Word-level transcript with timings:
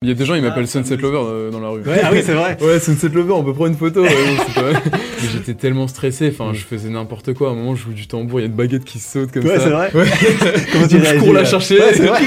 Il 0.00 0.08
y 0.08 0.12
a 0.12 0.14
des 0.14 0.24
gens, 0.24 0.36
ils 0.36 0.42
m'appellent 0.42 0.68
Sunset 0.68 0.96
Lover 0.98 1.18
euh, 1.28 1.50
dans 1.50 1.58
la 1.58 1.70
rue. 1.70 1.80
Ouais, 1.82 2.00
ah 2.04 2.10
oui, 2.12 2.22
c'est 2.24 2.32
vrai. 2.34 2.56
ouais, 2.62 2.78
Sunset 2.78 3.08
Lover, 3.08 3.32
on 3.32 3.42
peut 3.42 3.52
prendre 3.52 3.70
une 3.70 3.76
photo. 3.76 4.02
Ouais, 4.02 4.10
pas- 4.54 4.62
Mais 4.92 5.28
j'étais 5.32 5.54
tellement 5.54 5.88
stressé, 5.88 6.30
enfin, 6.32 6.52
je 6.54 6.60
faisais 6.60 6.88
n'importe 6.88 7.34
quoi. 7.34 7.48
À 7.48 7.50
un 7.50 7.54
moment, 7.56 7.74
je 7.74 7.82
joue 7.82 7.92
du 7.92 8.06
tambour, 8.06 8.38
il 8.38 8.44
y 8.44 8.46
a 8.46 8.48
une 8.48 8.54
baguette 8.54 8.84
qui 8.84 9.00
saute 9.00 9.32
comme 9.32 9.44
Ouais, 9.44 9.56
ça. 9.58 9.64
c'est 9.64 9.70
vrai. 9.70 9.90
Ouais. 9.92 10.06
Comment 10.72 10.86
tu 10.86 11.00
je 11.04 11.18
cours 11.18 11.32
la 11.32 11.44
chercher. 11.44 11.80
Ouais, 11.80 11.94
c'est 11.94 12.06
vrai. 12.06 12.20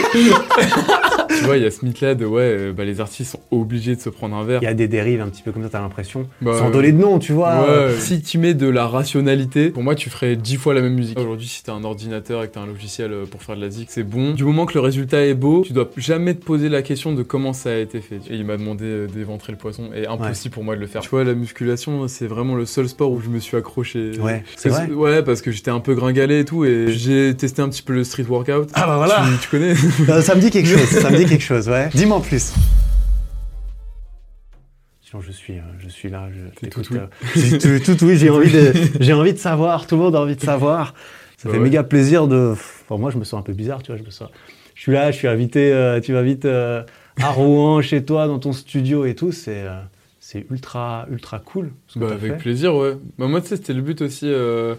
Tu 1.42 1.48
vois, 1.48 1.58
il 1.58 1.64
y 1.64 1.66
a 1.66 1.72
ce 1.72 1.84
mythe-là 1.84 2.16
de 2.16 2.26
ouais, 2.26 2.42
euh, 2.42 2.74
bah, 2.74 2.86
les 2.86 3.02
artistes 3.02 3.32
sont 3.32 3.40
obligés 3.52 3.96
de 3.96 4.02
se 4.02 4.10
prendre 4.10 4.36
un 4.36 4.44
verre. 4.44 4.60
Il 4.62 4.66
y 4.66 4.68
a 4.68 4.74
des 4.74 4.88
dérives 4.88 5.22
un 5.22 5.28
petit 5.28 5.42
peu 5.42 5.52
comme 5.52 5.64
ça, 5.64 5.70
t'as 5.70 5.82
l'impression. 5.82 6.28
Bah, 6.42 6.58
Sans 6.58 6.70
donner 6.70 6.92
de 6.92 6.98
nom, 6.98 7.20
tu 7.20 7.34
vois. 7.34 7.62
Ouais, 7.62 7.96
si 8.00 8.22
tu 8.22 8.38
mets 8.38 8.54
de 8.54 8.68
la 8.68 8.88
rationalité, 8.88 9.70
pour 9.70 9.84
moi, 9.84 9.96
tu 9.96 10.10
ferais 10.10 10.36
dix 10.36 10.56
fois 10.58 10.74
la 10.74 10.82
même 10.82 10.94
musique. 10.94 11.20
Aujourd'hui, 11.20 11.48
si 11.48 11.64
t'as 11.64 11.74
un 11.74 11.84
ordinateur 11.84 12.44
et 12.44 12.48
que 12.48 12.54
t'as 12.54 12.62
un 12.62 12.68
logiciel 12.68 13.12
euh, 13.12 13.26
pour 13.26 13.42
faire 13.44 13.56
de 13.56 13.62
la 13.62 13.70
zik, 13.70 13.88
c'est 13.92 14.04
bon. 14.04 14.32
Du 14.34 14.44
moment 14.44 14.66
que 14.66 14.74
le 14.76 14.80
résultat 14.82 15.26
est 15.26 15.34
beau, 15.34 15.64
tu 15.66 15.74
dois 15.74 15.90
jamais 15.98 16.34
te 16.36 16.44
poser 16.44 16.70
la 16.70 16.82
question 16.82 17.14
de 17.14 17.24
comment 17.24 17.54
ça 17.54 17.72
a 17.72 17.78
été 17.78 18.02
fait. 18.02 18.20
Et 18.30 18.36
il 18.36 18.46
m'a 18.46 18.58
demandé 18.58 18.86
euh, 18.86 19.08
d'éventrer 19.08 19.52
le 19.52 19.58
poisson, 19.58 19.90
et 19.96 20.08
impossible 20.08 20.54
pour 20.54 20.64
moi 20.64 20.76
de 20.76 20.82
le 20.82 20.88
faire. 20.88 21.02
Tu 21.02 21.10
vois, 21.10 21.24
la 21.24 21.34
musculation, 21.34 22.08
c'est 22.08 22.28
vraiment 22.28 22.56
le 22.56 22.66
seul 22.66 22.88
sport 22.88 23.12
où 23.12 23.20
je 23.22 23.30
me 23.30 23.40
suis 23.40 23.58
accroché. 23.58 24.12
Ouais, 24.20 24.44
c'est 24.56 24.70
Parce- 24.70 24.84
vrai. 24.88 24.94
Ouais, 24.94 25.24
parce 25.24 25.42
que 25.42 25.52
j'étais 25.52 25.72
un 25.72 25.80
peu 25.80 25.96
gringalé 25.96 26.40
et 26.42 26.46
tout, 26.46 26.66
et 26.66 26.88
j'ai 26.92 27.34
testé 27.36 27.62
un 27.62 27.70
petit 27.70 27.82
peu 27.82 27.94
le 27.94 28.04
street 28.04 28.26
workout. 28.30 28.70
Ah 28.74 28.86
bah 28.86 28.98
voilà. 28.98 29.24
Tu, 29.34 29.40
tu 29.40 29.50
connais 29.50 29.76
Ça 30.22 30.36
me 30.36 30.42
dit 30.42 30.52
quelque 30.52 30.68
chose, 30.70 30.86
ça 30.88 31.10
me 31.10 31.18
dit 31.18 31.26
quelque 31.32 31.44
chose, 31.44 31.70
ouais. 31.70 31.90
Dis-moi 31.94 32.18
en 32.18 32.22
plus. 32.22 32.54
Sinon, 35.02 35.22
je 35.22 35.32
suis, 35.32 35.58
euh, 35.58 35.62
je 35.80 35.90
suis 35.90 36.10
là, 36.10 36.30
je 36.32 36.68
tout 36.70 36.82
euh, 36.96 37.08
j'ai 37.36 37.58
tout, 37.58 37.96
tout 37.96 38.06
oui, 38.06 38.18
j'ai 38.18 38.30
envie 38.30 38.52
de, 38.52 38.74
j'ai 39.00 39.14
envie 39.14 39.34
de 39.34 39.38
savoir, 39.38 39.86
tout 39.88 39.96
le 39.96 40.02
monde 40.04 40.16
a 40.16 40.22
envie 40.22 40.36
de 40.36 40.42
savoir. 40.42 40.94
Ça 41.38 41.50
Bah 41.50 41.54
fait 41.54 41.58
ouais. 41.58 41.64
méga 41.66 41.84
plaisir 41.84 42.28
de, 42.28 42.52
enfin, 42.54 42.98
moi, 42.98 43.12
je 43.12 43.18
me 43.18 43.24
sens 43.24 43.40
un 43.40 43.44
peu 43.44 43.54
bizarre, 43.54 43.82
tu 43.84 43.92
vois, 43.92 43.98
je 44.00 44.04
me 44.06 44.10
sens, 44.12 44.30
je 44.76 44.82
suis 44.82 44.92
là, 44.94 45.12
je 45.12 45.18
suis 45.18 45.28
invité, 45.28 45.74
euh, 45.74 46.00
tu 46.00 46.14
m'invites 46.14 46.46
euh, 46.46 46.84
à 47.22 47.30
Rouen, 47.32 47.82
chez 47.82 48.06
toi, 48.06 48.28
dans 48.28 48.40
ton 48.40 48.54
studio 48.54 49.06
et 49.06 49.16
tout, 49.16 49.32
c'est, 49.32 49.64
euh, 49.64 49.80
c'est 50.20 50.46
ultra, 50.50 51.08
ultra 51.12 51.40
cool. 51.40 51.72
ce 51.88 51.96
que 52.00 52.06
Bah, 52.06 52.12
avec 52.14 52.34
fait. 52.34 52.38
plaisir, 52.38 52.76
ouais. 52.76 52.94
Bah, 53.18 53.28
moi, 53.28 53.42
tu 53.42 53.48
sais, 53.48 53.58
c'était 53.58 53.74
le 53.74 53.82
but 53.82 54.02
aussi. 54.02 54.28
euh, 54.28 54.76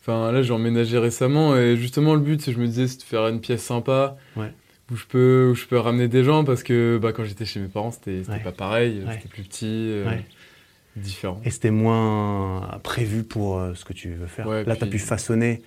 Enfin, 0.00 0.30
là, 0.30 0.40
j'ai 0.40 0.52
emménagé 0.52 0.98
récemment 0.98 1.56
et 1.56 1.76
justement, 1.76 2.14
le 2.14 2.20
but, 2.20 2.40
c'est 2.40 2.52
je 2.52 2.60
me 2.60 2.66
disais, 2.66 2.86
c'est 2.86 2.98
de 2.98 3.02
faire 3.02 3.26
une 3.26 3.40
pièce 3.40 3.64
sympa. 3.64 4.16
Ouais. 4.36 4.52
Où 4.90 4.96
je, 4.96 5.04
peux, 5.06 5.48
où 5.50 5.54
je 5.56 5.66
peux 5.66 5.78
ramener 5.78 6.06
des 6.06 6.22
gens 6.22 6.44
parce 6.44 6.62
que 6.62 6.98
bah, 7.02 7.12
quand 7.12 7.24
j'étais 7.24 7.44
chez 7.44 7.58
mes 7.58 7.66
parents, 7.68 7.90
c'était 7.90 8.22
Ouais. 8.30 8.38
pas 8.38 8.52
pareil. 8.52 9.02
Ouais. 9.04 9.14
C'était 9.14 9.28
plus 9.28 9.42
petit, 9.42 9.66
euh, 9.66 10.06
Ouais. 10.08 10.24
différent. 10.94 11.40
Et 11.44 11.50
c'était 11.50 11.72
moins 11.72 12.78
prévu 12.84 13.24
pour 13.24 13.58
euh, 13.58 13.74
ce 13.74 13.84
que 13.84 13.92
tu 13.92 14.10
veux 14.14 14.26
faire. 14.28 14.46
Là, 14.48 14.64
tu 14.64 14.70
as 14.70 14.74
puis- 14.76 14.90
pu 14.90 14.98
façonner 15.00 15.62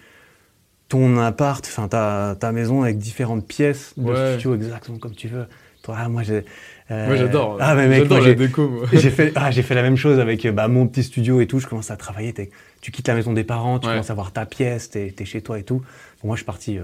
ton 0.88 1.17
appart, 1.20 1.64
enfin 1.67 1.88
ta, 1.90 2.36
ta 2.40 2.52
maison 2.52 2.81
avec 2.84 2.97
différentes 2.97 3.45
pièces 3.47 3.94
de 3.97 4.16
studio 4.34 4.56
exactement 4.56 4.97
comme 5.00 5.14
tu 5.16 5.28
veux. 5.28 5.45
Toi, 5.84 5.95
ah, 6.00 6.09
moi, 6.09 6.23
j'ai. 6.23 6.44
euh, 6.92 7.08
Moi, 7.08 7.16
j'adore. 7.16 7.58
Ah, 7.59 7.75
mais 7.75 7.88
mec, 7.88 8.09
moi, 8.09 8.20
la 8.20 8.23
j'ai- 8.25 8.36
déco, 8.36 8.84
j'ai 8.92 9.09
fait, 9.09 9.31
ah, 9.36 9.52
j'ai 9.52 9.62
fait 9.64 9.75
la 9.75 9.81
même 9.84 9.95
chose 9.97 10.20
avec 10.20 10.45
euh, 10.45 10.52
bah, 10.52 10.67
mon 10.67 10.88
petit 10.88 11.03
studio 11.03 11.42
et 11.42 11.47
tout. 11.47 11.59
Je 11.59 11.67
commence 11.67 11.92
à 11.92 11.95
travailler. 11.97 12.34
Tu 12.81 12.92
quittes 12.92 13.08
la 13.08 13.16
maison 13.16 13.34
des 13.34 13.44
parents, 13.44 13.80
tu 13.80 13.88
commences 13.88 14.09
à 14.09 14.14
voir 14.14 14.31
ta 14.34 14.45
pièce, 14.45 14.90
t'es 14.90 15.14
es 15.17 15.25
chez 15.25 15.42
toi 15.42 15.59
et 15.59 15.64
tout. 15.64 15.80
Bon, 16.22 16.28
moi, 16.30 16.36
je 16.36 16.40
suis 16.40 16.45
parti. 16.45 16.80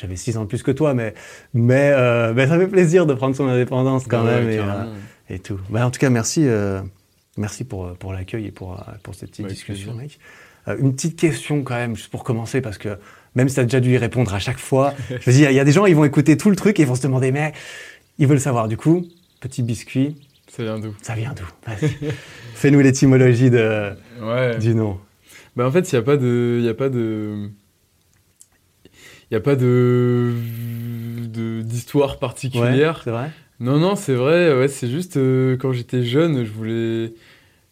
J'avais 0.00 0.14
6 0.16 0.36
ans 0.36 0.42
de 0.42 0.46
plus 0.48 0.62
que 0.62 0.70
toi, 0.70 0.94
mais, 0.94 1.12
mais, 1.54 1.90
euh, 1.92 2.32
mais 2.32 2.46
ça 2.46 2.56
fait 2.56 2.68
plaisir 2.68 3.04
de 3.04 3.14
prendre 3.14 3.34
son 3.34 3.48
indépendance 3.48 4.04
quand 4.06 4.24
Ouais, 4.24 4.40
même. 4.42 4.50
et, 4.50 4.58
euh, 4.58 4.84
et 5.28 5.38
tout. 5.40 5.58
Bah, 5.70 5.84
en 5.84 5.90
tout 5.90 5.98
cas, 5.98 6.08
merci, 6.08 6.44
euh, 6.46 6.80
merci 7.36 7.64
pour, 7.64 7.92
pour 7.98 8.12
l'accueil 8.12 8.46
et 8.46 8.50
pour, 8.52 8.80
pour 9.02 9.14
cette 9.16 9.30
petite 9.30 9.48
discussion, 9.48 9.94
mec. 9.94 10.18
Une 10.78 10.94
petite 10.94 11.18
question 11.18 11.62
quand 11.64 11.74
même, 11.74 11.96
juste 11.96 12.10
pour 12.10 12.22
commencer, 12.22 12.60
parce 12.60 12.78
que 12.78 12.96
même 13.34 13.48
si 13.48 13.54
tu 13.56 13.60
as 13.60 13.64
déjà 13.64 13.80
dû 13.80 13.90
y 13.90 13.96
répondre 13.98 14.32
à 14.34 14.38
chaque 14.38 14.58
fois, 14.58 14.94
je 15.20 15.30
il 15.30 15.40
y 15.52 15.58
a 15.60 15.64
des 15.64 15.72
gens, 15.72 15.86
ils 15.86 15.96
vont 15.96 16.04
écouter 16.04 16.36
tout 16.36 16.50
le 16.50 16.56
truc 16.56 16.78
et 16.78 16.82
ils 16.82 16.88
vont 16.88 16.94
se 16.94 17.02
demander, 17.02 17.32
mais 17.32 17.52
ils 18.18 18.26
veulent 18.28 18.38
savoir. 18.40 18.68
Du 18.68 18.76
coup, 18.76 19.04
petit 19.40 19.62
biscuit, 19.62 20.16
Ça 20.48 20.62
vient 20.62 20.78
d'où? 20.78 20.94
Ça 21.02 21.14
vient 21.14 21.34
d'où? 21.34 21.44
Fais-nous 22.54 22.80
l'étymologie 22.80 23.50
de, 23.50 23.92
Ouais. 24.22 24.58
du 24.58 24.74
nom. 24.74 24.98
Bah, 25.56 25.66
en 25.66 25.72
fait, 25.72 25.90
il 25.90 25.94
n'y 25.94 25.98
a 25.98 26.02
pas 26.02 26.16
de. 26.16 26.60
Y 26.62 26.68
a 26.68 26.74
pas 26.74 26.88
de. 26.88 27.50
Il 29.30 29.34
n'y 29.34 29.36
a 29.36 29.40
pas 29.40 29.56
de 29.56 30.32
d'histoire 31.62 32.18
particulière. 32.18 32.96
Ouais, 32.96 33.00
c'est 33.04 33.10
vrai 33.10 33.30
Non, 33.60 33.78
non, 33.78 33.94
c'est 33.96 34.14
vrai, 34.14 34.54
ouais, 34.56 34.68
c'est 34.68 34.88
juste 34.88 35.16
euh, 35.16 35.56
quand 35.56 35.72
j'étais 35.72 36.02
jeune, 36.02 36.44
je 36.44 36.50
voulais. 36.50 37.12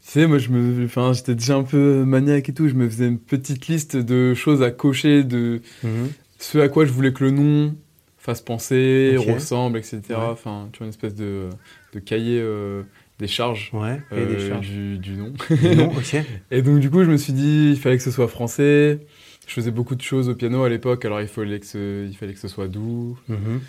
Tu 0.05 0.13
sais, 0.13 0.27
moi, 0.27 0.39
je 0.39 0.51
me, 0.51 0.85
enfin, 0.85 1.13
j'étais 1.13 1.35
déjà 1.35 1.57
un 1.57 1.65
peu 1.65 2.05
maniaque 2.05 2.49
et 2.49 2.53
tout. 2.55 2.69
Je 2.69 2.75
me 2.75 2.89
faisais 2.89 3.09
une 3.09 3.19
petite 3.19 3.67
liste 3.67 3.97
de 3.97 4.35
choses 4.35 4.63
à 4.63 4.71
cocher, 4.71 5.25
de 5.25 5.61
Mhm. 5.83 6.11
ce 6.39 6.59
à 6.59 6.69
quoi 6.69 6.85
je 6.85 6.93
voulais 6.93 7.13
que 7.13 7.25
le 7.25 7.31
nom 7.33 7.75
fasse 8.19 8.41
penser, 8.41 9.17
ressemble, 9.19 9.79
etc. 9.79 10.01
Ouais. 10.11 10.15
Enfin, 10.17 10.69
tu 10.73 10.79
vois, 10.79 10.87
une 10.87 10.91
espèce 10.91 11.15
de, 11.15 11.49
de 11.95 11.99
cahier 12.01 12.41
euh, 12.41 12.83
des 13.19 13.27
charges, 13.29 13.71
Ouais, 13.73 14.01
et 14.13 14.19
euh, 14.19 14.37
des 14.37 14.49
charges. 14.49 14.69
Du, 14.69 14.99
du 14.99 15.17
nom. 15.17 15.33
Du 15.51 15.77
nom. 15.77 15.93
Et 16.51 16.63
donc, 16.63 16.81
du 16.81 16.91
coup, 16.91 17.03
je 17.05 17.11
me 17.11 17.17
suis 17.17 17.33
dit, 17.33 17.71
il 17.71 17.79
fallait 17.79 17.97
que 17.97 18.03
ce 18.03 18.11
soit 18.11 18.29
français. 18.29 19.01
Je 19.47 19.53
faisais 19.55 19.71
beaucoup 19.71 19.95
de 19.95 20.03
choses 20.03 20.29
au 20.29 20.35
piano 20.35 20.63
à 20.65 20.69
l'époque, 20.69 21.05
alors 21.05 21.21
il 21.21 21.29
fallait 21.29 21.61
que 21.61 21.67
ce, 21.67 22.07
il 22.07 22.17
fallait 22.17 22.35
que 22.35 22.41
ce 22.41 22.49
soit 22.49 22.69
doux. 22.69 23.17
Mhm. 23.29 23.61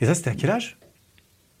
Et 0.00 0.06
ça, 0.06 0.14
c'était 0.14 0.30
à 0.30 0.34
quel 0.34 0.50
âge? 0.50 0.76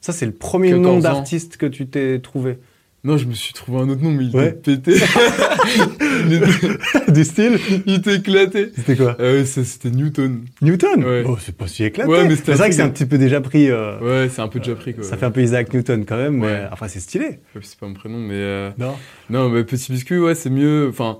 Ça, 0.00 0.12
c'est 0.12 0.26
le 0.26 0.32
premier 0.32 0.70
14 0.70 0.82
nom 0.82 0.98
d'artiste 0.98 1.56
que 1.56 1.64
tu 1.66 1.86
t'es 1.86 2.18
trouvé. 2.20 2.58
Non, 3.04 3.16
je 3.18 3.26
me 3.26 3.32
suis 3.34 3.52
trouvé 3.54 3.78
un 3.80 3.88
autre 3.88 4.02
nom, 4.02 4.10
mais 4.12 4.24
il 4.26 4.34
Ouais. 4.36 4.48
était 4.48 4.76
pété. 4.76 4.92
était, 6.30 7.12
du 7.12 7.24
style 7.24 7.58
il 7.86 7.94
était 7.96 8.16
éclaté. 8.16 8.70
C'était 8.76 8.96
quoi? 8.96 9.16
Euh, 9.20 9.44
c'était 9.44 9.90
Newton. 9.90 10.44
Newton? 10.62 11.04
Ouais. 11.04 11.24
Oh, 11.26 11.36
c'est 11.40 11.56
pas 11.56 11.66
si 11.66 11.84
éclaté. 11.84 12.10
Ouais, 12.10 12.28
c'est 12.36 12.52
vrai 12.54 12.68
que 12.70 12.74
c'est 12.74 12.82
un 12.82 12.88
petit 12.88 13.06
peu 13.06 13.18
déjà 13.18 13.40
pris. 13.40 13.70
euh, 13.70 13.98
Ouais, 14.00 14.28
c'est 14.30 14.40
un 14.40 14.48
peu 14.48 14.58
déjà 14.58 14.74
pris, 14.74 14.94
quoi. 14.94 15.04
Ça 15.04 15.16
fait 15.16 15.26
un 15.26 15.30
peu 15.30 15.42
Isaac 15.42 15.72
Newton 15.72 16.04
quand 16.06 16.16
même, 16.16 16.38
mais 16.38 16.64
enfin 16.72 16.88
c'est 16.88 17.00
stylé. 17.00 17.40
C'est 17.62 17.78
pas 17.78 17.86
mon 17.86 17.94
prénom, 17.94 18.18
mais... 18.18 18.34
euh, 18.34 18.70
Non 18.78 18.94
Non, 19.30 19.48
mais 19.50 19.64
Petit 19.64 19.92
Biscuit, 19.92 20.18
ouais, 20.18 20.34
c'est 20.34 20.50
mieux... 20.50 20.88
Enfin... 20.88 21.18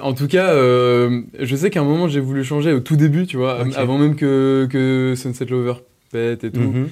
En 0.00 0.14
tout 0.14 0.28
cas, 0.28 0.52
euh, 0.54 1.22
je 1.38 1.56
sais 1.56 1.70
qu'à 1.70 1.80
un 1.80 1.84
moment, 1.84 2.08
j'ai 2.08 2.20
voulu 2.20 2.44
changer 2.44 2.72
au 2.72 2.80
tout 2.80 2.96
début, 2.96 3.26
tu 3.26 3.36
vois, 3.36 3.64
avant 3.76 3.98
même 3.98 4.16
que, 4.16 4.68
que 4.70 5.14
Sunset 5.16 5.46
Lover 5.46 5.74
pète 6.10 6.44
et 6.44 6.50
tout. 6.50 6.60
Mhm. 6.60 6.88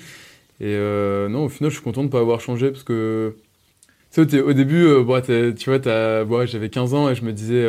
Et 0.61 0.75
euh, 0.77 1.29
non, 1.29 1.45
au 1.45 1.49
final, 1.49 1.71
je 1.71 1.77
suis 1.77 1.85
content 1.85 2.05
de 2.05 2.09
pas 2.09 2.21
avoir 2.21 2.41
changé 2.41 2.71
parce 2.71 2.85
que. 2.85 3.37
Tu 4.13 4.29
sais, 4.29 4.41
au 4.41 4.53
début, 4.53 4.85
euh, 4.85 5.53
tu 5.53 5.71
vois, 5.71 6.47
j'avais 6.47 6.69
15 6.69 6.95
ans 6.95 7.09
et 7.09 7.15
je 7.15 7.25
me 7.25 7.33
disais. 7.33 7.67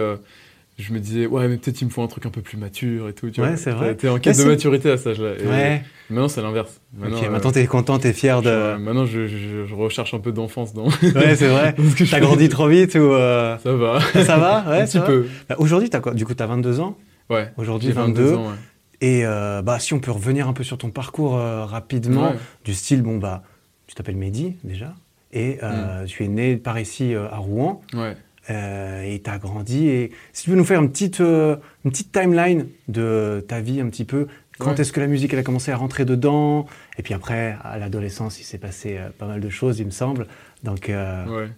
Je 0.81 0.93
me 0.93 0.99
disais, 0.99 1.25
ouais, 1.27 1.47
mais 1.47 1.57
peut-être 1.57 1.79
il 1.81 1.85
me 1.85 1.89
faut 1.89 2.01
un 2.01 2.07
truc 2.07 2.25
un 2.25 2.29
peu 2.29 2.41
plus 2.41 2.57
mature 2.57 3.07
et 3.09 3.13
tout. 3.13 3.29
Tu 3.29 3.39
Ouais, 3.41 3.47
vois. 3.49 3.57
c'est 3.57 3.71
vrai. 3.71 3.95
T'es 3.95 4.09
en 4.09 4.15
Mais 4.15 4.19
quête 4.19 4.37
de 4.37 4.43
maturité 4.43 4.91
à 4.91 4.97
cet 4.97 5.07
âge-là. 5.07 5.31
Ouais. 5.49 5.83
Maintenant, 6.09 6.27
c'est 6.27 6.41
l'inverse. 6.41 6.81
Maintenant, 6.97 7.17
ok, 7.17 7.23
euh, 7.23 7.29
maintenant 7.29 7.51
t'es 7.51 7.65
content, 7.67 7.99
t'es 7.99 8.11
fier 8.13 8.41
je- 8.43 8.49
de. 8.49 8.77
maintenant, 8.77 9.05
je, 9.05 9.27
je- 9.27 9.65
je 9.65 9.75
recherche 9.75 10.13
un 10.13 10.19
peu 10.19 10.31
d'enfance 10.31 10.73
dans. 10.73 10.87
ouais, 10.87 11.35
c'est 11.35 11.47
vrai. 11.47 11.73
T'as 12.11 12.19
grandi 12.19 12.49
trop 12.49 12.67
vite 12.67 12.95
ou. 12.95 12.99
euh, 13.13 13.57
Ça 13.59 13.73
va. 13.73 13.99
Ça 14.25 14.37
va 14.37 14.65
Ouais, 14.69 14.77
un 14.81 14.85
petit 14.85 14.99
peu. 14.99 15.27
Bah, 15.47 15.55
Aujourd'hui, 15.59 15.89
t'as 15.89 15.99
quoi? 16.01 16.13
Du 16.13 16.25
coup, 16.25 16.33
t'as 16.33 16.47
22 16.47 16.79
ans? 16.81 16.97
Ouais. 17.29 17.49
Aujourd'hui, 17.57 17.87
J'ai 17.89 17.93
22. 17.93 18.33
ans, 18.33 18.47
ouais. 18.49 18.55
Et 19.03 19.25
euh, 19.25 19.61
bah, 19.61 19.79
si 19.79 19.93
on 19.93 19.99
peut 19.99 20.11
revenir 20.11 20.47
un 20.47 20.53
peu 20.53 20.63
sur 20.63 20.77
ton 20.77 20.89
parcours 20.89 21.37
euh, 21.37 21.65
rapidement, 21.65 22.31
Ouais. 22.31 22.37
du 22.65 22.73
style, 22.73 23.01
bon, 23.01 23.17
bah, 23.17 23.41
tu 23.87 23.95
t'appelles 23.95 24.15
Mehdi 24.17 24.57
déjà, 24.63 24.93
et 25.33 25.57
euh, 25.63 26.05
tu 26.05 26.23
es 26.23 26.27
né 26.27 26.55
par 26.57 26.77
ici 26.79 27.15
à 27.15 27.37
Rouen, 27.37 27.81
Ouais. 27.93 28.15
Euh, 28.49 29.03
et 29.03 29.21
tu 29.21 29.29
as 29.29 29.37
grandi. 29.37 29.87
Et 29.87 30.11
si 30.33 30.43
tu 30.43 30.49
peux 30.49 30.55
nous 30.55 30.65
faire 30.65 30.81
une 30.81 30.91
petite, 30.91 31.21
euh, 31.21 31.55
une 31.85 31.91
petite 31.91 32.11
timeline 32.11 32.67
de 32.87 33.43
ta 33.47 33.61
vie 33.61 33.79
un 33.81 33.89
petit 33.89 34.05
peu, 34.05 34.27
quand 34.57 34.71
Ouais. 34.73 34.81
est-ce 34.81 34.91
que 34.91 34.99
la 34.99 35.07
musique 35.07 35.33
elle 35.33 35.39
a 35.39 35.43
commencé 35.43 35.71
à 35.71 35.77
rentrer 35.77 36.05
dedans? 36.05 36.65
Et 36.97 37.03
puis 37.03 37.13
après, 37.13 37.57
à 37.63 37.77
l'adolescence, 37.77 38.39
il 38.39 38.43
s'est 38.43 38.57
passé 38.57 38.97
euh, 38.97 39.09
pas 39.17 39.25
mal 39.27 39.41
de 39.41 39.49
choses, 39.49 39.79
il 39.79 39.85
me 39.85 39.91
semble. 39.91 40.27
Donc, 40.63 40.89
euh, 40.89 41.25
ouais. 41.27 41.49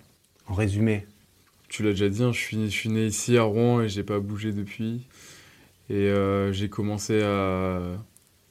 en 0.47 0.53
résumé. 0.53 1.05
Tu 1.69 1.83
l'as 1.83 1.89
déjà 1.91 2.09
dit, 2.09 2.23
hein, 2.23 2.31
je, 2.31 2.39
suis, 2.39 2.65
je 2.65 2.75
suis 2.75 2.89
né 2.89 3.05
ici 3.07 3.37
à 3.37 3.43
Rouen 3.43 3.81
et 3.81 3.89
j'ai 3.89 4.03
pas 4.03 4.19
bougé 4.19 4.51
depuis. 4.51 5.07
Et 5.89 6.11
j'ai 6.51 6.69
commencé 6.69 7.21
à 7.23 7.79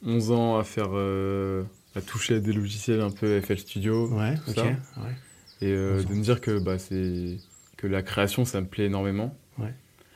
11 0.04 0.31
ans 0.32 0.59
à 0.59 0.64
faire, 0.64 0.91
à 1.94 2.00
toucher 2.00 2.34
à 2.37 2.38
des 2.41 2.53
logiciels 2.53 3.00
un 3.00 3.10
peu 3.10 3.41
FL 3.41 3.59
Studio. 3.59 4.09
Ouais, 4.09 4.34
tout 4.44 4.50
ok. 4.50 4.56
ça. 4.56 4.62
ouais. 4.64 5.14
Et 5.61 5.70
euh, 5.73 5.99
11 5.99 6.05
ans. 6.05 6.08
de 6.11 6.14
me 6.14 6.23
dire 6.23 6.40
que, 6.40 6.58
bah, 6.58 6.78
c'est, 6.78 7.37
que 7.82 7.87
la 7.88 8.02
création, 8.02 8.44
ça 8.44 8.61
me 8.61 8.67
plaît 8.67 8.87
énormément. 8.87 9.37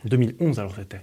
2011 0.04 0.58
alors 0.60 0.74
c'était. 0.76 1.00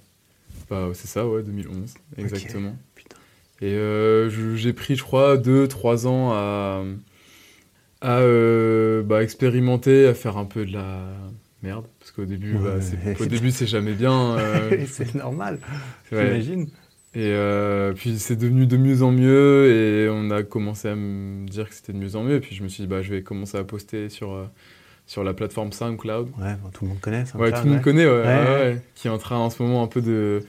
Bah, 0.69 0.89
c'est 0.93 1.07
ça, 1.07 1.27
ouais, 1.27 1.43
2011, 1.43 1.93
exactement. 2.17 2.75
Putain. 2.95 3.17
Et 3.61 3.73
euh, 3.73 4.29
j'ai 4.55 4.71
pris, 4.71 4.95
je 4.95 5.03
crois, 5.03 5.35
2-3 5.37 6.07
ans 6.07 6.31
à, 6.31 6.83
à 8.01 8.19
euh, 8.19 9.03
bah, 9.03 9.21
expérimenter, 9.23 10.07
à 10.07 10.13
faire 10.13 10.37
un 10.37 10.45
peu 10.45 10.65
de 10.65 10.71
la 10.71 11.05
merde. 11.63 11.85
Parce 11.99 12.11
qu'au 12.11 12.23
début, 12.25 12.53
bah, 12.53 12.75
Ouais, 12.75 12.81
c'est- 12.81 12.95
ouais. 13.05 13.21
au 13.21 13.25
début, 13.25 13.51
c'est 13.51 13.67
jamais 13.67 13.93
bien. 13.93 14.37
euh, 14.37 14.85
c'est 14.87 15.13
normal, 15.15 15.59
ouais. 16.13 16.25
j'imagine. 16.25 16.67
Et 17.15 17.27
euh, 17.33 17.93
puis 17.93 18.17
c'est 18.17 18.35
devenu 18.37 18.65
de 18.65 18.75
mieux 18.77 19.03
en 19.03 19.11
mieux 19.11 19.69
et 19.69 20.09
on 20.09 20.31
a 20.31 20.41
commencé 20.41 20.87
à 20.87 20.95
me 20.95 21.45
dire 21.47 21.69
que 21.69 21.75
c'était 21.75 21.93
de 21.93 21.97
mieux 21.99 22.15
en 22.15 22.23
mieux. 22.23 22.35
Et 22.35 22.39
puis 22.39 22.55
je 22.55 22.63
me 22.63 22.69
suis 22.69 22.83
dit, 22.83 22.87
bah, 22.87 23.01
je 23.03 23.13
vais 23.13 23.21
commencer 23.21 23.57
à 23.57 23.63
poster 23.63 24.09
sur, 24.09 24.31
euh, 24.33 24.45
sur 25.05 25.23
la 25.23 25.33
plateforme 25.33 25.71
SoundCloud. 25.71 26.29
Ouais, 26.39 26.55
tout 26.73 26.85
le 26.85 26.89
monde 26.89 26.99
connaît 27.01 27.25
ça. 27.25 27.37
Ouais, 27.37 27.51
tout 27.51 27.63
le 27.65 27.71
monde 27.71 27.81
connaît, 27.81 28.05
ouais, 28.07 28.81
qui 28.95 29.07
est 29.07 29.11
en 29.11 29.17
train 29.17 29.37
en 29.37 29.49
ce 29.49 29.61
moment 29.61 29.83
un 29.83 29.87
peu 29.87 30.01
de, 30.01 30.41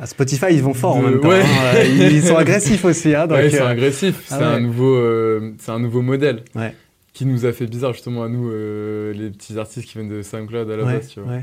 À 0.00 0.06
Spotify, 0.06 0.46
ils 0.50 0.62
vont 0.62 0.74
fort 0.74 0.96
en 0.96 1.02
De- 1.02 1.08
même 1.08 1.20
temps. 1.20 1.28
ouais. 1.28 1.42
hein. 1.42 1.74
Euh, 1.76 1.84
Ils 2.10 2.22
sont 2.22 2.36
agressifs 2.36 2.84
aussi. 2.84 3.14
Hein, 3.14 3.26
donc, 3.26 3.38
ouais, 3.38 3.50
c'est 3.50 3.60
euh, 3.60 3.66
agressif. 3.68 4.22
ah 4.30 4.36
c'est 4.38 4.44
un 4.44 4.60
nouveau, 4.60 4.94
euh, 4.96 5.52
c'est 5.58 5.70
un 5.72 5.78
nouveau 5.80 6.00
modèle 6.02 6.44
Ouais. 6.54 6.74
qui 7.12 7.26
nous 7.26 7.44
a 7.44 7.52
fait 7.52 7.66
bizarre 7.66 7.92
justement 7.92 8.22
à 8.22 8.28
nous, 8.28 8.50
euh, 8.50 9.12
les 9.12 9.30
petits 9.30 9.58
artistes 9.58 9.86
qui 9.86 9.94
viennent 9.98 10.08
de 10.08 10.22
SoundCloud 10.22 10.70
à 10.70 10.76
la 10.76 10.84
base. 10.84 11.08
Tu 11.08 11.20
vois. 11.20 11.38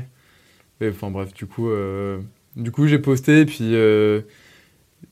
enfin 0.88 1.10
bref, 1.10 1.32
du 1.34 1.46
coup, 1.46 1.68
euh, 1.70 2.18
du 2.56 2.70
coup 2.72 2.86
j'ai 2.86 2.98
posté 2.98 3.44
puis 3.46 3.74
euh, 3.74 4.22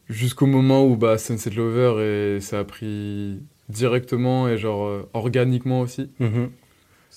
jusqu'au 0.08 0.46
moment 0.46 0.84
où 0.86 0.96
bah, 0.96 1.18
Sunset 1.18 1.50
Lover 1.50 2.02
et 2.36 2.40
ça 2.40 2.60
a 2.60 2.64
pris 2.64 3.40
directement 3.68 4.48
et 4.48 4.56
genre 4.58 4.86
euh, 4.86 5.08
organiquement 5.12 5.80
aussi. 5.82 6.10
Mhm. 6.20 6.48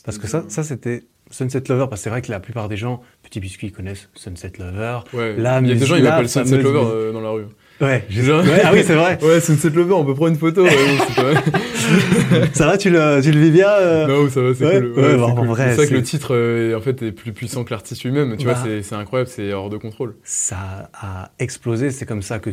Parce 0.06 0.18
que 0.18 0.27
ça, 0.27 0.44
ça 0.48 0.63
c'était 0.63 1.03
Sunset 1.30 1.63
Lover, 1.69 1.86
parce 1.89 2.01
que 2.01 2.03
c'est 2.06 2.09
vrai 2.09 2.21
que 2.21 2.31
la 2.31 2.39
plupart 2.39 2.68
des 2.69 2.77
gens, 2.77 3.01
Petit 3.24 3.39
Biscuit, 3.39 3.68
ils 3.68 3.71
connaissent 3.71 4.09
Sunset 4.15 4.51
Lover. 4.59 5.00
Ouais. 5.13 5.36
La 5.38 5.59
Il 5.62 5.68
y 5.69 5.71
a 5.71 5.75
des 5.75 5.86
gens 5.86 5.95
la 5.95 6.01
m'appellent 6.01 6.27
Sunset 6.30 6.50
fameuse 6.57 6.63
Lover 6.63 6.89
euh, 6.94 7.12
dans 7.13 7.21
la 7.21 7.30
rue. 7.30 7.45
Ouais, 7.80 8.03
Genre- 8.09 8.44
ouais, 8.44 8.62
ah 8.63 8.71
oui, 8.74 8.83
c'est 8.86 8.94
vrai. 8.95 9.18
Ouais, 9.24 9.39
Sunset 9.39 9.69
Lover, 9.69 9.94
on 9.94 10.06
peut 10.06 10.13
prendre 10.13 10.31
une 10.31 10.38
photo. 10.38 10.63
ouais, 10.63 10.71
pas. 11.15 11.42
Ça 12.53 12.65
va, 12.68 12.77
tu 12.77 12.89
le, 12.89 13.21
tu 13.21 13.31
le 13.31 13.39
vis 13.39 13.51
bien 13.51 13.69
euh 13.69 14.07
Non, 14.07 14.30
ça 14.30 14.42
va, 14.42 14.53
c'est 14.53 14.65
ouais, 14.65 14.80
cool. 14.81 14.92
ouais, 14.92 15.12
c'est 15.12 15.18
bah, 15.18 15.33
cool. 15.36 15.48
vrai, 15.48 15.69
c'est 15.75 15.81
ça 15.83 15.88
que 15.88 15.94
le 15.94 16.03
titre 16.03 16.36
euh, 16.36 16.77
en 16.77 16.81
fait 16.81 17.01
est 17.01 17.12
plus 17.12 17.33
puissant 17.33 17.63
que 17.63 17.71
l'artiste 17.71 18.03
lui-même. 18.03 18.38
Tu 18.38 18.45
Bah. 18.45 18.53
vois, 18.53 18.63
c'est- 18.63 18.83
c'est 18.83 18.95
incroyable, 18.95 19.30
c'est 19.33 19.51
hors 19.53 19.69
de 19.69 19.77
contrôle. 19.77 20.15
Ça 20.24 20.89
a 20.94 21.31
explosé, 21.39 21.92
c'est 21.92 22.06
comme 22.06 22.21
ça 22.21 22.39
que 22.39 22.51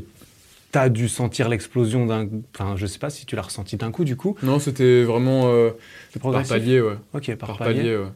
tu 0.73 0.79
as 0.79 0.89
dû 0.89 1.09
sentir 1.09 1.49
l'explosion 1.49 2.07
d'un. 2.07 2.29
Enfin, 2.55 2.75
je 2.77 2.87
sais 2.87 2.99
pas 2.99 3.11
si 3.11 3.25
tu 3.27 3.37
l'as 3.37 3.43
ressenti 3.43 3.77
d'un 3.77 3.91
coup, 3.91 4.05
du 4.05 4.17
coup. 4.17 4.37
Non, 4.43 4.59
c'était 4.59 5.03
vraiment 5.05 5.45
euh, 5.47 5.71
par 6.21 6.43
palier, 6.47 6.81
ouais. 6.81 6.97
Ok, 7.15 7.35
par, 7.37 7.49
Par, 7.51 7.59
palier. 7.59 7.77
palier, 7.81 7.97
ouais. 7.97 8.09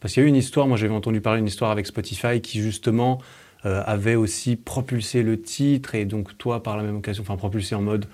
Parce 0.00 0.14
qu'il 0.14 0.22
y 0.22 0.24
a 0.24 0.26
eu 0.26 0.28
une 0.30 0.36
histoire, 0.36 0.68
moi 0.68 0.76
j'avais 0.76 0.94
entendu 0.94 1.20
parler 1.20 1.40
d'une 1.40 1.48
histoire 1.48 1.70
avec 1.72 1.86
Spotify 1.86 2.40
qui 2.40 2.60
justement 2.62 3.20
euh, 3.66 3.82
avait 3.84 4.14
aussi 4.14 4.54
propulsé 4.54 5.24
le 5.24 5.40
titre 5.40 5.96
et 5.96 6.04
donc 6.04 6.38
toi 6.38 6.62
par 6.62 6.76
la 6.76 6.84
même 6.84 6.96
occasion, 6.96 7.22
enfin 7.24 7.36
propulsé 7.36 7.74
en 7.74 7.82
mode, 7.82 8.06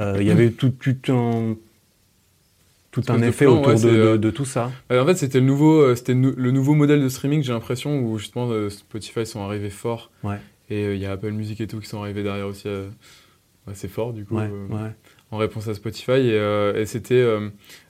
euh, 0.00 0.18
il 0.20 0.26
y 0.26 0.30
avait 0.30 0.50
tout, 0.50 0.68
tout 0.68 0.96
un 1.10 1.54
tout 2.90 3.02
un 3.08 3.22
effet 3.22 3.44
plan, 3.46 3.54
autour 3.54 3.68
ouais, 3.68 3.74
de, 3.74 3.78
c'est, 3.78 3.86
de- 3.92 3.98
euh, 4.00 4.18
de 4.18 4.30
tout 4.30 4.44
ça. 4.44 4.70
Euh, 4.90 5.02
en 5.02 5.06
fait, 5.06 5.14
c'était 5.14 5.40
le 5.40 5.46
nouveau, 5.46 5.94
c'était 5.94 6.12
le 6.14 6.50
nouveau 6.50 6.74
modèle 6.74 7.00
de 7.02 7.08
streaming, 7.08 7.42
j'ai 7.42 7.52
l'impression, 7.52 8.00
où 8.00 8.18
justement 8.18 8.68
Spotify 8.68 9.24
sont 9.24 9.42
arrivés 9.42 9.70
fort. 9.70 10.10
Ouais. 10.24 10.36
Et 10.70 10.92
il 10.94 11.00
y 11.00 11.06
a 11.06 11.12
Apple 11.12 11.30
Music 11.30 11.60
et 11.60 11.66
tout 11.68 11.80
qui 11.80 11.86
sont 11.88 12.02
arrivés 12.02 12.22
derrière 12.22 12.46
aussi 12.46 12.68
assez 13.70 13.88
fort, 13.88 14.12
du 14.12 14.24
coup, 14.24 14.36
Ouais, 14.36 14.50
euh, 14.50 14.66
ouais. 14.74 14.90
en 15.30 15.36
réponse 15.38 15.68
à 15.68 15.74
Spotify. 15.74 16.12
Et, 16.12 16.32
euh, 16.34 16.80
et 16.80 16.86
c'était. 16.86 17.14
euh, 17.14 17.48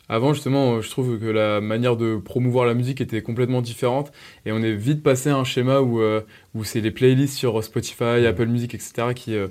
avant, 0.09 0.33
justement, 0.35 0.81
je 0.81 0.91
trouve 0.91 1.19
que 1.21 1.27
la 1.27 1.61
manière 1.61 1.97
de 1.97 2.17
promouvoir 2.17 2.67
la 2.67 2.75
musique 2.75 3.01
était 3.01 3.23
complètement 3.23 3.63
différente. 3.63 4.11
Et 4.45 4.51
on 4.53 4.59
est 4.61 4.75
vite 4.75 5.03
passé 5.05 5.31
à 5.31 5.37
un 5.37 5.45
schéma 5.45 5.81
où, 5.81 6.01
euh, 6.01 6.21
où 6.55 6.65
c'est 6.65 6.81
les 6.81 6.91
playlists 6.91 7.37
sur 7.37 7.63
Spotify, 7.63 8.27
Apple 8.27 8.47
Music, 8.47 8.75
etc., 8.75 9.09
qui. 9.15 9.35
euh, 9.35 9.49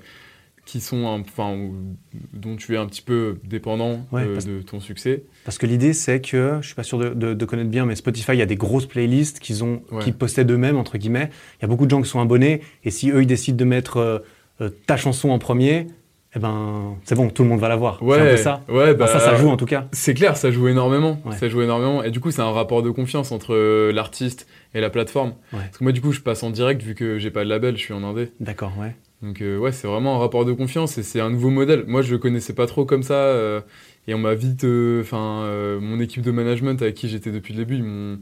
qui 0.65 0.81
sont 0.81 1.05
enfin 1.05 1.57
dont 2.31 2.55
tu 2.55 2.75
es 2.75 2.77
un 2.77 2.85
petit 2.85 3.01
peu 3.01 3.39
dépendant 3.43 4.05
Ouais, 4.11 4.21
euh, 4.21 4.33
parce- 4.33 4.45
de 4.45 4.61
ton 4.61 4.79
succès 4.79 5.23
Parce 5.43 5.57
que 5.57 5.65
l'idée 5.65 5.93
c'est 5.93 6.21
que, 6.21 6.59
je 6.61 6.65
suis 6.67 6.75
pas 6.75 6.83
sûr 6.83 6.99
de, 6.99 7.09
de- 7.09 7.33
de 7.33 7.45
connaître 7.45 7.71
bien, 7.71 7.87
mais 7.87 7.95
Spotify, 7.95 8.33
il 8.33 8.37
y 8.37 8.43
a 8.43 8.45
des 8.45 8.55
grosses 8.55 8.85
playlists 8.85 9.39
qu'ils 9.39 9.63
ont, 9.63 9.81
Ouais. 9.91 10.03
qui 10.03 10.11
possèdent 10.11 10.51
eux-mêmes, 10.51 10.77
entre 10.77 10.99
guillemets. 10.99 11.31
Il 11.57 11.63
y 11.63 11.65
a 11.65 11.67
beaucoup 11.67 11.85
de 11.85 11.89
gens 11.89 12.03
qui 12.03 12.07
sont 12.09 12.19
abonnés, 12.19 12.61
et 12.83 12.91
si 12.91 13.09
eux 13.09 13.23
ils 13.23 13.25
décident 13.25 13.57
de 13.57 13.65
mettre 13.65 14.23
ta 14.85 14.95
chanson 14.95 15.29
en 15.31 15.39
premier, 15.39 15.87
eh 16.35 16.39
ben 16.39 16.95
c'est 17.05 17.15
bon, 17.15 17.29
tout 17.29 17.41
le 17.43 17.49
monde 17.49 17.59
va 17.59 17.69
la 17.69 17.75
voir. 17.75 17.99
c'est 18.01 18.19
un 18.19 18.25
peu 18.31 18.37
ça. 18.37 18.61
ouais 18.69 18.93
bah, 18.93 19.05
Enfin, 19.05 19.17
ça, 19.19 19.31
ça 19.31 19.35
joue 19.35 19.49
en 19.49 19.57
tout 19.57 19.65
cas. 19.65 19.87
C'est 19.91 20.13
clair, 20.13 20.37
ça 20.37 20.51
joue 20.51 20.67
énormément. 20.67 21.19
Ouais. 21.25 21.35
Ça 21.35 21.49
joue 21.49 21.61
énormément. 21.61 22.03
Et 22.03 22.11
du 22.11 22.19
coup, 22.19 22.29
c'est 22.29 22.41
un 22.41 22.51
rapport 22.51 22.83
de 22.83 22.91
confiance 22.91 23.31
entre 23.31 23.55
euh, 23.55 23.91
l'artiste 23.91 24.47
et 24.75 24.79
la 24.81 24.91
plateforme. 24.91 25.33
Ouais. 25.53 25.59
Parce 25.59 25.77
que 25.79 25.83
moi, 25.83 25.91
du 25.91 26.01
coup, 26.01 26.11
je 26.11 26.21
passe 26.21 26.43
en 26.43 26.51
direct 26.51 26.83
vu 26.83 26.93
que 26.93 27.17
j'ai 27.17 27.31
pas 27.31 27.43
de 27.43 27.49
label, 27.49 27.77
je 27.77 27.81
suis 27.81 27.93
en 27.93 28.03
indé. 28.03 28.31
D'accord, 28.39 28.73
ouais. 28.77 28.95
Donc, 29.23 29.41
euh, 29.41 29.57
ouais, 29.57 29.71
c'est 29.71 29.87
vraiment 29.87 30.15
un 30.17 30.19
rapport 30.19 30.45
de 30.45 30.53
confiance 30.53 30.97
et 30.99 31.03
c'est 31.03 31.19
un 31.19 31.31
nouveau 31.31 31.49
modèle. 31.49 31.83
Moi, 31.87 32.03
je 32.03 32.11
le 32.11 32.19
connaissais 32.19 32.53
pas 32.53 32.67
trop 32.67 32.85
comme 32.85 33.03
ça. 33.03 33.15
euh, 33.15 33.61
et 34.07 34.13
on 34.13 34.19
m'a 34.19 34.35
vite. 34.35 34.65
Enfin, 35.01 35.47
mon 35.81 35.99
équipe 35.99 36.21
de 36.21 36.31
management 36.31 36.81
avec 36.81 36.95
qui 36.95 37.09
j'étais 37.09 37.31
depuis 37.31 37.53
le 37.53 37.59
début, 37.65 37.75
ils 37.75 37.83
m'ont. 37.83 38.19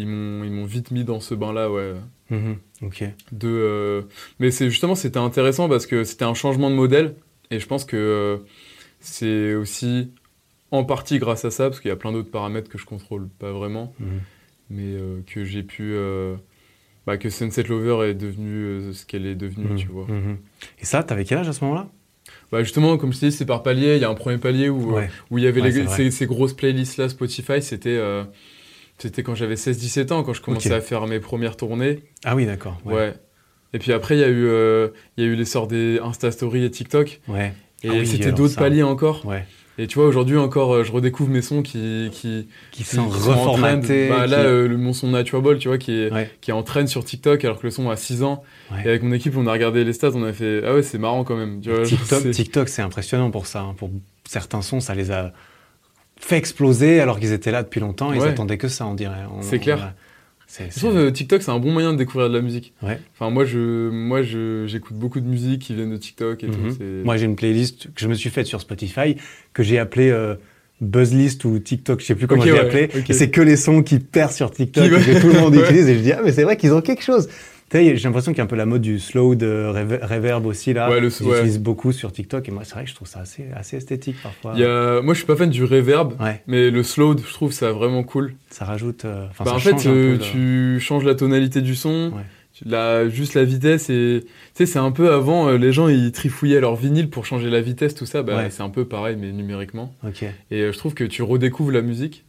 Ils 0.00 0.06
m'ont, 0.06 0.64
vite 0.64 0.92
mis 0.92 1.02
dans 1.02 1.18
ce 1.18 1.34
bain-là, 1.34 1.70
ouais. 1.72 1.94
Mhm, 2.30 2.56
Ok. 2.82 3.02
De, 3.32 3.48
euh, 3.48 4.02
Mais 4.38 4.52
c'est 4.52 4.70
justement, 4.70 4.94
c'était 4.94 5.18
intéressant 5.18 5.68
parce 5.68 5.86
que 5.86 6.04
c'était 6.04 6.24
un 6.24 6.34
changement 6.34 6.70
de 6.70 6.76
modèle. 6.76 7.14
Et 7.50 7.58
je 7.60 7.66
pense 7.66 7.84
que 7.84 7.96
euh, 7.96 8.38
c'est 9.00 9.54
aussi 9.54 10.12
en 10.70 10.84
partie 10.84 11.18
grâce 11.18 11.44
à 11.44 11.50
ça, 11.50 11.64
parce 11.70 11.80
qu'il 11.80 11.88
y 11.88 11.92
a 11.92 11.96
plein 11.96 12.12
d'autres 12.12 12.30
paramètres 12.30 12.68
que 12.70 12.78
je 12.78 12.84
contrôle 12.84 13.28
pas 13.38 13.52
vraiment, 13.52 13.94
Mhm. 14.00 14.06
mais 14.70 14.82
euh, 14.94 15.20
que 15.26 15.44
j'ai 15.44 15.62
pu. 15.62 15.92
euh, 15.94 16.36
bah, 17.06 17.16
que 17.16 17.30
Sunset 17.30 17.62
Lover 17.62 18.10
est 18.10 18.14
devenue 18.14 18.64
euh, 18.64 18.92
ce 18.92 19.06
qu'elle 19.06 19.24
est 19.24 19.34
devenue, 19.34 19.68
Mhm, 19.70 19.76
tu 19.76 19.86
vois. 19.86 20.04
mhm. 20.06 20.36
Et 20.78 20.84
ça, 20.84 21.02
t'avais 21.02 21.24
quel 21.24 21.38
âge 21.38 21.48
à 21.48 21.54
ce 21.54 21.64
moment-là? 21.64 21.88
Bah, 22.52 22.62
justement, 22.62 22.98
comme 22.98 23.14
je 23.14 23.20
t'ai 23.20 23.28
dit, 23.30 23.32
c'est 23.36 23.46
par 23.46 23.62
palier. 23.62 23.96
Il 23.96 24.02
y 24.02 24.04
a 24.04 24.10
un 24.10 24.14
premier 24.14 24.36
palier 24.36 24.68
où, 24.68 24.92
Ouais. 24.96 25.08
où 25.30 25.38
il 25.38 25.44
y 25.44 25.46
avait 25.46 25.62
Ouais, 25.62 25.70
les- 25.70 25.86
ces, 25.88 26.10
ces 26.10 26.26
grosses 26.26 26.52
playlists-là 26.52 27.08
Spotify. 27.08 27.62
C'était. 27.62 27.98
c'était 28.98 29.22
quand 29.22 29.34
j'avais 29.34 29.56
16-17 29.56 30.12
ans, 30.12 30.22
quand 30.22 30.34
je 30.34 30.42
commençais 30.42 30.74
à 30.74 30.80
faire 30.82 31.06
mes 31.06 31.20
premières 31.20 31.56
tournées. 31.56 32.00
Ah 32.24 32.34
oui, 32.36 32.44
d'accord. 32.46 32.78
Ouais. 32.84 32.94
Ouais. 32.94 33.14
Et 33.74 33.78
puis 33.78 33.92
après, 33.92 34.16
il 34.16 34.20
y, 34.20 34.24
a 34.24 34.28
eu, 34.28 34.46
euh, 34.46 34.88
il 35.16 35.24
y 35.24 35.26
a 35.26 35.30
eu 35.30 35.34
l'essor 35.34 35.66
des 35.66 35.98
Insta 36.02 36.30
Story 36.30 36.64
et 36.64 36.70
TikTok. 36.70 37.20
Ouais. 37.28 37.52
Et 37.84 37.88
Ah 37.90 37.92
oui, 37.98 38.06
c'était 38.06 38.32
d'autres 38.32 38.54
ça. 38.54 38.60
paliers 38.62 38.82
encore. 38.82 39.24
Ouais. 39.26 39.44
Et 39.80 39.86
tu 39.86 39.96
vois, 39.98 40.08
aujourd'hui 40.08 40.36
encore, 40.36 40.74
euh, 40.74 40.82
je 40.82 40.90
redécouvre 40.90 41.30
mes 41.30 41.42
sons 41.42 41.62
qui, 41.62 42.08
qui, 42.10 42.48
Qui 42.72 42.82
qui- 42.82 42.96
sont 42.96 43.06
reformatés. 43.08 44.08
Bah, 44.08 44.24
qui- 44.24 44.30
là, 44.32 44.38
euh, 44.38 44.66
le, 44.66 44.76
mon 44.76 44.92
son 44.92 45.08
Nature 45.10 45.40
Ball, 45.40 45.58
tu 45.58 45.68
vois, 45.68 45.78
qui 45.78 45.92
est, 45.92 46.12
Ouais. 46.12 46.28
qui 46.40 46.50
est 46.50 46.54
en 46.54 46.64
sur 46.86 47.04
TikTok 47.04 47.44
alors 47.44 47.58
que 47.60 47.66
le 47.66 47.70
son 47.70 47.88
a 47.88 47.94
6 47.96 48.24
ans. 48.24 48.42
Ouais. 48.72 48.78
Et 48.84 48.88
avec 48.88 49.02
mon 49.04 49.12
équipe, 49.12 49.36
on 49.36 49.46
a 49.46 49.52
regardé 49.52 49.84
les 49.84 49.92
stats, 49.92 50.10
on 50.14 50.24
a 50.24 50.32
fait 50.32 50.62
Ah 50.66 50.74
ouais, 50.74 50.82
c'est 50.82 50.98
marrant 50.98 51.22
quand 51.22 51.36
même. 51.36 51.60
Tu 51.60 51.68
vois, 51.70 51.84
genre, 51.84 51.98
TikTok, 52.00 52.22
c'est- 52.22 52.30
TikTok, 52.32 52.68
c'est 52.68 52.82
impressionnant 52.82 53.30
pour 53.30 53.46
ça. 53.46 53.60
hein. 53.60 53.74
Pour 53.78 53.90
certains 54.24 54.62
sons, 54.62 54.80
ça 54.80 54.96
les 54.96 55.12
a 55.12 55.32
fait 56.20 56.36
exploser 56.38 57.00
alors 57.00 57.20
qu'ils 57.20 57.32
étaient 57.32 57.52
là 57.52 57.62
depuis 57.62 57.78
longtemps. 57.80 58.12
Ils 58.12 58.22
attendaient 58.22 58.58
que 58.58 58.66
ça, 58.68 58.84
on 58.86 58.94
dirait. 58.94 59.26
C'est 59.42 59.60
clair. 59.60 59.78
on- 59.94 60.07
Je 60.50 60.78
trouve 60.78 60.94
que 60.94 61.10
TikTok, 61.10 61.42
c'est 61.42 61.50
un 61.50 61.58
bon 61.58 61.72
moyen 61.72 61.92
de 61.92 61.98
découvrir 61.98 62.30
de 62.30 62.34
la 62.34 62.40
musique. 62.42 62.72
Ouais. 62.82 62.98
Enfin, 63.14 63.30
moi, 63.30 63.44
je, 63.44 63.90
moi 63.90 64.22
je, 64.22 64.64
j'écoute 64.66 64.96
beaucoup 64.96 65.20
de 65.20 65.26
musique 65.28 65.60
qui 65.62 65.74
viennent 65.74 65.90
de 65.92 65.96
TikTok 65.96 66.42
et 66.42 66.46
Mhm. 66.46 66.52
tout. 66.54 66.70
c'est- 66.78 67.04
Moi, 67.04 67.16
j'ai 67.18 67.26
une 67.26 67.36
playlist 67.36 67.86
que 67.94 68.00
je 68.00 68.08
me 68.08 68.14
suis 68.14 68.30
faite 68.30 68.46
sur 68.46 68.60
Spotify 68.60 69.16
que 69.52 69.62
j'ai 69.62 69.78
appelée 69.78 70.10
euh, 70.10 70.34
Buzzlist 70.80 71.44
ou 71.44 71.58
TikTok, 71.58 72.00
je 72.00 72.06
sais 72.06 72.14
plus 72.14 72.26
comment 72.26 72.40
Ok, 72.42 72.48
je 72.48 72.52
l'ai 72.54 72.60
ouais, 72.60 72.88
c'est 73.10 73.30
que 73.30 73.40
les 73.40 73.56
sons 73.56 73.82
qui 73.82 73.98
percent 73.98 74.36
sur 74.36 74.50
TikTok 74.50 74.84
Qui- 74.84 74.90
que 74.90 75.20
tout 75.20 75.26
le 75.28 75.34
monde 75.40 75.54
utilise. 75.62 75.88
Et 75.88 75.96
je 75.96 76.00
dis, 76.00 76.12
ah, 76.12 76.20
mais 76.24 76.32
c'est 76.32 76.44
vrai 76.44 76.56
qu'ils 76.56 76.72
ont 76.72 76.80
quelque 76.80 77.02
chose. 77.02 77.28
J'ai 77.72 77.94
l'impression 77.96 78.32
qu'il 78.32 78.38
y 78.38 78.40
a 78.40 78.44
un 78.44 78.48
peu 78.48 78.56
la 78.56 78.66
mode 78.66 78.80
du 78.82 78.98
slow 78.98 79.34
de 79.34 79.46
rever- 79.72 80.00
reverb 80.02 80.46
aussi 80.46 80.72
là. 80.72 80.88
Ouais, 80.90 81.00
le- 81.00 81.08
Ils 81.20 81.26
ouais. 81.26 81.36
utilisent 81.38 81.60
beaucoup 81.60 81.92
sur 81.92 82.10
TikTok. 82.12 82.48
Et 82.48 82.50
moi, 82.52 82.64
c'est 82.64 82.74
vrai 82.74 82.84
que 82.84 82.90
je 82.90 82.94
trouve 82.94 83.08
ça 83.08 83.20
assez, 83.20 83.46
assez 83.54 83.76
esthétique 83.76 84.16
parfois. 84.22 84.52
Il 84.54 84.60
y 84.60 84.64
a... 84.64 85.02
Moi, 85.02 85.12
je 85.14 85.18
suis 85.18 85.26
pas 85.26 85.36
fan 85.36 85.50
du 85.50 85.64
reverb, 85.64 86.14
Ouais, 86.20 86.42
mais 86.46 86.70
le 86.70 86.82
slow, 86.82 87.16
je 87.18 87.32
trouve 87.32 87.52
ça 87.52 87.72
vraiment 87.72 88.02
cool. 88.04 88.34
ça 88.50 88.64
rajoute. 88.64 89.04
euh, 89.04 89.26
Enfin, 89.30 89.44
Bah, 89.44 89.50
ça 89.50 89.56
en 89.56 89.60
fait, 89.60 89.86
euh, 89.88 90.16
tu 90.18 90.80
changes 90.80 91.04
la 91.04 91.14
tonalité 91.14 91.60
du 91.60 91.74
son, 91.74 92.12
la, 92.64 93.08
juste 93.08 93.34
la 93.34 93.44
vitesse 93.44 93.88
et 93.90 94.22
tu 94.24 94.28
sais, 94.54 94.66
c'est 94.66 94.78
un 94.80 94.90
peu 94.90 95.12
avant, 95.12 95.48
euh, 95.48 95.58
les 95.58 95.72
gens 95.72 95.86
ils 95.88 96.10
trifouillaient 96.10 96.60
leur 96.60 96.74
vinyle 96.74 97.08
pour 97.10 97.24
changer 97.26 97.50
la 97.50 97.60
vitesse, 97.60 97.94
tout 97.94 98.06
ça. 98.06 98.22
Bah, 98.22 98.48
c'est 98.50 98.62
un 98.62 98.70
peu 98.70 98.84
pareil, 98.86 99.16
mais 99.20 99.30
numériquement. 99.30 99.94
Et 100.50 100.62
euh, 100.62 100.72
je 100.72 100.78
trouve 100.78 100.94
que 100.94 101.04
tu 101.04 101.22
redécouvres 101.22 101.70
la 101.72 101.82
musique 101.82 102.24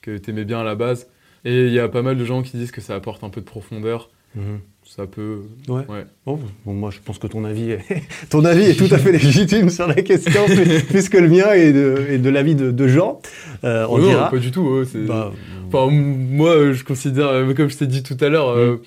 que 0.00 0.16
t'aimais 0.16 0.44
bien 0.44 0.60
à 0.60 0.64
la 0.64 0.76
base. 0.76 1.08
Et 1.44 1.66
il 1.66 1.72
y 1.72 1.78
a 1.80 1.88
pas 1.88 2.02
mal 2.02 2.16
de 2.16 2.24
gens 2.24 2.42
qui 2.42 2.56
disent 2.56 2.70
que 2.70 2.80
ça 2.80 2.94
apporte 2.94 3.22
un 3.24 3.30
peu 3.30 3.40
de 3.40 3.46
profondeur. 3.46 4.10
Mhm. 4.34 4.60
Ça 4.88 5.06
peut. 5.06 5.40
Ouais. 5.68 5.84
Ouais. 5.88 6.06
Bon, 6.24 6.38
bon, 6.64 6.72
moi, 6.74 6.90
je 6.90 6.98
pense 7.04 7.18
que 7.18 7.26
ton 7.26 7.44
avis, 7.44 7.72
est... 7.72 7.84
ton 8.30 8.44
avis 8.44 8.62
est 8.64 8.74
tout 8.76 8.92
à 8.94 8.98
fait 8.98 9.12
légitime 9.12 9.68
sur 9.68 9.86
la 9.86 9.94
question, 9.94 10.44
plus, 10.46 10.82
plus 10.84 11.08
que 11.08 11.18
le 11.18 11.28
mien 11.28 11.52
et 11.52 11.72
de, 11.72 12.06
et 12.10 12.18
de 12.18 12.30
l'avis 12.30 12.54
de, 12.54 12.70
de 12.70 12.88
Jean. 12.88 13.20
Euh, 13.64 13.86
on 13.90 13.98
non, 13.98 14.08
dira. 14.08 14.30
pas 14.30 14.38
du 14.38 14.50
tout. 14.50 14.84
Bah, 15.06 15.32
Enfin, 15.72 15.90
moi, 15.90 16.72
je 16.72 16.84
considère, 16.84 17.26
euh, 17.28 17.52
comme 17.54 17.68
je 17.68 17.76
t'ai 17.76 17.86
dit 17.86 18.02
tout 18.02 18.16
à 18.20 18.28
l'heure, 18.28 18.48
euh, 18.50 18.80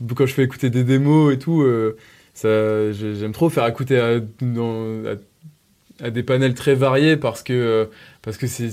Mm. 0.00 0.12
quand 0.14 0.24
je 0.24 0.32
fais 0.32 0.44
écouter 0.44 0.70
des 0.70 0.82
démos 0.84 1.34
et 1.34 1.38
tout, 1.38 1.60
euh, 1.60 1.96
ça, 2.32 2.90
j'ai- 2.92 3.16
j'aime 3.16 3.32
trop 3.32 3.50
faire 3.50 3.66
écouter 3.66 3.98
à, 3.98 4.18
dans- 4.40 5.04
à- 5.04 6.06
à 6.06 6.10
des 6.10 6.22
panels 6.22 6.54
très 6.54 6.74
variés 6.74 7.18
parce 7.18 7.42
que 7.42 7.88
parce 8.22 8.38
que 8.38 8.46
c'est 8.46 8.70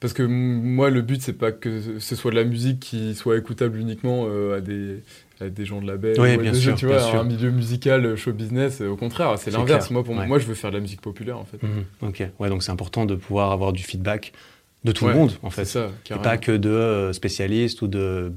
parce 0.00 0.12
que 0.12 0.22
moi 0.22 0.90
le 0.90 1.00
but 1.00 1.22
c'est 1.22 1.32
pas 1.32 1.50
que 1.52 1.80
ce 1.98 2.14
soit 2.16 2.30
de 2.32 2.36
la 2.36 2.44
musique 2.44 2.80
qui 2.80 3.14
soit 3.14 3.38
écoutable 3.38 3.78
uniquement 3.78 4.26
euh, 4.28 4.58
à 4.58 4.60
des 4.60 4.96
des 5.50 5.64
gens 5.64 5.80
de 5.80 5.86
la 5.86 5.96
baie 5.96 6.18
Oui, 6.18 6.36
bien 6.38 6.54
sûr, 6.54 6.74
tu 6.76 6.86
bien 6.86 6.96
vois 6.98 7.06
sûr. 7.10 7.20
un 7.20 7.24
milieu 7.24 7.50
musical 7.50 8.04
euh, 8.04 8.16
show 8.16 8.32
business 8.32 8.80
euh, 8.80 8.88
au 8.88 8.96
contraire 8.96 9.38
c'est 9.38 9.50
l'inverse 9.50 9.90
moi 9.90 10.02
pour 10.04 10.16
ouais. 10.16 10.26
moi 10.26 10.38
je 10.38 10.46
veux 10.46 10.54
faire 10.54 10.70
de 10.70 10.76
la 10.76 10.80
musique 10.82 11.00
populaire 11.00 11.38
en 11.38 11.44
fait 11.44 11.62
mhm, 11.62 11.84
ok. 12.02 12.28
Ouais, 12.38 12.48
donc 12.48 12.62
c'est 12.62 12.72
important 12.72 13.04
de 13.06 13.14
pouvoir 13.14 13.52
avoir 13.52 13.72
du 13.72 13.82
feedback 13.82 14.32
de 14.84 14.90
tout 14.92 15.04
Ouais, 15.04 15.12
le 15.12 15.18
monde, 15.18 15.32
en 15.44 15.50
fait. 15.50 15.64
ça 15.64 15.90
Et 16.10 16.14
pas 16.16 16.38
que 16.38 16.50
de 16.52 16.68
euh, 16.68 17.12
spécialistes 17.12 17.82
ou 17.82 17.86
de 17.86 18.32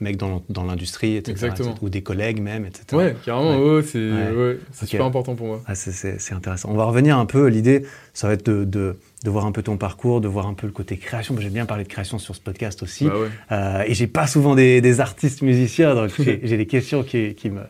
mecs 0.00 0.16
dans, 0.16 0.42
dans 0.48 0.64
l'industrie, 0.64 1.16
etc., 1.16 1.30
Exactement. 1.32 1.70
etc., 1.70 1.80
Ou 1.84 1.88
des 1.88 2.02
collègues 2.02 2.40
même, 2.40 2.64
etc. 2.66 2.84
ouais 2.94 3.16
carrément 3.24 3.56
Ouais. 3.58 3.76
ouais, 3.76 3.82
c'est 3.84 3.98
Ouais. 3.98 4.58
super 4.86 5.04
important 5.06 5.34
pour 5.34 5.46
moi 5.46 5.62
Ah, 5.66 5.74
c'est- 5.74 6.32
intéressant. 6.32 6.70
On 6.70 6.76
va 6.76 6.84
revenir 6.84 7.18
un 7.18 7.26
peu. 7.26 7.46
L'idée, 7.48 7.84
ça 8.14 8.26
va 8.28 8.34
être 8.34 8.46
de, 8.46 8.64
de, 8.64 8.96
de 9.24 9.30
voir 9.30 9.46
un 9.46 9.52
peu 9.52 9.62
ton 9.62 9.76
parcours, 9.76 10.20
de 10.20 10.28
voir 10.28 10.46
un 10.46 10.54
peu 10.54 10.66
le 10.66 10.72
côté 10.72 10.96
création. 10.96 11.34
J'aime 11.38 11.52
bien 11.52 11.66
parler 11.66 11.84
de 11.84 11.88
création 11.88 12.18
sur 12.18 12.34
ce 12.34 12.40
podcast 12.40 12.82
aussi. 12.82 13.06
Bah. 13.06 13.14
Euh, 13.52 13.82
et 13.86 13.94
j'ai 13.94 14.06
pas 14.06 14.26
souvent 14.26 14.54
des, 14.54 14.80
des 14.80 15.00
artistes 15.00 15.42
musiciens, 15.42 15.94
donc 15.94 16.10
j'ai 16.18 16.40
j'ai 16.42 16.56
des 16.56 16.66
questions 16.66 17.02
qui, 17.02 17.34
qui 17.34 17.50
me, 17.50 17.60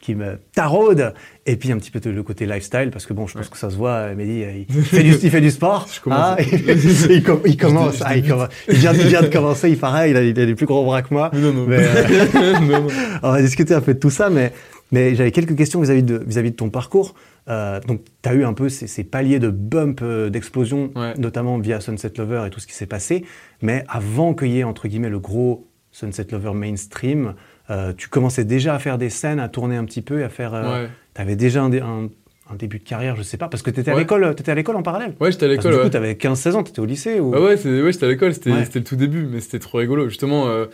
qui 0.00 0.14
me 0.14 0.38
taraude. 0.54 1.12
Et 1.46 1.56
puis 1.56 1.70
un 1.72 1.78
petit 1.78 1.90
peu 1.90 2.00
le 2.10 2.22
côté 2.22 2.46
lifestyle, 2.46 2.90
parce 2.90 3.06
que 3.06 3.12
bon, 3.12 3.26
je 3.26 3.34
pense 3.34 3.48
que 3.48 3.58
ça 3.58 3.70
se 3.70 3.76
voit, 3.76 4.14
Mehdi, 4.14 4.44
il 4.68 4.74
fait 4.82 5.02
du, 5.02 5.10
il 5.10 5.30
fait 5.30 5.40
du 5.40 5.50
sport. 5.50 5.86
Ah, 6.10 6.36
il, 6.40 7.22
commence, 7.22 7.44
il, 7.46 7.56
commence, 7.56 8.02
il, 8.16 8.22
vient, 8.22 8.92
il, 8.92 9.06
vient, 9.06 9.22
de 9.22 9.26
commencer, 9.28 9.70
il 9.70 9.78
paraît, 9.78 10.10
il 10.10 10.16
a, 10.16 10.22
il 10.22 10.38
a 10.40 10.46
des 10.46 10.54
plus 10.54 10.66
gros 10.66 10.84
bras 10.84 11.02
que 11.02 11.12
moi. 11.12 11.30
Non, 11.34 11.52
non. 11.52 11.66
Mais, 11.66 11.78
euh, 11.78 12.60
non. 12.60 12.86
On 13.22 13.30
va 13.32 13.42
discuter 13.42 13.74
un 13.74 13.80
peu 13.80 13.94
de 13.94 13.98
tout 13.98 14.10
ça, 14.10 14.30
mais, 14.30 14.52
mais 14.90 15.14
j'avais 15.14 15.32
quelques 15.32 15.56
questions 15.56 15.80
vis-à-vis 15.80 16.02
de, 16.02 16.22
vis-à-vis 16.26 16.50
de 16.50 16.56
ton 16.56 16.70
parcours. 16.70 17.14
Euh, 17.48 17.80
donc, 17.80 18.00
tu 18.22 18.28
as 18.28 18.34
eu 18.34 18.44
un 18.44 18.52
peu 18.52 18.68
ces, 18.68 18.86
ces 18.86 19.04
paliers 19.04 19.38
de 19.38 19.50
bump, 19.50 20.00
euh, 20.02 20.30
d'explosion, 20.30 20.90
Ouais. 20.94 21.14
notamment 21.18 21.58
via 21.58 21.80
Sunset 21.80 22.12
Lover 22.16 22.44
et 22.46 22.50
tout 22.50 22.60
ce 22.60 22.66
qui 22.66 22.74
s'est 22.74 22.86
passé. 22.86 23.24
Mais 23.60 23.84
avant 23.88 24.34
qu'il 24.34 24.48
y 24.48 24.60
ait, 24.60 24.64
entre 24.64 24.88
guillemets, 24.88 25.10
le 25.10 25.18
gros 25.18 25.66
Sunset 25.92 26.26
Lover 26.30 26.52
mainstream, 26.54 27.34
euh, 27.70 27.92
tu 27.96 28.08
commençais 28.08 28.44
déjà 28.44 28.74
à 28.74 28.78
faire 28.78 28.98
des 28.98 29.10
scènes, 29.10 29.38
à 29.40 29.48
tourner 29.48 29.76
un 29.76 29.84
petit 29.84 30.02
peu, 30.02 30.22
à 30.24 30.28
faire. 30.28 30.54
euh, 30.54 30.84
Ouais. 30.84 30.88
Tu 31.14 31.20
avais 31.20 31.36
déjà 31.36 31.62
un, 31.62 31.68
dé- 31.70 31.80
un- 31.80 32.08
un 32.52 32.56
début 32.56 32.78
de 32.80 32.84
carrière, 32.84 33.14
je 33.16 33.22
sais 33.22 33.36
pas, 33.36 33.48
parce 33.48 33.62
que 33.62 33.70
tu 33.70 33.78
étais 33.80 33.90
à 33.90 33.94
Ouais. 33.94 34.00
l'école 34.00 34.34
t'étais 34.34 34.50
à 34.50 34.54
l'école 34.56 34.76
en 34.76 34.82
parallèle. 34.82 35.14
Ouais, 35.20 35.30
j'étais 35.30 35.46
à 35.46 35.48
l'école. 35.48 35.70
du 35.72 35.78
coup, 35.78 35.84
ouais. 35.84 35.90
tu 35.90 35.96
avais 35.96 36.14
15-16 36.14 36.54
ans, 36.56 36.62
tu 36.64 36.70
étais 36.70 36.80
au 36.80 36.84
lycée 36.84 37.20
ou... 37.20 37.32
Ah 37.34 37.40
ouais, 37.40 37.56
j'étais 37.56 38.06
à 38.06 38.08
l'école, 38.08 38.34
c'était 38.34 38.50
le 38.50 38.84
tout 38.84 38.96
début, 38.96 39.24
mais 39.30 39.40
c'était 39.40 39.58
trop 39.60 39.78
rigolo. 39.78 40.08
Justement, 40.08 40.48
euh, 40.48 40.66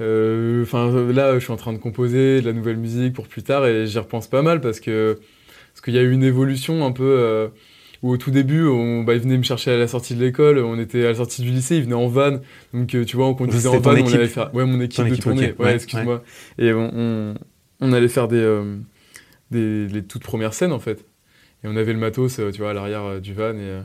euh, 0.00 0.62
enfin 0.62 0.90
là, 1.12 1.34
je 1.38 1.44
suis 1.44 1.52
en 1.52 1.56
train 1.56 1.72
de 1.72 1.78
composer 1.78 2.40
de 2.40 2.46
la 2.46 2.52
nouvelle 2.52 2.76
musique 2.76 3.12
pour 3.12 3.28
plus 3.28 3.42
tard 3.42 3.66
et 3.66 3.86
j'y 3.86 3.98
repense 3.98 4.26
pas 4.26 4.42
mal 4.42 4.60
parce 4.60 4.80
que 4.80 5.18
parce 5.72 5.80
qu'il 5.82 5.94
y 5.94 5.98
a 5.98 6.02
eu 6.02 6.10
une 6.10 6.24
évolution 6.24 6.84
un 6.84 6.92
peu 6.92 7.04
euh, 7.04 7.48
où 8.02 8.10
au 8.10 8.16
tout 8.16 8.30
début, 8.30 8.66
on, 8.66 9.02
bah, 9.04 9.14
ils 9.14 9.20
venaient 9.20 9.38
me 9.38 9.42
chercher 9.42 9.70
à 9.72 9.76
la 9.78 9.86
sortie 9.88 10.14
de 10.14 10.20
l'école, 10.20 10.58
on 10.58 10.78
était 10.78 11.04
à 11.04 11.08
la 11.08 11.14
sortie 11.14 11.42
du 11.42 11.50
lycée, 11.50 11.76
ils 11.76 11.84
venaient 11.84 11.94
en 11.94 12.08
van, 12.08 12.40
donc 12.74 12.94
euh, 12.94 13.04
tu 13.04 13.16
vois, 13.16 13.26
on 13.28 13.34
conduisait 13.34 13.68
en 13.68 13.78
van, 13.78 13.90
on 13.92 14.06
allait 14.14 14.26
faire, 14.26 14.54
ouais, 14.54 14.64
mon 14.66 14.80
équipe 14.80 15.04
de 15.06 15.14
tournée, 15.16 15.54
ouais, 15.58 15.64
Ouais, 15.66 15.74
excuse-moi, 15.76 16.22
et 16.58 16.72
on, 16.72 16.90
on, 16.94 17.34
on 17.80 17.92
allait 17.92 18.08
faire 18.08 18.28
des, 18.28 18.36
euh, 18.36 18.76
des 19.50 19.86
les 19.88 20.02
toutes 20.02 20.22
premières 20.24 20.54
scènes 20.54 20.72
en 20.72 20.80
fait, 20.80 21.04
et 21.62 21.68
on 21.68 21.76
avait 21.76 21.92
le 21.92 21.98
matos, 21.98 22.38
euh, 22.40 22.50
tu 22.50 22.60
vois, 22.60 22.70
à 22.70 22.74
l'arrière 22.74 23.20
du 23.20 23.34
van. 23.34 23.54
Et 23.54 23.80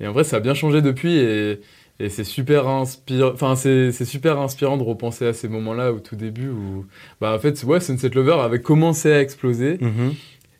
et 0.00 0.06
en 0.08 0.12
vrai, 0.12 0.24
ça 0.24 0.38
a 0.38 0.40
bien 0.40 0.54
changé 0.54 0.82
depuis. 0.82 1.16
Et, 1.16 1.60
et 2.00 2.08
c'est 2.08 2.24
super 2.24 2.66
inspirant. 2.66 3.30
Enfin, 3.32 3.54
c'est 3.54 3.92
super 4.04 4.40
inspirant 4.40 4.76
de 4.76 4.82
repenser 4.82 5.26
à 5.26 5.32
ces 5.32 5.48
moments-là 5.48 5.92
au 5.92 6.00
tout 6.00 6.16
début 6.16 6.48
où, 6.48 6.86
bah, 7.20 7.34
en 7.34 7.38
fait, 7.38 7.62
ouais, 7.62 7.78
Sunset 7.78 8.08
Lover 8.08 8.38
avait 8.40 8.60
commencé 8.60 9.12
à 9.12 9.20
exploser. 9.20 9.78
Mhm. 9.80 10.14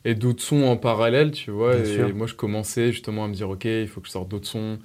Et 0.05 0.15
d'autres 0.15 0.41
sons 0.43 0.63
en 0.63 0.77
parallèle, 0.77 1.31
tu 1.31 1.51
vois. 1.51 1.75
Bien 1.75 1.83
et 1.83 1.95
sûr. 1.95 2.15
moi, 2.15 2.27
je 2.27 2.33
commençais 2.33 2.91
justement 2.91 3.25
à 3.25 3.27
me 3.27 3.33
dire, 3.33 3.49
ok, 3.49 3.65
il 3.65 3.87
faut 3.87 4.01
que 4.01 4.07
je 4.07 4.11
sorte 4.11 4.29
d'autres 4.29 4.47
sons 4.47 4.79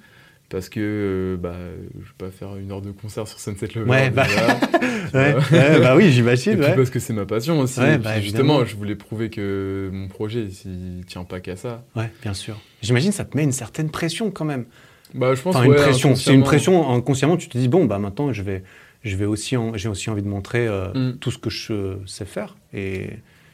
parce 0.49 0.67
que, 0.69 0.79
euh, 0.79 1.37
bah, 1.37 1.53
je 1.93 2.05
vais 2.05 2.13
pas 2.17 2.31
faire 2.31 2.55
une 2.55 2.71
heure 2.71 2.81
de 2.81 2.89
concert 2.91 3.27
sur 3.27 3.39
Sunset 3.39 3.67
Lover. 3.75 3.89
Ouais, 3.89 4.09
bah, 4.09 4.25
Ouais, 5.13 5.35
ouais, 5.51 5.79
bah 5.79 5.95
oui, 5.95 6.05
Et 6.05 6.11
j'imagine. 6.11 6.53
puis 6.57 6.63
Ouais. 6.69 6.75
parce 6.75 6.89
que 6.89 6.99
c'est 6.99 7.13
ma 7.13 7.25
passion 7.25 7.59
aussi. 7.59 7.79
Et 7.81 7.97
bah, 7.97 8.13
puis 8.15 8.23
justement, 8.23 8.63
je 8.65 8.75
voulais 8.75 8.95
prouver 8.95 9.29
que 9.29 9.89
mon 9.91 10.07
projet, 10.07 10.47
il 10.65 11.03
tient 11.07 11.23
pas 11.23 11.39
qu'à 11.39 11.55
ça. 11.55 11.83
ouais, 11.95 12.11
bien 12.21 12.33
sûr. 12.33 12.59
J'imagine 12.81 13.09
que 13.11 13.15
ça 13.17 13.25
te 13.25 13.35
met 13.37 13.43
une 13.43 13.51
certaine 13.51 13.89
pression 13.91 14.31
quand 14.31 14.45
même. 14.45 14.65
Bah, 15.13 15.33
je 15.35 15.41
pense 15.41 15.55
Enfin, 15.55 15.65
une 15.65 15.75
pression. 15.75 16.15
C'est 16.15 16.33
une 16.33 16.43
pression, 16.43 16.91
inconsciemment, 16.93 17.37
tu 17.37 17.49
te 17.49 17.57
dis, 17.57 17.67
bon, 17.67 17.85
bah 17.85 17.97
maintenant, 17.99 18.31
je 18.33 18.41
vais, 18.43 18.63
je 19.03 19.15
vais 19.15 19.25
aussi, 19.25 19.57
en- 19.57 19.75
j'ai 19.75 19.89
aussi 19.89 20.09
envie 20.11 20.21
de 20.23 20.27
montrer 20.27 20.67
euh, 20.67 20.93
Mm. 20.93 21.17
tout 21.19 21.31
ce 21.31 21.37
que 21.39 21.49
je 21.49 21.97
sais 22.05 22.25
faire. 22.25 22.55
Et, 22.73 23.07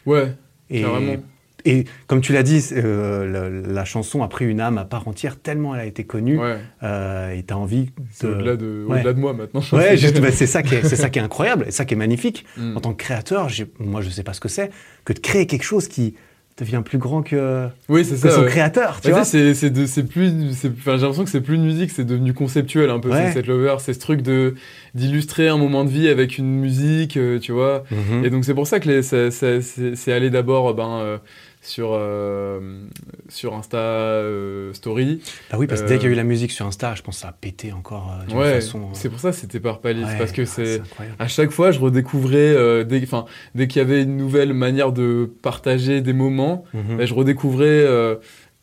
Ouais, 0.06 0.34
et, 0.70 0.82
carrément. 0.82 1.18
Et 1.66 1.86
comme 2.08 2.22
tu 2.22 2.32
l'as 2.34 2.44
dit, 2.44 2.64
euh, 2.74 3.26
la, 3.66 3.74
la 3.74 3.86
chanson 3.86 4.24
a 4.24 4.28
pris 4.28 4.46
une 4.46 4.60
âme 4.62 4.78
à 4.78 4.86
part 4.86 5.08
entière 5.08 5.38
tellement 5.40 5.76
elle 5.76 5.82
a 5.82 5.86
été 5.86 6.04
connue. 6.04 6.40
Ouais. 6.40 6.58
euh, 6.84 7.32
et 7.32 7.44
tu 7.44 7.54
as 7.54 7.58
envie 7.58 7.90
de. 8.22 8.28
au-delà 8.28 8.56
de, 8.56 8.86
Ouais. 8.88 8.98
au-delà 9.00 9.14
de 9.14 9.20
moi 9.20 9.34
maintenant. 9.34 9.62
Ouais, 9.74 9.96
bah, 10.20 10.32
c'est 10.32 10.48
ça 10.48 10.62
qui 10.64 10.76
est, 10.76 10.84
c'est 10.88 10.96
ça 10.96 11.10
qui 11.10 11.20
est 11.20 11.24
incroyable, 11.24 11.66
et 11.68 11.72
ça 11.72 11.86
qui 11.86 11.94
est 11.94 11.98
magnifique. 11.98 12.46
Mm. 12.58 12.78
En 12.78 12.80
tant 12.82 12.92
que 12.94 13.04
créateur, 13.04 13.48
moi 13.80 14.02
je 14.02 14.10
sais 14.10 14.24
pas 14.24 14.34
ce 14.34 14.40
que 14.40 14.50
c'est, 14.50 14.70
que 15.04 15.14
de 15.14 15.20
créer 15.20 15.46
quelque 15.48 15.64
chose 15.64 15.88
qui 15.88 16.16
devient 16.58 16.82
plus 16.86 17.00
grand 17.00 17.22
que, 17.22 17.68
Oui, 17.90 18.06
c'est 18.06 18.14
que 18.14 18.30
ça. 18.30 18.32
son 18.32 18.44
ouais. 18.44 18.48
créateur, 18.48 19.02
tu 19.02 19.10
vois. 19.12 19.24
tu 19.24 19.26
sais, 19.26 19.54
c'est, 19.54 19.88
c'est, 19.88 20.04
plus, 20.04 20.32
j'ai 20.62 20.70
l'impression 20.90 21.26
que 21.26 21.30
c'est 21.30 21.42
plus 21.42 21.56
une 21.56 21.66
musique, 21.66 21.92
c'est 21.92 22.06
devenu 22.06 22.34
conceptuel 22.34 22.90
un 22.92 23.00
peu. 23.00 23.10
Ouais. 23.12 23.34
Cette 23.34 23.48
lover, 23.48 23.76
c'est 23.80 23.92
ce 23.94 24.00
truc 24.00 24.22
de 24.22 24.56
d'illustrer 24.94 25.50
un 25.50 25.58
moment 25.58 25.84
de 25.84 25.90
vie 25.90 26.08
avec 26.08 26.38
une 26.38 26.60
musique, 26.60 27.18
euh, 27.18 27.40
tu 27.40 27.52
vois. 27.52 27.84
Mhm. 27.92 28.24
Et 28.24 28.30
donc 28.30 28.46
c'est 28.46 28.54
pour 28.54 28.68
ça 28.68 28.80
que 28.80 28.88
les, 28.88 29.02
c'est, 29.04 29.32
c'est 29.32 30.14
allé 30.14 30.30
d'abord, 30.30 30.74
ben, 30.74 31.00
euh, 31.02 31.18
sur 31.66 31.90
euh, 31.94 32.86
sur 33.30 33.54
Insta 33.56 33.78
euh, 33.78 34.72
Story. 34.74 35.22
Bah 35.52 35.58
oui, 35.60 35.68
parce 35.68 35.82
que 35.82 35.88
dès 35.88 35.96
Euh, 35.96 35.98
qu'il 35.98 36.06
y 36.08 36.10
a 36.10 36.14
eu 36.14 36.16
la 36.16 36.24
musique 36.24 36.52
sur 36.52 36.66
Insta, 36.66 36.94
je 36.96 37.02
pense 37.02 37.16
que 37.16 37.22
ça 37.22 37.30
a 37.30 37.32
pété 37.34 37.72
encore 37.74 38.16
euh, 38.22 38.26
d'une 38.28 38.38
Ouais. 38.38 38.54
façon. 38.56 38.90
C'est 38.94 39.10
pour 39.10 39.20
ça 39.20 39.32
que 39.32 39.36
c'était 39.38 39.60
par 39.60 39.80
palier. 39.80 40.04
ouais, 40.04 40.18
parce 40.18 40.32
que 40.32 40.44
ah, 40.44 40.46
c'est 40.46 40.82
à 41.20 41.28
chaque 41.28 41.52
fois, 41.52 41.72
je 41.72 41.80
redécouvrais, 41.80 42.86
dès, 42.86 43.02
enfin, 43.04 43.26
dès 43.56 43.68
qu'il 43.68 43.82
y 43.82 43.86
avait 43.86 44.04
une 44.04 44.16
nouvelle 44.18 44.54
manière 44.54 44.92
de 44.92 45.30
partager 45.42 46.02
des 46.02 46.14
moments, 46.14 46.64
Mhm. 46.74 46.98
ben, 46.98 47.06
je 47.08 47.14
redécouvrais. 47.14 47.86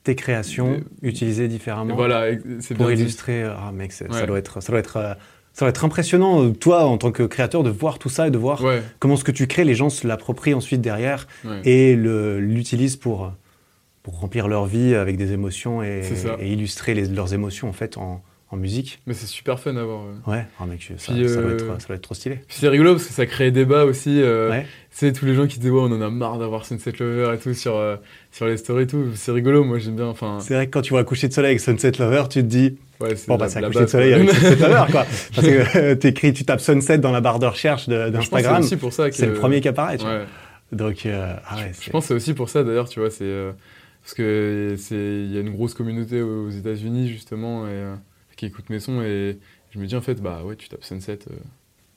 Tes 0.04 0.16
créations 0.16 0.80
utilisées 1.02 1.47
différemment 1.47 1.94
voilà, 1.94 2.25
c'est 2.59 2.75
pour 2.75 2.87
bien 2.88 2.97
illustrer. 2.97 3.44
Ah 3.44 3.71
mec, 3.73 3.92
ça 3.92 4.26
doit 4.26 4.37
être, 4.38 4.61
ça 4.61 4.73
doit 4.73 4.80
être, 4.80 5.16
ça 5.52 5.64
doit 5.66 5.71
être 5.71 5.85
impressionnant, 5.85 6.44
euh, 6.44 6.50
toi 6.50 6.85
en 6.85 6.97
tant 6.99 7.12
que 7.12 7.23
créateur, 7.25 7.62
de 7.62 7.71
voir 7.71 7.99
tout 7.99 8.09
ça 8.09 8.28
et 8.28 8.30
de 8.30 8.38
voir 8.38 8.62
Ouais, 8.64 8.82
comment 8.99 9.16
ce 9.16 9.25
que 9.25 9.32
tu 9.32 9.47
crées, 9.47 9.64
les 9.64 9.75
gens 9.75 9.90
se 9.90 10.06
l'approprient 10.06 10.54
ensuite 10.54 10.80
derrière 10.80 11.26
ouais. 11.44 11.61
et 11.64 11.94
l'utilisent 11.97 12.97
pour, 12.97 13.25
euh, 13.25 13.28
pour 14.02 14.18
remplir 14.21 14.49
leur 14.49 14.66
vie 14.66 14.94
avec 14.94 15.16
des 15.16 15.32
émotions 15.32 15.82
et, 15.82 16.02
C'est 16.02 16.49
illustrer 16.49 16.94
les- 16.94 17.06
leurs 17.09 17.35
émotions 17.35 17.68
en 17.68 17.73
fait 17.73 17.97
en, 17.99 18.23
en 18.50 18.56
musique. 18.56 19.00
Mais 19.06 19.14
c'est 19.14 19.26
super 19.26 19.59
fun 19.61 19.76
à 19.76 19.85
voir. 19.85 20.00
ouais. 20.26 20.32
Ouais, 20.35 20.47
ah, 20.61 20.66
mec, 20.66 20.82
ça, 20.99 21.12
Puis, 21.12 21.28
ça 21.28 21.40
doit 21.40 21.50
euh, 21.50 21.54
être, 21.54 21.80
ça 21.80 21.87
doit 21.87 21.97
être 21.97 22.02
trop 22.02 22.14
stylé. 22.14 22.40
C'est 22.49 22.68
rigolo 22.68 22.92
parce 22.94 23.06
que 23.06 23.12
ça 23.12 23.26
crée 23.26 23.50
débat 23.50 23.85
aussi. 23.85 24.21
Euh, 24.21 24.50
Ouais. 24.50 24.66
Sais, 24.90 25.11
tous 25.14 25.25
les 25.25 25.35
gens 25.35 25.47
qui 25.47 25.59
disent 25.59 25.71
ouais, 25.71 25.80
on 25.80 25.92
en 25.92 26.02
a 26.02 26.11
marre 26.11 26.38
d'avoir 26.38 26.66
Sunset 26.66 26.92
Lover 27.00 27.32
et 27.35 27.38
tout 27.38 27.54
sur, 27.54 27.76
euh, 27.76 27.97
sur 28.33 28.47
les 28.47 28.57
stories 28.57 28.85
et 28.85 28.87
tout. 28.89 29.05
C'est 29.15 29.31
rigolo, 29.31 29.62
moi 29.62 29.79
j'aime 29.79 29.95
bien. 29.97 30.07
Enfin, 30.07 30.39
C'est 30.41 30.55
vrai 30.55 30.67
que 30.67 30.71
quand 30.73 30.83
tu 30.83 30.91
vois 30.91 31.01
un 31.01 31.05
coucher 31.05 31.29
de 31.29 31.33
soleil 31.33 31.51
avec 31.51 31.61
Sunset 31.61 31.93
Lover, 31.99 32.25
tu 32.29 32.41
te 32.41 32.47
dis, 32.47 32.77
ouais, 33.01 33.15
c'est 33.15 33.29
bon, 33.29 33.37
bah, 33.37 33.49
c'est 33.49 33.59
un 33.62 33.67
coucher 33.69 33.81
de 33.83 33.87
soleil 33.87 34.15
avec 34.15 34.31
Sunset 34.31 34.57
Lover, 34.69 34.85
quoi. 34.91 35.07
Parce 35.35 35.47
que 35.47 35.79
euh, 35.79 35.95
t'écris, 35.95 36.33
tu 36.33 36.45
tapes 36.45 36.61
Sunset 36.61 36.99
dans 36.99 37.12
la 37.12 37.21
barre 37.21 37.39
de 37.39 37.47
recherche 37.47 37.89
d'Instagram, 37.89 38.57
c'est 38.62 38.67
aussi 38.67 38.77
pour 38.77 38.93
ça 38.93 39.09
que. 39.11 39.15
c'est 39.17 39.27
le 39.27 39.35
premier 39.35 39.61
qui 39.61 39.69
apparaît, 39.69 39.99
tu 39.99 40.05
vois. 40.05 40.15
Ouais. 40.21 40.25
Donc, 40.73 41.05
euh, 41.07 41.35
ah 41.47 41.57
ouais, 41.57 41.73
Je 41.79 41.91
pense 41.91 42.05
que 42.05 42.09
c'est 42.09 42.15
aussi 42.15 42.35
pour 42.35 42.49
ça 42.49 42.65
d'ailleurs, 42.65 42.89
tu 42.89 42.99
vois, 43.01 43.11
c'est. 43.11 43.25
euh, 43.25 43.53
parce 44.03 44.15
que 44.15 44.75
c'est 44.79 44.97
il 44.97 45.33
y 45.33 45.37
a 45.37 45.41
une 45.41 45.51
grosse 45.53 45.75
communauté 45.75 46.23
aux 46.23 46.51
États-Unis 46.51 47.09
justement 47.09 47.67
et, 47.67 47.71
euh, 47.73 47.95
qui 48.37 48.47
écoute 48.47 48.69
mes 48.71 48.81
sons 48.81 49.01
et 49.03 49.39
je 49.71 49.79
me 49.79 49.87
dis 49.87 49.95
en 49.95 50.01
fait, 50.01 50.21
bah 50.21 50.41
ouais, 50.45 50.57
tu 50.57 50.69
tapes 50.69 50.83
Sunset 50.83 51.19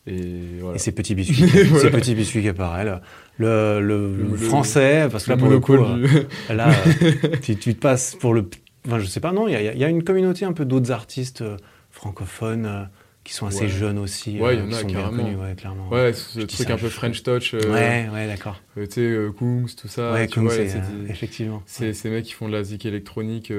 et 0.08 0.60
voilà. 0.60 0.76
Et 0.76 0.80
ces 0.80 0.92
petits 0.92 1.16
biscuits, 1.16 1.46
Voilà. 1.66 1.80
ces 1.82 1.90
petits 1.92 2.16
biscuits 2.16 2.42
qui 2.42 2.50
apparaissent. 2.50 3.00
Le, 3.38 3.80
le, 3.82 4.16
Le- 4.16 4.24
le- 4.32 4.38
français, 4.38 5.08
parce 5.12 5.26
que 5.26 5.32
là, 5.32 5.38
pour 5.38 5.50
le 5.50 5.60
coup, 5.60 5.76
du- 5.78 5.82
euh, 6.08 6.54
là, 6.54 6.72
tu, 7.42 7.56
tu 7.58 7.76
te 7.76 7.80
passes 7.80 8.16
pour 8.16 8.34
le. 8.34 8.48
Enfin, 8.88 9.00
je 9.00 9.06
sais 9.08 9.20
pas, 9.20 9.32
non, 9.32 9.48
il 9.48 9.52
y, 9.60 9.78
y 9.80 9.84
a 9.84 9.90
une 9.90 10.04
communauté 10.04 10.46
un 10.46 10.54
peu 10.54 10.64
d'autres 10.64 10.92
artistes 10.92 11.42
euh, 11.42 11.58
francophones 11.92 12.66
euh, 12.68 12.84
qui 13.24 13.34
sont 13.34 13.48
assez 13.48 13.62
Ouais. 13.64 13.68
jeunes 13.68 13.98
aussi. 13.98 14.40
Ouais, 14.40 14.56
il 14.56 14.60
y 14.60 14.62
en 14.64 14.68
qui 14.70 14.76
a, 14.76 14.80
sont 14.82 14.86
bien 14.88 15.02
carrément. 15.02 15.24
connus, 15.24 15.36
ouais, 15.38 15.56
clairement. 15.58 15.90
Ouais, 15.90 16.14
ce 16.14 16.40
Je 16.42 16.46
truc 16.46 16.70
un 16.70 16.78
peu 16.78 16.90
French 16.90 17.24
touch. 17.24 17.56
euh, 17.56 17.74
ouais, 17.74 18.08
ouais, 18.14 18.28
d'accord. 18.28 18.62
euh, 18.78 18.86
tu 18.86 18.94
sais, 18.94 19.18
Kungs, 19.40 19.66
tout 19.76 19.88
ça. 19.88 20.14
ouais, 20.14 20.28
c'est. 20.30 20.66
des- 20.82 21.10
effectivement. 21.10 21.64
C'est 21.66 21.94
ces 21.94 22.10
mecs 22.12 22.26
qui 22.26 22.34
font 22.34 22.48
de 22.48 22.54
la 22.54 22.64
zik 22.64 22.86
électronique 22.86 23.52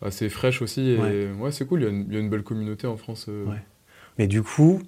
assez 0.00 0.28
fraîche 0.28 0.62
aussi. 0.62 0.90
Et 0.90 0.96
Ouais. 0.98 1.28
ouais, 1.38 1.52
c'est 1.52 1.66
cool, 1.66 1.80
il 1.80 1.84
y, 1.84 1.86
a 1.86 1.90
une- 1.90 2.06
il 2.08 2.14
y 2.14 2.16
a 2.16 2.20
une 2.20 2.30
belle 2.30 2.42
communauté 2.42 2.86
en 2.86 2.96
France. 2.96 3.26
Ouais. 3.28 3.56
Mais 4.18 4.26
du 4.26 4.42
coup, 4.42 4.80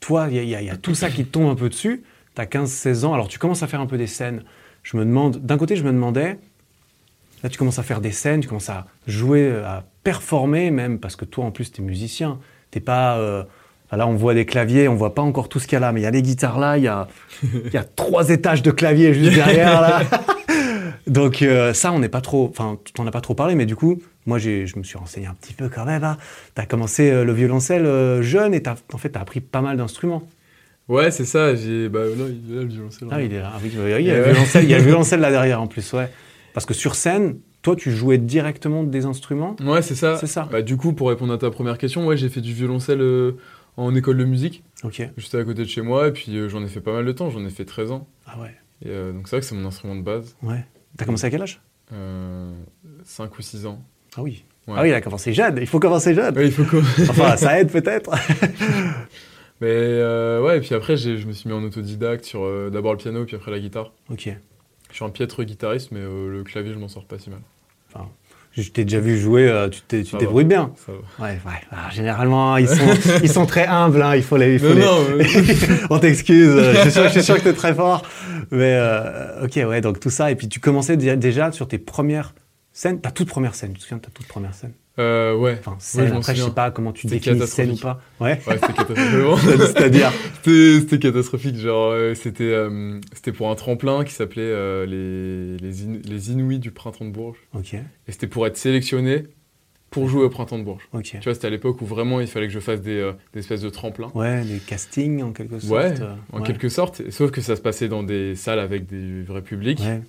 toi, 0.00 0.28
il 0.30 0.36
y, 0.36 0.54
a- 0.54 0.60
y 0.62 0.66
y 0.66 0.78
tout 0.78 0.94
ça 0.94 1.10
qui 1.10 1.24
te 1.24 1.30
tombe 1.30 1.48
un 1.50 1.54
peu 1.54 1.68
dessus. 1.68 2.02
Tu 2.34 2.40
as 2.42 2.46
15-16 2.46 3.04
ans, 3.04 3.14
alors 3.14 3.28
tu 3.28 3.38
commences 3.38 3.62
à 3.62 3.66
faire 3.66 3.80
un 3.80 3.86
peu 3.86 3.96
des 3.98 4.06
scènes. 4.06 4.42
Je 4.82 4.96
me 4.96 5.04
demande, 5.04 5.38
d'un 5.38 5.56
côté, 5.58 5.74
je 5.76 5.82
me 5.84 5.90
demandais, 5.92 6.38
là, 7.42 7.48
tu 7.48 7.58
commences 7.58 7.78
à 7.78 7.82
faire 7.82 8.00
des 8.00 8.12
scènes, 8.12 8.40
tu 8.40 8.48
commences 8.48 8.68
à 8.70 8.86
jouer, 9.06 9.50
à 9.64 9.84
performer 10.04 10.70
même, 10.70 10.98
parce 11.00 11.16
que 11.16 11.24
toi, 11.24 11.44
en 11.44 11.50
plus, 11.50 11.72
tu 11.72 11.80
es 11.82 11.84
musicien. 11.84 12.38
T'es 12.70 12.80
pas. 12.80 13.16
euh, 13.18 13.42
Là, 13.92 14.08
on 14.08 14.14
voit 14.16 14.34
des 14.34 14.46
claviers, 14.46 14.88
on 14.88 14.96
voit 14.96 15.14
pas 15.14 15.22
encore 15.22 15.48
tout 15.48 15.60
ce 15.60 15.66
qu'il 15.68 15.74
y 15.74 15.76
a 15.76 15.80
là, 15.80 15.92
mais 15.92 16.00
il 16.00 16.02
y 16.02 16.06
a 16.06 16.10
les 16.10 16.20
guitares 16.20 16.58
là, 16.58 16.76
il 16.76 16.82
y 16.82 16.88
a, 16.88 17.06
il 17.44 17.72
y 17.72 17.76
a 17.76 17.84
trois 17.84 18.30
étages 18.30 18.60
de 18.62 18.72
claviers 18.72 19.14
juste 19.14 19.32
derrière 19.34 19.80
là. 19.80 20.00
Donc 21.06 21.40
euh, 21.42 21.72
ça, 21.72 21.92
on 21.92 22.00
n'est 22.00 22.08
pas 22.08 22.20
trop, 22.20 22.48
enfin, 22.50 22.78
tu 22.84 22.92
t'en 22.92 23.06
as 23.06 23.12
pas 23.12 23.20
trop 23.20 23.34
parlé, 23.34 23.54
mais 23.54 23.64
du 23.64 23.76
coup, 23.76 24.02
moi, 24.26 24.38
j'ai, 24.38 24.66
je 24.66 24.78
me 24.78 24.82
suis 24.82 24.98
renseigné 24.98 25.26
un 25.26 25.34
petit 25.34 25.54
peu 25.54 25.68
quand 25.68 25.84
même. 25.84 26.04
Hein. 26.04 26.18
Tu 26.54 26.60
as 26.60 26.66
commencé 26.66 27.10
euh, 27.10 27.24
le 27.24 27.32
violoncelle 27.32 27.86
euh, 27.86 28.22
jeune 28.22 28.54
et 28.54 28.62
t'as, 28.62 28.76
en 28.92 28.98
fait, 28.98 29.10
tu 29.10 29.18
as 29.18 29.22
appris 29.22 29.40
pas 29.40 29.60
mal 29.60 29.76
d'instruments. 29.76 30.28
Ouais, 30.88 31.10
c'est 31.10 31.24
ça. 31.24 31.54
J'ai, 31.54 31.88
bah, 31.88 32.00
il 32.08 32.52
est 32.52 32.56
là 32.56 32.62
le 32.62 32.68
violoncelle. 32.68 33.08
Ah, 33.10 33.22
il 33.22 33.32
est 33.32 33.40
là. 33.40 33.52
Ah 33.54 33.58
oui, 33.62 33.70
il, 33.72 33.78
y 34.04 34.10
a 34.10 34.16
le 34.18 34.24
violoncelle, 34.24 34.64
il 34.64 34.70
y 34.70 34.74
a 34.74 34.78
le 34.78 34.84
violoncelle 34.84 35.20
là 35.20 35.30
derrière 35.30 35.60
en 35.60 35.66
plus, 35.66 35.92
ouais. 35.92 36.10
Parce 36.54 36.66
que 36.66 36.74
sur 36.74 36.94
scène, 36.94 37.38
toi, 37.62 37.74
tu 37.76 37.90
jouais 37.90 38.18
directement 38.18 38.84
des 38.84 39.04
instruments? 39.06 39.56
Ouais, 39.60 39.82
c'est 39.82 39.96
ça. 39.96 40.16
C'est 40.16 40.26
ça. 40.28 40.48
Bah, 40.50 40.62
du 40.62 40.76
coup, 40.76 40.92
pour 40.92 41.08
répondre 41.08 41.32
à 41.32 41.38
ta 41.38 41.50
première 41.50 41.78
question, 41.78 42.06
ouais, 42.06 42.16
j'ai 42.16 42.28
fait 42.28 42.40
du 42.40 42.52
violoncelle 42.52 43.00
euh, 43.00 43.32
en 43.76 43.94
école 43.94 44.18
de 44.18 44.24
musique, 44.24 44.62
Ok. 44.84 45.02
juste 45.16 45.34
à 45.34 45.44
côté 45.44 45.62
de 45.62 45.68
chez 45.68 45.82
moi. 45.82 46.08
Et 46.08 46.12
puis 46.12 46.36
euh, 46.36 46.48
j'en 46.48 46.62
ai 46.62 46.68
fait 46.68 46.80
pas 46.80 46.92
mal 46.92 47.04
de 47.04 47.12
temps, 47.12 47.30
j'en 47.30 47.44
ai 47.44 47.50
fait 47.50 47.64
13 47.64 47.90
ans. 47.90 48.08
Ah 48.26 48.38
ouais. 48.40 48.54
Et, 48.82 48.88
euh, 48.88 49.12
donc 49.12 49.28
c'est 49.28 49.36
vrai 49.36 49.40
que 49.40 49.46
c'est 49.46 49.54
mon 49.54 49.66
instrument 49.66 49.96
de 49.96 50.02
base. 50.02 50.36
Ouais. 50.42 50.64
T'as 50.96 51.04
commencé 51.04 51.26
à 51.26 51.30
quel 51.30 51.42
âge? 51.42 51.60
Euh, 51.92 52.52
5 53.04 53.38
ou 53.38 53.42
6 53.42 53.66
ans. 53.66 53.82
Ah 54.16 54.22
oui. 54.22 54.44
Ouais. 54.66 54.74
Ah 54.76 54.82
oui, 54.82 54.88
il 54.88 54.94
a 54.94 55.00
commencé 55.00 55.32
jeune. 55.32 55.58
Il 55.60 55.66
faut 55.66 55.78
commencer 55.78 56.14
jeune. 56.14 56.36
Ouais, 56.36 56.46
il 56.46 56.52
faut 56.52 56.64
quoi 56.64 56.80
Enfin, 57.08 57.36
ça 57.36 57.60
aide 57.60 57.70
peut-être. 57.70 58.10
Mais 59.60 59.68
euh, 59.70 60.42
ouais, 60.42 60.58
et 60.58 60.60
puis 60.60 60.74
après, 60.74 60.96
je 60.96 61.26
me 61.26 61.32
suis 61.32 61.48
mis 61.48 61.54
en 61.54 61.62
autodidacte 61.62 62.24
sur 62.24 62.42
euh, 62.44 62.68
d'abord 62.70 62.92
le 62.92 62.98
piano, 62.98 63.24
puis 63.24 63.36
après 63.36 63.50
la 63.50 63.58
guitare. 63.58 63.92
ok. 64.10 64.30
Je 64.90 64.94
suis 64.94 65.04
un 65.04 65.10
piètre 65.10 65.42
guitariste, 65.42 65.90
mais 65.92 66.00
euh, 66.00 66.30
le 66.30 66.44
clavier, 66.44 66.72
je 66.72 66.78
m'en 66.78 66.88
sors 66.88 67.04
pas 67.04 67.18
si 67.18 67.28
mal. 67.28 67.40
Enfin, 67.92 68.06
je 68.52 68.62
t'ai 68.70 68.84
déjà 68.84 69.00
vu 69.00 69.18
jouer, 69.18 69.52
tu 69.90 70.04
Ça 70.04 70.16
débrouilles 70.18 70.44
bien. 70.44 70.72
Ça 70.86 70.92
va. 70.92 71.24
Ouais, 71.26 71.32
ouais. 71.44 71.52
Alors, 71.72 71.90
généralement, 71.90 72.56
ils 72.56 72.68
sont, 72.68 72.86
ils 73.22 73.28
sont 73.30 73.46
très 73.46 73.66
humbles, 73.66 74.00
hein, 74.00 74.14
il 74.14 74.22
faut 74.22 74.36
les. 74.36 74.54
Il 74.54 74.58
faut 74.60 74.68
Non, 74.68 74.74
les- 74.74 74.78
non, 74.78 75.20
euh, 75.20 75.86
On 75.90 75.98
t'excuse, 75.98 76.50
je 76.56 76.80
suis 76.82 76.90
sûr, 76.92 77.02
je 77.04 77.08
suis 77.10 77.22
sûr 77.22 77.36
que 77.36 77.42
t'es 77.42 77.52
très 77.52 77.74
fort. 77.74 78.02
Mais 78.52 78.78
ok, 79.42 79.56
ouais, 79.68 79.80
donc 79.80 80.00
tout 80.00 80.10
ça. 80.10 80.30
Et 80.30 80.36
puis 80.36 80.48
tu 80.48 80.60
commençais 80.60 80.96
dé- 80.96 81.16
déjà 81.16 81.50
sur 81.52 81.66
tes 81.66 81.78
premières 81.78 82.32
scènes, 82.76 83.00
ta 83.00 83.10
toute 83.10 83.28
première 83.28 83.54
scène. 83.54 83.72
Tu 83.72 83.78
te 83.78 83.82
souviens 83.82 83.96
de 83.98 84.02
ta 84.02 84.10
toute 84.10 84.26
première 84.26 84.54
scène? 84.54 84.72
Euh, 84.98 85.34
ouais. 85.36 85.56
Enfin, 85.60 85.72
Ouais, 85.72 85.76
scène, 85.80 86.06
je 86.08 86.12
m'en 86.12 86.18
après, 86.20 86.34
je 86.34 86.42
sais 86.42 86.50
pas 86.50 86.70
comment 86.70 86.92
tu 86.92 87.06
définis 87.06 87.46
scène 87.46 87.70
ou 87.72 87.76
pas. 87.76 88.00
Ouais. 88.20 88.40
Ouais, 88.46 88.58
c'était 88.58 88.72
catastrophique. 88.72 89.60
C'est-à-dire 89.66 90.12
C'était 90.42 90.80
c'était 90.80 90.98
catastrophique. 90.98 91.56
Genre, 91.56 91.90
euh, 91.92 92.14
c'était 92.14 92.44
euh, 92.44 93.00
c'était 93.12 93.32
pour 93.32 93.50
un 93.50 93.54
tremplin 93.54 94.04
qui 94.04 94.12
s'appelait 94.12 94.42
euh, 94.42 94.86
les, 94.86 95.56
les, 95.58 95.82
In- 95.84 96.00
les 96.04 96.32
Inouïs 96.32 96.58
du 96.60 96.70
printemps 96.70 97.04
de 97.04 97.10
Bourges. 97.10 97.38
Ok, 97.54 97.74
Et 97.74 97.82
c'était 98.12 98.26
pour 98.26 98.46
être 98.46 98.56
sélectionné 98.56 99.24
pour 99.90 100.08
jouer 100.08 100.24
au 100.24 100.30
printemps 100.30 100.58
de 100.58 100.64
Bourges. 100.64 100.88
ok. 100.92 101.04
Tu 101.04 101.18
vois, 101.20 101.34
c'était 101.34 101.46
à 101.46 101.50
l'époque 101.50 101.80
où 101.80 101.86
vraiment 101.86 102.20
il 102.20 102.26
fallait 102.26 102.46
que 102.48 102.52
je 102.52 102.60
fasse 102.60 102.80
des, 102.82 103.10
des 103.32 103.40
espèces 103.40 103.62
de 103.62 103.70
tremplins. 103.70 104.10
Ouais, 104.14 104.44
des 104.44 104.58
castings 104.58 105.22
en 105.22 105.32
quelque 105.32 105.58
sorte. 105.60 105.72
Ouais, 105.72 105.94
En 106.32 106.40
ouais. 106.40 106.46
quelque 106.46 106.68
sorte, 106.68 107.10
sauf 107.10 107.30
que 107.30 107.40
ça 107.40 107.54
se 107.56 107.60
passait 107.62 107.88
dans 107.88 108.02
des 108.02 108.34
salles 108.34 108.58
avec 108.60 108.86
des 108.86 109.22
vrais 109.22 109.42
publics. 109.42 109.80
Ouais, 109.80 110.00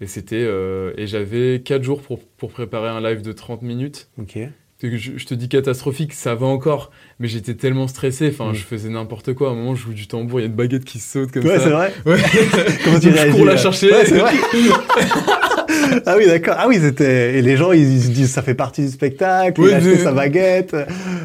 Et 0.00 0.06
c'était 0.06 0.36
euh, 0.44 0.92
et 0.98 1.06
j'avais 1.06 1.62
4 1.64 1.82
jours 1.82 2.02
pour, 2.02 2.20
pour 2.36 2.50
préparer 2.50 2.88
un 2.88 3.00
live 3.00 3.22
de 3.22 3.32
30 3.32 3.62
minutes. 3.62 4.08
ok. 4.18 4.38
Je, 4.82 4.88
je 5.16 5.24
te 5.24 5.32
dis 5.32 5.48
catastrophique, 5.48 6.12
ça 6.12 6.34
va 6.34 6.44
encore, 6.46 6.90
mais 7.18 7.28
j'étais 7.28 7.54
tellement 7.54 7.88
stressé, 7.88 8.28
enfin 8.30 8.50
Mm. 8.50 8.54
je 8.56 8.62
faisais 8.62 8.90
n'importe 8.90 9.32
quoi. 9.32 9.48
À 9.48 9.52
un 9.52 9.54
moment, 9.54 9.74
je 9.74 9.84
joue 9.84 9.94
du 9.94 10.06
tambour, 10.06 10.38
il 10.38 10.42
y 10.42 10.44
a 10.44 10.48
une 10.48 10.54
baguette 10.54 10.84
qui 10.84 10.98
saute 10.98 11.32
comme 11.32 11.46
Ouais, 11.46 11.56
ça. 11.56 11.64
c'est 11.64 11.70
vrai. 11.70 11.94
Ouais. 12.04 12.18
Comment 12.84 13.00
tu 13.00 13.08
je 13.08 13.14
réagis 13.14 13.32
cours 13.36 13.46
la 13.46 13.56
chercher. 13.56 13.90
Ouais, 13.90 14.04
c'est 14.04 14.18
vrai. 14.18 14.32
ah 16.06 16.14
oui, 16.18 16.26
d'accord. 16.26 16.56
Ah 16.58 16.68
oui, 16.68 16.76
c'était. 16.80 17.38
Et 17.38 17.42
les 17.42 17.56
gens, 17.56 17.72
ils 17.72 18.02
se 18.02 18.08
disent, 18.10 18.30
ça 18.30 18.42
fait 18.42 18.54
partie 18.54 18.82
du 18.82 18.88
spectacle. 18.88 19.58
Ouais, 19.60 19.68
il 19.70 19.74
a 19.74 19.76
acheté 19.78 19.96
sa 19.96 20.12
baguette. 20.12 20.76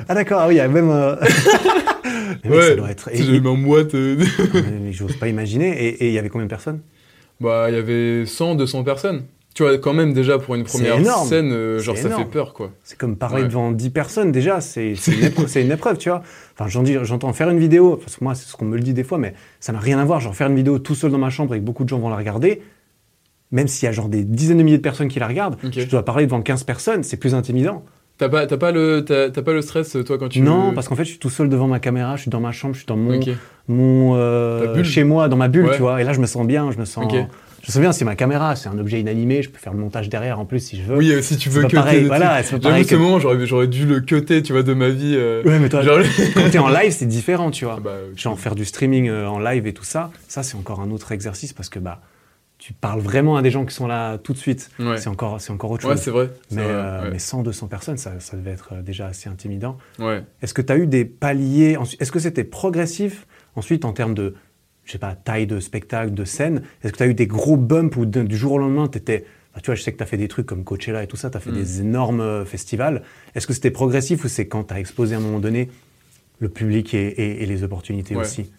Ah 0.08 0.16
d'accord. 0.16 0.40
Ah 0.42 0.48
oui, 0.48 0.56
il 0.56 0.58
y 0.58 0.62
a 0.62 0.68
même. 0.70 0.90
euh, 0.90 1.16
Mais 2.46 2.50
oui, 2.52 2.56
Ouais, 2.58 2.68
ça 2.70 2.76
doit 2.76 2.92
être. 2.92 3.10
et- 3.14 3.46
en 3.48 3.56
moite. 3.58 3.94
euh, 3.96 4.16
Mais- 4.54 4.62
mais 4.86 4.94
J'ose 4.94 5.18
pas 5.18 5.28
imaginer. 5.28 5.88
Et 5.90 6.08
il 6.08 6.14
y 6.14 6.18
avait 6.20 6.30
combien 6.30 6.46
de 6.46 6.50
personnes? 6.50 6.80
Bah, 7.42 7.66
il 7.70 7.76
y 7.76 7.78
avait 7.78 8.26
100, 8.26 8.56
200 8.56 8.84
personnes. 8.84 9.24
Tu 9.54 9.64
vois, 9.64 9.78
quand 9.80 9.94
même, 9.94 10.14
déjà 10.14 10.40
pour 10.40 10.56
une 10.56 10.64
première 10.64 10.96
scène, 11.26 11.52
euh, 11.52 11.78
genre 11.80 11.98
ça 11.98 12.08
énorme. 12.08 12.24
fait 12.24 12.30
peur 12.30 12.54
quoi. 12.54 12.72
C'est 12.84 12.98
comme 12.98 13.18
parler 13.18 13.42
Ouais. 13.42 13.48
devant 13.50 13.72
10 13.74 13.90
personnes 13.90 14.32
déjà, 14.32 14.62
c'est 14.62 14.96
c'est 14.98 15.12
une, 15.60 15.66
une 15.68 15.72
épreuve, 15.74 15.98
tu 15.98 16.08
vois. 16.08 16.24
Enfin, 16.58 16.70
j'entends 17.04 17.34
faire 17.34 17.50
une 17.50 17.60
vidéo, 17.60 17.98
parce 17.98 18.16
que 18.16 18.24
moi, 18.24 18.34
c'est 18.34 18.48
ce 18.48 18.56
qu'on 18.56 18.64
me 18.64 18.78
le 18.78 18.82
dit 18.84 18.94
des 18.94 19.04
fois, 19.04 19.18
mais 19.18 19.34
ça 19.60 19.74
n'a 19.74 19.80
rien 19.80 20.00
à 20.00 20.06
voir. 20.06 20.22
Genre, 20.22 20.34
faire 20.34 20.48
une 20.48 20.56
vidéo 20.56 20.80
tout 20.80 20.96
seul 20.96 21.12
dans 21.12 21.18
ma 21.18 21.30
chambre 21.30 21.54
et 21.54 21.60
que 21.60 21.66
beaucoup 21.66 21.84
de 21.84 21.90
gens 21.90 22.00
vont 22.00 22.10
la 22.10 22.16
regarder, 22.16 22.62
même 23.52 23.68
s'il 23.68 23.88
y 23.88 23.90
a 23.90 23.92
genre 23.92 24.08
des 24.08 24.24
dizaines 24.24 24.60
de 24.60 24.64
milliers 24.64 24.78
de 24.78 24.82
personnes 24.82 25.10
qui 25.10 25.20
la 25.20 25.28
regardent, 25.28 25.58
je 25.70 25.84
dois 25.86 26.06
parler 26.06 26.26
devant 26.26 26.42
15 26.42 26.64
personnes, 26.64 27.04
c'est 27.04 27.18
plus 27.18 27.36
intimidant. 27.36 27.84
T'as 28.22 28.30
pas, 28.30 28.46
t'as 28.46 28.58
pas, 28.58 28.72
le, 28.72 29.04
t'as, 29.04 29.32
t'as 29.32 29.42
pas 29.42 29.52
le 29.52 29.64
stress, 29.64 29.98
toi, 30.06 30.20
quand 30.20 30.30
tu. 30.30 30.42
Non, 30.42 30.74
parce 30.76 30.88
qu'en 30.88 30.96
fait, 30.96 31.06
je 31.06 31.10
suis 31.10 31.18
tout 31.18 31.32
seul 31.32 31.50
devant 31.50 31.68
ma 31.68 31.80
caméra, 31.80 32.18
je 32.18 32.22
suis 32.22 32.30
dans 32.30 32.40
ma 32.40 32.52
chambre, 32.52 32.76
je 32.76 32.82
suis 32.82 32.86
dans 32.86 32.96
mon, 32.96 33.18
Ok. 33.20 33.30
mon 33.68 34.14
euh, 34.16 34.68
Ta 34.68 34.74
bulle. 34.74 34.86
chez 34.86 35.04
moi, 35.04 35.28
dans 35.28 35.38
ma 35.38 35.48
bulle, 35.48 35.66
Ouais. 35.66 35.76
tu 35.76 35.82
vois. 35.82 36.00
Et 36.00 36.04
là, 36.04 36.14
je 36.14 36.20
me 36.20 36.28
sens 36.28 36.46
bien, 36.46 36.70
je 36.72 36.78
me 36.78 36.86
sens. 36.86 37.06
Ok. 37.06 37.14
Je 37.14 37.68
me 37.68 37.72
sens 37.72 37.80
bien, 37.82 37.92
c'est 37.92 38.06
ma 38.06 38.16
caméra, 38.16 38.56
c'est 38.56 38.70
un 38.70 38.78
objet 38.78 39.00
inanimé, 39.00 39.42
je 39.42 39.50
peux 39.50 39.58
faire 39.58 39.74
le 39.74 39.80
montage 39.80 40.08
derrière 40.08 40.40
en 40.40 40.46
plus 40.46 40.60
si 40.60 40.78
je 40.78 40.84
veux. 40.84 40.98
Oui, 40.98 41.12
euh, 41.12 41.24
si 41.24 41.36
tu 41.38 41.50
veux 41.50 41.62
cutter 41.64 41.76
pareil, 41.78 42.04
voilà, 42.06 42.44
c'est 42.44 42.60
pas 42.62 42.84
que- 42.84 42.96
moment, 42.96 43.18
j'aurais, 43.20 43.44
j'aurais 43.48 43.68
dû 43.68 43.88
le 43.88 44.02
cutter, 44.02 44.44
tu 44.44 44.54
vois, 44.54 44.62
de 44.64 44.74
ma 44.76 44.90
vie. 44.90 45.16
euh, 45.16 45.42
Ouais, 45.44 45.58
mais 45.60 45.70
toi, 45.70 45.82
genre- 45.82 45.98
quand 46.36 46.50
t'es 46.52 46.60
en 46.60 46.70
live, 46.70 46.92
c'est 46.92 47.08
différent, 47.08 47.50
tu 47.50 47.66
vois. 47.66 47.76
Ah 47.78 47.82
bah, 47.84 47.92
Genre 48.16 48.40
faire 48.40 48.54
du 48.54 48.66
streaming 48.66 49.10
euh, 49.10 49.28
en 49.28 49.40
live 49.40 49.66
et 49.68 49.74
tout 49.74 49.84
ça, 49.84 50.12
ça 50.28 50.44
c'est 50.44 50.58
encore 50.58 50.80
un 50.80 50.92
autre 50.92 51.12
exercice 51.12 51.54
parce 51.54 51.70
que 51.70 51.80
bah 51.80 52.02
tu 52.62 52.74
parles 52.74 53.00
vraiment 53.02 53.38
à 53.38 53.42
des 53.42 53.50
gens 53.50 53.66
qui 53.66 53.74
sont 53.74 53.88
là 53.88 54.20
tout 54.20 54.34
de 54.34 54.38
suite. 54.38 54.70
Ouais. 54.78 54.98
C'est 55.00 55.10
encore 55.10 55.42
c'est 55.42 55.52
encore 55.52 55.72
autre 55.72 55.84
Ouais, 55.88 55.96
chose. 55.96 56.02
c'est 56.04 56.12
vrai. 56.12 56.30
c'est 56.48 56.56
mais, 56.58 56.64
vrai, 56.64 56.72
euh, 56.74 57.02
ouais. 57.06 57.10
mais 57.14 57.18
100 57.20 57.42
200 57.42 57.68
personnes, 57.68 57.98
ça, 57.98 58.20
ça 58.20 58.38
devait 58.38 58.52
être 58.52 58.74
euh, 58.74 58.82
déjà 58.84 59.08
assez 59.08 59.30
intimidant. 59.30 59.80
Ouais. 59.98 60.24
Est-ce 60.44 60.54
que 60.54 60.62
tu 60.62 60.72
as 60.72 60.78
eu 60.78 60.86
des 60.86 61.04
paliers 61.04 61.76
Est-ce 62.00 62.12
que 62.12 62.20
c'était 62.20 62.44
progressif 62.44 63.26
ensuite 63.56 63.84
en 63.84 63.94
termes 63.94 64.14
de 64.14 64.36
je 64.84 64.92
sais 64.92 65.00
pas 65.00 65.16
taille 65.16 65.48
de 65.48 65.60
spectacle, 65.60 66.14
de 66.14 66.24
scène 66.24 66.62
Est-ce 66.84 66.94
que 66.94 66.98
tu 66.98 67.04
as 67.04 67.08
eu 67.08 67.14
des 67.16 67.26
gros 67.28 67.58
bumps 67.58 67.96
où 67.98 68.06
du 68.06 68.38
jour 68.38 68.52
au 68.54 68.58
lendemain 68.60 68.88
tu 68.88 69.00
étais 69.00 69.26
tu 69.62 69.66
vois, 69.66 69.76
je 69.76 69.82
sais 69.82 69.92
que 69.92 69.98
tu 69.98 70.04
as 70.04 70.06
fait 70.06 70.18
des 70.18 70.28
trucs 70.30 70.46
comme 70.46 70.64
Coachella 70.64 71.04
et 71.04 71.08
tout 71.08 71.18
ça, 71.18 71.30
tu 71.32 71.38
as 71.38 71.40
fait 71.42 71.50
Mm. 71.52 71.56
des 71.56 71.82
énormes 71.82 72.22
euh, 72.22 72.46
festivals. 72.46 73.02
Est-ce 73.36 73.48
que 73.48 73.54
c'était 73.54 73.72
progressif 73.72 74.24
ou 74.24 74.28
c'est 74.30 74.48
quand 74.48 74.64
tu 74.66 74.74
as 74.76 74.80
explosé 74.80 75.14
à 75.16 75.18
un 75.18 75.22
moment 75.22 75.40
donné 75.42 75.70
le 76.40 76.48
public 76.48 76.94
et, 76.94 77.08
et- 77.08 77.44
et 77.44 77.46
les 77.48 77.64
opportunités 77.64 78.16
aussi? 78.16 78.50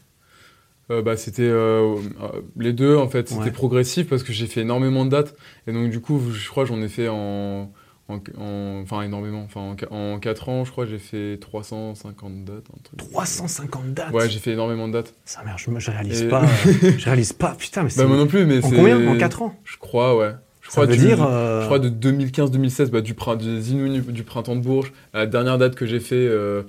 Euh, 0.90 1.00
bah, 1.00 1.16
c'était 1.16 1.42
euh, 1.42 1.94
euh, 2.22 2.40
les 2.58 2.72
deux 2.72 2.96
en 2.96 3.08
fait. 3.08 3.28
C'était 3.28 3.40
Ouais. 3.44 3.50
progressif 3.50 4.08
parce 4.08 4.22
que 4.22 4.32
j'ai 4.32 4.46
fait 4.46 4.62
énormément 4.62 5.04
de 5.04 5.10
dates 5.10 5.34
et 5.66 5.72
donc 5.72 5.90
du 5.90 6.00
coup 6.00 6.20
je 6.32 6.48
crois 6.48 6.64
j'en 6.64 6.82
ai 6.82 6.88
fait 6.88 7.08
en, 7.08 7.70
en, 8.08 8.14
en- 8.38 8.80
enfin 8.82 9.02
énormément. 9.02 9.42
Enfin 9.44 9.60
en, 9.90 9.96
en 9.96 10.18
4 10.18 10.48
ans 10.48 10.64
je 10.64 10.72
crois 10.72 10.84
j'ai 10.84 10.98
fait 10.98 11.38
350 11.40 12.44
dates. 12.44 12.64
Un 12.76 12.82
truc. 12.82 12.98
350 13.12 13.94
dates? 13.94 14.12
Ouais 14.12 14.28
j'ai 14.28 14.38
fait 14.40 14.50
énormément 14.52 14.88
de 14.88 14.94
dates. 14.94 15.14
Ça 15.24 15.42
merde, 15.44 15.58
je, 15.58 15.70
je 15.78 15.90
réalise 15.90 16.22
Et- 16.22 16.28
pas. 16.28 16.42
euh, 16.66 16.92
je 16.98 17.04
réalise 17.04 17.32
pas. 17.32 17.54
Putain, 17.58 17.84
mais 17.84 17.90
c'est. 17.90 18.02
Bah 18.02 18.08
moi 18.08 18.16
non 18.16 18.26
plus 18.26 18.44
mais 18.44 18.58
en 18.62 18.68
c'est. 18.68 18.74
combien? 18.76 19.08
En 19.08 19.16
4 19.16 19.42
ans? 19.42 19.54
Je 19.64 19.76
crois 19.78 20.16
ouais. 20.16 20.32
Je 20.62 20.68
crois 20.68 20.86
du- 20.86 20.96
dire. 20.96 21.22
euh, 21.24 21.60
Je 21.62 21.66
crois 21.66 21.78
de 21.78 21.88
2015-2016, 21.90 22.90
bah, 22.90 23.00
du, 23.00 23.14
des 23.38 23.72
Inouïs 23.72 24.00
du, 24.00 24.12
du 24.12 24.22
printemps 24.24 24.56
de 24.56 24.60
Bourges, 24.62 24.92
à 25.12 25.18
la 25.18 25.26
dernière 25.26 25.58
date 25.58 25.74
que 25.74 25.86
j'ai 25.86 26.00
fait 26.00 26.14
euh, 26.16 26.62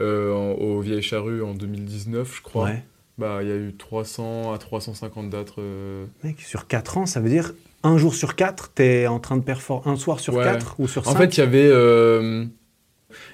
euh, 0.00 0.32
en- 0.32 0.52
au 0.52 0.80
Vieille 0.80 1.02
Charrue 1.02 1.42
en 1.42 1.52
2019, 1.54 2.32
je 2.36 2.42
crois. 2.42 2.64
Ouais. 2.64 2.84
Bah, 3.18 3.38
il 3.42 3.48
y 3.48 3.52
a 3.52 3.56
eu 3.56 3.72
300 3.76 4.52
à 4.52 4.58
350 4.58 5.30
dates. 5.30 5.52
euh. 5.58 6.06
Mec, 6.24 6.40
sur 6.40 6.66
4 6.66 6.98
ans, 6.98 7.06
ça 7.06 7.20
veut 7.20 7.28
dire 7.28 7.52
un 7.84 7.96
jour 7.98 8.14
sur 8.14 8.34
4, 8.34 8.72
t'es 8.74 9.06
en 9.06 9.20
train 9.20 9.36
de 9.36 9.42
performer. 9.44 9.82
Un 9.92 9.96
soir 9.96 10.18
sur 10.18 10.34
Ouais. 10.34 10.44
4 10.44 10.76
ou 10.80 10.88
sur 10.88 11.04
5 11.04 11.10
En 11.10 11.14
fait, 11.14 11.36
il 11.36 11.40
y 11.40 11.42
avait. 11.42 11.68
euh, 11.70 12.44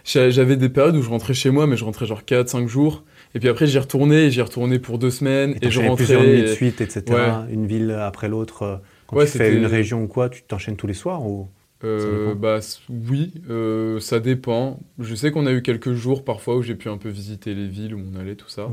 j'a- 0.05 0.29
J'avais 0.31 0.57
des 0.57 0.69
périodes 0.69 0.97
où 0.97 1.03
je 1.03 1.09
rentrais 1.09 1.35
chez 1.35 1.51
moi, 1.51 1.67
mais 1.67 1.77
je 1.77 1.85
rentrais 1.85 2.05
genre 2.07 2.25
4-5 2.25 2.67
jours. 2.69 3.05
Et 3.35 3.39
puis 3.39 3.49
après, 3.49 3.67
j'y 3.67 3.79
retournais, 3.79 4.27
et 4.27 4.31
j'y 4.31 4.43
retournais 4.43 4.79
pour 4.81 4.99
deux 4.99 5.11
semaines, 5.11 5.53
et, 5.53 5.55
je 5.55 5.61
t'enchaînais 5.61 5.89
rentrais. 5.89 6.05
plusieurs 6.05 6.23
nuits 6.25 6.43
de 6.43 6.47
et- 6.49 6.55
suite, 6.55 6.81
etc. 6.81 7.05
Ouais. 7.11 7.55
Une 7.55 7.67
ville 7.67 7.91
après 7.93 8.29
l'autre. 8.29 8.63
euh, 8.65 8.77
Quand 9.07 9.17
Ouais, 9.17 9.25
tu 9.27 9.39
fais 9.39 9.55
une 9.55 9.67
région 9.67 10.03
ou 10.03 10.07
quoi, 10.09 10.29
tu 10.29 10.43
t'enchaînes 10.43 10.77
tous 10.77 10.87
les 10.87 10.95
soirs 10.95 11.25
ou... 11.27 11.49
Euh, 11.83 12.35
bah 12.35 12.59
oui, 12.91 13.33
euh, 13.49 14.01
ça 14.01 14.21
dépend. 14.21 14.79
Je 14.99 15.15
sais 15.15 15.31
qu'on 15.31 15.47
a 15.47 15.53
eu 15.53 15.63
quelques 15.63 15.95
jours 15.95 16.25
parfois 16.25 16.57
où 16.57 16.63
j'ai 16.63 16.75
pu 16.75 16.89
un 16.89 16.99
peu 16.99 17.09
visiter 17.09 17.55
les 17.55 17.67
villes 17.69 17.95
où 17.95 18.03
on 18.15 18.19
allait, 18.19 18.35
tout 18.37 18.49
ça. 18.51 18.69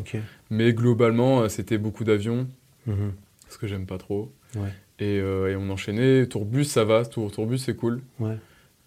Mais 0.50 0.74
globalement, 0.74 1.42
euh, 1.42 1.48
c'était 1.50 1.78
beaucoup 1.78 2.04
d'avions, 2.04 2.48
Mhm. 2.86 3.14
parce 3.46 3.58
que 3.58 3.68
j'aime 3.68 3.86
pas 3.86 3.98
trop. 3.98 4.32
Ouais. 4.56 4.70
Et, 5.00 5.20
euh, 5.20 5.52
et 5.52 5.56
on 5.56 5.70
enchaînait. 5.70 6.26
Tourbus, 6.28 6.66
ça 6.66 6.84
va. 6.84 7.06
Tour, 7.06 7.32
tourbus, 7.32 7.60
c'est 7.60 7.76
cool. 7.76 8.02
Ouais. 8.20 8.36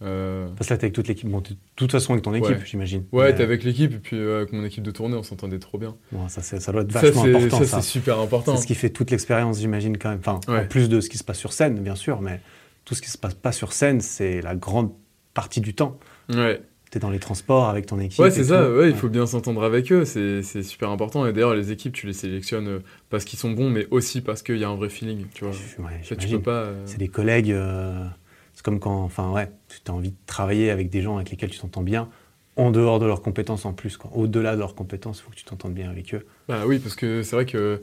Parce 0.00 0.68
que 0.68 0.72
là, 0.74 0.78
t'es 0.78 0.85
avec 0.87 0.94
toute 0.94 1.09
l'équipe. 1.09 1.28
Bon, 1.28 1.40
de 1.40 1.50
toute 1.76 1.92
façon 1.92 2.12
avec 2.14 2.24
ton 2.24 2.33
équipe, 2.35 2.56
Ouais. 2.56 2.62
j'imagine. 2.64 3.04
ouais, 3.12 3.35
t'es 3.35 3.42
avec 3.42 3.62
l'équipe, 3.64 3.92
et 3.92 3.98
puis 3.98 4.18
avec 4.18 4.50
mon 4.52 4.64
équipe 4.64 4.83
de 4.83 4.90
tournée, 4.90 5.14
on 5.16 5.22
s'entendait 5.22 5.59
trop 5.59 5.76
bien. 5.76 5.94
bon, 6.11 6.26
ça, 6.28 6.72
doit 6.72 6.83
être 6.83 6.90
vachement 6.92 7.24
important, 7.24 7.59
ça, 7.59 7.64
ça. 7.66 7.80
c'est 7.83 7.88
super 7.90 8.18
important. 8.18 8.56
C'est 8.56 8.62
ce 8.62 8.66
qui 8.66 8.74
fait 8.74 8.88
toute 8.90 9.11
l'expérience, 9.11 9.61
j'imagine, 9.61 9.98
quand 9.98 10.09
même. 10.11 10.20
Enfin, 10.26 10.40
en 10.48 10.64
plus 10.66 10.88
de 10.88 11.00
ce 11.02 11.11
qui 11.11 11.18
se 11.18 11.24
passe 11.24 11.38
sur 11.38 11.52
scène, 11.52 11.78
bien 11.80 11.94
sûr, 11.96 12.22
mais 12.22 12.40
tout 12.85 12.95
ce 12.95 13.03
qui 13.03 13.11
se 13.11 13.19
passe 13.19 13.35
pas 13.35 13.53
sur 13.53 13.73
scène, 13.73 14.01
c'est 14.01 14.40
la 14.43 14.55
grande 14.57 14.93
partie 15.35 15.61
du 15.61 15.75
temps. 15.75 15.99
Ouais, 16.33 16.61
Tu 16.90 16.99
es 16.99 17.01
dans 17.01 17.11
les 17.11 17.19
transports 17.21 17.69
avec 17.69 17.87
ton 17.87 18.01
équipe. 18.01 18.19
ouais 18.21 18.31
c'est 18.33 18.45
ça. 18.45 18.69
Ouais, 18.71 18.90
il 18.90 18.97
faut 18.97 19.09
bien 19.09 19.27
s'entendre 19.27 19.62
avec 19.62 19.93
eux. 19.93 20.05
C'est 20.05 20.43
c'est 20.43 20.62
super 20.64 20.90
important. 20.90 21.25
Et 21.27 21.33
d'ailleurs, 21.33 21.55
les 21.55 21.71
équipes, 21.71 21.93
tu 21.93 22.07
les 22.07 22.12
sélectionnes 22.12 22.66
euh, 22.69 22.79
parce 23.11 23.25
qu'ils 23.25 23.38
sont 23.38 23.53
bons, 23.53 23.71
mais 23.71 23.87
aussi 23.90 24.21
parce 24.23 24.43
qu'il 24.43 24.59
y 24.59 24.64
a 24.64 24.69
un 24.69 24.75
vrai 24.77 24.88
feeling. 24.88 25.27
Tu 25.35 25.45
vois. 25.45 25.55
Ouais, 25.87 26.01
fait, 26.03 26.16
tu 26.16 26.29
peux 26.29 26.40
pas. 26.43 26.51
euh, 26.64 26.83
C'est 26.87 26.99
des 26.99 27.09
collègues. 27.09 27.53
euh, 27.53 28.05
c'est 28.55 28.64
comme 28.64 28.81
quand, 28.81 29.03
enfin, 29.05 29.31
ouais, 29.31 29.51
tu 29.69 29.79
as 29.90 29.95
envie 29.95 30.11
de 30.11 30.16
travailler 30.27 30.71
avec 30.71 30.90
des 30.90 31.01
gens 31.01 31.16
avec 31.16 31.31
lesquels 31.31 31.51
tu 31.51 31.59
t'entends 31.61 31.83
bien, 31.83 32.09
en 32.57 32.71
dehors 32.73 32.99
de 32.99 33.07
leurs 33.07 33.23
compétences 33.23 33.64
en 33.64 33.73
plus. 33.73 33.97
quoi. 33.97 34.11
Au-delà 34.14 34.55
de 34.55 34.59
leurs 34.59 34.75
compétences, 34.75 35.21
il 35.21 35.23
faut 35.23 35.31
que 35.31 35.37
tu 35.37 35.45
t'entendes 35.45 35.73
bien 35.75 35.88
avec 35.88 36.12
eux. 36.14 36.27
Bah 36.49 36.64
oui, 36.66 36.79
parce 36.81 36.97
que 36.97 37.23
c'est 37.23 37.37
vrai 37.37 37.47
que 37.47 37.81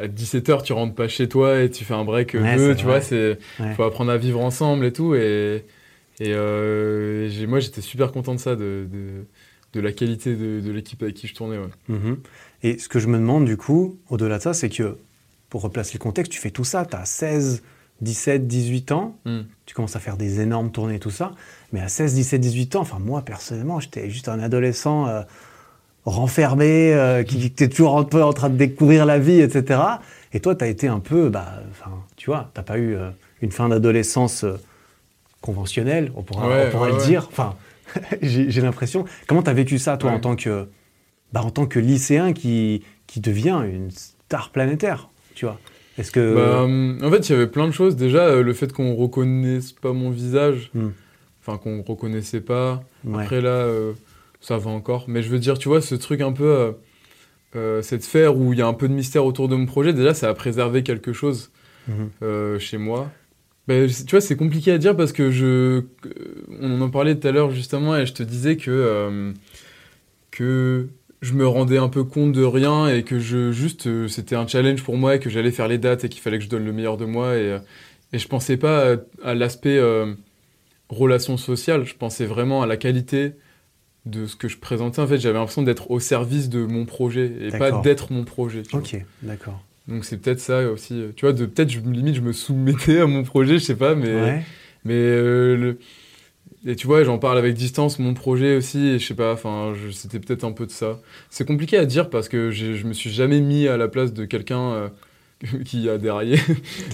à 0.00 0.06
17h, 0.08 0.62
tu 0.62 0.72
rentres 0.72 0.94
pas 0.94 1.08
chez 1.08 1.28
toi 1.28 1.60
et 1.62 1.70
tu 1.70 1.84
fais 1.84 1.94
un 1.94 2.04
break 2.04 2.34
euh, 2.34 2.42
Ouais, 2.42 2.56
deux, 2.56 2.74
tu 2.74 2.84
vrai. 2.84 2.94
vois, 2.94 3.00
c'est 3.00 3.38
Ouais. 3.60 3.74
faut 3.74 3.82
apprendre 3.84 4.10
à 4.10 4.16
vivre 4.16 4.40
ensemble 4.40 4.84
et 4.84 4.92
tout 4.92 5.14
et 5.14 5.64
et 6.18 6.32
euh, 6.34 7.28
moi 7.46 7.60
j'étais 7.60 7.82
super 7.82 8.10
content 8.12 8.34
de 8.34 8.40
ça 8.40 8.56
de, 8.56 8.86
de, 8.90 9.24
de 9.74 9.80
la 9.80 9.92
qualité 9.92 10.34
de, 10.34 10.60
de 10.60 10.70
l'équipe 10.72 11.02
avec 11.02 11.14
qui 11.14 11.26
je 11.26 11.34
tournais 11.34 11.58
ouais. 11.58 11.68
Mhm. 11.88 12.18
Et 12.62 12.78
ce 12.78 12.88
que 12.88 12.98
je 12.98 13.06
me 13.06 13.18
demande, 13.18 13.44
du 13.44 13.56
coup, 13.58 13.98
au-delà 14.08 14.38
de 14.38 14.42
ça, 14.42 14.54
c'est 14.54 14.70
que, 14.70 14.96
pour 15.50 15.60
replacer 15.62 15.92
le 15.98 16.02
contexte, 16.02 16.32
tu 16.32 16.40
fais 16.40 16.50
tout 16.50 16.64
ça, 16.64 16.86
tu 16.86 16.96
as 16.96 17.04
16, 17.04 17.62
17, 18.00 18.46
18 18.46 18.92
ans, 18.92 19.18
Hmm. 19.26 19.42
tu 19.66 19.74
commences 19.74 19.94
à 19.94 20.00
faire 20.00 20.16
des 20.16 20.40
énormes 20.40 20.70
tournées, 20.72 20.98
tout 20.98 21.10
ça. 21.10 21.32
Mais 21.72 21.80
à 21.80 21.88
16, 21.88 22.14
17, 22.14 22.40
18 22.40 22.76
ans, 22.76 22.80
enfin, 22.80 22.98
moi, 22.98 23.22
personnellement, 23.22 23.78
j'étais 23.78 24.08
juste 24.10 24.28
un 24.28 24.40
adolescent 24.40 25.06
euh, 25.06 25.22
renfermé, 26.06 26.94
euh, 26.94 27.22
qui, 27.24 27.38
qui 27.38 27.46
était 27.46 27.68
toujours 27.68 27.98
un 27.98 28.04
peu 28.04 28.22
en 28.22 28.32
train 28.32 28.48
de 28.48 28.56
découvrir 28.56 29.04
la 29.04 29.18
vie, 29.18 29.40
etc. 29.40 29.80
Et 30.32 30.40
toi, 30.40 30.54
tu 30.54 30.64
as 30.64 30.68
été 30.68 30.88
un 30.88 31.00
peu, 31.00 31.28
bah, 31.28 31.62
tu 32.16 32.30
vois, 32.30 32.50
tu 32.54 32.62
pas 32.62 32.78
eu 32.78 32.94
euh, 32.94 33.10
une 33.42 33.50
fin 33.50 33.68
d'adolescence 33.68 34.44
euh, 34.44 34.54
conventionnelle, 35.40 36.12
on 36.16 36.22
pourra, 36.22 36.48
Ouais, 36.48 36.64
on 36.68 36.70
pourra 36.70 36.86
ouais, 36.86 36.92
le 36.92 36.98
ouais. 36.98 37.06
dire. 37.06 37.28
Enfin, 37.30 37.54
j'ai 38.22 38.60
l'impression. 38.60 39.04
Comment 39.26 39.42
tu 39.42 39.50
as 39.50 39.54
vécu 39.54 39.78
ça, 39.78 39.96
toi, 39.96 40.12
en 40.12 40.20
tant 40.20 40.36
que, 40.36 40.68
bah, 41.32 41.42
en 41.42 41.50
tant 41.50 41.66
que 41.66 41.78
lycéen 41.80 42.32
qui, 42.32 42.82
qui 43.06 43.20
devient 43.20 43.60
une 43.70 43.90
star 43.90 44.50
planétaire, 44.50 45.08
tu 45.34 45.44
vois? 45.44 45.58
Est-ce 45.98 46.12
que. 46.12 46.34
Bah, 46.34 46.62
hum, 46.62 46.98
en 47.02 47.10
fait, 47.10 47.28
il 47.28 47.32
y 47.32 47.34
avait 47.34 47.46
plein 47.46 47.66
de 47.66 47.72
choses. 47.72 47.96
Déjà, 47.96 48.36
le 48.42 48.52
fait 48.52 48.72
qu'on 48.72 48.94
reconnaisse 48.94 49.72
pas 49.72 49.92
mon 49.92 50.10
visage, 50.10 50.70
Hmm. 50.74 50.90
enfin 51.40 51.58
qu'on 51.58 51.82
reconnaissait 51.82 52.40
pas. 52.40 52.82
Après 53.14 53.40
là, 53.40 53.66
ça 54.46 54.58
va 54.58 54.70
encore. 54.70 55.04
Mais 55.08 55.22
je 55.22 55.28
veux 55.28 55.38
dire, 55.38 55.58
tu 55.58 55.68
vois, 55.68 55.80
ce 55.80 55.94
truc 55.96 56.20
un 56.20 56.32
peu, 56.32 56.44
euh, 56.44 56.72
euh, 57.56 57.82
cette 57.82 58.02
sphère 58.02 58.36
où 58.36 58.52
il 58.52 58.58
y 58.58 58.62
a 58.62 58.66
un 58.66 58.74
peu 58.74 58.88
de 58.88 58.94
mystère 58.94 59.24
autour 59.24 59.48
de 59.48 59.56
mon 59.56 59.66
projet, 59.66 59.92
déjà, 59.92 60.14
ça 60.14 60.28
a 60.28 60.34
préservé 60.34 60.82
quelque 60.82 61.12
chose 61.12 61.50
Mhm. 61.88 62.10
euh, 62.22 62.58
chez 62.58 62.78
moi. 62.78 63.10
Ben, 63.68 63.88
tu 63.88 64.10
vois, 64.10 64.20
c'est 64.20 64.36
compliqué 64.36 64.72
à 64.72 64.78
dire 64.78 64.96
parce 64.96 65.12
que 65.12 65.30
je, 65.30 65.82
on 66.60 66.80
en 66.80 66.90
parlait 66.90 67.16
tout 67.18 67.26
à 67.28 67.32
l'heure 67.32 67.50
justement 67.50 67.96
et 67.96 68.06
je 68.06 68.12
te 68.12 68.22
disais 68.22 68.56
que 68.56 68.70
euh, 68.70 69.32
que 70.30 70.88
je 71.22 71.32
me 71.32 71.46
rendais 71.46 71.78
un 71.78 71.88
peu 71.88 72.04
compte 72.04 72.32
de 72.32 72.44
rien 72.44 72.88
et 72.88 73.02
que 73.02 73.18
je 73.18 73.50
juste 73.52 73.86
euh, 73.86 74.08
c'était 74.08 74.36
un 74.36 74.46
challenge 74.46 74.82
pour 74.82 74.96
moi 74.96 75.16
et 75.16 75.20
que 75.20 75.30
j'allais 75.30 75.50
faire 75.50 75.68
les 75.68 75.78
dates 75.78 76.04
et 76.04 76.08
qu'il 76.08 76.20
fallait 76.20 76.38
que 76.38 76.44
je 76.44 76.48
donne 76.48 76.64
le 76.64 76.72
meilleur 76.72 76.96
de 76.96 77.04
moi 77.06 77.36
et 77.36 77.58
et 78.12 78.18
je 78.18 78.28
pensais 78.28 78.56
pas 78.56 78.92
à, 78.92 78.96
à 79.24 79.34
l'aspect 79.34 79.78
euh, 79.78 80.14
relation 80.88 81.36
sociale, 81.36 81.84
je 81.84 81.94
pensais 81.96 82.26
vraiment 82.26 82.62
à 82.62 82.66
la 82.66 82.76
qualité 82.76 83.32
de 84.06 84.26
ce 84.26 84.36
que 84.36 84.48
je 84.48 84.56
présentais. 84.58 85.00
En 85.00 85.06
fait, 85.06 85.18
j'avais 85.18 85.38
l'impression 85.38 85.62
d'être 85.62 85.90
au 85.90 86.00
service 86.00 86.48
de 86.48 86.64
mon 86.64 86.84
projet 86.86 87.30
et 87.40 87.50
pas 87.58 87.72
d'être 87.82 88.12
mon 88.12 88.24
projet. 88.24 88.62
Ok, 88.72 88.96
d'accord. 89.22 89.62
Donc 89.88 90.04
c'est 90.04 90.16
peut-être 90.16 90.40
ça 90.40 90.68
aussi. 90.70 91.00
Tu 91.16 91.24
vois, 91.26 91.32
de 91.32 91.46
peut-être 91.46 91.70
je- 91.70 91.80
limite 91.80 92.14
je 92.16 92.20
me 92.20 92.32
soumettais 92.32 93.00
à 93.00 93.06
mon 93.06 93.22
projet, 93.22 93.54
je 93.58 93.64
sais 93.64 93.76
pas, 93.76 93.94
mais 93.94 94.14
Ouais. 94.14 94.42
mais 94.84 94.94
euh, 94.94 95.56
le- 95.56 95.78
et 96.68 96.74
tu 96.74 96.86
vois, 96.88 97.04
j'en 97.04 97.18
parle 97.18 97.38
avec 97.38 97.54
distance 97.54 97.98
mon 98.00 98.12
projet 98.14 98.56
aussi. 98.56 98.78
Et 98.88 98.98
je 98.98 99.06
sais 99.06 99.14
pas, 99.14 99.32
enfin, 99.32 99.72
c'était 99.92 100.18
peut-être 100.18 100.42
un 100.44 100.50
peu 100.52 100.66
de 100.66 100.72
ça. 100.72 101.00
C'est 101.30 101.46
compliqué 101.46 101.76
à 101.78 101.84
dire 101.84 102.10
parce 102.10 102.28
que 102.28 102.50
je 102.50 102.84
me 102.86 102.92
suis 102.92 103.10
jamais 103.10 103.40
mis 103.40 103.68
à 103.68 103.76
la 103.76 103.86
place 103.88 104.12
de 104.12 104.24
quelqu'un 104.24 104.72
euh, 104.72 104.88
qui 105.64 105.88
a 105.88 105.98
déraillé. 105.98 106.36
Qui 106.38 106.42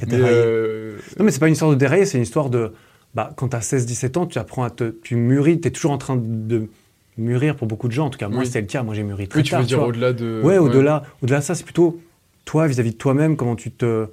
a 0.03 0.07
Mais, 0.07 0.17
déraillé. 0.17 0.37
euh, 0.37 0.97
Non, 1.19 1.25
mais 1.25 1.31
c'est 1.31 1.41
pas 1.41 1.47
une 1.49 1.53
histoire 1.55 1.71
de 1.71 1.77
dérailler, 1.77 2.05
c'est 2.05 2.19
une 2.19 2.25
histoire 2.25 2.51
de. 2.51 2.73
Bah, 3.15 3.33
quand 3.37 3.49
tu 3.51 3.57
as 3.57 3.61
16-17 3.61 4.17
ans, 4.19 4.27
tu 4.27 4.39
apprends 4.39 4.65
à 4.65 4.71
te. 4.71 4.95
Tu 5.03 5.17
mûris, 5.17 5.61
tu 5.61 5.69
es 5.69 5.71
toujours 5.71 5.93
en 5.93 5.99
train 5.99 6.17
de 6.17 6.69
mûrir 7.19 7.57
pour 7.57 7.67
beaucoup 7.67 7.89
de 7.89 7.93
gens. 7.93 8.07
En 8.07 8.11
tout 8.11 8.19
cas, 8.19 8.29
moi, 8.29 8.41
Oui. 8.41 8.47
c'était 8.47 8.61
le 8.63 8.67
cas. 8.67 8.83
Moi, 8.83 8.95
j'ai 8.95 9.03
mûri 9.03 9.29
très 9.29 9.39
oui, 9.41 9.45
tu 9.45 9.51
tard. 9.51 9.61
veux 9.61 9.67
dire 9.67 9.83
au-delà 9.83 10.13
de. 10.13 10.41
Ouais, 10.43 10.59
au-delà, 10.59 11.03
au-delà 11.23 11.39
de 11.41 11.45
ça, 11.45 11.55
c'est 11.55 11.65
plutôt 11.65 12.01
toi 12.45 12.67
vis-à-vis 12.67 12.93
de 12.93 12.97
toi-même, 12.97 13.37
comment 13.37 13.57
tu 13.57 13.71
te. 13.71 14.07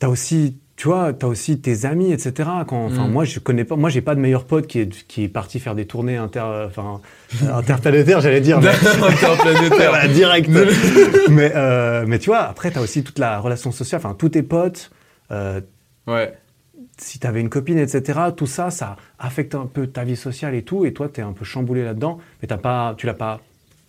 T'as 0.00 0.08
aussi, 0.08 0.58
tu 0.76 0.88
vois, 0.88 1.12
t'as 1.12 1.28
aussi 1.28 1.60
tes 1.60 1.84
amis, 1.84 2.12
etc. 2.12 2.32
Quand, 2.66 2.84
enfin, 2.86 3.06
Mm. 3.06 3.12
moi, 3.12 3.24
je 3.24 3.38
connais 3.38 3.64
pas, 3.64 3.76
moi, 3.76 3.90
j'ai 3.90 4.00
pas 4.00 4.14
de 4.16 4.20
meilleur 4.20 4.44
pote 4.44 4.66
qui 4.66 4.80
est, 4.80 5.06
qui 5.06 5.22
est 5.22 5.28
parti 5.28 5.60
faire 5.60 5.74
des 5.76 5.86
tournées 5.86 6.16
inter, 6.16 6.42
enfin, 6.66 7.00
euh, 7.44 7.52
interplanétaires, 7.54 8.20
j'allais 8.20 8.40
dire. 8.40 8.60
mais- 8.60 8.68
Interplanétaire. 9.02 9.90
Voilà, 9.90 10.08
direct. 10.08 10.48
mais, 11.30 11.52
euh, 11.54 12.04
mais 12.08 12.18
tu 12.18 12.26
vois, 12.26 12.40
après, 12.40 12.70
t'as 12.72 12.80
aussi 12.80 13.04
toute 13.04 13.18
la 13.20 13.38
relation 13.38 13.70
sociale, 13.70 14.00
enfin, 14.04 14.14
tous 14.18 14.30
tes 14.30 14.42
potes. 14.42 14.90
euh, 15.30 15.60
ouais. 16.08 16.34
Si 16.98 17.18
tu 17.18 17.26
avais 17.26 17.40
une 17.40 17.48
copine, 17.50 17.78
etc., 17.78 18.32
tout 18.36 18.46
ça, 18.46 18.70
ça 18.70 18.96
affecte 19.18 19.54
un 19.54 19.66
peu 19.66 19.86
ta 19.86 20.04
vie 20.04 20.16
sociale 20.16 20.54
et 20.54 20.62
tout, 20.62 20.84
et 20.86 20.92
toi, 20.92 21.08
tu 21.08 21.20
es 21.20 21.22
un 21.24 21.32
peu 21.32 21.44
chamboulé 21.44 21.84
là-dedans, 21.84 22.18
mais 22.42 22.48
t'as 22.48 22.56
pas, 22.58 22.94
tu 22.96 23.06
l'as 23.06 23.14
pas 23.14 23.40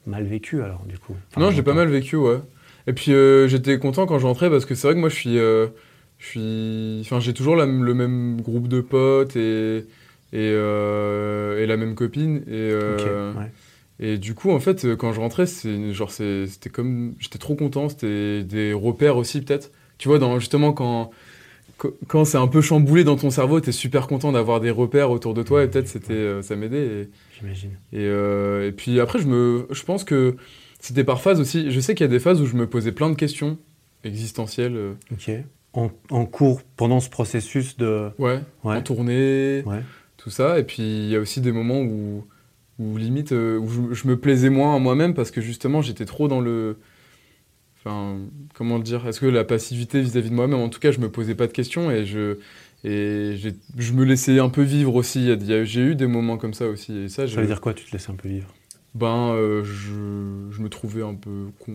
mal 0.06 0.24
vécu 0.24 0.62
alors, 0.62 0.84
du 0.88 0.98
coup. 0.98 1.15
Enfin, 1.32 1.41
non, 1.41 1.52
j'ai 1.52 1.63
pas 1.63 1.74
mal 1.74 1.88
vécu, 1.88 2.15
ouais. 2.15 2.39
Et 2.88 2.94
puis 2.94 3.13
euh, 3.13 3.48
j'étais 3.48 3.80
content 3.80 4.06
quand 4.06 4.20
je 4.20 4.28
rentrais 4.28 4.50
parce 4.52 4.65
que 4.65 4.76
c'est 4.76 4.86
vrai 4.88 4.94
que 4.96 5.00
moi 5.00 5.10
je 5.10 5.15
suis, 5.15 5.39
euh, 5.39 5.68
je 6.20 6.28
suis, 6.28 7.02
enfin 7.02 7.20
j'ai 7.20 7.34
toujours 7.34 7.56
la- 7.56 7.65
le 7.65 7.94
même 7.96 8.39
groupe 8.41 8.68
de 8.68 8.80
potes 8.80 9.36
et 9.36 9.78
et, 10.34 10.52
euh, 10.54 11.63
et 11.63 11.65
la 11.65 11.78
même 11.78 11.96
copine 11.96 12.44
et 12.48 12.72
ouais. 13.36 13.52
et 14.00 14.18
du 14.18 14.36
coup 14.36 14.52
en 14.52 14.60
fait 14.60 14.96
quand 14.98 15.13
je 15.13 15.20
rentrais 15.20 15.48
c'est 15.48 15.94
genre 15.94 16.12
c'est- 16.12 16.46
c'était 16.48 16.70
comme 16.70 17.15
j'étais 17.20 17.39
trop 17.39 17.56
content, 17.56 17.89
c'était 17.89 18.44
des 18.44 18.72
repères 18.74 19.18
aussi 19.18 19.41
peut-être. 19.41 19.72
Tu 19.98 20.08
vois 20.08 20.20
dans 20.20 20.38
justement 20.39 20.72
quand 20.74 21.10
quand- 22.08 22.26
c'est 22.26 22.38
un 22.38 22.48
peu 22.48 22.62
chamboulé 22.62 23.04
dans 23.04 23.16
ton 23.16 23.30
cerveau, 23.30 23.60
t'es 23.60 23.72
super 23.72 24.08
content 24.08 24.32
d'avoir 24.32 24.60
des 24.60 24.70
repères 24.72 25.12
autour 25.12 25.34
de 25.34 25.44
toi 25.44 25.64
et 25.64 25.68
peut-être 25.68 25.88
c'était 25.88 26.14
euh, 26.14 26.42
ça 26.42 26.56
m'aidait. 26.56 27.10
J'imagine. 27.40 27.72
et, 27.94 28.00
euh, 28.06 28.68
et 28.68 28.72
puis 28.72 29.00
après, 29.00 29.20
je, 29.20 29.28
me, 29.28 29.68
je 29.72 29.84
pense 29.84 30.04
que 30.04 30.36
c'était 30.80 31.04
par 31.04 31.22
phase 31.22 31.40
aussi. 31.40 31.72
Je 31.72 31.80
sais 31.80 31.94
qu'il 31.96 32.06
y 32.06 32.10
a 32.10 32.12
des 32.12 32.20
phases 32.20 32.42
où 32.42 32.46
je 32.46 32.56
me 32.56 32.68
posais 32.68 32.92
plein 32.92 33.10
de 33.10 33.16
questions 33.16 33.58
existentielles. 34.04 34.76
euh, 34.76 34.94
Ok. 35.12 35.32
En, 35.74 35.92
en 36.10 36.26
cours, 36.26 36.62
pendant 36.78 37.02
ce 37.02 37.10
processus 37.10 37.76
de. 37.76 38.10
ouais, 38.18 38.40
Ouais. 38.64 38.78
en 38.78 38.82
tournée, 38.82 39.62
Ouais. 39.66 39.82
tout 40.16 40.30
ça. 40.30 40.58
Et 40.58 40.64
puis 40.64 40.82
il 40.84 41.10
y 41.10 41.16
a 41.18 41.20
aussi 41.20 41.42
des 41.42 41.52
moments 41.52 41.82
où, 41.82 42.24
où 42.80 42.96
limite, 42.98 43.32
où 43.32 43.68
je, 43.68 43.94
je 43.94 44.08
me 44.08 44.16
plaisais 44.18 44.50
moins 44.50 44.76
à 44.76 44.80
moi-même 44.80 45.14
parce 45.14 45.32
que 45.32 45.42
justement, 45.42 45.82
j'étais 45.82 46.06
trop 46.06 46.28
dans 46.30 46.40
le. 46.40 46.78
Enfin, 47.86 48.17
comment 48.56 48.78
le 48.78 48.84
dire? 48.84 49.08
Est-ce 49.08 49.19
que 49.19 49.26
la 49.28 49.43
passivité 49.43 50.02
vis-à-vis 50.02 50.30
de 50.32 50.36
moi-même, 50.36 50.60
en 50.60 50.69
tout 50.69 50.80
cas, 50.80 50.91
je 50.91 51.00
me 51.00 51.10
posais 51.10 51.36
pas 51.36 51.48
de 51.48 51.52
questions 51.52 51.91
et 51.91 52.06
je. 52.06 52.38
Et 52.84 53.36
j'ai- 53.38 53.56
je 53.78 53.93
me 53.93 54.04
laissais 54.06 54.38
un 54.39 54.50
peu 54.50 54.62
vivre 54.62 54.95
aussi. 54.95 55.28
J'ai 55.65 55.82
eu 55.82 55.95
des 55.95 56.06
moments 56.08 56.38
comme 56.38 56.54
ça 56.54 56.67
aussi. 56.67 56.95
Et 56.98 57.10
ça, 57.10 57.28
Ça 57.28 57.41
veut 57.41 57.48
dire 57.48 57.62
quoi 57.62 57.74
Tu 57.74 57.86
te 57.86 57.91
laisses 57.91 58.10
un 58.10 58.15
peu 58.15 58.30
vivre? 58.30 58.54
Ben, 58.93 59.32
euh, 59.34 59.63
je, 59.63 60.52
je 60.56 60.62
me 60.62 60.69
trouvais 60.69 61.02
un 61.04 61.15
peu 61.15 61.48
con. 61.60 61.74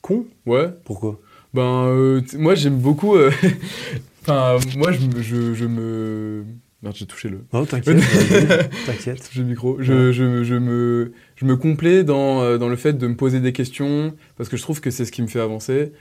Con? 0.00 0.26
Ouais. 0.46 0.68
Pourquoi? 0.84 1.20
Ben, 1.54 1.86
euh, 1.86 2.20
moi, 2.38 2.54
j'aime 2.54 2.78
beaucoup. 2.78 3.14
euh, 3.16 3.30
Enfin, 4.22 4.56
moi, 4.76 4.92
je, 4.92 5.06
me- 5.06 5.20
je, 5.22 5.54
je 5.54 5.64
me. 5.66 6.44
Merde, 6.82 6.96
j'ai 6.96 7.06
touché 7.06 7.28
le. 7.28 7.44
Oh, 7.52 7.64
t'inquiète. 7.66 7.98
T'inquiète. 8.86 9.28
J'ai 9.32 9.42
le 9.42 9.48
micro. 9.48 9.76
Je, 9.80 10.12
je, 10.12 10.42
je 10.44 10.54
me, 10.54 11.12
je 11.42 11.46
me 11.46 11.56
complais 11.56 12.04
dans, 12.04 12.40
euh, 12.42 12.56
dans 12.56 12.68
le 12.68 12.76
fait 12.76 12.92
de 12.94 13.06
me 13.06 13.16
poser 13.16 13.40
des 13.40 13.52
questions 13.52 14.14
parce 14.36 14.48
que 14.48 14.56
je 14.56 14.62
trouve 14.62 14.80
que 14.80 14.90
c'est 14.90 15.04
ce 15.04 15.12
qui 15.12 15.22
me 15.22 15.26
fait 15.26 15.40
avancer. 15.40 15.92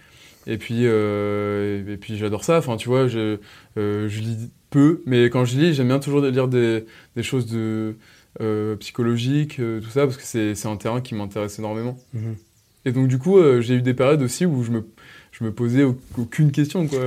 Et 0.47 0.57
puis, 0.57 0.81
euh, 0.81 1.93
et, 1.93 1.97
puis 1.97 2.17
j'adore 2.17 2.43
ça. 2.43 2.57
Enfin, 2.57 2.77
tu 2.77 2.87
vois, 2.87 3.07
je, 3.07 3.37
euh, 3.77 4.07
je 4.07 4.21
lis 4.21 4.51
peu, 4.69 5.01
mais 5.05 5.25
quand 5.25 5.45
je 5.45 5.57
lis, 5.57 5.73
j'aime 5.73 5.87
bien 5.87 5.99
toujours 5.99 6.21
lire 6.21 6.47
des, 6.47 6.85
des 7.15 7.23
choses 7.23 7.47
de, 7.47 7.95
euh, 8.39 8.75
psychologiques, 8.77 9.57
tout 9.57 9.89
ça, 9.89 10.05
parce 10.05 10.17
que 10.17 10.23
c'est 10.23 10.67
un 10.67 10.77
terrain 10.77 11.01
qui 11.01 11.15
m'intéresse 11.15 11.59
énormément. 11.59 11.97
Mhm. 12.13 12.35
Et 12.85 12.91
donc, 12.91 13.07
du 13.07 13.19
coup, 13.19 13.39
j'ai 13.61 13.75
eu 13.75 13.81
des 13.81 13.93
périodes 13.93 14.23
aussi 14.23 14.45
où 14.45 14.63
je 14.63 14.71
me, 14.71 14.83
je 15.41 15.45
me 15.47 15.51
posais 15.51 15.83
au- 15.83 15.97
aucune 16.17 16.51
question, 16.51 16.87
quoi. 16.87 16.99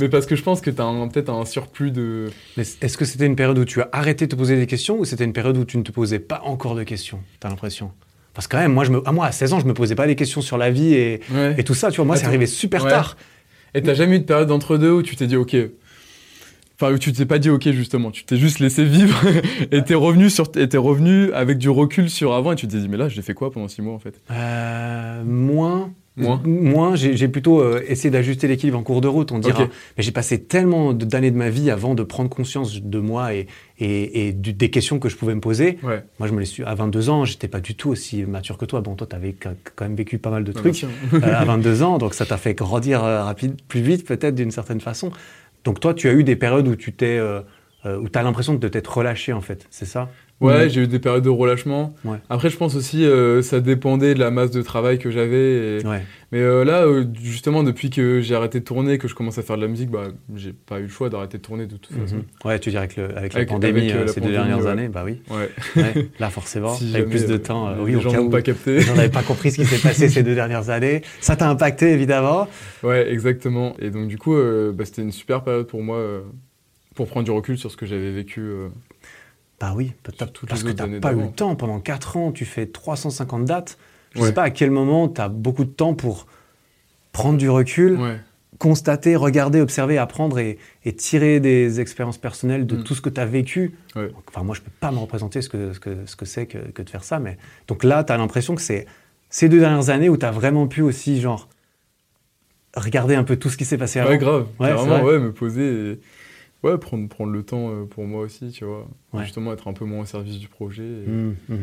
Mais 0.00 0.08
parce 0.08 0.24
que 0.26 0.36
je 0.36 0.42
pense 0.42 0.60
que 0.60 0.70
tu 0.70 0.80
as 0.80 1.08
peut-être 1.12 1.30
un 1.30 1.44
surplus 1.44 1.90
de. 1.90 2.30
Mais 2.56 2.62
est-ce 2.80 2.96
que 2.96 3.04
c'était 3.04 3.26
une 3.26 3.36
période 3.36 3.58
où 3.58 3.64
tu 3.64 3.80
as 3.82 3.88
arrêté 3.92 4.26
de 4.26 4.30
te 4.30 4.36
poser 4.36 4.56
des 4.56 4.66
questions 4.68 4.98
ou 5.00 5.04
c'était 5.04 5.24
une 5.24 5.32
période 5.32 5.56
où 5.56 5.64
tu 5.64 5.76
ne 5.78 5.82
te 5.82 5.90
posais 5.92 6.20
pas 6.20 6.40
encore 6.44 6.74
de 6.76 6.84
questions 6.84 7.18
T'as 7.40 7.48
l'impression? 7.48 7.90
Parce 8.34 8.46
que 8.46 8.52
quand 8.56 8.62
même, 8.62 8.72
moi, 8.72 8.84
je 8.84 8.92
me, 8.92 9.02
ah, 9.04 9.12
moi, 9.12 9.26
à 9.26 9.32
16 9.32 9.52
ans, 9.52 9.60
je 9.60 9.66
me 9.66 9.74
posais 9.74 9.94
pas 9.94 10.06
des 10.06 10.16
questions 10.16 10.40
sur 10.40 10.56
la 10.56 10.70
vie 10.70 10.94
et, 10.94 11.20
Ouais. 11.34 11.54
et 11.58 11.64
tout 11.64 11.74
ça. 11.74 11.90
Tu 11.90 11.96
vois, 11.96 12.04
moi, 12.06 12.16
c'est 12.16 12.24
arrivé 12.26 12.46
super 12.46 12.84
Ouais. 12.84 12.90
tard. 12.90 13.16
Et 13.74 13.82
t'as 13.82 13.94
jamais 13.94 14.16
eu 14.16 14.20
de 14.20 14.24
période 14.24 14.48
d'entre-deux 14.48 14.90
où 14.92 15.02
tu 15.02 15.16
t'es 15.16 15.26
dit 15.26 15.36
ok. 15.36 15.56
Enfin, 16.80 16.92
où 16.94 16.98
tu 16.98 17.12
t'es 17.12 17.26
pas 17.26 17.38
dit 17.38 17.48
ok 17.50 17.70
justement, 17.70 18.10
tu 18.10 18.24
t'es 18.24 18.36
juste 18.36 18.58
laissé 18.58 18.84
vivre 18.84 19.20
et 19.70 19.82
t'es 19.82 19.94
revenu, 19.94 20.30
sur, 20.30 20.50
et 20.56 20.68
t'es 20.68 20.78
revenu 20.78 21.30
avec 21.32 21.58
du 21.58 21.68
recul 21.68 22.10
sur 22.10 22.32
avant 22.32 22.52
et 22.52 22.56
tu 22.56 22.66
t'es 22.66 22.78
dit 22.78 22.88
mais 22.88 22.96
là 22.96 23.08
j'ai 23.08 23.22
fait 23.22 23.34
quoi 23.34 23.50
pendant 23.52 23.68
six 23.68 23.82
mois 23.82 23.94
en 23.94 23.98
fait? 24.00 24.20
Euh, 24.30 25.22
moins. 25.24 25.92
Moins 26.16 26.42
Moins, 26.44 26.94
j'ai 26.94 27.28
plutôt 27.28 27.60
euh, 27.62 27.82
essayé 27.88 28.10
d'ajuster 28.10 28.46
l'équilibre 28.46 28.78
en 28.78 28.82
cours 28.82 29.00
de 29.00 29.08
route, 29.08 29.32
on 29.32 29.38
dira. 29.38 29.62
Mais 29.96 30.02
j'ai 30.02 30.12
passé 30.12 30.42
tellement 30.42 30.92
d'années 30.92 31.30
de 31.30 31.36
ma 31.38 31.48
vie 31.48 31.70
avant 31.70 31.94
de 31.94 32.02
prendre 32.02 32.28
conscience 32.28 32.82
de 32.82 32.98
moi 32.98 33.32
et, 33.34 33.46
et, 33.78 34.28
et 34.28 34.32
du- 34.32 34.52
des 34.52 34.68
questions 34.70 34.98
que 34.98 35.08
je 35.08 35.16
pouvais 35.16 35.34
me 35.34 35.40
poser. 35.40 35.78
Ouais. 35.82 36.04
Moi, 36.18 36.28
je 36.28 36.34
me 36.34 36.40
les 36.40 36.44
suis. 36.44 36.62
À 36.64 36.74
22 36.74 37.08
ans, 37.08 37.24
j'étais 37.24 37.48
pas 37.48 37.60
du 37.60 37.74
tout 37.74 37.88
aussi 37.88 38.24
mature 38.24 38.58
que 38.58 38.66
toi. 38.66 38.82
Bon, 38.82 38.94
toi, 38.94 39.06
t'avais 39.06 39.32
quand 39.32 39.54
quand 39.74 39.86
même 39.86 39.96
vécu 39.96 40.18
pas 40.18 40.30
mal 40.30 40.44
de 40.44 40.52
trucs 40.52 40.84
euh, 41.14 41.34
à 41.34 41.44
22 41.46 41.82
ans, 41.82 41.96
donc 41.96 42.12
ça 42.12 42.26
t'a 42.26 42.36
fait 42.36 42.54
grandir 42.54 43.02
euh, 43.02 43.24
rapide, 43.24 43.56
plus 43.66 43.80
vite 43.80 44.06
peut-être 44.06 44.34
d'une 44.34 44.50
certaine 44.50 44.80
façon. 44.82 45.12
Donc 45.64 45.80
toi, 45.80 45.94
tu 45.94 46.08
as 46.08 46.12
eu 46.12 46.24
des 46.24 46.36
périodes 46.36 46.68
où 46.68 46.76
tu 46.76 46.92
t'es, 46.92 47.16
euh, 47.18 47.40
où 47.84 48.08
t'as 48.08 48.22
l'impression 48.22 48.54
de 48.54 48.68
t'être 48.68 48.98
relâché 48.98 49.32
en 49.32 49.40
fait, 49.40 49.66
c'est 49.70 49.86
ça? 49.86 50.10
Ouais, 50.46 50.68
j'ai 50.68 50.82
eu 50.82 50.86
des 50.86 50.98
périodes 50.98 51.24
de 51.24 51.28
relâchement. 51.28 51.94
Ouais. 52.04 52.18
Après, 52.30 52.50
je 52.50 52.56
pense 52.56 52.74
aussi 52.74 53.04
euh, 53.04 53.42
ça 53.42 53.60
dépendait 53.60 54.14
de 54.14 54.18
la 54.20 54.30
masse 54.30 54.50
de 54.50 54.62
travail 54.62 54.98
que 54.98 55.10
j'avais. 55.10 55.78
et- 55.80 55.86
Ouais. 55.86 56.02
Mais 56.32 56.38
euh, 56.40 56.64
là, 56.64 56.86
euh, 56.86 57.04
justement, 57.22 57.62
depuis 57.62 57.90
que 57.90 58.22
j'ai 58.22 58.34
arrêté 58.34 58.58
de 58.60 58.64
tourner, 58.64 58.96
que 58.96 59.06
je 59.06 59.14
commence 59.14 59.36
à 59.36 59.42
faire 59.42 59.56
de 59.56 59.62
la 59.62 59.68
musique, 59.68 59.90
bah, 59.90 60.04
j'ai 60.34 60.54
pas 60.54 60.78
eu 60.78 60.84
le 60.84 60.88
choix 60.88 61.10
d'arrêter 61.10 61.36
de 61.36 61.42
tourner 61.42 61.66
de 61.66 61.76
toute 61.76 61.94
façon. 61.94 62.16
Mhm. 62.16 62.22
Ouais, 62.46 62.58
tu 62.58 62.70
dirais 62.70 62.88
que 62.88 63.02
le- 63.02 63.16
avec, 63.18 63.34
Avec- 63.34 63.48
la 63.50 63.54
pandémie 63.54 63.90
avec, 63.92 64.08
ces 64.08 64.14
pandémie, 64.20 64.26
deux 64.26 64.32
dernières 64.42 64.64
ouais. 64.64 64.70
années, 64.70 64.88
bah 64.88 65.04
oui. 65.04 65.20
Là, 66.18 66.30
forcément, 66.30 66.74
Si 66.74 66.94
avec 66.94 67.10
plus 67.10 67.26
de 67.26 67.36
temps. 67.36 67.74
les 67.74 67.82
oui, 67.82 67.96
au 67.96 68.00
gens 68.00 68.12
n'ont 68.14 68.30
pas 68.30 68.40
capté. 68.40 68.80
j'en 68.80 68.96
avais 68.96 69.10
pas 69.10 69.22
compris 69.22 69.50
ce 69.50 69.56
qui 69.56 69.66
s'est 69.66 69.86
passé 69.86 70.08
ces 70.08 70.22
deux 70.22 70.34
dernières 70.34 70.70
années. 70.70 71.02
Ça 71.20 71.36
t'a 71.36 71.48
impacté 71.50 71.90
évidemment. 71.92 72.48
Ouais, 72.82 73.12
exactement. 73.12 73.74
Et 73.78 73.90
donc, 73.90 74.08
du 74.08 74.16
coup, 74.16 74.34
bah, 74.72 74.84
c'était 74.86 75.02
une 75.02 75.12
super 75.12 75.42
période 75.42 75.66
pour 75.66 75.82
moi 75.82 76.00
pour 76.94 77.06
prendre 77.08 77.24
du 77.24 77.30
recul 77.30 77.56
sur 77.58 77.70
ce 77.70 77.76
que 77.76 77.84
j'avais 77.86 78.10
vécu. 78.12 78.40
euh. 78.40 78.68
Bah 79.62 79.74
oui, 79.76 79.92
parce 80.02 80.64
que 80.64 80.72
t'as 80.72 80.84
années 80.84 80.98
pas 80.98 81.12
eu 81.12 81.20
le 81.20 81.30
temps. 81.30 81.54
Pendant 81.54 81.78
4 81.78 82.16
ans, 82.16 82.32
tu 82.32 82.44
fais 82.44 82.66
350 82.66 83.44
dates. 83.44 83.78
Je 84.12 84.20
Ouais. 84.20 84.26
sais 84.26 84.34
pas 84.34 84.42
à 84.42 84.50
quel 84.50 84.72
moment 84.72 85.08
tu 85.08 85.20
as 85.20 85.28
beaucoup 85.28 85.64
de 85.64 85.70
temps 85.70 85.94
pour 85.94 86.26
prendre 87.12 87.38
du 87.38 87.48
recul, 87.48 87.96
Ouais. 88.00 88.16
constater, 88.58 89.14
regarder, 89.14 89.60
observer, 89.60 89.98
apprendre 89.98 90.40
et, 90.40 90.58
et 90.84 90.92
tirer 90.96 91.38
des 91.38 91.80
expériences 91.80 92.18
personnelles 92.18 92.66
de 92.66 92.76
Mm. 92.76 92.82
tout 92.82 92.94
ce 92.96 93.00
que 93.00 93.08
tu 93.08 93.20
as 93.20 93.24
vécu. 93.24 93.72
Ouais. 93.94 94.10
Enfin, 94.28 94.42
moi, 94.42 94.56
je 94.56 94.62
peux 94.62 94.72
pas 94.80 94.90
me 94.90 94.98
représenter 94.98 95.42
ce 95.42 95.48
que 95.48 95.72
ce 95.72 95.78
que 95.78 96.06
ce 96.06 96.16
que 96.16 96.24
c'est 96.26 96.46
que, 96.46 96.58
que 96.58 96.82
de 96.82 96.90
faire 96.90 97.04
ça, 97.04 97.20
mais 97.20 97.38
donc 97.68 97.84
là, 97.84 98.02
tu 98.02 98.12
as 98.12 98.16
l'impression 98.18 98.56
que 98.56 98.62
c'est 98.62 98.86
ces 99.30 99.48
deux 99.48 99.60
dernières 99.60 99.90
années 99.90 100.08
où 100.08 100.16
tu 100.16 100.26
as 100.26 100.32
vraiment 100.32 100.66
pu 100.66 100.82
aussi 100.82 101.20
genre 101.20 101.48
regarder 102.76 103.14
un 103.14 103.24
peu 103.24 103.36
tout 103.36 103.48
ce 103.50 103.56
qui 103.56 103.64
s'est 103.64 103.78
passé 103.78 104.00
avant. 104.00 104.10
Ouais, 104.10 104.18
grave. 104.18 104.46
Ouais, 104.58 104.68
c'est 104.70 104.74
Carrément, 104.74 104.98
vrai. 105.02 105.12
ouais, 105.12 105.18
me 105.20 105.32
poser 105.32 105.92
et 105.92 106.00
ouais, 106.62 106.78
prendre, 106.78 107.08
prendre 107.08 107.32
le 107.32 107.42
temps 107.42 107.70
euh, 107.70 107.84
pour 107.84 108.04
moi 108.04 108.22
aussi, 108.22 108.50
tu 108.50 108.64
vois. 108.64 108.88
Ouais. 109.12 109.24
Justement, 109.24 109.52
être 109.52 109.68
un 109.68 109.72
peu 109.72 109.84
moins 109.84 110.02
au 110.02 110.06
service 110.06 110.38
du 110.38 110.48
projet 110.48 110.84
et. 110.84 111.56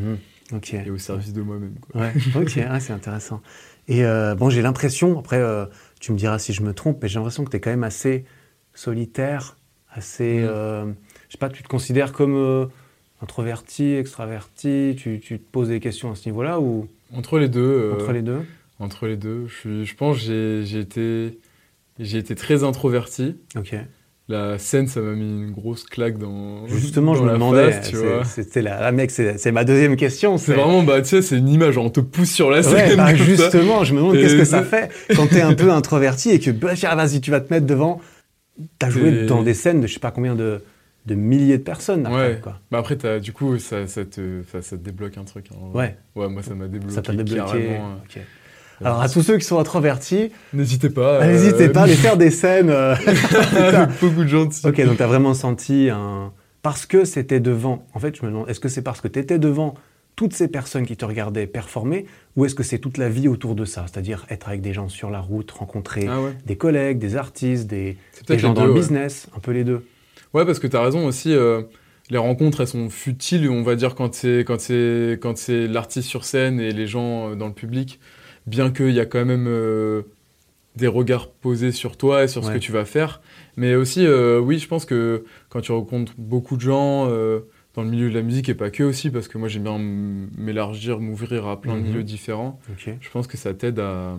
Ok. 0.55 0.73
et 0.73 0.89
au 0.89 0.97
service 0.97 1.31
de 1.33 1.41
moi-même. 1.41 1.75
Ouais, 1.93 2.11
ok, 2.35 2.53
ouais, 2.57 2.79
c'est 2.79 2.93
intéressant. 2.93 3.41
Et 3.87 4.03
euh, 4.03 4.33
bon, 4.35 4.49
j'ai 4.49 4.61
l'impression, 4.61 5.19
après, 5.19 5.37
euh, 5.37 5.65
tu 5.99 6.11
me 6.11 6.17
diras 6.17 6.39
si 6.39 6.53
je 6.53 6.63
me 6.63 6.73
trompe, 6.73 6.99
mais 7.01 7.07
j'ai 7.07 7.15
l'impression 7.15 7.43
que 7.45 7.51
tu 7.51 7.57
es 7.57 7.59
quand 7.59 7.69
même 7.69 7.83
assez 7.83 8.25
solitaire, 8.73 9.57
assez. 9.91 10.39
Mhm. 10.39 10.47
euh, 10.49 10.85
je 11.27 11.33
sais 11.33 11.37
pas, 11.37 11.49
tu 11.49 11.61
te 11.61 11.67
considères 11.67 12.13
comme 12.13 12.69
introverti, 13.21 13.93
extraverti, 13.93 14.95
tu, 14.97 15.19
tu 15.19 15.39
te 15.39 15.51
poses 15.51 15.69
des 15.69 15.79
questions 15.79 16.11
à 16.11 16.15
ce 16.15 16.27
niveau-là 16.27 16.59
ou? 16.59 16.87
Entre 17.13 17.37
les 17.39 17.49
deux. 17.49 17.91
entre 17.93 18.11
les 18.11 18.21
deux 18.21 18.41
Entre 18.79 19.07
les 19.07 19.17
deux. 19.17 19.47
Je, 19.47 19.55
suis, 19.55 19.85
je 19.85 19.95
pense 19.95 20.17
que 20.17 20.23
j'ai 20.23 20.65
j'ai 20.65 20.79
été, 20.79 21.39
j'ai 21.99 22.17
été 22.17 22.33
très 22.35 22.63
introverti. 22.63 23.35
Ok. 23.55 23.75
La 24.29 24.59
scène, 24.59 24.87
ça 24.87 25.01
m'a 25.01 25.13
mis 25.13 25.25
une 25.25 25.51
grosse 25.51 25.83
claque 25.85 26.19
dans. 26.19 26.67
Justement, 26.67 27.15
je 27.15 27.23
me 27.23 27.31
demandais, 27.33 27.81
c'était 28.25 28.61
la, 28.61 28.79
la 28.79 28.91
mec, 28.91 29.09
c'est 29.09 29.51
ma 29.51 29.63
deuxième 29.65 29.95
question. 29.95 30.37
C'est 30.37 30.53
vraiment, 30.53 30.83
bah, 30.83 31.01
tu 31.01 31.07
sais, 31.07 31.21
c'est 31.23 31.35
une 31.37 31.49
image, 31.49 31.77
on 31.79 31.89
te 31.89 31.99
pousse 31.99 32.29
sur 32.31 32.51
la 32.51 32.61
scène. 32.61 32.91
Ouais, 32.91 32.95
bah, 32.95 33.07
ça. 33.07 33.15
justement, 33.15 33.83
je 33.83 33.93
me 33.95 33.99
demande 34.01 34.15
qu'est-ce 34.17 34.35
que 34.37 34.45
ça 34.45 34.61
fait 34.63 34.91
quand 35.15 35.27
t'es 35.27 35.41
un 35.41 35.53
peu 35.55 35.71
introverti 35.71 36.29
et 36.29 36.39
que 36.39 36.51
bah, 36.51 36.73
tiens, 36.75 36.93
vas-y, 36.95 37.21
tu 37.21 37.31
vas 37.31 37.41
te 37.41 37.51
mettre 37.51 37.65
devant. 37.65 37.99
T'as 38.77 38.89
joué 38.91 39.25
dans 39.25 39.41
des 39.41 39.53
scènes 39.55 39.81
de 39.81 39.87
je 39.87 39.93
sais 39.95 39.99
pas 39.99 40.11
combien 40.11 40.35
de, 40.35 40.61
de 41.07 41.15
milliers 41.15 41.57
de 41.57 41.63
personnes 41.63 42.05
après, 42.05 42.33
Ouais. 42.33 42.39
quoi. 42.43 42.59
Bah 42.69 42.77
après, 42.77 43.19
du 43.19 43.33
coup, 43.33 43.57
ça, 43.57 43.87
ça, 43.87 44.05
te, 44.05 44.43
ça, 44.51 44.61
ça 44.61 44.77
te 44.77 44.83
débloque 44.83 45.17
un 45.17 45.23
truc. 45.23 45.47
hein. 45.53 45.55
Ouais. 45.73 45.97
Ouais, 46.15 46.29
moi, 46.29 46.43
ça 46.43 46.53
m'a 46.53 46.67
débloqué. 46.67 46.93
Ça 46.93 47.01
t'a 47.01 47.13
débloqué. 47.13 47.37
carrément. 47.51 47.95
Alors 48.83 49.01
à 49.01 49.09
tous 49.09 49.21
ceux 49.23 49.37
qui 49.37 49.45
sont 49.45 49.59
introvertis, 49.59 50.31
N'hésitez 50.53 50.89
pas. 50.89 51.21
euh, 51.21 51.25
n'hésitez 51.31 51.69
pas 51.69 51.81
à 51.81 51.83
aller 51.83 51.95
faire 51.95 52.17
des 52.17 52.31
scènes. 52.31 52.69
euh. 52.69 52.95
avec 53.55 53.99
beaucoup 53.99 54.23
de 54.23 54.27
gens 54.29 54.47
ok, 54.63 54.85
donc 54.85 54.97
t'as 54.97 55.07
vraiment 55.07 55.33
senti 55.33 55.89
un 55.89 56.31
parce 56.61 56.85
que 56.85 57.05
c'était 57.05 57.39
devant. 57.39 57.85
En 57.93 57.99
fait, 57.99 58.15
je 58.17 58.25
me 58.25 58.31
demande, 58.31 58.49
est-ce 58.49 58.59
que 58.59 58.67
c'est 58.69 58.81
parce 58.81 58.99
que 59.01 59.07
t'étais 59.07 59.39
devant 59.39 59.75
toutes 60.17 60.33
ces 60.33 60.49
personnes 60.49 60.85
qui 60.85 60.97
te 60.97 61.05
regardaient 61.05 61.47
performer, 61.47 62.05
ou 62.35 62.43
est-ce 62.45 62.53
que 62.53 62.63
c'est 62.63 62.79
toute 62.79 62.97
la 62.97 63.07
vie 63.07 63.29
autour 63.29 63.55
de 63.55 63.63
ça, 63.63 63.85
c'est-à-dire 63.89 64.25
être 64.29 64.49
avec 64.49 64.59
des 64.59 64.73
gens 64.73 64.89
sur 64.89 65.09
la 65.09 65.21
route, 65.21 65.49
rencontrer 65.51 66.07
Ah 66.09 66.19
ouais. 66.19 66.31
des 66.45 66.57
collègues, 66.57 66.97
des 66.99 67.15
artistes, 67.15 67.67
des, 67.67 67.95
gens 68.27 68.51
dans 68.53 68.61
deux, 68.63 68.67
le 68.67 68.73
ouais. 68.73 68.79
business, 68.79 69.27
un 69.35 69.39
peu 69.39 69.51
les 69.51 69.63
deux. 69.63 69.85
Ouais, 70.33 70.45
parce 70.45 70.59
que 70.59 70.67
t'as 70.67 70.83
raison 70.83 71.05
aussi. 71.05 71.33
euh, 71.33 71.61
les 72.09 72.17
rencontres, 72.17 72.59
elles 72.59 72.67
sont 72.67 72.89
futiles, 72.89 73.49
on 73.49 73.61
va 73.63 73.75
dire, 73.75 73.95
quand 73.95 74.13
c'est 74.13 74.43
quand 74.45 74.59
c'est 74.59 75.17
quand 75.21 75.37
c'est 75.37 75.67
l'artiste 75.67 76.09
sur 76.09 76.25
scène 76.25 76.59
et 76.59 76.71
les 76.71 76.87
gens 76.87 77.29
euh, 77.31 77.35
dans 77.35 77.47
le 77.47 77.53
public. 77.53 77.99
Bien 78.47 78.71
qu'il 78.71 78.91
y 78.91 78.99
a 78.99 79.05
quand 79.05 79.25
même 79.25 79.45
euh, 79.47 80.03
des 80.75 80.87
regards 80.87 81.29
posés 81.29 81.71
sur 81.71 81.97
toi 81.97 82.23
et 82.23 82.27
sur 82.27 82.43
ce 82.43 82.51
que 82.51 82.57
tu 82.57 82.71
vas 82.71 82.85
faire. 82.85 83.21
Mais 83.57 83.75
aussi, 83.75 84.05
euh, 84.05 84.39
oui, 84.39 84.59
je 84.59 84.67
pense 84.67 84.85
que 84.85 85.25
quand 85.49 85.61
tu 85.61 85.71
rencontres 85.71 86.13
beaucoup 86.17 86.55
de 86.55 86.61
gens 86.61 87.07
euh, 87.09 87.41
dans 87.75 87.83
le 87.83 87.89
milieu 87.89 88.09
de 88.09 88.15
la 88.15 88.21
musique 88.23 88.49
et 88.49 88.55
pas 88.55 88.71
que 88.71 88.83
aussi, 88.83 89.09
parce 89.11 89.27
que 89.27 89.37
moi 89.37 89.47
j'aime 89.49 89.63
bien 89.63 89.77
m'élargir, 89.79 90.99
m'ouvrir 90.99 91.47
à 91.47 91.59
plein 91.61 91.75
de 91.75 91.81
Mhm. 91.81 91.87
milieux 91.87 92.03
différents. 92.03 92.59
Je 93.01 93.09
pense 93.11 93.27
que 93.27 93.37
ça 93.37 93.53
t'aide 93.53 93.79
à 93.79 94.17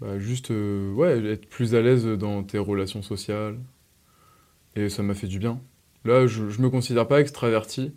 bah, 0.00 0.18
juste 0.18 0.50
ouais, 0.50 1.24
être 1.26 1.46
plus 1.48 1.74
à 1.74 1.80
l'aise 1.82 2.04
dans 2.06 2.42
tes 2.42 2.58
relations 2.58 3.02
sociales. 3.02 3.56
Et 4.76 4.88
ça 4.88 5.02
m'a 5.04 5.14
fait 5.14 5.28
du 5.28 5.38
bien. 5.38 5.60
Là, 6.04 6.26
je, 6.26 6.48
je 6.50 6.60
me 6.60 6.68
considère 6.68 7.06
pas 7.06 7.20
extraverti. 7.20 7.92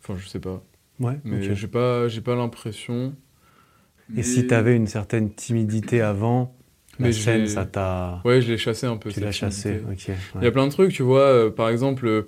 Enfin, 0.00 0.14
je 0.18 0.28
sais 0.28 0.38
pas. 0.38 0.62
Ouais. 1.00 1.18
Mais 1.24 1.48
ok. 1.48 1.54
j'ai 1.54 1.66
pas, 1.66 2.06
j'ai 2.08 2.20
pas 2.20 2.36
l'impression. 2.36 3.14
Et 4.16 4.22
si 4.22 4.46
t'avais 4.46 4.76
une 4.76 4.86
certaine 4.86 5.32
timidité 5.32 6.00
avant, 6.00 6.54
la 6.98 7.06
Mais 7.06 7.12
scène, 7.12 7.46
ça 7.46 7.64
t'a. 7.64 8.20
Ouais, 8.24 8.40
je 8.40 8.50
l'ai 8.50 8.58
chassé 8.58 8.86
un 8.86 8.96
peu. 8.96 9.10
tu 9.10 9.20
l'as 9.20 9.32
chassé. 9.32 9.80
Ok. 9.90 10.08
Il 10.36 10.44
y 10.44 10.46
a 10.46 10.50
plein 10.50 10.66
de 10.66 10.72
trucs, 10.72 10.92
tu 10.92 11.02
vois. 11.02 11.20
euh, 11.20 11.50
par 11.50 11.68
exemple, 11.68 12.06
euh, 12.06 12.22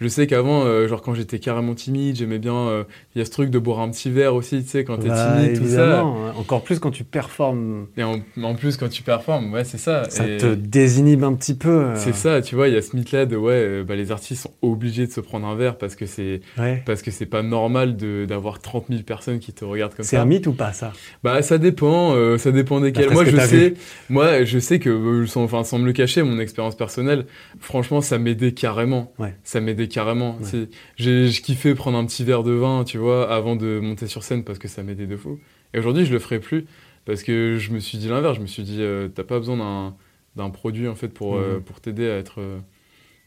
je 0.00 0.08
sais 0.08 0.26
qu'avant, 0.26 0.64
euh, 0.64 0.86
genre 0.88 1.02
quand 1.02 1.14
j'étais 1.14 1.38
carrément 1.38 1.74
timide, 1.74 2.16
j'aimais 2.16 2.38
bien. 2.38 2.84
Il 3.14 3.18
y 3.18 3.22
a 3.22 3.24
ce 3.24 3.30
truc 3.30 3.50
de 3.50 3.58
boire 3.58 3.80
un 3.80 3.90
petit 3.90 4.10
verre 4.10 4.34
aussi, 4.34 4.62
tu 4.62 4.68
sais, 4.68 4.84
quand 4.84 4.98
t'es 4.98 5.08
Bah, 5.08 5.36
timide, 5.40 5.58
tout 5.58 5.66
ça. 5.68 6.00
hein. 6.00 6.32
Encore 6.36 6.62
plus 6.62 6.78
quand 6.78 6.90
tu 6.90 7.04
performes, 7.04 7.86
Et 7.96 8.02
en, 8.02 8.20
en 8.42 8.54
plus, 8.54 8.76
quand 8.76 8.88
tu 8.88 9.02
performes, 9.02 9.52
ouais, 9.52 9.64
c'est 9.64 9.78
ça. 9.78 10.08
ça 10.08 10.26
Et- 10.28 10.36
te 10.38 10.54
désinhibe 10.54 11.24
un 11.24 11.34
petit 11.34 11.54
peu. 11.54 11.86
C'est 11.96 12.14
ça, 12.14 12.40
tu 12.42 12.54
vois, 12.54 12.68
il 12.68 12.74
y 12.74 12.76
a 12.76 12.82
ce 12.82 12.96
mythe-là 12.96 13.26
de 13.26 13.36
ouais, 13.36 13.82
bah, 13.84 13.94
les 13.96 14.10
artistes 14.12 14.42
sont 14.42 14.52
obligés 14.62 15.06
de 15.06 15.12
se 15.12 15.20
prendre 15.20 15.46
un 15.46 15.54
verre 15.54 15.76
parce 15.78 15.94
que 15.96 16.06
c'est 16.06 16.40
Ouais. 16.58 16.82
parce 16.86 17.02
que 17.02 17.10
c'est 17.10 17.26
pas 17.26 17.42
normal 17.42 17.96
d'avoir 17.96 18.60
30 18.60 18.86
000 18.88 19.02
personnes 19.02 19.38
qui 19.38 19.52
te 19.52 19.64
regardent 19.64 19.94
comme 19.94 20.04
C'est 20.04 20.16
ça. 20.16 20.22
un 20.22 20.26
mythe 20.26 20.46
ou 20.46 20.52
pas 20.52 20.72
ça? 20.72 20.92
Bah 21.22 21.42
ça 21.42 21.58
dépend, 21.58 22.14
ça 22.38 22.50
dépend 22.52 22.80
desquels. 22.80 23.04
D'après 23.04 23.14
Moi 23.14 23.24
je 23.24 23.36
sais, 23.46 23.74
moi 24.12 24.44
je 24.44 24.58
sais 24.58 24.78
que 24.78 24.90
euh, 24.90 25.26
sans, 25.26 25.42
enfin 25.42 25.64
sans 25.64 25.78
me 25.78 25.86
le 25.86 25.92
cacher, 25.92 26.22
mon 26.22 26.38
expérience 26.38 26.76
personnelle, 26.76 27.26
franchement 27.58 28.00
ça 28.00 28.18
m'aidait 28.18 28.52
carrément. 28.52 29.12
Ouais. 29.18 29.34
Ça 29.42 29.60
m'aidait 29.60 29.88
carrément. 29.88 30.36
Ouais. 30.40 30.68
J'ai 30.96 31.28
je 31.28 31.42
kiffais 31.42 31.74
prendre 31.74 31.98
un 31.98 32.04
petit 32.06 32.22
verre 32.24 32.42
de 32.42 32.52
vin, 32.52 32.84
tu 32.84 32.98
vois, 32.98 33.32
avant 33.32 33.56
de 33.56 33.80
monter 33.80 34.06
sur 34.06 34.22
scène 34.22 34.44
parce 34.44 34.58
que 34.58 34.68
ça 34.68 34.82
m'aidait 34.82 35.06
de 35.06 35.16
fou. 35.16 35.38
Et 35.74 35.78
aujourd'hui 35.78 36.04
je 36.06 36.12
le 36.12 36.18
ferai 36.18 36.38
plus 36.38 36.66
parce 37.04 37.22
que 37.22 37.56
je 37.58 37.72
me 37.72 37.78
suis 37.80 37.98
dit 37.98 38.08
l'inverse. 38.08 38.36
Je 38.36 38.42
me 38.42 38.46
suis 38.46 38.62
dit 38.62 38.78
euh, 38.82 39.08
t'as 39.08 39.24
pas 39.24 39.38
besoin 39.38 39.94
d'un 40.36 40.50
produit 40.50 40.86
en 40.88 40.94
fait 40.94 41.08
pour 41.08 41.36
euh, 41.36 41.56
Mhm. 41.56 41.62
pour 41.62 41.80
t'aider 41.80 42.08
à 42.10 42.16
être 42.18 42.40
euh, 42.40 42.58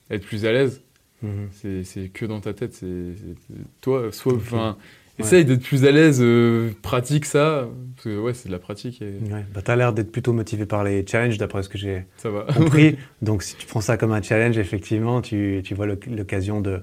à 0.10 0.16
être 0.16 0.26
plus 0.26 0.46
à 0.46 0.52
l'aise. 0.52 0.82
Mhm. 1.22 1.48
C'est 1.52 1.84
c'est 1.84 2.10
que 2.10 2.26
dans 2.26 2.40
ta 2.42 2.54
tête. 2.54 2.74
C'est 2.74 2.88
toi, 3.82 4.12
soit, 4.12 4.34
enfin, 4.36 4.78
Ouais. 5.20 5.26
essaye 5.26 5.46
d'être 5.46 5.62
plus 5.64 5.86
à 5.86 5.92
l'aise, 5.92 6.20
euh, 6.22 6.72
pratique 6.82 7.26
ça, 7.26 7.68
parce 7.96 8.04
que 8.06 8.20
ouais, 8.20 8.34
c'est 8.34 8.48
de 8.50 8.54
la 8.54 8.60
pratique 8.60 9.02
et 9.02 9.18
Ouais. 9.32 9.46
Bah, 9.54 9.62
t'as 9.64 9.76
l'air 9.76 9.94
d'être 9.94 10.12
plutôt 10.12 10.34
motivé 10.34 10.66
par 10.66 10.84
les 10.84 11.06
challenges, 11.08 11.38
d'après 11.38 11.64
ce 11.64 11.70
que 11.70 11.78
j'ai 11.78 12.06
compris. 12.56 12.98
Donc, 13.22 13.42
si 13.44 13.56
tu 13.56 13.66
prends 13.66 13.82
ça 13.82 13.96
comme 13.98 14.12
un 14.12 14.22
challenge, 14.22 14.58
effectivement, 14.58 15.22
tu, 15.22 15.62
tu 15.64 15.74
vois 15.74 15.86
l'oc- 15.86 16.06
l'occasion 16.08 16.60
de, 16.62 16.82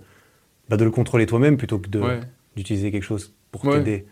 bah, 0.68 0.77
de 0.79 0.85
le 0.85 0.90
contrôler 0.90 1.27
toi-même 1.27 1.57
plutôt 1.59 1.79
que 1.79 1.99
ouais. 1.99 2.21
d'utiliser 2.57 2.90
quelque 2.90 3.03
chose 3.05 3.35
pour 3.51 3.64
Ouais. 3.66 3.79
t'aider. 3.79 4.07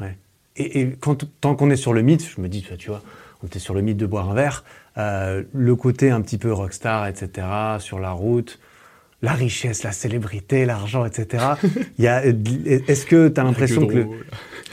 Ouais. 0.00 0.16
Et, 0.56 0.80
et 0.82 0.90
quand, 1.00 1.24
tant 1.40 1.54
qu'on 1.54 1.70
est 1.70 1.76
sur 1.76 1.94
le 1.94 2.02
mythe, 2.02 2.28
je 2.28 2.40
me 2.42 2.48
dis, 2.48 2.62
tu 2.78 2.88
vois, 2.90 3.02
on 3.42 3.46
était 3.46 3.58
sur 3.58 3.72
le 3.74 3.80
mythe 3.80 3.96
de 3.96 4.06
boire 4.06 4.30
un 4.30 4.34
verre, 4.34 4.64
euh, 4.98 5.42
le 5.54 5.74
côté 5.76 6.10
un 6.10 6.20
petit 6.20 6.36
peu 6.36 6.52
rockstar, 6.52 7.06
etc., 7.06 7.46
sur 7.78 7.98
la 7.98 8.10
route, 8.12 8.58
la 9.22 9.32
richesse, 9.32 9.82
la 9.84 9.92
célébrité, 9.92 10.64
l'argent, 10.66 11.04
etc. 11.04 11.44
Est-ce 11.98 13.06
que 13.06 13.28
tu 13.28 13.40
as 13.40 13.44
l'impression 13.44 13.86
que 13.86 13.94
le, 13.94 14.06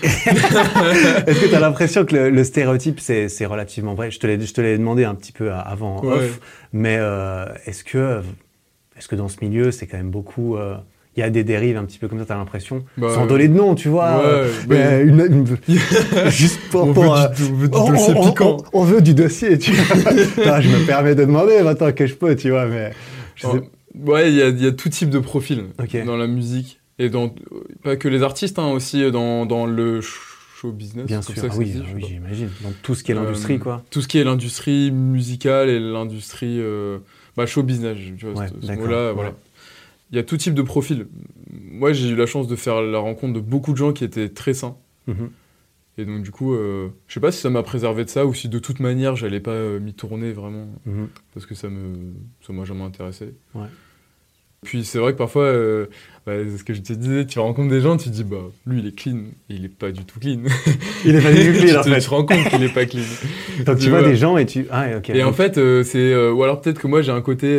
est-ce 0.04 1.42
que 1.42 1.48
tu 1.50 1.56
as 1.56 1.60
l'impression 1.60 2.06
que 2.06 2.16
le, 2.16 2.30
le 2.30 2.44
stéréotype, 2.44 3.00
c'est 3.00 3.46
relativement 3.46 3.94
vrai? 3.94 4.12
Je 4.12 4.20
te 4.20 4.28
l'ai 4.62 4.78
demandé 4.78 5.04
un 5.04 5.16
petit 5.16 5.32
peu 5.32 5.52
avant 5.52 6.02
Ouais. 6.04 6.14
off, 6.14 6.40
mais 6.74 6.98
euh, 7.00 7.46
est-ce 7.66 7.84
que, 7.84 8.22
est 8.98 9.08
que 9.08 9.16
dans 9.16 9.28
ce 9.28 9.38
milieu, 9.42 9.72
c'est 9.72 9.88
quand 9.88 9.98
même 9.98 10.10
beaucoup. 10.12 10.56
euh, 10.58 10.76
Il 11.16 11.20
y 11.20 11.24
a 11.24 11.30
des 11.30 11.44
dérives 11.44 11.78
un 11.78 11.84
petit 11.86 12.00
peu 12.00 12.08
comme 12.08 12.20
ça, 12.20 12.26
tu 12.26 12.32
as 12.32 12.36
l'impression? 12.38 12.86
Bah, 12.98 13.14
Sans 13.14 13.26
donner 13.26 13.48
de 13.50 13.54
nom, 13.54 13.76
tu 13.76 13.90
vois. 13.90 14.18
ouais, 14.20 14.24
euh, 14.26 14.48
euh, 14.72 15.04
une- 15.06 15.46
une- 15.68 16.30
juste 16.30 16.60
pour. 16.72 16.88
on, 16.88 16.94
pour, 16.94 17.14
veut 17.16 17.22
euh, 17.22 17.28
du, 17.30 17.44
on 17.44 17.56
veut 17.56 17.68
du 17.68 17.92
dossier 17.92 18.14
on- 18.16 18.30
piquant. 18.30 18.58
on- 18.74 18.80
on 18.80 18.84
veut 18.84 19.02
du 19.02 19.14
dossier, 19.14 19.58
tu 19.60 19.72
vois. 19.74 20.60
Je 20.62 20.70
me 20.70 20.86
permets 20.86 21.16
de 21.16 21.26
demander 21.26 21.62
maintenant 21.62 21.92
que 21.92 22.08
je 22.08 22.14
peux, 22.16 22.36
tu 22.36 22.50
vois, 22.52 22.66
mais. 22.66 22.92
je 23.36 23.42
sais- 23.48 23.48
Oh, 23.54 23.60
Ouais, 23.96 24.30
il 24.32 24.36
y 24.38 24.42
a, 24.42 24.50
il 24.50 24.62
y 24.62 24.68
a 24.68 24.72
tout 24.72 24.90
type 24.90 25.10
de 25.10 25.20
profil 25.20 25.66
dans 26.06 26.18
la 26.18 26.28
musique 26.28 26.80
et 27.00 27.10
dans 27.10 27.34
pas 27.84 27.96
que 27.96 28.08
les 28.08 28.24
artistes, 28.24 28.60
hein, 28.60 28.70
aussi 28.72 29.10
dans, 29.12 29.46
dans 29.46 29.66
le 29.66 30.02
show 30.02 30.72
business. 30.72 31.06
Bien 31.08 31.22
sûr, 31.22 31.36
ça 31.36 31.48
ah 31.50 31.56
oui, 31.58 31.74
ah 31.78 31.86
oui, 31.96 32.04
j'imagine. 32.08 32.50
Donc 32.64 32.74
tout 32.84 32.94
ce 32.96 33.04
qui 33.04 33.12
est 33.12 33.16
l'industrie, 33.16 33.56
Euh, 33.56 33.60
quoi. 33.60 33.84
Tout 33.90 34.02
ce 34.02 34.08
qui 34.08 34.18
est 34.18 34.24
l'industrie 34.24 34.92
musicale 34.92 35.70
et 35.70 35.80
l'industrie 35.80 36.60
euh, 36.60 37.00
bah, 37.38 37.46
show 37.46 37.64
business, 37.64 37.98
tu 38.18 38.26
vois, 38.26 38.42
Ouais, 38.42 38.48
ce- 38.50 38.62
ce 38.62 38.68
d'accord, 38.68 38.86
mot-là, 38.86 39.08
ouais. 39.08 39.14
voilà. 39.14 39.34
Il 40.12 40.16
y 40.18 40.20
a 40.20 40.24
tout 40.24 40.38
type 40.38 40.54
de 40.56 40.62
profil. 40.62 41.08
Moi, 41.52 41.94
j'ai 41.94 42.10
eu 42.10 42.16
la 42.16 42.26
chance 42.26 42.48
de 42.48 42.56
faire 42.56 42.82
la 42.82 42.98
rencontre 43.00 43.34
de 43.34 43.40
beaucoup 43.40 43.72
de 43.74 43.78
gens 43.78 43.94
qui 43.94 44.04
étaient 44.04 44.30
très 44.30 44.54
sains. 44.54 44.76
Mhm. 45.08 45.30
Et 46.00 46.06
donc, 46.06 46.24
du 46.24 46.32
coup, 46.32 46.54
euh, 46.54 46.88
je 47.08 47.14
sais 47.14 47.20
pas 47.20 47.32
si 47.32 47.42
ça 47.42 47.50
m'a 47.50 47.62
préservé 47.62 48.06
de 48.06 48.10
ça 48.10 48.26
ou 48.26 48.34
si 48.34 48.48
de 48.48 48.58
toute 48.60 48.80
manière, 48.80 49.16
j'allais 49.18 49.42
pas 49.42 49.52
euh, 49.52 49.80
m'y 49.82 49.94
tourner 49.94 50.32
vraiment 50.32 50.68
Mhm. 50.86 51.10
parce 51.34 51.46
que 51.46 51.56
ça 51.56 51.68
me 51.68 52.14
ça 52.46 52.54
m'a 52.54 52.64
jamais 52.64 52.84
intéressé. 52.84 53.34
Ouais. 53.54 53.68
Puis 54.64 54.84
c'est 54.86 54.98
vrai 55.00 55.12
que 55.14 55.18
parfois, 55.18 55.44
euh, 55.44 55.88
bah, 56.26 56.34
c'est 56.50 56.58
ce 56.58 56.64
que 56.64 56.74
je 56.74 56.82
te 56.82 56.94
disais, 56.94 57.26
tu 57.26 57.40
rencontres 57.40 57.70
des 57.70 57.82
gens, 57.82 57.98
tu 57.98 58.10
te 58.10 58.14
dis, 58.14 58.24
bah, 58.24 58.38
lui, 58.66 58.80
il 58.80 58.88
est 58.88 58.96
clean, 58.96 59.18
et 59.50 59.56
il 59.56 59.66
est 59.66 59.70
pas 59.74 59.92
du 59.92 60.04
tout 60.06 60.20
clean. 60.20 60.40
Il 61.06 61.16
est 61.16 61.22
pas 61.22 61.32
du 61.34 61.46
tout 61.46 61.54
tu, 61.60 61.66
clean, 61.68 61.80
en 61.80 61.84
te, 61.84 61.90
fait. 61.90 62.00
tu 62.00 62.06
te 62.06 62.10
rends 62.10 62.26
compte 62.26 62.50
qu'il 62.50 62.64
est 62.64 62.74
pas 62.74 62.86
clean. 62.86 63.02
Donc 63.66 63.78
tu 63.78 63.84
Tu 63.86 63.90
vois 63.90 64.00
vois. 64.02 64.10
des 64.10 64.16
gens 64.18 64.38
et 64.38 64.46
tu. 64.46 64.68
Ah, 64.70 64.88
ok. 64.98 65.10
Et 65.12 65.24
en 65.24 65.34
fait, 65.34 65.58
euh, 65.58 65.84
c'est. 65.84 66.14
ou 66.30 66.44
alors 66.44 66.62
peut-être 66.62 66.80
que 66.80 66.88
moi, 66.88 67.02
j'ai 67.02 67.12
un 67.12 67.22
côté. 67.22 67.58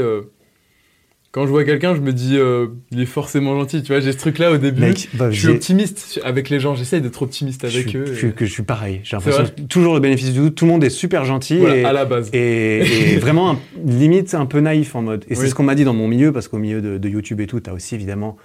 Quand 1.33 1.45
je 1.47 1.51
vois 1.51 1.65
quelqu'un, 1.65 1.95
je 1.95 2.01
me 2.01 2.13
dis, 2.13 2.37
euh, 2.37 2.67
il 2.91 3.01
est 3.01 3.07
forcément 3.07 3.59
gentil. 3.59 3.83
Tu 3.83 3.93
vois, 3.93 4.01
j'ai 4.01 4.11
ce 4.13 4.19
truc-là 4.19 4.51
au 4.51 4.57
début. 4.59 4.81
mec, 4.81 5.09
bah, 5.15 5.31
je 5.31 5.39
suis 5.39 5.49
optimiste 5.49 6.21
avec 6.25 6.51
les 6.51 6.59
gens, 6.59 6.75
j'essaye 6.75 7.01
d'être 7.01 7.23
optimiste 7.23 7.69
je 7.69 7.77
avec 7.77 7.89
suis, 7.89 7.99
eux. 7.99 8.07
je 8.07 8.13
et- 8.13 8.17
suis- 8.17 8.33
que 8.33 8.45
je 8.47 8.51
suis 8.51 8.63
pareil. 8.65 9.01
J'ai 9.05 9.17
l'impression 9.17 9.45
toujours 9.69 9.95
le 9.95 10.01
bénéfice 10.01 10.33
du 10.33 10.41
doute. 10.41 10.55
Tout 10.57 10.65
le 10.65 10.73
monde 10.73 10.83
est 10.83 10.91
super 10.91 11.25
gentil 11.25 11.59
Voilà, 11.59 11.77
et, 11.77 11.85
à 11.85 11.93
la 11.93 12.05
base. 12.05 12.31
et, 12.33 13.13
et 13.13 13.17
vraiment 13.19 13.53
un- 13.53 13.59
limite 13.87 14.35
un 14.35 14.47
peu 14.47 14.59
naïf 14.61 14.97
en 14.97 15.03
mode. 15.03 15.25
Et 15.29 15.35
c'est 15.37 15.47
ce 15.47 15.55
qu'on 15.55 15.63
m'a 15.63 15.77
dit 15.77 15.85
dans 15.85 15.95
mon 15.95 16.09
milieu 16.09 16.33
parce 16.33 16.49
qu'au 16.49 16.59
milieu 16.59 16.81
de, 16.83 16.99
de 16.99 17.09
YouTube 17.09 17.41
et 17.41 17.47
tout, 17.47 17.61
tu 17.61 17.71
as 17.71 17.75
aussi 17.75 17.95
évidemment 17.95 18.37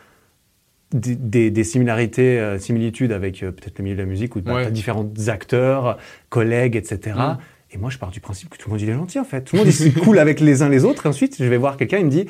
des, 0.94 1.16
des- 1.16 1.50
des 1.50 1.64
similarités, 1.64 2.40
euh, 2.40 2.60
similitudes 2.60 3.12
avec 3.12 3.42
euh, 3.42 3.52
peut-être 3.52 3.80
le 3.80 3.84
milieu 3.84 3.96
de 3.96 4.02
la 4.02 4.08
musique 4.08 4.36
où 4.36 4.42
tu 4.42 4.52
Ouais. 4.52 4.66
as 4.66 4.70
différents 4.72 5.12
acteurs, 5.28 5.98
collègues, 6.30 6.76
etc. 6.76 7.16
Mm. 7.18 7.38
Et 7.72 7.78
moi, 7.80 7.90
je 7.90 7.98
pars 7.98 8.12
du 8.12 8.20
principe 8.20 8.50
que 8.50 8.58
tout 8.58 8.70
le 8.70 8.74
monde 8.74 8.82
il 8.82 8.90
est 8.90 8.94
gentil 8.94 9.20
en 9.20 9.24
fait. 9.26 9.42
Tout 9.42 9.56
le 9.56 9.64
monde 9.64 9.72
est 9.72 10.00
cool 10.00 10.20
avec 10.20 10.40
les 10.40 10.62
uns 10.62 10.70
les 10.70 10.86
autres. 10.86 11.08
Et 11.08 11.10
ensuite, 11.10 11.36
je 11.40 11.46
vais 11.46 11.58
voir 11.58 11.78
quelqu'un, 11.78 11.98
il 11.98 12.06
me 12.06 12.12
dit, 12.12 12.28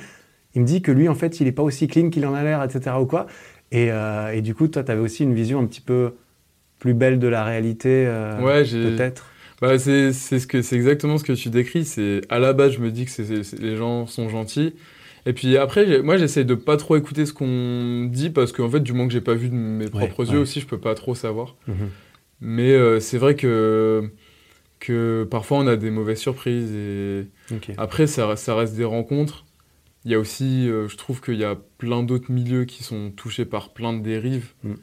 il 0.55 0.61
me 0.61 0.65
dit 0.65 0.81
que 0.81 0.91
lui, 0.91 1.07
en 1.09 1.15
fait, 1.15 1.39
il 1.39 1.47
est 1.47 1.51
pas 1.51 1.63
aussi 1.63 1.87
clean 1.87 2.09
qu'il 2.09 2.25
en 2.25 2.33
a 2.33 2.43
l'air, 2.43 2.63
etc. 2.63 2.95
ou 2.99 3.05
quoi. 3.05 3.27
Et, 3.71 3.91
euh, 3.91 4.31
et 4.33 4.41
du 4.41 4.55
coup, 4.55 4.67
toi, 4.67 4.83
tu 4.83 4.91
avais 4.91 5.01
aussi 5.01 5.23
une 5.23 5.33
vision 5.33 5.59
un 5.59 5.65
petit 5.65 5.81
peu 5.81 6.13
plus 6.79 6.93
belle 6.93 7.19
de 7.19 7.27
la 7.27 7.43
réalité, 7.43 8.05
euh, 8.07 8.39
Ouais, 8.41 8.63
peut-être? 8.63 9.25
Bah, 9.61 9.79
c'est 9.79 10.11
ce 10.11 10.47
que 10.47 10.61
c'est 10.61 10.75
exactement 10.75 11.17
ce 11.17 11.23
que 11.23 11.33
tu 11.33 11.49
décris. 11.49 11.85
C'est 11.85 12.21
à 12.29 12.39
la 12.39 12.53
base, 12.53 12.73
je 12.73 12.79
me 12.79 12.91
dis 12.91 13.05
que 13.05 13.61
les 13.61 13.75
gens 13.75 14.05
sont 14.05 14.29
gentils. 14.29 14.73
Et 15.25 15.33
puis 15.33 15.57
après, 15.57 16.01
moi, 16.01 16.17
j'essaie 16.17 16.43
de 16.43 16.53
pas 16.53 16.77
trop 16.77 16.97
écouter 16.97 17.25
ce 17.25 17.33
qu'on 17.33 18.05
dit 18.11 18.29
parce 18.29 18.51
qu'en 18.51 18.69
fait, 18.69 18.81
du 18.81 18.93
moment 18.93 19.07
que 19.07 19.13
j'ai 19.13 19.21
pas 19.21 19.33
vu 19.33 19.49
de 19.49 19.55
mes 19.55 19.87
propres 19.87 20.25
ouais. 20.25 20.33
yeux 20.33 20.39
aussi, 20.39 20.59
je 20.59 20.67
peux 20.67 20.77
pas 20.77 20.93
trop 20.93 21.15
savoir. 21.15 21.55
Mhm. 21.67 21.89
Mais 22.41 22.73
euh, 22.73 22.99
c'est 22.99 23.17
vrai 23.17 23.35
que 23.35 24.09
que 24.81 25.25
parfois 25.31 25.59
on 25.59 25.67
a 25.67 25.77
des 25.77 25.89
mauvaises 25.89 26.19
surprises 26.19 26.71
et 26.75 27.27
après 27.77 28.07
ça, 28.07 28.35
ça 28.35 28.55
reste 28.55 28.75
des 28.75 28.83
rencontres. 28.83 29.44
Il 30.05 30.11
y 30.11 30.15
a 30.15 30.19
aussi, 30.19 30.69
euh, 30.69 30.87
je 30.87 30.95
trouve 30.97 31.19
qu'il 31.19 31.35
y 31.35 31.43
a 31.43 31.57
plein 31.77 32.03
d'autres 32.03 32.31
milieux 32.31 32.65
qui 32.65 32.83
sont 32.83 33.11
touchés 33.11 33.45
par 33.45 33.73
plein 33.73 33.91
de 33.93 34.01
dérives. 34.03 34.53
Mm. 34.63 34.73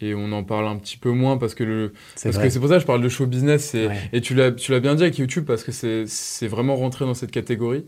Et 0.00 0.14
on 0.14 0.32
en 0.32 0.44
parle 0.44 0.66
un 0.66 0.76
petit 0.76 0.96
peu 0.96 1.10
moins 1.10 1.38
parce 1.38 1.54
que 1.54 1.64
le, 1.64 1.92
C'est 2.14 2.28
parce 2.28 2.36
vrai. 2.36 2.46
que 2.48 2.52
c'est 2.52 2.60
pour 2.60 2.68
ça 2.68 2.74
que 2.76 2.80
je 2.82 2.86
parle 2.86 3.00
de 3.02 3.08
show 3.08 3.26
business. 3.26 3.74
Et, 3.74 3.86
Ouais. 3.88 3.98
et 4.12 4.20
tu 4.20 4.34
l'as 4.34 4.52
tu 4.52 4.72
l'as 4.72 4.80
bien 4.80 4.94
dit 4.94 5.02
avec 5.02 5.18
YouTube 5.18 5.44
parce 5.46 5.62
que 5.64 5.72
c'est 5.72 6.04
c'est 6.06 6.48
vraiment 6.48 6.76
rentré 6.76 7.04
dans 7.04 7.14
cette 7.14 7.30
catégorie. 7.30 7.84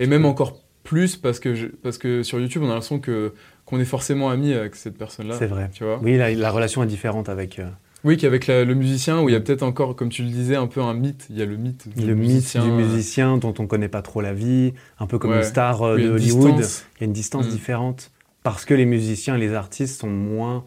Et 0.00 0.06
même 0.06 0.24
encore 0.24 0.60
plus 0.84 1.16
parce 1.16 1.40
que, 1.40 1.54
je- 1.54 1.66
parce 1.66 1.98
que 1.98 2.22
sur 2.22 2.38
YouTube, 2.40 2.62
on 2.62 2.66
a 2.66 2.68
l'impression 2.70 2.98
que 3.00 3.34
qu'on 3.64 3.78
est 3.80 3.84
forcément 3.84 4.30
amis 4.30 4.54
avec 4.54 4.76
cette 4.76 4.96
personne-là. 4.96 5.34
C'est 5.38 5.46
vrai. 5.46 5.68
Tu 5.74 5.84
vois 5.84 5.98
Oui, 6.02 6.16
la, 6.16 6.32
la 6.32 6.50
relation 6.50 6.82
est 6.82 6.86
différente 6.86 7.28
avec 7.28 7.58
euh, 7.58 7.68
Oui, 8.04 8.16
qu'avec 8.16 8.46
la- 8.46 8.64
le 8.64 8.74
musicien, 8.74 9.20
où 9.20 9.28
il 9.28 9.32
y 9.32 9.34
a 9.34 9.40
peut-être 9.40 9.62
encore, 9.64 9.96
comme 9.96 10.08
tu 10.08 10.22
le 10.22 10.28
disais, 10.28 10.54
un 10.56 10.66
peu 10.68 10.80
un 10.80 10.94
mythe. 10.94 11.26
Il 11.30 11.38
y 11.38 11.42
a 11.42 11.46
le 11.46 11.56
mythe 11.56 11.88
du 11.96 12.06
le 12.06 12.14
mythe 12.14 12.28
musicien, 12.34 12.64
du 12.64 12.70
euh, 12.70 12.76
musicien 12.76 13.36
dont 13.38 13.54
on 13.58 13.66
connaît 13.66 13.88
pas 13.88 14.02
trop 14.02 14.20
la 14.20 14.32
vie, 14.32 14.72
un 15.00 15.06
peu 15.06 15.18
comme 15.18 15.30
Ouais. 15.32 15.38
une 15.38 15.42
star 15.42 15.82
euh, 15.82 15.96
de 15.96 16.02
une 16.02 16.08
Hollywood. 16.12 16.54
distance. 16.56 16.84
Il 16.96 17.00
y 17.00 17.04
a 17.04 17.06
une 17.06 17.12
distance 17.12 17.46
Mm. 17.46 17.50
différente 17.50 18.10
parce 18.44 18.64
que 18.64 18.74
les 18.74 18.86
musiciens 18.86 19.34
et 19.36 19.40
les 19.40 19.52
artistes 19.54 20.00
sont 20.00 20.08
moins. 20.10 20.62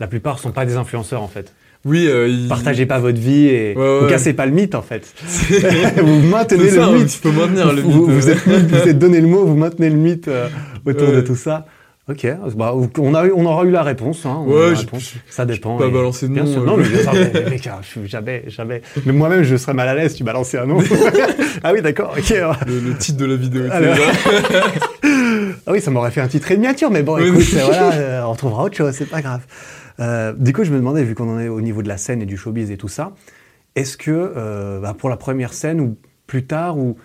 La 0.00 0.08
plupart 0.08 0.38
sont 0.40 0.50
pas 0.50 0.66
des 0.66 0.76
influenceurs 0.76 1.22
en 1.22 1.28
fait. 1.28 1.52
Oui, 1.84 2.08
euh, 2.08 2.26
il... 2.28 2.48
Partagez 2.48 2.84
pas 2.84 2.98
votre 2.98 3.18
vie 3.20 3.46
et 3.46 3.74
Ouais, 3.76 3.80
ouais. 3.82 4.00
vous 4.00 4.08
cassez 4.08 4.32
pas 4.32 4.44
le 4.44 4.50
mythe 4.52 4.74
en 4.74 4.82
fait. 4.82 5.14
vous 6.02 6.20
maintenez 6.22 6.70
le 6.72 6.98
mythe. 6.98 7.08
tu 7.08 7.20
peux 7.20 7.30
maintenir 7.30 7.72
le 7.72 7.82
mythe. 7.82 7.92
vous, 7.92 8.06
vous 8.06 8.28
euh. 8.28 8.32
êtes, 8.32 8.44
vous 8.68 8.88
êtes 8.88 8.98
donné 8.98 9.20
le 9.20 9.28
mot, 9.28 9.44
vous 9.46 9.54
maintenez 9.56 9.88
le 9.88 9.96
mythe 9.96 10.26
euh, 10.26 10.48
autour 10.84 11.12
de 11.12 11.20
tout 11.20 11.36
ça. 11.36 11.66
Ok, 12.08 12.24
bah, 12.54 12.72
on, 12.98 13.14
a 13.14 13.26
eu, 13.26 13.32
on 13.34 13.44
aura 13.46 13.64
eu 13.64 13.70
la 13.72 13.82
réponse. 13.82 14.24
Hein, 14.26 14.44
Ouais, 14.46 14.70
la 14.70 14.78
réponse. 14.78 15.14
Ça 15.28 15.44
dépend. 15.44 15.76
pas 15.76 15.86
et- 15.86 15.90
balancer 15.90 16.28
de 16.28 16.34
nom, 16.34 16.46
euh. 16.46 16.64
Non, 16.64 16.76
mais 16.76 16.84
mais, 17.34 17.50
mec, 17.50 17.68
je 17.82 17.86
suis 17.86 18.06
jamais, 18.08 18.44
jamais. 18.46 18.80
Mais 19.04 19.12
moi-même, 19.12 19.42
je 19.42 19.56
serais 19.56 19.74
mal 19.74 19.88
à 19.88 19.94
l'aise. 19.96 20.14
Tu 20.14 20.22
balançais 20.22 20.56
un 20.58 20.66
nom. 20.66 20.78
ah 21.64 21.72
oui, 21.72 21.82
d'accord. 21.82 22.14
Ok. 22.16 22.30
le, 22.30 22.78
le 22.78 22.96
titre 22.96 23.18
de 23.18 23.24
la 23.26 23.34
vidéo. 23.36 23.64
Alors-. 23.70 23.96
Ah 25.68 25.72
oui, 25.72 25.80
ça 25.80 25.90
m'aurait 25.90 26.12
fait 26.12 26.20
un 26.20 26.28
titre 26.28 26.48
miniature, 26.52 26.90
mais 26.92 27.02
bon, 27.02 27.18
écoute, 27.18 27.42
voilà, 27.54 27.92
euh, 27.94 28.22
on 28.24 28.34
trouvera 28.36 28.62
autre 28.64 28.76
chose, 28.76 28.94
c'est 28.94 29.08
pas 29.10 29.20
grave. 29.20 29.40
Euh, 29.98 30.32
du 30.32 30.52
coup, 30.52 30.62
je 30.62 30.70
me 30.70 30.76
demandais, 30.76 31.02
vu 31.02 31.16
qu'on 31.16 31.28
en 31.28 31.40
est 31.40 31.48
au 31.48 31.60
niveau 31.60 31.82
de 31.82 31.88
la 31.88 31.96
scène 31.96 32.22
et 32.22 32.26
du 32.26 32.36
showbiz 32.36 32.70
et 32.70 32.76
tout 32.76 32.86
ça, 32.88 33.12
est-ce 33.74 33.96
que 33.96 34.10
euh, 34.12 34.78
bah, 34.80 34.94
pour 34.96 35.08
la 35.10 35.16
première 35.16 35.52
scène 35.52 35.80
ou 35.80 35.96
plus 36.28 36.44
tard, 36.46 36.78
ou 36.78 36.96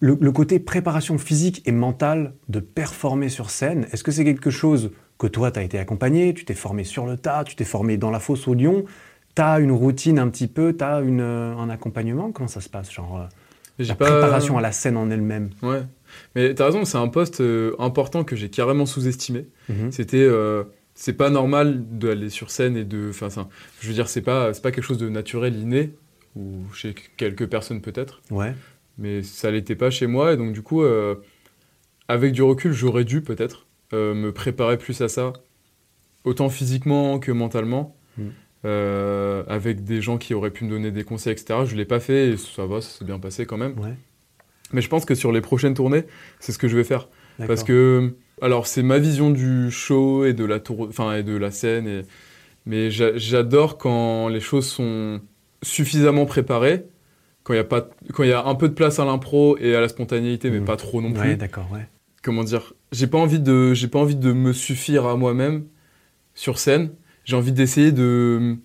le, 0.00 0.16
le 0.20 0.32
côté 0.32 0.58
préparation 0.60 1.18
physique 1.18 1.62
et 1.66 1.72
mentale 1.72 2.34
de 2.48 2.60
performer 2.60 3.28
sur 3.28 3.50
scène, 3.50 3.86
est-ce 3.92 4.04
que 4.04 4.12
c'est 4.12 4.24
quelque 4.24 4.50
chose 4.50 4.90
que 5.18 5.26
toi, 5.26 5.50
tu 5.50 5.58
as 5.58 5.62
été 5.64 5.78
accompagné, 5.78 6.32
tu 6.34 6.44
t'es 6.44 6.54
formé 6.54 6.84
sur 6.84 7.06
le 7.06 7.16
tas, 7.16 7.42
tu 7.44 7.56
t'es 7.56 7.64
formé 7.64 7.96
dans 7.96 8.10
la 8.10 8.20
fosse 8.20 8.46
au 8.46 8.54
lion, 8.54 8.84
tu 9.34 9.42
as 9.42 9.58
une 9.58 9.72
routine 9.72 10.18
un 10.20 10.28
petit 10.28 10.46
peu, 10.46 10.76
tu 10.76 10.84
as 10.84 10.96
un 10.98 11.68
accompagnement? 11.70 12.30
Comment 12.30 12.48
ça 12.48 12.60
se 12.60 12.68
passe 12.68 12.92
genre, 12.92 13.18
euh, 13.80 13.84
La 13.84 13.94
pas- 13.96 14.06
préparation 14.06 14.56
à 14.56 14.60
la 14.60 14.70
scène 14.72 14.96
en 14.96 15.10
elle-même? 15.10 15.50
Ouais. 15.62 15.82
Mais 16.36 16.54
t'as 16.54 16.66
raison, 16.66 16.84
c'est 16.84 16.98
un 16.98 17.08
poste 17.08 17.40
euh, 17.40 17.74
important 17.80 18.22
que 18.24 18.36
j'ai 18.36 18.48
carrément 18.50 18.86
sous-estimé. 18.86 19.46
Mhm. 19.68 19.90
C'était. 19.92 20.16
euh, 20.18 20.64
c'est 20.94 21.12
pas 21.12 21.30
normal 21.30 21.84
d'aller 21.98 22.28
sur 22.28 22.50
scène 22.50 22.76
et 22.76 22.84
de. 22.84 23.08
Enfin, 23.10 23.30
ça- 23.30 23.48
je 23.80 23.88
veux 23.88 23.94
dire, 23.94 24.08
c'est 24.08 24.22
pas, 24.22 24.52
c'est 24.54 24.62
pas 24.62 24.70
quelque 24.72 24.82
chose 24.84 24.98
de 24.98 25.08
naturel, 25.08 25.54
inné, 25.56 25.94
ou 26.34 26.62
chez 26.72 26.94
quelques 27.16 27.46
personnes 27.46 27.80
peut-être. 27.80 28.20
Ouais. 28.30 28.52
Mais 28.98 29.22
ça 29.22 29.50
l'était 29.50 29.76
pas 29.76 29.90
chez 29.90 30.06
moi 30.06 30.32
et 30.32 30.36
donc 30.36 30.52
du 30.52 30.62
coup 30.62 30.82
euh, 30.82 31.14
avec 32.08 32.32
du 32.32 32.42
recul 32.42 32.72
j'aurais 32.72 33.04
dû 33.04 33.22
peut-être 33.22 33.66
euh, 33.92 34.14
me 34.14 34.32
préparer 34.32 34.76
plus 34.78 35.00
à 35.00 35.08
ça. 35.08 35.32
Autant 36.24 36.48
physiquement 36.50 37.18
que 37.18 37.32
mentalement. 37.32 37.96
Mm. 38.18 38.22
euh, 38.64 39.44
avec 39.46 39.84
des 39.84 40.02
gens 40.02 40.18
qui 40.18 40.34
auraient 40.34 40.50
pu 40.50 40.64
me 40.64 40.70
donner 40.70 40.90
des 40.90 41.04
conseils 41.04 41.32
etc 41.32 41.60
je 41.64 41.76
l'ai 41.76 41.84
pas 41.84 42.00
fait 42.00 42.30
et 42.30 42.36
ça 42.36 42.66
va 42.66 42.80
ça 42.80 42.98
s'est 42.98 43.04
bien 43.04 43.18
passé 43.20 43.46
quand 43.46 43.56
même. 43.56 43.78
Ouais. 43.78 43.94
mais 44.72 44.80
je 44.82 44.88
pense 44.88 45.04
que 45.04 45.14
sur 45.14 45.30
les 45.32 45.40
prochaines 45.40 45.74
tournées 45.74 46.04
c'est 46.40 46.50
ce 46.52 46.58
que 46.58 46.66
je 46.68 46.76
vais 46.76 46.84
faire. 46.84 47.08
Parce 47.46 47.62
que 47.62 48.14
alors 48.42 48.66
c'est 48.66 48.82
ma 48.82 48.98
vision 48.98 49.30
du 49.30 49.70
show 49.70 50.24
et 50.24 50.32
de 50.32 50.44
la 50.44 50.58
tour 50.58 50.86
enfin 50.88 51.14
et 51.14 51.22
de 51.22 51.36
la 51.36 51.52
scène 51.52 51.86
et 51.86 52.02
mais 52.66 52.90
j'a- 52.90 53.16
j'adore 53.16 53.78
quand 53.78 54.26
les 54.28 54.40
choses 54.40 54.66
sont 54.66 55.20
suffisamment 55.62 56.26
préparées 56.26 56.84
quand 57.48 57.54
il 57.54 57.56
y 57.56 57.60
a 57.60 57.64
pas 57.64 57.88
quand 58.12 58.24
il 58.24 58.28
y 58.28 58.32
a 58.32 58.44
un 58.44 58.54
peu 58.54 58.68
de 58.68 58.74
place 58.74 58.98
à 58.98 59.06
l'impro 59.06 59.56
et 59.58 59.74
à 59.74 59.80
la 59.80 59.88
spontanéité 59.88 60.50
mais 60.50 60.60
Mhm. 60.60 60.66
pas 60.66 60.76
trop 60.76 61.00
non 61.00 61.12
plus 61.12 61.30
Ouais, 61.30 61.36
d'accord, 61.36 61.66
ouais. 61.72 61.88
comment 62.22 62.44
dire 62.44 62.74
j'ai 62.92 63.06
pas 63.06 63.16
envie 63.18 63.40
de 63.40 63.72
j'ai 63.72 63.88
pas 63.88 63.98
envie 63.98 64.16
de 64.16 64.32
me 64.32 64.52
suffire 64.52 65.06
à 65.06 65.16
moi-même 65.16 65.64
sur 66.34 66.58
scène 66.58 66.90
j'ai 67.24 67.36
envie 67.36 67.52
d'essayer 67.52 67.90
de 67.90 68.56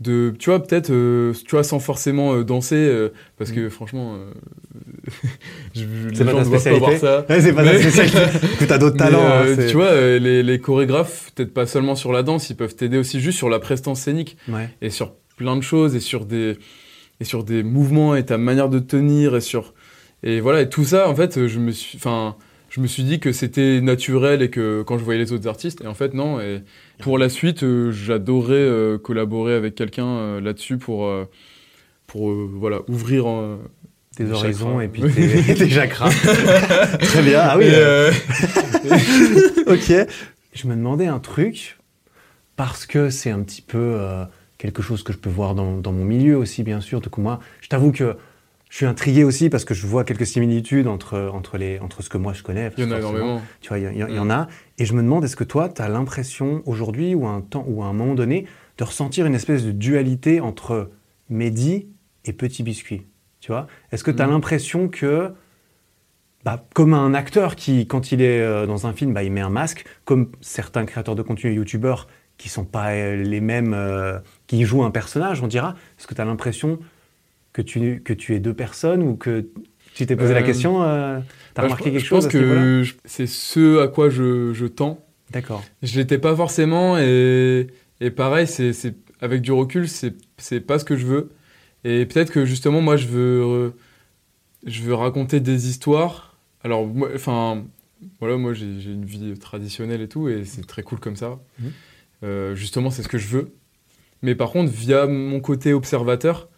de 0.00 0.32
tu 0.38 0.50
vois 0.50 0.62
peut-être 0.62 0.90
euh, 0.90 1.32
tu 1.32 1.50
vois 1.52 1.62
sans 1.64 1.78
forcément 1.80 2.34
euh, 2.34 2.42
danser 2.44 2.76
euh, 2.76 3.08
parce 3.36 3.50
que 3.52 3.68
franchement 3.68 4.16
je, 5.74 5.84
les 6.08 6.14
C'est 6.14 6.24
pas 6.24 6.32
ta 6.32 6.42
doivent 6.44 6.50
pas 6.50 6.58
spécialité 6.60 6.98
ça 6.98 7.26
Ouais, 7.28 7.40
c'est 7.40 7.52
pas 7.52 7.62
Mais- 7.62 7.72
ta 7.72 7.90
spécialité. 7.90 8.18
que 8.58 8.64
t'as 8.64 8.78
d'autres 8.78 8.96
talents. 8.96 9.26
hein, 9.26 9.44
c'est- 9.56 9.66
tu 9.68 9.74
vois, 9.74 9.94
les, 10.18 10.42
les 10.42 10.60
chorégraphes, 10.60 11.32
peut-être 11.34 11.52
pas 11.54 11.66
seulement 11.66 11.94
sur 11.94 12.12
la 12.12 12.22
danse, 12.22 12.50
ils 12.50 12.56
peuvent 12.56 12.74
t'aider 12.74 12.98
aussi 12.98 13.20
juste 13.20 13.38
sur 13.38 13.48
la 13.48 13.58
prestance 13.58 14.00
scénique 14.00 14.36
Ouais. 14.48 14.68
et 14.82 14.90
sur 14.90 15.14
plein 15.36 15.56
de 15.56 15.62
choses 15.62 15.94
et 15.96 16.00
sur 16.00 16.24
des 16.26 16.58
et 17.20 17.24
sur 17.24 17.44
des 17.44 17.62
mouvements 17.62 18.14
et 18.14 18.24
ta 18.24 18.38
manière 18.38 18.68
de 18.68 18.78
tenir 18.78 19.36
et 19.36 19.40
sur 19.40 19.74
et 20.22 20.40
voilà 20.40 20.62
et 20.62 20.68
tout 20.68 20.84
ça 20.84 21.08
en 21.08 21.14
fait 21.14 21.46
je 21.46 21.58
me 21.58 21.72
suis 21.72 21.96
enfin 21.96 22.36
je 22.70 22.80
me 22.80 22.86
suis 22.86 23.02
dit 23.02 23.18
que 23.18 23.32
c'était 23.32 23.80
naturel 23.80 24.42
et 24.42 24.50
que 24.50 24.82
quand 24.82 24.98
je 24.98 25.04
voyais 25.04 25.20
les 25.20 25.32
autres 25.32 25.48
artistes 25.48 25.82
et 25.82 25.86
en 25.86 25.94
fait 25.94 26.14
non 26.14 26.40
et 26.40 26.62
pour 27.00 27.18
la 27.18 27.28
suite 27.28 27.62
euh, 27.62 27.90
j'adorerais 27.90 28.54
euh, 28.54 28.98
collaborer 28.98 29.54
avec 29.54 29.74
quelqu'un 29.74 30.06
euh, 30.06 30.40
là-dessus 30.40 30.78
pour 30.78 31.10
pour 32.06 32.32
voilà 32.32 32.80
ouvrir 32.88 33.26
Tes 34.16 34.24
Des 34.24 34.32
horizons 34.32 34.80
et 34.80 34.88
puis 34.88 35.02
tes, 35.02 35.42
tes 35.54 35.68
chakras. 35.68 36.10
Très 37.00 37.22
bien. 37.22 37.40
Ah 37.42 37.58
oui. 37.58 37.66
Ok. 39.66 39.92
Je 40.54 40.66
me 40.66 40.74
demandais 40.74 41.06
un 41.06 41.18
truc 41.18 41.78
parce 42.56 42.86
que 42.86 43.10
c'est 43.10 43.30
un 43.30 43.40
petit 43.40 43.60
peu 43.60 43.98
quelque 44.58 44.82
chose 44.82 45.02
que 45.02 45.12
je 45.12 45.18
peux 45.18 45.30
voir 45.30 45.54
dans, 45.54 45.78
dans 45.78 45.92
mon 45.92 46.04
milieu 46.04 46.36
aussi, 46.36 46.62
bien 46.64 46.80
sûr. 46.80 47.00
Donc 47.00 47.16
moi, 47.18 47.38
je 47.60 47.68
t'avoue 47.68 47.92
que 47.92 48.16
je 48.70 48.76
suis 48.76 48.86
intrigué 48.86 49.24
aussi 49.24 49.48
parce 49.48 49.64
que 49.64 49.72
je 49.72 49.86
vois 49.86 50.04
quelques 50.04 50.26
similitudes 50.26 50.86
entre, 50.88 51.30
entre, 51.32 51.56
les, 51.56 51.78
entre 51.78 52.02
ce 52.02 52.10
que 52.10 52.18
moi 52.18 52.34
je 52.34 52.42
connais. 52.42 52.70
il 52.76 52.84
y 52.84 52.86
en 52.86 52.90
a 52.90 52.98
énormément 52.98 53.40
Tu 53.62 53.68
vois, 53.68 53.78
il 53.78 53.90
y, 53.96 53.98
y 54.00 54.02
Mm. 54.02 54.18
en 54.18 54.30
a. 54.30 54.48
Et 54.78 54.84
je 54.84 54.92
me 54.92 55.02
demande, 55.02 55.24
est-ce 55.24 55.36
que 55.36 55.44
toi, 55.44 55.68
tu 55.70 55.80
as 55.80 55.88
l'impression 55.88 56.62
aujourd'hui 56.66 57.14
ou 57.14 57.26
à 57.26 57.30
un 57.30 57.40
temps 57.40 57.64
ou 57.66 57.82
à 57.82 57.86
un 57.86 57.92
moment 57.94 58.14
donné 58.14 58.46
de 58.76 58.84
ressentir 58.84 59.24
une 59.26 59.34
espèce 59.34 59.64
de 59.64 59.72
dualité 59.72 60.40
entre 60.40 60.90
Mehdi 61.30 61.88
et 62.26 62.32
Petit 62.34 62.62
Biscuit 62.62 63.06
Tu 63.40 63.52
vois? 63.52 63.68
Est-ce 63.92 64.04
que 64.04 64.10
tu 64.10 64.20
as 64.20 64.26
Mm. 64.26 64.30
l'impression 64.32 64.88
que, 64.88 65.32
bah, 66.44 66.66
comme 66.74 66.94
un 66.94 67.14
acteur 67.14 67.56
qui, 67.56 67.86
quand 67.86 68.12
il 68.12 68.20
est 68.22 68.40
euh, 68.42 68.66
dans 68.66 68.86
un 68.86 68.92
film, 68.92 69.12
bah, 69.14 69.22
il 69.22 69.32
met 69.32 69.40
un 69.40 69.50
masque, 69.50 69.84
comme 70.04 70.30
certains 70.40 70.84
créateurs 70.84 71.14
de 71.14 71.22
contenu 71.22 71.50
et 71.50 71.54
youtubeurs 71.54 72.06
qui 72.36 72.48
sont 72.48 72.64
pas 72.64 72.90
euh, 72.92 73.16
les 73.16 73.40
mêmes, 73.40 73.74
euh, 73.74 74.18
qui 74.48 74.64
jouent 74.64 74.82
un 74.82 74.90
personnage, 74.90 75.40
on 75.42 75.46
dira, 75.46 75.76
est-ce 75.98 76.08
que 76.08 76.14
tu 76.14 76.20
as 76.20 76.24
l'impression 76.24 76.80
que 77.52 77.62
tu, 77.62 78.02
que 78.02 78.12
tu 78.12 78.34
es 78.34 78.40
deux 78.40 78.54
personnes 78.54 79.02
ou 79.02 79.14
que 79.16 79.46
tu 79.94 80.04
t'es 80.06 80.16
posé 80.16 80.34
la 80.34 80.40
Euh, 80.40 80.42
question 80.42 80.82
euh, 80.82 81.20
T'as 81.54 81.62
bah, 81.62 81.68
remarqué 81.68 81.84
je, 81.86 81.90
quelque 81.90 82.00
je 82.00 82.06
chose 82.06 82.24
pense 82.24 82.26
à 82.26 82.30
ce 82.30 82.36
niveau-là? 82.38 82.68
que 82.82 82.84
c'est 83.04 83.26
ce 83.26 83.80
à 83.80 83.88
quoi 83.88 84.10
je, 84.10 84.52
je 84.52 84.66
tends 84.66 85.04
D'accord. 85.30 85.62
Je 85.82 85.96
l'étais 85.98 86.18
pas 86.18 86.34
forcément 86.34 86.98
et, 86.98 87.66
et 88.00 88.10
pareil, 88.10 88.46
c'est, 88.46 88.72
avec 89.20 89.42
du 89.42 89.52
recul, 89.52 89.88
c'est, 89.88 90.14
c'est 90.38 90.60
pas 90.60 90.78
ce 90.78 90.84
que 90.84 90.96
je 90.96 91.04
veux. 91.06 91.30
Et 91.84 92.06
peut-être 92.06 92.32
que 92.32 92.44
justement, 92.44 92.80
moi, 92.80 92.96
je 92.96 93.06
veux, 93.06 93.74
je 94.66 94.82
veux 94.82 94.94
raconter 94.94 95.40
des 95.40 95.68
histoires. 95.68 96.36
Alors, 96.64 96.86
moi, 96.86 97.10
enfin, 97.14 97.64
voilà, 98.20 98.36
moi, 98.36 98.54
j'ai, 98.54 98.66
une 98.66 99.04
vie 99.04 99.38
traditionnelle 99.38 100.00
et 100.00 100.08
tout, 100.08 100.28
et 100.28 100.44
c'est 100.44 100.66
très 100.66 100.82
cool 100.82 100.98
comme 101.00 101.16
ça. 101.16 101.38
Mhm. 101.60 101.72
Euh, 102.24 102.54
justement, 102.54 102.90
c'est 102.90 103.02
ce 103.02 103.08
que 103.08 103.18
je 103.18 103.28
veux. 103.28 103.52
Mais 104.22 104.34
par 104.34 104.50
contre, 104.50 104.70
via 104.72 105.06
mon 105.06 105.40
côté 105.40 105.72
observateur, 105.72 106.48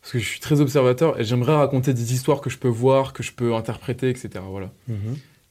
parce 0.00 0.12
que 0.12 0.18
je 0.18 0.24
suis 0.28 0.40
très 0.40 0.60
observateur, 0.60 1.18
et 1.20 1.24
j'aimerais 1.24 1.54
raconter 1.56 1.92
des 1.94 2.12
histoires 2.12 2.40
que 2.40 2.50
je 2.50 2.58
peux 2.58 2.68
voir, 2.68 3.12
que 3.12 3.22
je 3.22 3.32
peux 3.32 3.54
interpréter, 3.54 4.08
etc. 4.08 4.28
Voilà. 4.50 4.70
Mhm. 4.88 4.96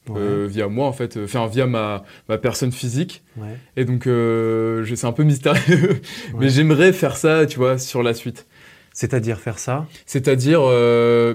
Ouais, 0.08 0.14
Euh, 0.20 0.46
via 0.48 0.68
moi, 0.68 0.86
en 0.86 0.92
fait, 0.92 1.16
euh, 1.16 1.24
enfin, 1.24 1.48
via 1.48 1.66
ma, 1.66 2.04
ma 2.28 2.38
personne 2.38 2.70
physique. 2.70 3.24
ouais, 3.36 3.56
Et 3.76 3.84
donc, 3.84 4.06
euh, 4.06 4.84
je- 4.84 4.94
c'est 4.94 5.06
un 5.06 5.12
peu 5.12 5.24
mystérieux, 5.24 6.00
mais 6.38 6.48
j'aimerais 6.48 6.92
faire 6.92 7.16
ça, 7.16 7.44
tu 7.44 7.58
vois, 7.58 7.76
sur 7.78 8.02
la 8.04 8.14
suite. 8.14 8.46
C'est-à-dire 8.92 9.40
faire 9.40 9.58
ça? 9.58 9.86
C'est-à-dire 10.06 10.60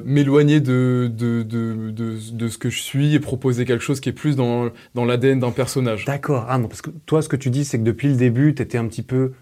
m'éloigner 0.05 0.59
de 0.61 1.11
de, 1.13 1.43
de, 1.43 1.91
de, 1.91 2.17
de, 2.31 2.47
ce 2.47 2.57
que 2.57 2.69
je 2.69 2.81
suis 2.81 3.13
et 3.13 3.19
proposer 3.19 3.65
quelque 3.65 3.83
chose 3.83 3.99
qui 3.99 4.09
est 4.09 4.13
plus 4.13 4.35
dans, 4.35 4.69
dans 4.95 5.05
l'ADN 5.05 5.39
d'un 5.39 5.51
personnage. 5.51 6.05
D'accord. 6.05 6.45
Ah 6.49 6.57
non, 6.57 6.67
parce 6.67 6.81
que 6.81 6.89
toi, 7.05 7.21
ce 7.21 7.29
que 7.29 7.35
tu 7.35 7.49
dis, 7.49 7.65
c'est 7.65 7.77
que 7.77 7.83
depuis 7.83 8.07
le 8.07 8.15
début, 8.15 8.55
tu 8.55 8.61
étais 8.63 8.77
un 8.77 8.87
petit 8.87 9.03
peu 9.03 9.33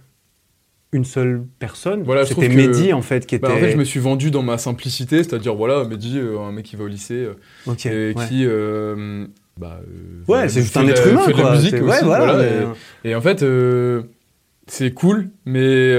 une 0.92 1.06
seule 1.06 1.44
personne. 1.60 2.04
Voilà, 2.04 2.26
C'était 2.26 2.50
Mehdi, 2.50 2.94
en 2.94 3.02
fait, 3.02 3.26
qui 3.26 3.36
était... 3.36 3.48
Bah, 3.48 3.54
en 3.54 3.58
fait, 3.58 3.72
je 3.72 3.78
me 3.78 3.84
suis 3.84 4.00
vendu 4.00 4.32
dans 4.32 4.42
ma 4.42 4.58
simplicité, 4.58 5.18
c'est-à-dire, 5.18 5.54
voilà, 5.56 5.84
Mehdi, 5.84 6.18
euh, 6.18 6.40
un 6.40 6.52
mec 6.52 6.66
qui 6.66 6.76
va 6.76 6.86
au 6.86 6.88
lycée, 6.88 7.28
euh, 7.68 8.12
et 8.12 8.16
qui... 8.28 8.46
Euh, 8.46 9.26
bah, 9.58 9.80
ouais, 10.28 10.50
c'est 10.50 10.62
juste 10.62 10.78
un 10.78 10.88
être 10.88 11.08
humain, 11.08 11.22
fait 11.22 11.34
quoi. 11.34 11.42
de 11.44 11.48
la 11.48 11.56
musique 11.56 11.74
aussi, 11.76 11.84
ouais, 11.84 12.02
voilà, 12.04 12.34
voilà, 12.34 12.38
mais- 13.04 13.10
et, 13.10 13.12
et 13.12 13.16
en 13.16 13.22
fait, 13.22 13.46
c'est 14.68 14.92
cool, 14.94 15.30
mais 15.46 15.94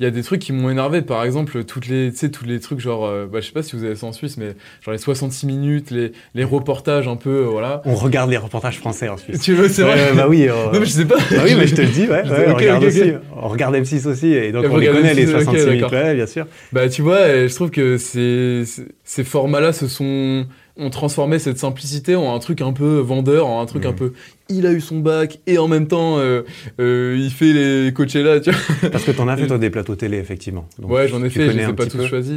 il 0.00 0.04
y 0.04 0.06
a 0.06 0.10
des 0.10 0.22
trucs 0.22 0.40
qui 0.40 0.52
m'ont 0.52 0.70
énervé. 0.70 1.02
Par 1.02 1.24
exemple, 1.24 1.64
toutes 1.64 1.88
les, 1.88 2.10
tu 2.12 2.18
sais, 2.18 2.30
tous 2.30 2.44
les 2.44 2.60
trucs 2.60 2.78
genre, 2.78 3.04
euh, 3.06 3.26
bah, 3.26 3.40
je 3.40 3.46
sais 3.46 3.52
pas 3.52 3.62
si 3.62 3.74
vous 3.76 3.84
avez 3.84 3.96
ça 3.96 4.06
en 4.06 4.12
Suisse, 4.12 4.36
mais 4.36 4.54
genre 4.80 4.92
les 4.92 4.98
66 4.98 5.46
minutes, 5.46 5.90
les, 5.90 6.12
les 6.34 6.44
reportages 6.44 7.08
un 7.08 7.16
peu, 7.16 7.30
euh, 7.30 7.48
voilà. 7.50 7.82
On 7.84 7.94
regarde 7.94 8.30
les 8.30 8.36
reportages 8.36 8.78
français 8.78 9.08
en 9.08 9.16
Suisse. 9.16 9.40
Tu 9.40 9.54
veux, 9.54 9.68
c'est 9.68 9.82
Ouais, 9.82 9.94
vrai 9.96 10.12
bah 10.14 10.26
oui. 10.28 10.46
euh, 10.48 10.72
Non, 10.72 10.78
mais 10.80 10.86
je 10.86 10.90
sais 10.90 11.04
pas. 11.04 11.16
bah 11.16 11.42
oui, 11.44 11.54
mais 11.58 11.66
je 11.66 11.74
te 11.74 11.80
le 11.82 11.88
dis, 11.88 12.06
ouais. 12.06 12.22
On 12.48 12.54
regarde 12.54 12.84
aussi. 12.84 13.12
On 13.36 13.48
regarde 13.48 13.74
M6 13.74 14.06
aussi, 14.06 14.32
et 14.32 14.52
donc 14.52 14.64
Et 14.64 14.68
on 14.68 14.76
les 14.76 14.86
connaît, 14.86 15.14
les 15.14 15.26
M6, 15.26 15.34
ok, 15.34 15.42
66 15.42 15.66
minutes, 15.66 15.90
ouais, 15.90 16.14
bien 16.14 16.26
sûr. 16.26 16.46
Bah 16.72 16.88
tu 16.88 17.02
vois, 17.02 17.28
et 17.28 17.48
je 17.48 17.54
trouve 17.54 17.70
que 17.70 17.98
ces, 17.98 18.64
ces- 19.04 19.24
formats-là 19.24 19.72
se 19.72 19.88
sont 19.88 20.46
ont 20.80 20.90
transformé 20.90 21.40
cette 21.40 21.58
simplicité 21.58 22.14
en 22.14 22.32
un 22.32 22.38
truc 22.38 22.60
un 22.60 22.72
peu 22.72 22.98
vendeur, 22.98 23.48
en 23.48 23.60
un 23.60 23.66
truc 23.66 23.84
un 23.84 23.92
peu 23.92 24.12
il 24.48 24.66
a 24.66 24.72
eu 24.72 24.80
son 24.80 24.98
bac 25.00 25.40
et 25.46 25.58
en 25.58 25.68
même 25.68 25.86
temps 25.88 26.18
euh, 26.18 26.42
euh, 26.80 27.16
il 27.18 27.30
fait 27.30 27.52
les 27.52 27.92
Coachella, 27.92 28.40
tu 28.40 28.50
vois. 28.50 28.90
Parce 28.90 29.04
que 29.04 29.10
t'en 29.12 29.28
as 29.28 29.36
fait, 29.36 29.46
toi, 29.46 29.58
des 29.58 29.70
plateaux 29.70 29.96
télé, 29.96 30.18
effectivement. 30.18 30.68
Donc, 30.78 30.90
ouais, 30.90 31.08
j'en 31.08 31.22
ai 31.22 31.30
fait, 31.30 31.50
je 31.50 31.56
les 31.56 31.64
ai 31.68 31.72
pas 31.72 31.86
tous 31.86 32.04
choisis 32.06 32.36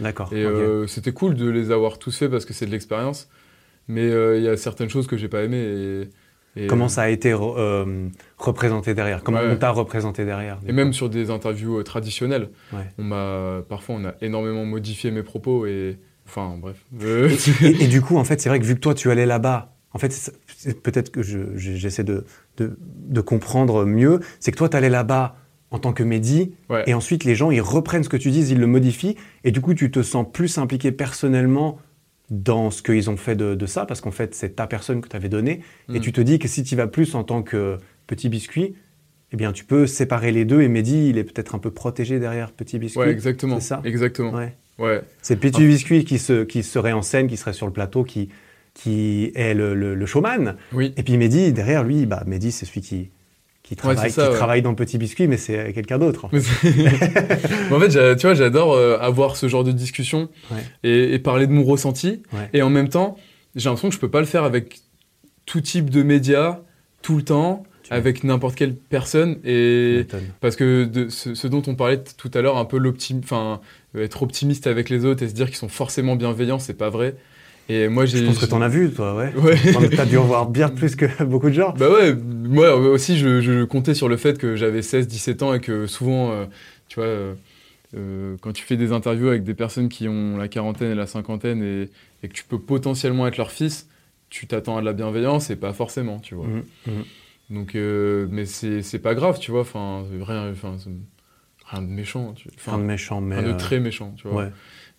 D'accord. 0.00 0.30
et 0.32 0.44
euh, 0.44 0.86
c'était 0.86 1.12
cool 1.12 1.34
de 1.34 1.48
les 1.48 1.70
avoir 1.70 1.98
tous 1.98 2.16
faits 2.16 2.30
parce 2.30 2.44
que 2.44 2.52
c'est 2.52 2.66
de 2.66 2.70
l'expérience. 2.70 3.28
Mais 3.88 4.08
il 4.36 4.42
y 4.42 4.48
a 4.48 4.56
certaines 4.56 4.88
choses 4.88 5.06
que 5.06 5.16
j'ai 5.16 5.28
pas 5.28 5.42
aimées 5.42 5.58
et, 6.56 6.64
et, 6.64 6.66
Comment 6.68 6.88
ça 6.88 7.02
a 7.02 7.08
été 7.08 7.32
re- 7.32 8.08
représenté 8.38 8.94
derrière? 8.94 9.22
Comment 9.22 9.40
Ouais. 9.40 9.50
on 9.50 9.56
t'a 9.56 9.70
représenté 9.70 10.24
derrière 10.24 10.58
Et 10.66 10.72
même 10.72 10.92
sur 10.92 11.10
des 11.10 11.30
interviews 11.30 11.82
traditionnelles, 11.82 12.48
Ouais. 12.72 12.84
on 12.98 13.02
m'a 13.04 13.62
parfois 13.68 13.96
on 13.96 14.04
a 14.06 14.14
énormément 14.22 14.64
modifié 14.64 15.10
mes 15.10 15.22
propos 15.22 15.66
et 15.66 15.98
enfin 16.26 16.56
bref. 16.58 16.76
Et, 17.62 17.84
et 17.84 17.86
du 17.88 18.00
coup, 18.00 18.16
en 18.16 18.24
fait, 18.24 18.40
c'est 18.40 18.48
vrai 18.48 18.58
que 18.60 18.64
vu 18.64 18.74
que 18.76 18.80
toi, 18.80 18.94
tu 18.94 19.10
allais 19.10 19.26
là-bas, 19.26 19.73
en 19.94 19.98
fait, 19.98 20.32
peut-être 20.82 21.10
que 21.10 21.22
je- 21.22 21.56
je- 21.56 21.72
j'essaie 21.74 22.04
de, 22.04 22.24
de, 22.58 22.76
de 22.78 23.20
comprendre 23.20 23.84
mieux, 23.86 24.20
c'est 24.40 24.52
que 24.52 24.56
toi, 24.58 24.68
tu 24.68 24.76
allais 24.76 24.90
là-bas 24.90 25.36
en 25.70 25.78
tant 25.78 25.92
que 25.92 26.02
Mehdi, 26.02 26.52
ouais. 26.70 26.84
et 26.86 26.94
ensuite, 26.94 27.24
les 27.24 27.34
gens, 27.34 27.50
ils 27.50 27.60
reprennent 27.62 28.04
ce 28.04 28.08
que 28.08 28.16
tu 28.16 28.30
dis, 28.30 28.46
ils 28.50 28.58
le 28.60 28.66
modifient, 28.66 29.16
et 29.44 29.50
du 29.50 29.60
coup, 29.60 29.74
tu 29.74 29.90
te 29.90 30.02
sens 30.02 30.26
plus 30.32 30.58
impliqué 30.58 30.92
personnellement 30.92 31.78
dans 32.30 32.70
ce 32.70 32.82
qu'ils 32.82 33.10
ont 33.10 33.16
fait 33.16 33.34
de, 33.36 33.54
de 33.54 33.66
ça, 33.66 33.84
parce 33.86 34.00
qu'en 34.00 34.10
fait, 34.10 34.34
c'est 34.34 34.56
ta 34.56 34.66
personne 34.66 35.00
que 35.00 35.08
tu 35.08 35.16
avais 35.16 35.28
donnée, 35.28 35.60
et 35.92 35.98
Mm. 35.98 36.00
tu 36.00 36.12
te 36.12 36.20
dis 36.20 36.38
que 36.38 36.48
si 36.48 36.62
tu 36.62 36.74
vas 36.76 36.86
plus 36.86 37.14
en 37.14 37.24
tant 37.24 37.42
que 37.42 37.78
petit 38.06 38.28
biscuit, 38.28 38.74
eh 39.32 39.36
bien, 39.36 39.52
tu 39.52 39.64
peux 39.64 39.86
séparer 39.86 40.30
les 40.32 40.44
deux, 40.44 40.60
et 40.62 40.68
Mehdi, 40.68 41.08
il 41.08 41.18
est 41.18 41.24
peut-être 41.24 41.54
un 41.54 41.58
peu 41.58 41.70
protégé 41.72 42.18
derrière 42.20 42.52
petit 42.52 42.78
biscuit. 42.78 43.00
Ouais, 43.00 43.10
exactement. 43.10 43.58
c'est 43.60 43.66
ça? 43.68 43.80
Exactement. 43.84 44.32
Ouais. 44.32 44.54
Ouais. 44.78 45.02
C'est 45.22 45.36
Petit 45.36 45.62
Ah. 45.62 45.66
Biscuit 45.66 46.04
qui, 46.04 46.18
se, 46.18 46.42
qui 46.44 46.62
serait 46.64 46.92
en 46.92 47.02
scène, 47.02 47.26
qui 47.28 47.36
serait 47.36 47.52
sur 47.52 47.66
le 47.66 47.72
plateau, 47.72 48.02
qui, 48.04 48.28
qui 48.74 49.30
est 49.34 49.54
le, 49.54 49.74
le- 49.74 49.94
le 49.94 50.06
showman. 50.06 50.56
Oui. 50.72 50.92
Et 50.96 51.02
puis 51.02 51.16
Mehdi, 51.16 51.52
derrière 51.52 51.84
lui, 51.84 52.06
bah, 52.06 52.22
Mehdi, 52.26 52.50
c'est 52.52 52.66
celui 52.66 52.80
qui, 52.80 53.10
qui, 53.62 53.76
travaille, 53.76 54.10
ça, 54.10 54.24
qui 54.24 54.28
ouais. 54.30 54.34
travaille 54.36 54.62
dans 54.62 54.74
Petit 54.74 54.98
Biscuit, 54.98 55.28
mais 55.28 55.36
c'est 55.36 55.72
quelqu'un 55.72 55.98
d'autre. 55.98 56.26
en 57.70 57.80
fait. 57.80 58.16
Tu 58.16 58.26
vois, 58.26 58.34
j'adore 58.34 58.72
euh, 58.74 58.98
avoir 58.98 59.36
ce 59.36 59.48
genre 59.48 59.64
de 59.64 59.72
discussion 59.72 60.28
Ouais. 60.50 60.58
et, 60.82 61.14
et 61.14 61.18
parler 61.18 61.46
de 61.46 61.52
mon 61.52 61.64
ressenti. 61.64 62.22
Et 62.52 62.62
en 62.62 62.70
même 62.70 62.88
temps, 62.88 63.16
j'ai 63.54 63.68
l'impression 63.68 63.88
que 63.88 63.94
je 63.94 64.00
peux 64.00 64.10
pas 64.10 64.20
le 64.20 64.26
faire 64.26 64.44
avec 64.44 64.80
tout 65.46 65.60
type 65.60 65.90
de 65.90 66.02
médias, 66.02 66.60
tout 67.02 67.16
le 67.16 67.22
temps, 67.22 67.64
Tu 67.84 67.92
avec 67.92 68.24
n'importe 68.24 68.54
quelle 68.56 68.74
personne. 68.74 69.38
Et 69.44 70.06
parce 70.40 70.56
que 70.56 70.84
de 70.84 71.08
ce, 71.08 71.34
ce 71.34 71.46
dont 71.46 71.62
on 71.66 71.74
parlait 71.74 72.02
tout 72.16 72.30
à 72.34 72.40
l'heure, 72.40 72.56
un 72.58 72.64
peu 72.64 72.78
l'optim, 72.78 73.20
enfin, 73.22 73.60
être 73.96 74.22
optimiste 74.22 74.66
avec 74.66 74.88
les 74.90 75.04
autres 75.04 75.22
et 75.22 75.28
se 75.28 75.34
dire 75.34 75.46
qu'ils 75.46 75.56
sont 75.56 75.68
forcément 75.68 76.16
bienveillants, 76.16 76.58
c'est 76.58 76.74
pas 76.74 76.90
vrai. 76.90 77.14
Et 77.68 77.88
moi, 77.88 78.04
j'ai. 78.06 78.18
Je 78.18 78.24
pense 78.26 78.38
que 78.38 78.46
t'en 78.46 78.60
as 78.60 78.68
vu, 78.68 78.90
toi, 78.90 79.14
ouais. 79.16 79.32
Ouais. 79.42 79.56
T'as 79.96 80.04
dû 80.06 80.18
en 80.18 80.24
voir 80.24 80.48
bien 80.48 80.68
plus 80.68 80.96
que 80.96 81.06
beaucoup 81.24 81.48
de 81.48 81.54
gens. 81.54 81.72
Bah 81.72 81.90
ouais, 81.90 82.14
moi 82.14 82.74
aussi 82.74 83.16
je, 83.18 83.40
je 83.40 83.64
comptais 83.64 83.94
sur 83.94 84.08
le 84.08 84.16
fait 84.16 84.38
que 84.38 84.56
j'avais 84.56 84.80
16-17 84.80 85.42
ans 85.44 85.54
et 85.54 85.60
que 85.60 85.86
souvent, 85.86 86.32
euh, 86.32 86.44
tu 86.88 86.96
vois, 86.96 87.08
euh, 87.08 87.34
euh, 87.96 88.36
quand 88.40 88.52
tu 88.52 88.64
fais 88.64 88.76
des 88.76 88.92
interviews 88.92 89.28
avec 89.28 89.44
des 89.44 89.54
personnes 89.54 89.88
qui 89.88 90.08
ont 90.08 90.36
la 90.36 90.48
quarantaine 90.48 90.90
et 90.92 90.94
la 90.94 91.06
cinquantaine 91.06 91.62
et, 91.62 91.88
et 92.22 92.28
que 92.28 92.34
tu 92.34 92.44
peux 92.44 92.58
potentiellement 92.58 93.26
être 93.26 93.36
leur 93.38 93.50
fils, 93.50 93.88
tu 94.30 94.46
t'attends 94.46 94.76
à 94.76 94.80
de 94.80 94.86
la 94.86 94.92
bienveillance 94.92 95.50
et 95.50 95.56
pas 95.56 95.72
forcément, 95.72 96.18
tu 96.18 96.34
vois. 96.34 96.46
Mhm, 96.46 96.64
mhm. 96.86 97.04
Donc, 97.50 97.74
euh, 97.74 98.26
mais 98.30 98.46
c'est 98.46 98.98
pas 98.98 99.14
grave, 99.14 99.38
tu 99.38 99.50
vois, 99.50 99.60
enfin, 99.60 100.04
rien, 100.22 100.50
enfin, 100.50 100.76
rien 101.66 101.82
de 101.82 101.86
méchant, 101.88 102.32
tu 102.34 102.48
Rien 102.66 102.78
de 102.78 102.82
méchant, 102.84 103.20
mais. 103.20 103.38
rien 103.38 103.52
de 103.52 103.58
très 103.58 103.80
méchant, 103.80 104.12
tu 104.16 104.28
vois. 104.28 104.44
ouais. 104.44 104.50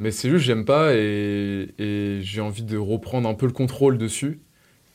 Mais 0.01 0.11
c'est 0.11 0.29
juste, 0.29 0.45
j'aime 0.45 0.65
pas 0.65 0.93
et, 0.93 1.69
et 1.79 2.19
j'ai 2.21 2.41
envie 2.41 2.63
de 2.63 2.77
reprendre 2.77 3.29
un 3.29 3.33
peu 3.33 3.45
le 3.45 3.51
contrôle 3.53 3.97
dessus. 3.97 4.39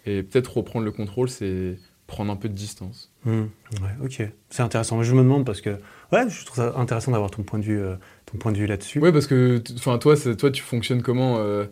Et 0.06 0.22
peut-être 0.22 0.56
reprendre 0.58 0.84
le 0.84 0.92
contrôle, 0.92 1.28
c'est 1.28 1.76
prendre 2.06 2.32
un 2.32 2.36
peu 2.36 2.48
de 2.48 2.54
distance. 2.54 3.12
Mhm. 3.24 3.48
Ouais, 3.82 4.04
ok. 4.04 4.22
C'est 4.50 4.62
intéressant. 4.62 5.02
Je 5.02 5.14
me 5.14 5.22
demande 5.22 5.46
parce 5.46 5.60
que. 5.60 5.70
Ouais, 6.12 6.28
je 6.28 6.44
trouve 6.44 6.56
ça 6.56 6.74
intéressant 6.76 7.12
d'avoir 7.12 7.30
ton 7.30 7.42
point 7.42 7.58
de 7.58 7.64
vue, 7.64 7.80
euh, 7.80 7.94
ton 8.26 8.36
point 8.38 8.52
de 8.52 8.58
vue 8.58 8.66
là-dessus. 8.66 8.98
Ouais, 8.98 9.12
parce 9.12 9.26
que, 9.26 9.62
enfin, 9.76 9.98
toi, 9.98 10.16
toi, 10.16 10.50
tu 10.50 10.62
fonctionnes 10.62 11.02
comment 11.02 11.38
euh, 11.38 11.66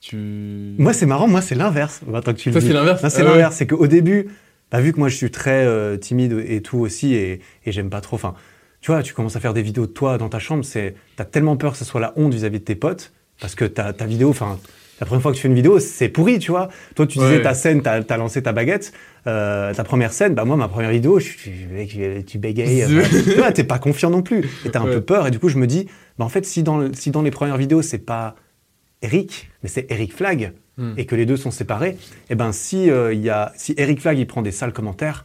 Tu. 0.00 0.16
Moi, 0.78 0.92
c'est 0.92 1.06
marrant, 1.06 1.28
moi, 1.28 1.42
c'est 1.42 1.54
l'inverse. 1.54 2.00
Maintenant 2.06 2.32
que 2.32 2.38
tu 2.38 2.48
le 2.48 2.52
Toi, 2.54 2.62
c'est 2.62 2.72
l'inverse? 2.72 3.00
C'est 3.08 3.20
Ah 3.20 3.24
ouais. 3.24 3.30
l'inverse. 3.30 3.56
C'est 3.56 3.66
qu'au 3.66 3.86
début, 3.86 4.28
bah, 4.70 4.80
vu 4.80 4.92
que 4.92 4.98
moi 4.98 5.08
je 5.08 5.16
suis 5.16 5.30
très 5.30 5.64
euh, 5.66 5.96
timide 5.96 6.42
et 6.46 6.62
tout 6.62 6.78
aussi, 6.78 7.14
et, 7.14 7.40
et 7.64 7.72
j'aime 7.72 7.90
pas 7.90 8.00
trop. 8.00 8.16
Enfin, 8.16 8.34
tu 8.86 8.92
vois, 8.92 9.02
tu 9.02 9.14
commences 9.14 9.34
à 9.34 9.40
faire 9.40 9.52
des 9.52 9.62
vidéos 9.62 9.86
de 9.86 9.90
toi 9.90 10.16
dans 10.16 10.28
ta 10.28 10.38
chambre, 10.38 10.64
c'est, 10.64 10.94
t'as 11.16 11.24
tellement 11.24 11.56
peur 11.56 11.72
que 11.72 11.78
ce 11.78 11.84
soit 11.84 12.00
la 12.00 12.12
honte 12.14 12.32
vis-à-vis 12.32 12.60
de 12.60 12.64
tes 12.64 12.76
potes, 12.76 13.12
parce 13.40 13.56
que 13.56 13.64
ta, 13.64 13.92
ta 13.92 14.06
vidéo, 14.06 14.28
enfin, 14.30 14.60
la 15.00 15.06
première 15.06 15.22
fois 15.22 15.32
que 15.32 15.36
tu 15.36 15.42
fais 15.42 15.48
une 15.48 15.56
vidéo, 15.56 15.80
c'est 15.80 16.08
pourri, 16.08 16.38
tu 16.38 16.52
vois. 16.52 16.68
Toi, 16.94 17.04
tu 17.08 17.18
disais 17.18 17.38
Ouais. 17.38 17.42
ta 17.42 17.52
scène, 17.54 17.82
t'as, 17.82 18.00
t'as 18.04 18.16
lancé 18.16 18.44
ta 18.44 18.52
baguette, 18.52 18.92
euh, 19.26 19.74
ta 19.74 19.82
première 19.82 20.12
scène, 20.12 20.34
bah 20.34 20.44
moi, 20.44 20.54
ma 20.56 20.68
première 20.68 20.90
vidéo, 20.92 21.18
je 21.18 21.30
je- 21.30 22.20
tu 22.20 22.38
bégayes, 22.38 22.84
enfin, 22.84 23.08
tu 23.24 23.32
vois, 23.34 23.50
t'es 23.50 23.64
pas 23.64 23.80
confiant 23.80 24.10
non 24.10 24.22
plus, 24.22 24.44
et 24.64 24.70
t'as 24.70 24.78
un 24.78 24.84
Ouais. 24.84 24.92
peu 24.92 25.00
peur, 25.00 25.26
et 25.26 25.32
du 25.32 25.40
coup, 25.40 25.48
je 25.48 25.58
me 25.58 25.66
dis, 25.66 25.88
bah 26.16 26.24
en 26.24 26.28
fait, 26.28 26.46
si 26.46 26.62
dans, 26.62 26.78
le- 26.78 26.92
si 26.94 27.10
dans 27.10 27.22
les 27.22 27.32
premières 27.32 27.56
vidéos, 27.56 27.82
c'est 27.82 27.98
pas 27.98 28.36
Eric, 29.02 29.50
mais 29.64 29.68
c'est 29.68 29.90
Eric 29.90 30.14
Flag, 30.14 30.52
Hmm. 30.78 30.92
et 30.96 31.06
que 31.06 31.16
les 31.16 31.26
deux 31.26 31.36
sont 31.38 31.50
séparés, 31.50 31.96
et 32.30 32.34
ben 32.36 32.52
si 32.52 32.88
euh, 32.90 33.12
y 33.14 33.30
a 33.30 33.50
si 33.56 33.74
Eric 33.78 33.98
Flag 34.00 34.16
il 34.18 34.26
prend 34.28 34.42
des 34.42 34.52
sales 34.52 34.74
commentaires, 34.74 35.24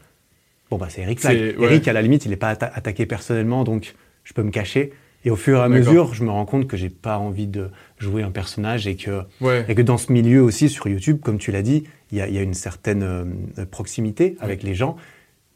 bon 0.72 0.78
bah 0.78 0.88
c'est 0.90 1.02
Eric 1.02 1.20
Flag. 1.20 1.38
Ouais. 1.60 1.66
Eric 1.66 1.88
à 1.88 1.94
la 1.94 2.02
limite 2.02 2.26
il 2.26 2.30
n'est 2.30 2.36
pas 2.38 2.52
atta- 2.54 2.72
attaqué 2.74 3.06
personnellement 3.06 3.64
donc 3.64 3.94
je 4.24 4.34
peux 4.34 4.42
me 4.44 4.50
cacher. 4.52 4.92
Et 5.24 5.30
au 5.30 5.36
fur 5.36 5.60
et 5.60 5.62
à 5.62 5.70
mesure, 5.70 6.16
je 6.16 6.24
me 6.24 6.32
rends 6.32 6.46
compte 6.48 6.66
que 6.66 6.76
j'ai 6.76 6.90
pas 6.90 7.20
envie 7.20 7.46
de 7.46 7.70
jouer 8.00 8.24
un 8.24 8.32
personnage 8.32 8.88
et 8.88 8.96
que 8.96 9.22
Ouais. 9.40 9.64
et 9.68 9.76
que 9.76 9.84
dans 9.84 10.00
ce 10.00 10.12
milieu 10.12 10.42
aussi 10.42 10.68
sur 10.68 10.88
YouTube, 10.88 11.20
comme 11.22 11.38
tu 11.38 11.52
l'as 11.52 11.62
dit, 11.62 11.84
il 12.12 12.18
y 12.18 12.22
a, 12.22 12.28
il 12.28 12.34
y 12.34 12.40
a 12.40 12.42
une 12.42 12.56
certaine 12.56 13.04
euh, 13.04 13.66
proximité 13.70 14.36
avec 14.40 14.64
les 14.64 14.74
gens. 14.74 14.96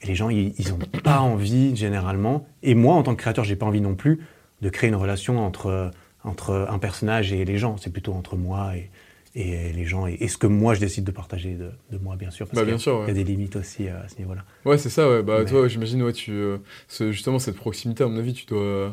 Et 0.01 0.05
les 0.07 0.13
gens, 0.13 0.29
ils, 0.29 0.53
ils 0.59 0.71
ont 0.71 0.77
pas 1.03 1.19
envie 1.19 1.75
généralement. 1.75 2.45
Et 2.61 2.75
moi, 2.75 2.93
en 2.93 3.01
tant 3.01 3.15
que 3.15 3.21
créateur, 3.21 3.43
j'ai 3.43 3.55
pas 3.55 3.65
envie 3.65 3.81
non 3.81 3.95
plus 3.95 4.19
de 4.61 4.69
créer 4.69 4.87
une 4.89 4.95
relation 4.95 5.39
entre 5.43 5.89
entre 6.23 6.67
un 6.69 6.77
personnage 6.79 7.33
et 7.33 7.43
les 7.43 7.57
gens. 7.57 7.77
C'est 7.77 7.91
plutôt 7.91 8.13
entre 8.13 8.35
moi 8.35 8.75
et, 8.75 8.91
et 9.35 9.73
les 9.73 9.85
gens 9.85 10.07
et, 10.07 10.17
et 10.21 10.27
ce 10.29 10.37
que 10.37 10.47
moi 10.47 10.73
je 10.75 10.79
décide 10.79 11.03
de 11.03 11.11
partager 11.11 11.55
de, 11.55 11.69
de 11.91 11.97
moi, 12.01 12.15
bien 12.15 12.31
sûr. 12.31 12.47
Parce 12.47 12.55
Bah, 12.55 12.61
qu'il 12.71 12.71
y 12.85 12.89
a- 12.89 12.99
ouais. 12.99 13.11
Y 13.11 13.13
des 13.13 13.23
limites 13.23 13.55
aussi 13.57 13.87
euh, 13.87 14.01
à 14.03 14.07
ce 14.07 14.17
niveau-là. 14.17 14.45
Ouais, 14.63 14.77
c'est 14.77 14.89
ça, 14.89 15.09
ouais. 15.09 15.21
Bah, 15.23 15.39
Mais- 15.39 15.45
toi, 15.49 15.67
j'imagine, 15.67 16.01
ouais, 16.03 16.13
tu. 16.13 16.31
euh, 16.31 16.57
ce- 16.87 17.11
justement, 17.11 17.37
cette 17.39 17.55
proximité, 17.57 18.03
à 18.03 18.07
mon 18.07 18.17
avis, 18.17 18.33
tu 18.33 18.45
dois. 18.45 18.61
euh, 18.61 18.89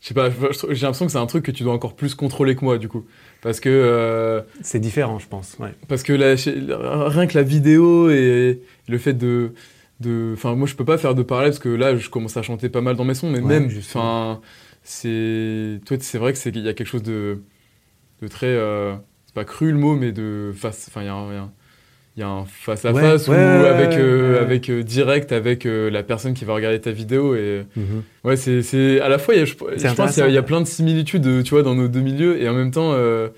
je 0.00 0.08
sais 0.08 0.14
pas, 0.14 0.30
j'ai 0.30 0.82
l'impression 0.86 1.06
que 1.06 1.12
c'est 1.12 1.18
un 1.18 1.26
truc 1.26 1.44
que 1.44 1.50
tu 1.52 1.62
dois 1.64 1.72
encore 1.72 1.94
plus 1.96 2.14
contrôler 2.14 2.56
que 2.56 2.64
moi, 2.64 2.78
du 2.78 2.88
coup. 2.88 3.04
Parce 3.42 3.60
que. 3.60 3.68
euh, 3.68 4.42
C'est 4.60 4.80
différent, 4.80 5.18
je 5.18 5.26
pense. 5.28 5.56
Ouais. 5.60 5.74
Parce 5.88 6.02
que 6.02 6.12
la- 6.12 7.08
rien 7.08 7.26
que 7.26 7.34
la 7.36 7.42
vidéo 7.44 8.08
et 8.10 8.60
le 8.88 8.98
fait 8.98 9.14
de. 9.14 9.52
Enfin, 10.34 10.54
moi, 10.56 10.66
je 10.66 10.74
peux 10.74 10.84
pas 10.84 10.98
faire 10.98 11.14
de 11.14 11.22
parallèle 11.22 11.50
parce 11.50 11.60
que 11.60 11.68
là, 11.68 11.94
je 11.96 12.08
commence 12.10 12.36
à 12.36 12.42
chanter 12.42 12.68
pas 12.68 12.80
mal 12.80 12.96
dans 12.96 13.04
mes 13.04 13.14
sons, 13.14 13.30
mais 13.30 13.38
Ouais, 13.40 13.60
même. 13.60 13.70
Enfin, 13.78 14.40
c'est. 14.82 15.80
Toi, 15.86 15.96
c'est 16.00 16.18
vrai 16.18 16.32
que 16.32 16.38
c'est 16.38 16.50
qu'il 16.52 16.62
y 16.64 16.68
a 16.68 16.74
quelque 16.74 16.86
chose 16.88 17.02
de. 17.04 17.42
de 18.20 18.28
très. 18.28 18.56
C'est 19.34 19.40
pas 19.40 19.44
cru 19.44 19.72
le 19.72 19.78
mot, 19.78 19.96
mais 19.96 20.12
de 20.12 20.52
face. 20.54 20.86
Enfin, 20.88 21.02
il 21.02 21.06
y 21.06 21.08
a 21.08 21.14
un. 21.14 21.50
il 22.16 22.20
y 22.20 22.22
a 22.22 22.28
un- 22.28 22.44
face 22.44 22.84
à 22.84 22.92
face 22.92 23.26
ouais, 23.28 23.34
ou 23.36 23.38
ouais, 23.38 23.68
avec, 23.68 23.98
euh, 23.98 24.32
ouais. 24.34 24.38
avec 24.38 24.68
euh, 24.68 24.82
direct 24.82 25.32
avec 25.32 25.64
euh, 25.64 25.88
la 25.90 26.02
personne 26.02 26.34
qui 26.34 26.44
va 26.44 26.52
regarder 26.52 26.78
ta 26.80 26.90
vidéo 26.92 27.34
et 27.34 27.64
Mhm. 27.74 28.02
ouais 28.24 28.36
c'est 28.36 28.60
c'est 28.62 29.00
à 29.00 29.08
la 29.08 29.16
fois 29.18 29.34
il 29.34 29.38
y 29.38 29.42
a, 29.42 29.46
je, 29.46 29.52
je 29.52 29.56
pense 29.56 29.70
qu'il 29.72 29.82
y 29.82 29.86
a- 29.86 29.90
intéressant. 29.92 30.26
il 30.26 30.34
y, 30.34 30.36
a 30.36 30.42
plein 30.42 30.60
de 30.60 30.66
similitudes 30.66 31.42
tu 31.42 31.50
vois 31.54 31.62
dans 31.62 31.74
nos 31.74 31.88
deux 31.88 32.00
milieux 32.02 32.38
et 32.42 32.46
en 32.50 32.52
même 32.54 32.70
temps 32.70 32.92
euh, 32.92 33.28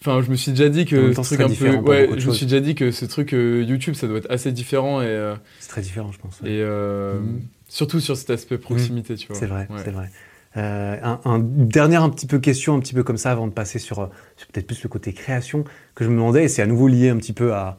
Enfin, 0.00 0.22
je 0.22 0.30
me 0.30 0.36
suis 0.36 0.52
déjà 0.52 0.68
dit 0.68 0.84
que 0.84 1.10
ce 1.10 1.16
temps, 1.16 1.22
ce 1.24 1.34
truc 1.34 1.40
un 1.50 1.52
peu, 1.52 1.74
ouais, 1.90 2.08
je 2.18 2.28
me 2.28 2.32
suis 2.32 2.46
déjà 2.46 2.60
dit 2.60 2.76
que 2.76 2.92
ce 2.92 3.04
truc 3.04 3.32
euh, 3.34 3.64
YouTube, 3.66 3.94
ça 3.94 4.06
doit 4.06 4.18
être 4.18 4.30
assez 4.30 4.52
différent 4.52 5.02
et, 5.02 5.06
euh, 5.06 5.34
C'est 5.58 5.70
très 5.70 5.80
différent, 5.80 6.12
je 6.12 6.18
pense. 6.18 6.40
ouais. 6.40 6.50
et 6.50 6.60
euh, 6.62 7.18
Mhm. 7.18 7.40
surtout 7.68 7.98
sur 7.98 8.16
cet 8.16 8.30
aspect 8.30 8.58
proximité, 8.58 9.16
tu 9.16 9.26
vois. 9.26 9.34
C'est 9.36 9.46
vrai, 9.46 9.66
Ouais. 9.70 9.80
c'est 9.84 9.90
vrai. 9.90 10.08
Euh, 10.56 10.96
un, 11.02 11.38
dernière 11.38 12.02
un 12.02 12.10
petit 12.10 12.26
peu 12.26 12.38
question, 12.38 12.74
un 12.74 12.80
petit 12.80 12.94
peu 12.94 13.02
comme 13.02 13.18
ça, 13.18 13.30
avant 13.30 13.46
de 13.46 13.52
passer 13.52 13.78
sur, 13.78 14.00
euh, 14.00 14.06
sur 14.36 14.48
peut-être 14.48 14.66
plus 14.66 14.82
le 14.82 14.88
côté 14.88 15.12
création, 15.12 15.64
que 15.94 16.04
je 16.04 16.08
me 16.08 16.14
demandais, 16.14 16.44
et 16.44 16.48
c'est 16.48 16.62
à 16.62 16.66
nouveau 16.66 16.88
lié 16.88 17.10
un 17.10 17.16
petit 17.16 17.32
peu 17.34 17.52
à, 17.54 17.78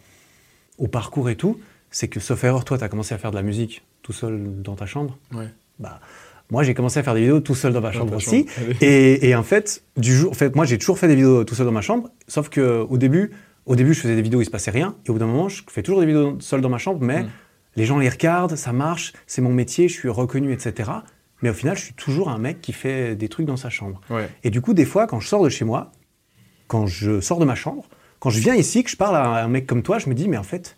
au 0.77 0.87
parcours 0.87 1.29
et 1.29 1.35
tout, 1.35 1.59
c'est 1.91 2.07
que, 2.07 2.19
sauf 2.19 2.43
erreur, 2.43 2.63
toi, 2.65 2.77
tu 2.77 2.83
as 2.83 2.89
commencé 2.89 3.13
à 3.15 3.17
faire 3.17 3.31
de 3.31 3.35
la 3.35 3.41
musique 3.41 3.83
tout 4.03 4.13
seul 4.13 4.61
dans 4.61 4.75
ta 4.75 4.85
chambre. 4.85 5.17
Ouais. 5.33 5.47
Bah, 5.79 5.99
moi, 6.51 6.63
j'ai 6.63 6.73
commencé 6.73 6.99
à 6.99 7.03
faire 7.03 7.13
des 7.15 7.21
vidéos 7.21 7.41
tout 7.41 7.55
seul 7.55 7.73
dans 7.73 7.81
ma 7.81 7.91
chambre 7.91 8.15
aussi. 8.15 8.47
chambre. 8.47 8.77
Et, 8.81 9.29
et 9.29 9.35
en 9.35 9.43
fait, 9.43 9.83
du 9.97 10.15
jour, 10.15 10.31
en 10.31 10.35
fait, 10.35 10.55
moi, 10.55 10.65
j'ai 10.65 10.77
toujours 10.77 10.97
fait 10.97 11.07
des 11.07 11.15
vidéos 11.15 11.43
tout 11.43 11.55
seul 11.55 11.65
dans 11.65 11.71
ma 11.71 11.81
chambre, 11.81 12.09
sauf 12.27 12.49
que 12.49 12.85
au 12.89 12.97
début, 12.97 13.31
au 13.65 13.75
début, 13.75 13.93
je 13.93 13.99
faisais 14.01 14.15
des 14.15 14.21
vidéos, 14.21 14.41
il 14.41 14.45
se 14.45 14.49
passait 14.51 14.71
rien, 14.71 14.95
et 15.05 15.09
au 15.09 15.13
bout 15.13 15.19
d'un 15.19 15.27
moment, 15.27 15.49
je 15.49 15.61
fais 15.69 15.83
toujours 15.83 15.99
des 15.99 16.05
vidéos 16.07 16.37
seul 16.39 16.61
dans 16.61 16.69
ma 16.69 16.77
chambre, 16.77 16.99
mais 17.01 17.23
Mm. 17.23 17.29
les 17.75 17.85
gens 17.85 17.99
les 17.99 18.09
regardent, 18.09 18.55
ça 18.55 18.71
marche, 18.73 19.13
c'est 19.27 19.41
mon 19.41 19.53
métier, 19.53 19.87
je 19.87 19.93
suis 19.93 20.09
reconnu, 20.09 20.51
etc. 20.53 20.89
Mais 21.41 21.49
au 21.49 21.53
final, 21.53 21.77
je 21.77 21.83
suis 21.83 21.93
toujours 21.93 22.29
un 22.29 22.37
mec 22.37 22.61
qui 22.61 22.73
fait 22.73 23.15
des 23.15 23.29
trucs 23.29 23.45
dans 23.45 23.57
sa 23.57 23.69
chambre. 23.69 24.01
Ouais. 24.09 24.29
Et 24.43 24.49
du 24.49 24.61
coup, 24.61 24.73
des 24.73 24.85
fois, 24.85 25.07
quand 25.07 25.19
je 25.19 25.27
sors 25.27 25.43
de 25.43 25.49
chez 25.49 25.65
moi, 25.65 25.91
quand 26.67 26.85
je 26.85 27.21
sors 27.21 27.39
de 27.39 27.45
ma 27.45 27.55
chambre, 27.55 27.85
quand 28.19 28.29
je 28.29 28.39
viens 28.39 28.55
ici, 28.55 28.83
que 28.83 28.89
je 28.89 28.97
parle 28.97 29.15
à 29.15 29.43
un 29.43 29.47
mec 29.47 29.65
comme 29.65 29.81
toi, 29.81 29.99
je 29.99 30.09
me 30.09 30.13
dis, 30.13 30.27
mais 30.27 30.37
en 30.37 30.43
fait, 30.43 30.77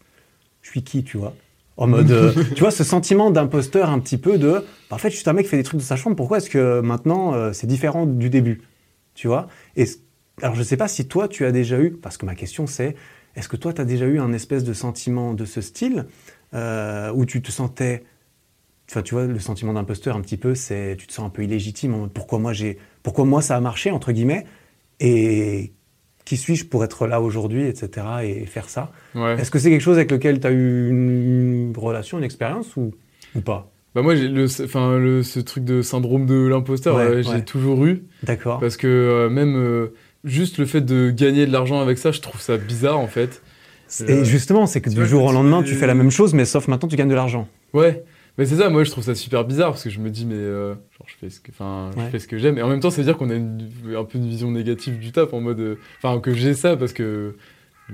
je 0.62 0.70
suis 0.70 0.84
qui, 0.84 1.04
tu 1.04 1.18
vois? 1.18 1.34
En 1.78 1.88
mode, 1.88 2.12
euh, 2.12 2.34
tu 2.56 2.62
vois, 2.62 2.72
ce 2.72 2.84
sentiment 2.84 3.32
d'imposteur 3.32 3.90
un 3.90 4.00
petit 4.00 4.18
peu 4.18 4.38
de, 4.38 4.52
bah, 4.90 4.96
en 4.96 4.98
fait, 4.98 5.10
je 5.10 5.18
suis 5.18 5.30
un 5.30 5.34
mec 5.34 5.46
qui 5.46 5.50
fait 5.50 5.58
des 5.58 5.64
trucs 5.64 5.80
dans 5.80 5.86
sa 5.86 5.96
chambre, 5.96 6.16
pourquoi 6.16 6.38
est-ce 6.38 6.50
que 6.50 6.80
maintenant, 6.82 7.34
euh, 7.34 7.54
c'est 7.54 7.68
différent 7.68 8.06
du 8.06 8.30
début? 8.30 8.62
Tu 9.16 9.28
vois? 9.28 9.48
Et 9.76 9.86
alors, 10.42 10.56
je 10.56 10.60
ne 10.60 10.66
sais 10.66 10.78
pas 10.78 10.88
si 10.88 11.08
toi, 11.08 11.28
tu 11.28 11.46
as 11.46 11.52
déjà 11.52 11.80
eu, 11.80 11.92
parce 11.92 12.18
que 12.18 12.26
ma 12.26 12.36
question, 12.36 12.68
c'est, 12.68 12.96
est-ce 13.36 13.50
que 13.50 13.58
toi, 13.58 13.74
tu 13.74 13.82
as 13.82 13.86
déjà 13.86 14.06
eu 14.06 14.20
un 14.20 14.34
espèce 14.34 14.64
de 14.64 14.74
sentiment 14.74 15.34
de 15.34 15.46
ce 15.46 15.62
style, 15.62 16.06
euh, 16.54 17.12
où 17.14 17.26
tu 17.26 17.42
te 17.42 17.52
sentais 17.52 18.04
Enfin, 18.92 19.04
tu 19.04 19.14
vois, 19.16 19.26
le 19.26 19.40
sentiment 19.40 19.72
d'imposteur, 19.72 20.18
un 20.18 20.22
petit 20.22 20.36
peu, 20.36 20.54
c'est 20.54 20.98
tu 21.00 21.08
te 21.08 21.14
sens 21.14 21.26
un 21.26 21.30
peu 21.30 21.46
illégitime. 21.46 21.94
en 21.94 21.98
mode, 22.00 22.12
Pourquoi 22.12 22.40
moi, 22.40 22.52
j'ai, 22.52 22.78
pourquoi 23.04 23.24
moi 23.24 23.42
ça 23.42 23.56
a 23.56 23.62
marché 23.62 23.90
entre 23.90 24.12
guillemets? 24.12 24.46
Et 25.00 25.72
qui 26.26 26.36
suis-je 26.36 26.66
pour 26.66 26.84
être 26.84 27.08
là 27.08 27.22
aujourd'hui, 27.22 27.66
etc. 27.68 28.06
Et 28.24 28.46
faire 28.46 28.68
ça? 28.68 28.92
Ouais. 29.16 29.40
Est-ce 29.40 29.50
que 29.50 29.60
c'est 29.60 29.70
quelque 29.70 29.80
chose 29.82 29.96
avec 29.96 30.12
lequel 30.12 30.42
tu 30.42 30.48
as 30.48 30.52
eu 30.52 30.90
une, 30.90 31.74
relation, 31.78 32.18
une 32.18 32.26
expérience 32.26 32.76
ou, 32.76 32.92
ou 33.34 33.40
pas? 33.40 33.72
Bah 33.96 34.02
moi, 34.02 34.14
le, 34.14 34.46
enfin 34.64 34.98
le, 34.98 35.24
ce 35.24 35.40
truc 35.40 35.64
de 35.64 35.82
syndrome 35.82 36.26
de 36.26 36.48
l'imposteur, 36.48 36.98
Ouais, 36.98 37.04
euh, 37.04 37.24
j'ai 37.24 37.30
ouais. 37.30 37.46
toujours 37.46 37.86
eu 37.86 38.04
D'accord. 38.24 38.60
parce 38.60 38.76
que 38.76 38.88
euh, 38.88 39.30
même 39.30 39.56
euh, 39.56 39.94
juste 40.26 40.58
le 40.58 40.66
fait 40.66 40.82
de 40.82 41.12
gagner 41.12 41.46
de 41.46 41.52
l'argent 41.54 41.80
avec 41.80 41.98
ça, 41.98 42.12
je 42.12 42.20
trouve 42.20 42.42
ça 42.42 42.58
bizarre 42.58 43.00
en 43.00 43.08
fait. 43.08 43.42
Et 44.08 44.24
justement, 44.26 44.68
c'est 44.68 44.80
que 44.82 44.90
du 44.90 45.06
jour 45.06 45.24
au 45.26 45.32
lendemain, 45.32 45.64
tu 45.64 45.76
fais 45.76 45.88
la 45.88 45.96
même 45.96 46.12
chose, 46.12 46.34
mais 46.34 46.44
sauf 46.44 46.68
maintenant, 46.68 46.88
tu 46.90 46.96
gagnes 46.98 47.10
de 47.10 47.16
l'argent. 47.16 47.48
Ouais. 47.74 48.04
Mais 48.38 48.46
c'est 48.46 48.56
ça, 48.56 48.70
moi 48.70 48.84
je 48.84 48.92
trouve 48.92 49.04
ça 49.04 49.14
super 49.16 49.44
bizarre 49.46 49.72
parce 49.72 49.84
que 49.84 49.90
je 49.90 50.00
me 50.00 50.10
dis 50.10 50.26
mais 50.26 50.36
euh, 50.36 50.74
genre 50.74 51.06
je 51.08 51.16
fais 51.16 51.30
ce 51.30 51.40
que, 51.42 51.52
enfin 51.52 51.92
Ouais. 51.98 52.06
je 52.06 52.10
fais 52.12 52.20
ce 52.20 52.28
que 52.28 52.38
j'aime 52.38 52.58
et 52.58 52.62
en 52.62 52.70
même 52.70 52.80
temps 52.80 52.90
ça 52.90 52.98
veut 52.98 53.04
dire 53.04 53.18
qu'on 53.18 53.30
a 53.30 53.36
une, 53.36 53.68
un 53.96 54.04
peu 54.06 54.18
une 54.18 54.28
vision 54.28 54.50
négative 54.52 55.00
du 55.00 55.12
taf 55.12 55.34
en 55.34 55.42
mode, 55.42 55.60
euh, 55.60 55.76
enfin 56.02 56.20
que 56.22 56.34
j'ai 56.34 56.54
ça 56.54 56.78
parce 56.78 56.94
que 56.94 57.36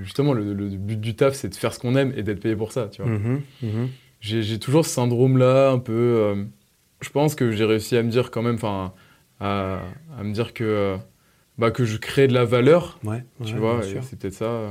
justement 0.00 0.32
le, 0.32 0.54
le 0.54 0.68
but 0.68 1.00
du 1.00 1.14
taf 1.16 1.34
c'est 1.34 1.48
de 1.48 1.54
faire 1.56 1.74
ce 1.74 1.80
qu'on 1.80 1.96
aime 1.96 2.12
et 2.16 2.22
d'être 2.22 2.40
payé 2.40 2.54
pour 2.56 2.72
ça, 2.72 2.88
tu 2.90 3.02
vois. 3.02 3.10
Mhm, 3.10 3.40
mhm. 3.62 3.88
J'ai 4.20 4.58
toujours 4.58 4.84
ce 4.84 4.90
syndrome-là, 4.90 5.70
un 5.70 5.78
peu. 5.78 5.92
euh, 5.92 6.44
je 7.00 7.10
pense 7.10 7.34
que 7.36 7.52
j'ai 7.52 7.64
réussi 7.64 7.96
à 7.96 8.02
me 8.02 8.10
dire 8.10 8.30
quand 8.32 8.42
même, 8.42 8.56
enfin, 8.56 8.92
à, 9.40 9.80
à 10.18 10.24
me 10.24 10.32
dire 10.32 10.52
que, 10.54 10.64
euh, 10.64 10.96
bah, 11.56 11.70
que 11.70 11.84
je 11.84 11.96
crée 11.98 12.26
de 12.26 12.34
la 12.34 12.44
valeur, 12.44 12.98
Ouais, 13.04 13.24
tu 13.44 13.54
ouais, 13.54 13.58
vois, 13.60 13.80
c'est 14.02 14.18
peut-être 14.18 14.34
ça. 14.34 14.70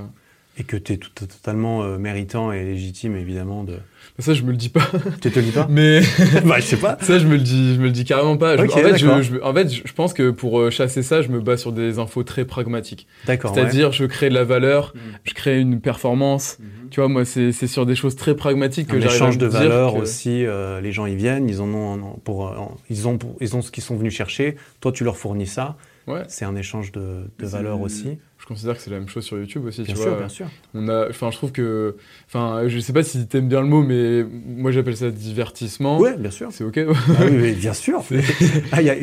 Et 0.59 0.63
que 0.63 0.75
tu 0.75 0.93
es 0.93 0.97
tout, 0.97 1.11
totalement 1.11 1.83
euh, 1.83 1.97
méritant 1.99 2.51
et 2.51 2.63
légitime, 2.63 3.15
évidemment. 3.15 3.63
De... 3.63 3.73
Mais 4.17 4.23
Ça, 4.23 4.33
je 4.33 4.41
me 4.41 4.49
le 4.49 4.57
dis 4.57 4.69
pas. 4.69 4.81
Tu 5.21 5.29
te 5.29 5.37
le 5.37 5.45
dis 5.45 5.51
pas 5.51 5.67
Mais 5.69 6.01
Bah, 6.45 6.55
je 6.59 6.63
sais 6.65 6.77
pas. 6.77 6.97
ça, 7.01 7.19
je 7.19 7.27
me 7.27 7.33
le 7.35 7.41
dis, 7.43 7.75
je 7.75 7.79
me 7.79 7.85
le 7.85 7.91
dis 7.91 8.05
carrément 8.05 8.37
pas. 8.37 8.57
Je- 8.57 8.63
en, 8.63 8.67
fait, 8.69 8.97
je, 8.97 9.21
je- 9.21 9.41
en 9.43 9.53
fait, 9.53 9.69
je 9.71 9.93
pense 9.93 10.13
que 10.15 10.31
pour 10.31 10.59
euh, 10.59 10.71
chasser 10.71 11.03
ça, 11.03 11.21
je 11.21 11.27
me 11.27 11.39
base 11.41 11.61
sur 11.61 11.71
des 11.73 11.99
infos 11.99 12.23
très 12.23 12.43
pragmatiques. 12.45 13.05
D'accord. 13.27 13.51
ouais. 13.51 13.61
C'est-à-dire, 13.61 13.91
je 13.91 14.05
crée 14.05 14.29
de 14.29 14.33
la 14.33 14.43
valeur, 14.43 14.93
Mhm. 14.95 15.01
je 15.25 15.33
crée 15.35 15.59
une 15.59 15.79
performance. 15.79 16.57
Tu 16.89 17.01
vois, 17.01 17.09
moi, 17.09 17.23
c'est 17.25 17.51
c'est 17.51 17.67
sur 17.67 17.85
des 17.85 17.95
choses 17.95 18.15
très 18.15 18.35
pragmatiques 18.35 18.87
que 18.87 18.99
j'arrive 18.99 19.11
à 19.11 19.15
échange 19.15 19.35
me 19.37 19.41
de 19.41 19.49
que- 19.49 19.97
aussi. 20.01 20.43
euh, 20.45 20.81
les 20.81 20.91
gens 20.91 21.05
ils 21.05 21.17
viennent, 21.17 21.47
ils 21.49 21.61
en 21.61 21.67
ont 21.71 22.01
en- 22.01 22.19
pour, 22.23 22.47
euh, 22.47 22.55
en- 22.57 22.77
ils 22.89 23.07
ont 23.07 23.17
pour- 23.19 23.35
ils 23.41 23.55
ont 23.55 23.61
ce 23.61 23.69
qu'ils 23.69 23.83
sont 23.83 23.95
venus 23.97 24.13
chercher. 24.13 24.55
Toi 24.81 24.91
tu 24.91 25.03
leur 25.03 25.17
fournis 25.17 25.45
ça. 25.47 25.75
Ouais. 26.07 26.23
C'est 26.29 26.45
un 26.45 26.55
échange 26.55 26.93
de, 26.93 27.29
de 27.37 27.45
valeurs 27.45 27.81
aussi. 27.81 28.17
Je 28.47 28.53
considère 28.53 28.75
que 28.77 28.81
c'est 28.81 28.91
la 28.91 28.99
même 28.99 29.09
chose 29.09 29.25
sur 29.25 29.37
YouTube 29.37 29.65
aussi, 29.65 29.81
Bien 29.81 29.93
tu 29.93 29.99
sûr, 29.99 30.09
vois. 30.11 30.19
bien 30.19 30.29
sûr. 30.29 30.47
On 30.73 30.87
a, 30.87 31.09
enfin, 31.09 31.31
je 31.31 31.35
trouve 31.35 31.51
que, 31.51 31.97
enfin, 32.27 32.63
je 32.67 32.79
sais 32.79 32.93
pas 32.93 33.03
si 33.03 33.27
t'aimes 33.27 33.49
bien 33.49 33.59
le 33.59 33.67
mot, 33.67 33.83
mais 33.83 34.23
moi 34.23 34.71
j'appelle 34.71 34.95
ça 34.95 35.11
divertissement. 35.11 35.99
Ouais, 35.99 36.15
bien 36.15 36.31
sûr. 36.31 36.47
C'est 36.53 36.63
ok? 36.63 36.79
Ah 36.79 37.23
oui, 37.25 37.37
oui, 37.41 37.51
bien 37.55 37.73
sûr. 37.73 38.01
Ah, 38.71 38.81
Il 38.81 38.85
y, 38.87 38.89
a- 38.89 38.95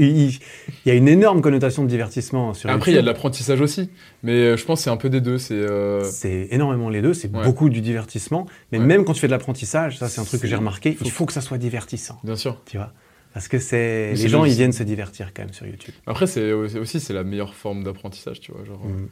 y 0.94 0.96
une 0.96 1.08
énorme 1.08 1.42
connotation 1.42 1.82
de 1.84 1.88
divertissement 1.88 2.54
sur 2.54 2.70
Après, 2.70 2.90
il 2.90 2.94
y 2.94 2.98
a 2.98 3.02
de 3.02 3.06
l'apprentissage 3.06 3.60
aussi, 3.60 3.90
mais 4.22 4.32
euh, 4.32 4.56
je 4.56 4.64
pense 4.64 4.78
que 4.80 4.84
c'est 4.84 4.90
un 4.90 4.96
peu 4.96 5.10
des 5.10 5.20
deux. 5.20 5.36
C'est, 5.36 5.52
euh, 5.52 6.02
C'est 6.04 6.48
énormément 6.50 6.88
les 6.88 7.02
deux, 7.02 7.12
c'est 7.12 7.30
Ouais. 7.30 7.44
beaucoup 7.44 7.68
du 7.68 7.82
divertissement. 7.82 8.46
Mais 8.72 8.78
Ouais. 8.78 8.86
même 8.86 9.04
quand 9.04 9.12
tu 9.12 9.20
fais 9.20 9.26
de 9.26 9.32
l'apprentissage, 9.32 9.98
ça 9.98 10.08
c'est 10.08 10.22
un 10.22 10.24
truc 10.24 10.40
que 10.40 10.46
j'ai 10.46 10.56
remarqué, 10.56 10.96
il 11.04 11.10
faut 11.10 11.26
que 11.26 11.34
ça 11.34 11.42
soit 11.42 11.58
divertissant, 11.58 12.18
bien 12.24 12.36
sûr. 12.36 12.62
tu 12.64 12.78
vois? 12.78 12.94
Parce 13.34 13.48
que 13.48 13.58
c'est 13.58 14.12
Mais 14.14 14.18
les 14.18 14.28
gens 14.28 14.46
ils 14.46 14.54
viennent 14.54 14.72
se 14.72 14.84
divertir 14.84 15.32
quand 15.34 15.42
même 15.42 15.52
sur 15.52 15.66
YouTube. 15.66 15.92
Après, 16.06 16.26
c'est 16.26 16.52
aussi 16.52 16.98
c'est 16.98 17.12
la 17.12 17.24
meilleure 17.24 17.54
forme 17.54 17.84
d'apprentissage, 17.84 18.40
tu 18.40 18.50
vois, 18.52 18.64
genre 18.64 18.82
Mm. 18.86 19.08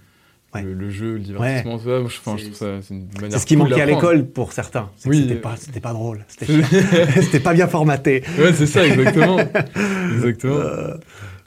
Ouais. 0.55 0.63
le, 0.63 0.75
le 0.75 0.91
jeu, 0.91 1.15
le 1.15 1.21
divertissement, 1.21 1.79
ça. 1.79 1.85
Je, 1.85 2.05
enfin, 2.05 2.37
je 2.37 2.43
C'est- 2.45 2.51
trouve 2.51 2.59
ça 2.59 2.67
c'est 2.83 2.95
une 2.95 3.07
manière. 3.15 3.33
C'est 3.33 3.39
ce 3.39 3.47
qui 3.47 3.57
cool 3.57 3.69
manquait 3.71 3.81
à 3.83 3.87
l'école 3.87 4.27
pour 4.27 4.53
certains. 4.53 4.91
Oui. 5.07 5.23
C'était 5.23 5.35
pas, 5.41 5.55
c'était 5.57 5.81
pas 5.81 5.93
drôle. 5.93 6.25
C'était 6.39 7.41
pas 7.41 7.55
bien 7.55 7.69
formaté. 7.69 8.23
Ouais, 8.39 8.53
c'est 8.53 8.67
ça, 8.67 8.87
exactement, 8.87 9.39
exactement. 10.15 10.57
Euh, 10.57 10.97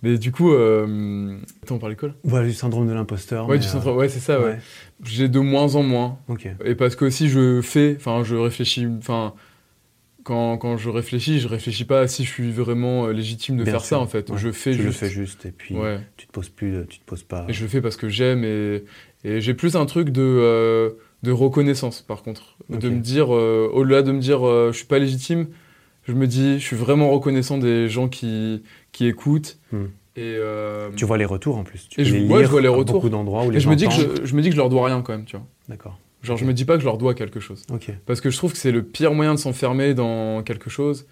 Mais 0.01 0.17
du 0.17 0.31
coup, 0.31 0.51
euh... 0.53 1.37
attends, 1.63 1.75
on 1.75 1.79
quoi 1.79 2.07
là 2.09 2.13
voilà, 2.23 2.47
du 2.47 2.53
syndrome 2.53 2.87
de 2.87 2.93
l'imposteur. 2.93 3.47
Ouais, 3.47 3.59
du 3.59 3.65
euh, 3.65 3.69
centre. 3.69 3.91
Ouais, 3.93 4.09
c'est 4.09 4.19
ça. 4.19 4.39
Ouais. 4.39 4.45
ouais. 4.45 4.59
J'ai 5.03 5.27
de 5.29 5.39
moins 5.39 5.75
en 5.75 5.83
moins. 5.83 6.17
Et 6.63 6.75
parce 6.75 6.95
que 6.95 7.05
aussi 7.05 7.29
je 7.29 7.61
fais, 7.61 7.95
enfin 7.99 8.23
je 8.23 8.35
réfléchis, 8.35 8.87
enfin 8.97 9.33
quand, 10.25 10.57
quand 10.57 10.75
je 10.75 10.89
réfléchis, 10.89 11.39
je 11.39 11.47
réfléchis 11.47 11.85
pas 11.85 12.01
à 12.01 12.07
si 12.07 12.25
je 12.25 12.29
suis 12.29 12.51
vraiment 12.51 13.05
euh, 13.05 13.13
légitime 13.13 13.55
de 13.55 13.63
Bien 13.63 13.73
faire 13.73 13.81
sûr, 13.85 13.97
ça 13.97 13.99
en 13.99 14.07
fait. 14.07 14.29
ouais. 14.29 14.37
Je 14.37 14.51
fais 14.51 14.71
tu 14.71 14.79
le 14.79 14.83
juste. 14.87 14.99
fais 14.99 15.09
juste 15.09 15.45
et 15.45 15.51
puis 15.51 15.75
Ouais. 15.75 15.99
tu 16.17 16.25
te 16.27 16.31
poses 16.33 16.49
plus, 16.49 16.85
tu 16.89 16.99
te 16.99 17.05
poses 17.05 17.23
pas. 17.23 17.45
Et 17.47 17.53
je 17.53 17.61
le 17.63 17.69
fais 17.69 17.79
parce 17.79 17.95
que 17.95 18.09
j'aime 18.09 18.43
et, 18.43 18.83
et 19.23 19.39
j'ai 19.39 19.53
plus 19.53 19.75
un 19.77 19.85
truc 19.85 20.09
de, 20.09 20.21
euh, 20.21 20.89
de 21.23 21.31
reconnaissance 21.31 22.01
par 22.01 22.23
contre. 22.23 22.57
De 22.69 22.89
me 22.89 22.99
dire, 22.99 23.33
euh, 23.33 23.69
au-delà 23.71 24.01
de 24.01 24.11
me 24.11 24.19
dire 24.19 24.45
euh, 24.45 24.71
je 24.73 24.77
suis 24.77 24.87
pas 24.87 24.99
légitime, 24.99 25.47
je 26.07 26.13
me 26.13 26.27
dis 26.27 26.59
je 26.59 26.65
suis 26.65 26.75
vraiment 26.75 27.09
reconnaissant 27.11 27.57
des 27.57 27.87
gens 27.87 28.07
qui, 28.09 28.63
qui 28.91 29.05
écoutent. 29.07 29.57
Hmm. 29.71 29.85
Et, 30.17 30.37
Tu 30.95 31.03
vois 31.05 31.17
les 31.17 31.25
retours 31.25 31.57
en 31.57 31.63
plus. 31.63 31.87
Tu 31.89 32.01
Et 32.01 32.05
je- 32.05 32.15
les 32.15 32.27
ouais, 32.27 32.43
je 32.45 32.49
vois 32.49 32.61
les 32.61 32.67
retours. 32.69 32.95
beaucoup 32.95 33.09
d'endroits 33.09 33.43
où 33.45 33.51
les 33.51 33.57
et 33.57 33.59
je 33.59 33.65
gens 33.65 33.71
me, 33.71 33.75
dis 33.75 33.85
que 33.87 33.93
je, 33.93 34.25
je 34.25 34.35
me 34.35 34.41
dis 34.41 34.47
que 34.49 34.55
je 34.55 34.59
leur 34.59 34.69
dois 34.69 34.85
rien 34.87 35.01
quand 35.01 35.11
même, 35.11 35.25
tu 35.25 35.35
vois. 35.35 35.45
D'accord. 35.67 35.99
Genre 36.25 36.35
Ok. 36.35 36.41
je 36.41 36.45
me 36.45 36.53
dis 36.53 36.65
pas 36.65 36.73
que 36.75 36.79
je 36.81 36.85
leur 36.85 36.97
dois 36.97 37.13
quelque 37.13 37.39
chose. 37.39 37.63
Parce 38.05 38.21
que 38.21 38.29
je 38.29 38.37
trouve 38.37 38.51
que 38.51 38.57
c'est 38.57 38.71
le 38.71 38.83
pire 38.83 39.13
moyen 39.13 39.33
de 39.33 39.39
s'enfermer 39.39 39.93
dans 39.93 40.43
quelque 40.43 40.69
chose, 40.69 41.05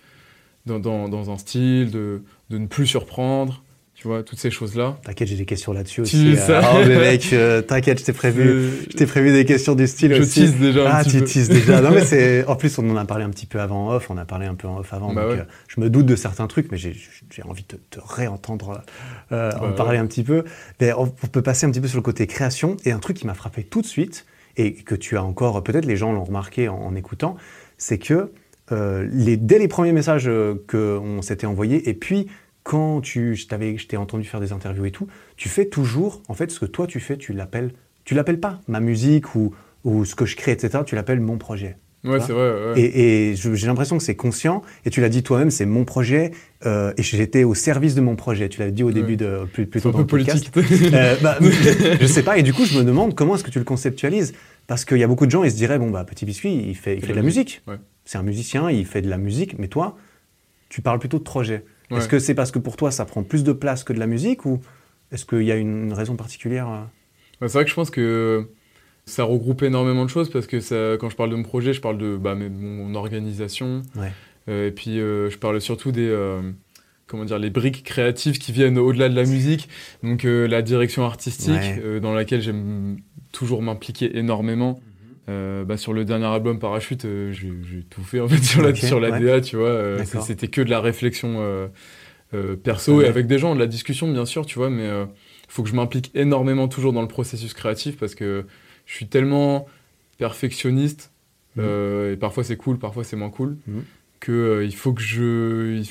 dans, 0.65 0.79
dans, 0.79 1.07
dans 1.09 1.29
un 1.31 1.37
style, 1.37 1.91
de, 1.91 2.21
de 2.49 2.57
ne 2.57 2.67
plus 2.67 2.87
surprendre, 2.87 3.63
tu 3.95 4.07
vois, 4.07 4.23
toutes 4.23 4.39
ces 4.39 4.49
choses-là. 4.51 4.97
T'inquiète, 5.05 5.27
j'ai 5.29 5.35
des 5.35 5.45
questions 5.45 5.71
là-dessus 5.71 6.01
aussi. 6.01 6.33
euh, 6.33 6.35
ça. 6.35 6.61
Oh, 6.73 6.79
mais 6.85 6.97
mec, 6.97 7.31
euh, 7.31 7.61
t'inquiète, 7.61 7.99
je 7.99 8.05
t'ai 8.05 8.11
prévu. 8.13 8.69
Je 8.89 8.97
t'ai 8.97 9.05
prévu 9.05 9.31
des 9.31 9.45
questions 9.45 9.75
du 9.75 9.87
style 9.87 10.13
je 10.15 10.21
aussi. 10.23 10.41
tease 10.41 10.55
déjà 10.59 10.87
un 10.89 10.91
Ah, 10.95 11.03
petit 11.03 11.11
tu 11.11 11.19
peu. 11.19 11.25
teases 11.25 11.49
déjà. 11.49 11.79
Non, 11.79 11.91
mais 11.91 12.03
c'est. 12.05 12.43
En 12.47 12.55
plus, 12.55 12.77
on 12.79 12.89
en 12.89 12.97
a 12.97 13.05
parlé 13.05 13.23
un 13.23 13.29
petit 13.29 13.45
peu 13.45 13.61
avant 13.61 13.87
en 13.89 13.93
off. 13.95 14.09
On 14.09 14.17
a 14.17 14.25
parlé 14.25 14.45
un 14.47 14.55
peu 14.55 14.67
en 14.67 14.79
off 14.79 14.91
avant. 14.93 15.13
Bah 15.13 15.21
donc, 15.21 15.31
ouais. 15.33 15.39
euh, 15.39 15.43
je 15.67 15.79
me 15.79 15.89
doute 15.89 16.05
de 16.07 16.15
certains 16.15 16.47
trucs, 16.47 16.71
mais 16.71 16.77
j'ai 16.77 16.93
envie 17.47 17.63
de 17.69 17.77
te 17.91 17.99
réentendre 18.05 18.81
euh, 19.31 19.51
en 19.59 19.67
Bah 19.69 19.73
parler 19.73 19.99
un 19.99 20.07
petit 20.07 20.23
peu. 20.23 20.43
Mais 20.81 20.91
on, 20.93 21.03
on 21.03 21.27
peut 21.27 21.41
passer 21.43 21.65
un 21.65 21.71
petit 21.71 21.81
peu 21.81 21.87
sur 21.87 21.97
le 21.97 22.03
côté 22.03 22.25
création. 22.27 22.75
Et 22.85 22.91
un 22.91 22.99
truc 22.99 23.15
qui 23.15 23.27
m'a 23.27 23.35
frappé 23.35 23.63
tout 23.63 23.81
de 23.81 23.87
suite, 23.87 24.25
et 24.57 24.73
que 24.73 24.95
tu 24.95 25.17
as 25.17 25.23
encore, 25.23 25.63
peut-être 25.63 25.85
les 25.85 25.95
gens 25.95 26.11
l'ont 26.11 26.23
remarqué 26.23 26.69
en, 26.69 26.95
écoutant, 26.95 27.35
c'est 27.77 27.97
que 27.97 28.31
euh, 28.71 29.07
dès 29.11 29.59
les 29.59 29.67
premiers 29.67 29.91
messages 29.91 30.27
euh, 30.27 30.55
qu'on 30.69 31.21
s'était 31.21 31.45
envoyés, 31.47 31.89
et 31.89 31.93
puis 31.93 32.27
quand 32.63 33.01
tu, 33.01 33.35
je 33.35 33.47
t'avais- 33.47 33.75
t'ai 33.75 33.97
entendu 33.97 34.23
faire 34.23 34.39
des 34.39 34.53
interviews 34.53 34.85
et 34.85 34.91
tout, 34.91 35.07
tu 35.35 35.49
fais 35.49 35.65
toujours, 35.65 36.21
en 36.29 36.33
fait, 36.33 36.49
ce 36.49 36.59
que 36.59 36.65
toi 36.65 36.87
tu 36.87 36.99
fais, 36.99 37.17
tu 37.17 37.33
l'appelles, 37.33 37.73
tu 38.05 38.13
l'appelles 38.13 38.39
pas 38.39 38.61
ma 38.67 38.79
musique 38.79 39.35
ou, 39.35 39.53
ou 39.83 40.05
ce 40.05 40.15
que 40.15 40.25
je 40.25 40.35
crée, 40.37 40.51
etc. 40.53 40.83
Tu 40.85 40.95
l'appelles 40.95 41.19
mon 41.19 41.37
projet. 41.37 41.77
Ouais, 42.03 42.19
c'est 42.19 42.33
vrai. 42.33 42.73
ouais. 42.73 42.81
Et, 42.81 43.35
j'ai 43.35 43.67
l'impression 43.67 43.97
que 43.97 44.03
c'est 44.03 44.15
conscient. 44.15 44.61
Et 44.85 44.89
tu 44.89 44.99
l'as 45.01 45.09
dit 45.09 45.23
toi-même, 45.23 45.51
c'est 45.51 45.65
mon 45.65 45.85
projet. 45.85 46.31
euh, 46.65 46.93
et 46.97 47.03
j'étais 47.03 47.43
au 47.43 47.55
service 47.55 47.95
de 47.95 48.01
mon 48.01 48.15
projet. 48.15 48.49
Tu 48.49 48.59
l'as 48.59 48.71
dit 48.71 48.83
au 48.83 48.87
Ouais. 48.87 48.93
début 48.93 49.15
de 49.17 49.45
plus, 49.45 49.85
un 49.85 49.91
dans 49.91 49.91
peu 49.91 50.17
le 50.17 50.23
podcast. 50.23 50.49
politique. 50.49 50.93
Euh, 50.93 51.15
bah, 51.21 51.37
je, 51.41 51.97
je 52.01 52.05
sais 52.05 52.23
pas. 52.23 52.37
Et 52.37 52.43
du 52.43 52.53
coup, 52.53 52.65
je 52.65 52.77
me 52.77 52.83
demande 52.83 53.15
comment 53.15 53.35
est-ce 53.35 53.43
que 53.43 53.51
tu 53.51 53.59
le 53.59 53.65
conceptualises? 53.65 54.33
Parce 54.67 54.85
qu'il 54.85 54.97
y 54.97 55.03
a 55.03 55.07
beaucoup 55.07 55.25
de 55.25 55.31
gens, 55.31 55.43
ils 55.43 55.51
se 55.51 55.55
diraient 55.57 55.77
bon 55.79 55.89
bah 55.89 56.03
Petit 56.05 56.25
Biscuit, 56.25 56.53
il 56.53 56.75
fait, 56.75 56.95
il 56.95 57.01
fait 57.05 57.11
de 57.11 57.17
la 57.17 57.21
musique. 57.21 57.61
Ouais. 57.67 57.75
C'est 58.05 58.17
un 58.17 58.23
musicien, 58.23 58.69
il 58.71 58.85
fait 58.85 59.01
de 59.01 59.09
la 59.09 59.17
musique. 59.17 59.57
Mais 59.59 59.67
toi, 59.67 59.97
tu 60.69 60.81
parles 60.81 60.99
plutôt 60.99 61.17
de 61.19 61.23
projet. 61.23 61.63
Est-ce 61.91 62.07
que 62.07 62.17
c'est 62.19 62.33
parce 62.33 62.51
que 62.51 62.59
pour 62.59 62.75
toi, 62.77 62.89
ça 62.91 63.05
prend 63.05 63.23
plus 63.23 63.43
de 63.43 63.51
place 63.53 63.83
que 63.83 63.93
de 63.93 63.99
la 63.99 64.07
musique 64.07 64.45
ou 64.45 64.59
est-ce 65.11 65.25
qu'il 65.25 65.43
y 65.43 65.51
a 65.51 65.55
une, 65.55 65.85
une 65.85 65.93
raison 65.93 66.15
particulière 66.15 66.67
euh? 66.69 66.79
Ouais, 67.41 67.47
c'est 67.49 67.53
vrai 67.53 67.63
que 67.65 67.69
je 67.69 67.75
pense 67.75 67.89
que 67.91 68.47
ça 69.05 69.23
regroupe 69.23 69.63
énormément 69.63 70.05
de 70.05 70.09
choses 70.09 70.29
parce 70.29 70.47
que 70.47 70.59
ça, 70.59 70.95
quand 70.99 71.09
je 71.09 71.15
parle 71.15 71.29
de 71.31 71.35
mon 71.35 71.43
projet, 71.43 71.73
je 71.73 71.81
parle 71.81 71.97
de 71.97 72.15
bah, 72.17 72.35
mon 72.35 72.95
organisation. 72.95 73.81
Ouais. 73.95 74.11
Euh, 74.49 74.67
et 74.67 74.71
puis, 74.71 74.99
euh, 74.99 75.29
je 75.29 75.37
parle 75.37 75.59
surtout 75.61 75.91
des, 75.91 76.07
euh, 76.07 76.41
comment 77.07 77.25
dire, 77.25 77.39
les 77.39 77.49
briques 77.49 77.83
créatives 77.83 78.37
qui 78.39 78.51
viennent 78.51 78.77
au-delà 78.77 79.09
de 79.09 79.15
la 79.15 79.23
musique. 79.23 79.67
Donc 80.03 80.23
la 80.23 80.61
direction 80.61 81.03
artistique, 81.05 81.53
Ouais. 81.53 81.99
dans 81.99 82.13
laquelle 82.13 82.41
j'aime 82.41 82.97
toujours 83.31 83.61
m'impliquer 83.61 84.17
énormément. 84.17 84.79
Euh, 85.29 85.63
bah, 85.63 85.77
sur 85.77 85.93
le 85.93 86.03
dernier 86.03 86.25
album 86.25 86.59
Parachute, 86.59 87.05
j'ai 87.31 87.83
tout 87.89 88.03
fait 88.03 88.19
en 88.19 88.27
fait 88.27 88.43
sur 88.43 88.61
la, 88.61 88.75
sur 88.75 88.99
la 88.99 89.11
ouais. 89.11 89.19
DA, 89.21 89.41
tu 89.41 89.55
vois. 89.57 90.03
C'était 90.05 90.47
que 90.49 90.61
de 90.61 90.69
la 90.69 90.79
réflexion 90.81 91.69
perso 92.63 92.97
Ouais. 92.97 93.05
et 93.05 93.07
avec 93.07 93.27
des 93.27 93.37
gens, 93.37 93.53
de 93.53 93.59
la 93.59 93.67
discussion 93.67 94.11
bien 94.11 94.25
sûr, 94.25 94.45
tu 94.45 94.57
vois, 94.57 94.69
mais 94.69 94.85
il 94.87 95.07
faut 95.49 95.63
que 95.63 95.69
je 95.69 95.75
m'implique 95.75 96.11
énormément 96.15 96.67
toujours 96.67 96.93
dans 96.93 97.01
le 97.01 97.07
processus 97.07 97.53
créatif 97.53 97.97
parce 97.97 98.15
que 98.15 98.45
je 98.85 98.93
suis 98.95 99.07
tellement 99.07 99.67
perfectionniste 100.17 101.11
Mhm. 101.55 101.63
euh, 101.65 102.13
et 102.13 102.17
parfois 102.17 102.43
c'est 102.43 102.57
cool, 102.57 102.79
parfois 102.79 103.03
c'est 103.03 103.15
moins 103.15 103.29
cool 103.29 103.57
Mhm. 103.67 103.83
que 104.19 104.31
euh, 104.31 104.65
il 104.65 104.75
faut 104.75 104.93
que 104.93 105.01
je 105.01 105.83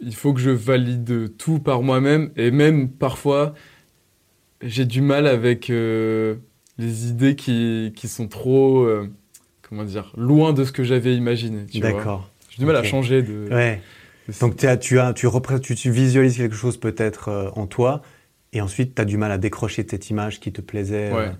il, 0.00 0.12
faut 0.14 0.32
que 0.32 0.40
je 0.40 0.50
valide 0.50 1.36
tout 1.36 1.58
par 1.58 1.82
moi-même 1.82 2.30
et 2.36 2.50
même 2.50 2.88
parfois 2.88 3.54
j'ai 4.62 4.84
du 4.84 5.00
mal 5.00 5.26
avec 5.26 5.70
euh, 5.70 6.36
les 6.78 7.08
idées 7.08 7.34
qui, 7.36 7.92
qui 7.96 8.08
sont 8.08 8.28
trop 8.28 8.88
comment 9.62 9.84
dire 9.84 10.12
loin 10.16 10.52
de 10.52 10.64
ce 10.64 10.72
que 10.72 10.82
j'avais 10.84 11.14
imaginé. 11.14 11.64
D'accord. 11.74 12.30
j'ai 12.50 12.58
du 12.58 12.64
mal 12.66 12.76
à 12.76 12.82
changer 12.82 13.22
de, 13.22 13.48
Ouais. 13.50 13.80
de- 14.28 14.34
Donc 14.40 14.56
t'es- 14.56 14.78
tu, 14.78 14.98
as, 14.98 15.12
tu, 15.12 15.26
tu, 15.62 15.74
tu 15.74 15.90
visualises 15.90 16.36
quelque 16.36 16.54
chose 16.56 16.76
peut-être 16.78 17.52
en 17.56 17.66
toi, 17.66 18.02
et 18.52 18.60
ensuite 18.60 18.94
tu 18.94 19.02
as 19.02 19.04
du 19.04 19.16
mal 19.16 19.30
à 19.32 19.38
décrocher 19.38 19.82
de 19.84 19.90
cette 19.90 20.08
image 20.10 20.40
qui 20.40 20.52
te 20.52 20.60
plaisait, 20.60 21.12
Ouais. 21.12 21.30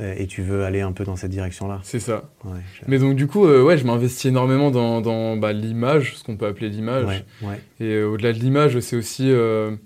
Et 0.00 0.26
tu 0.26 0.42
veux 0.42 0.64
aller 0.64 0.80
un 0.80 0.92
peu 0.92 1.04
dans 1.04 1.16
cette 1.16 1.30
direction-là. 1.30 1.80
c'est 1.82 2.00
ça 2.00 2.30
Ouais, 2.44 2.60
mais 2.86 2.98
donc 2.98 3.16
du 3.16 3.26
coup 3.26 3.46
euh, 3.46 3.62
ouais 3.62 3.76
je 3.76 3.84
m'investis 3.84 4.26
énormément 4.26 4.70
dans, 4.70 5.00
dans 5.00 5.36
bah, 5.36 5.52
l'image 5.52 6.16
ce 6.16 6.24
qu'on 6.24 6.36
peut 6.36 6.46
appeler 6.46 6.68
l'image 6.70 7.06
ouais, 7.42 7.48
ouais. 7.48 7.60
Et 7.80 7.94
euh, 7.94 8.06
au-delà 8.06 8.32
de 8.32 8.38
l'image, 8.38 8.78
c'est 8.80 8.96
aussi. 8.96 9.30
euh, 9.30 9.76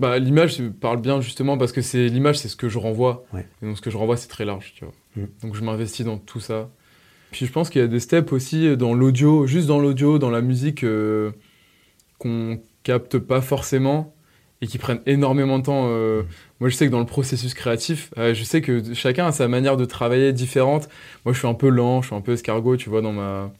bah, 0.00 0.18
l'image 0.18 0.62
parle 0.80 1.00
bien 1.00 1.20
justement 1.20 1.58
parce 1.58 1.70
que 1.72 1.82
c'est 1.82 2.06
l'image, 2.08 2.38
c'est 2.38 2.48
ce 2.48 2.56
que 2.56 2.68
je 2.68 2.78
renvoie. 2.78 3.24
Et 3.34 3.66
donc 3.66 3.76
ce 3.76 3.82
que 3.82 3.90
je 3.90 3.96
renvoie, 3.96 4.16
c'est 4.16 4.28
très 4.28 4.44
large, 4.44 4.72
tu 4.76 4.84
vois. 4.84 4.94
Mm. 5.16 5.26
Donc 5.42 5.54
je 5.54 5.62
m'investis 5.62 6.04
dans 6.04 6.18
tout 6.18 6.40
ça. 6.40 6.70
Puis 7.30 7.46
je 7.46 7.52
pense 7.52 7.70
qu'il 7.70 7.80
y 7.80 7.84
a 7.84 7.88
des 7.88 8.00
steps 8.00 8.32
aussi 8.32 8.76
dans 8.76 8.94
l'audio, 8.94 9.46
juste 9.46 9.68
dans 9.68 9.78
l'audio, 9.78 10.18
dans 10.18 10.30
la 10.30 10.40
musique, 10.40 10.84
qu'on 12.18 12.60
capte 12.82 13.18
pas 13.18 13.40
forcément 13.40 14.11
et 14.62 14.66
qui 14.66 14.78
prennent 14.78 15.00
énormément 15.06 15.58
de 15.58 15.64
temps. 15.64 15.86
euh. 15.88 16.22
Moi, 16.60 16.70
je 16.70 16.76
sais 16.76 16.86
que 16.86 16.90
dans 16.92 17.00
le 17.00 17.06
processus 17.06 17.52
créatif, 17.52 18.10
euh, 18.16 18.32
je 18.32 18.44
sais 18.44 18.62
que 18.62 18.94
chacun 18.94 19.26
a 19.26 19.32
sa 19.32 19.48
manière 19.48 19.76
de 19.76 19.84
travailler 19.84 20.32
différente. 20.32 20.88
Moi, 21.26 21.34
je 21.34 21.38
suis 21.40 21.48
un 21.48 21.54
peu 21.54 21.68
lent, 21.68 22.00
je 22.00 22.06
suis 22.06 22.16
un 22.16 22.20
peu 22.20 22.32
escargot, 22.32 22.76
tu 22.76 22.88
vois, 22.88 23.02
dans 23.02 23.12
ma, 23.12 23.52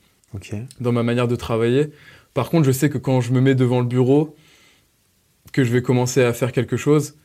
dans 0.80 0.92
ma 0.92 1.02
manière 1.02 1.28
de 1.28 1.36
travailler. 1.36 1.90
Par 2.32 2.48
contre, 2.48 2.64
je 2.64 2.72
sais 2.72 2.88
que 2.88 2.98
quand 2.98 3.20
je 3.20 3.32
me 3.32 3.40
mets 3.40 3.54
devant 3.54 3.80
le 3.80 3.86
bureau, 3.86 4.34
que 5.52 5.64
je 5.64 5.72
vais 5.72 5.82
commencer 5.82 6.22
à 6.22 6.32
faire 6.32 6.52
quelque 6.52 6.76
chose, 6.76 7.16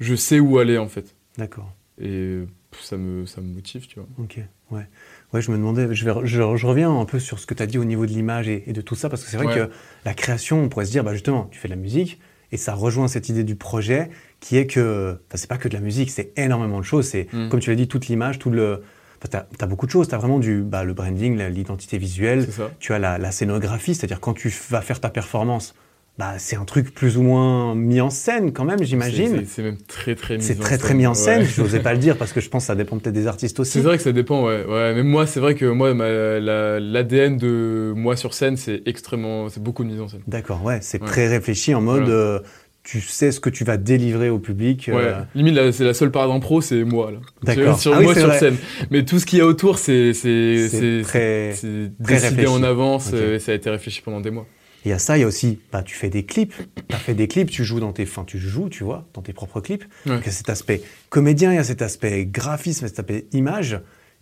je 0.00 0.14
sais 0.14 0.40
où 0.40 0.58
aller 0.58 0.78
en 0.78 0.88
fait. 0.88 1.14
D'accord. 1.36 1.72
Et 2.00 2.38
ça 2.80 2.96
me, 2.96 3.26
ça 3.26 3.40
me 3.40 3.48
motive, 3.52 3.86
tu 3.86 3.96
vois. 4.00 4.08
Ok. 4.18 4.38
Ouais. 4.70 4.86
Ouais, 5.32 5.42
je 5.42 5.50
me 5.50 5.56
demandais, 5.56 5.94
je, 5.94 6.04
vais, 6.04 6.26
je, 6.26 6.56
je 6.56 6.66
reviens 6.66 6.90
un 6.90 7.04
peu 7.04 7.18
sur 7.20 7.38
ce 7.38 7.46
que 7.46 7.54
tu 7.54 7.62
as 7.62 7.66
dit 7.66 7.78
au 7.78 7.84
niveau 7.84 8.06
de 8.06 8.10
l'image 8.12 8.48
et, 8.48 8.64
et 8.66 8.72
de 8.72 8.80
tout 8.80 8.94
ça, 8.94 9.08
parce 9.08 9.22
que 9.24 9.30
c'est 9.30 9.36
vrai 9.36 9.46
Ouais. 9.46 9.54
que 9.68 9.70
la 10.04 10.14
création, 10.14 10.62
on 10.62 10.68
pourrait 10.68 10.86
se 10.86 10.90
dire, 10.90 11.04
bah 11.04 11.12
justement, 11.12 11.48
tu 11.50 11.58
fais 11.58 11.68
de 11.68 11.74
la 11.74 11.80
musique, 11.80 12.18
et 12.52 12.56
ça 12.56 12.74
rejoint 12.74 13.08
cette 13.08 13.28
idée 13.28 13.44
du 13.44 13.56
projet, 13.56 14.10
qui 14.40 14.56
est 14.56 14.66
que, 14.66 15.12
enfin, 15.28 15.36
c'est 15.36 15.48
pas 15.48 15.58
que 15.58 15.68
de 15.68 15.74
la 15.74 15.80
musique, 15.80 16.10
c'est 16.10 16.32
énormément 16.36 16.78
de 16.78 16.84
choses. 16.84 17.06
C'est, 17.08 17.26
Mm. 17.32 17.48
comme 17.48 17.60
tu 17.60 17.70
l'as 17.70 17.76
dit, 17.76 17.88
toute 17.88 18.06
l'image, 18.08 18.38
tout 18.38 18.50
le. 18.50 18.82
Enfin, 19.18 19.28
t'as, 19.30 19.40
t'as 19.58 19.66
beaucoup 19.66 19.86
de 19.86 19.90
choses. 19.90 20.08
T'as 20.08 20.16
vraiment 20.18 20.38
du, 20.38 20.62
bah, 20.62 20.84
le 20.84 20.94
branding, 20.94 21.36
l'identité 21.48 21.98
visuelle. 21.98 22.46
Tu 22.78 22.92
as 22.92 22.98
la, 22.98 23.18
la 23.18 23.32
scénographie, 23.32 23.94
c'est-à-dire 23.94 24.20
quand 24.20 24.32
tu 24.34 24.52
vas 24.70 24.80
faire 24.80 25.00
ta 25.00 25.10
performance, 25.10 25.74
bah, 26.18 26.34
c'est 26.38 26.56
un 26.56 26.64
truc 26.64 26.92
plus 26.92 27.16
ou 27.16 27.22
moins 27.22 27.74
mis 27.76 28.00
en 28.00 28.10
scène 28.10 28.52
quand 28.52 28.64
même, 28.64 28.78
C'est- 28.78 28.86
j'imagine. 28.86 29.36
C'est 29.40 29.46
c'est 29.46 29.62
même 29.62 29.76
très 29.86 30.14
très 30.16 30.36
mis 30.36 30.42
C'est 30.42 30.56
en 30.56 30.60
très 30.60 30.70
scène. 30.70 30.78
très 30.78 30.94
mis 30.94 31.06
en 31.06 31.14
scène. 31.14 31.42
Ouais. 31.42 31.48
Je 31.48 31.62
n'osais 31.62 31.80
pas 31.80 31.92
le 31.92 31.98
dire 32.00 32.16
parce 32.18 32.32
que 32.32 32.40
je 32.40 32.48
pense 32.48 32.64
que 32.64 32.66
ça 32.66 32.74
dépend 32.74 32.98
peut-être 32.98 33.14
des 33.14 33.26
artistes 33.28 33.60
aussi. 33.60 33.72
C'est 33.72 33.80
vrai 33.80 33.96
que 33.96 34.02
ça 34.02 34.12
dépend, 34.12 34.44
ouais. 34.44 34.64
ouais. 34.66 34.94
Même 34.94 35.06
moi, 35.06 35.26
c'est 35.26 35.40
vrai 35.40 35.54
que 35.54 35.64
moi, 35.66 35.94
la- 35.94 36.80
l'ADN 36.80 37.36
de 37.36 37.92
moi 37.96 38.16
sur 38.16 38.34
scène, 38.34 38.56
c'est 38.56 38.82
extrêmement. 38.86 39.48
C'est 39.48 39.62
beaucoup 39.62 39.84
de 39.84 39.90
mise 39.90 40.00
en 40.00 40.08
scène. 40.08 40.20
D'accord, 40.26 40.64
ouais, 40.64 40.78
c'est 40.82 41.00
Ouais. 41.00 41.06
très 41.08 41.28
réfléchi 41.28 41.74
en 41.74 41.80
mode 41.80 42.02
Voilà. 42.02 42.14
euh, 42.14 42.38
tu 42.84 43.00
sais 43.02 43.32
ce 43.32 43.38
que 43.38 43.50
tu 43.50 43.64
vas 43.64 43.76
délivrer 43.76 44.30
au 44.30 44.38
public. 44.38 44.88
Ouais. 44.92 44.96
euh, 44.96 45.20
Limite, 45.34 45.54
là, 45.54 45.70
c'est 45.72 45.84
la 45.84 45.92
seule 45.94 46.10
part 46.10 46.26
d'impro, 46.26 46.60
c'est 46.62 46.84
moi, 46.84 47.10
là. 47.12 47.18
D'accord. 47.44 47.78
Sur 47.78 47.92
Ah 47.94 47.98
oui, 47.98 48.04
moi 48.04 48.14
c'est 48.14 48.20
sur 48.20 48.28
vrai. 48.30 48.38
scène. 48.38 48.56
Mais 48.90 49.04
tout 49.04 49.18
ce 49.18 49.26
qu'il 49.26 49.38
y 49.38 49.42
a 49.42 49.46
autour, 49.46 49.78
c'est. 49.78 50.14
C'est 50.14 50.68
C'est 50.68 50.78
c'est- 50.78 51.02
très- 51.02 51.52
c'est 51.54 51.90
très 52.02 52.14
décidé 52.14 52.28
réfléchi. 52.28 52.48
en 52.48 52.62
avance, 52.62 53.10
euh, 53.12 53.36
et 53.36 53.38
ça 53.38 53.52
a 53.52 53.54
été 53.54 53.68
réfléchi 53.70 54.00
pendant 54.02 54.20
des 54.20 54.30
mois. 54.30 54.46
Il 54.84 54.90
y 54.90 54.92
a 54.92 54.98
ça, 54.98 55.18
il 55.18 55.22
y 55.22 55.24
a 55.24 55.26
aussi, 55.26 55.58
bah, 55.72 55.82
tu 55.82 55.94
fais 55.94 56.08
des 56.08 56.24
clips, 56.24 56.54
tu 56.88 56.94
as 56.94 56.98
fait 56.98 57.14
des 57.14 57.26
clips, 57.28 57.50
tu 57.50 57.64
joues 57.64 57.80
dans 57.80 57.92
tes, 57.92 58.04
enfin, 58.04 58.24
tu 58.24 58.38
joues, 58.38 58.68
tu 58.68 58.84
vois, 58.84 59.06
dans 59.12 59.22
tes 59.22 59.32
propres 59.32 59.60
clips. 59.60 59.84
Ouais. 60.06 60.12
Donc, 60.12 60.20
il 60.22 60.26
y 60.26 60.28
a 60.28 60.32
cet 60.32 60.48
aspect 60.48 60.82
comédien, 61.08 61.52
il 61.52 61.56
y 61.56 61.58
a 61.58 61.64
cet 61.64 61.82
aspect 61.82 62.26
graphisme, 62.26 62.86
cet 62.86 62.98
aspect 63.00 63.26
image. 63.32 63.80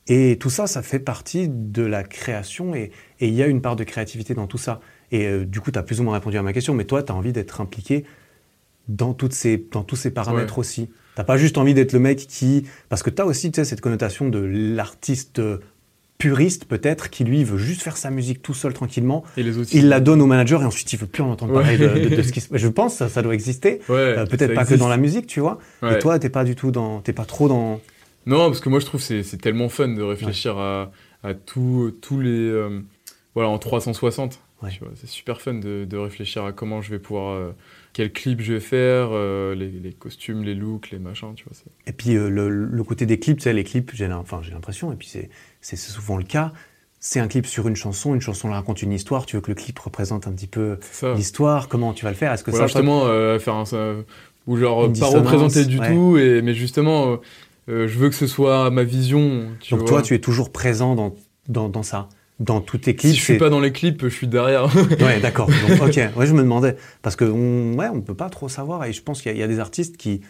Et 0.09 0.39
tout 0.39 0.51
ça, 0.51 0.67
ça 0.67 0.83
fait 0.83 1.01
partie 1.01 1.49
de 1.49 1.83
la 1.83 2.05
création 2.05 2.75
et, 2.75 2.91
et 3.21 3.29
il 3.29 3.35
y 3.35 3.43
a 3.43 3.47
une 3.49 3.61
part 3.61 3.77
de 3.77 3.85
créativité 3.85 4.35
dans 4.35 4.47
tout 4.47 4.59
ça. 4.59 4.81
Et 5.13 5.27
euh, 5.27 5.45
du 5.45 5.61
coup, 5.61 5.71
tu 5.73 5.79
as 5.79 5.83
plus 5.83 6.01
ou 6.01 6.05
moins 6.05 6.15
répondu 6.15 6.39
à 6.39 6.43
ma 6.43 6.53
question, 6.53 6.75
mais 6.75 6.85
toi, 6.85 7.03
tu 7.03 7.13
as 7.13 7.15
envie 7.15 7.33
d'être 7.33 7.61
impliqué 7.61 8.05
dans, 8.89 9.15
toutes 9.15 9.33
ces, 9.33 9.67
dans 9.73 9.83
tous 9.83 9.97
ces 9.97 10.11
paramètres 10.11 10.55
Ouais. 10.55 10.61
aussi. 10.61 10.89
T'as 11.17 11.25
pas 11.25 11.37
juste 11.37 11.59
envie 11.59 11.75
d'être 11.75 11.93
le 11.93 11.99
mec 11.99 12.19
qui... 12.19 12.65
Parce 12.89 13.03
que 13.03 13.11
tu 13.11 13.21
as 13.21 13.27
aussi 13.27 13.51
tu 13.51 13.57
sais, 13.57 13.65
cette 13.65 13.81
connotation 13.81 14.29
de 14.29 14.39
l'artiste 14.39 15.41
puriste, 16.19 16.65
peut-être, 16.65 17.11
qui 17.11 17.25
lui 17.25 17.45
veut 17.45 17.59
juste 17.59 17.83
faire 17.83 17.97
sa 17.97 18.11
musique 18.11 18.43
tout 18.43 18.55
seul, 18.55 18.73
tranquillement. 18.73 19.23
Et 19.37 19.43
les 19.43 19.59
autres. 19.59 19.71
Il 19.75 19.89
la 19.89 20.01
donne 20.01 20.23
au 20.23 20.27
manager 20.27 20.63
et 20.63 20.65
ensuite 20.65 20.93
il 20.93 20.99
veut 20.99 21.07
plus 21.07 21.23
en 21.23 21.31
entendre 21.31 21.55
Ouais. 21.55 21.63
parler 21.63 21.79
de, 21.79 22.09
de- 22.09 22.17
de 22.17 22.23
ce 22.23 22.33
qui 22.33 22.41
se 22.41 22.49
Je 22.57 22.69
pense 22.69 22.95
ça, 22.97 23.09
ça 23.09 23.23
doit 23.23 23.35
exister. 23.35 23.81
Ouais, 23.89 23.97
Euh, 23.97 24.27
peut-être 24.27 24.55
pas 24.55 24.65
que 24.65 24.75
dans 24.75 24.89
la 24.89 24.97
musique, 24.97 25.27
tu 25.27 25.41
vois. 25.41 25.59
Ouais. 25.83 25.97
Et 25.97 25.99
toi, 25.99 26.19
t'es 26.19 26.31
pas 26.31 26.45
du 26.45 26.55
tout 26.55 26.71
dans... 26.71 27.01
T'es 27.01 27.13
pas 27.13 27.25
trop 27.27 27.49
dans... 27.49 27.81
Non, 28.25 28.47
parce 28.47 28.61
que 28.61 28.69
moi 28.69 28.81
je 28.81 28.87
trouve 28.87 29.01
que 29.01 29.07
c'est 29.07 29.23
c'est 29.23 29.37
tellement 29.37 29.69
fun 29.69 29.89
de 29.89 30.03
réfléchir 30.03 30.59
à, 30.59 30.91
à 31.23 31.35
tout- 31.35 31.93
tous 32.03 32.19
les. 32.21 32.31
euh, 32.31 32.81
voilà, 33.35 33.51
en 33.51 33.59
360. 33.59 34.41
Ouais. 34.63 34.71
tu 34.71 34.81
vois, 34.81 34.89
C'est 34.97 35.07
super 35.09 35.41
fun 35.41 35.55
de, 35.55 35.85
de 35.85 35.97
réfléchir 35.97 36.45
à 36.45 36.51
comment 36.53 36.81
je 36.83 36.91
vais 36.91 36.99
pouvoir. 36.99 37.35
euh, 37.37 37.53
quel 37.93 38.13
clip 38.13 38.43
je 38.43 38.53
vais 38.55 38.61
faire, 38.61 39.09
euh, 39.13 39.55
les, 39.55 39.71
les 39.71 39.93
costumes, 39.93 40.43
les 40.43 40.55
looks, 40.55 40.91
les 40.91 40.99
machins, 40.99 41.33
tu 41.35 41.45
vois. 41.45 41.57
Et 41.87 41.93
puis 41.93 42.15
euh, 42.17 42.29
le, 42.29 42.49
le 42.51 42.85
côté 42.85 43.07
des 43.07 43.19
clips, 43.19 43.39
tu 43.39 43.45
sais, 43.45 43.55
les 43.55 43.65
clips, 43.65 43.93
j'ai 43.95 44.07
l'impression, 44.09 44.93
et 44.93 44.97
puis 44.97 45.09
c'est 45.09 45.31
c'est 45.75 45.91
souvent 45.91 46.17
le 46.17 46.23
cas, 46.25 46.53
c'est 47.01 47.19
un 47.21 47.27
clip 47.29 47.47
sur 47.47 47.67
une 47.67 47.77
chanson, 47.77 48.15
une 48.15 48.21
chanson 48.21 48.51
raconte 48.51 48.83
une 48.83 48.93
histoire, 48.93 49.27
tu 49.27 49.37
veux 49.37 49.43
que 49.43 49.51
le 49.51 49.55
clip 49.55 49.79
représente 49.79 50.27
un 50.29 50.33
petit 50.33 50.47
peu 50.47 50.79
l'histoire, 51.17 51.69
comment 51.69 51.93
tu 51.93 52.05
vas 52.05 52.11
le 52.11 52.17
faire 52.17 52.33
Est-ce 52.33 52.45
que 52.45 52.51
Voilà, 52.51 52.69
ça, 52.69 52.79
justement, 52.81 53.07
euh, 53.07 53.39
faire 53.39 53.55
un. 53.55 53.65
ça- 53.65 53.95
ou 54.47 54.57
genre, 54.57 54.85
euh, 54.85 54.93
pas 54.93 55.07
représenter 55.07 55.65
du 55.65 55.79
ouais. 55.81 55.93
tout, 55.93 56.17
et, 56.19 56.41
mais 56.41 56.55
justement, 56.55 57.11
euh, 57.13 57.17
euh, 57.69 57.89
je 57.89 57.99
veux 57.99 58.09
que 58.09 58.15
ce 58.15 58.29
soit 58.29 58.71
ma 58.71 58.85
vision. 58.85 59.49
Tu 59.61 59.73
Donc 59.75 59.81
vois. 59.81 59.89
toi, 59.89 60.03
tu 60.03 60.15
es 60.15 60.21
toujours 60.21 60.53
présent 60.53 60.95
dans, 60.95 61.15
dans, 61.49 61.69
dans 61.69 61.83
ça, 61.83 62.09
dans 62.39 62.61
tous 62.61 62.79
tes 62.79 62.93
Si 62.93 62.97
clips. 62.97 63.15
je 63.17 63.21
suis 63.21 63.39
pas 63.39 63.51
dans 63.51 63.59
les 63.61 63.73
clips, 63.73 64.05
je 64.05 64.09
suis 64.09 64.29
derrière. 64.29 64.69
Ouais, 65.01 65.19
d'accord. 65.21 65.49
Ok, 65.81 65.97
ouais, 66.17 66.27
je 66.27 66.33
me 66.33 66.43
demandais. 66.43 66.77
Parce 67.03 67.17
qu'on 67.17 67.73
ouais, 67.75 67.89
on 67.93 68.03
peut 68.03 68.15
pas 68.15 68.31
trop 68.31 68.49
savoir. 68.49 68.85
Et 68.85 68.93
je 68.93 69.03
pense 69.03 69.21
qu'il 69.21 69.37
y 69.37 69.43
a 69.43 69.49
des 69.49 69.59
artistes 69.59 69.97
qui 69.97 70.21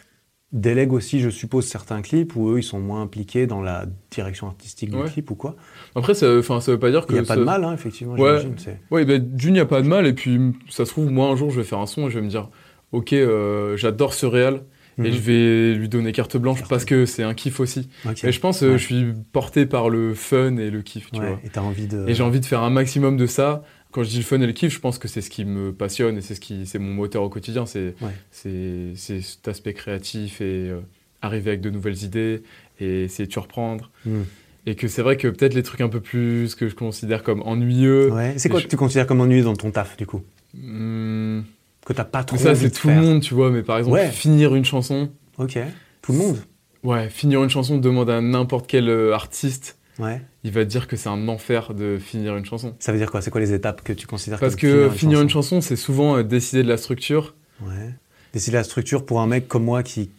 délèguent 0.52 0.92
aussi, 0.92 1.20
je 1.20 1.28
suppose, 1.28 1.66
certains 1.66 2.02
clips 2.02 2.34
où 2.36 2.50
eux, 2.50 2.58
ils 2.58 2.62
sont 2.62 2.78
moins 2.80 3.02
impliqués 3.02 3.46
dans 3.46 3.60
la 3.60 3.86
direction 4.10 4.46
artistique 4.46 4.90
du 4.90 4.96
Ouais. 4.96 5.08
clip 5.10 5.30
ou 5.30 5.34
quoi. 5.34 5.56
Après, 5.94 6.14
ça, 6.14 6.26
ça 6.42 6.72
veut 6.72 6.78
pas 6.78 6.90
dire 6.90 7.06
que. 7.06 7.12
Il 7.12 7.16
n'y 7.16 7.20
a 7.20 7.24
pas 7.24 7.36
de 7.36 7.42
mal, 7.44 7.64
hein, 7.64 7.74
effectivement, 7.74 8.14
Ouais. 8.14 8.38
j'imagine. 8.40 8.54
c'est- 8.58 8.80
Ouais, 8.90 9.04
ben, 9.04 9.20
d'une, 9.20 9.50
il 9.50 9.52
n'y 9.54 9.60
a 9.60 9.66
pas 9.66 9.82
de 9.82 9.88
mal. 9.88 10.06
Et 10.06 10.12
puis, 10.12 10.38
ça 10.68 10.84
se 10.84 10.90
trouve, 10.90 11.10
moi, 11.10 11.28
un 11.28 11.36
jour, 11.36 11.50
je 11.50 11.58
vais 11.60 11.66
faire 11.66 11.78
un 11.80 11.86
son 11.86 12.06
et 12.06 12.10
je 12.10 12.18
vais 12.18 12.24
me 12.24 12.30
dire, 12.30 12.48
OK, 12.92 13.12
euh, 13.12 13.76
j'adore 13.76 14.14
ce 14.14 14.26
réal. 14.26 14.62
Et 14.98 15.02
Mhm. 15.02 15.12
je 15.12 15.18
vais 15.20 15.74
lui 15.74 15.88
donner 15.90 16.10
carte 16.12 16.38
blanche 16.38 16.60
Carte 16.60 16.70
parce 16.70 16.86
que 16.86 17.04
c'est 17.04 17.22
un 17.22 17.34
kiff 17.34 17.60
aussi. 17.60 17.90
Et 18.24 18.32
je 18.32 18.40
pense, 18.40 18.62
euh, 18.62 18.70
Ouais. 18.72 18.78
je 18.78 18.82
suis 18.84 19.12
porté 19.30 19.66
par 19.66 19.90
le 19.90 20.14
fun 20.14 20.56
et 20.56 20.70
le 20.70 20.80
kiff, 20.80 21.10
tu 21.12 21.20
vois. 21.20 21.38
Et 21.44 21.50
t'as 21.50 21.60
envie 21.60 21.86
de. 21.86 22.08
Et 22.08 22.14
j'ai 22.14 22.22
envie 22.22 22.40
de 22.40 22.46
faire 22.46 22.62
un 22.62 22.70
maximum 22.70 23.18
de 23.18 23.26
ça. 23.26 23.62
Quand 23.96 24.02
je 24.02 24.10
dis 24.10 24.18
le 24.18 24.24
fun 24.24 24.38
et 24.42 24.46
le 24.46 24.52
kiff, 24.52 24.74
je 24.74 24.78
pense 24.78 24.98
que 24.98 25.08
c'est 25.08 25.22
ce 25.22 25.30
qui 25.30 25.46
me 25.46 25.72
passionne 25.72 26.18
et 26.18 26.20
c'est 26.20 26.34
ce 26.34 26.40
qui, 26.40 26.66
c'est 26.66 26.78
mon 26.78 26.92
moteur 26.92 27.22
au 27.22 27.30
quotidien. 27.30 27.64
C'est, 27.64 27.94
Ouais. 28.02 28.10
c'est, 28.30 28.92
c'est 28.94 29.22
cet 29.22 29.48
aspect 29.48 29.72
créatif 29.72 30.42
et 30.42 30.68
euh, 30.68 30.80
arriver 31.22 31.52
avec 31.52 31.62
de 31.62 31.70
nouvelles 31.70 32.02
idées 32.04 32.42
et 32.78 33.04
essayer 33.04 33.26
de 33.26 33.32
surprendre. 33.32 33.90
Hmm. 34.04 34.24
Et 34.66 34.74
que 34.74 34.86
c'est 34.86 35.00
vrai 35.00 35.16
que 35.16 35.28
peut-être 35.28 35.54
les 35.54 35.62
trucs 35.62 35.80
un 35.80 35.88
peu 35.88 36.00
plus 36.00 36.54
que 36.54 36.68
je 36.68 36.74
considère 36.74 37.22
comme 37.22 37.40
ennuyeux. 37.40 38.12
Ouais. 38.12 38.34
C'est 38.36 38.50
quoi 38.50 38.60
je- 38.60 38.66
que 38.66 38.70
tu 38.70 38.76
considères 38.76 39.06
comme 39.06 39.22
ennuyeux 39.22 39.44
dans 39.44 39.56
ton 39.56 39.70
taf, 39.70 39.96
du 39.96 40.04
coup? 40.04 40.22
Hmm, 40.52 41.40
Que 41.86 41.94
t'as 41.94 42.04
pas 42.04 42.22
trop 42.22 42.36
ça, 42.36 42.54
c'est 42.54 42.70
tout 42.70 42.88
faire 42.88 43.00
le 43.00 43.06
monde, 43.06 43.22
tu 43.22 43.32
vois. 43.32 43.50
Mais 43.50 43.62
par 43.62 43.78
exemple, 43.78 43.94
Ouais. 43.94 44.10
finir 44.10 44.54
une 44.54 44.64
chanson. 44.66 45.08
Ok. 45.38 45.56
Tout 46.02 46.12
le 46.12 46.18
monde? 46.18 46.36
Ouais, 46.82 47.08
finir 47.08 47.42
une 47.42 47.48
chanson 47.48 47.78
demande 47.78 48.10
à 48.10 48.20
n'importe 48.20 48.66
quel 48.66 48.90
euh, 48.90 49.14
artiste. 49.14 49.75
Ouais. 49.98 50.20
Il 50.44 50.52
va 50.52 50.64
te 50.64 50.70
dire 50.70 50.88
que 50.88 50.96
c'est 50.96 51.08
un 51.08 51.28
enfer 51.28 51.74
de 51.74 51.98
finir 51.98 52.36
une 52.36 52.44
chanson. 52.44 52.74
Ça 52.78 52.92
veut 52.92 52.98
dire 52.98 53.10
quoi? 53.10 53.22
C'est 53.22 53.30
quoi 53.30 53.40
les 53.40 53.52
étapes 53.52 53.82
que 53.82 53.92
tu 53.92 54.06
considères 54.06 54.38
Parce 54.38 54.56
que 54.56 54.90
finir 54.90 55.20
une 55.22 55.30
chanson, 55.30 55.60
c'est 55.60 55.76
souvent 55.76 56.18
euh, 56.18 56.22
décider 56.22 56.62
de 56.62 56.68
la 56.68 56.76
structure. 56.76 57.34
Ouais. 57.62 57.94
Décider 58.32 58.56
la 58.56 58.64
structure 58.64 59.06
pour 59.06 59.20
un 59.20 59.26
mec 59.26 59.48
comme 59.48 59.64
moi 59.64 59.82
qui, 59.82 60.10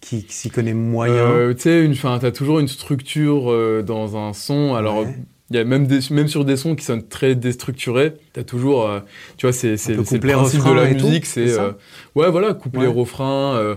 qui, 0.00 0.24
s'y 0.28 0.50
connaît 0.50 0.74
moyen. 0.74 1.14
Euh, 1.14 1.54
tu 1.54 1.62
sais, 1.62 2.18
t'as 2.20 2.32
toujours 2.32 2.58
une 2.58 2.68
structure 2.68 3.52
euh, 3.52 3.82
dans 3.82 4.16
un 4.16 4.32
son. 4.32 4.74
Alors, 4.74 5.00
Ouais. 5.00 5.14
Il 5.50 5.56
y 5.56 5.60
a 5.60 5.64
même, 5.64 5.86
des, 5.86 6.00
même 6.10 6.28
sur 6.28 6.44
des 6.44 6.58
sons 6.58 6.74
qui 6.74 6.84
sonnent 6.84 7.08
très 7.08 7.34
déstructurés, 7.34 8.14
t'as 8.34 8.44
toujours, 8.44 8.86
euh, 8.86 9.00
tu 9.38 9.46
vois, 9.46 9.52
c'est 9.54 9.70
le 9.88 10.02
principe 10.02 10.22
de 10.22 10.72
la 10.72 10.92
musique, 10.92 11.24
c'est 11.24 11.58
euh, 11.58 11.72
ouais 12.14 12.30
voilà, 12.30 12.52
couplet, 12.52 12.82
Ouais. 12.82 12.86
refrain, 12.86 13.56
euh, 13.56 13.74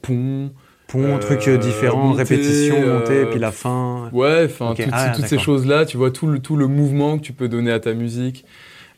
pont, 0.00 0.50
Pont, 0.90 1.16
Euh, 1.16 1.18
trucs 1.18 1.46
euh, 1.48 1.56
différents, 1.56 2.08
montée, 2.08 2.22
répétition, 2.22 2.74
montée, 2.80 3.12
euh, 3.12 3.26
puis 3.30 3.38
la 3.38 3.52
fin. 3.52 4.10
ouais, 4.12 4.46
enfin 4.46 4.74
ah, 4.92 5.12
toutes 5.14 5.26
ces 5.26 5.38
choses-là, 5.38 5.86
tu 5.86 5.96
vois 5.96 6.10
tout 6.10 6.26
le 6.26 6.40
tout 6.40 6.56
le 6.56 6.66
mouvement 6.66 7.16
que 7.18 7.22
tu 7.22 7.32
peux 7.32 7.48
donner 7.48 7.70
à 7.70 7.78
ta 7.80 7.94
musique, 7.94 8.44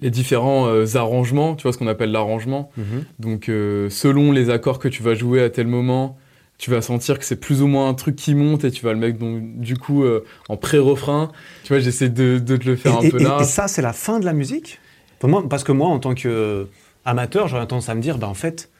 les 0.00 0.10
différents 0.10 0.66
euh, 0.68 0.84
arrangements, 0.96 1.54
tu 1.54 1.62
vois 1.62 1.72
ce 1.72 1.78
qu'on 1.78 1.86
appelle 1.86 2.10
l'arrangement. 2.10 2.70
Mhm. 2.76 3.04
Donc, 3.20 3.48
euh, 3.48 3.88
selon 3.88 4.32
les 4.32 4.50
accords 4.50 4.78
que 4.78 4.88
tu 4.88 5.02
vas 5.02 5.14
jouer 5.14 5.42
à 5.42 5.50
tel 5.50 5.66
moment, 5.68 6.18
tu 6.58 6.70
vas 6.70 6.80
sentir 6.82 7.18
que 7.18 7.24
c'est 7.24 7.36
plus 7.40 7.62
ou 7.62 7.66
moins 7.66 7.88
un 7.88 7.94
truc 7.94 8.16
qui 8.16 8.34
monte 8.34 8.64
et 8.64 8.70
tu 8.70 8.84
vas 8.84 8.92
le 8.92 8.98
mettre 8.98 9.18
donc, 9.18 9.40
du 9.60 9.76
coup 9.76 10.04
euh, 10.04 10.24
en 10.48 10.56
pré-refrain. 10.56 11.30
Tu 11.64 11.72
vois, 11.72 11.78
j'essaie 11.80 12.08
de, 12.08 12.38
de 12.38 12.56
te 12.56 12.66
le 12.66 12.76
faire 12.76 12.98
et, 13.02 13.06
un 13.06 13.10
peu 13.10 13.18
là. 13.22 13.38
et 13.40 13.44
ça, 13.44 13.68
c'est 13.68 13.82
la 13.82 13.92
fin 13.92 14.18
de 14.18 14.24
la 14.24 14.32
musique? 14.32 14.80
Pour 15.18 15.28
moi, 15.28 15.44
Parce 15.48 15.62
que 15.62 15.72
moi, 15.72 15.88
en 15.88 16.00
tant 16.00 16.14
qu'amateur, 16.14 17.46
j'aurais 17.48 17.66
tendance 17.66 17.88
à 17.88 17.94
me 17.94 18.00
dire, 18.00 18.18
bah, 18.18 18.28
en 18.28 18.34
fait, 18.34 18.70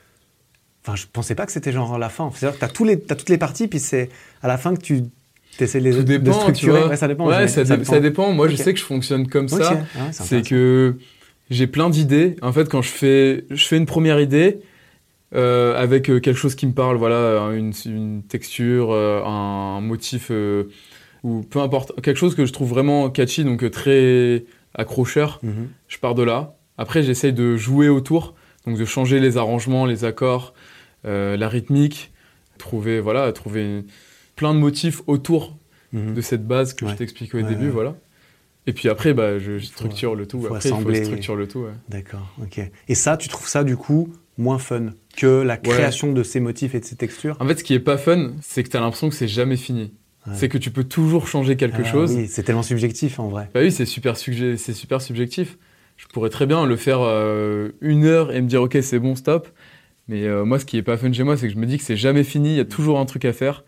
enfin, 0.84 0.96
je 0.96 1.04
pensais 1.12 1.34
pas 1.34 1.46
que 1.46 1.52
c'était 1.52 1.72
genre 1.72 1.98
la 1.98 2.08
fin. 2.08 2.30
C'est-à-dire 2.34 2.54
que 2.58 2.60
tu 2.60 2.64
as, 2.64 2.68
tous 2.68 2.84
les, 2.84 2.98
t'as 3.00 3.14
toutes 3.14 3.28
les 3.28 3.38
parties, 3.38 3.68
puis 3.68 3.78
c'est 3.78 4.08
à 4.42 4.48
la 4.48 4.58
fin 4.58 4.74
que 4.74 4.80
tu 4.82 5.02
essaies 5.60 5.78
de 5.80 5.84
les 5.84 5.92
Tout 5.92 5.98
de 5.98 6.02
dépend, 6.04 6.32
tu 6.32 6.40
structurer. 6.40 6.80
vois. 6.80 6.88
Ouais, 6.90 6.96
ça 6.96 7.08
dépend. 7.08 7.26
Ouais, 7.28 7.48
ça, 7.48 7.64
dé- 7.64 7.84
ça 7.84 8.00
dépend. 8.00 8.32
Moi, 8.32 8.48
je 8.48 8.56
sais 8.56 8.72
que 8.72 8.78
je 8.80 8.84
fonctionne 8.84 9.28
comme 9.28 9.48
ça. 9.48 9.72
ouais, 9.74 9.80
c'est 10.12 10.42
que 10.46 10.96
j'ai 11.50 11.66
plein 11.66 11.90
d'idées. 11.90 12.36
En 12.42 12.52
fait, 12.52 12.68
quand 12.68 12.82
je 12.82 12.88
fais, 12.90 13.44
je 13.50 13.66
fais 13.66 13.76
une 13.76 13.86
première 13.86 14.20
idée 14.20 14.60
euh, 15.34 15.80
avec 15.80 16.10
euh, 16.10 16.20
quelque 16.20 16.36
chose 16.38 16.54
qui 16.54 16.66
me 16.66 16.72
parle, 16.72 16.96
voilà, 16.96 17.50
une, 17.54 17.72
une 17.86 18.22
texture, 18.22 18.90
euh, 18.92 19.22
un, 19.24 19.80
motif, 19.80 20.28
euh, 20.30 20.64
ou 21.22 21.40
peu 21.42 21.60
importe, 21.60 22.00
quelque 22.02 22.16
chose 22.18 22.34
que 22.34 22.44
je 22.44 22.52
trouve 22.52 22.68
vraiment 22.70 23.08
catchy, 23.10 23.44
donc 23.44 23.62
euh, 23.64 23.70
très 23.70 24.44
accrocheur. 24.74 25.38
Mhm. 25.42 25.68
je 25.88 25.98
pars 25.98 26.14
de 26.14 26.22
là. 26.22 26.54
Après, 26.78 27.02
j'essaye 27.02 27.32
de 27.32 27.56
jouer 27.56 27.88
autour, 27.88 28.34
donc 28.66 28.78
de 28.78 28.84
changer 28.84 29.20
les 29.20 29.36
arrangements, 29.36 29.86
les 29.86 30.04
accords, 30.04 30.54
euh, 31.05 31.36
la 31.36 31.48
rythmique, 31.48 32.12
trouver, 32.59 33.00
voilà, 33.00 33.30
trouver 33.32 33.84
plein 34.36 34.55
de 34.55 34.59
motifs 34.59 35.03
autour 35.07 35.57
Mhm. 35.92 36.14
de 36.14 36.20
cette 36.22 36.46
base 36.46 36.72
que 36.74 36.84
Ouais. 36.86 36.92
je 36.92 36.96
t'expliquais 36.96 37.34
au 37.38 37.42
Ouais, 37.42 37.48
début, 37.48 37.66
ouais. 37.66 37.70
voilà. 37.70 37.94
Et 38.66 38.72
puis 38.72 38.88
après, 38.88 39.12
bah, 39.12 39.38
je 39.38 39.59
structure 39.59 40.14
le 40.14 40.26
tout. 40.26 40.40
faut 40.40 40.55
Après, 40.55 40.68
il 40.68 40.74
faut 40.74 40.94
structure 41.05 41.34
le 41.36 41.48
tout. 41.48 41.64
D'accord, 41.88 42.32
ok. 42.40 42.61
Et 42.88 42.94
ça, 42.94 43.16
tu 43.16 43.28
trouves 43.28 43.48
ça, 43.48 43.64
du 43.64 43.76
coup, 43.76 44.12
moins 44.38 44.59
fun 44.59 44.94
que 45.16 45.42
la 45.42 45.57
création 45.57 46.12
de 46.12 46.22
ces 46.22 46.40
motifs 46.40 46.74
et 46.74 46.80
de 46.80 46.84
ces 46.84 46.96
textures? 46.96 47.36
En 47.40 47.46
fait, 47.46 47.59
ce 47.59 47.64
qui 47.64 47.74
est 47.74 47.80
pas 47.80 47.98
fun, 47.98 48.32
c'est 48.40 48.62
que 48.62 48.68
tu 48.70 48.76
as 48.76 48.80
l'impression 48.80 49.09
que 49.11 49.14
c'est 49.16 49.28
jamais 49.28 49.57
fini. 49.57 49.92
Ouais. 50.26 50.32
C'est 50.36 50.48
que 50.48 50.57
tu 50.59 50.70
peux 50.70 50.84
toujours 50.84 51.26
changer 51.26 51.57
quelque 51.57 51.82
Ah, 51.82 51.90
chose. 51.90 52.14
Oui, 52.16 52.28
c'est 52.28 52.44
tellement 52.44 52.62
subjectif, 52.62 53.18
en 53.18 53.28
vrai. 53.28 53.50
Bah 53.53 53.61
oui, 53.61 53.72
c'est 53.72 53.84
super, 53.84 54.16
c'est 54.16 54.57
super 54.72 55.03
subjectif. 55.03 55.59
Je 55.96 56.07
pourrais 56.07 56.30
très 56.30 56.46
bien 56.46 56.64
le 56.64 56.76
faire 56.76 57.00
euh, 57.03 57.70
une 57.80 58.05
heure 58.05 58.32
et 58.32 58.40
me 58.40 58.46
dire 58.46 58.62
ok 58.62 58.78
c'est 58.80 58.98
bon 59.00 59.14
stop. 59.16 59.48
Mais 60.09 60.24
euh, 60.24 60.44
moi 60.44 60.59
ce 60.59 60.64
qui 60.64 60.76
est 60.76 60.82
pas 60.82 60.96
fun 60.96 61.12
chez 61.12 61.22
moi 61.22 61.36
c'est 61.36 61.48
que 61.48 61.55
je 61.55 61.59
me 61.59 61.66
dis 61.66 61.78
que 61.78 61.84
c'est 61.84 61.96
jamais 61.96 62.24
fini, 62.24 62.50
il 62.50 62.57
y 62.57 62.61
a 62.61 62.64
toujours 62.64 62.98
un 62.98 63.07
truc 63.07 63.24
à 63.24 63.32
faire. 63.32 63.64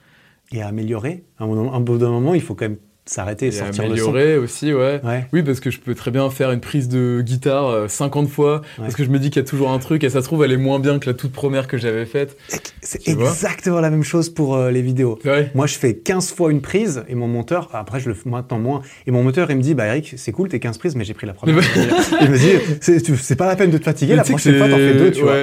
Et 0.53 0.63
à 0.63 0.69
améliorer. 0.69 1.25
À 1.39 1.45
un 1.45 1.81
bout 1.81 1.99
d'un 1.99 2.11
moment, 2.11 2.35
il 2.35 2.43
faut 2.43 2.55
quand 2.55 2.67
même 2.67 2.79
s'arrêter 3.07 3.47
et, 3.47 3.49
Et 3.49 3.53
sortir 3.53 3.83
le 3.89 3.97
son. 3.97 4.09
améliorer 4.11 4.39
aussi, 4.39 4.73
ouais. 4.73 5.01
Ouais. 5.05 5.27
Oui 5.33 5.43
parce 5.43 5.61
que 5.61 5.71
je 5.71 5.79
peux 5.79 5.95
très 5.95 6.11
bien 6.11 6.31
faire 6.31 6.51
une 6.51 6.61
prise 6.61 6.89
de 6.89 7.21
guitare 7.23 7.69
euh, 7.69 7.89
50 7.89 8.29
fois 8.29 8.63
parce 8.79 8.95
que 8.95 9.05
je 9.05 9.11
me 9.11 9.19
dis 9.19 9.31
qu'il 9.31 9.43
y 9.43 9.45
a 9.45 9.49
toujours 9.49 9.71
un 9.71 9.79
truc 9.79 10.05
et 10.05 10.11
ça 10.11 10.21
se 10.23 10.27
trouve 10.27 10.43
elle 10.45 10.53
est 10.53 10.57
moins 10.57 10.79
bien 10.79 10.99
que 10.99 11.07
la 11.09 11.15
toute 11.15 11.33
première 11.33 11.69
que 11.69 11.77
j'avais 11.77 12.07
faite. 12.07 12.37
C'est 12.81 13.07
exactement 13.09 13.81
la 13.81 13.91
même 13.91 14.05
chose 14.05 14.31
pour 14.31 14.55
euh, 14.57 14.71
les 14.71 14.83
vidéos. 14.83 15.19
Ouais. 15.25 15.51
Moi, 15.55 15.67
je 15.67 15.75
fais 15.75 15.95
15 15.95 16.33
fois 16.33 16.51
une 16.51 16.61
prise 16.63 17.05
et 17.09 17.15
mon 17.15 17.29
monteur, 17.29 17.69
après 17.73 18.01
je 18.01 18.09
le 18.09 18.15
fais 18.15 18.29
maintenant 18.29 18.59
moins, 18.59 18.83
et 19.07 19.11
mon 19.11 19.23
monteur 19.23 19.51
il 19.51 19.57
me 19.57 19.63
dit 19.63 19.75
Bah 19.75 19.87
Eric, 19.87 20.15
c'est 20.17 20.33
cool 20.33 20.49
tes 20.49 20.59
15 20.61 20.79
prises, 20.79 20.97
mais 20.97 21.05
j'ai 21.05 21.15
pris 21.15 21.27
la 21.27 21.35
première. 21.35 21.57
il 22.23 22.31
me 22.31 22.39
dit 22.39 23.17
C'est 23.21 23.37
pas 23.37 23.47
la 23.47 23.57
peine 23.57 23.71
de 23.71 23.79
te 23.79 23.85
fatiguer, 23.85 24.13
Mais 24.13 24.17
la 24.17 24.25
prochaine 24.25 24.57
fois 24.59 24.69
t'en 24.69 24.77
fais 24.77 24.95
deux, 24.95 25.11
tu 25.13 25.23
vois. 25.23 25.37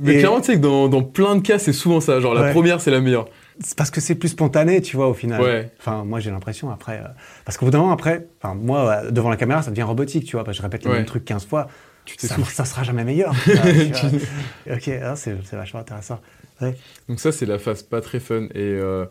Mais 0.00 0.14
Et- 0.14 0.18
clairement 0.18 0.40
tu 0.40 0.46
sais 0.52 0.54
que 0.54 0.62
dans, 0.62 0.88
dans 0.88 1.02
plein 1.02 1.34
de 1.34 1.40
cas 1.40 1.58
c'est 1.58 1.72
souvent 1.72 2.00
ça, 2.00 2.20
genre 2.20 2.34
la 2.34 2.52
première 2.52 2.80
c'est 2.80 2.92
la 2.92 3.00
meilleure. 3.00 3.26
Parce 3.76 3.90
que 3.90 4.00
c'est 4.00 4.14
plus 4.14 4.28
spontané, 4.28 4.80
tu 4.82 4.96
vois, 4.96 5.08
au 5.08 5.14
final. 5.14 5.40
Ouais. 5.42 5.70
Enfin, 5.80 6.04
moi 6.04 6.20
j'ai 6.20 6.30
l'impression 6.30 6.70
après. 6.70 6.98
euh, 6.98 7.08
parce 7.44 7.56
qu'au 7.58 7.66
bout 7.66 7.72
d'un 7.72 7.78
moment, 7.78 7.92
après, 7.92 8.28
enfin, 8.40 8.54
moi, 8.54 8.88
euh, 9.04 9.10
devant 9.10 9.30
la 9.30 9.36
caméra, 9.36 9.62
ça 9.62 9.70
devient 9.70 9.82
robotique, 9.82 10.24
tu 10.26 10.36
vois, 10.36 10.44
parce 10.44 10.56
que 10.56 10.62
je 10.62 10.62
répète 10.62 10.84
les 10.84 10.90
Ouais. 10.90 10.96
mêmes 10.98 11.06
trucs 11.06 11.24
15 11.24 11.46
fois. 11.46 11.66
Tu 12.04 12.14
Ça, 12.26 12.36
ça 12.44 12.64
sera 12.64 12.84
jamais 12.84 13.04
meilleur. 13.04 13.34
ok, 14.70 14.90
ah, 15.02 15.16
c'est 15.16 15.36
vachement 15.52 15.80
intéressant. 15.80 16.20
Donc 17.08 17.20
ça, 17.20 17.32
c'est 17.32 17.46
la 17.46 17.58
phase 17.58 17.82
pas 17.82 18.00
très 18.00 18.18
fun. 18.20 18.44
Et 18.54 18.58
euh, 18.60 19.04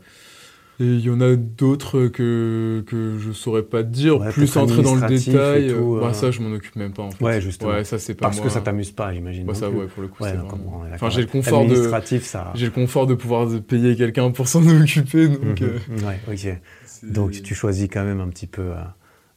et 0.80 0.86
il 0.86 1.00
y 1.00 1.10
en 1.10 1.20
a 1.22 1.36
d'autres 1.36 2.08
que, 2.08 2.84
que 2.86 3.18
je 3.18 3.32
saurais 3.32 3.64
pas 3.64 3.84
te 3.84 3.90
dire, 3.90 4.20
Ouais, 4.20 4.30
plus 4.32 4.56
entrer 4.58 4.84
dans 4.84 4.96
le 4.96 5.08
détail. 5.08 5.70
tout, 5.70 5.96
euh, 5.96 6.00
bah, 6.02 6.08
euh. 6.10 6.14
ça, 6.14 6.30
je 6.32 6.40
m'en 6.42 6.54
occupe 6.56 6.76
même 6.76 6.94
pas 6.94 7.04
en 7.04 7.12
fait. 7.12 7.24
Ouais, 7.24 7.42
justement. 7.42 7.72
Ouais, 7.72 7.84
ça 7.84 7.98
c'est 7.98 8.14
pas 8.14 8.28
Parce 8.28 8.38
moi. 8.38 8.46
que 8.46 8.52
ça 8.52 8.62
t'amuse 8.62 8.92
pas, 8.92 9.12
j'imagine. 9.14 9.46
Bah, 9.46 9.54
non 9.54 9.60
ça, 9.60 9.70
plus. 9.70 9.78
ouais, 9.80 9.86
pour 9.88 10.02
le 10.04 10.08
coup, 10.10 10.24
Ouais, 10.24 10.30
c'est 10.32 10.38
vraiment- 10.38 10.82
on 10.84 10.86
est 10.86 10.94
Enfin, 10.94 11.10
j'ai 11.10 11.22
le 11.22 11.28
confort 11.28 11.66
de, 11.66 11.76
ça. 12.22 12.52
j'ai 12.56 12.66
le 12.66 12.72
confort 12.72 13.08
de 13.08 13.16
pouvoir 13.16 13.48
payer 13.68 13.96
quelqu'un 13.96 14.30
pour 14.32 14.48
s'en 14.48 14.62
occuper. 14.82 15.28
Donc, 15.28 15.62
Mhm. 15.62 15.68
euh, 15.68 16.08
Ouais, 16.08 16.20
ok. 16.32 16.60
Donc 17.12 17.32
tu 17.32 17.54
choisis 17.56 17.88
quand 17.92 18.04
même 18.04 18.20
un 18.22 18.28
petit 18.30 18.48
peu 18.48 18.62
euh, 18.62 18.76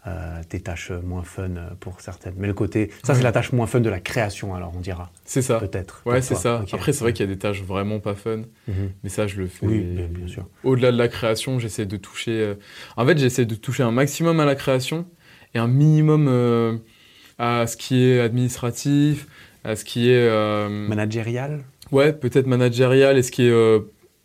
euh, 0.06 0.40
tes 0.48 0.60
tâches 0.60 0.90
moins 0.90 1.22
fun 1.22 1.50
euh, 1.56 1.70
pour 1.78 2.00
certaines. 2.00 2.34
Mais 2.38 2.46
le 2.46 2.54
côté, 2.54 2.90
ça 3.02 3.14
c'est 3.14 3.22
la 3.22 3.32
tâche 3.32 3.52
moins 3.52 3.66
fun 3.66 3.80
de 3.80 3.90
la 3.90 4.00
création, 4.00 4.54
alors 4.54 4.72
on 4.76 4.80
dira 4.80 5.10
c'est 5.24 5.42
ça. 5.42 5.58
peut-être. 5.60 6.02
Ouais, 6.06 6.22
c'est 6.22 6.34
ça. 6.34 6.64
Après, 6.72 6.92
c'est 6.92 7.04
vrai 7.04 7.12
qu'il 7.12 7.26
y 7.26 7.28
a 7.28 7.32
des 7.32 7.38
tâches 7.38 7.62
vraiment 7.62 8.00
pas 8.00 8.14
fun, 8.14 8.42
Mhm. 8.68 8.90
mais 9.02 9.10
ça, 9.10 9.26
je 9.26 9.36
le 9.40 9.46
fais. 9.46 9.66
Oui, 9.66 9.80
bien, 9.80 10.06
bien 10.06 10.26
sûr. 10.26 10.46
Au-delà 10.64 10.90
de 10.92 10.96
la 10.96 11.08
création, 11.08 11.58
j'essaie 11.58 11.86
de 11.86 11.96
toucher. 11.96 12.32
euh, 12.40 12.54
En 12.96 13.06
fait, 13.06 13.18
j'essaie 13.18 13.44
de 13.44 13.54
toucher 13.54 13.82
un 13.82 13.92
maximum 13.92 14.40
à 14.40 14.44
la 14.46 14.54
création 14.54 15.06
et 15.54 15.58
un 15.58 15.68
minimum 15.68 16.26
euh, 16.28 16.76
à 17.38 17.66
ce 17.66 17.76
qui 17.76 18.02
est 18.04 18.20
administratif, 18.20 19.26
à 19.64 19.76
ce 19.76 19.84
qui 19.84 20.10
est. 20.10 20.28
euh, 20.28 20.68
Managérial? 20.70 21.62
Ouais, 21.92 22.12
peut-être 22.12 22.46
managérial 22.46 23.18
et 23.18 23.22
ce 23.22 23.30
qui 23.32 23.42
est 23.46 23.50
euh, 23.50 23.80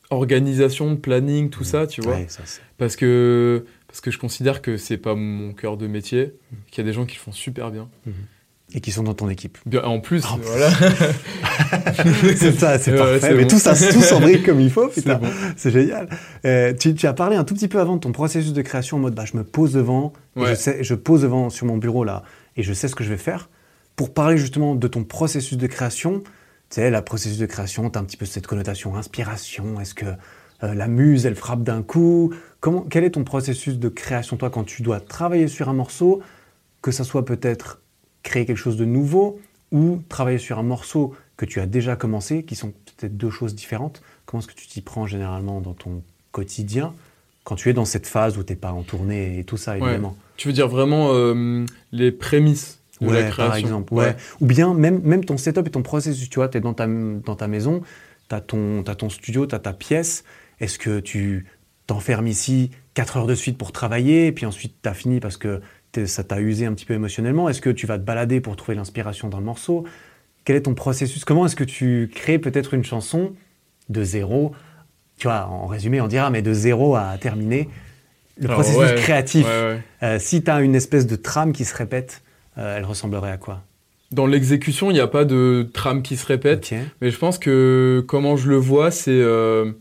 organisation, 0.09 0.95
planning, 0.95 1.49
tout 1.49 1.63
ça, 1.63 1.87
tu 1.87 2.01
vois. 2.01 2.13
Ouais, 2.15 2.25
ça, 2.29 2.41
c'est- 2.45 2.61
Parce 2.77 2.95
que 2.95 3.65
parce 3.95 4.01
que 4.01 4.11
je 4.11 4.17
considère 4.19 4.61
que 4.61 4.75
c'est 4.75 4.97
pas 4.97 5.15
mon 5.15 5.53
cœur 5.53 5.77
de 5.77 5.87
métier, 5.87 6.33
qu'il 6.69 6.83
y 6.83 6.85
a 6.85 6.89
des 6.89 6.93
gens 6.93 7.05
qui 7.05 7.15
le 7.15 7.21
font 7.21 7.31
super 7.31 7.71
bien. 7.71 7.87
Et 8.73 8.81
qui 8.81 8.91
sont 8.91 9.03
dans 9.03 9.13
ton 9.13 9.29
équipe. 9.29 9.57
Bien, 9.65 9.83
en 9.83 10.01
plus, 10.01 10.25
En 10.25 10.37
voilà. 10.37 10.69
c'est 12.35 12.51
ça, 12.59 12.77
c'est 12.77 12.93
parfait. 12.93 13.33
Mais 13.33 13.43
bon. 13.43 13.47
tout 13.47 13.57
ça, 13.59 13.73
tout 13.73 14.01
s'embrique 14.01 14.45
comme 14.45 14.59
il 14.59 14.69
faut, 14.69 14.89
C'est 14.93 15.01
putain. 15.03 15.15
bon. 15.15 15.27
C'est 15.55 15.71
génial. 15.71 16.09
Euh, 16.43 16.73
tu, 16.73 16.93
tu 16.93 17.07
as 17.07 17.13
parlé 17.13 17.37
un 17.37 17.45
tout 17.45 17.53
petit 17.53 17.69
peu 17.69 17.79
avant 17.79 17.95
de 17.95 18.01
ton 18.01 18.11
processus 18.11 18.51
de 18.51 18.61
création 18.61 18.97
en 18.97 18.99
mode 18.99 19.15
bah, 19.15 19.23
je 19.23 19.37
me 19.37 19.45
pose 19.45 19.71
devant, 19.71 20.11
Ouais. 20.35 20.49
je, 20.49 20.55
sais, 20.55 20.83
je 20.83 20.93
pose 20.93 21.21
devant 21.21 21.49
sur 21.49 21.65
mon 21.65 21.77
bureau 21.77 22.03
là, 22.03 22.23
et 22.57 22.63
je 22.63 22.73
sais 22.73 22.89
ce 22.89 22.95
que 22.95 23.05
je 23.05 23.09
vais 23.09 23.17
faire. 23.17 23.49
Pour 23.95 24.13
parler 24.13 24.37
justement 24.37 24.75
de 24.75 24.87
ton 24.89 25.05
processus 25.05 25.57
de 25.57 25.67
création, 25.67 26.19
tu 26.19 26.25
sais, 26.71 26.89
la 26.89 27.01
processus 27.01 27.37
de 27.37 27.45
création, 27.45 27.89
tu 27.89 27.97
as 27.97 28.01
un 28.01 28.05
petit 28.05 28.17
peu 28.17 28.25
cette 28.25 28.45
connotation 28.45 28.97
inspiration. 28.97 29.79
Est-ce 29.79 29.93
que 29.93 30.07
euh, 30.63 30.73
la 30.73 30.87
muse, 30.87 31.25
elle 31.25 31.35
frappe 31.35 31.63
d'un 31.63 31.83
coup 31.83 32.33
Comment, 32.59 32.81
Quel 32.81 33.03
est 33.03 33.11
ton 33.11 33.23
processus 33.23 33.77
de 33.77 33.89
création, 33.89 34.37
toi, 34.37 34.49
quand 34.49 34.63
tu 34.63 34.81
dois 34.81 34.99
travailler 34.99 35.47
sur 35.47 35.69
un 35.69 35.73
morceau, 35.73 36.21
que 36.81 36.91
ça 36.91 37.03
soit 37.03 37.25
peut-être 37.25 37.81
créer 38.23 38.45
quelque 38.45 38.57
chose 38.57 38.77
de 38.77 38.85
nouveau 38.85 39.39
ou 39.71 40.01
travailler 40.09 40.37
sur 40.37 40.57
un 40.57 40.63
morceau 40.63 41.13
que 41.37 41.45
tu 41.45 41.59
as 41.59 41.65
déjà 41.65 41.95
commencé, 41.95 42.43
qui 42.43 42.55
sont 42.55 42.71
peut-être 42.97 43.17
deux 43.17 43.29
choses 43.29 43.55
différentes? 43.55 44.01
Comment 44.25 44.41
est-ce 44.41 44.47
que 44.47 44.59
tu 44.59 44.67
t'y 44.67 44.81
prends 44.81 45.05
généralement 45.05 45.61
dans 45.61 45.73
ton 45.73 46.01
quotidien 46.31 46.93
quand 47.43 47.55
tu 47.55 47.69
es 47.69 47.73
dans 47.73 47.85
cette 47.85 48.07
phase 48.07 48.37
où 48.37 48.43
tu 48.43 48.53
n'es 48.53 48.57
pas 48.57 48.71
en 48.71 48.81
tournée 48.81 49.37
et 49.37 49.43
tout 49.43 49.57
ça, 49.57 49.77
évidemment? 49.77 50.15
Tu 50.37 50.47
veux 50.47 50.53
dire 50.53 50.67
vraiment 50.67 51.09
euh, 51.13 51.65
les 51.91 52.11
prémices 52.11 52.79
de 53.01 53.07
Ouais, 53.07 53.13
la 53.21 53.29
création 53.29 53.47
par 53.47 53.55
exemple. 53.57 53.93
Ouais. 53.93 54.15
Ou 54.41 54.45
bien 54.45 54.73
même, 54.73 55.01
même 55.03 55.25
ton 55.25 55.37
setup 55.37 55.67
et 55.67 55.71
ton 55.71 55.83
processus. 55.83 56.29
Tu 56.29 56.39
vois, 56.39 56.49
tu 56.49 56.57
es 56.57 56.61
dans 56.61 56.73
ta, 56.73 56.87
dans 56.87 57.35
ta 57.35 57.47
maison, 57.47 57.81
tu 58.29 58.35
as, 58.35 58.41
ton 58.41 59.09
studio, 59.09 59.45
tu 59.45 59.55
as 59.55 59.59
ta 59.59 59.73
pièce. 59.73 60.23
Est-ce 60.59 60.79
que 60.79 60.99
tu 60.99 61.45
t'enfermes 61.87 62.27
ici 62.27 62.71
4 62.95 63.17
heures 63.17 63.27
de 63.27 63.35
suite 63.35 63.57
pour 63.57 63.71
travailler 63.71 64.27
et 64.27 64.31
puis 64.31 64.45
ensuite 64.45 64.75
tu 64.81 64.89
as 64.89 64.93
fini 64.93 65.19
parce 65.19 65.37
que 65.37 65.61
ça 66.05 66.23
t'a 66.23 66.39
usé 66.41 66.65
un 66.65 66.73
petit 66.73 66.85
peu 66.85 66.93
émotionnellement? 66.93 67.47
Est-ce 67.49 67.61
que 67.61 67.69
tu 67.69 67.85
vas 67.87 67.97
te 67.97 68.03
balader 68.03 68.41
pour 68.41 68.55
trouver 68.55 68.75
l'inspiration 68.75 69.29
dans 69.29 69.39
le 69.39 69.45
morceau? 69.45 69.85
Quel 70.43 70.55
est 70.57 70.61
ton 70.63 70.73
processus? 70.73 71.25
Comment 71.25 71.45
est-ce 71.45 71.55
que 71.55 71.63
tu 71.63 72.09
crées 72.13 72.37
peut-être 72.39 72.73
une 72.73 72.83
chanson 72.83 73.33
de 73.89 74.03
zéro? 74.03 74.53
Tu 75.17 75.27
vois, 75.27 75.47
en 75.47 75.65
résumé, 75.67 76.01
on 76.01 76.07
dira, 76.07 76.29
mais 76.29 76.41
de 76.41 76.53
zéro 76.53 76.95
à 76.95 77.17
terminer. 77.19 77.69
Le 78.37 78.47
Alors, 78.47 78.59
processus 78.59 78.81
ouais, 78.91 78.95
créatif. 78.95 79.45
ouais, 79.45 79.63
ouais. 79.63 79.81
Euh, 80.03 80.19
si 80.19 80.43
tu 80.43 80.51
as 80.51 80.59
une 80.61 80.75
espèce 80.75 81.07
de 81.07 81.15
trame 81.15 81.53
qui 81.53 81.63
se 81.63 81.73
répète, 81.73 82.21
euh, 82.57 82.77
elle 82.77 82.83
ressemblerait 82.83 83.31
à 83.31 83.37
quoi? 83.37 83.63
Dans 84.11 84.27
l'exécution, 84.27 84.91
il 84.91 84.95
n'y 84.95 84.99
a 84.99 85.07
pas 85.07 85.23
de 85.25 85.69
trame 85.73 86.01
qui 86.03 86.17
se 86.17 86.25
répète. 86.25 86.73
Mais 87.01 87.09
je 87.11 87.17
pense 87.17 87.39
que 87.39 88.03
comment 88.07 88.35
je 88.35 88.49
le 88.49 88.57
vois, 88.57 88.91
c'est. 88.91 89.11
euh, 89.11 89.71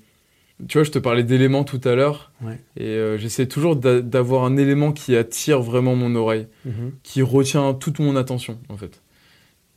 tu 0.69 0.79
vois, 0.79 0.85
je 0.85 0.91
te 0.91 0.99
parlais 0.99 1.23
d'éléments 1.25 1.65
tout 1.65 1.81
à 1.85 1.95
l'heure. 1.95 2.33
Ouais. 2.43 2.59
Et 2.77 2.85
euh, 2.87 3.19
j'essaie 3.19 3.47
toujours 3.47 3.77
d'a- 3.77 4.01
d'avoir 4.01 4.45
un 4.45 4.57
élément 4.57 4.93
qui 4.93 5.17
attire 5.17 5.61
vraiment 5.61 5.97
mon 5.97 6.15
oreille, 6.15 6.47
Mhm. 6.65 6.93
qui 7.03 7.23
retient 7.23 7.75
toute 7.75 7.99
mon 7.99 8.17
attention, 8.17 8.59
en 8.69 8.77
fait. 8.77 9.03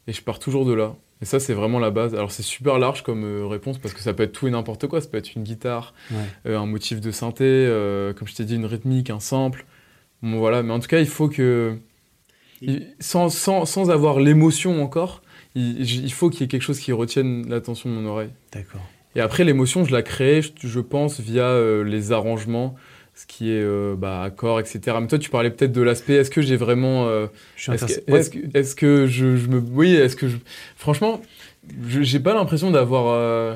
Et 0.08 0.14
je 0.14 0.22
pars 0.22 0.40
toujours 0.40 0.66
de 0.66 0.74
là. 0.74 0.96
Et 1.22 1.26
ça, 1.26 1.40
c'est 1.40 1.54
vraiment 1.54 1.80
la 1.80 1.90
base. 1.90 2.14
Alors, 2.14 2.32
c'est 2.32 2.44
super 2.44 2.78
large 2.78 3.02
comme 3.02 3.24
euh, 3.24 3.46
réponse 3.48 3.80
parce 3.80 3.94
que 3.96 4.02
ça 4.02 4.14
peut 4.14 4.22
être 4.24 4.34
tout 4.34 4.48
et 4.48 4.52
n'importe 4.52 4.86
quoi. 4.88 5.02
Ça 5.02 5.08
peut 5.10 5.18
être 5.18 5.36
une 5.36 5.44
guitare, 5.44 5.94
Ouais. 6.12 6.18
euh, 6.46 6.60
un 6.60 6.68
motif 6.68 7.02
de 7.02 7.10
synthé, 7.12 7.44
comme 8.16 8.28
je 8.28 8.36
t'ai 8.36 8.46
dit, 8.46 8.56
une 8.56 8.66
rythmique, 8.68 9.10
un 9.10 9.20
sample. 9.20 9.66
Bon, 10.22 10.38
voilà, 10.38 10.62
mais 10.64 10.74
en 10.74 10.80
tout 10.80 10.88
cas, 10.88 11.00
il 11.00 11.08
faut 11.08 11.28
que. 11.28 11.78
il- 12.62 12.88
sans, 13.00 13.30
sans, 13.30 13.66
sans 13.66 13.90
avoir 13.90 14.20
l'émotion 14.20 14.82
encore, 14.84 15.22
il, 15.56 15.80
il 15.82 16.12
faut 16.14 16.30
qu'il 16.30 16.42
y 16.42 16.44
ait 16.44 16.48
quelque 16.48 16.62
chose 16.64 16.80
qui 16.80 16.92
retienne 16.92 17.48
l'attention 17.50 17.90
de 17.90 17.96
mon 17.96 18.08
oreille. 18.08 18.32
D'accord. 18.54 18.82
Et 19.18 19.22
après, 19.22 19.44
l'émotion, 19.44 19.84
je 19.84 19.92
la 19.92 20.04
crée, 20.04 20.42
je, 20.64 20.80
pense, 20.80 21.20
via 21.20 21.44
euh, 21.46 21.84
les 21.84 22.12
arrangements, 22.12 22.76
ce 23.16 23.26
qui 23.26 23.50
est 23.52 23.62
euh, 23.64 23.96
bah, 23.98 24.22
accords, 24.22 24.60
etc. 24.60 24.80
Mais 25.02 25.08
toi, 25.08 25.18
tu 25.18 25.30
parlais 25.32 25.50
peut-être 25.50 25.72
de 25.72 25.82
l'aspect, 25.82 26.14
est-ce 26.14 26.30
que 26.30 26.42
j'ai 26.42 26.56
vraiment. 26.56 27.08
euh, 27.08 27.26
Je 27.56 27.64
suis 27.64 27.72
est-ce 27.74 28.30
que, 28.30 28.38
est-ce 28.56 28.76
que, 28.76 28.80
que 28.80 29.08
je, 29.08 29.36
je 29.36 29.48
me. 29.48 29.58
Oui, 29.60 29.94
est-ce 29.96 30.16
que 30.16 30.28
je. 30.28 30.38
Franchement, 30.76 31.20
je- 31.88 32.04
j'ai 32.04 32.20
pas 32.20 32.34
l'impression 32.34 32.72
d'avoir. 32.72 33.08
euh, 33.08 33.56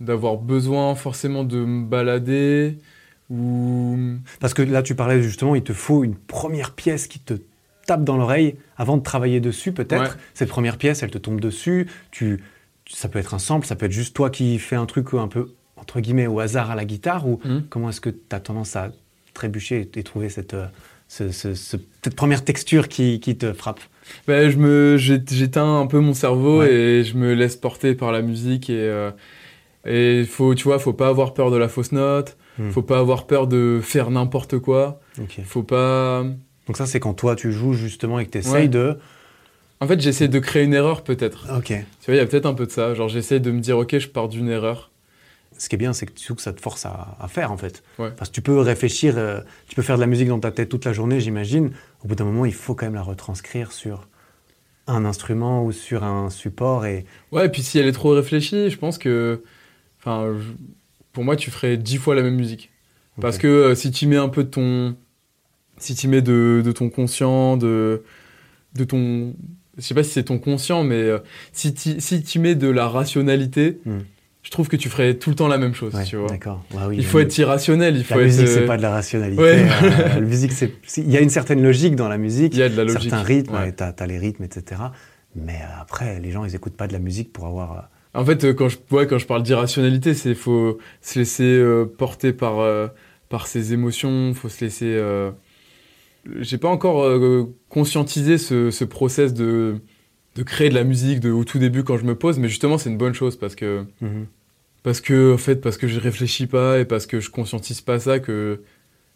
d'avoir 0.00 0.36
besoin 0.36 0.96
forcément 0.96 1.44
de 1.44 1.58
me 1.58 1.84
balader 1.84 2.76
ou. 3.30 3.96
Parce 4.40 4.52
que 4.52 4.62
là, 4.62 4.82
tu 4.82 4.96
parlais 4.96 5.22
justement, 5.22 5.54
il 5.54 5.62
te 5.62 5.72
faut 5.72 6.02
une 6.02 6.16
première 6.16 6.72
pièce 6.74 7.06
qui 7.06 7.20
te 7.20 7.34
tape 7.86 8.02
dans 8.04 8.16
l'oreille 8.16 8.56
avant 8.76 8.96
de 8.96 9.02
travailler 9.02 9.38
dessus, 9.40 9.70
peut-être. 9.72 10.02
Ouais. 10.14 10.20
Cette 10.34 10.48
première 10.48 10.76
pièce, 10.76 11.02
elle 11.04 11.10
te 11.12 11.18
tombe 11.18 11.40
dessus. 11.40 11.86
Tu- 12.10 12.40
ça 12.92 13.08
peut 13.08 13.18
être 13.18 13.34
un 13.34 13.38
sample, 13.38 13.66
ça 13.66 13.74
peut 13.76 13.86
être 13.86 13.92
juste 13.92 14.14
toi 14.14 14.30
qui 14.30 14.58
fais 14.58 14.76
un 14.76 14.86
truc 14.86 15.14
un 15.14 15.28
peu, 15.28 15.52
entre 15.76 16.00
guillemets, 16.00 16.26
au 16.26 16.40
hasard 16.40 16.70
à 16.70 16.74
la 16.74 16.84
guitare. 16.84 17.26
Ou 17.26 17.40
Mhm. 17.44 17.64
comment 17.68 17.88
est-ce 17.88 18.00
que 18.00 18.10
tu 18.10 18.18
as 18.30 18.40
tendance 18.40 18.76
à 18.76 18.90
trébucher 19.34 19.88
et, 19.94 19.98
et 19.98 20.02
trouver 20.02 20.28
cette, 20.28 20.54
euh, 20.54 20.66
ce- 21.08 21.30
ce- 21.30 21.54
ce- 21.54 21.76
cette 22.02 22.14
première 22.16 22.44
texture 22.44 22.88
qui, 22.88 23.18
qui 23.20 23.36
te 23.36 23.52
frappe? 23.52 23.80
Ben, 24.26 24.50
je 24.50 24.56
me, 24.58 24.96
j'éteins 24.98 25.80
un 25.80 25.86
peu 25.86 26.00
mon 26.00 26.12
cerveau 26.14 26.60
Ouais. 26.60 26.72
et 26.72 27.04
je 27.04 27.16
me 27.16 27.34
laisse 27.34 27.56
porter 27.56 27.94
par 27.94 28.12
la 28.12 28.20
musique 28.22 28.68
et 28.70 28.74
euh, 28.78 29.10
et 29.84 30.24
faut, 30.24 30.54
tu 30.54 30.64
vois, 30.64 30.78
faut 30.78 30.92
pas 30.92 31.08
avoir 31.08 31.34
peur 31.34 31.50
de 31.50 31.56
la 31.56 31.68
fausse 31.68 31.90
note, 31.92 32.36
Hmm. 32.58 32.70
faut 32.70 32.82
pas 32.82 32.98
avoir 32.98 33.26
peur 33.26 33.46
de 33.48 33.80
faire 33.82 34.10
n'importe 34.10 34.58
quoi, 34.58 35.00
faut 35.44 35.62
pas. 35.64 36.22
Donc 36.66 36.76
ça, 36.76 36.86
c'est 36.86 37.00
quand 37.00 37.14
toi, 37.14 37.34
tu 37.34 37.50
joues 37.50 37.72
justement 37.72 38.18
et 38.20 38.26
que 38.26 38.30
tu 38.30 38.38
essayes 38.38 38.62
Ouais. 38.64 38.68
de... 38.68 38.98
En 39.82 39.88
fait, 39.88 40.00
j'essaie 40.00 40.28
de 40.28 40.38
créer 40.38 40.62
une 40.64 40.74
erreur 40.74 41.02
peut-être. 41.02 41.46
Ok. 41.56 41.66
Tu 41.66 41.74
vois, 42.06 42.14
il 42.14 42.16
y 42.16 42.20
a 42.20 42.26
peut-être 42.26 42.46
un 42.46 42.54
peu 42.54 42.66
de 42.66 42.70
ça. 42.70 42.94
Genre, 42.94 43.08
j'essaie 43.08 43.40
de 43.40 43.50
me 43.50 43.60
dire, 43.60 43.76
ok, 43.78 43.98
je 43.98 44.08
pars 44.08 44.28
d'une 44.28 44.48
erreur. 44.48 44.90
Ce 45.58 45.68
qui 45.68 45.74
est 45.74 45.78
bien, 45.78 45.92
c'est 45.92 46.06
que, 46.06 46.12
surtout 46.18 46.36
que 46.36 46.42
ça 46.42 46.52
te 46.52 46.60
force 46.60 46.86
à, 46.86 47.16
à 47.20 47.28
faire, 47.28 47.50
en 47.52 47.56
fait. 47.56 47.82
Ouais. 47.98 48.10
Parce 48.16 48.30
que 48.30 48.34
tu 48.34 48.42
peux 48.42 48.58
réfléchir, 48.58 49.14
euh, 49.18 49.40
tu 49.68 49.74
peux 49.74 49.82
faire 49.82 49.96
de 49.96 50.00
la 50.00 50.06
musique 50.06 50.28
dans 50.28 50.40
ta 50.40 50.50
tête 50.52 50.68
toute 50.68 50.84
la 50.84 50.92
journée, 50.92 51.20
j'imagine. 51.20 51.72
Au 52.04 52.08
bout 52.08 52.14
d'un 52.14 52.24
moment, 52.24 52.44
il 52.46 52.54
faut 52.54 52.74
quand 52.74 52.86
même 52.86 52.94
la 52.94 53.02
retranscrire 53.02 53.72
sur 53.72 54.08
un 54.86 55.04
instrument 55.04 55.64
ou 55.64 55.72
sur 55.72 56.04
un 56.04 56.30
support. 56.30 56.86
Et 56.86 57.04
Ouais, 57.32 57.46
et 57.46 57.48
puis 57.48 57.62
si 57.62 57.78
elle 57.78 57.86
est 57.86 57.92
trop 57.92 58.10
réfléchie, 58.10 58.70
je 58.70 58.78
pense 58.78 58.98
que. 58.98 59.42
Enfin, 60.00 60.32
je- 60.38 60.52
pour 61.12 61.24
moi, 61.24 61.36
tu 61.36 61.50
ferais 61.50 61.76
dix 61.76 61.96
fois 61.98 62.14
la 62.14 62.22
même 62.22 62.36
musique. 62.36 62.70
Parce 63.20 63.36
que 63.36 63.46
euh, 63.48 63.74
si 63.74 63.90
tu 63.90 64.06
mets 64.06 64.16
un 64.16 64.28
peu 64.28 64.44
de 64.44 64.48
ton. 64.48 64.96
Si 65.78 65.94
tu 65.94 66.06
mets 66.08 66.22
de, 66.22 66.62
de 66.64 66.72
ton 66.72 66.88
conscient, 66.88 67.56
de, 67.56 68.02
de 68.74 68.84
ton. 68.84 69.34
Je 69.78 69.82
sais 69.82 69.94
pas 69.94 70.02
si 70.02 70.10
c'est 70.10 70.24
ton 70.24 70.38
conscient, 70.38 70.84
mais 70.84 70.96
euh, 71.02 71.18
si 71.52 71.72
tu 71.74 72.00
si 72.00 72.22
tu 72.22 72.38
mets 72.38 72.54
de 72.54 72.68
la 72.68 72.88
rationalité, 72.88 73.78
Hmm. 73.86 74.00
je 74.42 74.50
trouve 74.50 74.68
que 74.68 74.76
tu 74.76 74.88
ferais 74.90 75.14
tout 75.14 75.30
le 75.30 75.36
temps 75.36 75.48
la 75.48 75.56
même 75.58 75.74
chose, 75.74 75.94
Ouais, 75.94 76.04
tu 76.04 76.16
vois. 76.16 76.28
D'accord. 76.28 76.62
Ouais, 76.72 76.82
oui, 76.88 76.96
Il 76.98 77.04
faut 77.06 77.18
être 77.20 77.36
irrationnel, 77.38 77.96
il 77.96 78.04
faut 78.04 78.14
La 78.16 78.20
être. 78.22 78.26
musique, 78.26 78.48
euh, 78.48 78.54
c'est 78.54 78.66
pas 78.66 78.76
de 78.76 78.82
la 78.82 78.90
rationalité. 78.90 79.40
Ouais. 79.42 79.66
Euh, 79.82 80.14
la 80.16 80.20
musique, 80.20 80.52
c'est. 80.52 80.72
Il 80.98 81.10
y 81.10 81.16
a 81.16 81.20
une 81.20 81.30
certaine 81.30 81.62
logique 81.62 81.96
dans 81.96 82.08
la 82.08 82.18
musique. 82.18 82.52
Il 82.54 82.58
y 82.60 82.62
a 82.62 82.68
de 82.68 82.76
la 82.76 82.84
logique. 82.84 83.10
Certains 83.10 83.22
rythmes, 83.22 83.72
t'as 83.76 83.94
as 83.98 84.06
les 84.06 84.18
rythmes, 84.18 84.44
etc. 84.44 84.80
Mais 85.34 85.54
euh, 85.62 85.80
après, 85.80 86.20
les 86.20 86.30
gens, 86.30 86.44
ils 86.44 86.54
écoutent 86.54 86.76
pas 86.76 86.86
de 86.86 86.92
la 86.92 86.98
musique 86.98 87.32
pour 87.32 87.46
avoir. 87.46 87.72
euh, 87.72 88.20
En 88.20 88.24
fait, 88.26 88.44
euh, 88.44 88.52
quand 88.52 88.68
je, 88.68 88.76
ouais, 88.90 89.06
quand 89.06 89.16
je 89.18 89.26
parle 89.26 89.42
d'irrationalité, 89.42 90.12
c'est 90.12 90.34
faut 90.34 90.76
se 91.00 91.18
laisser 91.18 91.44
euh, 91.44 91.86
porter 91.86 92.34
par, 92.34 92.58
euh, 92.60 92.88
par 93.30 93.46
ses 93.46 93.72
émotions, 93.72 94.34
faut 94.34 94.50
se 94.50 94.62
laisser. 94.62 95.00
J'ai 96.40 96.58
pas 96.58 96.68
encore 96.68 97.02
euh, 97.04 97.52
conscientisé 97.68 98.38
ce, 98.38 98.70
ce 98.70 98.84
process 98.84 99.34
de, 99.34 99.76
de 100.36 100.42
créer 100.42 100.68
de 100.68 100.74
la 100.74 100.84
musique 100.84 101.18
de, 101.20 101.30
au 101.30 101.44
tout 101.44 101.58
début 101.58 101.82
quand 101.82 101.98
je 101.98 102.04
me 102.04 102.14
pose, 102.14 102.38
mais 102.38 102.48
justement, 102.48 102.78
c'est 102.78 102.90
une 102.90 102.96
bonne 102.96 103.14
chose 103.14 103.36
parce 103.36 103.54
que, 103.56 103.84
mhm. 104.00 104.26
parce 104.84 105.00
que, 105.00 105.34
en 105.34 105.38
fait, 105.38 105.56
parce 105.56 105.76
que 105.76 105.88
je 105.88 105.98
réfléchis 105.98 106.46
pas 106.46 106.78
et 106.78 106.84
parce 106.84 107.06
que 107.06 107.18
je 107.18 107.28
conscientise 107.30 107.80
pas 107.80 107.98
ça, 107.98 108.20
que, 108.20 108.60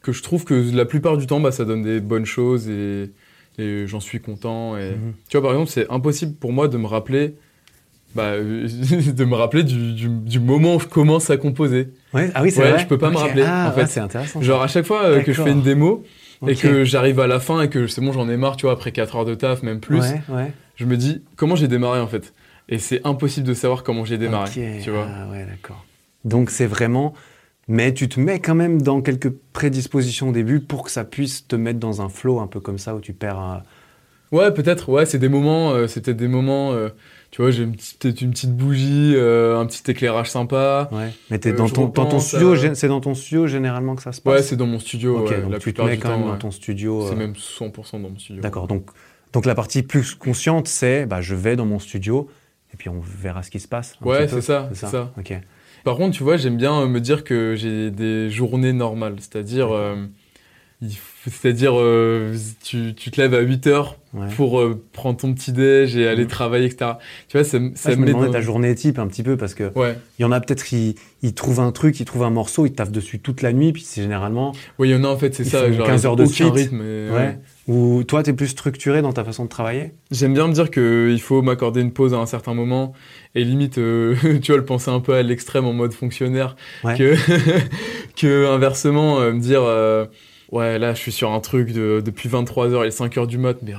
que 0.02 0.12
je 0.12 0.22
trouve 0.22 0.44
que 0.44 0.54
la 0.74 0.84
plupart 0.84 1.16
du 1.16 1.26
temps, 1.28 1.38
bah, 1.40 1.52
ça 1.52 1.64
donne 1.64 1.82
des 1.82 2.00
bonnes 2.00 2.26
choses 2.26 2.68
et, 2.68 3.10
et 3.58 3.86
j'en 3.86 4.00
suis 4.00 4.20
content. 4.20 4.76
Et... 4.76 4.90
Mhm. 4.90 5.12
Tu 5.28 5.36
vois, 5.36 5.42
par 5.46 5.52
exemple, 5.52 5.70
c'est 5.70 5.88
impossible 5.90 6.34
pour 6.34 6.52
moi 6.52 6.66
de 6.66 6.76
me 6.76 6.86
rappeler, 6.86 7.36
bah, 8.16 8.32
de 8.40 9.24
me 9.24 9.34
rappeler 9.36 9.62
du, 9.62 9.92
du- 9.94 10.08
du 10.08 10.40
moment 10.40 10.74
où 10.74 10.80
je 10.80 10.86
commence 10.88 11.30
à 11.30 11.36
composer. 11.36 11.88
Ouais, 12.12 12.32
ah 12.34 12.42
oui, 12.42 12.50
c'est 12.50 12.62
Ouais, 12.62 12.70
vrai. 12.72 12.80
je 12.80 12.86
peux 12.88 12.98
pas 12.98 13.10
me 13.10 13.16
rappeler, 13.16 13.44
Ah, 13.46 13.68
en 13.70 13.72
fait. 13.76 13.82
ouais, 13.82 13.86
c'est 13.86 14.00
intéressant. 14.00 14.42
Genre 14.42 14.60
à 14.60 14.66
chaque 14.66 14.86
fois 14.86 15.04
euh, 15.04 15.20
que 15.22 15.32
je 15.32 15.40
fais 15.40 15.52
une 15.52 15.62
démo 15.62 16.02
et 16.46 16.54
que 16.56 16.84
j'arrive 16.84 17.20
à 17.20 17.26
la 17.26 17.40
fin 17.40 17.60
et 17.62 17.68
que 17.70 17.86
c'est 17.86 18.00
bon, 18.00 18.12
j'en 18.12 18.28
ai 18.28 18.36
marre, 18.36 18.56
tu 18.56 18.66
vois, 18.66 18.72
après 18.72 18.92
4 18.92 19.16
heures 19.16 19.24
de 19.24 19.34
taf, 19.34 19.62
même 19.62 19.80
plus, 19.80 19.98
Ouais, 20.00 20.22
ouais. 20.28 20.52
je 20.76 20.84
me 20.84 20.96
dis 20.96 21.22
comment 21.36 21.56
j'ai 21.56 21.68
démarré 21.68 22.00
en 22.00 22.06
fait? 22.06 22.32
Et 22.68 22.78
c'est 22.78 23.00
impossible 23.06 23.46
de 23.46 23.54
savoir 23.54 23.82
comment 23.84 24.04
j'ai 24.04 24.18
démarré, 24.18 24.50
tu 24.82 24.90
vois. 24.90 25.06
Ah 25.08 25.28
ouais, 25.30 25.46
d'accord. 25.46 25.84
Donc 26.24 26.50
c'est 26.50 26.66
vraiment. 26.66 27.14
Mais 27.68 27.92
tu 27.94 28.08
te 28.08 28.20
mets 28.20 28.38
quand 28.40 28.54
même 28.54 28.80
dans 28.80 29.00
quelques 29.02 29.30
prédispositions 29.52 30.28
au 30.28 30.32
début 30.32 30.60
pour 30.60 30.84
que 30.84 30.90
ça 30.90 31.04
puisse 31.04 31.48
te 31.48 31.56
mettre 31.56 31.80
dans 31.80 32.00
un 32.00 32.08
flow 32.08 32.38
un 32.38 32.46
peu 32.46 32.60
comme 32.60 32.78
ça 32.78 32.94
où 32.94 33.00
tu 33.00 33.12
perds. 33.12 33.38
un- 33.38 33.62
Ouais, 34.32 34.52
peut-être, 34.52 34.88
ouais, 34.88 35.06
c'est 35.06 35.18
des 35.18 35.28
moments, 35.28 35.70
euh, 35.72 35.86
peut-être 35.86 36.16
des 36.16 36.28
moments, 36.28 36.72
euh, 36.72 36.88
tu 37.36 37.42
vois, 37.42 37.50
j'ai 37.50 37.64
une 37.64 37.76
peut-être 37.76 38.22
une 38.22 38.30
petite 38.30 38.56
bougie, 38.56 39.12
euh, 39.14 39.58
un 39.60 39.66
petit 39.66 39.82
éclairage 39.90 40.30
sympa. 40.30 40.88
Ouais. 40.90 41.10
Mais 41.30 41.38
t'es 41.38 41.50
Euh, 41.50 41.56
dans 41.56 41.68
ton, 41.68 41.82
dans 41.84 41.90
ton 41.90 42.04
repense 42.04 42.28
studio, 42.28 42.56
gé- 42.56 42.74
c'est 42.74 42.88
dans 42.88 43.02
ton 43.02 43.12
studio 43.14 43.46
généralement 43.46 43.94
que 43.94 44.00
ça 44.00 44.12
se 44.12 44.22
Ouais, 44.24 44.36
passe. 44.36 44.46
c'est 44.48 44.56
dans 44.56 44.64
mon 44.66 44.78
studio, 44.78 45.18
Ok, 45.18 45.28
ouais, 45.30 45.42
donc 45.42 45.52
la 45.52 45.58
tu 45.58 45.74
te 45.74 45.82
mets 45.82 45.98
quand 45.98 46.08
temps. 46.08 46.16
même 46.16 46.26
dans 46.28 46.32
ouais. 46.32 46.38
ton 46.38 46.50
studio. 46.50 47.04
C'est 47.06 47.12
euh, 47.12 47.16
même 47.18 47.34
100% 47.34 48.00
dans 48.00 48.08
mon 48.08 48.18
studio. 48.18 48.40
D'accord. 48.40 48.66
Donc, 48.68 48.86
donc 49.34 49.44
la 49.44 49.54
partie 49.54 49.82
plus 49.82 50.14
consciente, 50.14 50.66
c'est 50.66 51.04
bah, 51.04 51.20
je 51.20 51.34
vais 51.34 51.56
dans 51.56 51.66
mon 51.66 51.78
studio 51.78 52.26
et 52.72 52.78
puis 52.78 52.88
on 52.88 53.00
verra 53.00 53.42
ce 53.42 53.50
qui 53.50 53.60
se 53.60 53.68
passe. 53.68 53.96
Ouais, 54.00 54.28
c'est 54.28 54.40
ça, 54.40 54.70
c'est 54.72 54.86
ça. 54.86 55.12
Ok. 55.18 55.34
Par 55.84 55.96
contre, 55.96 56.16
tu 56.16 56.22
vois, 56.22 56.38
j'aime 56.38 56.56
bien 56.56 56.80
euh, 56.80 56.86
me 56.88 57.00
dire 57.00 57.22
que 57.22 57.54
j'ai 57.54 57.90
des 57.90 58.30
journées 58.30 58.72
normales. 58.72 59.16
C'est-à-dire. 59.18 59.68
Euh, 60.82 60.86
c'est-à-dire 61.28 61.72
euh, 61.76 62.34
tu, 62.62 62.94
tu 62.94 63.10
te 63.10 63.20
lèves 63.20 63.34
à 63.34 63.40
8 63.40 63.66
heures 63.66 63.96
Ouais. 64.14 64.28
pour 64.34 64.60
euh, 64.60 64.82
prendre 64.94 65.18
ton 65.18 65.34
petit 65.34 65.52
déj 65.52 65.94
et 65.98 66.08
aller 66.08 66.22
Mhm. 66.22 66.28
travailler, 66.30 66.64
etc. 66.66 66.92
Tu 67.28 67.36
vois, 67.36 67.44
ça, 67.44 67.58
Ça, 67.74 67.90
me 67.90 67.96
me 67.96 68.06
met 68.06 68.12
dans... 68.12 68.30
ta 68.30 68.40
journée 68.40 68.74
type 68.74 68.98
un 68.98 69.06
petit 69.08 69.22
peu 69.22 69.36
parce 69.36 69.52
que 69.52 69.70
Ouais, 69.78 69.98
il 70.18 70.22
y 70.22 70.24
en 70.24 70.32
a 70.32 70.40
peut-être 70.40 70.64
qui 70.64 70.94
ils 71.22 71.34
trouvent 71.34 71.60
un 71.60 71.70
truc, 71.70 72.00
ils 72.00 72.06
trouvent 72.06 72.22
un 72.22 72.30
morceau, 72.30 72.64
ils 72.64 72.72
taffent 72.72 72.92
dessus 72.92 73.18
toute 73.18 73.42
la 73.42 73.52
nuit, 73.52 73.72
puis 73.74 73.82
c'est 73.82 74.00
généralement 74.00 74.52
ouais, 74.78 74.88
il 74.88 74.92
y 74.92 74.94
en 74.94 75.04
a 75.04 75.08
en 75.08 75.18
fait, 75.18 75.34
c'est 75.34 75.42
Ils 75.42 75.50
ça. 75.50 75.70
genre, 75.70 75.86
15 75.86 76.02
ils 76.02 76.06
ont 76.06 76.10
heures 76.10 76.16
de 76.16 76.24
suite. 76.24 76.50
rythme. 76.50 76.80
et-. 76.82 77.36
Ou 77.70 78.04
toi, 78.04 78.22
tu 78.22 78.30
es 78.30 78.32
plus 78.32 78.46
structuré 78.48 79.02
dans 79.02 79.12
ta 79.12 79.22
façon 79.24 79.44
de 79.44 79.48
travailler? 79.50 79.92
J'aime 80.10 80.32
bien 80.32 80.46
me 80.48 80.52
dire 80.54 80.70
qu'il 80.70 81.20
faut 81.20 81.42
m'accorder 81.42 81.80
une 81.82 81.92
pause 81.92 82.14
à 82.14 82.18
un 82.18 82.26
certain 82.26 82.54
moment 82.54 82.94
et 83.34 83.44
limite, 83.44 83.76
euh, 83.76 84.14
tu 84.40 84.52
vois, 84.52 84.56
le 84.56 84.64
penser 84.64 84.90
un 84.90 85.00
peu 85.00 85.12
à 85.14 85.22
l'extrême 85.22 85.66
en 85.66 85.72
mode 85.74 85.92
fonctionnaire 85.92 86.56
que, 86.96 87.16
que 88.16 88.46
inversement, 88.46 89.20
euh, 89.20 89.32
me 89.32 89.40
dire, 89.40 89.62
euh, 89.62 90.06
ouais, 90.52 90.78
là, 90.78 90.94
je 90.94 90.98
suis 91.00 91.12
sur 91.12 91.32
un 91.32 91.40
truc 91.40 91.72
de- 91.72 92.02
depuis 92.04 92.28
23h, 92.28 92.84
il 92.84 92.88
est 92.88 92.90
5h 92.90 93.26
du 93.26 93.38
mat, 93.38 93.56
mais 93.62 93.74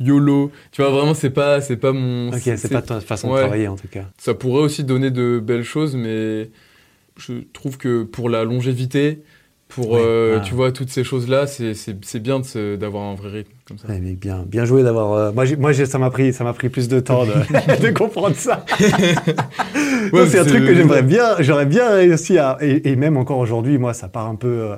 YOLO. 0.00 0.50
Tu 0.72 0.82
vois, 0.82 0.90
vraiment, 0.90 1.14
c'est 1.14 1.30
pas, 1.30 1.60
c'est 1.60 1.76
pas 1.76 1.92
mon. 1.92 2.28
Ok, 2.32 2.40
c'est 2.56 2.70
pas 2.72 2.82
ta 2.82 3.00
façon 3.00 3.28
ouais. 3.30 3.36
de 3.36 3.40
travailler 3.40 3.68
en 3.68 3.76
tout 3.76 3.88
cas. 3.88 4.04
Ça 4.18 4.34
pourrait 4.34 4.62
aussi 4.62 4.84
donner 4.84 5.10
de 5.10 5.40
belles 5.42 5.62
choses, 5.64 5.96
mais 5.96 6.50
je 7.18 7.32
trouve 7.52 7.78
que 7.78 8.02
pour 8.02 8.28
la 8.28 8.44
longévité, 8.44 9.22
pour, 9.68 9.92
Ouais, 9.92 10.00
euh, 10.04 10.36
ah. 10.38 10.44
tu 10.44 10.54
vois, 10.54 10.70
toutes 10.70 10.90
ces 10.90 11.02
choses-là, 11.02 11.46
c'est- 11.48 11.74
c'est 11.74 11.96
c'est 12.04 12.20
bien 12.20 12.40
d'avoir 12.78 13.04
un 13.04 13.14
vrai 13.16 13.30
rythme 13.30 13.50
comme 13.66 13.78
ça. 13.78 13.88
Ouais, 13.88 13.98
mais 14.00 14.12
bien, 14.12 14.44
bien 14.46 14.64
joué 14.64 14.82
d'avoir. 14.84 15.12
euh, 15.14 15.32
Moi, 15.32 15.44
moi 15.58 15.72
ça 15.74 15.98
m'a 15.98 16.10
pris, 16.10 16.32
ça 16.32 16.44
m'a 16.44 16.52
pris 16.52 16.68
plus 16.68 16.86
de 16.88 17.00
temps 17.00 17.24
de, 17.24 17.32
de 17.82 17.90
comprendre 17.90 18.36
ça. 18.36 18.64
Ouais, 20.12 20.26
c'est 20.28 20.38
un 20.38 20.44
truc 20.44 20.64
que 20.66 20.74
j'aimerais 20.74 21.02
bien, 21.02 21.36
j'aurais 21.40 21.66
bien 21.66 21.90
réussi 21.90 22.38
à. 22.38 22.58
Et, 22.60 22.90
et 22.90 22.96
même 22.96 23.16
encore 23.16 23.38
aujourd'hui, 23.38 23.78
moi, 23.78 23.92
ça 23.94 24.08
part 24.08 24.26
un 24.28 24.36
peu 24.36 24.46
euh, 24.48 24.76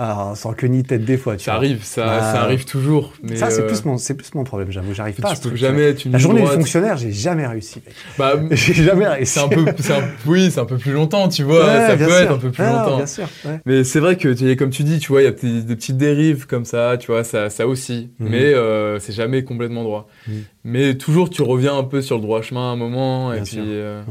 à- 0.00 0.32
sans 0.36 0.52
queue 0.52 0.68
ni 0.68 0.84
tête 0.84 1.04
des 1.04 1.16
fois. 1.18 1.36
Tu 1.36 1.44
Ça 1.44 1.50
vois. 1.52 1.58
arrive, 1.58 1.82
ça, 1.82 2.06
Ah. 2.08 2.32
ça 2.32 2.42
arrive 2.42 2.64
toujours. 2.64 3.12
Mais 3.22 3.34
Ça, 3.34 3.50
c'est 3.50 3.62
euh, 3.62 3.66
plus 3.66 3.84
mon, 3.84 3.98
c'est 3.98 4.14
plus 4.14 4.32
mon 4.34 4.44
problème. 4.44 4.70
J'avoue, 4.70 4.94
j'arrive 4.94 5.16
pas. 5.16 5.34
tu 5.34 5.48
peux 5.48 5.56
jamais 5.56 5.82
être 5.82 6.04
une 6.04 6.12
La 6.12 6.18
journée 6.18 6.38
du 6.40 6.44
droite. 6.44 6.58
fonctionnaire, 6.60 6.96
j'ai 6.96 7.10
jamais 7.10 7.46
réussi. 7.46 7.82
mec. 7.84 7.94
Bah, 8.16 8.34
J'ai 8.52 8.74
jamais 8.74 9.08
réussi. 9.08 9.32
c'est 9.34 9.40
un 9.40 9.48
peu, 9.48 9.66
un- 9.68 10.08
oui, 10.26 10.50
c'est 10.52 10.60
un 10.60 10.64
peu 10.66 10.76
plus 10.78 10.92
longtemps, 10.92 11.28
tu 11.28 11.42
vois. 11.42 11.66
Ouais, 11.66 11.86
ça 11.88 11.96
peut 11.96 12.04
sûr. 12.04 12.14
être 12.16 12.30
un 12.32 12.38
peu 12.38 12.50
plus 12.52 12.62
Ah, 12.62 12.72
longtemps. 12.84 12.96
Bien 12.98 13.06
sûr. 13.06 13.28
ouais. 13.44 13.60
Mais 13.66 13.82
c'est 13.82 13.98
vrai 14.00 14.16
que, 14.16 14.54
comme 14.54 14.70
tu 14.70 14.84
dis, 14.84 15.00
tu 15.00 15.08
vois, 15.08 15.22
il 15.22 15.24
y 15.24 15.28
a 15.28 15.32
des, 15.32 15.62
des 15.62 15.74
petites 15.76 15.96
dérives 15.96 16.46
comme 16.46 16.64
ça, 16.64 16.96
tu 16.98 17.08
vois, 17.08 17.24
ça, 17.24 17.50
ça 17.50 17.66
aussi. 17.66 18.10
Mhm. 18.20 18.28
Mais 18.30 18.54
euh, 18.54 18.98
c'est 19.00 19.12
jamais 19.12 19.42
complètement 19.42 19.82
droit. 19.82 20.08
Mhm. 20.28 20.44
Mais 20.64 20.94
toujours, 20.96 21.28
tu 21.28 21.42
reviens 21.42 21.76
un 21.76 21.84
peu 21.84 22.02
sur 22.02 22.16
le 22.16 22.22
droit 22.22 22.40
chemin 22.42 22.70
à 22.70 22.72
un 22.72 22.76
moment. 22.76 23.32
et 23.32 23.40
puis, 23.40 23.56
euh, 23.58 24.02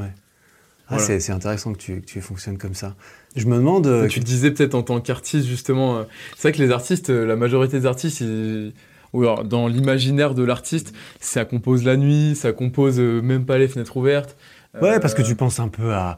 Ah, 0.89 0.95
Voilà. 0.95 1.03
c'est, 1.03 1.19
c'est 1.19 1.33
intéressant 1.33 1.73
que 1.73 1.77
tu, 1.79 1.99
que 2.01 2.05
tu 2.05 2.21
fonctionnes 2.21 2.57
comme 2.57 2.73
ça. 2.73 2.95
Je 3.38 3.45
me 3.45 3.55
demande. 3.55 3.88
euh, 3.88 4.07
tu 4.07 4.19
disais 4.19 4.51
peut-être 4.51 4.75
en 4.75 4.83
tant 4.83 4.99
qu'artiste, 4.99 5.47
justement. 5.47 5.97
euh, 5.97 6.03
c'est 6.35 6.49
vrai 6.49 6.57
que 6.57 6.61
les 6.63 6.71
artistes, 6.71 7.09
euh, 7.09 7.25
la 7.25 7.35
majorité 7.35 7.79
des 7.79 7.85
artistes, 7.85 8.19
ils- 8.21 8.73
ou 9.13 9.21
alors, 9.21 9.45
dans 9.45 9.67
l'imaginaire 9.67 10.33
de 10.33 10.43
l'artiste, 10.43 10.93
ça 11.21 11.45
compose 11.45 11.85
la 11.85 11.95
nuit, 11.95 12.35
ça 12.35 12.51
compose 12.51 12.99
même 12.99 13.45
pas 13.45 13.57
les 13.57 13.67
fenêtres 13.69 13.95
ouvertes. 13.95 14.35
Ouais, 14.81 14.99
parce 14.99 15.13
que 15.13 15.21
tu 15.21 15.33
penses 15.35 15.59
un 15.61 15.69
peu 15.69 15.93
à, 15.93 16.17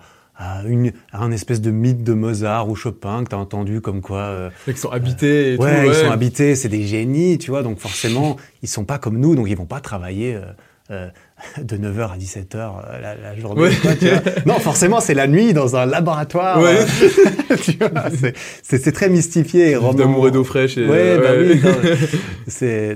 une, 0.65 0.91
un 1.13 1.31
espèce 1.31 1.61
de 1.61 1.69
mythe 1.69 2.03
de 2.03 2.13
Mozart 2.13 2.67
ou 2.69 2.75
Chopin 2.75 3.23
que 3.23 3.29
tu 3.29 3.35
as 3.35 3.37
entendu 3.37 3.79
comme 3.81 4.01
quoi. 4.01 4.19
Euh, 4.21 4.49
ils 4.67 4.75
sont 4.77 4.89
habités 4.89 5.53
et 5.53 5.57
ouais, 5.57 5.57
tout, 5.57 5.63
ouais, 5.63 5.87
ils 5.89 5.95
sont 5.95 6.09
habités, 6.11 6.55
c'est 6.55 6.67
des 6.69 6.83
génies, 6.87 7.37
tu 7.37 7.51
vois, 7.51 7.61
donc 7.61 7.77
forcément, 7.79 8.37
ils 8.63 8.67
sont 8.69 8.85
pas 8.85 8.97
comme 8.97 9.17
nous, 9.19 9.35
donc 9.35 9.47
ils 9.49 9.55
vont 9.57 9.65
pas 9.65 9.81
travailler. 9.81 10.39
Euh, 10.91 11.09
de 11.61 11.77
9h 11.77 12.13
à 12.13 12.17
17h 12.17 13.01
la, 13.01 13.15
la, 13.15 13.35
journée. 13.37 13.69
non, 14.45 14.59
forcément, 14.59 14.99
c'est 14.99 15.13
la 15.13 15.27
nuit 15.27 15.53
dans 15.53 15.75
un 15.75 15.85
laboratoire. 15.85 16.59
Ouais. 16.59 16.85
c'est 18.63 18.91
très 18.91 19.09
mystifié. 19.09 19.77
D'amour 19.95 20.27
et 20.27 20.31
d'eau 20.31 20.43
fraîche. 20.43 20.77
Et, 20.77 20.87
ouais, 20.87 21.17
bah 21.17 21.31
oui. 21.37 21.61
c'est 22.47 22.95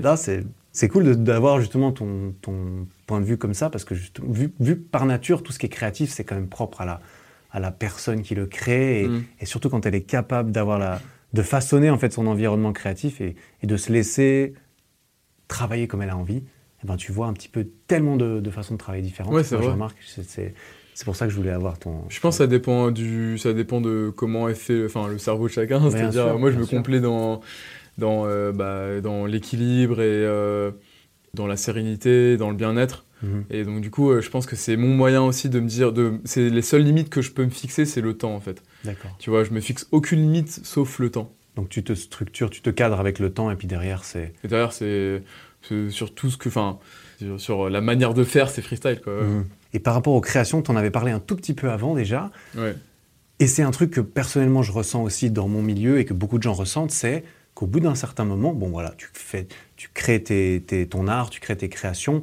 c'est 0.72 0.88
cool 0.88 1.16
d'avoir 1.22 1.60
justement 1.60 1.92
ton, 1.92 2.34
ton 2.42 2.88
point 3.06 3.20
de 3.20 3.24
vue 3.24 3.38
comme 3.38 3.54
ça, 3.54 3.70
parce 3.70 3.84
que 3.84 3.94
vu, 3.94 4.52
vu 4.58 4.76
par 4.76 5.06
nature, 5.06 5.44
tout 5.44 5.52
ce 5.52 5.58
qui 5.60 5.66
est 5.66 5.70
créatif, 5.70 6.10
c'est 6.10 6.24
quand 6.24 6.34
même 6.34 6.48
propre 6.48 6.80
à 6.80 6.84
la, 6.84 7.00
à 7.52 7.60
la 7.60 7.70
personne 7.70 8.22
qui 8.22 8.34
le 8.34 8.46
crée, 8.46 9.02
et, 9.02 9.08
mm. 9.08 9.24
et 9.40 9.46
surtout 9.46 9.70
quand 9.70 9.86
elle 9.86 9.94
est 9.94 10.02
capable 10.02 10.50
d'avoir 10.50 10.80
la, 10.80 11.00
de 11.32 11.42
façonner 11.42 11.90
en 11.90 11.98
fait 11.98 12.12
son 12.12 12.26
environnement 12.26 12.72
créatif 12.72 13.20
et, 13.20 13.36
et, 13.62 13.66
de 13.68 13.76
se 13.76 13.92
laisser 13.92 14.54
travailler 15.46 15.86
comme 15.86 16.02
elle 16.02 16.10
a 16.10 16.16
envie. 16.16 16.42
Eh 16.84 16.86
ben, 16.86 16.96
tu 16.96 17.12
vois 17.12 17.26
un 17.26 17.32
petit 17.32 17.48
peu 17.48 17.66
tellement 17.86 18.16
de, 18.16 18.40
de 18.40 18.50
façons 18.50 18.74
de 18.74 18.78
travailler 18.78 19.02
différentes. 19.02 19.32
Ouais, 19.32 19.42
c'est 19.42 19.56
vrai. 19.56 19.74
C'est 20.96 21.04
pour 21.04 21.16
ça 21.16 21.26
que 21.26 21.32
je 21.32 21.36
voulais 21.36 21.50
avoir 21.50 21.78
ton. 21.78 22.04
Je 22.08 22.20
pense 22.20 22.36
que 22.36 22.44
ça 22.44 22.46
dépend 22.46 22.92
du, 22.92 23.36
ça 23.38 23.52
dépend 23.52 23.80
de 23.80 24.12
comment 24.14 24.48
est 24.48 24.54
fait, 24.54 24.84
enfin 24.84 25.08
le 25.08 25.18
cerveau 25.18 25.48
de 25.48 25.52
chacun. 25.52 25.90
C'est-à-dire, 25.90 26.38
moi, 26.38 26.52
je 26.52 26.58
me 26.58 26.66
complais 26.66 27.00
dans 27.00 27.40
dans, 27.98 28.26
euh, 28.26 28.52
bah, 28.52 29.00
dans 29.00 29.26
l'équilibre 29.26 30.00
et 30.00 30.24
euh, 30.24 30.72
dans 31.34 31.46
la 31.46 31.56
sérénité, 31.56 32.36
dans 32.36 32.50
le 32.50 32.56
bien-être. 32.56 33.04
Mhm. 33.22 33.44
Et 33.50 33.64
donc 33.64 33.80
du 33.80 33.90
coup, 33.90 34.10
euh, 34.10 34.20
je 34.20 34.30
pense 34.30 34.46
que 34.46 34.56
c'est 34.56 34.76
mon 34.76 34.88
moyen 34.88 35.22
aussi 35.22 35.48
de 35.48 35.60
me 35.60 35.68
dire, 35.68 35.92
de, 35.92 36.14
c'est 36.24 36.50
les 36.50 36.62
seules 36.62 36.82
limites 36.82 37.10
que 37.10 37.22
je 37.22 37.30
peux 37.30 37.44
me 37.44 37.50
fixer, 37.50 37.84
c'est 37.84 38.00
le 38.00 38.16
temps 38.16 38.34
en 38.34 38.40
fait. 38.40 38.62
D'accord. 38.84 39.16
Tu 39.18 39.30
vois, 39.30 39.44
je 39.44 39.50
me 39.50 39.60
fixe 39.60 39.86
aucune 39.92 40.20
limite 40.20 40.50
sauf 40.64 40.98
le 40.98 41.10
temps. 41.10 41.32
Donc 41.56 41.68
tu 41.68 41.84
te 41.84 41.92
structures, 41.92 42.50
tu 42.50 42.62
te 42.62 42.70
cadres 42.70 42.98
avec 42.98 43.20
le 43.20 43.32
temps 43.32 43.50
et 43.50 43.56
puis 43.56 43.68
derrière 43.68 44.04
c'est. 44.04 44.34
Et 44.42 44.48
derrière 44.48 44.72
c'est 44.72 45.22
sur 45.90 46.14
tout 46.14 46.30
ce 46.30 46.36
que, 46.36 46.48
enfin, 46.48 46.78
sur, 47.38 47.70
la 47.70 47.80
manière 47.80 48.14
de 48.14 48.24
faire, 48.24 48.50
c'est 48.50 48.62
freestyle 48.62 49.00
quoi. 49.02 49.22
Mhm. 49.22 49.44
Et 49.72 49.78
par 49.80 49.94
rapport 49.94 50.14
aux 50.14 50.20
créations, 50.20 50.62
tu 50.62 50.70
en 50.70 50.76
avais 50.76 50.90
parlé 50.90 51.10
un 51.10 51.20
tout 51.20 51.36
petit 51.36 51.54
peu 51.54 51.70
avant 51.70 51.94
déjà. 51.94 52.30
Ouais. 52.56 52.74
Et 53.40 53.46
c'est 53.46 53.62
un 53.62 53.72
truc 53.72 53.90
que 53.90 54.00
personnellement 54.00 54.62
je 54.62 54.72
ressens 54.72 55.02
aussi 55.02 55.30
dans 55.30 55.48
mon 55.48 55.62
milieu 55.62 55.98
et 55.98 56.04
que 56.04 56.14
beaucoup 56.14 56.38
de 56.38 56.42
gens 56.44 56.52
ressentent, 56.52 56.92
c'est 56.92 57.24
qu'au 57.54 57.66
bout 57.66 57.80
d'un 57.80 57.94
certain 57.94 58.24
moment, 58.24 58.52
bon 58.52 58.68
voilà, 58.68 58.94
tu, 58.96 59.08
fais, 59.12 59.46
tu 59.76 59.88
crées 59.92 60.22
ton 60.88 61.08
art, 61.08 61.30
tu 61.30 61.40
crées 61.40 61.56
tes 61.56 61.68
créations, 61.68 62.22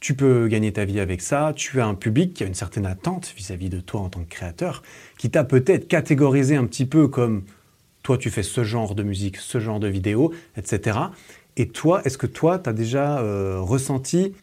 tu 0.00 0.14
peux 0.14 0.48
gagner 0.48 0.72
ta 0.72 0.84
vie 0.84 1.00
avec 1.00 1.22
ça, 1.22 1.52
tu 1.56 1.80
as 1.80 1.86
un 1.86 1.94
public 1.94 2.34
qui 2.34 2.44
a 2.44 2.46
une 2.46 2.54
certaine 2.54 2.86
attente 2.86 3.32
vis-à-vis 3.36 3.70
de 3.70 3.80
toi 3.80 4.00
en 4.02 4.08
tant 4.08 4.20
que 4.20 4.28
créateur, 4.28 4.82
qui 5.18 5.30
t'a 5.30 5.44
peut-être 5.44 5.88
catégorisé 5.88 6.56
un 6.56 6.66
petit 6.66 6.86
peu 6.86 7.08
comme 7.08 7.44
toi 8.02 8.18
tu 8.18 8.30
fais 8.30 8.42
ce 8.42 8.62
genre 8.62 8.94
de 8.94 9.02
musique, 9.02 9.38
ce 9.38 9.58
genre 9.58 9.80
de 9.80 9.88
vidéo, 9.88 10.32
etc. 10.56 10.98
Et 11.56 11.68
toi, 11.68 12.02
est-ce 12.04 12.18
que 12.18 12.26
toi, 12.26 12.58
tu 12.58 12.68
as 12.68 12.72
déjà 12.72 13.18
euh, 13.18 13.60
ressenti 13.60 14.34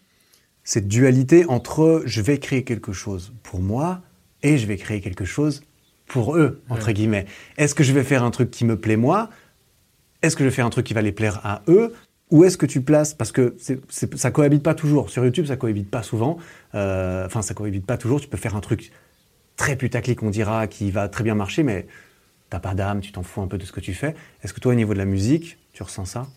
cette 0.63 0.87
dualité 0.87 1.45
entre 1.47 2.01
je 2.05 2.21
vais 2.21 2.39
créer 2.39 2.63
quelque 2.63 2.93
chose 2.93 3.33
pour 3.43 3.59
moi 3.59 4.01
et 4.41 4.57
je 4.57 4.65
vais 4.65 4.77
créer 4.77 5.01
quelque 5.01 5.25
chose 5.25 5.63
pour 6.07 6.35
eux, 6.35 6.61
entre 6.69 6.91
guillemets? 6.91 7.25
Est-ce 7.57 7.75
que 7.75 7.83
je 7.83 7.93
vais 7.93 8.03
faire 8.03 8.23
un 8.23 8.31
truc 8.31 8.49
qui 8.51 8.65
me 8.65 8.79
plaît 8.79 8.97
moi? 8.97 9.29
Est-ce 10.21 10.35
que 10.35 10.43
je 10.43 10.49
fais 10.49 10.61
un 10.61 10.69
truc 10.69 10.85
qui 10.85 10.93
va 10.93 11.01
les 11.01 11.11
plaire 11.11 11.39
à 11.45 11.61
eux? 11.67 11.93
Ou 12.31 12.45
est-ce 12.45 12.57
que 12.57 12.65
tu 12.65 12.81
places, 12.81 13.13
parce 13.13 13.31
que 13.31 13.55
ça 13.59 14.07
ça 14.15 14.31
cohabite 14.31 14.63
pas 14.63 14.73
toujours, 14.73 15.11
sur 15.11 15.23
YouTube 15.23 15.45
ça 15.45 15.55
cohabite 15.55 15.91
pas 15.91 16.01
souvent, 16.01 16.37
euh, 16.73 17.27
enfin 17.27 17.43
ça 17.43 17.53
cohabite 17.53 17.85
pas 17.85 17.97
toujours, 17.97 18.19
tu 18.19 18.27
peux 18.27 18.37
faire 18.37 18.55
un 18.55 18.61
truc 18.61 18.91
très 19.55 19.75
putaclic 19.75 20.23
on 20.23 20.31
dira, 20.31 20.65
qui 20.65 20.89
va 20.89 21.09
très 21.09 21.23
bien 21.23 21.35
marcher, 21.35 21.61
mais 21.61 21.85
t'as 22.49 22.59
pas 22.59 22.73
d'âme, 22.73 23.01
tu 23.01 23.11
t'en 23.11 23.21
fous 23.21 23.41
un 23.41 23.47
peu 23.47 23.59
de 23.59 23.65
ce 23.65 23.71
que 23.71 23.81
tu 23.81 23.93
fais. 23.93 24.15
Est-ce 24.41 24.53
que 24.53 24.59
toi 24.59 24.71
au 24.71 24.75
niveau 24.75 24.93
de 24.93 24.97
la 24.97 25.05
musique, 25.05 25.59
tu 25.73 25.83
ressens 25.83 26.05
ça? 26.05 26.27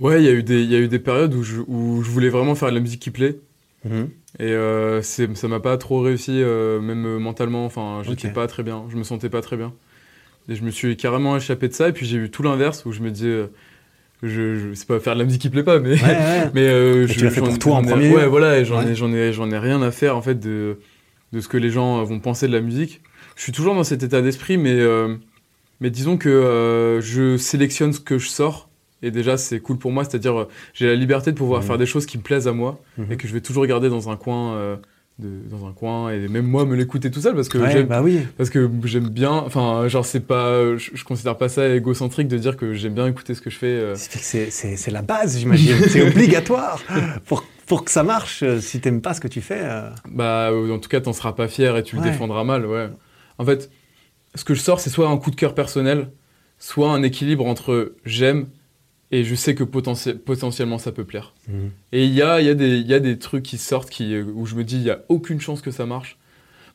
Ouais, 0.00 0.22
il 0.22 0.24
y, 0.24 0.28
a 0.28 0.32
eu 0.32 0.42
des, 0.42 0.64
y 0.64 0.74
a 0.74 0.78
eu 0.78 0.88
des 0.88 0.98
périodes 0.98 1.34
où 1.34 1.42
je, 1.42 1.60
où 1.66 2.02
je 2.02 2.10
voulais 2.10 2.30
vraiment 2.30 2.54
faire 2.54 2.70
de 2.70 2.74
la 2.74 2.80
musique 2.80 3.00
qui 3.00 3.10
plaît. 3.10 3.36
Mm-hmm. 3.86 4.08
Et 4.38 4.52
euh, 4.52 5.02
ça 5.02 5.48
m'a 5.48 5.60
pas 5.60 5.76
trop 5.76 6.00
réussi, 6.00 6.42
euh, 6.42 6.80
même 6.80 7.18
mentalement, 7.18 7.64
enfin 7.64 8.02
j'étais 8.04 8.30
pas 8.30 8.46
très 8.46 8.62
bien, 8.62 8.84
je 8.90 8.96
me 8.96 9.02
sentais 9.02 9.28
pas 9.28 9.42
très 9.42 9.56
bien. 9.56 9.72
Et 10.48 10.54
je 10.54 10.62
me 10.64 10.70
suis 10.70 10.96
carrément 10.96 11.36
échappé 11.36 11.68
de 11.68 11.72
ça. 11.72 11.88
Et 11.88 11.92
puis 11.92 12.06
j'ai 12.06 12.16
eu 12.16 12.30
tout 12.30 12.42
l'inverse 12.42 12.84
où 12.86 12.92
je 12.92 13.00
me 13.00 13.10
disais, 13.10 13.28
euh, 13.28 13.46
je, 14.22 14.56
je 14.56 14.74
c'est 14.74 14.86
pas 14.86 14.98
faire 15.00 15.14
de 15.14 15.20
la 15.20 15.24
musique 15.24 15.42
qui 15.42 15.50
plaît 15.50 15.62
pas, 15.62 15.78
mais 15.78 15.96
mais 16.54 16.62
euh, 16.62 17.06
je, 17.06 17.12
tu 17.14 17.24
l'as 17.24 17.30
fait 17.30 17.40
pour 17.40 17.58
toi 17.58 17.76
en 17.76 17.82
premier. 17.82 18.12
Ouais, 18.14 18.26
voilà. 18.26 18.58
Et 18.58 18.64
j'en 18.64 18.86
ai 18.86 18.94
j'en 18.94 19.12
ai 19.12 19.32
j'en 19.32 19.50
ai 19.50 19.58
rien 19.58 19.82
à 19.82 19.90
faire 19.90 20.16
en 20.16 20.22
fait 20.22 20.38
de 20.38 20.78
de 21.32 21.40
ce 21.40 21.48
que 21.48 21.56
les 21.56 21.70
gens 21.70 22.02
vont 22.04 22.20
penser 22.20 22.48
de 22.48 22.52
la 22.52 22.60
musique. 22.60 23.02
Je 23.36 23.42
suis 23.42 23.52
toujours 23.52 23.74
dans 23.74 23.84
cet 23.84 24.02
état 24.02 24.22
d'esprit, 24.22 24.56
mais 24.56 24.74
euh, 24.74 25.16
mais 25.80 25.90
disons 25.90 26.16
que 26.16 26.98
je 27.02 27.36
sélectionne 27.36 27.92
ce 27.92 28.00
que 28.00 28.18
je 28.18 28.28
sors. 28.28 28.69
Et 29.02 29.10
déjà, 29.10 29.36
c'est 29.36 29.60
cool 29.60 29.78
pour 29.78 29.92
moi, 29.92 30.04
c'est-à-dire 30.04 30.46
j'ai 30.74 30.86
la 30.86 30.94
liberté 30.94 31.32
de 31.32 31.36
pouvoir 31.36 31.60
mmh. 31.60 31.64
faire 31.64 31.78
des 31.78 31.86
choses 31.86 32.06
qui 32.06 32.18
me 32.18 32.22
plaisent 32.22 32.48
à 32.48 32.52
moi 32.52 32.80
mmh. 32.98 33.12
et 33.12 33.16
que 33.16 33.26
je 33.26 33.32
vais 33.32 33.40
toujours 33.40 33.66
garder 33.66 33.88
dans 33.88 34.10
un 34.10 34.16
coin 34.16 34.78
dans 35.20 35.66
un 35.66 35.72
coin 35.72 36.10
et 36.10 36.28
même 36.28 36.46
moi 36.46 36.64
me 36.64 36.74
l'écouter 36.74 37.10
tout 37.10 37.20
seul 37.20 37.34
parce 37.34 37.48
que 37.48 37.58
j'aime 37.70 37.86
bah 37.86 38.02
oui. 38.02 38.20
parce 38.36 38.50
que 38.50 38.70
j'aime 38.84 39.08
bien 39.08 39.30
enfin 39.32 39.86
genre 39.88 40.06
c'est 40.06 40.20
pas 40.20 40.76
je, 40.76 41.04
considère 41.04 41.36
pas 41.36 41.48
ça 41.48 41.68
égocentrique 41.68 42.28
de 42.28 42.38
dire 42.38 42.56
que 42.56 42.74
j'aime 42.74 42.94
bien 42.94 43.06
écouter 43.06 43.34
ce 43.34 43.40
que 43.40 43.50
je 43.50 43.56
fais 43.56 43.66
euh. 43.66 43.94
c'est 43.96 44.90
la 44.90 45.02
base 45.02 45.38
j'imagine 45.38 45.76
c'est 45.88 46.06
obligatoire 46.06 46.82
pour 47.26 47.44
pour 47.66 47.84
que 47.84 47.90
ça 47.90 48.02
marche 48.02 48.42
euh, 48.42 48.60
si 48.60 48.80
t'aimes 48.80 49.02
pas 49.02 49.14
ce 49.14 49.20
que 49.20 49.28
tu 49.28 49.40
fais 49.40 49.60
euh. 49.62 49.90
bah 50.10 50.50
en 50.52 50.78
tout 50.78 50.88
cas 50.88 51.00
t'en 51.00 51.12
seras 51.12 51.32
pas 51.32 51.48
fier 51.48 51.76
et 51.76 51.82
tu 51.82 51.96
le 51.96 52.02
défendras 52.02 52.44
mal 52.44 52.66
ouais 52.66 52.88
en 53.38 53.44
fait 53.44 53.70
ce 54.34 54.44
que 54.44 54.54
je 54.54 54.60
sors 54.60 54.80
c'est 54.80 54.90
soit 54.90 55.08
un 55.08 55.18
coup 55.18 55.30
de 55.30 55.36
cœur 55.36 55.54
personnel 55.54 56.10
soit 56.58 56.90
un 56.92 57.02
équilibre 57.02 57.46
entre 57.46 57.94
j'aime 58.04 58.46
et 59.10 59.24
je 59.24 59.34
sais 59.34 59.54
que 59.54 59.64
potentiellement 59.64 60.78
ça 60.78 60.92
peut 60.92 61.04
plaire. 61.04 61.34
Mhm. 61.48 61.70
Et 61.92 62.04
il 62.04 62.14
y 62.14 62.22
a, 62.22 62.40
y, 62.40 62.48
a 62.48 62.52
y 62.52 62.94
a, 62.94 63.00
des 63.00 63.18
trucs 63.18 63.42
qui 63.42 63.58
sortent 63.58 63.90
qui, 63.90 64.16
où 64.18 64.46
je 64.46 64.54
me 64.54 64.64
dis 64.64 64.76
il 64.76 64.82
n'y 64.82 64.90
a 64.90 65.00
aucune 65.08 65.40
chance 65.40 65.60
que 65.60 65.70
ça 65.70 65.86
marche, 65.86 66.18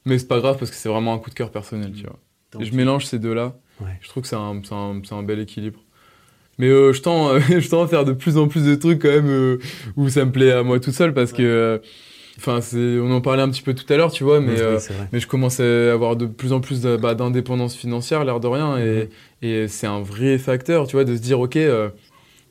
mais 0.05 0.17
c'est 0.17 0.27
pas 0.27 0.39
grave 0.39 0.57
parce 0.57 0.71
que 0.71 0.77
c'est 0.77 0.89
vraiment 0.89 1.13
un 1.13 1.19
coup 1.19 1.29
de 1.29 1.35
cœur 1.35 1.51
personnel, 1.51 1.93
tu 1.93 2.03
vois. 2.03 2.19
Et 2.59 2.65
je 2.65 2.75
mélange 2.75 3.05
ces 3.05 3.19
deux-là, 3.19 3.55
je 4.01 4.07
trouve 4.07 4.23
que 4.23 4.29
c'est 4.29 4.35
un, 4.35 4.61
un, 4.71 5.01
un, 5.11 5.23
bel 5.23 5.39
équilibre. 5.39 5.79
Mais 6.57 6.67
euh, 6.67 6.93
je, 6.93 7.01
tends, 7.01 7.29
euh, 7.29 7.39
je 7.49 7.69
tends 7.69 7.83
à 7.83 7.87
faire 7.87 8.05
de 8.05 8.13
plus 8.13 8.37
en 8.37 8.47
plus 8.47 8.65
de 8.65 8.75
trucs 8.75 9.01
quand 9.01 9.09
même 9.09 9.29
euh, 9.29 9.59
où 9.97 10.07
ça 10.07 10.23
me 10.23 10.31
plaît 10.31 10.51
à 10.51 10.63
moi 10.63 10.79
tout 10.79 10.91
seul 10.91 11.13
parce 11.13 11.31
que... 11.31 11.81
Enfin, 12.37 12.59
on 12.73 13.11
en 13.11 13.21
parlait 13.21 13.43
un 13.43 13.49
petit 13.49 13.61
peu 13.61 13.73
tout 13.73 13.85
à 13.93 13.95
l'heure, 13.95 14.11
tu 14.11 14.25
vois, 14.25 14.41
mais, 14.41 14.57
mais 15.13 15.21
je 15.21 15.25
commence 15.27 15.61
à 15.61 15.93
avoir 15.93 16.17
de 16.17 16.25
plus 16.25 16.51
en 16.51 16.59
plus 16.59 16.81
bah, 16.81 17.15
d'indépendance 17.15 17.77
financière, 17.77 18.25
l'air 18.25 18.41
de 18.41 18.47
rien, 18.47 18.77
et, 18.77 18.81
mhm. 18.81 19.09
et 19.41 19.67
c'est 19.69 19.87
un 19.87 20.01
vrai 20.01 20.37
facteur, 20.37 20.85
tu 20.85 20.97
vois, 20.97 21.05
de 21.05 21.15
se 21.15 21.21
dire, 21.21 21.39
ok, 21.39 21.57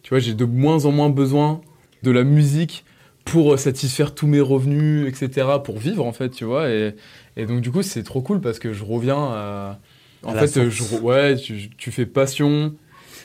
tu 0.05 0.11
vois, 0.11 0.21
j'ai 0.21 0.35
de 0.35 0.45
moins 0.45 0.85
en 0.85 0.93
moins 0.93 1.09
besoin 1.09 1.63
de 2.03 2.11
la 2.11 2.23
musique 2.23 2.85
pour 3.25 3.59
satisfaire 3.59 4.15
tous 4.15 4.27
mes 4.27 4.41
revenus, 4.41 5.09
etc., 5.09 5.49
pour 5.65 5.79
vivre, 5.79 6.05
en 6.05 6.13
fait, 6.13 6.29
tu 6.29 6.45
vois. 6.45 6.69
Et, 6.69 6.95
et 7.37 7.47
donc, 7.47 7.63
du 7.63 7.73
coup, 7.73 7.83
c'est 7.83 8.03
trop 8.03 8.21
cool 8.21 8.41
parce 8.41 8.59
que 8.59 8.73
je 8.73 8.85
reviens 8.85 9.17
à. 9.19 9.81
En 10.23 10.35
fait, 10.35 10.69
je, 10.69 10.97
ouais, 10.97 11.37
tu, 11.37 11.91
fais 11.91 12.07
passion, 12.07 12.75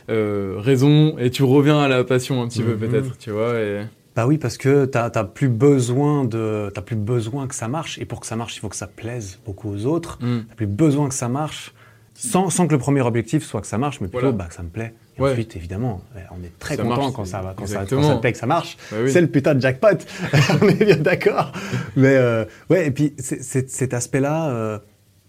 euh, 0.10 0.56
raison, 0.58 1.18
et 1.18 1.30
tu 1.30 1.44
reviens 1.44 1.80
à 1.80 1.88
la 1.90 2.04
passion 2.06 2.42
un 2.42 2.48
petit 2.48 2.64
peu, 2.64 2.74
mhm. 2.74 2.80
peut-être, 2.80 3.18
tu 3.18 3.32
vois. 3.32 3.60
Et... 3.60 3.82
Bah 4.16 4.26
oui, 4.26 4.38
parce 4.38 4.58
que 4.58 4.86
tu 4.86 4.98
n'as 4.98 5.24
plus, 5.26 5.50
besoin 5.50 6.24
de, 6.24 6.72
plus 6.86 6.96
besoin 6.96 7.48
que 7.48 7.56
ça 7.56 7.68
marche. 7.68 8.00
Et 8.00 8.06
pour 8.06 8.22
que 8.22 8.26
ça 8.26 8.38
marche, 8.38 8.56
il 8.56 8.60
faut 8.60 8.70
que 8.70 8.76
ça 8.76 8.88
plaise 8.88 9.40
beaucoup 9.46 9.70
aux 9.70 9.86
autres. 9.86 10.18
Mm. 10.22 10.40
Tu 10.42 10.48
n'as 10.50 10.56
plus 10.56 10.68
besoin 10.68 11.10
que 11.10 11.16
ça 11.16 11.30
marche, 11.30 11.74
sans, 12.16 12.50
sans, 12.50 12.68
que 12.68 12.74
le 12.74 12.80
premier 12.80 13.02
objectif 13.02 13.46
soit 13.46 13.62
que 13.62 13.68
ça 13.68 13.78
marche, 13.78 14.02
mais 14.02 14.08
plutôt 14.08 14.34
bah, 14.34 14.46
que 14.50 14.54
ça 14.54 14.64
me 14.64 14.70
plaît. 14.70 14.94
Et 15.20 15.32
ensuite, 15.32 15.56
évidemment, 15.56 16.02
on 16.32 16.44
est 16.44 16.58
très 16.60 16.78
content 16.78 17.12
quand 17.12 17.26
ça, 17.26 17.42
va, 17.42 17.54
quand, 17.56 17.68
ça, 17.68 17.86
quand 17.90 18.22
ça 18.22 18.32
que 18.32 18.38
ça 18.38 18.46
marche. 18.46 18.78
Bah 18.92 18.98
c'est 19.08 19.22
le 19.22 19.28
putain 19.28 19.56
de 19.56 19.62
jackpot, 19.62 19.88
on 20.62 20.68
est 20.68 20.86
bien 20.86 20.98
d'accord. 20.98 21.52
Mais 21.96 22.16
euh, 22.16 22.46
ouais, 22.70 22.88
et 22.88 22.92
puis 22.92 23.14
c'est 23.18 23.70
cet 23.70 23.94
aspect-là 23.94 24.50
euh, 24.50 24.80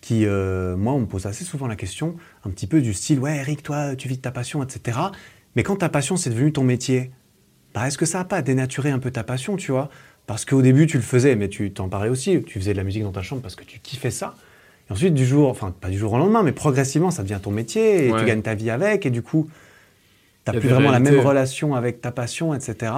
qui, 0.01 0.26
euh, 0.26 0.76
moi, 0.76 0.93
on 0.93 1.01
me 1.01 1.07
pose 1.07 1.26
assez 1.26 1.45
souvent 1.45 1.66
la 1.66 1.76
question, 1.76 2.16
un 2.45 2.51
petit 2.51 2.66
peu 2.66 2.80
du 2.80 2.95
style, 2.95 3.18
ouais, 3.18 3.36
Eric, 3.36 3.62
toi, 3.62 3.97
tu 3.97 4.09
vis 4.09 4.16
de 4.16 4.22
ta 4.22 4.30
passion, 4.30 4.62
etc. 4.62 4.99
Mais 5.57 5.62
quand 5.62 5.76
ta 5.76 5.88
passion, 5.88 6.16
c'est 6.16 6.30
devenu 6.30 6.53
ton 6.53 6.62
métier, 6.62 7.11
bah, 7.74 7.86
est-ce 7.86 7.99
que 7.99 8.07
ça 8.07 8.18
n'a 8.18 8.24
pas 8.24 8.43
dénaturé 8.43 8.91
un 8.91 8.99
peu 8.99 9.11
ta 9.11 9.24
passion, 9.24 9.57
tu 9.57 9.72
vois? 9.72 9.91
Parce 10.26 10.45
qu'au 10.45 10.62
début, 10.62 10.86
tu 10.86 10.97
le 10.97 11.03
faisais, 11.03 11.34
mais 11.34 11.49
tu 11.49 11.72
t'en 11.72 11.88
parlais 11.88 12.09
aussi, 12.09 12.43
tu 12.43 12.59
faisais 12.59 12.72
de 12.72 12.76
la 12.76 12.84
musique 12.84 13.03
dans 13.03 13.12
ta 13.12 13.22
chambre 13.22 13.43
parce 13.43 13.57
que 13.57 13.64
tu 13.64 13.80
kiffais 13.80 14.11
ça. 14.11 14.34
Et 14.88 14.93
ensuite, 14.93 15.14
du 15.14 15.26
jour, 15.26 15.51
enfin, 15.51 15.74
pas 15.78 15.88
du 15.88 15.99
jour 15.99 16.12
au 16.12 16.18
lendemain, 16.18 16.43
mais 16.43 16.53
progressivement, 16.53 17.11
ça 17.11 17.22
devient 17.22 17.41
ton 17.43 17.51
métier 17.51 18.07
et 18.07 18.12
tu 18.12 18.24
gagnes 18.24 18.43
ta 18.43 18.55
vie 18.55 18.70
avec, 18.70 19.07
et 19.07 19.11
du 19.11 19.22
coup, 19.22 19.49
tu 20.51 20.57
n'as 20.57 20.61
plus 20.61 20.68
vraiment 20.68 20.90
la 20.90 21.01
même 21.01 21.20
relation 21.20 21.74
avec 21.74 22.01
ta 22.01 22.11
passion, 22.11 22.55
etc. 22.55 22.92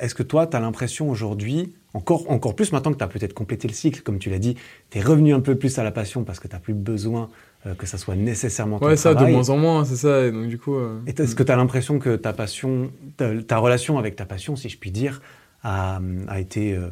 Est-ce 0.00 0.14
que 0.14 0.22
toi, 0.22 0.46
tu 0.46 0.56
as 0.56 0.60
l'impression 0.60 1.08
aujourd'hui, 1.08 1.74
encore, 1.92 2.28
encore 2.30 2.56
plus 2.56 2.72
maintenant 2.72 2.92
que 2.92 2.98
tu 2.98 3.04
as 3.04 3.08
peut-être 3.08 3.32
complété 3.32 3.68
le 3.68 3.74
cycle, 3.74 4.02
comme 4.02 4.18
tu 4.18 4.28
l'as 4.28 4.40
dit, 4.40 4.56
tu 4.90 4.98
es 4.98 5.00
revenu 5.00 5.32
un 5.32 5.40
peu 5.40 5.54
plus 5.54 5.78
à 5.78 5.84
la 5.84 5.92
passion 5.92 6.24
parce 6.24 6.40
que 6.40 6.48
tu 6.48 6.54
n'as 6.54 6.60
plus 6.60 6.74
besoin 6.74 7.30
euh, 7.66 7.74
que 7.74 7.86
ça 7.86 7.96
soit 7.96 8.16
nécessairement 8.16 8.80
ton 8.80 8.86
ouais, 8.86 8.96
ça, 8.96 9.14
de 9.14 9.24
moins 9.24 9.50
en 9.50 9.56
moins, 9.56 9.84
c'est 9.84 9.96
ça. 9.96 10.26
Et 10.26 10.32
donc, 10.32 10.48
du 10.48 10.58
coup. 10.58 10.74
Euh, 10.74 10.98
est-ce 11.06 11.36
que 11.36 11.44
tu 11.44 11.52
as 11.52 11.56
l'impression 11.56 12.00
que 12.00 12.16
ta 12.16 12.32
passion, 12.32 12.90
ta, 13.16 13.58
relation 13.58 13.98
avec 13.98 14.16
ta 14.16 14.24
passion, 14.24 14.56
si 14.56 14.68
je 14.68 14.78
puis 14.78 14.90
dire, 14.90 15.22
a, 15.62 16.00
a 16.26 16.40
été 16.40 16.74
euh, 16.74 16.88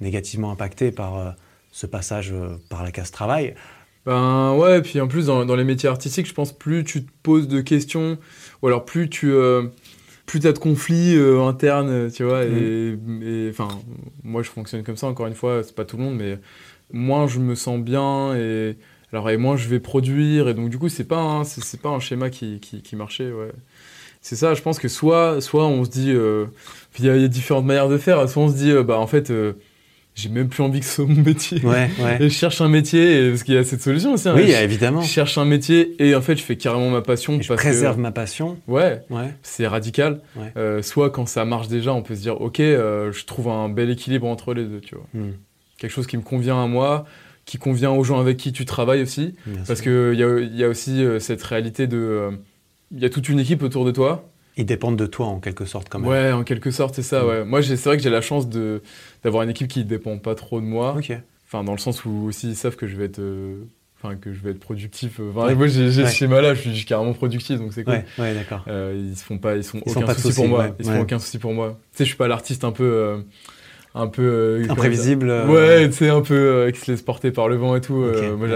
négativement 0.00 0.50
impactée 0.50 0.92
par 0.92 1.36
ce 1.70 1.86
passage 1.86 2.32
par 2.70 2.82
la 2.82 2.90
case 2.90 3.10
travail? 3.10 3.54
Ben 4.06 4.54
ouais, 4.54 4.82
puis 4.82 5.00
en 5.00 5.08
plus 5.08 5.26
dans, 5.26 5.44
dans 5.44 5.56
les 5.56 5.64
métiers 5.64 5.88
artistiques, 5.88 6.26
je 6.28 6.32
pense 6.32 6.52
plus 6.52 6.84
tu 6.84 7.04
te 7.04 7.10
poses 7.24 7.48
de 7.48 7.60
questions, 7.60 8.18
ou 8.62 8.66
alors 8.68 8.84
plus 8.84 9.08
tu 9.10 9.30
euh, 9.32 9.64
plus 10.26 10.40
t'as 10.40 10.52
de 10.52 10.58
conflits 10.58 11.16
euh, 11.16 11.42
internes, 11.42 12.10
tu 12.12 12.24
vois. 12.24 12.44
Et 12.44 12.96
et, 13.22 13.48
enfin, 13.50 13.68
moi 14.24 14.42
je 14.42 14.50
fonctionne 14.50 14.82
comme 14.82 14.96
ça. 14.96 15.06
Encore 15.06 15.26
une 15.26 15.34
fois, 15.34 15.62
c'est 15.62 15.74
pas 15.74 15.84
tout 15.84 15.96
le 15.96 16.02
monde, 16.04 16.16
mais 16.16 16.38
moins 16.92 17.26
je 17.28 17.38
me 17.40 17.54
sens 17.54 17.80
bien 17.80 18.34
et 18.36 18.76
alors 19.12 19.30
et 19.30 19.36
moins 19.36 19.56
je 19.56 19.68
vais 19.68 19.80
produire. 19.80 20.48
Et 20.48 20.54
donc 20.54 20.68
du 20.70 20.78
coup, 20.78 20.88
c'est 20.88 21.04
pas 21.04 21.18
un, 21.20 21.44
c'est 21.44 21.80
pas 21.80 21.90
un 21.90 22.00
schéma 22.00 22.30
qui, 22.30 22.58
qui, 22.60 22.82
qui 22.82 22.96
marchait. 22.96 23.30
Ouais. 23.32 23.52
C'est 24.20 24.36
ça. 24.36 24.54
Je 24.54 24.62
pense 24.62 24.78
que 24.80 24.88
soit 24.88 25.40
soit 25.40 25.66
on 25.66 25.84
se 25.84 25.90
dit, 25.90 26.10
euh, 26.12 26.46
il 26.98 27.04
y, 27.04 27.10
a- 27.10 27.16
il 27.16 27.22
y 27.22 27.24
a 27.24 27.28
différentes 27.28 27.64
manières 27.66 27.88
de 27.88 27.98
faire. 27.98 28.28
Soit 28.28 28.42
on 28.42 28.48
se 28.50 28.56
dit, 28.56 28.70
euh, 28.72 28.82
bah 28.82 28.98
en 28.98 29.06
fait. 29.06 29.30
J'ai 30.16 30.28
même 30.30 30.48
plus 30.48 30.62
envie 30.64 30.80
que 30.80 30.86
ce 30.86 30.92
soit 30.96 31.06
mon 31.06 31.22
métier. 31.22 31.60
Ouais, 31.64 31.88
ouais. 32.00 32.16
Et 32.20 32.24
je 32.30 32.34
cherche 32.34 32.60
un 32.60 32.68
métier, 32.68 33.26
et- 33.26 33.30
parce 33.30 33.42
qu'il 33.44 33.54
y 33.54 33.58
a 33.58 33.62
cette 33.64 33.82
solution 33.82 34.14
aussi. 34.14 34.28
hein. 34.28 34.34
Oui, 34.34 34.50
je, 34.50 34.56
évidemment. 34.64 35.02
je 35.02 35.08
cherche 35.08 35.36
un 35.38 35.44
métier 35.44 35.94
et 36.02 36.14
en 36.16 36.20
fait, 36.22 36.36
je 36.36 36.42
fais 36.42 36.56
carrément 36.56 36.90
ma 36.90 37.02
passion. 37.02 37.38
Et 37.38 37.42
je 37.42 37.48
parce 37.48 37.60
préserve 37.60 37.96
que, 37.96 38.00
ma 38.00 38.10
passion. 38.10 38.58
Ouais, 38.66 39.02
Ouais. 39.10 39.32
c'est 39.42 39.66
radical. 39.68 40.22
Ouais. 40.34 40.52
Euh, 40.56 40.82
soit 40.82 41.10
quand 41.10 41.26
ça 41.28 41.44
marche 41.44 41.68
déjà, 41.68 41.92
on 41.92 42.02
peut 42.02 42.16
se 42.16 42.22
dire, 42.22 42.40
ok, 42.40 42.58
euh, 42.60 43.12
je 43.12 43.24
trouve 43.26 43.48
un 43.48 43.68
bel 43.68 43.90
équilibre 43.90 44.26
entre 44.26 44.54
les 44.54 44.64
deux, 44.64 44.80
tu 44.80 44.94
vois. 44.96 45.06
Hmm. 45.14 45.32
Quelque 45.78 45.90
chose 45.92 46.06
qui 46.06 46.16
me 46.16 46.22
convient 46.22 46.60
à 46.62 46.66
moi, 46.66 47.04
qui 47.44 47.58
convient 47.58 47.90
aux 47.92 48.02
gens 48.02 48.18
avec 48.18 48.38
qui 48.38 48.52
tu 48.52 48.64
travailles 48.64 49.02
aussi. 49.02 49.34
Bien 49.46 49.60
Parce 49.66 49.82
qu'il 49.82 50.14
y 50.14 50.22
a, 50.24 50.38
il 50.40 50.56
y 50.56 50.64
a 50.64 50.68
aussi 50.68 51.04
euh, 51.04 51.20
cette 51.20 51.42
réalité 51.42 51.86
de. 51.86 52.30
Il 52.90 53.00
y 53.00 53.04
a 53.04 53.10
toute 53.10 53.28
une 53.28 53.38
équipe 53.40 53.62
autour 53.62 53.84
de 53.84 53.90
toi. 53.90 54.28
Ils 54.58 54.64
dépendent 54.66 54.96
de 54.96 55.06
toi 55.06 55.26
en 55.26 55.38
quelque 55.40 55.64
sorte 55.66 55.88
quand 55.90 55.98
même. 55.98 56.08
Ouais, 56.08 56.32
en 56.32 56.42
quelque 56.44 56.70
sorte, 56.70 56.94
c'est 56.94 57.02
ça, 57.02 57.22
Mm. 57.22 57.26
ouais. 57.28 57.44
Moi, 57.44 57.62
c'est 57.62 57.76
vrai 57.84 57.96
que 57.96 58.02
j'ai 58.02 58.10
la 58.10 58.20
chance 58.22 58.48
de- 58.48 58.82
d'avoir 59.22 59.42
une 59.42 59.50
équipe 59.50 59.68
qui 59.68 59.84
dépend 59.84 60.16
pas 60.18 60.34
trop 60.34 60.60
de 60.60 60.66
moi. 60.66 60.94
Ok. 60.96 61.12
Enfin, 61.46 61.62
dans 61.62 61.72
le 61.72 61.78
sens 61.78 62.04
où 62.04 62.24
aussi 62.26 62.48
ils 62.50 62.56
savent 62.56 62.74
que 62.76 62.86
je 62.86 62.96
vais 62.96 63.04
être, 63.04 63.18
euh, 63.20 63.58
enfin 64.02 64.16
que 64.16 64.32
je 64.32 64.40
vais 64.40 64.50
être 64.52 64.58
productif. 64.60 65.20
euh, 65.20 65.30
Enfin, 65.30 65.48
Ouais. 65.48 65.54
moi, 65.54 65.66
j'ai 65.66 65.90
j'ai 65.90 66.02
Ouais. 66.02 66.08
ce 66.08 66.14
schéma-là, 66.16 66.54
je 66.54 66.60
suis 66.62 66.70
je 66.70 66.76
suis 66.76 66.86
carrément 66.86 67.12
productif, 67.12 67.58
donc 67.58 67.72
c'est 67.72 67.84
cool. 67.84 68.02
Ouais, 68.18 68.34
d'accord. 68.34 68.64
Euh, 68.68 68.94
ils 69.10 69.16
se 69.16 69.22
font 69.24 69.38
pas, 69.38 69.56
ils 69.56 69.62
font 69.62 69.80
aucun 69.84 70.00
pas 70.02 70.14
souci 70.14 70.34
pour 70.34 70.48
moi. 70.48 70.74
Ils 70.78 70.84
se 70.86 70.90
font 70.90 71.00
aucun 71.02 71.18
souci 71.18 71.38
pour 71.38 71.52
moi. 71.52 71.78
Tu 71.92 71.98
sais, 71.98 72.04
je 72.04 72.08
suis 72.08 72.16
pas 72.16 72.26
l'artiste 72.28 72.64
un 72.64 72.72
peu, 72.72 72.84
euh, 72.84 73.18
un 73.94 74.06
peu 74.08 74.62
Imprévisible. 74.68 75.30
Ouais, 75.48 75.86
tu 75.88 75.96
sais, 75.96 76.08
un 76.08 76.20
peu 76.22 76.70
qui 76.74 76.80
se 76.80 76.90
laisse 76.90 77.02
porter 77.02 77.30
par 77.30 77.48
le 77.48 77.56
vent 77.56 77.76
et 77.76 77.80
tout. 77.82 77.92
moi, 78.38 78.48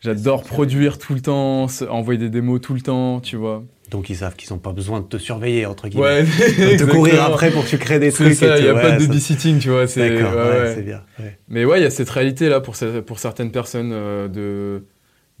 j'adore 0.00 0.42
produire 0.42 0.98
tout 0.98 1.14
le 1.14 1.20
temps, 1.20 1.66
envoyer 1.88 2.18
des 2.18 2.28
démos 2.30 2.60
tout 2.60 2.74
le 2.74 2.80
temps, 2.80 3.20
tu 3.20 3.36
vois. 3.36 3.62
Donc 3.92 4.10
ils 4.10 4.16
savent 4.16 4.34
qu'ils 4.36 4.52
n'ont 4.52 4.58
pas 4.58 4.72
besoin 4.72 5.00
de 5.00 5.04
te 5.06 5.18
surveiller, 5.18 5.66
entre 5.66 5.86
guillemets. 5.86 6.22
Ouais, 6.22 6.76
De 6.76 6.84
courir 6.86 7.22
après 7.22 7.50
pour 7.50 7.62
que 7.64 7.68
tu 7.68 7.78
crées 7.78 7.98
des 8.00 8.10
C'est 8.10 8.24
trucs. 8.24 8.34
ça, 8.34 8.56
il 8.58 8.64
n'y 8.64 8.68
a 8.70 8.74
pas 8.74 8.92
de 8.92 9.00
ça- 9.02 9.06
babysitting, 9.06 9.58
tu 9.60 9.68
vois. 9.68 9.86
c'est- 9.86 10.08
D'accord, 10.08 10.34
ouais, 10.34 10.72
c'est 10.74 10.82
bien. 10.82 11.02
Mais 11.48 11.64
ouais, 11.64 11.78
il 11.78 11.82
y 11.82 11.86
a 11.86 11.90
cette 11.90 12.08
réalité 12.10 12.48
là 12.48 12.60
pour, 12.60 12.74
ce- 12.74 13.00
pour 13.00 13.18
certaines 13.20 13.52
personnes 13.52 13.90
euh, 13.92 14.28
de, 14.28 14.86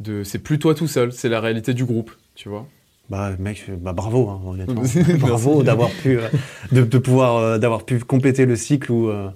de 0.00 0.22
c'est 0.22 0.38
plus 0.38 0.58
toi 0.58 0.74
tout 0.74 0.86
seul, 0.86 1.12
c'est 1.12 1.28
la 1.30 1.40
réalité 1.40 1.72
du 1.74 1.84
groupe, 1.86 2.10
tu 2.34 2.48
vois. 2.50 2.66
Bah 3.10 3.30
mec, 3.38 3.64
bah, 3.80 3.92
bravo, 3.92 4.28
hein, 4.28 4.40
honnêtement. 4.46 4.82
Bravo 5.18 5.62
d'avoir 5.62 5.90
pu, 5.90 6.18
euh, 6.18 6.28
de, 6.70 6.82
de 6.82 6.98
pouvoir, 6.98 7.36
euh, 7.36 7.58
d'avoir 7.58 7.84
pu 7.84 7.98
compléter 7.98 8.46
le 8.46 8.54
cycle 8.56 8.92
où 8.92 9.08
euh, 9.08 9.28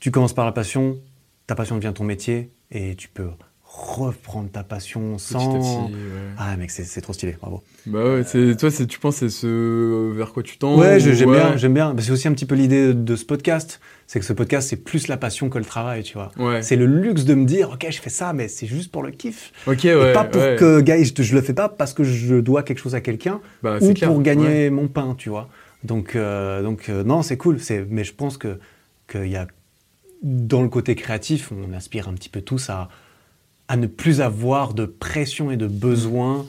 tu 0.00 0.10
commences 0.10 0.32
par 0.34 0.44
la 0.44 0.52
passion, 0.52 0.98
ta 1.46 1.54
passion 1.54 1.76
devient 1.76 1.92
ton 1.94 2.04
métier 2.04 2.50
et 2.72 2.96
tu 2.96 3.08
peux 3.08 3.28
reprendre 3.72 4.50
ta 4.50 4.64
passion 4.64 5.14
Petit 5.16 5.24
sans. 5.32 5.58
petit, 5.58 5.94
ouais. 5.94 6.00
Ah 6.38 6.56
mec, 6.56 6.70
c'est 6.70 6.84
c'est 6.84 7.00
trop 7.00 7.12
stylé, 7.12 7.36
bravo. 7.40 7.62
Bah 7.86 8.02
ouais, 8.04 8.22
c'est 8.24 8.56
toi, 8.56 8.70
c'est 8.70 8.86
tu 8.86 8.98
penses 8.98 9.16
c'est 9.16 9.28
ce 9.28 10.10
vers 10.12 10.32
quoi 10.32 10.42
tu 10.42 10.58
tends 10.58 10.76
Ouais, 10.76 10.98
j'aime 10.98 11.30
ouais. 11.30 11.36
bien, 11.36 11.56
j'aime 11.56 11.74
bien. 11.74 11.94
C'est 11.98 12.10
aussi 12.10 12.26
un 12.28 12.32
petit 12.32 12.46
peu 12.46 12.56
l'idée 12.56 12.92
de 12.94 13.16
ce 13.16 13.24
podcast, 13.24 13.80
c'est 14.08 14.18
que 14.18 14.24
ce 14.24 14.32
podcast 14.32 14.68
c'est 14.68 14.76
plus 14.76 15.06
la 15.08 15.16
passion 15.16 15.48
que 15.48 15.58
le 15.58 15.64
travail, 15.64 16.02
tu 16.02 16.14
vois. 16.14 16.32
Ouais. 16.36 16.62
C'est 16.62 16.76
le 16.76 16.86
luxe 16.86 17.24
de 17.24 17.34
me 17.34 17.44
dire, 17.44 17.70
ok, 17.72 17.86
je 17.90 18.00
fais 18.00 18.10
ça, 18.10 18.32
mais 18.32 18.48
c'est 18.48 18.66
juste 18.66 18.90
pour 18.90 19.02
le 19.04 19.12
kiff. 19.12 19.52
Ok, 19.66 19.84
et 19.84 19.94
ouais. 19.94 20.12
pas 20.12 20.24
pour 20.24 20.42
que, 20.42 20.80
gars, 20.80 21.00
je, 21.02 21.12
je 21.22 21.34
le 21.34 21.40
fais 21.40 21.54
pas 21.54 21.68
parce 21.68 21.94
que 21.94 22.02
je 22.02 22.36
dois 22.36 22.62
quelque 22.64 22.78
chose 22.80 22.94
à 22.96 23.00
quelqu'un 23.00 23.40
Bah, 23.62 23.78
ou 23.80 23.94
clair, 23.94 24.10
pour 24.10 24.20
gagner 24.20 24.70
mon 24.70 24.88
pain, 24.88 25.14
tu 25.16 25.28
vois. 25.28 25.48
Donc, 25.84 26.16
euh, 26.16 26.62
donc 26.62 26.88
euh, 26.88 27.04
non, 27.04 27.22
c'est 27.22 27.36
cool. 27.36 27.60
C'est, 27.60 27.86
mais 27.88 28.04
je 28.04 28.12
pense 28.14 28.36
que 28.36 28.58
qu'il 29.10 29.28
y 29.28 29.36
a 29.36 29.46
dans 30.22 30.60
le 30.62 30.68
côté 30.68 30.94
créatif, 30.96 31.50
on 31.52 31.72
aspire 31.72 32.08
un 32.08 32.12
petit 32.12 32.28
peu 32.28 32.42
tous 32.42 32.68
à 32.68 32.88
à 33.70 33.76
ne 33.76 33.86
plus 33.86 34.20
avoir 34.20 34.74
de 34.74 34.84
pression 34.84 35.52
et 35.52 35.56
de 35.56 35.68
besoins 35.68 36.44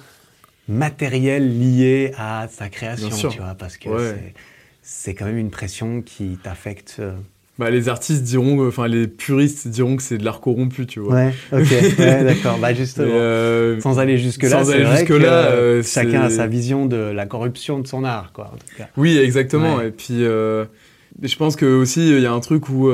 matériels 0.68 1.60
liés 1.60 2.12
à 2.18 2.48
sa 2.50 2.68
création, 2.70 3.30
tu 3.30 3.38
vois, 3.40 3.56
parce 3.58 3.78
que 3.78 3.90
Ouais. 3.90 4.34
c'est 4.82 5.14
quand 5.14 5.26
même 5.26 5.38
une 5.38 5.52
pression 5.52 6.02
qui 6.02 6.40
t'affecte. 6.42 6.98
euh. 7.00 7.14
Bah, 7.60 7.70
les 7.70 7.90
artistes 7.90 8.24
diront, 8.24 8.64
euh, 8.64 8.70
enfin 8.70 8.88
les 8.88 9.08
puristes 9.08 9.68
diront 9.68 9.98
que 9.98 10.02
c'est 10.02 10.18
de 10.18 10.26
l'art 10.26 10.40
corrompu, 10.42 10.88
tu 10.88 11.00
vois. 11.00 11.14
Ouais, 11.14 11.34
ok, 11.52 11.60
ouais, 12.00 12.24
d'accord. 12.24 12.58
Bah 12.58 12.74
justement. 12.74 13.08
euh, 13.12 13.80
Sans 13.82 14.00
aller 14.00 14.18
jusque-là, 14.18 14.50
Sans 14.50 14.64
c'est 14.66 14.76
aller 14.76 14.84
vrai 14.86 15.06
que, 15.06 15.14
jusque-là, 15.14 15.34
euh, 15.52 15.80
euh, 15.80 15.84
chacun 15.84 16.22
a 16.24 16.30
sa 16.32 16.48
vision 16.48 16.88
de 16.88 16.96
la 16.96 17.28
corruption 17.28 17.78
de 17.80 17.86
son 17.86 18.04
art, 18.04 18.32
quoi, 18.34 18.46
en 18.54 18.58
tout 18.58 18.76
cas. 18.78 18.88
Oui, 18.98 19.18
exactement. 19.18 19.76
Ouais. 19.76 19.90
Et 19.90 19.92
puis, 19.92 20.20
je 20.24 21.36
pense 21.38 21.56
que 21.56 21.66
aussi 21.68 22.10
il 22.10 22.22
y 22.22 22.26
a 22.26 22.32
un 22.34 22.40
truc 22.40 22.68
où, 22.70 22.90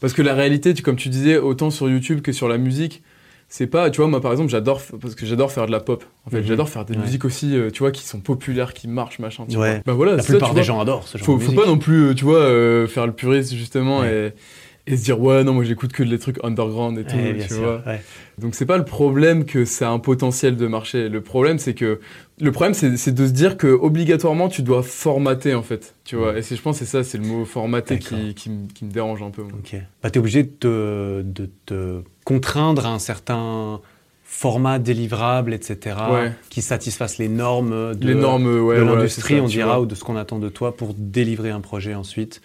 parce 0.00 0.12
que 0.12 0.22
la 0.22 0.34
réalité, 0.34 0.74
tu, 0.74 0.82
comme 0.82 0.96
tu 0.96 1.08
disais, 1.08 1.38
autant 1.38 1.70
sur 1.70 1.88
YouTube 1.88 2.20
que 2.20 2.32
sur 2.32 2.48
la 2.48 2.58
musique, 2.58 3.02
c'est 3.50 3.66
pas, 3.66 3.88
tu 3.90 3.98
vois, 4.02 4.08
moi 4.08 4.20
par 4.20 4.30
exemple, 4.32 4.50
j'adore, 4.50 4.82
parce 5.00 5.14
que 5.14 5.24
j'adore 5.24 5.50
faire 5.50 5.64
de 5.66 5.72
la 5.72 5.80
pop. 5.80 6.04
En 6.26 6.30
fait, 6.30 6.40
Mhm. 6.40 6.46
j'adore 6.46 6.68
faire 6.68 6.84
des 6.84 6.94
Ouais. 6.94 7.00
musiques 7.02 7.24
aussi, 7.24 7.56
euh, 7.56 7.70
tu 7.70 7.78
vois, 7.78 7.90
qui 7.92 8.04
sont 8.04 8.20
populaires, 8.20 8.74
qui 8.74 8.88
marchent, 8.88 9.18
machin. 9.20 9.46
Tu 9.48 9.56
Ouais. 9.56 9.74
vois. 9.76 9.82
Bah 9.86 9.92
voilà, 9.94 10.16
La 10.16 10.22
ça, 10.22 10.28
plupart 10.28 10.50
des 10.50 10.56
vois. 10.56 10.62
gens 10.64 10.80
adorent 10.80 11.08
ce 11.08 11.16
genre 11.16 11.24
faut, 11.24 11.36
de 11.36 11.40
faut 11.42 11.50
musique. 11.52 11.64
pas 11.64 11.66
non 11.66 11.78
plus, 11.78 12.08
euh, 12.10 12.14
tu 12.14 12.24
vois, 12.24 12.40
euh, 12.40 12.86
faire 12.86 13.06
le 13.06 13.12
puriste 13.12 13.54
justement 13.54 14.00
Ouais. 14.00 14.32
et, 14.34 14.67
et 14.92 14.96
se 14.96 15.04
dire 15.04 15.20
ouais 15.20 15.44
non 15.44 15.52
moi 15.54 15.64
j'écoute 15.64 15.92
que 15.92 16.02
des 16.02 16.18
trucs 16.18 16.42
underground 16.44 16.98
et 16.98 17.04
tout, 17.04 17.16
Ouais, 17.16 17.36
tu 17.40 17.54
sûr, 17.54 17.62
vois. 17.62 17.82
ouais. 17.86 18.02
Donc 18.38 18.54
c'est 18.54 18.66
pas 18.66 18.76
le 18.78 18.84
problème 18.84 19.44
que 19.44 19.64
ça 19.64 19.88
a 19.88 19.90
un 19.92 19.98
potentiel 19.98 20.56
de 20.56 20.66
marché. 20.66 21.08
Le 21.08 21.20
problème 21.20 21.58
c'est 21.58 21.74
que 21.74 22.00
le 22.40 22.52
problème 22.52 22.74
c'est 22.74 22.90
de 23.12 23.26
se 23.26 23.32
dire 23.32 23.56
que 23.56 23.66
obligatoirement 23.66 24.48
tu 24.48 24.62
dois 24.62 24.82
formater 24.82 25.54
en 25.54 25.62
fait, 25.62 25.94
tu 26.04 26.16
vois. 26.16 26.38
Et 26.38 26.42
je 26.42 26.60
pense 26.62 26.78
que 26.78 26.84
c'est 26.84 26.90
ça, 26.90 27.04
c'est 27.04 27.18
le 27.18 27.24
mot 27.24 27.44
formater 27.44 27.98
qui, 27.98 28.34
qui, 28.34 28.50
me- 28.50 28.66
qui 28.68 28.84
me 28.84 28.90
dérange 28.90 29.22
un 29.22 29.30
peu. 29.30 29.42
moi. 29.42 29.52
Ok. 29.58 29.76
Bah, 30.02 30.10
t'es 30.10 30.18
obligé 30.18 30.42
de 30.44 30.48
te, 30.50 31.22
de 31.22 31.50
te 31.66 32.00
contraindre 32.24 32.86
à 32.86 32.90
un 32.90 32.98
certain 33.00 33.80
format 34.24 34.78
délivrable, 34.78 35.52
etc., 35.54 35.96
Ouais. 36.12 36.32
qui 36.50 36.60
satisfasse 36.62 37.16
les 37.18 37.28
normes 37.28 37.94
de, 37.94 38.60
ouais, 38.60 38.84
l'industrie, 38.84 39.40
on 39.40 39.46
dira, 39.46 39.80
ou 39.80 39.86
de 39.86 39.94
ce 39.94 40.04
qu'on 40.04 40.16
attend 40.16 40.38
de 40.38 40.48
toi 40.50 40.76
pour 40.76 40.94
délivrer 40.96 41.50
un 41.50 41.60
projet 41.62 41.94
ensuite. 41.94 42.40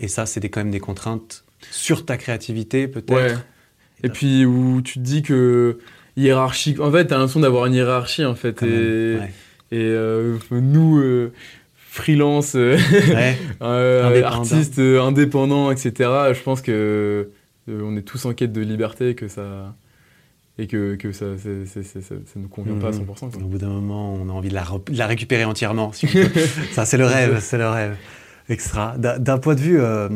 Et 0.00 0.08
ça, 0.08 0.26
c'est 0.26 0.40
quand 0.48 0.60
même 0.60 0.72
des 0.72 0.80
contraintes 0.80 1.44
sur 1.70 2.04
ta 2.06 2.16
créativité, 2.16 2.88
peut-être. 2.88 3.12
Ouais. 3.14 3.34
Et 4.02 4.08
puis 4.08 4.44
où 4.46 4.80
tu 4.82 4.94
te 4.94 5.04
dis 5.04 5.22
que 5.22 5.78
hiérarchique, 6.16 6.80
en 6.80 6.90
fait 6.90 7.06
t'as 7.06 7.16
l'impression 7.18 7.40
d'avoir 7.40 7.66
une 7.66 7.74
hiérarchie 7.74 8.24
en 8.24 8.34
fait. 8.34 8.54
Quand 8.58 8.66
Et, 8.66 8.70
même, 8.70 9.20
ouais. 9.20 9.32
et 9.72 9.78
euh, 9.80 10.38
nous 10.50 10.98
euh, 10.98 11.32
freelance. 11.76 12.54
euh, 12.56 12.76
Ouais. 12.92 13.36
Euh, 13.62 14.04
Indépendant. 14.08 14.36
artistes 14.36 14.78
indépendants, 14.78 15.70
etc. 15.70 15.92
Je 16.34 16.40
pense 16.42 16.62
que 16.62 17.30
on 17.68 17.96
est 17.96 18.02
tous 18.02 18.24
en 18.24 18.32
quête 18.32 18.52
de 18.52 18.62
liberté, 18.62 19.14
que 19.14 19.28
ça 19.28 19.74
et 20.58 20.66
que, 20.66 20.94
que 20.96 21.12
ça, 21.12 21.24
ça 21.38 22.14
nous 22.36 22.48
convient 22.48 22.74
pas 22.74 22.88
à 22.88 22.90
Mhm. 22.90 23.04
100%. 23.06 23.30
quoi. 23.30 23.42
Au 23.42 23.46
bout 23.46 23.58
d'un 23.58 23.68
moment, 23.68 24.14
on 24.14 24.28
a 24.28 24.32
envie 24.32 24.48
de 24.50 24.54
la, 24.54 24.62
re- 24.64 24.90
de 24.92 24.98
la 24.98 25.06
récupérer 25.06 25.44
entièrement. 25.44 25.92
si 25.92 26.06
ça, 26.72 26.84
c'est 26.84 26.98
le 26.98 27.06
rêve, 27.06 27.38
c'est 27.40 27.56
le 27.58 27.68
rêve. 27.68 27.96
Extra. 28.50 28.96
D'un 28.98 29.38
point 29.38 29.54
de 29.54 29.60
vue 29.60 29.80
euh, 29.80 30.08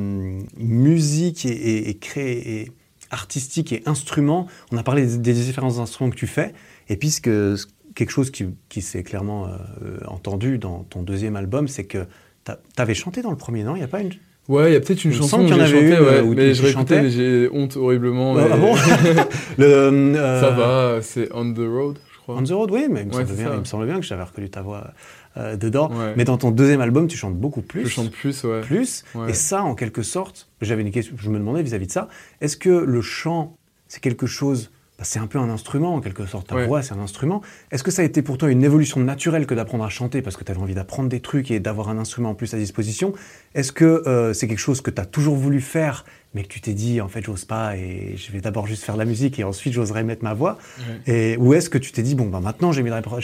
musique 0.58 1.46
et, 1.46 1.50
et, 1.50 1.88
et 1.90 1.94
cré- 1.94 2.32
et 2.62 2.72
artistique 3.10 3.72
et 3.72 3.82
instrument, 3.86 4.46
on 4.72 4.76
a 4.76 4.82
parlé 4.82 5.06
des, 5.06 5.16
des 5.18 5.32
différents 5.32 5.78
instruments 5.78 6.10
que 6.10 6.16
tu 6.16 6.26
fais. 6.26 6.52
Et 6.88 6.96
puis, 6.96 7.10
ce 7.10 7.20
que- 7.20 7.56
quelque 7.94 8.10
chose 8.10 8.30
qui, 8.30 8.46
qui 8.68 8.82
s'est 8.82 9.02
clairement 9.04 9.46
euh, 9.46 9.98
entendu 10.08 10.58
dans 10.58 10.80
ton 10.84 11.02
deuxième 11.02 11.36
album, 11.36 11.68
c'est 11.68 11.84
que 11.84 12.06
tu 12.44 12.52
avais 12.76 12.94
chanté 12.94 13.22
dans 13.22 13.30
le 13.30 13.36
premier, 13.36 13.62
non? 13.62 13.76
Il 13.76 13.78
n'y 13.78 13.84
a 13.84 13.88
pas 13.88 14.00
une. 14.00 14.10
Ouais, 14.48 14.70
il 14.70 14.74
y 14.74 14.76
a 14.76 14.80
peut-être 14.80 15.04
une 15.04 15.12
chanson 15.14 15.38
qu'il 15.38 15.48
y 15.48 15.52
en 15.54 15.60
avait 15.60 15.70
chantée, 15.72 15.86
une, 15.96 16.02
ouais, 16.06 16.20
où 16.20 16.34
mais 16.34 16.48
tu 16.48 16.54
je 16.56 16.62
réécoutais, 16.64 17.00
mais 17.02 17.10
j'ai 17.10 17.48
honte 17.50 17.76
horriblement. 17.76 18.36
Ah 18.36 18.48
mais- 18.50 18.58
bon? 18.58 18.74
Le, 19.58 19.64
euh, 19.64 20.40
Ça 20.40 20.50
va, 20.50 20.98
c'est 21.00 21.28
On 21.32 21.50
the 21.50 21.58
Road, 21.60 21.98
je 22.12 22.18
crois. 22.18 22.36
On 22.36 22.42
the 22.42 22.50
Road, 22.50 22.70
oui, 22.72 22.86
mais 22.90 23.02
il 23.02 23.06
me, 23.06 23.14
Ouais, 23.14 23.24
semble 23.24 23.36
bien, 23.38 23.54
il 23.54 23.60
me 23.60 23.64
semble 23.64 23.86
bien 23.86 23.96
que 24.00 24.04
j'avais 24.04 24.22
reconnu 24.24 24.50
ta 24.50 24.60
voix 24.60 24.90
euh, 25.36 25.56
dedans. 25.56 25.90
Ouais. 25.90 26.14
Mais 26.16 26.24
dans 26.24 26.38
ton 26.38 26.50
deuxième 26.50 26.80
album, 26.80 27.06
tu 27.08 27.16
chantes 27.16 27.36
beaucoup 27.36 27.62
plus. 27.62 27.84
Je 27.84 27.88
chante 27.88 28.10
plus, 28.10 28.44
ouais. 28.44 28.60
plus. 28.60 29.04
Ouais. 29.14 29.30
Et 29.30 29.34
ça, 29.34 29.62
en 29.62 29.74
quelque 29.74 30.02
sorte, 30.02 30.48
j'avais 30.60 30.82
une 30.82 30.90
question, 30.90 31.14
je 31.18 31.30
me 31.30 31.38
demandais 31.38 31.62
vis-à-vis 31.62 31.86
de 31.86 31.92
ça, 31.92 32.08
est-ce 32.40 32.56
que 32.56 32.68
le 32.70 33.00
chant, 33.00 33.56
c'est 33.88 34.00
quelque 34.00 34.26
chose, 34.26 34.70
bah, 34.98 35.04
c'est 35.04 35.18
un 35.18 35.26
peu 35.26 35.38
un 35.38 35.50
instrument 35.50 35.94
en 35.94 36.00
quelque 36.00 36.24
sorte, 36.26 36.46
ta 36.48 36.54
Ouais. 36.54 36.66
voix, 36.68 36.82
c'est 36.82 36.94
un 36.94 37.00
instrument. 37.00 37.42
Est-ce 37.72 37.82
que 37.82 37.90
ça 37.90 38.02
a 38.02 38.04
été 38.04 38.22
pour 38.22 38.38
toi 38.38 38.48
une 38.50 38.62
évolution 38.62 39.00
naturelle 39.00 39.44
que 39.46 39.54
d'apprendre 39.54 39.82
à 39.84 39.88
chanter 39.88 40.22
parce 40.22 40.36
que 40.36 40.44
tu 40.44 40.52
avais 40.52 40.60
envie 40.60 40.74
d'apprendre 40.74 41.08
des 41.08 41.20
trucs 41.20 41.50
et 41.50 41.58
d'avoir 41.58 41.88
un 41.88 41.98
instrument 41.98 42.30
en 42.30 42.34
plus 42.34 42.54
à 42.54 42.58
disposition? 42.58 43.12
Est-ce 43.56 43.72
que 43.72 43.84
euh, 44.06 44.32
c'est 44.32 44.46
quelque 44.46 44.58
chose 44.58 44.80
que 44.82 44.90
tu 44.92 45.00
as 45.00 45.04
toujours 45.06 45.34
voulu 45.34 45.60
faire, 45.60 46.04
mais 46.32 46.42
que 46.44 46.48
tu 46.48 46.60
t'es 46.60 46.74
dit, 46.74 47.00
en 47.00 47.08
fait, 47.08 47.22
j'ose 47.24 47.44
pas 47.44 47.76
et 47.76 48.14
je 48.16 48.30
vais 48.32 48.40
d'abord 48.40 48.66
juste 48.68 48.84
faire 48.84 48.94
de 48.94 49.00
la 49.00 49.04
musique 49.04 49.38
et 49.40 49.44
ensuite 49.44 49.72
j'oserai 49.72 50.04
mettre 50.04 50.22
ma 50.24 50.34
voix? 50.34 50.58
Ouais. 51.06 51.12
et, 51.32 51.36
Ou 51.38 51.54
est-ce 51.54 51.68
que 51.70 51.78
tu 51.78 51.90
t'es 51.92 52.02
dit, 52.02 52.14
bon, 52.14 52.26
bah, 52.26 52.40
maintenant 52.40 52.70
j'ai 52.72 52.80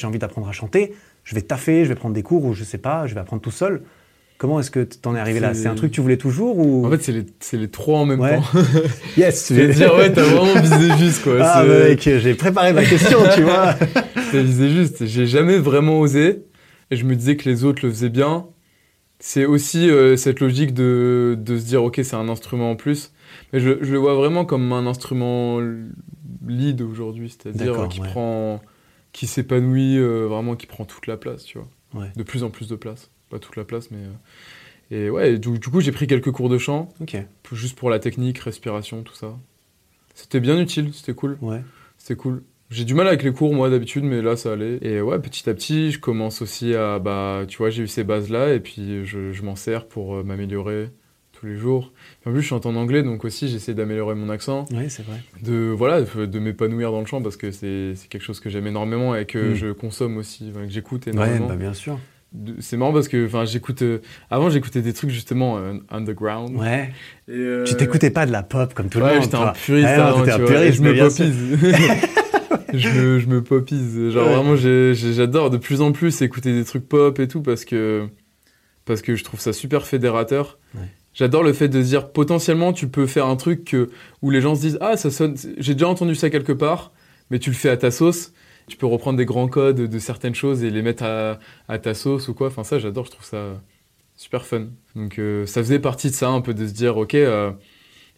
envie 0.06 0.18
d'apprendre 0.18 0.48
à 0.48 0.52
chanter, 0.52 0.92
je 1.24 1.34
vais 1.34 1.42
taffer, 1.42 1.84
je 1.84 1.88
vais 1.90 1.94
prendre 1.94 2.14
des 2.14 2.22
cours 2.22 2.44
ou 2.44 2.54
je 2.54 2.64
sais 2.64 2.78
pas, 2.78 3.06
je 3.06 3.14
vais 3.14 3.20
apprendre 3.20 3.42
tout 3.42 3.50
seul 3.50 3.82
Comment 4.38 4.58
est-ce 4.58 4.70
que 4.70 4.80
t'en 4.84 5.14
es 5.14 5.18
arrivé 5.20 5.38
là? 5.38 5.52
C'est- 5.52 5.66
un 5.66 5.74
truc 5.74 5.90
que 5.90 5.96
tu 5.96 6.00
voulais 6.00 6.16
toujours 6.16 6.56
ou? 6.58 6.86
En 6.86 6.90
fait, 6.90 7.02
c'est 7.02 7.12
les, 7.12 7.26
c'est 7.40 7.58
les 7.58 7.68
trois 7.68 7.98
en 7.98 8.06
même 8.06 8.20
Ouais. 8.20 8.36
temps. 8.38 8.44
yes. 9.18 9.52
Je 9.54 9.60
veux 9.60 9.74
dire, 9.74 9.94
ouais, 9.94 10.10
t'as 10.10 10.22
vraiment 10.22 10.58
visé 10.62 10.96
juste, 10.96 11.24
quoi. 11.24 11.36
Ah, 11.42 11.62
mec, 11.62 12.00
j'ai 12.00 12.32
préparé 12.34 12.72
ma 12.72 12.82
question, 12.82 13.18
tu 13.34 13.42
vois. 13.42 13.74
T'as 14.32 14.40
visé 14.40 14.70
juste. 14.70 15.04
J'ai 15.04 15.26
jamais 15.26 15.58
vraiment 15.58 16.00
osé. 16.00 16.46
Et 16.90 16.96
je 16.96 17.04
me 17.04 17.14
disais 17.16 17.36
que 17.36 17.46
les 17.50 17.64
autres 17.64 17.84
le 17.84 17.92
faisaient 17.92 18.08
bien. 18.08 18.46
C'est 19.18 19.44
aussi 19.44 19.90
euh, 19.90 20.16
cette 20.16 20.40
logique 20.40 20.72
de, 20.72 21.36
de 21.38 21.58
se 21.58 21.66
dire, 21.66 21.84
ok, 21.84 22.00
c'est 22.02 22.16
un 22.16 22.30
instrument 22.30 22.70
en 22.70 22.76
plus. 22.76 23.12
Mais 23.52 23.60
je, 23.60 23.72
je 23.82 23.92
le 23.92 23.98
vois 23.98 24.14
vraiment 24.14 24.46
comme 24.46 24.72
un 24.72 24.86
instrument 24.86 25.60
lead 26.48 26.80
aujourd'hui, 26.80 27.28
c'est-à-dire 27.28 27.88
qui 27.90 28.00
ouais. 28.00 28.08
prend, 28.08 28.62
qui 29.12 29.26
s'épanouit 29.26 29.98
euh, 29.98 30.26
vraiment, 30.26 30.56
qui 30.56 30.66
prend 30.66 30.84
toute 30.84 31.06
la 31.06 31.16
place, 31.16 31.44
tu 31.44 31.58
vois. 31.58 31.68
Ouais. 32.02 32.12
De 32.16 32.22
plus 32.22 32.42
en 32.44 32.50
plus 32.50 32.68
de 32.68 32.76
place. 32.76 33.10
Pas 33.30 33.38
toute 33.38 33.56
la 33.56 33.64
place, 33.64 33.90
mais. 33.90 33.98
euh, 33.98 35.06
Et 35.06 35.10
ouais, 35.10 35.38
du, 35.38 35.58
du 35.58 35.68
coup, 35.68 35.80
j'ai 35.80 35.92
pris 35.92 36.06
quelques 36.06 36.30
cours 36.32 36.48
de 36.48 36.58
chant, 36.58 36.88
Ok, 37.00 37.16
juste 37.52 37.76
pour 37.78 37.90
la 37.90 37.98
technique, 37.98 38.38
respiration, 38.38 39.02
tout 39.02 39.14
ça. 39.14 39.36
C'était 40.14 40.40
bien 40.40 40.58
utile, 40.60 40.92
c'était 40.92 41.14
cool. 41.14 41.38
ouais. 41.40 41.62
C'était 41.98 42.16
cool. 42.16 42.42
J'ai 42.70 42.84
du 42.84 42.94
mal 42.94 43.08
avec 43.08 43.22
les 43.24 43.32
cours, 43.32 43.52
moi, 43.52 43.68
d'habitude, 43.68 44.04
mais 44.04 44.22
là, 44.22 44.36
ça 44.36 44.52
allait. 44.52 44.78
Et 44.82 45.00
ouais, 45.00 45.18
petit 45.18 45.48
à 45.50 45.54
petit, 45.54 45.90
je 45.90 45.98
commence 45.98 46.40
aussi 46.40 46.74
à. 46.74 46.98
Bah, 47.00 47.42
tu 47.48 47.58
vois, 47.58 47.68
j'ai 47.70 47.82
eu 47.82 47.88
ces 47.88 48.04
bases-là, 48.04 48.54
et 48.54 48.60
puis 48.60 49.04
je, 49.04 49.32
je 49.32 49.42
m'en 49.42 49.56
sers 49.56 49.86
pour 49.88 50.14
euh, 50.16 50.22
m'améliorer 50.22 50.90
tous 51.32 51.46
les 51.46 51.56
jours. 51.56 51.92
En 52.26 52.32
plus, 52.32 52.42
je 52.42 52.48
chante 52.48 52.66
en 52.66 52.74
anglais, 52.76 53.02
donc 53.02 53.24
aussi, 53.24 53.48
j'essaie 53.48 53.72
d'améliorer 53.72 54.14
mon 54.14 54.28
accent, 54.28 54.66
Oui, 54.72 54.90
c'est 54.90 55.02
vrai. 55.06 55.16
de, 55.42 55.72
voilà, 55.74 56.02
de, 56.02 56.38
m'épanouir 56.38 56.92
dans 56.92 57.00
le 57.00 57.06
chant, 57.06 57.22
parce 57.22 57.38
que 57.38 57.50
c'est 57.50 57.94
quelque 58.10 58.22
chose 58.22 58.40
que 58.40 58.50
j'aime 58.50 58.66
énormément 58.66 59.16
et 59.16 59.24
que 59.24 59.52
Mm. 59.52 59.54
je 59.54 59.66
consomme 59.72 60.18
aussi, 60.18 60.52
que 60.52 60.68
j'écoute 60.68 61.06
Ouais, 61.06 61.12
énormément. 61.12 61.46
bah, 61.48 61.56
bien 61.56 61.72
sûr. 61.72 61.98
C'est 62.60 62.76
marrant 62.76 62.92
parce 62.92 63.08
que, 63.08 63.26
j'écoute. 63.46 63.82
euh, 63.82 63.98
avant, 64.30 64.50
j'écoutais 64.50 64.82
des 64.82 64.92
trucs 64.92 65.10
justement 65.10 65.58
euh, 65.58 65.72
underground. 65.90 66.54
Ouais. 66.56 66.92
Et, 67.26 67.32
euh, 67.32 67.64
Tu 67.64 67.74
t'écoutais 67.74 68.10
pas 68.10 68.24
de 68.26 68.30
la 68.32 68.42
pop 68.44 68.72
comme 68.74 68.88
tout 68.88 68.98
le 68.98 69.04
ouais, 69.06 69.14
monde. 69.14 69.22
j'étais 69.24 69.36
un 69.36 69.52
puriste 69.52 69.86
Ouais, 69.88 69.96
non, 69.96 70.02
avant, 70.04 70.22
tu 70.24 70.30
un 70.30 70.38
vois, 70.38 70.46
puriste, 70.46 70.76
je 70.78 70.82
me 70.82 70.96
popise. 70.98 72.04
je, 72.74 72.88
me, 72.88 73.18
je 73.18 73.26
me 73.26 73.42
popise. 73.42 74.10
Genre 74.10 74.26
Ouais. 74.28 74.34
vraiment, 74.34 74.54
j'adore 74.56 75.50
de 75.50 75.56
plus 75.56 75.80
en 75.80 75.90
plus 75.92 76.22
écouter 76.22 76.52
des 76.52 76.64
trucs 76.64 76.88
pop 76.88 77.18
et 77.18 77.26
tout 77.28 77.42
parce 77.42 77.64
que, 77.64 78.06
parce 78.84 79.02
que 79.02 79.16
je 79.16 79.24
trouve 79.24 79.40
ça 79.40 79.52
super 79.52 79.86
fédérateur. 79.86 80.58
Ouais. 80.74 80.82
J'adore 81.12 81.42
le 81.42 81.52
fait 81.52 81.68
de 81.68 81.82
se 81.82 81.88
dire 81.88 82.12
potentiellement 82.12 82.72
tu 82.72 82.88
peux 82.88 83.06
faire 83.06 83.26
un 83.26 83.36
truc 83.36 83.64
que- 83.64 83.90
où 84.22 84.30
les 84.30 84.40
gens 84.40 84.54
se 84.54 84.60
disent 84.60 84.78
ah 84.80 84.96
ça 84.96 85.10
sonne 85.10 85.36
j'ai 85.58 85.74
déjà 85.74 85.88
entendu 85.88 86.14
ça 86.14 86.30
quelque 86.30 86.52
part 86.52 86.92
mais 87.30 87.38
tu 87.38 87.50
le 87.50 87.56
fais 87.56 87.68
à 87.70 87.76
ta 87.76 87.90
sauce. 87.90 88.32
Tu 88.68 88.76
peux 88.76 88.86
reprendre 88.86 89.16
des 89.18 89.24
grands 89.24 89.48
codes 89.48 89.76
de 89.80 89.98
certaines 89.98 90.34
choses 90.34 90.62
et 90.64 90.70
les 90.70 90.82
mettre 90.82 91.02
à, 91.04 91.38
à 91.68 91.78
ta 91.78 91.94
sauce 91.94 92.28
ou 92.28 92.34
quoi. 92.34 92.48
Enfin 92.48 92.64
ça 92.64 92.78
j'adore 92.78 93.06
je 93.06 93.10
trouve 93.12 93.24
ça 93.26 93.60
super 94.16 94.46
fun. 94.46 94.68
Donc 94.96 95.18
euh, 95.18 95.46
ça 95.46 95.62
faisait 95.62 95.78
partie 95.80 96.10
de 96.10 96.14
ça 96.14 96.28
un 96.30 96.40
peu 96.40 96.54
de 96.54 96.66
se 96.66 96.72
dire 96.72 96.96
ok 96.96 97.14
euh, 97.14 97.52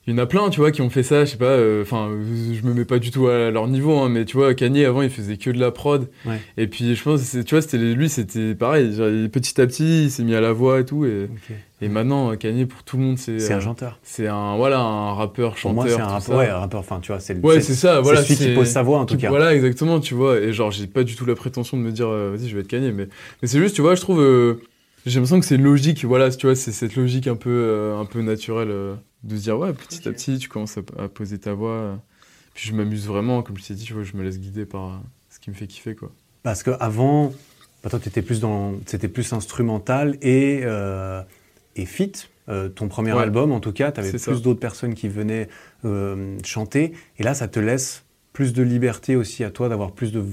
il 0.07 0.13
y 0.13 0.17
en 0.17 0.23
a 0.23 0.27
plein, 0.27 0.51
tu 0.51 0.59
vois, 0.59 0.73
qui 0.73 0.83
ont 0.83 0.91
fait 0.91 1.05
ça, 1.05 1.25
je 1.25 1.31
sais 1.31 1.37
pas, 1.37 1.45
euh, 1.45 1.83
enfin, 1.83 2.09
euh, 2.11 2.55
je 2.55 2.67
me 2.67 2.75
mets 2.75 2.85
pas 2.85 2.99
du 2.99 3.11
tout 3.13 3.29
à 3.29 3.51
leur 3.53 3.69
niveau, 3.69 3.99
hein, 3.99 4.09
mais 4.09 4.25
tu 4.25 4.37
vois, 4.37 4.53
Kanye, 4.55 4.85
avant, 4.85 5.03
il 5.03 5.11
faisait 5.11 5.37
que 5.37 5.51
de 5.51 5.61
la 5.61 5.71
prod. 5.71 6.09
Ouais. 6.27 6.41
Et 6.57 6.67
puis, 6.67 6.97
je 6.97 7.03
pense, 7.05 7.31
tu 7.31 7.55
vois, 7.55 7.63
c'était 7.63 7.79
lui, 7.79 8.09
c'était 8.09 8.55
pareil, 8.57 8.95
genre, 8.97 9.09
petit 9.31 9.61
à 9.61 9.67
petit, 9.67 10.05
il 10.05 10.11
s'est 10.11 10.25
mis 10.25 10.35
à 10.35 10.41
la 10.41 10.53
voix 10.53 10.81
et 10.81 10.85
tout, 10.85 11.05
et, 11.05 11.29
et 11.81 11.89
maintenant, 11.89 12.35
Kanye, 12.37 12.67
pour 12.67 12.83
tout 12.83 12.97
le 12.97 13.05
monde, 13.05 13.19
c'est... 13.19 13.39
C'est 13.39 13.53
un 13.53 13.59
euh, 13.59 13.61
chanteur. 13.61 13.99
c'est 14.03 14.27
un, 14.27 14.57
voilà, 14.57 14.81
un 14.81 15.15
rappeur, 15.15 15.51
Pour 15.51 15.59
chanteur, 15.59 15.75
moi, 15.75 15.87
c'est 15.89 16.01
un 16.01 16.21
ça. 16.21 16.37
Ouais, 16.37 16.49
un 16.49 16.59
rappeur. 16.59 16.81
Enfin, 16.81 16.99
tu 17.01 17.13
vois, 17.13 17.21
c'est 17.21 17.35
le. 17.35 17.41
Ouais, 17.41 17.61
c'est 17.61 17.75
ça, 17.75 18.01
voilà. 18.01 18.23
c'est 18.23 18.35
celui 18.35 18.51
qui 18.51 18.55
pose 18.57 18.67
sa 18.69 18.83
voix 18.83 18.99
en 18.99 19.07
tout 19.07 19.17
cas. 19.17 19.29
Voilà, 19.29 19.55
exactement, 19.55 20.01
tu 20.01 20.15
vois. 20.15 20.39
Et 20.41 20.53
genre, 20.53 20.71
j'ai 20.73 20.87
pas 20.89 21.05
du 21.05 21.15
tout 21.15 21.27
la 21.27 21.35
prétention 21.37 21.77
de 21.77 21.83
me 21.83 21.93
dire, 21.93 22.09
euh, 22.09 22.35
vas-y, 22.37 22.49
je 22.49 22.55
vais 22.57 22.63
être 22.63 22.69
Kanye. 22.69 22.93
Mais, 22.93 23.09
mais 23.41 23.49
c'est 23.49 23.59
juste, 23.59 23.77
tu 23.77 23.83
vois, 23.83 23.95
je 23.95 24.01
trouve. 24.01 24.21
euh, 24.21 24.63
j'ai 25.07 25.15
l'impression 25.19 25.41
que 25.41 25.47
c'est 25.47 25.57
une 25.57 25.65
logique, 25.65 26.05
voilà, 26.05 26.31
tu 26.31 26.47
vois, 26.47 26.57
c'est 26.57 26.73
cette 26.73 26.97
logique 26.97 27.27
un 27.27 27.37
peu, 27.37 27.51
euh, 27.51 27.99
un 27.99 28.05
peu 28.05 28.21
naturelle 28.23 28.71
euh, 28.71 28.95
de 29.25 29.37
se 29.37 29.43
dire, 29.43 29.59
ouais, 29.59 29.73
petit 29.73 30.09
à 30.09 30.13
petit, 30.13 30.39
tu 30.39 30.49
commences 30.49 30.79
à, 30.79 30.83
à 31.03 31.09
poser 31.09 31.39
ta 31.39 31.55
voix. 31.55 31.71
euh, 31.73 31.95
puis 32.55 32.69
je 32.69 32.75
m'amuse 32.75 33.07
vraiment, 33.07 33.43
comme 33.43 33.57
je 33.59 33.65
t'ai 33.67 33.75
dit, 33.75 33.85
tu 33.85 33.95
vois, 33.95 34.03
je 34.03 34.17
me 34.17 34.23
laisse 34.23 34.39
guider 34.39 34.65
par 34.67 34.87
euh, 34.87 34.97
ce 35.31 35.41
qui 35.41 35.51
me 35.51 35.55
fait 35.55 35.67
kiffer, 35.67 35.95
quoi. 35.95 36.11
Parce 36.43 36.63
que 36.63 36.71
avant, 36.81 37.33
bah, 37.83 37.91
toi, 37.91 37.99
t'étais 37.99 38.23
plus 38.23 38.41
dans, 38.41 38.75
c'était 38.87 39.09
plus 39.09 39.33
instrumental 39.33 40.17
et 40.23 40.61
euh, 40.65 41.23
et 41.77 41.87
fit. 41.87 42.13
Euh, 42.49 42.69
ton 42.69 42.89
premier 42.89 43.13
Ouais. 43.13 43.21
album, 43.23 43.53
en 43.53 43.61
tout 43.61 43.73
cas, 43.73 43.93
t'avais 43.93 44.11
plus 44.13 44.43
d'autres 44.43 44.59
personnes 44.61 44.95
qui 44.95 45.09
venaient 45.09 45.49
euh, 45.85 46.37
chanter. 46.45 46.93
Et 47.19 47.23
là, 47.23 47.35
ça 47.35 47.47
te 47.47 47.61
laisse 47.61 48.03
plus 48.33 48.53
de 48.53 48.63
liberté 48.65 49.15
aussi 49.15 49.45
à 49.45 49.51
toi 49.51 49.69
d'avoir 49.69 49.93
plus 49.93 50.11
de. 50.13 50.25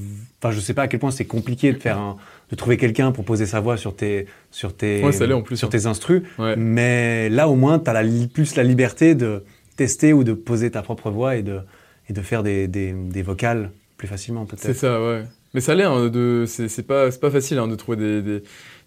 Enfin, 0.41 0.52
je 0.52 0.60
sais 0.60 0.74
pas 0.74 0.82
à 0.84 0.88
quel 0.88 1.00
point 1.00 1.12
c'est 1.12 1.26
compliqué 1.26 1.72
de 1.72 1.78
faire 1.78 1.98
un, 2.00 2.18
de 2.50 2.56
trouver 2.56 2.78
quelqu'un 2.78 3.12
pour 3.12 3.26
poser 3.26 3.46
sa 3.46 3.60
voix 3.60 3.78
sur 3.78 3.96
tes, 3.96 4.26
sur 4.52 4.76
tes, 4.76 5.04
Ouais, 5.04 5.12
ça 5.12 5.26
l'est 5.28 5.34
en 5.34 5.42
plus, 5.42 5.58
sur 5.58 5.68
hein. 5.68 5.72
tes 5.72 5.86
instrus. 5.86 6.24
Ouais. 6.38 6.56
Mais 6.56 7.30
là, 7.30 7.48
au 7.48 7.56
moins, 7.56 7.80
tu 7.80 7.90
as 7.90 7.94
la, 8.02 8.04
plus 8.34 8.56
la 8.56 8.64
liberté 8.64 9.14
de 9.16 9.44
tester 9.76 10.14
ou 10.14 10.24
de 10.24 10.34
poser 10.34 10.72
ta 10.72 10.82
propre 10.82 11.10
voix 11.12 11.36
et 11.36 11.44
de, 11.44 11.60
et 12.10 12.14
de 12.14 12.22
faire 12.22 12.44
des, 12.44 12.68
des, 12.68 12.92
des 12.94 13.22
vocales 13.22 13.72
plus 13.98 14.08
facilement, 14.08 14.48
C'est 14.50 14.62
peut-être. 14.62 14.78
ça, 14.78 15.02
ouais. 15.02 15.24
Mais 15.54 15.62
ça 15.62 15.76
l'est, 15.76 15.84
hein, 15.84 16.08
de, 16.10 16.46
c'est, 16.48 16.68
c'est 16.68 16.84
pas, 16.84 17.12
c'est 17.12 17.20
pas 17.20 17.32
facile 17.32 17.58
hein, 17.60 17.68
de 17.68 17.76
trouver 17.76 17.98
des, 17.98 18.22
des, 18.22 18.44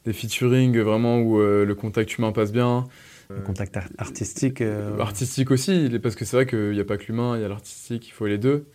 des 0.07 0.13
featuring 0.13 0.79
vraiment 0.81 1.19
où 1.21 1.41
euh, 1.41 1.65
le 1.65 1.75
contact 1.75 2.17
humain 2.19 2.33
passe 2.33 2.53
bien. 2.53 2.87
Le 3.31 3.41
contact 3.43 3.77
ar- 3.77 3.89
artistique. 3.99 4.61
euh, 4.61 4.99
Artistique 4.99 5.51
aussi, 5.51 5.89
parce 6.03 6.15
que 6.15 6.25
c'est 6.25 6.37
vrai 6.37 6.47
qu'il 6.47 6.73
n'y 6.73 6.81
a 6.81 6.85
pas 6.85 6.99
que 6.99 7.05
l'humain, 7.09 7.37
il 7.37 7.43
y 7.43 7.45
a 7.45 7.49
l'artistique, 7.49 8.07
il 8.09 8.11
faut 8.13 8.27
les 8.27 8.39
deux. 8.39 8.67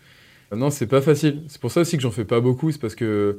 Euh, 0.51 0.55
Non, 0.55 0.69
c'est 0.69 0.88
pas 0.88 1.01
facile. 1.01 1.43
C'est 1.47 1.61
pour 1.61 1.72
ça 1.72 1.81
aussi 1.81 1.95
que 1.97 2.01
j'en 2.03 2.11
fais 2.11 2.26
pas 2.26 2.39
beaucoup, 2.39 2.72
c'est 2.72 2.81
parce 2.81 2.95
que 2.95 3.38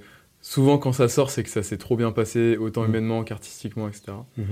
souvent 0.51 0.79
quand 0.79 0.93
ça 0.93 1.09
sort, 1.09 1.31
c'est 1.31 1.43
que 1.43 1.51
ça 1.51 1.63
s'est 1.63 1.77
trop 1.77 1.97
bien 1.97 2.11
passé, 2.11 2.57
autant 2.57 2.83
Mhm. 2.83 2.89
humainement 2.89 3.23
qu'artistiquement, 3.25 3.89
etc. 3.89 4.13
mhm. 4.37 4.45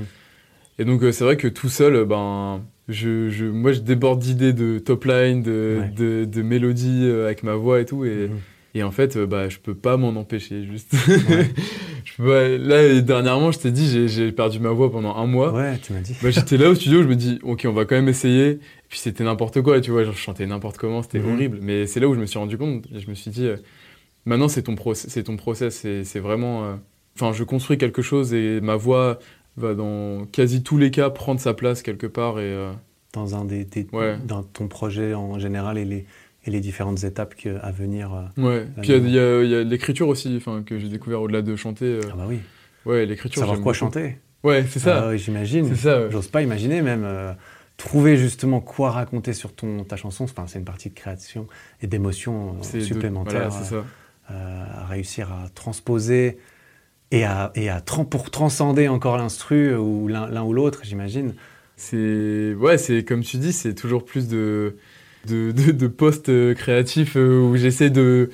Et 0.79 0.85
donc 0.85 1.03
euh, 1.03 1.11
c'est 1.13 1.25
vrai 1.25 1.37
que 1.39 1.49
tout 1.49 1.71
seul, 1.71 1.95
euh, 1.97 2.05
ben, 2.05 2.61
je, 2.89 3.31
je- 3.31 3.47
moi 3.47 3.73
je 3.73 3.81
déborde 3.81 4.19
d'idées 4.21 4.53
de 4.53 4.79
top 4.79 5.05
line, 5.07 5.43
de, 5.43 5.79
Ouais. 5.81 5.89
de, 5.97 6.25
de 6.27 6.43
mélodies 6.43 7.05
euh, 7.05 7.25
avec 7.27 7.43
ma 7.43 7.55
voix 7.55 7.81
et 7.81 7.87
tout, 7.87 8.05
et, 8.05 8.29
Mhm. 8.29 8.39
et 8.75 8.83
en 8.83 8.91
fait, 8.91 9.17
euh, 9.17 9.27
bah, 9.27 9.49
je 9.49 9.57
peux 9.59 9.75
pas 9.75 9.97
m'en 9.97 10.09
empêcher, 10.11 10.65
juste. 10.65 10.93
Ouais. 10.93 11.49
Je 12.09 12.23
peux 12.23 12.29
pas- 12.29 12.49
Là, 12.57 13.01
dernièrement, 13.01 13.51
je 13.51 13.59
t'ai 13.59 13.73
dit, 13.73 14.07
j'ai- 14.09 14.31
perdu 14.31 14.61
ma 14.61 14.71
voix 14.71 14.93
pendant 14.93 15.17
un 15.17 15.27
mois. 15.27 15.53
Ouais, 15.53 15.77
tu 15.83 15.93
m'as 15.93 15.99
dit. 16.01 16.15
Bah, 16.23 16.31
j'étais 16.31 16.57
là 16.57 16.71
au 16.71 16.75
studio, 16.77 17.03
je 17.03 17.09
me 17.09 17.17
dis, 17.17 17.41
ok, 17.43 17.67
on 17.69 17.73
va 17.73 17.85
quand 17.85 17.97
même 17.97 18.09
essayer. 18.09 18.49
Et 18.51 18.59
puis 18.89 19.01
c'était 19.01 19.25
n'importe 19.25 19.61
quoi, 19.61 19.81
tu 19.81 19.91
vois, 19.91 20.05
genre, 20.05 20.15
je 20.15 20.21
chantais 20.21 20.47
n'importe 20.47 20.77
comment, 20.79 21.03
c'était 21.03 21.19
horrible. 21.21 21.59
Mais 21.63 21.87
c'est 21.87 21.99
là 21.99 22.07
où 22.09 22.15
je 22.15 22.21
me 22.21 22.27
suis 22.27 22.39
rendu 22.39 22.57
compte, 22.59 22.85
je 22.95 23.11
me 23.11 23.15
suis 23.17 23.31
dit, 23.33 23.49
maintenant 24.27 24.49
c'est 24.49 24.63
ton, 24.63 24.75
process, 24.75 25.11
c'est 25.11 25.23
ton 25.25 25.37
process, 25.37 25.87
c'est 26.05 26.21
vraiment. 26.21 26.65
euh, 26.65 26.75
Enfin, 27.19 27.33
je 27.33 27.45
construis 27.45 27.79
quelque 27.79 28.03
chose 28.03 28.35
et 28.35 28.61
ma 28.61 28.77
voix 28.77 29.19
va 29.57 29.73
dans 29.75 30.27
quasi 30.27 30.63
tous 30.63 30.77
les 30.77 30.91
cas 30.91 31.09
prendre 31.09 31.41
sa 31.41 31.55
place 31.55 31.81
quelque 31.81 32.07
part. 32.07 32.39
Et 32.41 32.43
euh, 32.53 32.73
Dans, 33.15 33.35
un 33.35 33.47
des, 33.47 33.65
des- 33.65 33.87
Ouais. 33.95 34.19
dans 34.23 34.43
ton 34.43 34.69
projet 34.69 35.15
en 35.15 35.39
général 35.39 35.79
et 35.79 35.87
les, 35.87 36.05
et 36.45 36.51
les 36.51 36.61
différentes 36.61 37.05
étapes 37.05 37.35
que- 37.35 37.59
à 37.63 37.71
venir. 37.71 38.13
euh. 38.13 38.43
ouais. 38.43 38.67
Puis 38.83 38.93
il 38.93 39.09
y 39.09 39.19
a- 39.19 39.23
a, 39.23 39.61
a 39.61 39.63
l'écriture 39.65 40.09
aussi, 40.09 40.35
enfin, 40.37 40.63
que 40.63 40.79
j'ai 40.79 40.91
découvert 40.91 41.23
au-delà 41.23 41.41
de 41.41 41.57
chanter. 41.57 42.01
Ah 42.13 42.15
bah 42.19 42.27
oui. 42.29 42.41
ouais, 42.85 43.07
l'écriture. 43.07 43.41
Savoir 43.41 43.57
quoi 43.57 43.73
beaucoup. 43.73 43.79
chanter. 43.79 44.19
Ouais, 44.45 44.67
c'est 44.69 44.79
ça. 44.81 45.07
Ah 45.09 45.17
j'imagine. 45.17 45.67
c'est 45.71 45.77
ça. 45.77 46.03
ouais. 46.03 46.11
J'ose 46.11 46.29
pas 46.29 46.43
imaginer 46.43 46.83
même 46.83 47.05
euh, 47.05 47.33
trouver 47.79 48.19
justement 48.19 48.61
quoi 48.61 48.91
raconter 48.91 49.33
sur 49.33 49.55
ton, 49.55 49.85
ta 49.85 49.97
chanson. 49.97 50.25
Enfin, 50.25 50.45
c'est 50.47 50.59
une 50.59 50.67
partie 50.67 50.91
de 50.91 50.95
création 50.95 51.47
et 51.81 51.87
d'émotion 51.87 52.57
C'est 52.61 52.79
de- 52.79 52.83
supplémentaire 52.85 53.49
voilà, 53.49 53.65
c'est 53.65 53.71
ça. 53.75 53.85
Euh, 54.31 54.65
à 54.83 54.87
réussir 54.87 55.33
à 55.33 55.49
transposer 55.55 56.39
et 57.13 57.25
à, 57.25 57.53
et 57.55 57.69
à 57.71 57.81
tran- 57.81 58.05
pour 58.05 58.31
transcender 58.31 58.89
encore 58.89 59.17
l'instru 59.19 59.69
euh, 59.71 59.79
ou 59.79 60.09
l'un 60.09 60.43
ou 60.45 60.53
l'autre, 60.53 60.81
j'imagine. 60.85 61.35
C'est 61.77 62.55
ouais, 62.55 62.79
c'est 62.79 63.05
comme 63.05 63.23
tu 63.23 63.37
dis, 63.39 63.53
c'est 63.53 63.75
toujours 63.75 64.05
plus 64.05 64.29
de 64.29 64.77
de, 65.27 65.53
de, 65.53 65.73
de 65.73 65.87
posts 65.89 66.29
euh, 66.29 66.55
créatifs 66.55 67.17
euh, 67.17 67.41
où 67.41 67.57
j'essaie 67.57 67.91
de, 67.91 68.31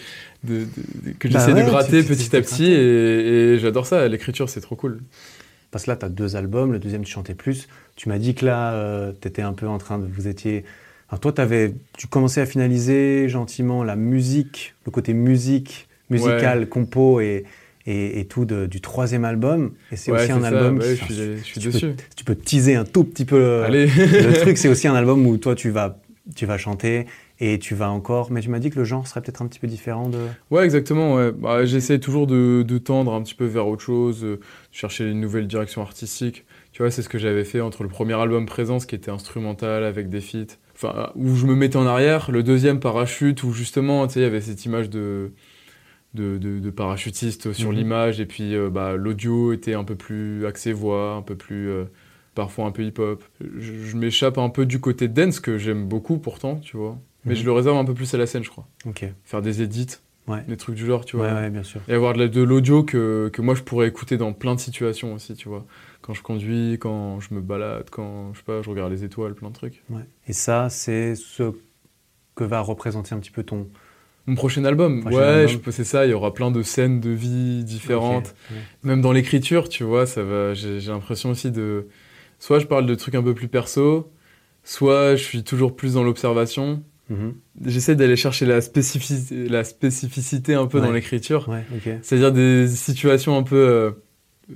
que 0.47 1.28
Bah 1.28 1.28
j'essaie 1.28 1.52
ouais, 1.52 1.62
de 1.64 1.69
gratter 1.69 2.02
petit 2.02 2.35
à 2.36 2.40
petit 2.43 2.66
et, 2.66 3.55
et 3.55 3.59
j'adore 3.59 3.86
ça. 3.86 4.06
L'écriture, 4.09 4.48
c'est 4.48 4.60
trop 4.60 4.77
cool. 4.77 5.01
Parce 5.70 5.85
que 5.85 5.90
là, 5.90 5.97
tu 5.97 6.05
as 6.05 6.09
deux 6.10 6.36
albums, 6.36 6.73
le 6.73 6.78
deuxième, 6.78 7.05
tu 7.05 7.12
chantais 7.12 7.35
plus. 7.35 7.69
Tu 7.97 8.09
m'as 8.09 8.19
dit 8.19 8.35
que 8.35 8.44
là, 8.47 9.12
tu 9.20 9.28
étais 9.28 9.43
un 9.43 9.52
peu 9.55 9.66
en 9.69 9.78
train 9.78 9.98
de. 9.98 10.06
Vous 10.06 10.28
étiez. 10.28 10.64
Enfin, 11.12 11.18
toi, 11.18 11.40
avais, 11.43 11.74
tu 11.98 12.06
commençais 12.06 12.40
à 12.40 12.47
finaliser 12.47 13.28
gentiment 13.28 13.84
la 13.84 13.97
musique, 13.97 14.74
le 14.86 14.90
côté 14.90 15.12
musique, 15.12 15.86
musical, 16.09 16.66
compo 16.70 17.20
et, 17.20 17.44
et, 17.86 18.20
et 18.20 18.24
tout 18.24 18.47
de- 18.47 18.64
du 18.64 18.80
troisième 18.80 19.26
album. 19.26 19.72
Et 19.90 19.97
c'est 19.97 20.10
Ouais, 20.10 20.22
aussi 20.22 20.32
un 20.32 20.40
ça, 20.40 20.47
album. 20.48 20.78
bah 20.78 20.84
qui- 20.86 20.90
je 20.97 21.05
suis, 21.05 21.14
je 21.36 21.43
suis 21.43 21.60
tu 21.60 21.66
dessus. 21.68 21.89
Peux, 21.89 22.02
tu 22.16 22.24
peux 22.24 22.34
teaser 22.34 22.76
un 22.76 22.84
tout 22.86 23.05
petit 23.05 23.26
peu 23.26 23.39
le, 23.39 23.62
Allez. 23.62 23.86
le 23.89 24.32
truc. 24.40 24.56
C'est 24.56 24.68
aussi 24.68 24.89
un 24.89 24.94
album 24.94 25.26
où 25.26 25.36
toi, 25.36 25.55
tu 25.55 25.68
vas, 25.68 25.98
tu 26.34 26.47
vas 26.47 26.56
chanter 26.56 27.05
et 27.40 27.59
tu 27.59 27.74
vas 27.74 27.90
encore. 27.90 28.30
Mais 28.30 28.40
tu 28.40 28.48
m'as 28.48 28.59
dit 28.59 28.70
que 28.70 28.78
le 28.78 28.84
genre 28.84 29.06
serait 29.06 29.20
peut-être 29.20 29.43
un 29.43 29.47
petit 29.48 29.59
peu 29.60 29.66
différent 29.66 30.09
de. 30.09 30.18
Ouais, 30.51 30.64
exactement. 30.64 31.16
Ouais. 31.16 31.30
Bah, 31.30 31.66
J'essaie 31.66 31.98
toujours 31.98 32.26
de, 32.26 32.62
de 32.62 32.78
tendre 32.78 33.12
un 33.12 33.20
petit 33.22 33.34
peu 33.34 33.44
vers 33.44 33.66
autre 33.68 33.82
chose, 33.82 34.24
euh, 34.24 34.40
chercher 34.70 35.10
une 35.10 35.20
nouvelle 35.20 35.47
direction 35.47 35.82
artistique. 35.82 36.47
Tu 36.72 36.80
vois, 36.80 36.90
c'est 36.90 37.02
ce 37.02 37.10
que 37.10 37.18
j'avais 37.18 37.44
fait 37.44 37.60
entre 37.60 37.82
le 37.82 37.90
premier 37.90 38.14
album 38.14 38.47
Présence, 38.47 38.86
qui 38.86 38.94
était 38.94 39.10
instrumental 39.10 39.84
avec 39.84 40.09
des 40.09 40.22
feats, 40.22 40.56
enfin, 40.82 41.10
où 41.14 41.34
je 41.36 41.46
me 41.46 41.54
mettais 41.54 41.76
en 41.76 41.86
arrière, 41.86 42.30
le 42.30 42.42
deuxième 42.42 42.80
Parachute, 42.80 43.42
où 43.44 43.52
justement, 43.52 44.06
tu 44.06 44.14
sais, 44.14 44.20
il 44.20 44.22
y 44.24 44.26
avait 44.26 44.40
cette 44.40 44.64
image 44.64 44.90
de, 44.90 45.32
de, 46.14 46.38
de, 46.38 46.59
de 46.60 46.70
parachutiste 46.70 47.52
sur 47.52 47.70
Mhm. 47.70 47.76
l'image 47.76 48.20
et 48.20 48.26
puis 48.26 48.54
euh, 48.54 48.68
bah, 48.70 48.94
l'audio 48.96 49.52
était 49.52 49.74
un 49.74 49.84
peu 49.84 49.94
plus 49.94 50.44
axé 50.46 50.72
voix, 50.72 51.14
un 51.14 51.22
peu 51.22 51.36
plus 51.36 51.70
euh, 51.70 51.84
parfois 52.34 52.66
un 52.66 52.70
peu 52.70 52.82
hip-hop. 52.82 53.22
Je, 53.40 53.72
je 53.84 53.96
m'échappe 53.96 54.38
un 54.38 54.48
peu 54.50 54.66
du 54.66 54.78
côté 54.80 55.09
dance 55.09 55.40
que 55.40 55.59
j'aime 55.59 55.86
beaucoup 55.86 56.18
pourtant, 56.18 56.56
tu 56.56 56.76
vois. 56.76 56.98
Mais 57.24 57.32
Mhm. 57.34 57.38
je 57.40 57.44
le 57.44 57.52
réserve 57.52 57.76
un 57.76 57.84
peu 57.84 57.94
plus 57.94 58.12
à 58.14 58.18
la 58.18 58.26
scène, 58.26 58.42
je 58.42 58.50
crois. 58.50 58.66
Ok. 58.84 59.04
Faire 59.24 59.42
des 59.42 59.62
edits, 59.62 59.96
Ouais. 60.28 60.44
des 60.48 60.56
trucs 60.56 60.74
du 60.76 60.84
genre, 60.86 61.04
tu 61.04 61.16
vois. 61.16 61.26
Ouais, 61.28 61.32
ouais, 61.32 61.50
bien 61.50 61.62
sûr. 61.62 61.80
Et 61.88 61.94
avoir 61.94 62.14
de, 62.14 62.26
de 62.26 62.42
l'audio 62.42 62.82
que, 62.84 63.30
que 63.32 63.40
moi 63.42 63.54
je 63.54 63.62
pourrais 63.62 63.88
écouter 63.88 64.16
dans 64.16 64.32
plein 64.32 64.54
de 64.54 64.60
situations 64.60 65.14
aussi, 65.14 65.34
tu 65.34 65.48
vois. 65.48 65.64
Quand 66.02 66.14
je 66.14 66.22
conduis, 66.22 66.78
quand 66.80 67.20
je 67.20 67.32
me 67.32 67.40
balade, 67.40 67.88
quand 67.90 68.32
je 68.34 68.38
sais 68.38 68.44
pas, 68.44 68.60
je 68.60 68.68
regarde 68.68 68.92
les 68.92 69.04
étoiles, 69.04 69.34
plein 69.34 69.48
de 69.48 69.54
trucs. 69.54 69.82
Ouais. 69.88 70.02
Et 70.26 70.32
ça, 70.32 70.68
c'est 70.68 71.14
ce 71.14 71.52
que 72.34 72.44
va 72.44 72.60
représenter 72.60 73.14
un 73.14 73.18
petit 73.18 73.30
peu 73.30 73.42
ton. 73.44 73.68
Mon 74.26 74.34
prochain 74.36 74.64
album, 74.64 75.00
Prochain 75.02 75.16
ouais, 75.16 75.24
album. 75.24 75.60
je 75.64 75.70
c'est 75.70 75.84
ça, 75.84 76.04
il 76.06 76.10
y 76.10 76.14
aura 76.14 76.32
plein 76.34 76.50
de 76.50 76.62
scènes 76.62 77.00
de 77.00 77.10
vie 77.10 77.64
différentes. 77.64 78.34
Ouais. 78.50 78.56
Même 78.84 79.00
dans 79.00 79.12
l'écriture, 79.12 79.68
tu 79.68 79.82
vois, 79.84 80.06
ça 80.06 80.22
va. 80.22 80.54
J'ai 80.54 80.78
l'impression 80.80 81.30
aussi 81.30 81.50
de. 81.50 81.88
Soit 82.38 82.58
je 82.58 82.66
parle 82.66 82.86
de 82.86 82.94
trucs 82.94 83.14
un 83.14 83.22
peu 83.22 83.34
plus 83.34 83.48
perso, 83.48 84.10
soit 84.64 85.16
je 85.16 85.22
suis 85.22 85.42
toujours 85.44 85.74
plus 85.76 85.94
dans 85.94 86.02
l'observation. 86.04 86.82
Mhm. 87.10 87.34
J'essaie 87.66 87.94
d'aller 87.96 88.16
chercher 88.16 88.46
la 88.46 88.60
spécificité, 88.60 89.48
la 89.48 89.64
spécificité 89.64 90.54
un 90.54 90.66
peu 90.66 90.78
Ouais. 90.80 90.86
dans 90.86 90.92
l'écriture. 90.92 91.48
Ouais. 91.48 91.64
C'est-à-dire 92.02 92.32
des 92.32 92.68
situations 92.68 93.36
un 93.36 93.42
peu 93.42 93.56
euh, 93.56 93.90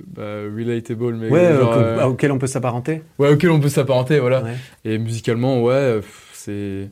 bah, 0.07 0.41
relatable, 0.55 1.15
mais 1.15 1.29
Ouais, 1.29 1.55
genre, 1.55 1.73
euh, 1.73 2.03
auquel 2.05 2.31
on 2.31 2.37
peut 2.39 2.47
s'apparenter. 2.47 3.01
ouais, 3.19 3.31
auquel 3.31 3.49
on 3.51 3.59
peut 3.59 3.69
s'apparenter, 3.69 4.19
voilà. 4.19 4.43
Ouais. 4.43 4.55
Et 4.85 4.97
musicalement, 4.97 5.61
ouais, 5.63 5.99
c'est 6.33 6.89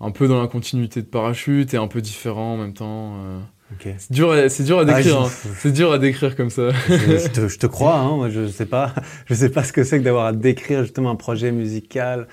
un 0.00 0.10
peu 0.10 0.28
dans 0.28 0.40
la 0.40 0.48
continuité 0.48 1.02
de 1.02 1.06
Parachute 1.06 1.74
et 1.74 1.76
un 1.76 1.88
peu 1.88 2.00
différent 2.00 2.54
en 2.54 2.56
même 2.58 2.74
temps. 2.74 3.14
euh. 3.24 3.38
Ok. 3.72 3.92
C'est 3.98 4.12
dur, 4.12 4.30
à- 4.32 4.48
c'est 4.48 4.62
dur 4.64 4.78
à 4.78 4.84
décrire. 4.86 5.18
Ah, 5.20 5.26
hein. 5.26 5.50
C'est 5.58 5.72
dur 5.72 5.92
à 5.92 5.98
décrire 5.98 6.34
comme 6.36 6.48
ça. 6.50 6.70
je, 6.88 6.94
je 7.18 7.28
te, 7.28 7.48
je 7.48 7.58
te 7.58 7.66
crois, 7.66 7.96
hein, 7.96 8.16
moi 8.16 8.30
je 8.30 8.46
sais 8.48 8.64
pas, 8.64 8.94
je 9.26 9.34
sais 9.34 9.50
pas 9.50 9.62
ce 9.62 9.72
que 9.74 9.84
c'est 9.84 9.98
que 9.98 10.04
d'avoir 10.04 10.24
à 10.26 10.32
décrire 10.32 10.82
justement 10.82 11.10
un 11.10 11.16
projet 11.16 11.52
musical 11.52 12.28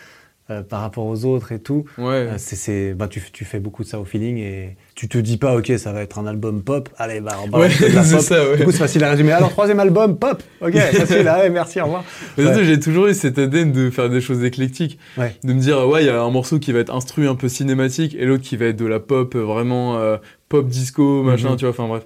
euh, 0.52 0.62
par 0.62 0.82
rapport 0.82 1.06
aux 1.06 1.26
autres 1.26 1.52
et 1.52 1.60
tout. 1.60 1.86
Ouais. 1.98 2.06
Euh, 2.06 2.34
c'est, 2.38 2.56
c'est, 2.56 2.94
bah, 2.94 3.08
tu, 3.08 3.22
tu 3.34 3.46
fais 3.46 3.60
beaucoup 3.60 3.84
de 3.84 3.88
ça 3.88 4.00
au 4.00 4.06
feeling 4.06 4.38
et 4.38 4.78
tu 4.94 5.08
te 5.10 5.18
dis 5.18 5.38
pas, 5.38 5.56
ok, 5.58 5.72
ça 5.78 5.92
va 5.92 6.02
être 6.02 6.20
un 6.20 6.28
album 6.28 6.62
pop. 6.62 6.88
Allez, 6.98 7.20
bah, 7.20 7.38
on 7.44 7.50
va 7.50 7.60
Ouais, 7.60 7.70
de 7.70 7.96
la 7.96 8.04
c'est 8.06 8.16
pop. 8.16 8.24
ça, 8.24 8.50
ouais. 8.50 8.58
Du 8.58 8.64
coup, 8.66 8.72
c'est 8.72 8.78
facile 8.78 9.04
à 9.04 9.10
résumer. 9.10 9.32
Alors, 9.32 9.50
troisième 9.50 9.80
album, 9.80 10.18
pop. 10.18 10.42
Ok, 10.62 10.74
facile. 10.78 11.28
Allez, 11.28 11.50
merci, 11.50 11.82
au 11.82 11.86
revoir. 11.86 12.04
J'ai 12.38 12.80
toujours 12.80 13.08
eu 13.08 13.14
cette 13.14 13.38
idée 13.38 13.66
de 13.66 13.90
faire 13.90 14.10
des 14.10 14.22
choses 14.22 14.44
éclectiques. 14.44 15.00
De 15.44 15.54
me 15.54 15.60
dire, 15.60 15.88
ouais, 15.88 16.04
il 16.04 16.08
y 16.08 16.10
a 16.10 16.22
un 16.22 16.30
morceau 16.32 16.60
qui 16.60 16.72
va 16.72 16.80
être 16.80 16.94
instru 16.94 17.28
un 17.28 17.36
peu 17.36 17.50
cinématique 17.50 18.16
et 18.20 18.26
l'autre 18.26 18.44
qui 18.44 18.56
va 18.58 18.66
être 18.66 18.78
de 18.78 18.86
la 18.86 19.00
pop 19.00 19.34
euh, 19.36 19.40
vraiment 19.44 19.98
euh, 19.98 20.18
pop 20.50 20.68
disco, 20.68 21.24
machin, 21.24 21.52
Mhm. 21.52 21.56
tu 21.58 21.66
vois, 21.66 21.72
enfin 21.72 21.88
bref. 21.88 22.04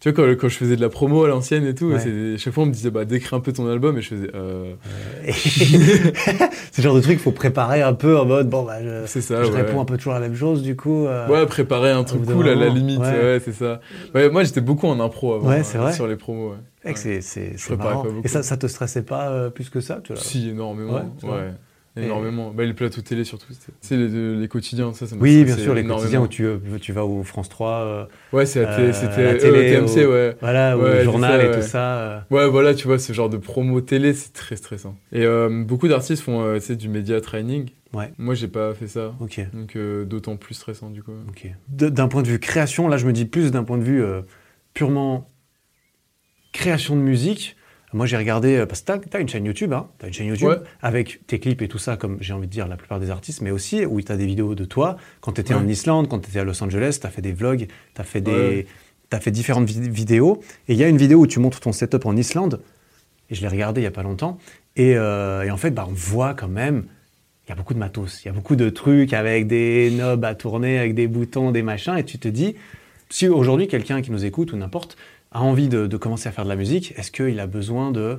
Tu 0.00 0.10
vois, 0.10 0.26
quand, 0.26 0.32
quand 0.40 0.48
je 0.48 0.56
faisais 0.56 0.76
de 0.76 0.80
la 0.80 0.88
promo 0.90 1.24
à 1.24 1.28
l'ancienne 1.28 1.66
et 1.66 1.74
tout, 1.74 1.86
Ouais. 1.86 2.36
chaque 2.38 2.54
fois 2.54 2.62
on 2.62 2.66
me 2.66 2.72
disait, 2.72 2.90
bah, 2.90 3.04
décris 3.04 3.34
un 3.34 3.40
peu 3.40 3.52
ton 3.52 3.68
album 3.68 3.98
et 3.98 4.00
je 4.02 4.08
faisais, 4.10 4.30
euh, 4.34 4.74
Et- 5.26 5.32
c'est 5.32 6.78
le 6.78 6.82
genre 6.82 6.94
de 6.94 7.00
truc 7.00 7.14
qu'il 7.16 7.22
faut 7.24 7.32
préparer 7.32 7.82
un 7.82 7.94
peu 7.94 8.16
en 8.18 8.24
mode, 8.24 8.48
bon, 8.48 8.62
bah, 8.62 8.76
je, 8.82 9.06
ça, 9.20 9.42
je 9.42 9.50
ouais. 9.50 9.62
réponds 9.62 9.80
un 9.80 9.84
peu 9.84 9.96
toujours 9.96 10.12
à 10.14 10.20
la 10.20 10.28
même 10.28 10.36
chose, 10.36 10.62
du 10.62 10.76
coup. 10.76 11.06
euh, 11.06 11.26
Ouais, 11.28 11.44
préparer 11.46 11.90
un 11.90 12.04
truc 12.04 12.24
cool 12.26 12.48
à 12.48 12.54
la 12.54 12.68
limite, 12.68 13.00
ouais. 13.00 13.10
ouais, 13.10 13.42
c'est 13.44 13.52
ça. 13.52 13.80
Moi 14.14 14.44
j'étais 14.44 14.60
beaucoup 14.60 14.86
en 14.86 15.00
impro 15.00 15.34
avant, 15.34 15.48
Ouais, 15.48 15.60
euh, 15.60 15.62
c'est 15.64 15.78
vrai. 15.78 15.92
sur 15.92 16.06
les 16.06 16.16
promos, 16.16 16.50
ouais. 16.84 16.92
c'est, 16.94 17.20
marrant. 17.76 18.04
Et 18.24 18.28
ça, 18.28 18.42
ça 18.42 18.56
te 18.56 18.66
stressait 18.66 19.02
pas 19.02 19.30
euh, 19.30 19.50
plus 19.50 19.68
que 19.68 19.80
ça 19.80 20.00
tu 20.02 20.12
vois? 20.12 20.22
Si, 20.22 20.48
énormément, 20.50 20.94
Ouais, 21.24 21.52
c'est. 21.98 22.04
Énormément. 22.06 22.50
Bah, 22.50 22.64
les 22.64 22.74
plateaux 22.74 23.00
télé 23.00 23.24
surtout. 23.24 23.46
c'était- 23.52 23.72
Tu 23.80 23.88
sais, 23.88 23.96
les, 23.96 24.36
les 24.36 24.48
quotidiens, 24.48 24.92
ça, 24.92 25.06
ça 25.06 25.16
Oui, 25.18 25.44
bien 25.44 25.56
sûr, 25.56 25.74
les 25.74 25.80
énormément. 25.80 25.96
quotidiens 25.98 26.20
où 26.22 26.28
tu, 26.28 26.44
euh, 26.44 26.58
tu 26.80 26.92
vas 26.92 27.04
au 27.04 27.22
France 27.22 27.48
3, 27.48 27.70
euh, 27.80 28.04
Ouais, 28.32 28.46
c'est 28.46 28.64
Euh, 28.66 28.76
télé- 28.76 28.92
c'était 28.92 29.22
euh, 29.24 29.38
télé, 29.38 29.70
TMC, 29.72 30.04
au- 30.06 30.12
ouais. 30.12 30.36
voilà, 30.40 30.76
ou 30.76 30.82
Ouais, 30.82 30.90
le 30.92 30.98
c'est 30.98 31.04
journal 31.04 31.40
ça, 31.40 31.46
et 31.46 31.48
ouais. 31.50 31.54
tout 31.56 31.66
ça. 31.66 31.98
euh. 31.98 32.20
Ouais, 32.30 32.48
voilà, 32.48 32.74
tu 32.74 32.86
vois, 32.86 32.98
ce 32.98 33.12
genre 33.12 33.28
de 33.28 33.36
promo 33.36 33.80
télé, 33.80 34.14
c'est 34.14 34.32
très 34.32 34.56
stressant. 34.56 34.96
Et 35.12 35.24
euh, 35.24 35.64
beaucoup 35.64 35.88
d'artistes 35.88 36.22
font 36.22 36.42
euh, 36.42 36.58
du 36.74 36.88
média 36.88 37.20
training. 37.20 37.70
Ouais. 37.94 38.12
Moi, 38.18 38.34
j'ai 38.34 38.48
pas 38.48 38.74
fait 38.74 38.86
ça. 38.86 39.14
Ok, 39.20 39.40
Donc, 39.54 39.74
euh, 39.74 40.04
d'autant 40.04 40.36
plus 40.36 40.54
stressant, 40.54 40.90
du 40.90 41.02
coup. 41.02 41.12
ok. 41.28 41.50
De- 41.70 41.88
D'un 41.88 42.08
point 42.08 42.22
de 42.22 42.28
vue 42.28 42.38
création, 42.38 42.86
là, 42.86 42.98
je 42.98 43.06
me 43.06 43.12
dis 43.14 43.24
plus 43.24 43.50
d'un 43.50 43.64
point 43.64 43.78
de 43.78 43.82
vue 43.84 44.02
euh, 44.02 44.20
purement 44.74 45.26
création 46.52 46.96
de 46.96 47.00
musique. 47.00 47.56
Moi, 47.94 48.04
j'ai 48.06 48.16
regardé, 48.18 48.56
euh, 48.56 48.66
parce 48.66 48.82
que 48.82 48.86
t'as 49.08 49.18
as 49.18 49.20
une 49.20 49.28
chaîne 49.28 49.44
YouTube, 49.46 49.72
hein, 49.72 49.86
t'as 49.98 50.08
une 50.08 50.12
chaîne 50.12 50.26
YouTube 50.26 50.48
Ouais. 50.48 50.56
avec 50.82 51.26
tes 51.26 51.38
clips 51.40 51.62
et 51.62 51.68
tout 51.68 51.78
ça, 51.78 51.96
comme 51.96 52.18
j'ai 52.20 52.32
envie 52.34 52.46
de 52.46 52.52
dire 52.52 52.68
la 52.68 52.76
plupart 52.76 53.00
des 53.00 53.10
artistes, 53.10 53.40
mais 53.40 53.50
aussi 53.50 53.86
où 53.86 54.00
t'as 54.02 54.16
des 54.16 54.26
vidéos 54.26 54.54
de 54.54 54.64
toi 54.66 54.96
quand 55.20 55.32
t'étais 55.32 55.54
Ouais. 55.54 55.60
en 55.60 55.66
Islande, 55.68 56.08
quand 56.08 56.18
t'étais 56.18 56.38
à 56.40 56.44
Los 56.44 56.62
Angeles, 56.62 56.98
t'as 57.00 57.08
fait 57.08 57.22
des 57.22 57.32
vlogs, 57.32 57.66
t'as 57.94 58.04
fait 58.04 58.20
des, 58.20 58.66
Ouais. 59.12 59.20
fait 59.20 59.30
différentes 59.30 59.66
vid- 59.68 59.88
vidéos. 59.90 60.40
Et 60.68 60.74
il 60.74 60.78
y 60.78 60.84
a 60.84 60.88
une 60.88 60.98
vidéo 60.98 61.20
où 61.20 61.26
tu 61.26 61.38
montres 61.40 61.60
ton 61.60 61.72
setup 61.72 62.04
en 62.04 62.14
Islande, 62.14 62.60
et 63.30 63.34
je 63.34 63.40
l'ai 63.40 63.48
regardé 63.48 63.80
il 63.80 63.84
y 63.84 63.86
a 63.88 63.90
pas 63.90 64.02
longtemps. 64.02 64.38
Et, 64.76 64.94
euh, 64.96 65.42
et 65.44 65.50
en 65.50 65.56
fait, 65.56 65.70
bah, 65.70 65.86
on 65.88 65.92
voit 65.94 66.34
quand 66.34 66.48
même, 66.48 66.84
il 67.46 67.48
y 67.48 67.52
a 67.52 67.54
beaucoup 67.54 67.72
de 67.72 67.78
matos, 67.78 68.22
il 68.22 68.26
y 68.26 68.28
a 68.28 68.34
beaucoup 68.34 68.54
de 68.56 68.68
trucs 68.68 69.14
avec 69.14 69.46
des 69.46 69.90
knobs 69.90 70.24
à 70.26 70.34
tourner, 70.34 70.78
avec 70.78 70.94
des 70.94 71.06
boutons, 71.08 71.50
des 71.52 71.62
machins, 71.62 71.96
et 71.96 72.04
tu 72.04 72.18
te 72.18 72.28
dis, 72.28 72.54
si 73.08 73.26
aujourd'hui 73.28 73.66
quelqu'un 73.66 74.02
qui 74.02 74.10
nous 74.10 74.26
écoute 74.26 74.52
ou 74.52 74.56
n'importe 74.58 74.98
a 75.32 75.42
envie 75.42 75.68
de, 75.68 75.86
de 75.86 75.96
commencer 75.96 76.28
à 76.28 76.32
faire 76.32 76.44
de 76.44 76.48
la 76.48 76.56
musique, 76.56 76.92
est-ce 76.96 77.10
qu'il 77.10 77.38
a 77.40 77.46
besoin 77.46 77.90
de, 77.90 78.18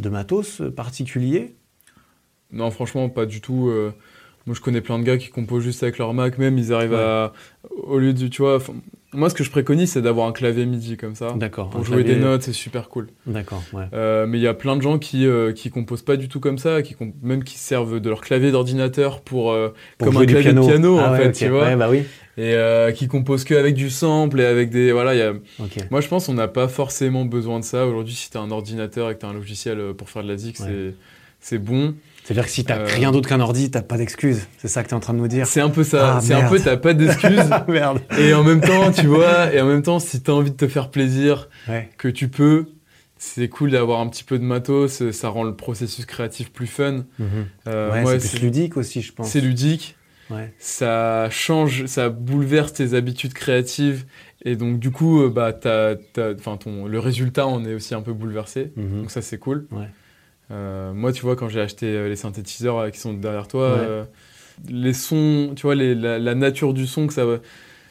de 0.00 0.08
matos 0.08 0.62
particuliers 0.74 1.54
Non, 2.50 2.70
franchement, 2.70 3.08
pas 3.08 3.26
du 3.26 3.40
tout. 3.40 3.68
euh, 3.68 3.92
Moi, 4.46 4.54
je 4.56 4.60
connais 4.60 4.80
plein 4.80 4.98
de 4.98 5.04
gars 5.04 5.18
qui 5.18 5.28
composent 5.28 5.64
juste 5.64 5.82
avec 5.82 5.98
leur 5.98 6.14
Mac, 6.14 6.38
même, 6.38 6.58
ils 6.58 6.72
arrivent 6.72 6.92
Ouais. 6.92 6.98
à. 6.98 7.32
Au 7.70 7.98
lieu 7.98 8.12
de. 8.14 8.26
Tu 8.28 8.42
vois, 8.42 8.58
moi, 9.14 9.28
ce 9.30 9.34
que 9.34 9.44
je 9.44 9.50
préconise, 9.50 9.92
c'est 9.92 10.02
d'avoir 10.02 10.26
un 10.26 10.32
clavier 10.32 10.64
MIDI 10.66 10.96
comme 10.96 11.14
ça. 11.14 11.32
D'accord. 11.36 11.68
Pour 11.70 11.84
jouer 11.84 12.02
clavier- 12.02 12.14
des 12.14 12.20
notes, 12.20 12.42
c'est 12.42 12.52
super 12.52 12.88
cool. 12.88 13.08
D'accord, 13.26 13.62
ouais. 13.72 13.84
Euh, 13.92 14.26
mais 14.26 14.38
il 14.38 14.42
y 14.42 14.46
a 14.46 14.54
plein 14.54 14.76
de 14.76 14.82
gens 14.82 14.98
qui, 14.98 15.26
euh, 15.26 15.52
qui 15.52 15.70
composent 15.70 16.02
pas 16.02 16.16
du 16.16 16.28
tout 16.28 16.40
comme 16.40 16.58
ça, 16.58 16.82
qui 16.82 16.94
comp- 16.94 17.14
même 17.22 17.44
qui 17.44 17.58
servent 17.58 18.00
de 18.00 18.08
leur 18.08 18.20
clavier 18.22 18.50
d'ordinateur 18.50 19.20
pour, 19.20 19.52
euh, 19.52 19.68
Pour 19.98 20.06
comme 20.06 20.14
jouer 20.14 20.22
un 20.24 20.26
clavier 20.26 20.52
de 20.54 20.60
piano, 20.60 20.98
Ah 20.98 21.08
en 21.08 21.12
ouais, 21.12 21.18
fait, 21.18 21.32
tu 21.32 21.48
vois, 21.48 21.64
Ouais, 21.64 21.76
bah 21.76 21.88
oui. 21.90 21.98
et 22.38 22.54
euh, 22.54 22.90
qui 22.92 23.06
composent 23.08 23.44
que 23.44 23.54
avec 23.54 23.74
du 23.74 23.90
sample 23.90 24.40
et 24.40 24.44
avec 24.46 24.70
des 24.70 24.92
voilà. 24.92 25.14
il 25.14 25.18
Y 25.18 25.22
a... 25.22 25.32
Moi, 25.90 26.00
je 26.00 26.08
pense 26.08 26.26
qu'on 26.26 26.34
n'a 26.34 26.48
pas 26.48 26.68
forcément 26.68 27.24
besoin 27.24 27.60
de 27.60 27.64
ça 27.64 27.86
aujourd'hui. 27.86 28.14
Si 28.14 28.30
t'as 28.30 28.40
un 28.40 28.50
ordinateur 28.50 29.10
et 29.10 29.14
que 29.14 29.20
t'as 29.20 29.28
un 29.28 29.34
logiciel 29.34 29.78
euh, 29.78 29.92
pour 29.92 30.08
faire 30.10 30.22
de 30.22 30.28
la 30.28 30.36
zik, 30.36 30.58
Ouais. 30.60 30.66
c'est 30.66 30.94
c'est 31.44 31.58
bon. 31.58 31.94
C'est-à-dire 32.24 32.44
que 32.44 32.50
si 32.50 32.64
t'as 32.64 32.78
Euh, 32.78 32.86
rien 32.86 33.10
d'autre 33.10 33.28
qu'un 33.28 33.40
ordi, 33.40 33.70
t'as 33.70 33.82
pas 33.82 33.96
d'excuses. 33.96 34.46
C'est 34.58 34.68
ça 34.68 34.82
que 34.84 34.88
t'es 34.88 34.94
en 34.94 35.00
train 35.00 35.12
de 35.14 35.18
nous 35.18 35.28
dire. 35.28 35.46
C'est 35.46 35.60
un 35.60 35.70
peu 35.70 35.82
ça. 35.84 36.16
Ah, 36.16 36.20
c'est 36.20 36.34
un 36.34 36.48
peu 36.48 36.58
t'as 36.60 36.76
pas 36.76 36.94
d'excuses. 36.94 37.48
Ah 37.50 37.64
merde. 37.68 38.00
et 38.18 38.32
en 38.34 38.44
même 38.44 38.60
temps, 38.60 38.92
tu 38.92 39.06
vois, 39.06 39.52
et 39.52 39.60
en 39.60 39.66
même 39.66 39.82
temps, 39.82 39.98
si 39.98 40.22
t'as 40.22 40.32
envie 40.32 40.50
de 40.52 40.56
te 40.56 40.68
faire 40.68 40.90
plaisir, 40.90 41.48
Ouais. 41.68 41.90
que 41.98 42.08
tu 42.08 42.28
peux. 42.28 42.66
C'est 43.18 43.48
cool 43.48 43.70
d'avoir 43.70 44.00
un 44.00 44.08
petit 44.08 44.24
peu 44.24 44.36
de 44.38 44.42
matos, 44.44 45.10
ça 45.12 45.28
rend 45.28 45.44
le 45.44 45.54
processus 45.54 46.06
créatif 46.06 46.50
plus 46.52 46.66
fun. 46.66 47.04
Euh, 47.68 47.92
ouais, 47.92 48.02
moi, 48.02 48.18
c'est 48.18 48.40
ludique 48.40 48.76
aussi, 48.76 49.00
je 49.00 49.12
pense. 49.12 49.28
C'est 49.30 49.40
ludique, 49.40 49.96
Ouais. 50.30 50.52
ça 50.58 51.28
change, 51.30 51.86
ça 51.86 52.08
bouleverse 52.08 52.72
tes 52.72 52.94
habitudes 52.94 53.32
créatives 53.34 54.06
et 54.44 54.56
donc 54.56 54.80
du 54.80 54.90
coup, 54.90 55.22
euh, 55.22 55.28
bah, 55.28 55.52
ton, 55.52 56.86
le 56.86 56.98
résultat 56.98 57.46
en 57.46 57.64
est 57.64 57.74
aussi 57.74 57.94
un 57.94 58.02
peu 58.02 58.12
bouleversé. 58.12 58.72
Mhm. 58.76 59.02
Donc 59.02 59.10
ça 59.12 59.22
c'est 59.22 59.38
cool. 59.38 59.66
Ouais. 59.70 59.86
Euh, 60.52 60.92
moi, 60.92 61.12
tu 61.12 61.22
vois, 61.22 61.36
quand 61.36 61.48
j'ai 61.48 61.60
acheté 61.60 61.86
euh, 61.86 62.08
les 62.08 62.16
synthétiseurs 62.16 62.78
euh, 62.78 62.90
qui 62.90 62.98
sont 63.00 63.14
derrière 63.14 63.48
toi, 63.48 63.72
Ouais. 63.72 64.02
les 64.68 64.92
sons, 64.92 65.52
tu 65.56 65.62
vois, 65.62 65.74
les- 65.74 65.94
la, 65.94 66.18
la 66.18 66.34
nature 66.34 66.74
du 66.74 66.86
son 66.86 67.06
que 67.06 67.14
ça 67.14 67.24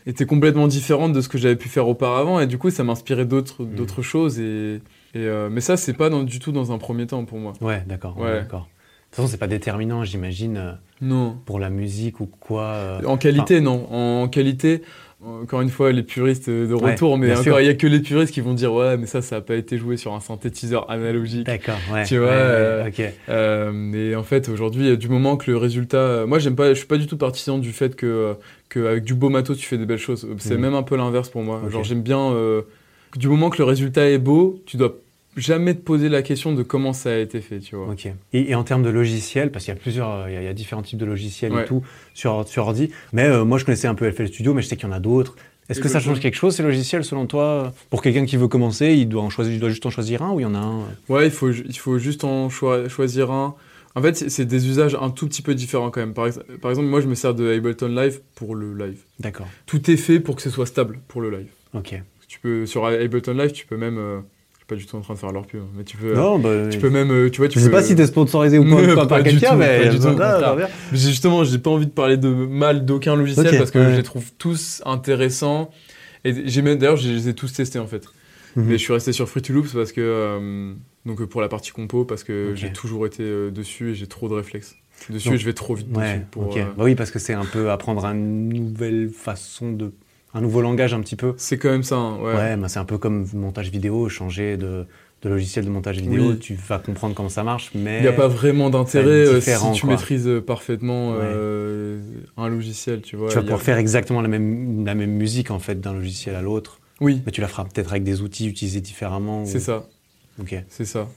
était 0.06 0.26
complètement 0.26 0.68
différente 0.68 1.14
de 1.14 1.22
ce 1.22 1.30
que 1.30 1.38
j'avais 1.38 1.56
pu 1.56 1.70
faire 1.70 1.88
auparavant 1.88 2.40
et 2.40 2.48
du 2.48 2.58
coup, 2.58 2.70
ça 2.70 2.84
m'inspirait 2.84 3.26
d'autres 3.26 3.64
d'autres 3.64 4.02
choses 4.02 4.40
et, 4.40 4.76
et, 4.76 4.80
euh, 5.18 5.50
mais 5.52 5.62
ça, 5.62 5.78
c'est 5.78 5.94
pas 5.94 6.10
dans- 6.10 6.24
du 6.24 6.40
tout 6.40 6.52
dans 6.52 6.72
un 6.72 6.78
premier 6.78 7.08
temps 7.08 7.24
pour 7.26 7.38
moi. 7.40 7.54
Ouais, 7.62 7.84
d'accord. 7.88 8.18
ouais, 8.18 8.26
Ouais. 8.26 8.34
d'accord. 8.42 8.62
De 8.62 9.16
toute 9.16 9.16
façon, 9.18 9.28
c'est 9.28 9.38
pas 9.38 9.48
déterminant, 9.48 10.04
j'imagine, 10.06 10.78
Non. 11.02 11.36
pour 11.46 11.60
la 11.60 11.70
musique 11.70 12.20
ou 12.22 12.28
quoi. 12.28 12.64
euh. 12.64 13.02
En 13.06 13.18
qualité, 13.18 13.60
non. 13.60 13.88
En 13.92 14.28
qualité, 14.30 14.84
encore 15.24 15.62
une 15.62 15.70
fois, 15.70 15.92
les 15.92 16.04
puristes 16.04 16.50
de 16.50 16.74
Ouais, 16.74 16.92
retour, 16.94 17.18
mais 17.18 17.36
encore, 17.36 17.60
il 17.62 17.68
y 17.68 17.70
a 17.70 17.74
que 17.76 17.86
les 17.88 18.00
puristes 18.00 18.34
qui 18.34 18.42
vont 18.42 18.54
dire 18.54 18.74
ouais, 18.74 18.98
mais 18.98 19.06
ça, 19.06 19.22
ça 19.22 19.36
n'a 19.36 19.42
pas 19.42 19.56
été 19.56 19.78
joué 19.78 19.96
sur 19.98 20.14
un 20.14 20.20
synthétiseur 20.20 20.90
analogique. 20.90 21.46
D'accord, 21.46 21.78
ouais. 21.94 22.06
Tu 22.06 22.18
vois, 22.18 22.28
ouais, 22.28 22.34
euh, 22.36 22.88
ok. 22.88 23.02
Euh, 23.30 23.72
mais 23.74 24.16
en 24.16 24.24
fait, 24.24 24.50
aujourd'hui, 24.50 24.98
du 24.98 25.10
moment 25.10 25.38
que 25.38 25.52
le 25.52 25.58
résultat, 25.58 26.26
moi, 26.26 26.40
j'aime 26.40 26.56
pas, 26.56 26.70
je 26.70 26.80
suis 26.80 26.88
pas 26.88 26.98
du 26.98 27.08
tout 27.08 27.18
partisan 27.18 27.60
du 27.60 27.72
fait 27.72 27.96
que, 27.96 28.06
euh, 28.06 28.34
que 28.70 28.86
avec 28.88 29.04
du 29.04 29.14
beau 29.14 29.30
matos, 29.30 29.58
tu 29.58 29.66
fais 29.68 29.78
des 29.78 29.86
belles 29.86 29.98
choses. 30.00 30.28
C'est 30.40 30.56
Mhm. 30.56 30.62
même 30.62 30.74
un 30.76 30.84
peu 30.84 30.96
l'inverse 30.96 31.30
pour 31.30 31.44
moi. 31.44 31.62
Genre, 31.70 31.84
j'aime 31.84 32.02
bien 32.02 32.32
euh, 32.32 32.64
du 33.16 33.28
moment 33.28 33.50
que 33.50 33.58
le 33.60 33.66
résultat 33.66 34.10
est 34.10 34.18
beau, 34.18 34.62
tu 34.66 34.78
dois 34.78 34.96
jamais 35.38 35.74
te 35.74 35.80
poser 35.82 36.10
la 36.10 36.22
question 36.22 36.54
de 36.54 36.64
comment 36.64 36.94
ça 36.94 37.12
a 37.12 37.18
été 37.18 37.42
fait, 37.42 37.60
tu 37.60 37.76
vois. 37.76 37.90
Ok. 37.90 38.08
Et, 38.34 38.52
et 38.52 38.56
en 38.56 38.64
termes 38.64 38.84
de 38.84 38.90
logiciels, 38.90 39.52
parce 39.52 39.66
qu'il 39.66 39.74
y 39.74 39.78
a 39.78 39.80
plusieurs, 39.80 40.10
euh, 40.12 40.26
il 40.30 40.34
y 40.34 40.38
a, 40.38 40.42
il 40.42 40.46
y 40.46 40.48
a 40.50 40.54
différents 40.54 40.82
types 40.82 41.00
de 41.00 41.06
logiciels 41.06 41.54
et 41.54 41.66
tout 41.66 41.84
sur, 42.14 42.48
sur 42.48 42.64
ordi. 42.64 42.92
Mais 43.14 43.26
euh, 43.26 43.46
moi, 43.46 43.58
je 43.58 43.66
connaissais 43.66 43.88
un 43.88 43.96
peu 43.96 44.10
FL 44.12 44.28
Studio, 44.28 44.54
mais 44.54 44.62
je 44.62 44.68
sais 44.68 44.76
qu'il 44.76 44.88
y 44.88 44.92
en 44.92 44.96
a 44.96 45.00
d'autres. 45.00 45.36
Est-ce 45.70 45.80
que 45.80 45.88
ça 45.88 46.00
change 46.02 46.20
quelque 46.20 46.36
chose 46.36 46.56
ces 46.56 46.64
logiciels 46.64 47.06
selon 47.06 47.28
toi? 47.28 47.74
Pour 47.90 48.02
quelqu'un 48.02 48.26
qui 48.26 48.36
veut 48.36 48.50
commencer, 48.50 48.94
il 48.94 49.08
doit 49.08 49.22
en 49.22 49.30
choisir, 49.30 49.54
il 49.54 49.60
doit 49.60 49.70
juste 49.70 49.86
en 49.86 49.90
choisir 49.90 50.22
un 50.22 50.32
ou 50.32 50.40
il 50.42 50.44
y 50.44 50.46
en 50.46 50.54
a 50.56 50.58
un? 50.60 50.82
Ouais, 51.08 51.28
il 51.28 51.32
faut, 51.32 51.50
il 51.52 51.78
faut 51.78 51.98
juste 51.98 52.24
en 52.26 52.50
choi- 52.50 52.90
choisir 52.90 53.32
un. 53.32 53.56
En 53.96 54.02
fait, 54.02 54.16
c'est- 54.30 54.46
des 54.46 54.68
usages 54.68 54.98
un 55.00 55.10
tout 55.12 55.28
petit 55.28 55.42
peu 55.42 55.56
différents 55.56 55.90
quand 55.92 56.02
même. 56.02 56.14
Par, 56.14 56.28
ex- 56.28 56.40
par 56.62 56.72
exemple, 56.72 56.88
moi, 56.90 57.00
je 57.00 57.08
me 57.08 57.16
sers 57.16 57.34
de 57.34 57.54
Ableton 57.54 57.88
Live 57.90 58.20
pour 58.36 58.56
le 58.56 58.74
live. 58.74 59.00
D'accord. 59.20 59.48
Tout 59.66 59.90
est 59.92 59.98
fait 59.98 60.20
pour 60.20 60.36
que 60.36 60.42
ce 60.42 60.50
soit 60.50 60.66
stable 60.66 61.00
pour 61.08 61.22
le 61.22 61.30
live. 61.30 61.48
Ok. 61.74 62.02
Tu 62.28 62.40
peux 62.40 62.66
sur 62.66 62.86
Ableton 62.86 63.34
Live, 63.34 63.52
tu 63.54 63.66
peux 63.66 63.78
même. 63.78 63.98
euh, 63.98 64.20
pas 64.72 64.78
du 64.78 64.86
tout 64.86 64.96
en 64.96 65.02
train 65.02 65.16
de 65.16 65.20
faire 65.20 65.34
leur 65.34 65.46
pub, 65.46 65.60
hein, 65.60 65.68
mais 65.76 65.84
tu 65.84 65.98
peux. 65.98 66.14
Non, 66.14 66.40
bah, 66.40 66.70
Tu 66.72 66.80
peux 66.80 66.90
même, 66.90 67.12
euh, 67.12 67.30
tu 67.30 67.40
vois, 67.40 67.50
tu 67.50 67.60
je 67.60 67.66
sais 67.66 67.70
pas 67.70 67.84
si 67.84 67.94
t'es 67.94 68.08
sponsorisé 68.08 68.58
ou 68.58 68.64
pas, 68.70 68.96
pas 68.96 69.06
par 69.06 69.24
quelqu'un, 69.24 69.58
mais 69.58 69.82
pas 69.82 69.90
du 69.90 70.00
tout, 70.00 70.18
Justement, 70.94 71.44
j'ai 71.44 71.58
pas 71.58 71.72
envie 71.72 71.88
de 71.88 71.92
parler 71.92 72.16
de 72.16 72.30
mal 72.30 72.86
d'aucun 72.86 73.18
logiciel 73.18 73.58
parce 73.58 73.70
que 73.70 73.80
ouais. 73.80 73.92
je 73.92 73.98
les 73.98 74.04
trouve 74.04 74.32
tous 74.38 74.82
intéressants. 74.86 75.72
Et 76.24 76.48
j'ai 76.48 76.62
même, 76.62 76.78
d'ailleurs, 76.78 76.96
je 76.96 77.10
les 77.10 77.28
ai 77.28 77.34
tous 77.34 77.52
testés 77.52 77.80
en 77.80 77.88
fait. 77.88 78.06
Mhm. 78.56 78.66
Mais 78.66 78.78
je 78.78 78.84
suis 78.84 78.94
resté 78.94 79.12
sur 79.12 79.28
Fruity 79.28 79.52
Loops 79.52 79.74
parce 79.74 79.92
que, 79.92 80.00
euh, 80.02 80.74
donc 81.06 81.22
pour 81.26 81.42
la 81.42 81.50
partie 81.50 81.72
compo, 81.72 82.06
parce 82.06 82.24
que 82.24 82.54
j'ai 82.56 82.72
toujours 82.72 83.06
été 83.06 83.24
euh, 83.24 83.52
dessus 83.52 83.92
et 83.92 83.96
j'ai 83.96 84.08
trop 84.08 84.30
de 84.30 84.36
réflexes. 84.36 84.78
Dessus 85.10 85.30
Donc, 85.30 85.36
et 85.36 85.38
je 85.38 85.46
vais 85.46 85.54
trop 85.54 85.76
vite 85.76 85.88
Ouais, 85.94 86.14
dessus. 86.14 86.26
Pour, 86.32 86.56
euh, 86.56 86.64
Bah 86.78 86.84
oui, 86.86 86.96
parce 86.96 87.12
que 87.12 87.20
c'est 87.20 87.34
un 87.34 87.46
peu 87.46 87.72
apprendre 87.72 88.06
une 88.06 88.48
nouvelle 88.48 89.10
façon 89.10 89.72
de. 89.74 89.92
Un 90.34 90.42
nouveau 90.42 90.62
langage 90.62 90.94
un 90.94 91.02
petit 91.02 91.16
peu. 91.16 91.34
C'est 91.38 91.58
quand 91.58 91.70
même 91.70 91.84
ça, 91.84 91.96
hein, 91.96 92.18
ouais. 92.20 92.34
Ouais, 92.36 92.58
bah 92.58 92.68
c'est 92.70 92.80
un 92.80 92.86
peu 92.86 92.98
comme 92.98 93.26
montage 93.34 93.70
vidéo, 93.70 94.08
changer 94.10 94.58
de, 94.58 94.86
de 95.24 95.30
logiciel 95.30 95.66
de 95.66 95.70
montage 95.70 95.98
vidéo, 96.00 96.30
Oui. 96.32 96.40
tu 96.40 96.56
vas 96.56 96.80
comprendre 96.80 97.14
comment 97.16 97.30
ça 97.30 97.44
marche, 97.44 97.72
mais. 97.76 97.98
Il 97.98 98.02
n'y 98.04 98.08
a 98.08 98.14
pas 98.14 98.28
vraiment 98.28 98.70
d'intérêt 98.70 99.10
euh, 99.28 99.42
si 99.42 99.52
tu 99.74 99.82
quoi. 99.82 99.90
maîtrises 99.92 100.28
euh, 100.28 100.42
parfaitement 100.42 101.12
Ouais. 101.12 101.18
euh, 101.22 102.00
un 102.38 102.48
logiciel, 102.50 103.02
tu 103.02 103.16
vois. 103.18 103.30
Tu 103.30 103.36
vas 103.36 103.42
a- 103.42 103.44
pouvoir 103.44 103.62
faire 103.62 103.78
exactement 103.78 104.22
la 104.22 104.28
même, 104.28 104.86
la 104.86 104.96
même 104.96 105.12
musique 105.12 105.52
en 105.52 105.60
fait 105.60 105.80
d'un 105.82 105.94
logiciel 105.94 106.36
à 106.36 106.42
l'autre, 106.42 106.80
Oui, 107.02 107.22
mais 107.26 107.32
tu 107.32 107.42
la 107.42 107.48
feras 107.48 107.66
peut-être 107.66 107.92
avec 107.92 108.04
des 108.04 108.22
outils 108.22 108.48
utilisés 108.48 108.82
différemment. 108.82 109.44
ou- 109.44 109.48
c'est 109.48 109.60
ça, 109.60 109.86
Ok. 110.40 110.56
c'est 110.70 110.86
ça. 110.86 111.08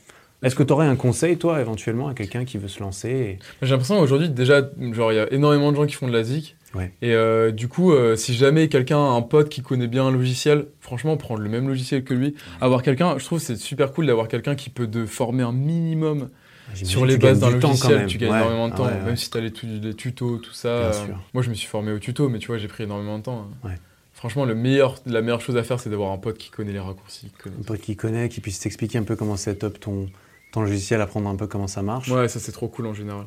Est-ce 0.43 0.55
que 0.57 0.63
tu 0.63 0.75
aurais 0.75 0.87
un 0.87 0.97
conseil, 0.97 1.39
toi, 1.39 1.59
éventuellement, 1.61 2.09
à 2.09 2.15
quelqu'un 2.15 2.45
qui 2.45 2.59
veut 2.59 2.69
se 2.69 2.81
lancer 2.81 3.09
et- 3.09 3.39
J'ai 3.63 3.71
l'impression 3.71 3.99
aujourd'hui, 4.01 4.29
déjà, 4.29 4.61
genre, 4.93 5.11
il 5.13 5.17
y 5.17 5.19
a 5.19 5.33
énormément 5.33 5.71
de 5.73 5.77
gens 5.77 5.87
qui 5.87 5.95
font 5.95 6.07
de 6.09 6.13
la 6.13 6.23
zik. 6.23 6.57
Ouais. 6.75 6.93
Et 7.03 7.13
euh, 7.15 7.51
du 7.53 7.69
coup, 7.69 7.93
euh, 7.93 8.17
si 8.17 8.35
jamais 8.35 8.69
quelqu'un 8.69 8.99
a 8.99 9.11
un 9.11 9.23
pote 9.23 9.49
qui 9.49 9.63
connaît 9.63 9.87
bien 9.87 10.07
un 10.07 10.11
logiciel, 10.11 10.67
franchement, 10.81 11.17
prendre 11.17 11.41
le 11.41 11.49
même 11.49 11.69
logiciel 11.69 12.03
que 12.05 12.15
lui, 12.15 12.35
avoir 12.61 12.83
quelqu'un, 12.83 13.17
je 13.19 13.25
trouve 13.25 13.39
c'est 13.39 13.57
super 13.57 13.93
cool 13.93 14.07
d'avoir 14.07 14.27
quelqu'un 14.29 14.55
qui 14.55 14.71
peut 14.71 14.87
te 14.89 15.07
former 15.07 15.43
un 15.45 15.53
minimum 15.53 16.31
J'imagine 16.75 16.87
sur 16.87 17.07
les 17.07 17.17
bases 17.19 17.41
d'un 17.41 17.51
logiciel. 17.51 18.07
Tu 18.07 18.19
gagnes 18.19 18.31
Ouais. 18.33 18.39
énormément 18.39 18.69
de 18.69 18.73
Ah 18.75 18.77
temps, 18.77 18.91
même 19.05 19.17
si 19.17 19.31
tu 19.31 19.39
as 19.39 19.41
les, 19.41 19.53
tu- 19.53 19.67
les 19.67 19.95
tutos, 19.95 20.39
tout 20.39 20.53
ça. 20.55 20.69
Euh, 20.69 20.93
moi, 21.33 21.43
je 21.43 21.51
me 21.51 21.55
suis 21.55 21.69
formé 21.69 21.93
au 21.93 21.99
tuto, 21.99 22.29
mais 22.29 22.39
tu 22.39 22.49
vois, 22.49 22.59
j'ai 22.59 22.69
pris 22.69 22.85
énormément 22.85 23.19
de 23.19 23.23
temps. 23.25 23.49
hein. 23.65 23.71
Franchement, 24.13 24.45
le 24.47 24.55
meilleur, 24.55 24.95
la 25.07 25.21
meilleure 25.21 25.41
chose 25.43 25.57
à 25.59 25.63
faire, 25.63 25.79
c'est 25.81 25.91
d'avoir 25.91 26.11
un 26.13 26.19
pote 26.19 26.39
qui 26.39 26.49
connaît 26.51 26.73
les 26.73 26.79
raccourcis. 26.81 27.31
connaît- 27.43 27.57
Un 27.61 27.63
pote 27.65 27.81
qui 27.81 27.95
connaît, 27.97 28.29
qui 28.31 28.41
puisse 28.41 28.59
t'expliquer 28.61 28.97
un 28.99 29.03
peu 29.03 29.17
comment 29.17 29.37
set 29.37 29.65
up 29.65 29.79
ton, 29.79 30.09
ton 30.53 30.63
logiciel, 30.63 31.01
apprendre 31.03 31.29
un 31.29 31.37
peu 31.37 31.47
comment 31.47 31.67
ça 31.67 31.83
marche. 31.83 32.09
Ouais, 32.11 32.27
ça 32.29 32.41
c'est 32.41 32.53
trop 32.53 32.69
cool 32.69 32.87
en 32.87 32.95
général. 32.95 33.27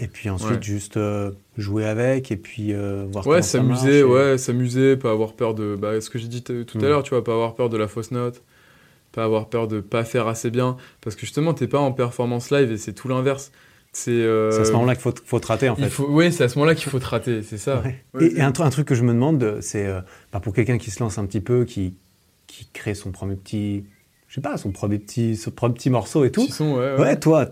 Et 0.00 0.06
puis 0.06 0.30
ensuite, 0.30 0.50
Ouais. 0.50 0.62
juste 0.62 0.96
euh, 0.96 1.32
jouer 1.56 1.84
avec 1.84 2.30
et 2.30 2.36
puis 2.36 2.72
euh, 2.72 3.04
voir 3.10 3.26
Ouais, 3.26 3.42
s'amuser, 3.42 3.98
et- 4.00 4.04
ouais, 4.04 4.38
s'amuser, 4.38 4.96
pas 4.96 5.10
avoir 5.10 5.32
peur 5.34 5.54
de. 5.54 5.76
Bah, 5.76 6.00
ce 6.00 6.08
que 6.08 6.18
j'ai 6.18 6.28
dit 6.28 6.42
tout 6.42 6.52
Mm. 6.78 6.84
à 6.84 6.88
l'heure, 6.88 7.02
tu 7.02 7.10
vois, 7.10 7.24
pas 7.24 7.32
avoir 7.32 7.54
peur 7.56 7.68
de 7.68 7.76
la 7.76 7.88
fausse 7.88 8.12
note, 8.12 8.42
pas 9.12 9.24
avoir 9.24 9.48
peur 9.48 9.66
de 9.66 9.80
pas 9.80 10.04
faire 10.04 10.28
assez 10.28 10.50
bien, 10.50 10.76
parce 11.00 11.16
que 11.16 11.22
justement, 11.22 11.52
t'es 11.54 11.66
pas 11.66 11.80
en 11.80 11.90
performance 11.92 12.50
live 12.52 12.70
et 12.70 12.76
c'est 12.76 12.92
tout 12.92 13.08
l'inverse. 13.08 13.50
C'est. 13.92 14.10
euh, 14.12 14.60
à 14.60 14.64
ce 14.64 14.72
moment-là 14.72 14.94
qu'il 14.94 15.02
faut, 15.02 15.14
faut 15.24 15.40
te 15.40 15.46
rater, 15.48 15.68
en 15.68 15.74
fait. 15.74 15.88
faut, 15.88 16.06
oui, 16.08 16.30
c'est 16.32 16.44
à 16.44 16.48
ce 16.48 16.56
moment-là 16.58 16.74
qu'il 16.76 16.90
faut 16.90 17.00
te 17.00 17.06
rater, 17.06 17.42
c'est 17.42 17.58
ça. 17.58 17.80
Ouais. 17.80 18.04
Ouais, 18.14 18.32
et 18.36 18.40
un 18.42 18.52
truc 18.52 18.86
que 18.86 18.94
je 18.94 19.02
me 19.02 19.12
demande, 19.12 19.58
c'est 19.62 19.86
euh, 19.86 20.00
bah, 20.32 20.38
pour 20.40 20.54
quelqu'un 20.54 20.78
qui 20.78 20.90
se 20.92 21.00
lance 21.02 21.18
un 21.18 21.26
petit 21.26 21.40
peu, 21.40 21.64
qui, 21.64 21.96
qui 22.46 22.68
crée 22.72 22.94
son 22.94 23.10
premier 23.10 23.34
petit, 23.34 23.84
je 24.28 24.34
sais 24.34 24.40
pas, 24.42 24.58
son 24.58 24.72
premier 24.72 24.98
petit, 24.98 25.36
son 25.36 25.50
premier 25.50 25.74
petit 25.74 25.88
morceau 25.88 26.24
et 26.24 26.30
tout. 26.30 26.46
Son, 26.48 26.74
ouais, 26.74 26.92
ouais. 26.92 27.00
Ouais, 27.00 27.18
toi, 27.18 27.46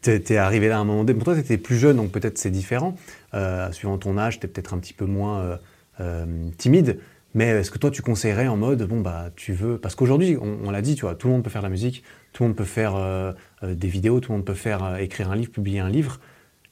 t'es 0.00 0.36
arrivé 0.36 0.68
là 0.68 0.76
à 0.76 0.80
un 0.80 0.84
moment 0.84 1.02
donné. 1.02 1.18
Pour 1.18 1.24
toi, 1.24 1.34
t'étais 1.34 1.58
plus 1.58 1.76
jeune, 1.76 1.96
donc 1.96 2.12
peut-être 2.12 2.38
c'est 2.38 2.50
différent. 2.50 2.94
Euh, 3.34 3.70
suivant 3.72 3.98
ton 3.98 4.16
âge, 4.16 4.38
t'es 4.38 4.46
peut-être 4.46 4.72
un 4.72 4.78
petit 4.78 4.92
peu 4.92 5.06
moins 5.06 5.40
euh, 5.40 5.56
euh, 6.00 6.26
timide. 6.56 7.00
Mais 7.34 7.48
est-ce 7.48 7.72
que 7.72 7.78
toi, 7.78 7.90
tu 7.90 8.02
conseillerais 8.02 8.46
en 8.46 8.56
mode, 8.56 8.84
bon, 8.84 9.00
bah, 9.00 9.30
tu 9.34 9.52
veux. 9.52 9.76
Parce 9.76 9.96
qu'aujourd'hui, 9.96 10.36
on, 10.40 10.58
on 10.64 10.70
l'a 10.70 10.82
dit, 10.82 10.94
tu 10.94 11.02
vois, 11.02 11.16
tout 11.16 11.26
le 11.26 11.34
monde 11.34 11.42
peut 11.42 11.50
faire 11.50 11.62
de 11.62 11.66
la 11.66 11.70
musique, 11.70 12.04
tout 12.32 12.44
le 12.44 12.48
monde 12.48 12.56
peut 12.56 12.64
faire 12.64 13.34
des 13.62 13.88
vidéos, 13.88 14.20
tout 14.20 14.30
le 14.30 14.38
monde 14.38 14.46
peut 14.46 14.54
faire 14.54 14.98
écrire 14.98 15.30
un 15.32 15.36
livre, 15.36 15.50
publier 15.50 15.80
un 15.80 15.88
livre. 15.88 16.20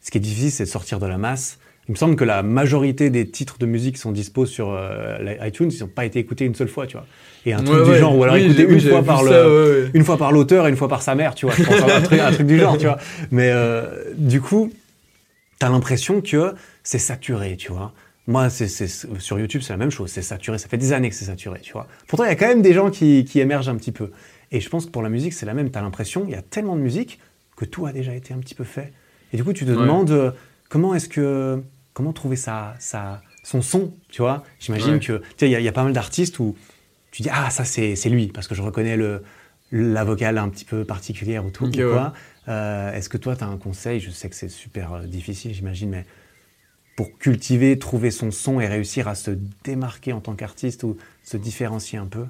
Ce 0.01 0.11
qui 0.11 0.19
est 0.19 0.21
difficile, 0.21 0.53
c'est 0.53 0.65
de 0.65 0.69
sortir 0.69 1.01
de 1.01 1.07
la 1.07 1.19
masse. 1.19 1.59
Il 1.89 1.93
me 1.93 1.97
semble 1.97 2.17
que 2.17 2.25
la 2.25 2.43
majorité 2.43 3.09
des 3.09 3.27
titres 3.27 3.57
de 3.59 3.65
musique 3.65 3.95
qui 3.95 4.01
sont 4.03 4.13
dispo 4.13 4.45
sur 4.45 4.71
euh, 4.71 5.17
iTunes, 5.43 5.71
ils 5.73 5.81
n'ont 5.81 5.87
pas 5.89 6.05
été 6.05 6.19
écoutés 6.19 6.45
une 6.45 6.55
seule 6.55 6.69
fois, 6.69 6.87
tu 6.87 6.97
vois. 6.99 7.07
Et 7.47 7.55
un 7.55 7.63
truc 7.63 7.79
Ouais, 7.79 7.85
du 7.85 7.91
ouais. 7.93 7.99
genre, 7.99 8.15
ou 8.17 8.23
alors 8.25 8.35
Oui, 8.35 8.43
écouté 8.45 8.65
une 8.65 8.81
fois 8.81 9.03
par 9.03 9.23
ça, 9.23 9.31
le, 9.31 9.31
ouais, 9.31 9.83
ouais. 9.85 9.91
une 9.95 10.05
fois 10.05 10.19
par 10.19 10.33
l'auteur 10.33 10.67
et 10.67 10.71
une 10.71 10.77
fois 10.77 10.89
par 10.89 11.01
sa 11.01 11.15
mère, 11.15 11.35
tu 11.35 11.47
vois. 11.47 11.55
Je 11.57 11.63
pense 11.65 11.81
à 11.81 11.97
un 11.97 12.01
truc, 12.03 12.21
un 12.21 12.31
truc 12.33 12.47
du 12.47 12.59
genre, 12.59 12.77
tu 12.77 12.85
vois. 12.85 12.99
Mais 13.31 13.51
euh, 13.51 13.87
du 14.17 14.41
coup, 14.43 14.71
t'as 15.59 15.71
l'impression 15.71 16.21
que 16.21 16.53
c'est 16.83 16.99
saturé, 16.99 17.57
tu 17.57 17.73
vois. 17.73 17.93
Moi, 18.27 18.51
c'est, 18.51 18.69
sur 18.69 19.39
YouTube, 19.39 19.63
c'est 19.63 19.73
la 19.73 19.79
même 19.79 19.91
chose. 19.91 20.11
C'est 20.11 20.21
saturé. 20.21 20.59
Ça 20.59 20.69
fait 20.69 20.77
des 20.77 20.93
années 20.93 21.09
que 21.09 21.15
c'est 21.15 21.25
saturé, 21.25 21.61
tu 21.63 21.73
vois. 21.73 21.87
Pourtant, 22.07 22.25
il 22.25 22.29
y 22.29 22.33
a 22.33 22.37
quand 22.37 22.49
même 22.49 22.61
des 22.61 22.75
gens 22.75 22.91
qui, 22.91 23.25
qui 23.25 23.41
émergent 23.41 23.71
un 23.71 23.77
petit 23.77 23.93
peu. 23.93 24.11
Et 24.53 24.61
je 24.61 24.69
pense 24.69 24.85
que 24.85 24.91
pour 24.91 25.01
la 25.03 25.09
musique, 25.09 25.33
c'est 25.33 25.47
la 25.47 25.55
même. 25.55 25.71
T'as 25.71 25.81
l'impression, 25.81 26.25
il 26.27 26.33
y 26.33 26.35
a 26.37 26.43
tellement 26.43 26.77
de 26.77 26.83
musique 26.83 27.19
que 27.57 27.65
tout 27.65 27.87
a 27.87 27.93
déjà 27.93 28.15
été 28.15 28.35
un 28.35 28.39
petit 28.39 28.55
peu 28.55 28.65
fait. 28.65 28.93
Et 29.33 29.39
du 29.39 29.45
coup, 29.45 29.55
tu 29.55 29.65
te 29.65 29.71
demandes 29.71 30.11
euh, 30.11 30.31
comment 30.69 30.95
est-ce 30.95 31.09
que, 31.09 31.63
comment 31.99 32.13
trouver 32.13 32.37
sa, 32.37 32.77
sa, 32.79 33.23
son 33.43 33.61
son, 33.61 33.93
tu 34.09 34.23
vois? 34.23 34.45
J'imagine 34.61 34.95
Ouais. 34.95 35.01
que, 35.01 35.19
tu 35.19 35.25
sais, 35.39 35.49
il 35.49 35.51
y, 35.51 35.57
a- 35.57 35.61
il 35.61 35.65
y 35.65 35.69
a 35.69 35.73
pas 35.73 35.83
mal 35.83 35.93
d'artistes 35.93 36.39
où 36.39 36.57
tu 37.11 37.23
dis, 37.23 37.29
ah, 37.33 37.51
ça, 37.51 37.65
c'est, 37.65 37.97
lui, 38.09 38.29
parce 38.29 38.47
que 38.47 38.55
je 38.55 38.63
reconnais 38.63 38.97
le, 38.97 39.25
la 39.73 40.05
vocale 40.05 40.39
un 40.39 40.49
petit 40.49 40.65
peu 40.65 40.85
particulière 40.85 41.45
ou 41.45 41.51
tout, 41.51 41.67
ou 41.67 41.69
ouais. 41.77 41.99
Euh, 42.49 42.93
Est-ce 42.93 43.09
que 43.09 43.19
toi, 43.19 43.35
tu 43.35 43.43
as 43.43 43.49
un 43.49 43.57
conseil? 43.59 43.99
Je 43.99 44.11
sais 44.11 44.29
que 44.29 44.37
c'est 44.37 44.49
super 44.49 44.93
euh, 44.95 45.03
difficile, 45.07 45.53
j'imagine, 45.53 45.91
mais 45.91 46.07
pour 46.97 47.19
cultiver, 47.19 47.79
trouver 47.79 48.11
son 48.13 48.31
son 48.31 48.61
et 48.61 48.67
réussir 48.69 49.09
à 49.09 49.15
se 49.17 49.33
démarquer 49.65 50.13
en 50.13 50.21
tant 50.21 50.35
qu'artiste 50.35 50.85
ou 50.85 50.97
se 51.25 51.37
différencier 51.37 51.99
un 51.99 52.07
peu? 52.07 52.27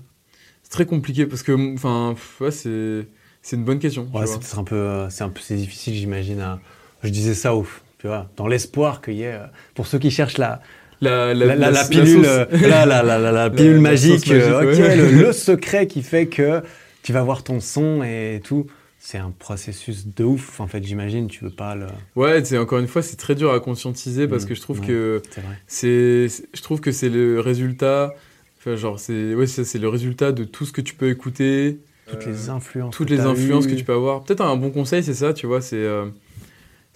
C'est 0.62 0.70
très 0.70 0.86
compliqué 0.86 1.26
parce 1.26 1.42
que, 1.42 1.74
enfin, 1.74 2.14
pff, 2.14 2.40
ouais, 2.40 2.50
c'est. 2.50 3.06
C'est 3.42 3.56
une 3.56 3.64
bonne 3.64 3.78
question. 3.78 4.08
Ouais, 4.12 4.24
vois. 4.26 4.38
c'est 4.42 4.58
un 4.58 4.64
peu, 4.64 4.74
euh, 4.76 5.10
c'est 5.10 5.24
un 5.24 5.30
peu 5.30 5.40
c'est 5.40 5.56
difficile, 5.56 5.94
j'imagine. 5.94 6.40
à- 6.40 6.60
Je 7.02 7.10
disais 7.10 7.34
ça, 7.34 7.54
ouf, 7.54 7.82
tu 7.98 8.06
vois, 8.06 8.28
dans 8.36 8.46
l'espoir 8.46 9.00
qu'il 9.02 9.14
y 9.14 9.22
ait, 9.22 9.34
euh, 9.34 9.46
pour 9.74 9.86
ceux 9.86 9.98
qui 9.98 10.10
cherchent 10.10 10.38
la, 10.38 10.60
La, 11.00 11.34
la, 11.34 11.54
la- 11.56 11.70
la 11.70 11.84
pilule, 11.84 12.24
euh, 12.26 12.44
la, 12.62 12.84
la, 12.86 13.02
la, 13.02 13.18
la- 13.18 13.32
la 13.32 13.50
pilule 13.50 13.80
magique, 13.80 14.30
euh, 14.30 14.64
ouais. 14.64 14.96
le, 14.96 15.10
le 15.22 15.32
secret 15.32 15.86
qui 15.86 16.02
fait 16.02 16.26
que 16.26 16.62
tu 17.02 17.12
vas 17.12 17.22
voir 17.22 17.42
ton 17.44 17.60
son 17.60 18.02
et 18.02 18.40
tout. 18.44 18.66
C'est 19.00 19.18
un 19.18 19.32
processus 19.38 20.08
de 20.08 20.24
ouf, 20.24 20.58
en 20.58 20.66
fait, 20.66 20.82
j'imagine. 20.84 21.28
Tu 21.28 21.44
veux 21.44 21.50
pas 21.54 21.76
le. 21.76 21.86
Ouais, 22.16 22.44
c'est 22.44 22.58
encore 22.58 22.80
une 22.80 22.88
fois, 22.88 23.00
c'est 23.00 23.14
très 23.16 23.36
dur 23.36 23.52
à 23.52 23.60
conscientiser 23.60 24.26
parce 24.26 24.44
Mm, 24.44 24.48
que 24.48 24.54
je 24.56 24.60
trouve 24.60 24.80
ouais. 24.80 24.86
que 24.86 25.22
C'est 25.68 26.26
je 26.52 26.62
trouve 26.62 26.80
que 26.80 26.90
c'est 26.92 27.08
le 27.08 27.40
résultat. 27.40 28.12
Enfin, 28.58 28.74
genre, 28.74 28.98
c'est, 28.98 29.34
ouais, 29.36 29.46
c'est, 29.46 29.78
le 29.78 29.88
résultat 29.88 30.32
de 30.32 30.42
tout 30.42 30.64
ce 30.66 30.72
que 30.72 30.80
tu 30.80 30.94
peux 30.94 31.08
écouter, 31.10 31.78
Toutes 32.10 32.26
euh, 32.26 32.30
les 32.30 32.48
influences. 32.50 32.96
toutes 32.96 33.08
que 33.08 33.14
les 33.14 33.20
influences 33.20 33.68
que 33.68 33.74
tu 33.74 33.84
peux 33.84 33.92
avoir. 33.94 34.24
Peut-être 34.24 34.40
un 34.42 34.56
bon 34.56 34.70
conseil, 34.70 35.04
c'est 35.04 35.14
ça, 35.14 35.32
tu 35.32 35.46
vois, 35.46 35.60
c'est, 35.60 35.76
euh, 35.76 36.06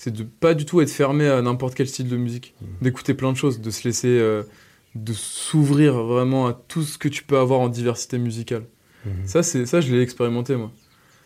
c'est 0.03 0.13
de 0.13 0.25
pas 0.25 0.55
du 0.55 0.65
tout 0.65 0.81
être 0.81 0.91
fermé 0.91 1.29
à 1.29 1.41
n'importe 1.43 1.77
quel 1.77 1.87
style 1.87 2.09
de 2.09 2.17
musique, 2.17 2.55
Mm. 2.61 2.85
d'écouter 2.85 3.15
plein 3.15 3.31
de 3.31 3.37
choses, 3.37 3.61
de 3.61 3.71
se 3.71 3.87
laisser, 3.87 4.09
euh, 4.09 4.43
de 4.97 5.13
s'ouvrir 5.13 5.95
vraiment 6.03 6.49
à 6.49 6.55
tout 6.67 6.83
ce 6.83 6.99
que 6.99 7.07
tu 7.07 7.23
peux 7.23 7.39
avoir 7.39 7.61
en 7.61 7.69
diversité 7.69 8.19
musicale. 8.19 8.65
Mhm. 9.07 9.13
Ça, 9.27 9.45
c'est 9.45 9.65
ça, 9.65 9.81
je 9.81 9.95
l'ai 9.95 10.03
expérimenté 10.03 10.57
moi. 10.57 10.73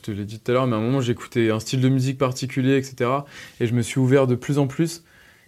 Je 0.00 0.06
te 0.06 0.10
l'ai 0.10 0.26
dit 0.26 0.38
tout 0.40 0.50
à 0.50 0.54
l'heure, 0.54 0.66
mais 0.66 0.74
à 0.74 0.78
un 0.78 0.82
moment, 0.82 1.00
j'écoutais 1.00 1.50
un 1.50 1.58
style 1.58 1.80
de 1.80 1.88
musique 1.88 2.18
particulier, 2.18 2.76
etc. 2.76 3.10
Et 3.60 3.66
je 3.66 3.72
me 3.72 3.80
suis 3.80 3.98
ouvert 3.98 4.26
de 4.26 4.34
plus 4.34 4.58
en 4.58 4.66
plus. 4.66 5.02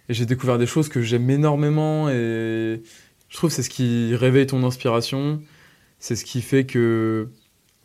Et 0.09 0.15
j'ai 0.15 0.25
découvert 0.25 0.57
des 0.57 0.65
choses 0.65 0.89
que 0.89 0.99
j'aime 1.03 1.29
énormément. 1.29 2.09
Et 2.09 2.81
je 3.29 3.37
trouve 3.37 3.51
que 3.51 3.55
c'est 3.55 3.61
ce 3.63 3.69
qui 3.69 4.15
réveille 4.15 4.47
ton 4.47 4.63
inspiration. 4.63 5.39
C'est 5.99 6.15
ce 6.15 6.25
qui 6.25 6.41
fait 6.41 6.65
que 6.65 7.29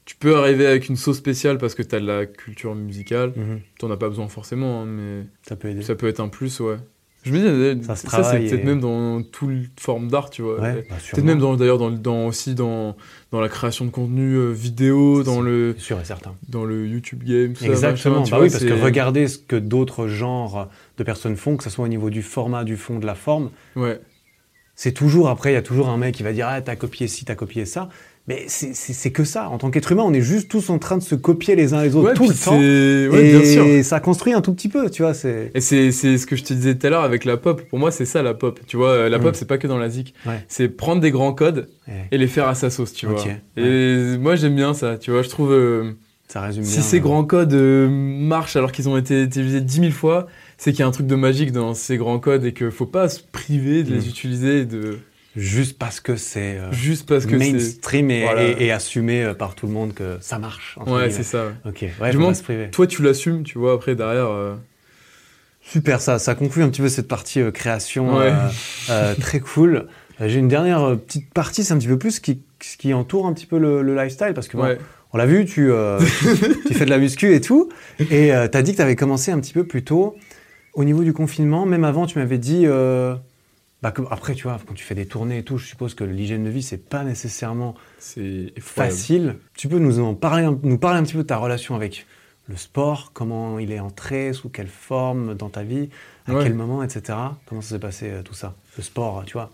tu 0.05 0.17
peux 0.17 0.37
arriver 0.37 0.67
avec 0.67 0.89
une 0.89 0.97
sauce 0.97 1.17
spéciale 1.17 1.59
parce 1.59 1.75
que 1.75 1.83
tu 1.83 1.95
as 1.95 2.01
de 2.01 2.07
la 2.07 2.27
culture 2.27 2.75
musicale. 2.75 3.33
Mhm. 3.37 3.61
T'en 3.79 3.91
as 3.91 3.97
pas 3.97 4.09
besoin 4.09 4.29
forcément, 4.29 4.83
hein, 4.83 4.87
mais 4.87 5.23
Ça 5.49 5.57
peut 5.57 5.69
aider. 5.71 5.83
ça 5.83 5.95
peut 5.95 6.09
être 6.09 6.21
un 6.21 6.29
plus, 6.29 6.61
ouais. 6.61 6.77
Je 7.23 7.33
me 7.33 7.39
dis, 7.75 7.87
Ça 7.87 7.97
se 7.97 8.03
ça, 8.03 8.11
c'est 8.11 8.23
travaille 8.23 8.49
peut-être 8.51 8.61
et- 8.61 8.65
même 8.67 8.81
dans 8.81 9.23
toute 9.23 9.81
forme 9.81 10.09
d'art, 10.09 10.29
tu 10.29 10.43
vois. 10.43 10.61
Ouais, 10.61 10.85
bah, 10.91 10.97
Peut-être 11.11 11.25
même 11.25 11.39
dans- 11.39 11.57
d'ailleurs 11.57 11.79
dans, 11.79 11.91
dans, 11.91 12.27
aussi 12.27 12.55
dans, 12.55 12.97
dans 13.33 13.41
la 13.41 13.49
création 13.49 13.87
de 13.87 13.91
contenu 13.91 14.35
euh, 14.35 14.51
vidéo, 14.53 15.23
dans 15.23 15.41
le, 15.41 15.75
Sûr 15.79 15.99
et 15.99 16.05
certain. 16.05 16.35
dans 16.51 16.67
le 16.67 16.87
YouTube 16.87 17.23
game, 17.25 17.55
tout 17.55 17.61
ça, 17.65 17.71
Exactement. 17.71 18.21
machin, 18.21 18.31
bah 18.31 18.37
vois, 18.37 18.45
oui, 18.47 18.51
parce 18.53 18.63
que 18.63 18.75
regarder 18.75 19.27
ce 19.27 19.39
que 19.39 19.57
d'autres 19.57 20.07
genres 20.07 20.69
de 20.99 21.03
personnes 21.03 21.37
font, 21.37 21.57
que 21.57 21.65
ce 21.65 21.71
soit 21.71 21.87
au 21.87 21.89
niveau 21.89 22.11
du 22.11 22.21
format, 22.21 22.63
du 22.63 22.77
fond, 22.77 22.99
de 22.99 23.07
la 23.07 23.15
forme, 23.15 23.49
Ouais, 23.75 24.01
c'est 24.77 24.93
toujours, 24.93 25.29
après, 25.31 25.53
il 25.53 25.55
y 25.55 25.57
a 25.57 25.63
toujours 25.63 25.89
un 25.89 25.97
mec 25.97 26.15
qui 26.17 26.25
va 26.25 26.33
dire 26.35 26.47
Ah, 26.49 26.61
t'as 26.61 26.77
copié 26.77 27.07
ci, 27.09 27.25
t'as 27.25 27.37
copié 27.37 27.65
ça. 27.65 27.89
Mais 28.27 28.45
c'est- 28.49 29.11
que 29.11 29.23
ça. 29.25 29.51
En 29.51 29.59
tant 29.59 29.71
qu'être 29.71 29.93
humain, 29.93 30.03
on 30.07 30.15
est 30.15 30.23
juste 30.23 30.51
tous 30.51 30.71
en 30.71 30.79
train 30.79 30.97
de 30.97 31.03
se 31.03 31.15
copier 31.15 31.57
les 31.57 31.75
uns 31.75 31.83
les 31.83 31.95
autres 31.95 32.09
ouais 32.09 32.15
tout 32.15 32.27
le 32.27 32.35
temps. 32.35 32.57
ouais, 32.59 33.27
et 33.29 33.39
bien 33.39 33.45
sûr. 33.45 33.85
ça 33.85 34.01
construit 34.01 34.33
un 34.33 34.41
tout 34.41 34.55
petit 34.55 34.69
peu, 34.71 34.89
tu 34.89 35.03
vois. 35.03 35.13
C'est 35.13 35.51
Et 35.55 35.61
c'est 35.61 35.91
ce 35.93 36.27
que 36.27 36.35
je 36.35 36.43
te 36.43 36.55
disais 36.55 36.75
tout 36.75 36.87
à 36.87 36.91
l'heure 36.91 37.03
avec 37.03 37.27
la 37.27 37.37
pop. 37.37 37.61
Pour 37.69 37.79
moi, 37.79 37.91
c'est 37.91 38.07
ça 38.07 38.23
la 38.23 38.33
pop. 38.33 38.61
Tu 38.67 38.79
vois, 38.79 38.89
euh, 38.91 39.09
la 39.11 39.19
Mm. 39.19 39.23
pop, 39.23 39.37
c'est 39.37 39.45
pas 39.47 39.59
que 39.59 39.67
dans 39.67 39.77
la 39.77 39.91
zik. 39.91 40.15
Ouais. 40.27 40.43
C'est 40.49 40.69
prendre 40.71 41.03
des 41.03 41.11
grands 41.11 41.35
codes 41.35 41.69
et 42.11 42.17
les 42.17 42.27
faire 42.27 42.49
à 42.49 42.55
sa 42.55 42.71
sauce, 42.71 42.95
tu 42.95 43.07
Ok, 43.07 43.13
vois. 43.13 43.63
Et 43.63 44.17
moi, 44.19 44.37
j'aime 44.37 44.57
bien 44.57 44.73
ça. 44.73 44.97
Tu 44.97 45.11
vois, 45.11 45.21
je 45.23 45.29
trouve. 45.29 45.53
euh, 45.53 45.93
Ça 46.27 46.41
résume 46.41 46.65
Si 46.65 46.77
bien. 46.79 46.83
ces 46.83 46.97
euh, 46.97 47.01
grands 47.01 47.25
codes 47.25 47.53
euh, 47.53 47.87
marchent 47.91 48.57
alors 48.57 48.73
qu'ils 48.73 48.89
ont 48.89 48.97
été 48.97 49.25
utilisés 49.25 49.61
10 49.61 49.81
000 49.81 49.91
fois, 49.93 50.27
c'est 50.57 50.73
qu'il 50.73 50.81
y 50.81 50.83
a 50.83 50.87
un 50.87 50.91
truc 50.91 51.07
de 51.07 51.15
magique 51.15 51.53
dans 51.53 51.75
ces 51.75 51.99
grands 51.99 52.19
codes 52.19 52.45
et 52.47 52.55
qu'il 52.55 52.71
faut 52.71 52.87
pas 52.87 53.11
se 53.11 53.21
priver 53.31 53.83
de 53.85 53.91
les 53.93 54.01
Mm. 54.01 54.09
utiliser 54.09 54.59
et 54.61 54.65
de, 54.65 54.99
Juste 55.37 55.79
parce 55.79 55.99
que 56.01 56.15
c'est 56.17 56.59
euh, 56.59 56.71
juste 56.73 57.09
parce 57.09 57.27
que 57.27 57.33
c'est. 57.39 57.53
mainstream 57.53 58.11
et, 58.11 58.23
Voilà. 58.23 58.43
et- 58.45 58.67
et 58.67 58.71
assumé 58.73 59.23
euh, 59.25 59.35
par 59.35 59.55
tout 59.57 59.67
le 59.67 59.73
monde 59.73 59.93
que 59.93 60.17
ça 60.21 60.39
marche. 60.39 60.79
Ouais, 60.87 61.11
c'est 61.11 61.25
ça. 61.25 61.47
ouais. 61.47 61.53
Ok, 61.71 61.85
ouais, 62.01 62.11
Du 62.13 62.19
priver. 62.43 62.71
Toi, 62.71 62.87
tu 62.87 63.03
l'assumes, 63.03 63.43
tu 63.43 63.59
vois, 63.59 63.73
après, 63.75 63.95
derrière. 63.97 64.29
euh, 64.29 64.55
Super, 65.61 66.01
ça, 66.01 66.19
ça 66.19 66.35
conclut 66.35 66.63
un 66.63 66.69
petit 66.69 66.83
peu 66.83 66.89
cette 66.89 67.09
partie 67.09 67.41
euh, 67.41 67.51
création 67.51 68.17
Ouais. 68.17 68.33
très 69.21 69.41
cool. 69.41 69.87
J'ai 70.21 70.39
une 70.39 70.47
dernière 70.49 70.97
petite 71.05 71.33
partie, 71.35 71.65
c'est 71.65 71.75
un 71.75 71.79
petit 71.79 71.89
peu 71.89 71.99
plus 71.99 72.13
ce 72.13 72.21
qui, 72.21 72.95
entoure 72.95 73.27
un 73.27 73.33
petit 73.33 73.47
peu 73.47 73.59
le, 73.59 73.83
le 73.83 73.97
lifestyle, 73.97 74.33
parce 74.35 74.47
que 74.47 74.57
bon, 74.57 74.77
on 75.13 75.17
l'a 75.19 75.27
vu, 75.27 75.45
tu, 75.47 75.71
tu 76.69 76.75
fais 76.75 76.85
de 76.85 76.91
la 76.91 76.99
muscu 76.99 77.35
et 77.35 77.41
tout, 77.41 77.69
et 77.99 78.29
tu 78.31 78.57
as 78.57 78.63
dit 78.63 78.71
que 78.73 78.77
tu 78.77 78.83
avais 78.83 78.95
commencé 78.95 79.33
un 79.33 79.41
petit 79.41 79.53
peu 79.53 79.65
plus 79.67 79.83
tôt. 79.83 80.15
Au 80.75 80.85
niveau 80.85 81.03
du 81.03 81.13
confinement, 81.13 81.67
même 81.67 81.83
avant, 81.83 82.07
tu 82.07 82.19
m'avais 82.21 82.39
dit, 82.39 82.65
bah, 83.85 83.93
que- 83.93 84.01
après, 84.11 84.35
tu 84.35 84.45
vois, 84.45 84.59
quand 84.67 84.73
tu 84.73 84.83
fais 84.83 84.95
des 84.95 85.05
tournées 85.05 85.37
et 85.39 85.43
tout, 85.43 85.59
je 85.59 85.67
suppose 85.67 85.93
que 85.93 86.05
l'hygiène 86.05 86.43
de 86.43 86.49
vie, 86.49 86.63
c'est 86.63 86.79
pas 86.89 87.05
nécessairement 87.05 87.75
facile. 88.61 89.37
Tu 89.57 89.69
peux 89.69 89.79
nous 89.79 90.01
en 90.01 90.15
parler, 90.15 90.45
un- 90.45 90.59
nous 90.63 90.79
parler 90.79 90.99
un 90.99 91.03
petit 91.03 91.13
peu 91.13 91.19
de 91.23 91.27
ta 91.27 91.37
relation 91.37 91.75
avec 91.75 92.07
le 92.49 92.57
sport, 92.57 93.11
comment 93.13 93.59
il 93.59 93.71
est 93.73 93.81
entré, 93.81 94.33
sous 94.33 94.49
quelle 94.49 94.69
forme 94.69 95.35
dans 95.35 95.51
ta 95.51 95.63
vie, 95.63 95.91
à 96.27 96.33
Ouais. 96.35 96.45
quel 96.45 96.55
moment, 96.55 96.83
etc. 96.83 97.19
Comment 97.47 97.61
ça 97.61 97.75
s'est 97.75 97.79
passé 97.79 98.11
euh, 98.11 98.23
tout 98.23 98.35
ça? 98.35 98.55
Le 98.77 98.83
sport, 98.83 99.23
tu 99.27 99.35
vois 99.35 99.51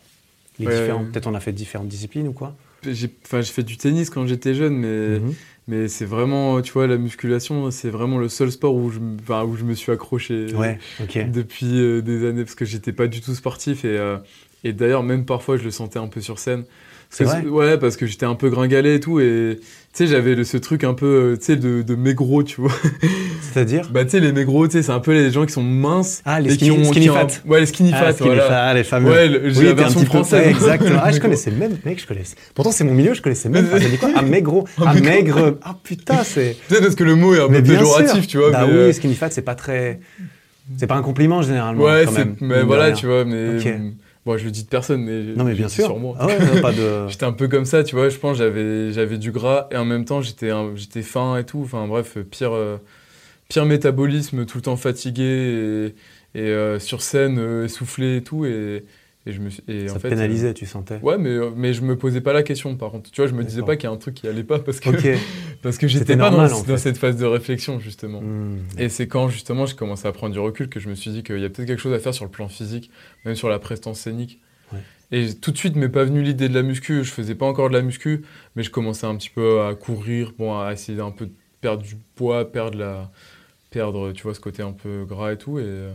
les 0.61 0.67
Ouais. 0.67 0.79
différents- 0.81 1.05
Peut-être 1.07 1.27
on 1.27 1.35
a 1.35 1.41
fait 1.41 1.53
différentes 1.53 1.89
disciplines 1.89 2.29
ou 2.29 2.33
quoi? 2.33 2.55
J'ai 2.85 3.09
fait 3.43 3.63
du 3.63 3.77
tennis 3.79 4.11
quand 4.11 4.27
j'étais 4.27 4.55
jeune, 4.55 4.75
mais, 4.77 5.19
Mhm. 5.19 5.35
Mais 5.71 5.89
c'est 5.89 6.05
vraiment, 6.05 6.61
tu 6.63 6.73
vois, 6.73 6.87
la 6.87 6.99
musculation, 6.99 7.71
c'est 7.71 7.91
vraiment 7.91 8.19
le 8.19 8.29
seul 8.29 8.51
sport 8.53 8.75
où 8.75 8.91
je, 8.91 8.99
me- 9.01 9.17
enfin, 9.21 9.45
où 9.45 9.57
je 9.57 9.65
me 9.65 9.75
suis 9.75 9.93
accroché 9.93 10.53
Ouais, 10.55 10.79
ok. 11.01 11.19
depuis 11.23 11.81
euh, 11.81 12.03
des 12.03 12.27
années, 12.29 12.45
parce 12.45 12.55
que 12.57 12.65
j'étais 12.65 12.93
pas 12.93 13.07
du 13.09 13.21
tout 13.21 13.35
sportif. 13.35 13.85
Et, 13.85 13.97
euh, 13.99 14.19
et 14.65 14.73
d'ailleurs, 14.73 15.03
même 15.03 15.25
parfois, 15.27 15.57
je 15.57 15.65
le 15.65 15.71
sentais 15.71 15.99
un 15.99 16.09
peu 16.09 16.21
sur 16.21 16.39
scène. 16.39 16.65
C'est 17.13 17.25
vrai 17.25 17.43
Ouais, 17.45 17.77
parce 17.77 17.97
que 17.97 18.07
j'étais 18.07 18.25
un 18.27 18.37
peu 18.37 18.51
gringalé 18.51 18.95
et 18.95 19.01
tout. 19.01 19.19
Et 19.19 19.59
tu 19.61 19.67
sais, 19.93 20.07
j'avais 20.07 20.45
ce 20.45 20.57
truc 20.57 20.85
un 20.85 20.95
peu, 20.95 21.07
euh, 21.33 21.37
tu 21.37 21.47
sais, 21.47 21.57
de, 21.57 21.83
de 21.83 21.95
maigros, 21.97 22.45
tu 22.45 22.61
vois. 22.61 22.71
C'est-à-dire 23.53 23.91
Bah, 23.93 24.05
tu 24.05 24.11
sais, 24.11 24.21
les 24.21 24.31
maigros, 24.33 24.69
tu 24.69 24.75
sais, 24.75 24.83
c'est 24.85 24.93
un 24.93 25.01
peu 25.01 25.13
les 25.13 25.33
gens 25.33 25.45
qui 25.45 25.53
sont 25.53 25.63
minces. 25.63 26.23
Ah, 26.25 26.41
les 26.41 26.55
et 26.55 26.57
qui 26.57 26.67
skinny- 26.67 26.79
ont, 26.81 26.85
skinny 26.85 27.07
qui 27.07 27.11
ont- 27.11 27.15
fat. 27.15 27.27
Ouais, 27.47 27.59
les 27.61 27.67
skinny 27.67 27.91
fat, 27.91 28.05
Ah, 28.07 28.13
skinny 28.13 28.29
voilà. 28.29 28.43
fat, 28.47 28.75
les 28.75 28.85
fameux. 28.85 29.11
Ouais, 29.11 29.27
le- 29.29 29.51
j'ai 29.51 29.59
Oui, 29.61 29.67
la 29.67 29.73
version 29.75 30.01
peu- 30.01 30.07
française. 30.07 30.45
ouais, 30.45 30.51
exactement. 30.51 31.01
Ah, 31.03 31.07
je 31.09 31.15
Maigro. 31.15 31.21
connaissais 31.23 31.51
même, 31.51 31.77
mec, 31.85 32.01
je 32.01 32.07
connaissais. 32.07 32.37
Pourtant, 32.55 32.71
c'est 32.71 32.85
mon 32.85 32.95
milieu, 32.95 33.13
je 33.15 33.23
connaissais 33.23 33.49
même 33.49 33.67
pas. 33.67 33.81
T'as 33.81 33.89
dit 33.89 33.99
quoi 33.99 34.11
Un 34.15 34.23
maigro. 34.23 34.69
Maigro. 34.79 35.01
maigre. 35.05 35.59
Ah, 35.63 35.77
putain, 35.83 36.23
c'est. 36.23 36.57
Sais, 36.71 36.81
parce 36.81 36.95
que 36.95 37.03
le 37.03 37.17
mot 37.17 37.35
est 37.35 37.41
un 37.41 37.47
peu 37.49 37.53
Mais 37.55 37.63
bien 37.63 37.75
péjoratif, 37.75 38.13
sûr. 38.23 38.27
tu 38.29 38.39
vois. 38.39 38.53
Bah 38.53 38.65
mais, 38.69 38.73
oui, 38.73 38.79
euh, 38.79 38.93
skinny 38.93 39.17
fat, 39.17 39.31
c'est 39.31 39.43
pas 39.43 39.57
très. 39.57 39.99
C'est 40.77 40.87
pas 40.87 40.95
un 40.95 41.03
compliment 41.03 41.43
généralement. 41.43 41.83
Ouais, 41.83 42.03
quand 42.05 42.13
c'est- 42.13 42.19
même, 42.19 42.37
mais 42.41 42.63
voilà, 42.63 42.93
tu 42.93 43.07
vois, 43.07 43.25
mais. 43.25 43.59
Bon, 44.27 44.37
je 44.37 44.45
le 44.45 44.51
dis 44.51 44.65
de 44.65 44.69
personne, 44.69 45.03
mais. 45.03 45.35
Non, 45.35 45.45
mais 45.45 45.55
bien 45.55 45.69
sûr. 45.69 45.87
Sur 45.87 45.99
moi. 45.99 46.15
Ah 46.19 46.27
ouais, 46.27 46.39
non, 46.39 46.61
pas 46.61 46.73
de. 46.73 47.07
J'étais 47.09 47.25
un 47.25 47.33
peu 47.33 47.49
comme 47.49 47.65
ça, 47.65 47.83
tu 47.85 47.95
vois. 47.95 48.09
Je 48.11 48.19
pense 48.19 48.37
j'avais 48.37 48.93
j'avais 48.93 49.17
du 49.17 49.33
gras 49.33 49.69
et 49.71 49.77
en 49.77 49.85
même 49.85 50.05
temps 50.05 50.21
j'étais 50.21 50.51
j'étais 50.75 51.03
fin 51.03 51.39
et 51.39 51.45
tout. 51.45 51.63
Enfin 51.65 51.87
bref, 51.87 52.19
pire 52.31 52.53
euh, 52.53 52.77
pire 53.49 53.65
métabolisme, 53.65 54.45
tout 54.45 54.59
le 54.59 54.63
temps 54.63 54.77
fatigué 54.77 55.95
et, 56.35 56.39
et, 56.39 56.49
euh, 56.49 56.79
sur 56.79 57.01
scène 57.01 57.39
euh, 57.39 57.65
essoufflé 57.65 58.17
et 58.19 58.23
tout. 58.23 58.45
Et, 58.45 58.85
et 59.31 59.33
je 59.33 59.41
me 59.41 59.49
suis- 59.51 59.63
et 59.69 59.89
Ça 59.89 59.97
en 59.97 59.99
fait. 59.99 60.11
pénalisait, 60.11 60.53
tu 60.55 60.67
sentais. 60.67 60.95
euh, 60.95 60.99
ouais, 61.01 61.17
mais 61.19 61.31
euh, 61.31 61.51
mais 61.57 61.73
je 61.73 61.83
me 61.83 61.97
posais 61.97 62.21
pas 62.21 62.33
la 62.33 62.43
question. 62.43 62.77
Par 62.77 62.91
contre, 62.91 63.11
tu 63.11 63.21
vois, 63.21 63.29
je 63.31 63.35
me 63.35 63.43
disais 63.45 63.63
pas 63.63 63.77
qu'il 63.77 63.85
y 63.89 63.93
a 63.93 63.95
un 63.95 63.97
truc 63.97 64.15
qui 64.15 64.29
allait 64.29 64.45
pas 64.45 64.59
parce 64.59 64.81
que 64.81 64.91
parce 65.63 65.79
que 65.79 65.89
j'étais 65.89 66.17
pas 66.17 66.31
normal, 66.31 66.51
dans, 66.51 66.57
en 66.57 66.59
dans 66.61 66.65
fait. 66.65 66.77
cette 66.79 66.99
phase 66.99 67.17
de 67.17 67.25
réflexion 67.25 67.81
justement. 67.81 68.21
Hmm. 68.21 68.59
Et 68.79 68.89
c'est 68.89 69.07
quand 69.09 69.29
justement 69.29 69.65
j'ai 69.67 69.75
commencé 69.77 70.07
à 70.07 70.13
prendre 70.13 70.33
du 70.33 70.39
recul 70.41 70.69
que 70.69 70.81
je 70.81 70.89
me 70.89 70.95
suis 70.95 71.11
dit 71.11 71.23
qu'il 71.23 71.39
y 71.39 71.45
a 71.45 71.49
peut-être 71.49 71.67
quelque 71.69 71.81
chose 71.81 71.95
à 71.95 71.99
faire 71.99 72.15
sur 72.15 72.25
le 72.25 72.31
plan 72.31 72.49
physique, 72.49 72.91
même 73.25 73.35
sur 73.35 73.49
la 73.49 73.59
prestance 73.59 74.01
scénique. 74.01 74.41
Ouais. 74.73 74.81
Et 75.13 75.35
tout 75.35 75.51
de 75.51 75.57
suite 75.59 75.77
m'est 75.77 75.89
pas 75.89 76.05
venue 76.05 76.23
l'idée 76.23 76.49
de 76.49 76.55
la 76.55 76.63
muscu. 76.63 77.03
Je 77.05 77.11
faisais 77.11 77.35
pas 77.35 77.47
encore 77.47 77.69
de 77.69 77.75
la 77.75 77.83
muscu, 77.83 78.23
mais 78.57 78.63
je 78.63 78.71
commençais 78.71 79.07
un 79.07 79.17
petit 79.17 79.31
peu 79.31 79.63
à 79.63 79.75
courir, 79.75 80.33
bon, 80.39 80.59
à 80.61 80.73
essayer 80.73 80.97
d'un 80.99 81.11
peu 81.11 81.27
de 81.27 81.33
perdre 81.61 81.83
du 81.83 81.97
poids, 82.15 82.51
perdre 82.51 82.79
la, 82.79 83.11
perdre, 83.71 84.13
tu 84.13 84.23
vois, 84.23 84.35
ce 84.35 84.41
côté 84.41 84.63
un 84.63 84.73
peu 84.73 85.05
gras 85.09 85.33
et 85.33 85.37
tout. 85.37 85.59
Et 85.59 85.63
euh, 85.65 85.93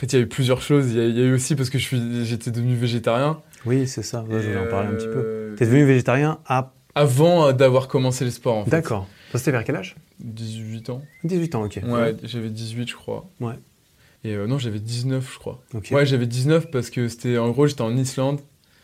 en 0.00 0.06
fait, 0.06 0.14
il 0.14 0.16
y 0.16 0.18
a 0.18 0.22
eu 0.22 0.28
plusieurs 0.28 0.62
choses. 0.62 0.92
Il 0.92 0.96
y, 0.96 1.00
a- 1.00 1.04
il 1.06 1.18
y 1.18 1.20
a 1.20 1.24
eu 1.26 1.34
aussi 1.34 1.54
parce 1.56 1.68
que 1.68 1.78
je 1.78 1.84
suis, 1.84 2.24
j'étais 2.24 2.50
devenu 2.50 2.74
végétarien. 2.74 3.42
Oui, 3.66 3.86
c'est 3.86 4.02
ça. 4.02 4.22
Ouais, 4.22 4.40
je 4.40 4.48
voulais 4.48 4.58
en 4.66 4.70
parler 4.70 4.88
un 4.88 4.94
petit 4.94 5.06
peu. 5.06 5.12
euh, 5.22 5.54
T'es 5.56 5.66
devenu 5.66 5.84
végétarien 5.84 6.38
à. 6.46 6.72
avant 6.94 7.48
euh, 7.48 7.52
d'avoir 7.52 7.86
commencé 7.86 8.24
le 8.24 8.30
sport. 8.30 8.56
En 8.56 8.64
fait. 8.64 8.70
D'accord. 8.70 9.06
Ça, 9.32 9.38
c'était 9.38 9.50
vers 9.50 9.62
quel 9.64 9.76
âge? 9.76 9.96
18 10.20 10.88
ans. 10.88 11.02
18 11.24 11.54
ans, 11.54 11.64
ok. 11.64 11.80
Ouais, 11.86 12.16
j'avais 12.22 12.48
18, 12.48 12.88
je 12.88 12.94
crois. 12.96 13.28
Ouais. 13.40 13.54
Et 14.24 14.34
euh, 14.34 14.46
non, 14.46 14.56
j'avais 14.58 14.78
19, 14.80 15.30
je 15.34 15.38
crois. 15.38 15.62
Ouais, 15.90 16.06
j'avais 16.06 16.26
19 16.26 16.70
parce 16.70 16.88
que 16.90 17.08
c'était 17.08 17.36
en 17.38 17.50
gros, 17.50 17.66
j'étais 17.66 17.82
en 17.82 17.94
Islande. 17.96 18.40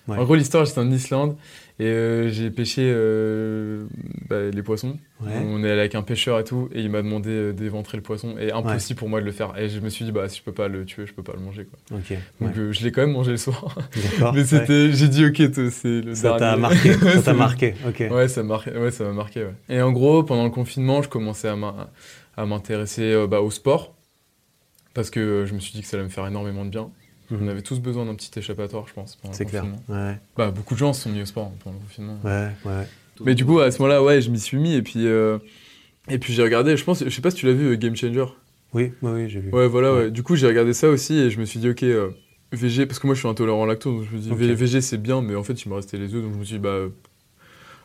Ouais. 0.08 0.16
En 0.18 0.24
gros, 0.24 0.34
l'histoire, 0.36 0.64
j'étais 0.64 0.78
en 0.78 0.90
Islande 0.90 1.36
et 1.80 1.84
euh, 1.86 2.28
j'ai 2.28 2.50
pêché 2.50 2.82
euh, 2.84 3.86
bah, 4.28 4.50
les 4.52 4.62
poissons. 4.62 4.96
Ouais. 5.20 5.32
On 5.44 5.64
est 5.64 5.70
allé 5.70 5.80
avec 5.80 5.94
un 5.94 6.02
pêcheur 6.02 6.38
et 6.38 6.44
tout, 6.44 6.68
et 6.72 6.80
il 6.80 6.90
m'a 6.90 7.02
demandé 7.02 7.30
euh, 7.30 7.52
d'éventrer 7.52 7.96
le 7.98 8.02
poisson. 8.02 8.36
Et 8.38 8.52
impossible 8.52 8.98
pour 8.98 9.08
moi 9.08 9.20
de 9.20 9.26
le 9.26 9.32
faire. 9.32 9.58
Et 9.58 9.68
je 9.68 9.80
me 9.80 9.88
suis 9.88 10.04
dit, 10.04 10.12
bah, 10.12 10.28
si 10.28 10.38
je 10.38 10.42
peux 10.44 10.52
pas 10.52 10.68
le 10.68 10.84
tuer, 10.84 11.06
je 11.06 11.12
peux 11.12 11.22
pas 11.24 11.32
le 11.34 11.40
manger. 11.40 11.64
Quoi. 11.64 11.98
Donc 12.40 12.56
je 12.72 12.84
l'ai 12.84 12.92
quand 12.92 13.00
même 13.02 13.12
mangé 13.12 13.32
le 13.32 13.36
soir. 13.36 13.76
Mais 14.34 14.44
c'était, 14.44 14.92
j'ai 14.92 15.08
dit, 15.08 15.26
ok, 15.26 15.52
toi, 15.52 15.70
c'est 15.70 16.00
le 16.02 16.14
Ça 16.14 16.30
t'a 16.38 16.56
marqué. 16.56 16.92
Ça 17.14 17.22
t'a 17.22 17.32
marqué. 17.34 17.74
Ouais, 18.08 18.28
ça 18.28 18.42
m'a 18.42 18.60
ça 18.90 19.04
m'a 19.04 19.12
marqué. 19.12 19.46
Et 19.68 19.80
en 19.82 19.90
gros, 19.92 20.22
pendant 20.22 20.44
le 20.44 20.50
confinement, 20.50 21.02
je 21.02 21.08
commençais 21.08 21.48
à 21.48 21.56
m'in- 21.56 21.88
à 22.36 22.46
m'intéresser 22.46 23.26
bah, 23.28 23.40
au 23.40 23.50
sport 23.50 23.94
parce 24.94 25.10
que 25.10 25.44
je 25.46 25.54
me 25.54 25.58
suis 25.60 25.72
dit 25.72 25.82
que 25.82 25.86
ça 25.88 25.96
allait 25.96 26.04
me 26.04 26.10
faire 26.10 26.26
énormément 26.26 26.64
de 26.64 26.70
bien. 26.70 26.90
Mhm. 27.30 27.38
On 27.42 27.48
avait 27.48 27.62
tous 27.62 27.80
besoin 27.80 28.04
d'un 28.06 28.14
petit 28.14 28.30
échappatoire, 28.38 28.86
je 28.88 28.94
pense. 28.94 29.18
C'est 29.32 29.44
clair. 29.46 29.64
Ouais. 29.88 30.18
Bah, 30.36 30.50
beaucoup 30.50 30.74
de 30.74 30.78
gens 30.78 30.92
se 30.92 31.02
sont 31.02 31.10
mis 31.10 31.22
au 31.22 31.26
sport 31.26 31.50
pendant 31.64 31.76
le 31.76 31.82
confinement. 31.82 32.18
Ouais. 32.24 32.50
Ouais. 32.64 32.86
Mais 33.24 33.34
du 33.34 33.44
coup, 33.44 33.58
à 33.60 33.70
ce 33.70 33.78
moment-là, 33.82 34.02
ouais, 34.02 34.20
je 34.20 34.30
m'y 34.30 34.38
suis 34.38 34.56
mis 34.58 34.74
et 34.74 34.82
puis 34.82 35.06
euh, 35.06 35.38
et 36.08 36.18
puis 36.18 36.32
j'ai 36.32 36.42
regardé. 36.42 36.76
Je 36.76 36.84
pense, 36.84 37.02
je 37.02 37.08
sais 37.10 37.22
pas 37.22 37.30
si 37.30 37.38
tu 37.38 37.46
l'as 37.46 37.52
vu, 37.52 37.66
euh, 37.72 37.76
Game 37.76 37.96
Changer. 37.96 38.26
Oui, 38.74 38.92
oui, 39.02 39.10
oui, 39.12 39.28
j'ai 39.30 39.40
vu. 39.40 39.50
Ouais, 39.50 39.66
voilà. 39.68 39.92
Ouais. 39.94 39.98
Ouais. 40.04 40.10
Du 40.10 40.22
coup, 40.22 40.36
j'ai 40.36 40.46
regardé 40.46 40.72
ça 40.74 40.88
aussi 40.88 41.14
et 41.18 41.30
je 41.30 41.40
me 41.40 41.44
suis 41.46 41.58
dit, 41.60 41.68
ok, 41.70 41.82
euh, 41.84 42.10
VG, 42.52 42.86
parce 42.86 42.98
que 42.98 43.06
moi, 43.06 43.14
je 43.14 43.20
suis 43.20 43.28
intolérant 43.28 43.62
au 43.62 43.66
lactose, 43.66 44.02
donc 44.02 44.08
je 44.10 44.16
me 44.30 44.32
Ok. 44.32 44.38
V- 44.38 44.54
VG, 44.54 44.80
c'est 44.80 44.98
bien, 45.00 45.22
mais 45.22 45.34
en 45.34 45.42
fait, 45.42 45.64
il 45.64 45.68
me 45.68 45.74
restait 45.74 45.96
les 45.96 46.14
œufs, 46.14 46.22
donc 46.22 46.34
je 46.34 46.38
me 46.38 46.44
suis 46.44 46.56
dit, 46.56 46.60
bah, 46.60 46.84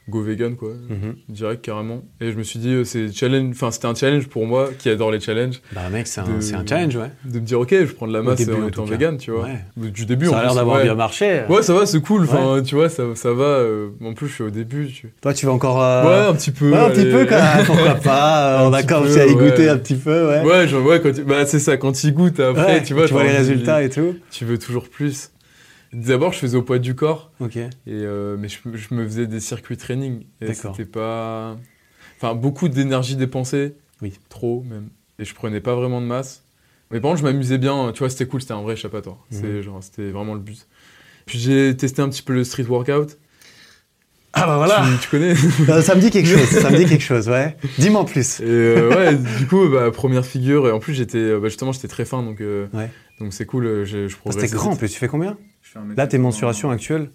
go 0.10 0.22
vegan, 0.22 0.56
quoi. 0.56 0.70
Mhm. 0.90 1.16
direct 1.30 1.64
carrément 1.64 2.02
et 2.20 2.32
je 2.32 2.38
me 2.38 2.44
suis 2.44 2.58
dit 2.60 2.70
euh, 2.74 2.84
c'est 2.84 3.14
challenge 3.14 3.52
enfin 3.52 3.70
c'était 3.72 3.86
un 3.86 3.94
challenge 3.96 4.28
pour 4.28 4.46
moi 4.48 4.70
qui 4.78 4.90
adore 4.90 5.12
les 5.12 5.20
challenges 5.20 5.62
Bah, 5.74 5.82
mec, 5.92 6.08
c'est 6.08 6.22
un, 6.22 6.26
un 6.26 6.66
challenge, 6.68 6.96
ouais. 6.98 7.12
de 7.24 7.40
me 7.40 7.46
dire 7.46 7.60
ok 7.60 7.70
je 7.72 7.94
prends 7.94 8.08
de 8.08 8.14
la 8.14 8.22
masse 8.24 8.40
début, 8.40 8.54
en 8.60 8.64
en 8.64 8.68
étant 8.68 8.84
vegan 8.86 9.18
tu 9.18 9.32
vois 9.32 9.44
Ouais. 9.44 9.90
du 9.90 10.06
début 10.08 10.26
Ça 10.26 10.40
a 10.40 10.44
l'air 10.44 10.56
d'avoir 10.56 10.78
ouais. 10.78 10.84
bien 10.84 10.96
marché. 10.96 11.44
ouais 11.50 11.62
ça 11.62 11.74
va 11.76 11.86
c'est 11.86 12.02
cool 12.02 12.24
enfin 12.24 12.62
tu 12.64 12.76
vois 12.76 12.90
ça, 12.90 13.04
ça 13.16 13.32
va 13.32 13.44
euh, 13.44 13.90
en 14.04 14.14
plus 14.14 14.28
je 14.28 14.34
suis 14.34 14.44
au 14.44 14.50
début 14.50 14.88
tu- 14.88 15.14
Toi, 15.22 15.34
tu 15.34 15.46
vas 15.46 15.52
encore. 15.54 15.82
euh, 15.82 16.04
ouais 16.04 16.30
un 16.30 16.34
petit 16.34 16.52
peu 16.52 16.72
ouais, 16.72 16.78
un 16.78 16.90
petit 16.90 17.06
peu, 17.06 17.26
quand 17.26 17.36
même. 17.58 17.66
Pourquoi 17.66 17.96
pas 17.96 18.64
euh, 18.64 18.68
On 18.70 18.74
a 18.74 18.84
commencé 18.84 19.14
peu, 19.16 19.22
à 19.22 19.26
y 19.28 19.34
goûter 19.36 19.70
un 19.70 19.78
petit 19.78 19.96
peu, 19.96 20.28
ouais. 20.30 20.42
ouais 20.44 20.68
genre, 20.68 20.84
ouais 20.86 21.00
quand 21.00 21.14
tu- 21.14 21.24
bah 21.24 21.46
c'est 21.46 21.60
ça 21.60 21.78
quand 21.78 22.04
il 22.04 22.14
goûte 22.14 22.40
après 22.40 22.66
Ouais, 22.66 22.84
tu 22.84 22.94
vois 22.96 23.06
tu 23.08 23.14
vois 23.14 23.24
les 23.24 23.38
résultats 23.38 23.84
et 23.84 23.90
tout. 23.90 24.16
tu 24.32 24.46
veux 24.46 24.58
toujours 24.58 24.90
plus 24.90 25.30
d'abord 25.94 26.34
je 26.34 26.40
faisais 26.40 26.58
au 26.58 26.62
poids 26.64 26.80
du 26.80 26.96
corps 26.96 27.32
Ok. 27.40 27.58
Et 27.58 27.70
euh, 27.88 28.38
mais 28.40 28.48
je, 28.50 28.58
je 28.74 28.94
me 28.94 29.06
faisais 29.06 29.28
des 29.28 29.40
circuits 29.40 29.78
training. 29.78 30.24
Et 30.42 30.48
D'accord. 30.48 30.76
c'était 30.76 30.90
pas. 30.90 31.58
Enfin, 32.18 32.36
beaucoup 32.36 32.70
d'énergie 32.70 33.16
dépensée. 33.16 33.76
Oui. 34.02 34.14
Trop, 34.30 34.64
même. 34.70 34.90
Et 35.20 35.26
je 35.26 35.34
prenais 35.36 35.60
pas 35.62 35.76
vraiment 35.76 36.02
de 36.02 36.06
masse. 36.06 36.44
Mais 36.92 37.00
par 37.00 37.12
contre, 37.12 37.22
je 37.22 37.26
m'amusais 37.26 37.58
bien. 37.58 37.92
Tu 37.94 38.00
vois, 38.00 38.10
c'était 38.10 38.26
cool, 38.26 38.42
c'était 38.42 38.54
un 38.54 38.62
vrai 38.62 38.74
échappatoire. 38.74 39.18
C'est 39.32 39.64
genre, 39.64 39.82
C'était 39.84 40.10
vraiment 40.12 40.34
le 40.34 40.40
but. 40.40 40.68
Puis 41.26 41.40
j'ai 41.40 41.76
testé 41.78 42.02
un 42.02 42.10
petit 42.10 42.22
peu 42.24 42.34
le 42.34 42.44
street 42.44 42.64
workout. 42.68 43.18
Ah 44.34 44.48
bah 44.48 44.56
voilà 44.58 44.86
Tu, 44.94 45.00
tu 45.04 45.10
connais 45.10 45.34
Euh, 45.70 45.82
Ça 45.82 45.94
me 45.94 46.00
dit 46.02 46.10
quelque 46.10 46.28
chose, 46.30 46.48
ça 46.62 46.70
me 46.72 46.78
dit 46.78 46.86
quelque 46.86 47.04
chose, 47.04 47.28
ouais. 47.30 47.58
Dis-moi 47.78 48.02
en 48.02 48.06
plus. 48.06 48.40
Et 48.40 48.44
euh, 48.46 48.90
ouais, 48.90 49.16
du 49.40 49.46
coup, 49.46 49.68
bah, 49.70 49.92
première 49.92 50.26
figure. 50.26 50.68
Et 50.68 50.72
en 50.72 50.80
plus, 50.80 50.94
j'étais 50.94 51.38
bah, 51.38 51.48
justement, 51.50 51.72
j'étais 51.74 51.90
très 51.90 52.06
fin. 52.06 52.24
Donc 52.24 52.40
euh, 52.42 52.68
Ouais. 52.74 52.90
donc 53.20 53.34
c'est 53.34 53.46
cool. 53.46 53.84
je, 53.86 54.08
je 54.08 54.16
Ah, 54.16 54.20
progressais. 54.20 54.48
C'était 54.48 54.58
grand 54.58 54.72
en 54.72 54.76
plus, 54.78 54.90
tu 54.90 54.98
fais 54.98 55.08
combien? 55.10 55.38
Je 55.74 55.80
Là, 55.80 56.08
tes 56.08 56.18
80. 56.18 56.20
mensurations 56.20 56.70
actuelles, 56.70 57.12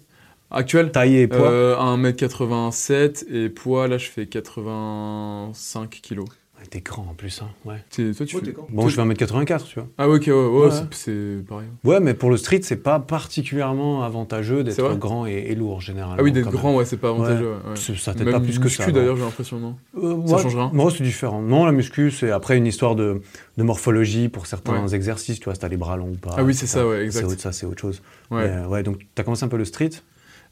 Actuelles 0.49 0.91
taille 0.91 1.17
et 1.17 1.27
poids 1.27 1.51
euh, 1.51 1.75
1m87 1.75 3.25
et 3.29 3.49
poids, 3.49 3.87
là, 3.87 3.97
je 3.97 4.09
fais 4.09 4.27
85 4.27 5.89
kilos. 5.89 6.25
T'es 6.69 6.81
grand 6.81 7.03
en 7.03 7.13
plus, 7.13 7.41
hein, 7.41 7.47
ouais. 7.63 7.77
T'es- 7.89 8.11
Toi, 8.13 8.25
tu 8.25 8.35
Ouais, 8.35 8.41
fais 8.41 8.47
t'es 8.47 8.51
grand. 8.51 8.67
Bon, 8.69 8.89
je 8.89 8.95
fais 8.95 9.01
1m84, 9.01 9.63
tu 9.67 9.75
vois. 9.79 9.87
Ah, 9.97 10.09
ok, 10.09 10.23
ouais, 10.27 10.33
ouais, 10.33 10.65
Ouais. 10.65 10.71
c'est- 10.71 10.93
c'est 11.37 11.45
pareil. 11.47 11.67
Ouais, 11.85 12.01
mais 12.01 12.13
pour 12.13 12.29
le 12.29 12.35
street, 12.35 12.59
c'est 12.63 12.75
pas 12.83 12.99
particulièrement 12.99 14.03
avantageux 14.03 14.57
C'est 14.69 14.81
d'être 14.81 14.97
grand 14.97 15.25
et, 15.27 15.31
et 15.49 15.55
lourd, 15.55 15.79
généralement. 15.79 16.17
Ah 16.19 16.23
oui, 16.23 16.33
d'être 16.33 16.49
grand, 16.49 16.75
ouais, 16.75 16.83
c'est 16.83 16.97
pas 16.97 17.09
avantageux. 17.09 17.45
ouais, 17.45 17.51
ouais. 17.51 17.67
même. 17.67 17.75
C'est- 17.77 17.95
Ça 17.95 18.13
t'aide 18.13 18.29
pas 18.31 18.39
plus 18.41 18.57
que 18.59 18.65
muscu, 18.65 18.83
ça. 18.83 18.91
d'ailleurs, 18.91 19.15
j'ai 19.15 19.23
l'impression, 19.23 19.59
non? 19.59 19.75
Euh, 19.97 20.27
Ça 20.27 20.39
change 20.39 20.55
rien 20.55 20.69
Moi, 20.73 20.91
c'est 20.91 21.03
différent. 21.03 21.41
Non, 21.41 21.65
la 21.65 21.71
muscu, 21.71 22.11
c'est 22.11 22.31
après 22.31 22.57
une 22.57 22.65
histoire 22.67 22.95
de, 22.95 23.21
de 23.57 23.63
morphologie 23.63 24.27
pour 24.27 24.45
certains 24.47 24.83
Ouais. 24.85 24.95
exercices, 24.95 25.39
tu 25.39 25.45
vois, 25.45 25.53
si 25.53 25.61
t'as 25.61 25.69
les 25.69 25.77
bras 25.77 25.95
longs 25.95 26.09
ou 26.11 26.17
pas. 26.17 26.35
Ah 26.37 26.43
oui, 26.43 26.53
c'est 26.53 26.67
ça, 26.67 26.85
ouais, 26.85 26.97
C'est 26.97 27.05
exact. 27.05 27.25
autre- 27.27 27.41
Ça, 27.41 27.51
c'est 27.53 27.65
autre 27.65 27.79
chose. 27.79 28.01
Ouais. 28.31 28.43
Mais, 28.45 28.55
euh, 28.55 28.67
ouais, 28.67 28.83
donc 28.83 28.99
t'as 29.15 29.23
commencé 29.23 29.45
un 29.45 29.47
peu 29.47 29.57
le 29.57 29.65
street? 29.65 29.91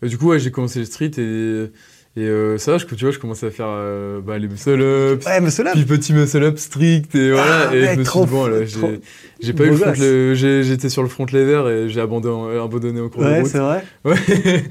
Et 0.01 0.07
du 0.07 0.17
coup, 0.17 0.27
ouais, 0.29 0.39
j'ai 0.39 0.51
commencé 0.51 0.79
le 0.79 0.85
street 0.85 1.11
et, 1.17 1.71
Et 2.17 2.21
euh, 2.21 2.57
ça, 2.57 2.77
je, 2.77 2.85
tu 2.85 2.95
vois, 3.03 3.11
je 3.11 3.19
commençais 3.19 3.47
à 3.47 3.51
faire 3.51 3.67
euh, 3.67 4.21
bah, 4.21 4.37
les 4.37 4.47
muscle-ups, 4.47 5.25
Ouais, 5.25 5.41
mais 5.41 5.49
cela. 5.51 5.73
puis 5.73 5.83
petit 5.83 6.13
muscle-up 6.13 6.57
strict, 6.57 7.13
et 7.13 7.31
voilà. 7.31 7.67
Ah, 7.69 7.75
et 7.75 7.81
mec, 7.81 7.89
je 7.95 7.99
me 7.99 8.03
suis 8.03 8.05
trop 8.05 8.25
dit, 8.25 8.31
bon, 8.31 8.45
là, 8.47 8.63
j'ai 8.65 9.01
j'ai 9.41 9.51
pas 9.53 9.65
eu 9.65 9.71
le 9.71 9.75
front 9.75 9.91
le- 9.99 10.33
J'étais 10.33 10.87
sur 10.89 11.03
le 11.03 11.09
front 11.09 11.25
lever 11.25 11.69
et 11.85 11.89
j'ai 11.89 11.99
abandonné, 11.99 12.57
abandonné 12.57 13.01
au 13.01 13.09
cours 13.09 13.23
de 13.23 13.27
Ouais, 13.27 13.41
route. 13.41 13.49
c'est 13.51 13.59
vrai. 13.59 13.83
Ouais. 14.05 14.15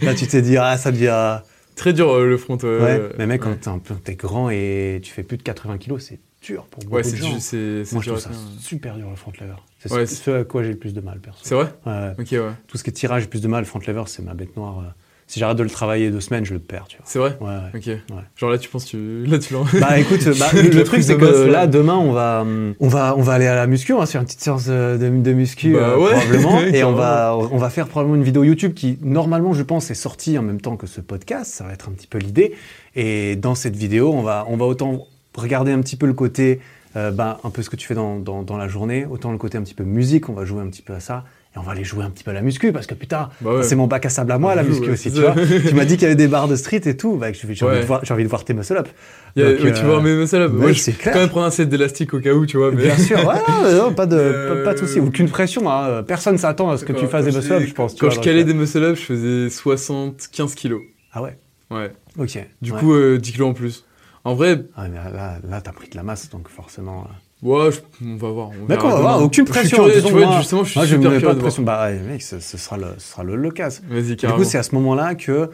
Là, 0.00 0.14
tu 0.14 0.26
t'es 0.26 0.40
dit, 0.40 0.56
ah, 0.56 0.78
ça 0.78 0.90
devient. 0.90 1.40
Très 1.76 1.92
dur 1.92 2.12
euh, 2.14 2.26
le 2.26 2.36
front. 2.38 2.56
euh, 2.64 2.80
Ouais. 3.08 3.14
Mais 3.18 3.26
mec, 3.26 3.44
ouais. 3.44 3.56
quand 3.62 3.78
t'es 4.04 4.14
grand 4.14 4.48
et 4.48 5.00
tu 5.02 5.12
fais 5.12 5.22
plus 5.24 5.36
de 5.36 5.42
80 5.42 5.76
kilos, 5.76 6.02
c'est 6.08 6.20
dur 6.40 6.64
pour 6.70 6.82
beaucoup 6.84 6.94
Ouais, 6.96 7.02
de 7.02 7.08
c'est 7.08 7.16
gens. 7.16 7.34
du- 7.34 7.40
c'est 7.40 7.84
c'est 7.84 7.92
Moi, 7.94 8.02
je 8.02 8.10
dur 8.10 8.18
trouve 8.20 8.20
ça 8.22 8.28
tenir. 8.30 8.60
super 8.60 8.94
dur 8.96 9.10
le 9.10 9.16
front 9.16 9.32
lever. 9.40 9.52
C'est 9.80 9.92
Ouais, 9.92 10.06
ce- 10.06 10.14
c'est- 10.14 10.22
ce 10.22 10.30
à 10.30 10.44
quoi 10.44 10.62
j'ai 10.62 10.70
le 10.70 10.76
plus 10.78 10.94
de 10.94 11.00
mal, 11.00 11.18
perso. 11.18 11.40
C'est 11.42 11.54
vrai 11.56 11.66
Ouais, 11.84 11.92
ouais. 11.92 12.12
Ok, 12.18 12.28
ouais. 12.30 12.52
Tout 12.68 12.78
ce 12.78 12.84
qui 12.84 12.90
est 12.90 12.92
tirage, 12.94 13.22
j'ai 13.24 13.28
plus 13.28 13.42
de 13.42 13.48
mal. 13.48 13.60
Le 13.60 13.66
front 13.66 13.80
lever, 13.86 14.04
c'est 14.06 14.22
ma 14.22 14.32
bête 14.34 14.56
noire. 14.56 14.82
Si 15.26 15.40
j'arrête 15.40 15.56
de 15.56 15.62
le 15.62 15.70
travailler 15.70 16.10
deux 16.10 16.20
semaines, 16.20 16.44
je 16.44 16.52
le 16.52 16.60
perds, 16.60 16.86
tu 16.88 16.98
C'est 17.04 17.18
vrai 17.18 17.36
vois. 17.40 17.48
Ouais, 17.48 17.80
ouais. 17.80 17.98
Ok. 18.10 18.16
Genre 18.36 18.50
là, 18.50 18.58
tu 18.58 18.68
penses, 18.68 18.84
tu... 18.84 19.24
là, 19.26 19.38
tu 19.38 19.54
l'en. 19.54 19.64
Bah 19.80 19.98
écoute, 19.98 20.24
bah, 20.38 20.46
Le 20.52 20.68
le, 20.68 20.84
truc 20.84 21.02
c'est 21.02 21.16
que 21.16 21.24
masse, 21.24 21.46
là. 21.52 21.66
demain 21.66 21.96
on 21.96 22.12
va 22.12 22.44
on 22.80 22.88
va 22.88 23.14
on 23.16 23.22
va 23.22 23.32
aller 23.32 23.46
à 23.46 23.54
la 23.54 23.66
muscu, 23.66 23.92
on 23.92 23.98
va 23.98 24.06
se 24.06 24.12
faire 24.12 24.20
une 24.20 24.26
petite 24.26 24.42
séance 24.42 24.66
euh, 24.68 24.98
de, 24.98 25.08
de 25.08 25.32
muscu 25.32 25.72
Bah 25.72 25.78
euh, 25.80 25.96
probablement 25.96 26.60
et 26.72 26.84
on 26.84 26.92
va 26.92 27.36
on 27.36 27.56
va 27.56 27.70
faire 27.70 27.88
probablement 27.88 28.16
une 28.16 28.24
vidéo 28.24 28.44
YouTube 28.44 28.74
qui 28.74 28.98
normalement 29.02 29.54
je 29.54 29.62
pense 29.62 29.90
est 29.90 29.94
sortie 29.94 30.36
en 30.38 30.42
même 30.42 30.60
temps 30.60 30.76
que 30.76 30.86
ce 30.86 31.00
podcast, 31.00 31.52
ça 31.52 31.64
va 31.64 31.72
être 31.72 31.88
un 31.88 31.92
petit 31.92 32.06
peu 32.06 32.18
l'idée 32.18 32.54
et 32.94 33.36
dans 33.36 33.54
cette 33.54 33.76
vidéo 33.76 34.12
on 34.12 34.22
va 34.22 34.44
on 34.48 34.56
va 34.56 34.66
autant 34.66 35.06
regarder 35.36 35.72
un 35.72 35.80
petit 35.80 35.96
peu 35.96 36.06
le 36.06 36.14
côté 36.14 36.60
euh, 36.96 37.10
bah, 37.10 37.40
un 37.42 37.50
peu 37.50 37.62
ce 37.62 37.70
que 37.70 37.76
tu 37.76 37.88
fais 37.88 37.94
dans, 37.94 38.20
dans, 38.20 38.42
dans 38.42 38.56
la 38.56 38.68
journée, 38.68 39.04
autant 39.04 39.32
le 39.32 39.38
côté 39.38 39.58
un 39.58 39.62
petit 39.62 39.74
peu 39.74 39.82
musique, 39.82 40.28
on 40.28 40.32
va 40.32 40.44
jouer 40.44 40.62
un 40.62 40.68
petit 40.68 40.82
peu 40.82 40.92
à 40.92 41.00
ça 41.00 41.24
et 41.54 41.58
on 41.58 41.62
va 41.62 41.72
aller 41.72 41.84
jouer 41.84 42.02
un 42.04 42.10
petit 42.10 42.24
peu 42.24 42.30
à 42.32 42.34
la 42.34 42.42
muscu 42.42 42.72
parce 42.72 42.86
que 42.86 42.94
putain 42.94 43.28
Bah 43.40 43.54
ouais. 43.56 43.62
c'est 43.62 43.76
mon 43.76 43.86
bac 43.86 44.04
à 44.06 44.08
sable 44.08 44.32
à 44.32 44.38
moi 44.38 44.54
la 44.54 44.62
muscu 44.64 44.86
ouais, 44.86 44.92
aussi 44.94 45.12
tu 45.12 45.20
vois. 45.20 45.34
tu 45.34 45.74
m'as 45.74 45.84
dit 45.84 45.94
qu'il 45.94 46.02
y 46.02 46.06
avait 46.06 46.16
des 46.16 46.26
barres 46.28 46.48
de 46.48 46.56
street 46.56 46.82
et 46.86 46.96
tout, 46.96 47.16
bah, 47.16 47.28
j'ai 47.32 47.64
envie, 47.64 47.80
de 47.80 47.84
voir- 47.84 48.00
j'ai 48.04 48.12
envie 48.12 48.24
de 48.24 48.28
voir 48.28 48.44
tes 48.44 48.54
muscle 48.54 48.76
up. 48.76 48.88
Il 49.36 49.42
y 49.42 49.46
a- 49.46 49.52
Donc, 49.52 49.64
ouais, 49.64 49.72
tu 49.72 49.84
euh, 49.84 49.86
vois 49.88 50.00
mes 50.02 50.14
muscle 50.16 50.36
up. 50.36 50.52
ouais, 50.52 50.58
Moi, 50.58 50.72
je 50.72 50.90
clair. 50.90 51.12
quand 51.14 51.20
même 51.20 51.28
prendre 51.28 51.46
un 51.46 51.50
set 51.50 51.68
d'élastique 51.68 52.12
au 52.14 52.20
cas 52.20 52.32
où, 52.32 52.46
tu 52.46 52.56
vois. 52.56 52.70
Mais... 52.72 52.82
Bien 52.84 52.96
sûr, 52.98 53.18
ouais, 53.18 53.34
non, 53.48 53.84
non, 53.88 53.92
pas 53.94 54.06
de, 54.06 54.16
Euh, 54.16 54.56
pas, 54.64 54.70
pas 54.70 54.74
de 54.74 54.78
souci, 54.86 55.00
aucune 55.00 55.28
pression. 55.28 55.70
Hein. 55.70 56.02
Personne 56.04 56.38
s'attend 56.38 56.70
à 56.70 56.76
ce 56.76 56.84
que 56.84 56.92
tu 56.92 57.06
fasses 57.06 57.24
des 57.24 57.32
muscle-up, 57.32 57.62
je 57.66 57.72
pense. 57.74 57.94
tu 57.94 58.00
Quand 58.00 58.06
vois, 58.08 58.14
je 58.16 58.20
calais 58.20 58.42
euh, 58.42 58.44
des 58.44 58.54
muscle 58.54 58.82
up, 58.82 58.96
je 58.96 59.02
faisais 59.02 59.50
75 59.50 60.54
kilos. 60.54 60.82
Ah 61.12 61.22
ouais, 61.22 61.36
Ouais. 61.70 61.90
ok. 62.18 62.38
Du 62.62 62.72
coup, 62.72 62.94
euh, 62.94 63.18
10 63.18 63.32
kilos 63.32 63.48
en 63.50 63.54
plus. 63.54 63.84
En 64.24 64.34
vrai, 64.34 64.64
Ah, 64.76 64.86
mais 64.88 64.96
là, 64.96 65.38
là 65.48 65.60
t'as 65.60 65.72
pris 65.72 65.88
de 65.88 65.96
la 65.96 66.02
masse, 66.02 66.30
donc 66.30 66.48
forcément. 66.48 67.06
Ouais, 67.44 67.70
je- 67.72 67.80
on 68.04 68.16
va 68.16 68.30
voir. 68.30 68.50
D'accord, 68.68 68.90
on 68.90 68.94
va 68.96 69.00
voir, 69.00 69.22
aucune 69.22 69.46
Je 69.46 69.52
pression. 69.52 69.76
curieux, 69.84 70.02
tu 70.02 70.10
vois, 70.12 70.26
moi- 70.26 70.38
justement, 70.38 70.64
je 70.64 70.70
suis 70.70 70.78
moi, 70.80 70.86
je 70.86 70.94
super 70.96 71.10
mets 71.10 71.16
curieux 71.18 71.28
pas 71.28 71.34
de 71.34 71.40
pression. 71.40 71.62
Bah 71.62 71.84
ouais, 71.86 71.98
mec, 72.00 72.22
ce, 72.22 72.40
ce 72.40 72.58
sera 72.58 72.76
le, 72.76 72.86
ce 72.98 73.12
sera 73.12 73.22
le, 73.24 73.36
le 73.36 73.50
Du 73.50 74.16
coup, 74.34 74.44
c'est 74.44 74.58
à 74.58 74.62
ce 74.62 74.74
moment-là 74.74 75.14
que 75.14 75.50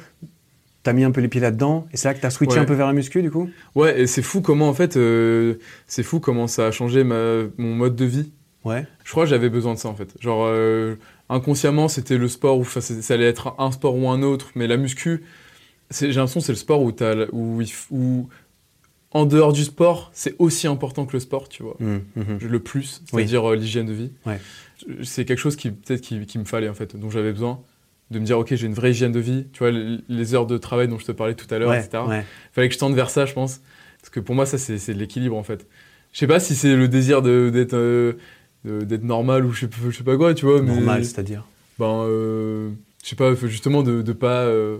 t'as 0.82 0.92
mis 0.94 1.04
un 1.04 1.10
peu 1.10 1.20
les 1.20 1.28
pieds 1.28 1.40
là-dedans, 1.42 1.86
et 1.92 1.96
c'est 1.98 2.08
là 2.08 2.14
que 2.14 2.20
t'as 2.20 2.30
switché 2.30 2.56
Ouais. 2.56 2.62
un 2.62 2.64
peu 2.64 2.72
vers 2.74 2.86
la 2.86 2.94
muscu, 2.94 3.20
du 3.20 3.30
coup? 3.30 3.50
Ouais, 3.74 4.00
et 4.00 4.06
c'est 4.06 4.22
fou 4.22 4.40
comment, 4.40 4.68
en 4.68 4.72
fait, 4.74 4.96
euh, 4.96 5.54
c'est 5.86 6.02
fou 6.02 6.20
comment 6.20 6.46
ça 6.46 6.68
a 6.68 6.70
changé 6.70 7.04
ma, 7.04 7.42
mon 7.58 7.74
mode 7.74 7.96
de 7.96 8.04
vie. 8.06 8.32
Ouais. 8.64 8.86
Je 9.04 9.10
crois 9.10 9.24
que 9.24 9.30
j'avais 9.30 9.50
besoin 9.50 9.74
de 9.74 9.78
ça, 9.78 9.88
en 9.88 9.94
fait. 9.94 10.08
Genre, 10.20 10.44
euh, 10.46 10.94
inconsciemment, 11.28 11.88
c'était 11.88 12.16
le 12.16 12.28
sport 12.28 12.58
c'est- 12.80 13.02
ça 13.02 13.14
allait 13.14 13.26
être 13.28 13.54
un 13.58 13.70
sport 13.72 13.94
ou 13.96 14.08
un 14.08 14.22
autre, 14.22 14.50
mais 14.54 14.66
la 14.66 14.76
muscu, 14.78 15.22
j'ai 15.90 16.06
l'impression 16.12 16.40
que 16.40 16.46
c'est 16.46 16.52
le 16.52 16.56
sport 16.58 16.82
où, 17.90 18.28
en 19.12 19.26
dehors 19.26 19.52
du 19.52 19.64
sport, 19.64 20.10
c'est 20.14 20.34
aussi 20.38 20.66
important 20.66 21.04
que 21.06 21.14
le 21.14 21.20
sport, 21.20 21.48
tu 21.48 21.62
vois. 21.62 21.76
Hum, 21.80 22.02
hum. 22.16 22.38
le 22.40 22.60
plus, 22.60 23.00
Oui. 23.00 23.22
c'est-à-dire 23.22 23.50
euh, 23.50 23.56
l'hygiène 23.56 23.86
de 23.86 23.92
vie. 23.92 24.12
Ouais. 24.24 24.40
C'est 25.02 25.24
quelque 25.24 25.38
chose 25.38 25.56
qui 25.56 25.70
peut-être 25.70 26.00
qui, 26.00 26.24
qui 26.26 26.38
me 26.38 26.44
fallait 26.44 26.68
en 26.68 26.74
fait, 26.74 26.96
dont 26.96 27.10
j'avais 27.10 27.32
besoin 27.32 27.60
de 28.10 28.18
me 28.18 28.24
dire 28.24 28.38
ok 28.38 28.54
j'ai 28.54 28.66
une 28.66 28.74
vraie 28.74 28.90
hygiène 28.92 29.12
de 29.12 29.20
vie. 29.20 29.46
Tu 29.52 29.58
vois 29.58 29.70
les, 29.70 30.34
heures 30.34 30.46
de 30.46 30.58
travail 30.58 30.88
dont 30.88 30.98
je 30.98 31.04
te 31.04 31.12
parlais 31.12 31.34
tout 31.34 31.52
à 31.52 31.58
l'heure, 31.58 31.70
Ouais, 31.70 31.80
etc. 31.84 32.02
ouais. 32.08 32.24
Fallait 32.52 32.68
que 32.68 32.74
je 32.74 32.78
tende 32.78 32.94
vers 32.94 33.10
ça, 33.10 33.26
je 33.26 33.34
pense, 33.34 33.60
parce 34.00 34.10
que 34.10 34.20
pour 34.20 34.34
moi 34.34 34.46
ça 34.46 34.58
c'est 34.58 34.94
de 34.94 34.98
l'équilibre 34.98 35.36
en 35.36 35.42
fait. 35.42 35.66
Je 36.12 36.18
sais 36.18 36.26
pas 36.26 36.40
si 36.40 36.54
c'est 36.56 36.74
le 36.74 36.88
désir 36.88 37.22
d'être 37.22 37.74
euh, 37.74 38.14
d'être 38.64 39.04
normal 39.04 39.44
ou 39.44 39.52
je 39.52 39.66
sais, 39.66 39.70
je 39.90 39.96
sais 39.96 40.02
pas 40.04 40.16
quoi, 40.16 40.34
tu 40.34 40.44
vois. 40.46 40.60
Mais, 40.62 40.74
Normal, 40.74 41.04
c'est-à-dire? 41.04 41.44
Ben 41.78 42.04
euh, 42.04 42.70
je 43.04 43.08
sais 43.10 43.16
pas, 43.16 43.34
justement 43.34 43.82
de, 43.82 44.02
de 44.02 44.12
pas 44.12 44.42
euh, 44.42 44.78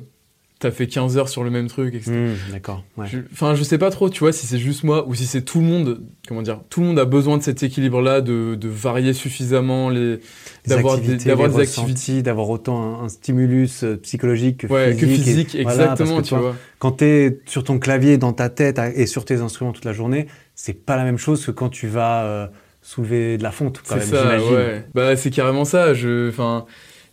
t'as 0.61 0.71
fait 0.71 0.87
15 0.87 1.17
heures 1.19 1.29
sur 1.29 1.43
le 1.43 1.51
même 1.51 1.67
truc, 1.69 1.95
etc. 1.95 2.13
Hum, 2.13 2.37
D'accord, 2.53 2.85
ouais. 2.97 3.07
Enfin, 3.33 3.55
je 3.55 3.63
sais 3.65 3.79
pas 3.79 3.91
trop, 3.91 4.11
tu 4.11 4.21
vois, 4.21 4.33
si 4.33 4.47
c'est 4.47 4.59
juste 4.59 4.85
moi 4.85 5.09
ou 5.09 5.15
si 5.15 5.27
c'est 5.27 5.43
tout 5.43 5.59
le 5.59 5.65
monde. 5.67 6.03
Comment 6.29 6.43
dire 6.43 6.61
Tout 6.69 6.81
le 6.83 6.87
monde 6.87 6.99
a 6.99 7.07
besoin 7.07 7.39
de 7.39 7.43
cet 7.43 7.63
équilibre-là, 7.63 8.21
de, 8.21 8.55
de 8.55 8.69
varier 8.69 9.13
suffisamment 9.15 9.89
les, 9.89 10.21
d'avoir 10.67 10.97
des, 10.99 11.03
activités, 11.05 11.29
d'avoir 11.31 11.49
des 11.49 11.61
activités. 11.61 12.23
d'avoir 12.23 12.49
autant 12.51 13.01
un, 13.01 13.05
un 13.05 13.09
stimulus 13.09 13.83
euh, 13.83 13.97
psychologique 13.97 14.59
que 14.59 14.67
Ouais, 14.69 14.93
physique. 14.93 15.01
que 15.01 15.07
physique, 15.15 15.57
voilà, 15.63 15.83
exactement, 15.83 16.19
que 16.19 16.23
tu 16.23 16.29
toi, 16.29 16.39
vois. 16.39 16.57
Quand 16.79 16.93
tu 16.99 17.05
es 17.05 17.41
sur 17.47 17.65
ton 17.65 17.79
clavier, 17.79 18.19
dans 18.19 18.33
ta 18.33 18.49
tête 18.51 18.79
et 18.95 19.07
sur 19.07 19.25
tes 19.25 19.41
instruments 19.41 19.73
toute 19.73 19.85
la 19.87 19.93
journée, 19.95 20.27
c'est 20.55 20.75
pas 20.75 20.97
la 20.97 21.05
même 21.05 21.19
chose 21.19 21.45
que 21.45 21.51
quand 21.51 21.71
tu 21.71 21.89
vas 21.89 22.25
euh, 22.25 22.47
soulever 22.83 23.39
de 23.39 23.43
la 23.43 23.51
fonte, 23.51 23.81
C'est 23.85 24.01
ça, 24.01 24.39
ouais. 24.39 24.85
Bah, 24.95 25.17
c'est 25.17 25.31
carrément 25.31 25.65
ça. 25.65 25.95
Je, 25.95 26.29
enfin, 26.29 26.67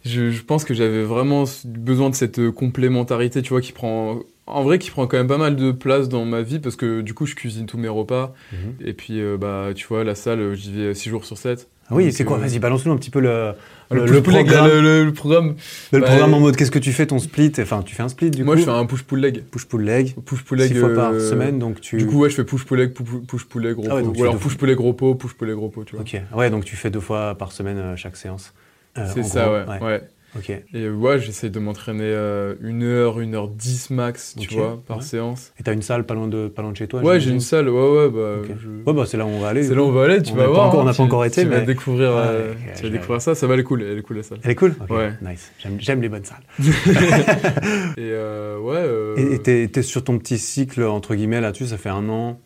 je, 0.08 0.32
je 0.32 0.42
pense 0.44 0.64
que 0.66 0.74
j'avais 0.74 1.04
vraiment 1.04 1.44
besoin 1.66 2.10
de 2.10 2.16
cette 2.16 2.40
euh, 2.40 2.52
complémentarité, 2.52 3.42
tu 3.42 3.50
vois, 3.50 3.62
qui 3.62 3.72
prend, 3.74 4.20
en 4.46 4.64
vrai, 4.64 4.80
qui 4.80 4.90
prend 4.92 5.08
quand 5.08 5.18
même 5.18 5.28
pas 5.28 5.38
mal 5.38 5.56
de 5.56 5.72
place 5.72 6.10
dans 6.10 6.26
ma 6.26 6.42
vie 6.42 6.60
parce 6.60 6.76
que 6.76 7.02
du 7.02 7.14
coup, 7.14 7.26
je 7.26 7.36
cuisine 7.36 7.66
tous 7.66 7.78
mes 7.78 7.88
repas. 7.90 8.34
Mhm. 8.54 8.76
Et 8.86 8.94
puis, 8.94 9.20
euh, 9.22 9.38
bah, 9.38 9.70
tu 9.76 9.86
vois, 9.88 10.04
la 10.04 10.16
salle, 10.16 10.40
euh, 10.40 10.54
j'y 10.56 10.72
vais 10.74 10.94
6 10.94 11.10
jours 11.10 11.26
sur 11.26 11.38
7. 11.38 11.68
Ah 11.90 11.96
oui, 11.96 12.12
c'est 12.12 12.26
quoi? 12.26 12.38
Vas-y, 12.38 12.60
balance-nous 12.60 12.92
un 12.92 12.98
petit 12.98 13.10
peu 13.10 13.22
le, 13.22 13.54
Le, 13.92 14.06
le, 14.06 14.12
leg, 14.12 14.22
programme. 14.22 14.68
le, 14.68 15.06
le 15.06 15.14
programme. 15.14 15.56
le 15.94 16.00
bah, 16.02 16.08
programme 16.08 16.34
en 16.34 16.42
mode 16.42 16.58
qu'est-ce 16.58 16.70
que 16.70 16.80
tu 16.80 16.92
fais 16.92 17.06
ton 17.06 17.18
split? 17.18 17.54
Enfin, 17.60 17.82
tu 17.82 17.96
fais 17.96 18.04
un 18.04 18.10
split 18.10 18.30
du 18.30 18.44
Moi, 18.44 18.56
coup? 18.56 18.60
je 18.60 18.66
fais 18.66 18.72
un 18.72 18.86
push-pull 18.86 19.22
leg. 19.22 19.44
push-pull 19.50 19.84
leg, 19.86 20.14
Push-pull 20.26 20.58
leg. 20.58 20.68
six 20.68 20.76
fois 20.80 20.94
par 20.94 21.14
semaine, 21.22 21.60
donc 21.60 21.80
tu. 21.80 21.96
Du 21.96 22.06
coup, 22.06 22.20
ouais, 22.20 22.30
je 22.30 22.36
fais 22.36 22.44
push-pull 22.44 22.78
leg, 22.78 22.92
pu- 22.94 23.04
push-pull 23.26 23.62
leg, 23.64 23.76
gros 23.76 23.86
Ah 23.90 23.96
ouais, 23.96 24.02
pot. 24.02 24.08
donc 24.08 24.16
tu 24.16 24.20
Ou 24.22 24.24
alors 24.26 24.36
push-pull 24.38 24.68
leg, 24.68 24.76
gros 24.76 24.92
pot, 24.92 25.16
push-pull 25.16 25.48
leg, 25.48 25.56
gros 25.56 25.70
pot, 25.70 25.86
tu 25.86 25.96
vois. 25.96 26.02
Ok. 26.02 26.22
Ouais, 26.36 26.50
donc 26.50 26.66
tu 26.66 26.76
fais 26.76 26.90
deux 26.90 27.00
fois 27.00 27.36
par 27.36 27.54
semaine 27.54 27.78
euh, 27.78 27.96
chaque 27.96 28.18
séance. 28.18 28.54
Euh, 28.98 29.06
C'est 29.14 29.24
ça, 29.24 29.46
gros, 29.46 29.72
ouais. 29.74 29.84
ouais. 29.84 30.02
Ok. 30.38 30.52
Et 30.74 30.90
ouais, 30.90 31.20
j'essaie 31.20 31.50
de 31.50 31.58
m'entraîner 31.58 32.04
euh, 32.04 32.54
une 32.62 32.84
heure, 32.84 33.20
une 33.22 33.34
heure 33.34 33.48
dix 33.48 33.90
max, 33.90 34.36
tu 34.38 34.54
vois, 34.54 34.80
par 34.86 34.98
ouais. 34.98 35.04
séance. 35.04 35.52
Et 35.60 35.64
t'as 35.64 35.74
une 35.74 35.82
salle 35.82 36.06
pas 36.06 36.14
loin 36.14 36.28
de, 36.28 36.48
pas 36.48 36.62
loin 36.62 36.72
de 36.74 36.78
chez 36.78 36.86
toi 36.88 37.02
Ouais, 37.02 37.20
j'ai 37.20 37.32
une 37.32 37.40
salle, 37.40 37.70
ouais, 37.70 37.90
ouais, 37.90 38.10
bah. 38.10 38.44
Je- 38.62 38.68
Ouais, 38.86 38.94
bah 38.94 39.06
c'est 39.08 39.18
là 39.18 39.26
où 39.26 39.30
on 39.30 39.40
va 39.40 39.48
aller. 39.48 39.64
C'est 39.64 39.74
là 39.74 39.82
où 39.82 39.86
on 39.86 39.92
va 39.92 40.04
aller, 40.04 40.22
tu 40.22 40.34
On 40.34 40.36
vas 40.36 40.44
pas 40.44 40.50
voir. 40.52 40.68
encore- 40.68 40.80
on 40.80 40.82
hein, 40.84 40.86
n'a 40.86 40.92
pas 40.92 40.96
tu- 40.98 41.02
encore 41.02 41.26
été, 41.26 41.42
Tu 41.44 41.48
vas 41.48 41.60
mais- 41.62 41.66
découvrir, 41.66 42.10
Ouais, 42.12 42.16
euh, 42.28 42.54
tu 42.76 42.84
vas 42.84 42.90
découvrir 42.90 43.22
ça, 43.22 43.34
ça 43.36 43.48
va, 43.48 43.54
elle 43.56 43.62
est 43.62 43.64
cool, 43.64 43.82
elle 43.82 43.98
est 43.98 44.02
cool 44.02 44.18
la 44.18 44.24
salle. 44.24 44.40
Elle 44.44 44.52
est 44.52 44.56
cool 44.56 44.76
Ouais. 44.90 45.14
Nice. 45.22 45.52
J'aime- 45.80 46.02
les 46.02 46.10
bonnes 46.10 46.26
salles. 46.26 46.44
Et 47.98 48.12
euh, 48.12 48.60
ouais. 48.60 49.24
Et 49.46 49.70
t'es 49.70 49.82
sur 49.82 50.04
ton 50.04 50.20
petit 50.20 50.38
cycle, 50.38 50.84
entre 50.84 51.16
guillemets, 51.16 51.42
là-dessus, 51.42 51.68
ça 51.68 51.78
fait 51.78 51.90
un 51.90 52.08
an. 52.10 52.40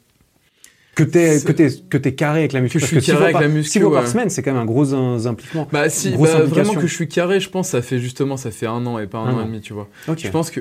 Que 0.93 1.03
t'es 1.03 1.39
que 1.45 1.53
t'es 1.53 1.69
que 1.89 1.97
t'es 1.97 2.13
carré 2.15 2.39
avec 2.39 2.51
la 2.51 2.59
muscu. 2.59 2.77
Que 2.79 2.85
je 2.85 2.99
suis 2.99 3.01
carré 3.01 3.23
avec 3.23 3.33
par- 3.33 3.41
la 3.41 3.47
muscu, 3.47 3.71
Six 3.71 3.79
fois 3.79 3.93
par 3.93 4.03
ouais. 4.03 4.09
semaine, 4.09 4.29
c'est 4.29 4.41
quand 4.43 4.51
même 4.51 4.61
un 4.61 4.65
gros 4.65 4.93
impliquement. 4.93 5.65
Bah 5.71 5.87
si, 5.89 6.11
bah, 6.17 6.41
vraiment 6.43 6.73
que 6.73 6.85
je 6.85 6.93
suis 6.93 7.07
carré, 7.07 7.39
je 7.39 7.49
pense, 7.49 7.69
ça 7.69 7.81
fait 7.81 7.97
justement, 7.99 8.35
ça 8.35 8.51
fait 8.51 8.65
un 8.67 8.85
an 8.85 8.99
et 8.99 9.07
pas 9.07 9.19
un 9.19 9.27
Un 9.27 9.33
an 9.33 9.37
an. 9.37 9.41
et 9.43 9.45
demi, 9.45 9.61
tu 9.61 9.71
vois. 9.71 9.87
Ok. 10.09 10.19
Je 10.21 10.29
pense 10.29 10.51
que, 10.51 10.59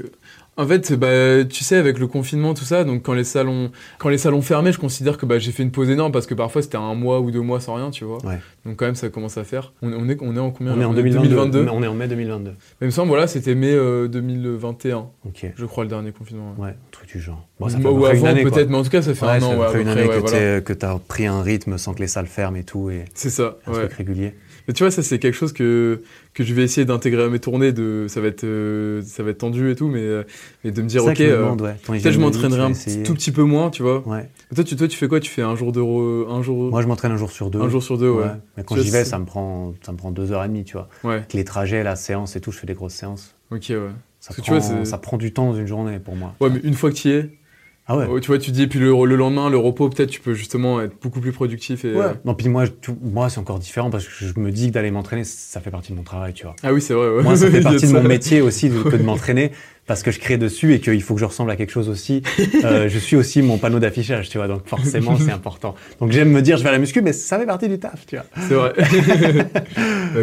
en 0.57 0.67
fait, 0.67 0.93
bah, 0.95 1.45
tu 1.49 1.65
sais, 1.65 1.77
avec 1.77 1.99
le 1.99 2.07
confinement, 2.07 2.53
tout 2.53 2.65
ça, 2.65 2.85
donc 2.85 3.03
quand 3.03 3.15
les 3.15 3.25
salons, 3.25 3.71
quand 3.99 4.09
les 4.11 4.19
salons 4.19 4.43
fermés, 4.43 4.73
je 4.73 4.79
considère 4.79 5.17
que 5.17 5.25
bah, 5.25 5.39
j'ai 5.39 5.53
fait 5.53 5.63
une 5.63 5.71
pause 5.71 5.89
énorme 5.89 6.13
parce 6.13 6.27
que 6.27 6.35
parfois 6.35 6.61
c'était 6.61 6.77
un 6.77 6.95
mois 6.95 7.21
ou 7.21 7.31
deux 7.31 7.41
mois 7.41 7.61
sans 7.61 7.77
rien, 7.77 7.91
tu 7.91 8.05
vois. 8.05 8.19
Ouais. 8.27 8.39
Donc 8.67 8.77
quand 8.77 8.85
même, 8.85 8.95
ça 8.95 9.09
commence 9.09 9.39
à 9.39 9.45
faire. 9.45 9.73
On, 9.81 9.91
on 9.93 10.09
est, 10.09 10.19
on 10.21 10.37
est 10.37 10.41
en 10.41 10.51
combien 10.51 10.75
On 10.75 10.81
est 10.81 10.85
en 10.85 10.91
On 10.91 10.95
2022. 10.95 11.67
On 11.71 11.83
est 11.83 11.87
en 11.87 11.95
mai 11.95 12.09
2022. 12.09 12.51
Mais 12.51 12.57
il 12.83 12.87
me 12.87 12.91
semble, 12.91 13.09
voilà, 13.09 13.27
c'était 13.27 13.55
mai 13.55 13.73
euh, 13.73 14.07
2021, 14.09 15.07
Ok. 15.27 15.47
je 15.57 15.65
crois, 15.65 15.85
le 15.85 15.91
dernier 15.91 16.13
confinement. 16.13 16.55
ouais. 16.59 16.65
Ouais, 16.67 16.71
un 16.73 16.91
truc 16.91 17.09
du 17.09 17.21
genre. 17.21 17.47
Bon, 17.59 17.69
ça 17.69 17.79
fait 17.79 17.85
Ou 17.89 18.05
avant, 18.05 18.35
peut-être, 18.35 18.69
mais 18.69 18.77
en 18.77 18.83
tout 18.83 18.91
cas, 18.91 19.03
ça 19.03 19.15
fait 19.15 19.25
Ouais, 19.27 19.33
un 19.33 19.41
ça 19.41 19.47
an, 19.47 19.61
à 19.63 19.69
fait 19.69 19.81
une 19.83 19.89
année 19.89 20.07
que 20.09 20.19
voilà. 20.19 20.61
que 20.61 20.73
t'as 20.73 20.99
pris 20.99 21.27
un 21.27 21.43
rythme 21.43 21.79
sans 21.79 21.95
que 21.95 22.01
les 22.01 22.09
salles 22.09 22.27
ferment 22.27 22.57
et 22.59 22.65
tout, 22.65 22.91
et 22.91 23.05
C'est 23.15 23.31
ça, 23.31 23.57
un 23.67 23.73
truc 23.73 23.93
régulier. 23.95 24.35
Mais 24.71 24.75
tu 24.75 24.85
vois, 24.85 24.93
ça 24.93 25.03
c'est 25.03 25.19
quelque 25.19 25.35
chose 25.35 25.53
que, 25.53 26.01
que 26.33 26.45
je 26.45 26.55
vais 26.55 26.63
essayer 26.63 26.85
d'intégrer 26.85 27.25
à 27.25 27.29
mes 27.29 27.41
tournées. 27.41 27.73
De, 27.73 28.07
ça, 28.09 28.21
va 28.21 28.29
être, 28.29 28.45
euh, 28.45 29.03
ça 29.05 29.25
va 29.25 29.31
être 29.31 29.39
tendu 29.39 29.69
et 29.69 29.75
tout, 29.75 29.89
mais, 29.89 29.99
euh, 29.99 30.23
mais 30.63 30.71
de 30.71 30.81
me 30.81 30.87
dire, 30.87 31.05
ok, 31.05 31.21
euh, 31.23 31.51
ouais. 31.57 31.75
Peut-être 31.85 32.13
je 32.13 32.21
m'entraînerai 32.21 32.61
un 32.61 32.71
essayer. 32.71 33.03
tout 33.03 33.15
petit 33.15 33.33
peu 33.33 33.43
moins, 33.43 33.71
tu 33.71 33.83
vois. 33.83 34.07
Ouais. 34.07 34.29
Toi, 34.55 34.63
tu, 34.63 34.77
toi, 34.77 34.87
tu 34.87 34.97
fais 34.97 35.09
quoi? 35.09 35.19
Tu 35.19 35.29
fais 35.29 35.43
un 35.43 35.57
jour 35.57 35.73
de 35.73 35.81
re- 35.81 36.31
un 36.31 36.41
jour, 36.45 36.71
Moi, 36.71 36.83
je 36.83 36.87
m'entraîne 36.87 37.11
un 37.11 37.17
jour 37.17 37.33
sur 37.33 37.51
deux. 37.51 37.61
un 37.61 37.69
jour 37.69 37.83
sur 37.83 37.99
deux, 37.99 38.11
ouais. 38.11 38.27
Mais 38.57 38.63
quand 38.63 38.77
j'y 38.77 38.91
vais, 38.91 39.05
ça 39.05 39.19
me 39.19 39.25
prend, 39.25 39.75
ça 39.83 39.91
me 39.91 39.97
prend 39.97 40.13
deux 40.13 40.31
heures 40.31 40.45
et 40.45 40.49
demie, 40.49 40.63
tu 40.63 40.75
vois. 40.77 40.89
Avec 41.03 41.33
les 41.33 41.43
trajets, 41.43 41.83
la 41.83 41.97
séance 41.97 42.37
et 42.37 42.41
tout, 42.41 42.53
je 42.53 42.59
fais 42.59 42.69
des 42.69 42.75
grosses 42.75 42.95
séances. 42.95 43.35
ok, 43.51 43.65
ouais. 43.71 43.77
Ça, 44.21 44.33
tu 44.35 44.43
prend, 44.43 44.57
vois, 44.61 44.85
ça 44.85 44.99
prend 44.99 45.17
du 45.17 45.33
temps 45.33 45.51
dans 45.51 45.59
une 45.59 45.67
journée 45.67 45.99
pour 45.99 46.15
moi. 46.15 46.37
Ouais, 46.41 46.51
mais 46.51 46.61
une 46.63 46.75
fois 46.75 46.91
que 46.91 46.95
tu 46.95 47.09
y 47.09 47.13
es, 47.13 47.31
Ah 47.93 47.97
ouais. 47.97 48.07
oh, 48.09 48.21
tu 48.21 48.29
vois, 48.29 48.39
tu 48.39 48.53
dis, 48.53 48.63
et 48.63 48.67
puis 48.69 48.79
le, 48.79 48.93
le 49.05 49.17
lendemain, 49.17 49.51
le 49.51 49.57
repos, 49.59 49.89
peut-être 49.89 50.11
tu 50.11 50.21
peux 50.21 50.33
justement 50.33 50.81
être 50.81 50.93
beaucoup 51.03 51.21
plus 51.21 51.33
productif. 51.33 51.85
Et, 51.85 51.93
Ouais. 51.93 52.05
euh, 52.05 52.13
Non, 52.25 52.35
puis 52.35 52.49
moi, 52.49 52.69
tout- 52.69 52.97
moi 53.03 53.29
c'est 53.29 53.41
encore 53.41 53.59
différent 53.59 53.91
parce 53.91 54.05
que 54.07 54.13
je 54.25 54.39
me 54.39 54.53
dis 54.53 54.69
que 54.69 54.75
d'aller 54.75 54.93
m'entraîner, 54.93 55.25
ça 55.25 55.61
fait 55.61 55.73
partie 55.73 55.91
de 55.91 55.97
mon 55.97 56.05
travail, 56.05 56.33
tu 56.33 56.45
vois. 56.45 56.55
Ah 56.63 56.73
oui, 56.73 56.81
c'est 56.81 56.95
vrai, 56.95 57.09
ouais. 57.09 57.23
Moi, 57.25 57.35
ça 57.37 57.51
fait 57.51 57.61
partie 57.63 57.89
de 57.89 57.93
mon 57.93 58.03
métier 58.05 58.43
aussi 58.43 58.69
de, 58.71 58.81
que 58.83 58.97
de 58.97 59.03
m'entraîner 59.03 59.51
parce 59.91 60.05
que 60.05 60.13
je 60.13 60.21
crée 60.21 60.39
dessus 60.39 60.73
et 60.73 60.79
qu'il 60.79 61.03
faut 61.03 61.15
que 61.15 61.21
je 61.21 61.25
ressemble 61.25 61.51
à 61.51 61.57
quelque 61.57 61.73
chose 61.73 61.89
aussi. 61.89 62.23
Euh, 62.65 62.89
je 62.89 62.99
suis 62.99 63.17
aussi 63.17 63.43
mon 63.43 63.59
panneau 63.59 63.79
d'affichage, 63.81 64.29
tu 64.29 64.37
vois, 64.39 64.47
donc 64.47 64.67
forcément 64.67 65.17
c'est 65.17 65.33
important. 65.33 65.75
Donc 65.99 66.13
j'aime 66.13 66.31
me 66.31 66.43
dire 66.43 66.59
je 66.59 66.63
vais 66.63 66.69
à 66.69 66.73
la 66.73 66.79
muscu, 66.79 67.01
mais 67.01 67.13
ça 67.13 67.39
fait 67.39 67.47
partie 67.47 67.69
du 67.69 67.79
taf, 67.79 68.07
tu 68.07 68.17
vois. 68.17 68.27
C'est 68.49 68.55
vrai. 68.55 68.75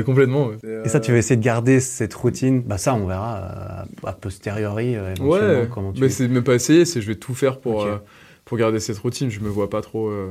Complètement. 0.06 0.48
ouais. 0.48 0.58
Et 0.86 0.90
ça, 0.90 1.00
tu 1.00 1.12
vas 1.12 1.18
essayer 1.18 1.36
de 1.36 1.44
garder 1.44 1.80
cette 1.80 2.14
routine? 2.14 2.62
Bah 2.62 2.78
ça, 2.78 2.94
on 2.94 3.06
verra 3.08 3.86
euh, 4.04 4.08
a 4.08 4.14
posteriori 4.14 4.96
euh, 4.96 5.14
éventuellement 5.16 5.30
Ouais, 5.62 5.68
comment 5.74 5.92
tu. 5.92 6.02
mais 6.02 6.10
c'est 6.10 6.28
même 6.28 6.44
pas 6.44 6.56
essayer, 6.56 6.86
c'est 6.86 7.02
je 7.02 7.08
vais 7.08 7.16
tout 7.16 7.34
faire 7.34 7.60
pour, 7.60 7.84
euh, 7.84 7.98
pour 8.46 8.58
garder 8.58 8.80
cette 8.80 9.00
routine. 9.00 9.30
Je 9.30 9.40
me 9.40 9.50
vois 9.50 9.70
pas 9.70 9.82
trop. 9.82 10.08
euh, 10.10 10.28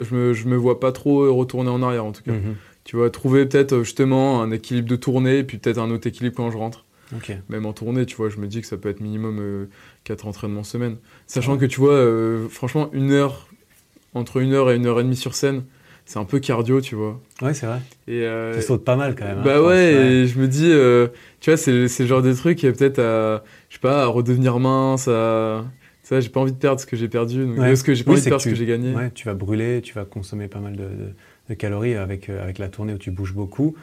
je, 0.00 0.14
me, 0.14 0.32
je 0.32 0.46
me 0.48 0.56
vois 0.56 0.80
pas 0.80 0.90
trop 0.92 1.32
retourner 1.34 1.70
en 1.70 1.82
arrière 1.82 2.04
en 2.04 2.12
tout 2.12 2.22
cas. 2.22 2.32
Mhm. 2.32 2.56
Tu 2.84 2.96
vois, 2.96 3.10
trouver 3.10 3.46
peut-être 3.46 3.74
euh, 3.74 3.84
justement 3.84 4.42
un 4.42 4.50
équilibre 4.50 4.88
de 4.88 4.96
tournée, 4.96 5.38
et 5.38 5.44
puis 5.44 5.58
peut-être 5.58 5.78
un 5.78 5.90
autre 5.90 6.06
équilibre 6.08 6.34
quand 6.36 6.50
je 6.50 6.56
rentre. 6.56 6.84
Même 7.48 7.66
en 7.66 7.72
tournée, 7.72 8.06
tu 8.06 8.16
vois, 8.16 8.28
je 8.28 8.38
me 8.38 8.46
dis 8.46 8.60
que 8.60 8.66
ça 8.66 8.76
peut 8.76 8.88
être 8.88 9.00
minimum 9.00 9.68
4 10.04 10.26
entraînements 10.26 10.64
semaine. 10.64 10.96
Sachant 11.26 11.56
que 11.58 11.66
tu 11.66 11.80
vois, 11.80 11.92
euh, 11.94 12.48
franchement, 12.48 12.90
une 12.92 13.12
heure, 13.12 13.48
entre 14.14 14.38
une 14.38 14.52
heure 14.52 14.70
et 14.70 14.76
une 14.76 14.86
heure 14.86 15.00
et 15.00 15.04
demie 15.04 15.16
sur 15.16 15.34
scène, 15.34 15.64
c'est 16.04 16.18
un 16.18 16.24
peu 16.24 16.40
cardio, 16.40 16.80
tu 16.80 16.94
vois. 16.94 17.20
Ouais, 17.40 17.54
c'est 17.54 17.66
vrai. 17.66 17.80
Et, 18.08 18.22
euh, 18.22 18.58
Tu 18.58 18.66
sautes 18.66 18.84
pas 18.84 18.96
mal 18.96 19.14
quand 19.14 19.24
même. 19.24 19.38
hein, 19.38 19.42
bah 19.44 19.62
ouais, 19.62 19.92
et 19.94 20.26
je 20.26 20.38
me 20.38 20.48
dis, 20.48 20.68
euh, 20.70 21.08
tu 21.40 21.50
vois, 21.50 21.56
c'est 21.56 21.72
le 21.72 22.06
genre 22.06 22.22
de 22.22 22.32
truc 22.32 22.58
qui 22.58 22.66
est 22.66 22.72
peut-être 22.72 22.98
à, 22.98 23.44
je 23.68 23.74
sais 23.74 23.80
pas, 23.80 24.02
à 24.02 24.06
redevenir 24.06 24.58
mince, 24.58 25.08
à. 25.08 25.64
Tu 26.02 26.08
sais, 26.08 26.20
j'ai 26.20 26.30
pas 26.30 26.40
envie 26.40 26.52
de 26.52 26.56
perdre 26.58 26.80
ce 26.80 26.86
que 26.86 26.96
j'ai 26.96 27.08
perdu, 27.08 27.46
donc, 27.46 27.58
Ouais. 27.58 27.68
parce 27.68 27.84
que 27.84 27.94
j'ai 27.94 28.02
pas 28.02 28.10
Oui, 28.10 28.14
envie 28.16 28.24
de 28.24 28.28
perdre 28.30 28.42
que 28.42 28.50
ce 28.50 28.54
que 28.54 28.58
j'ai 28.58 28.66
gagné. 28.66 28.92
Ouais, 28.92 29.10
tu 29.12 29.24
vas 29.26 29.34
brûler, 29.34 29.80
tu 29.82 29.94
vas 29.94 30.04
consommer 30.04 30.48
pas 30.48 30.58
mal 30.58 30.74
de, 30.74 30.82
de- 30.82 31.14
de 31.48 31.54
calories 31.54 31.94
avec, 31.94 32.28
euh, 32.28 32.42
avec 32.42 32.58
la 32.58 32.68
tournée 32.68 32.92
où 32.92 32.98
tu 32.98 33.12
bouges 33.12 33.34
beaucoup. 33.34 33.76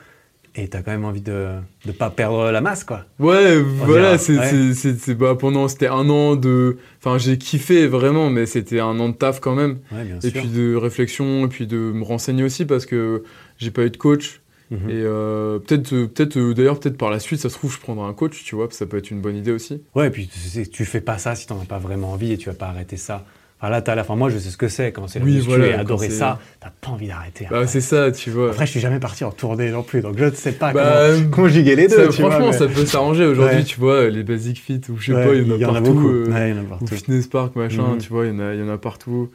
Et 0.56 0.68
tu 0.68 0.76
as 0.76 0.82
quand 0.82 0.92
même 0.92 1.06
envie 1.06 1.22
de 1.22 1.50
ne 1.86 1.92
pas 1.92 2.10
perdre 2.10 2.52
la 2.52 2.62
masse, 2.62 2.84
quoi. 2.84 3.06
Ouais, 3.20 3.60
voilà, 3.62 4.18
c'est, 4.18 4.38
ouais. 4.38 4.74
c'est, 4.74 5.14
bah, 5.16 5.36
pendant, 5.40 5.68
c'était 5.68 5.88
un 5.88 6.10
an 6.10 6.36
de, 6.36 6.78
enfin, 7.00 7.18
j'ai 7.18 7.38
kiffé 7.38 7.88
vraiment, 7.88 8.30
mais 8.30 8.46
c'était 8.46 8.80
un 8.80 9.00
an 9.00 9.10
de 9.10 9.14
taf 9.14 9.40
quand 9.40 9.56
même. 9.56 9.80
Ouais, 9.92 10.04
bien 10.04 10.18
Et 10.24 10.32
sûr. 10.32 10.42
puis 10.42 10.50
de 10.50 10.76
réflexion, 10.76 11.46
et 11.46 11.48
puis 11.50 11.68
de 11.68 11.78
me 11.78 12.04
renseigner 12.04 12.44
aussi 12.44 12.66
parce 12.66 12.86
que 12.86 13.24
j'ai 13.58 13.72
pas 13.72 13.84
eu 13.84 13.90
de 13.90 13.98
coach. 13.98 14.42
Mhm. 14.72 14.90
Et 14.90 15.02
euh, 15.04 15.60
peut-être, 15.60 15.90
peut-être 15.90 16.38
euh, 16.38 16.54
d'ailleurs, 16.54 16.80
peut-être 16.80 16.98
par 16.98 17.10
la 17.10 17.20
suite, 17.20 17.40
ça 17.40 17.50
se 17.50 17.56
trouve, 17.56 17.74
je 17.74 17.80
prendrai 17.80 18.08
un 18.08 18.14
coach, 18.14 18.44
tu 18.44 18.56
vois, 18.56 18.68
ça 18.72 18.86
peut 18.86 18.98
être 18.98 19.10
une 19.12 19.22
bonne 19.22 19.36
idée 19.36 19.52
aussi. 19.52 19.82
Ouais, 19.96 20.08
et 20.08 20.10
puis 20.12 20.30
tu 20.72 20.86
fais 20.86 21.02
pas 21.02 21.18
ça 21.18 21.36
si 21.36 21.48
t'en 21.48 21.60
as 21.60 21.66
pas 21.66 21.80
vraiment 21.80 22.12
envie 22.12 22.34
et 22.34 22.38
tu 22.38 22.50
vas 22.50 22.56
pas 22.56 22.68
arrêter 22.68 22.98
ça. 22.98 23.26
Enfin, 23.62 23.70
là, 23.72 23.82
t'as 23.82 23.94
la 23.96 24.06
fin. 24.06 24.16
Moi, 24.16 24.30
je 24.30 24.38
sais 24.38 24.50
ce 24.52 24.56
que 24.58 24.70
c'est, 24.70 24.94
quand 24.94 25.08
c'est 25.10 25.20
la 25.20 25.26
Oui, 25.26 25.40
voilà, 25.40 25.80
adorer 25.82 26.10
c'est- 26.10 26.16
ça, 26.16 26.40
t'as 26.62 26.70
pas 26.70 26.92
envie 26.92 27.10
d'arrêter. 27.10 27.46
Bah, 27.52 27.68
c'est 27.68 27.82
ça, 27.82 28.10
tu 28.10 28.30
vois. 28.30 28.52
Après, 28.52 28.66
je 28.66 28.72
suis 28.72 28.80
jamais 28.80 29.00
parti 29.02 29.26
en 29.26 29.32
tournée 29.32 29.70
non 29.70 29.84
plus, 29.84 30.00
donc 30.00 30.18
je 30.18 30.24
ne 30.26 30.32
sais 30.32 30.54
pas 30.54 30.72
Bah, 30.72 31.08
comment 31.14 31.30
conjuguer 31.30 31.76
les 31.76 31.90
deux. 31.90 31.96
Ça, 31.98 32.08
tu 32.08 32.22
vois, 32.22 32.32
franchement, 32.32 32.52
mais- 32.52 32.58
ça 32.58 32.68
peut 32.68 32.86
s'arranger 32.86 33.26
aujourd'hui, 33.26 33.58
Ouais. 33.58 33.64
tu 33.66 33.78
vois, 33.80 34.08
les 34.10 34.24
Basic 34.24 34.60
Fit, 34.62 34.80
ou 34.90 34.96
je 34.98 35.08
sais 35.08 35.14
Ouais, 35.14 35.28
pas, 35.28 35.34
il 35.36 35.48
y 35.58 35.66
en 35.66 35.76
a 35.76 35.82
partout. 35.82 36.08
euh, 36.08 36.32
Ouais, 36.32 36.50
il 36.52 36.56
y 36.56 36.58
en 36.58 36.62
a 36.62 36.64
Ou 36.64 36.68
partout. 36.68 36.88
Fitness 36.88 37.28
Park, 37.28 37.58
machin, 37.58 37.96
Mhm. 37.96 37.98
tu 37.98 38.08
vois, 38.10 38.26
il 38.28 38.30
y, 38.34 38.36
en 38.36 38.40
a, 38.40 38.54
il 38.54 38.60
y 38.62 38.64
en 38.64 38.70
a 38.70 38.78
partout. 38.78 39.30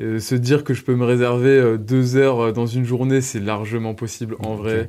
Euh, 0.00 0.18
se 0.18 0.34
dire 0.34 0.64
que 0.64 0.72
je 0.72 0.82
peux 0.82 0.94
me 0.94 1.04
réserver 1.04 1.50
euh, 1.50 1.76
deux 1.76 2.16
heures 2.16 2.40
euh, 2.40 2.52
dans 2.52 2.66
une 2.66 2.84
journée, 2.86 3.20
c'est 3.20 3.40
largement 3.40 3.92
possible, 3.92 4.36
en 4.38 4.54
vrai. 4.54 4.88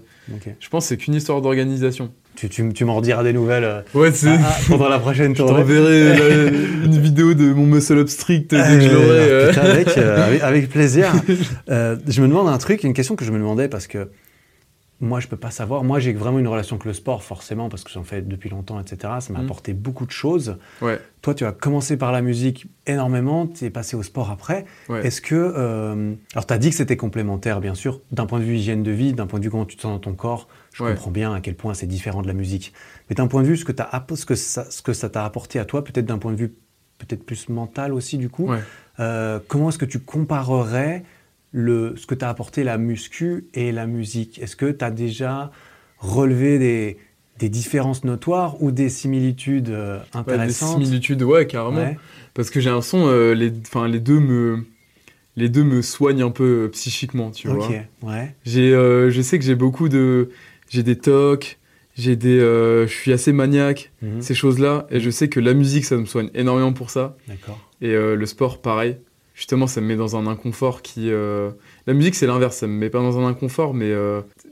Je 0.60 0.69
pense 0.69 0.85
que 0.85 0.89
c'est 0.89 0.97
qu'une 0.97 1.15
histoire 1.15 1.41
d'organisation. 1.41 2.11
Tu, 2.40 2.48
tu, 2.48 2.72
tu 2.74 2.86
m'en 2.86 3.02
diras 3.02 3.22
des 3.24 3.34
nouvelles 3.34 3.66
euh, 3.66 3.82
Ouais, 3.94 4.11
ah, 4.26 4.38
ah, 4.41 4.57
pendant 4.70 4.88
la 4.88 4.99
prochaine 4.99 5.34
Je 5.36 5.40
tournée. 5.41 5.57
t'enverrai 5.60 6.18
la- 6.18 6.45
une 6.86 6.98
vidéo 6.98 7.34
de 7.34 7.52
mon 7.52 7.66
muscle 7.66 7.98
up 7.98 8.07
strict 8.07 8.52
dès 8.52 8.61
que 8.61 8.80
je 8.80 8.90
l'aurai. 8.90 9.07
euh. 9.10 9.52
euh, 9.98 10.26
avec, 10.28 10.41
avec 10.41 10.70
plaisir. 10.70 11.11
Je 11.68 12.22
me 12.22 12.28
demande 12.28 12.48
un 12.48 12.57
truc, 12.57 12.84
une 12.84 12.94
question 12.94 13.16
que 13.18 13.26
je 13.26 13.32
me 13.32 13.38
demandais 13.38 13.68
parce 13.68 13.88
que 13.88 14.10
moi, 15.02 15.22
je 15.22 15.28
peux 15.28 15.38
pas 15.38 15.49
savoir. 15.52 15.86
Moi, 15.86 15.99
j'ai 15.99 16.11
vraiment 16.11 16.40
une 16.40 16.48
relation 16.49 16.76
avec 16.76 16.84
le 16.86 16.91
sport, 16.91 17.24
forcément, 17.24 17.70
parce 17.70 17.86
que 17.86 17.90
j'en 17.90 18.03
fais 18.03 18.22
depuis 18.22 18.49
longtemps, 18.49 18.82
etc. 18.82 19.14
Ça 19.22 19.32
m'a 19.32 19.40
Mm. 19.40 19.45
apporté 19.45 19.72
beaucoup 19.74 20.06
de 20.06 20.11
choses. 20.11 20.57
Ouais, 20.82 20.99
Toi, 21.22 21.34
tu 21.34 21.45
as 21.45 21.53
commencé 21.53 21.95
par 21.95 22.11
la 22.11 22.22
musique 22.22 22.68
énormément, 22.86 23.48
tu 23.48 23.64
es 23.64 23.70
passé 23.70 23.95
au 23.95 24.03
sport 24.03 24.30
après. 24.30 24.66
ouais. 24.90 25.06
Est-ce 25.07 25.22
que. 25.22 25.36
euh, 25.36 26.14
alors, 26.34 26.45
tu 26.45 26.53
as 26.53 26.57
dit 26.57 26.70
que 26.70 26.76
c'était 26.76 26.98
complémentaire, 26.98 27.61
bien 27.61 27.76
sûr, 27.76 28.02
d'un 28.11 28.26
point 28.26 28.40
de 28.40 28.44
vue 28.44 28.56
hygiène 28.57 28.84
de 28.84 28.91
vie, 28.91 29.14
d'un 29.14 29.26
point 29.26 29.40
de 29.40 29.45
vue 29.45 29.49
comment 29.52 29.66
tu 29.66 29.78
te 29.78 29.82
sens 29.84 29.94
dans 29.94 29.99
ton 29.99 30.14
corps. 30.14 30.49
Je 30.80 30.84
Ouais. 30.85 30.93
comprends 30.95 31.11
bien 31.11 31.34
à 31.34 31.41
quel 31.41 31.56
point 31.56 31.73
c'est 31.73 31.88
différent 31.88 32.22
de 32.22 32.27
la 32.27 32.34
musique. 32.34 32.73
Mais 33.10 33.15
d'un 33.15 33.27
point 33.27 33.41
de 33.43 33.47
vue, 33.47 33.57
ce 33.57 33.65
que, 33.65 33.73
t'as 33.73 33.84
app- 33.91 34.14
ce 34.15 34.26
que 34.26 34.35
ça 34.35 34.69
ce 34.72 34.81
que 34.81 34.93
ça 34.93 35.10
t'a 35.10 35.26
apporté 35.26 35.60
à 35.60 35.65
toi, 35.65 35.84
peut-être 35.84 36.06
d'un 36.06 36.18
point 36.18 36.31
de 36.31 36.38
vue 36.38 36.53
peut-être 36.97 37.23
plus 37.26 37.49
mental 37.49 37.93
aussi, 37.93 38.18
du 38.18 38.30
coup. 38.30 38.47
Ouais. 38.47 38.60
Euh, 38.99 39.39
comment 39.47 39.69
est-ce 39.69 39.77
que 39.77 39.85
tu 39.85 39.99
comparerais 39.99 41.03
le, 41.51 41.95
ce 41.97 42.06
que 42.07 42.15
t'a 42.15 42.30
apporté 42.30 42.64
la 42.64 42.77
muscu 42.77 43.45
et 43.53 43.72
la 43.73 43.88
musique? 43.88 44.39
Est-ce 44.39 44.56
que 44.56 44.72
tu 44.72 44.85
as 44.85 44.91
déjà 44.91 45.51
relevé 45.97 46.60
des, 46.60 46.97
des 47.39 47.49
différences 47.49 48.03
notoires 48.06 48.61
ou 48.64 48.72
des 48.72 48.88
similitudes 48.89 49.69
euh, 49.69 49.97
Ouais, 49.97 50.03
des 50.07 50.18
intéressantes? 50.19 50.73
similitudes, 50.73 51.23
ouais, 51.23 51.45
carrément. 51.47 51.81
Ouais. 51.81 51.97
Parce 52.34 52.49
que 52.49 52.60
j'ai 52.61 52.69
un 52.69 52.81
son, 52.81 53.07
euh, 53.07 53.34
les, 53.34 53.49
deux 53.51 54.19
me, 54.19 54.65
les 55.35 55.49
deux 55.49 55.64
me 55.64 55.81
soignent 55.81 56.23
un 56.23 56.31
peu 56.31 56.65
euh, 56.65 56.68
psychiquement, 56.69 57.31
tu 57.31 57.47
vois. 57.49 57.68
Ok, 57.68 57.76
ouais. 58.03 58.35
J'ai, 58.45 58.73
euh, 58.73 59.10
je 59.10 59.22
sais 59.22 59.39
que 59.39 59.45
j'ai 59.45 59.56
beaucoup 59.56 59.89
de, 59.89 60.30
j'ai 60.69 60.83
des 60.83 60.97
tocs, 60.97 61.57
j'ai 61.95 62.15
des, 62.15 62.39
euh, 62.39 62.87
je 62.87 62.93
suis 62.93 63.11
assez 63.11 63.33
maniaque, 63.33 63.91
Mhm. 64.01 64.21
ces 64.21 64.33
choses-là, 64.35 64.87
et 64.89 64.99
je 64.99 65.09
sais 65.09 65.27
que 65.27 65.39
la 65.39 65.53
musique, 65.53 65.83
ça 65.85 65.97
me 65.97 66.05
soigne 66.05 66.29
énormément 66.33 66.71
pour 66.73 66.89
ça, 66.89 67.17
D'accord. 67.27 67.59
et 67.81 67.89
euh, 67.89 68.15
le 68.15 68.25
sport, 68.25 68.61
pareil. 68.61 68.97
Justement, 69.35 69.67
ça 69.67 69.79
me 69.81 69.87
met 69.87 69.95
dans 69.95 70.15
un 70.17 70.27
inconfort 70.27 70.81
qui, 70.81 71.11
euh, 71.11 71.51
la 71.87 71.93
musique, 71.93 72.15
c'est 72.15 72.27
l'inverse, 72.27 72.57
ça 72.57 72.67
me 72.67 72.73
met 72.73 72.89
pas 72.89 72.99
dans 72.99 73.17
un 73.19 73.25
inconfort, 73.27 73.73
mais, 73.73 73.93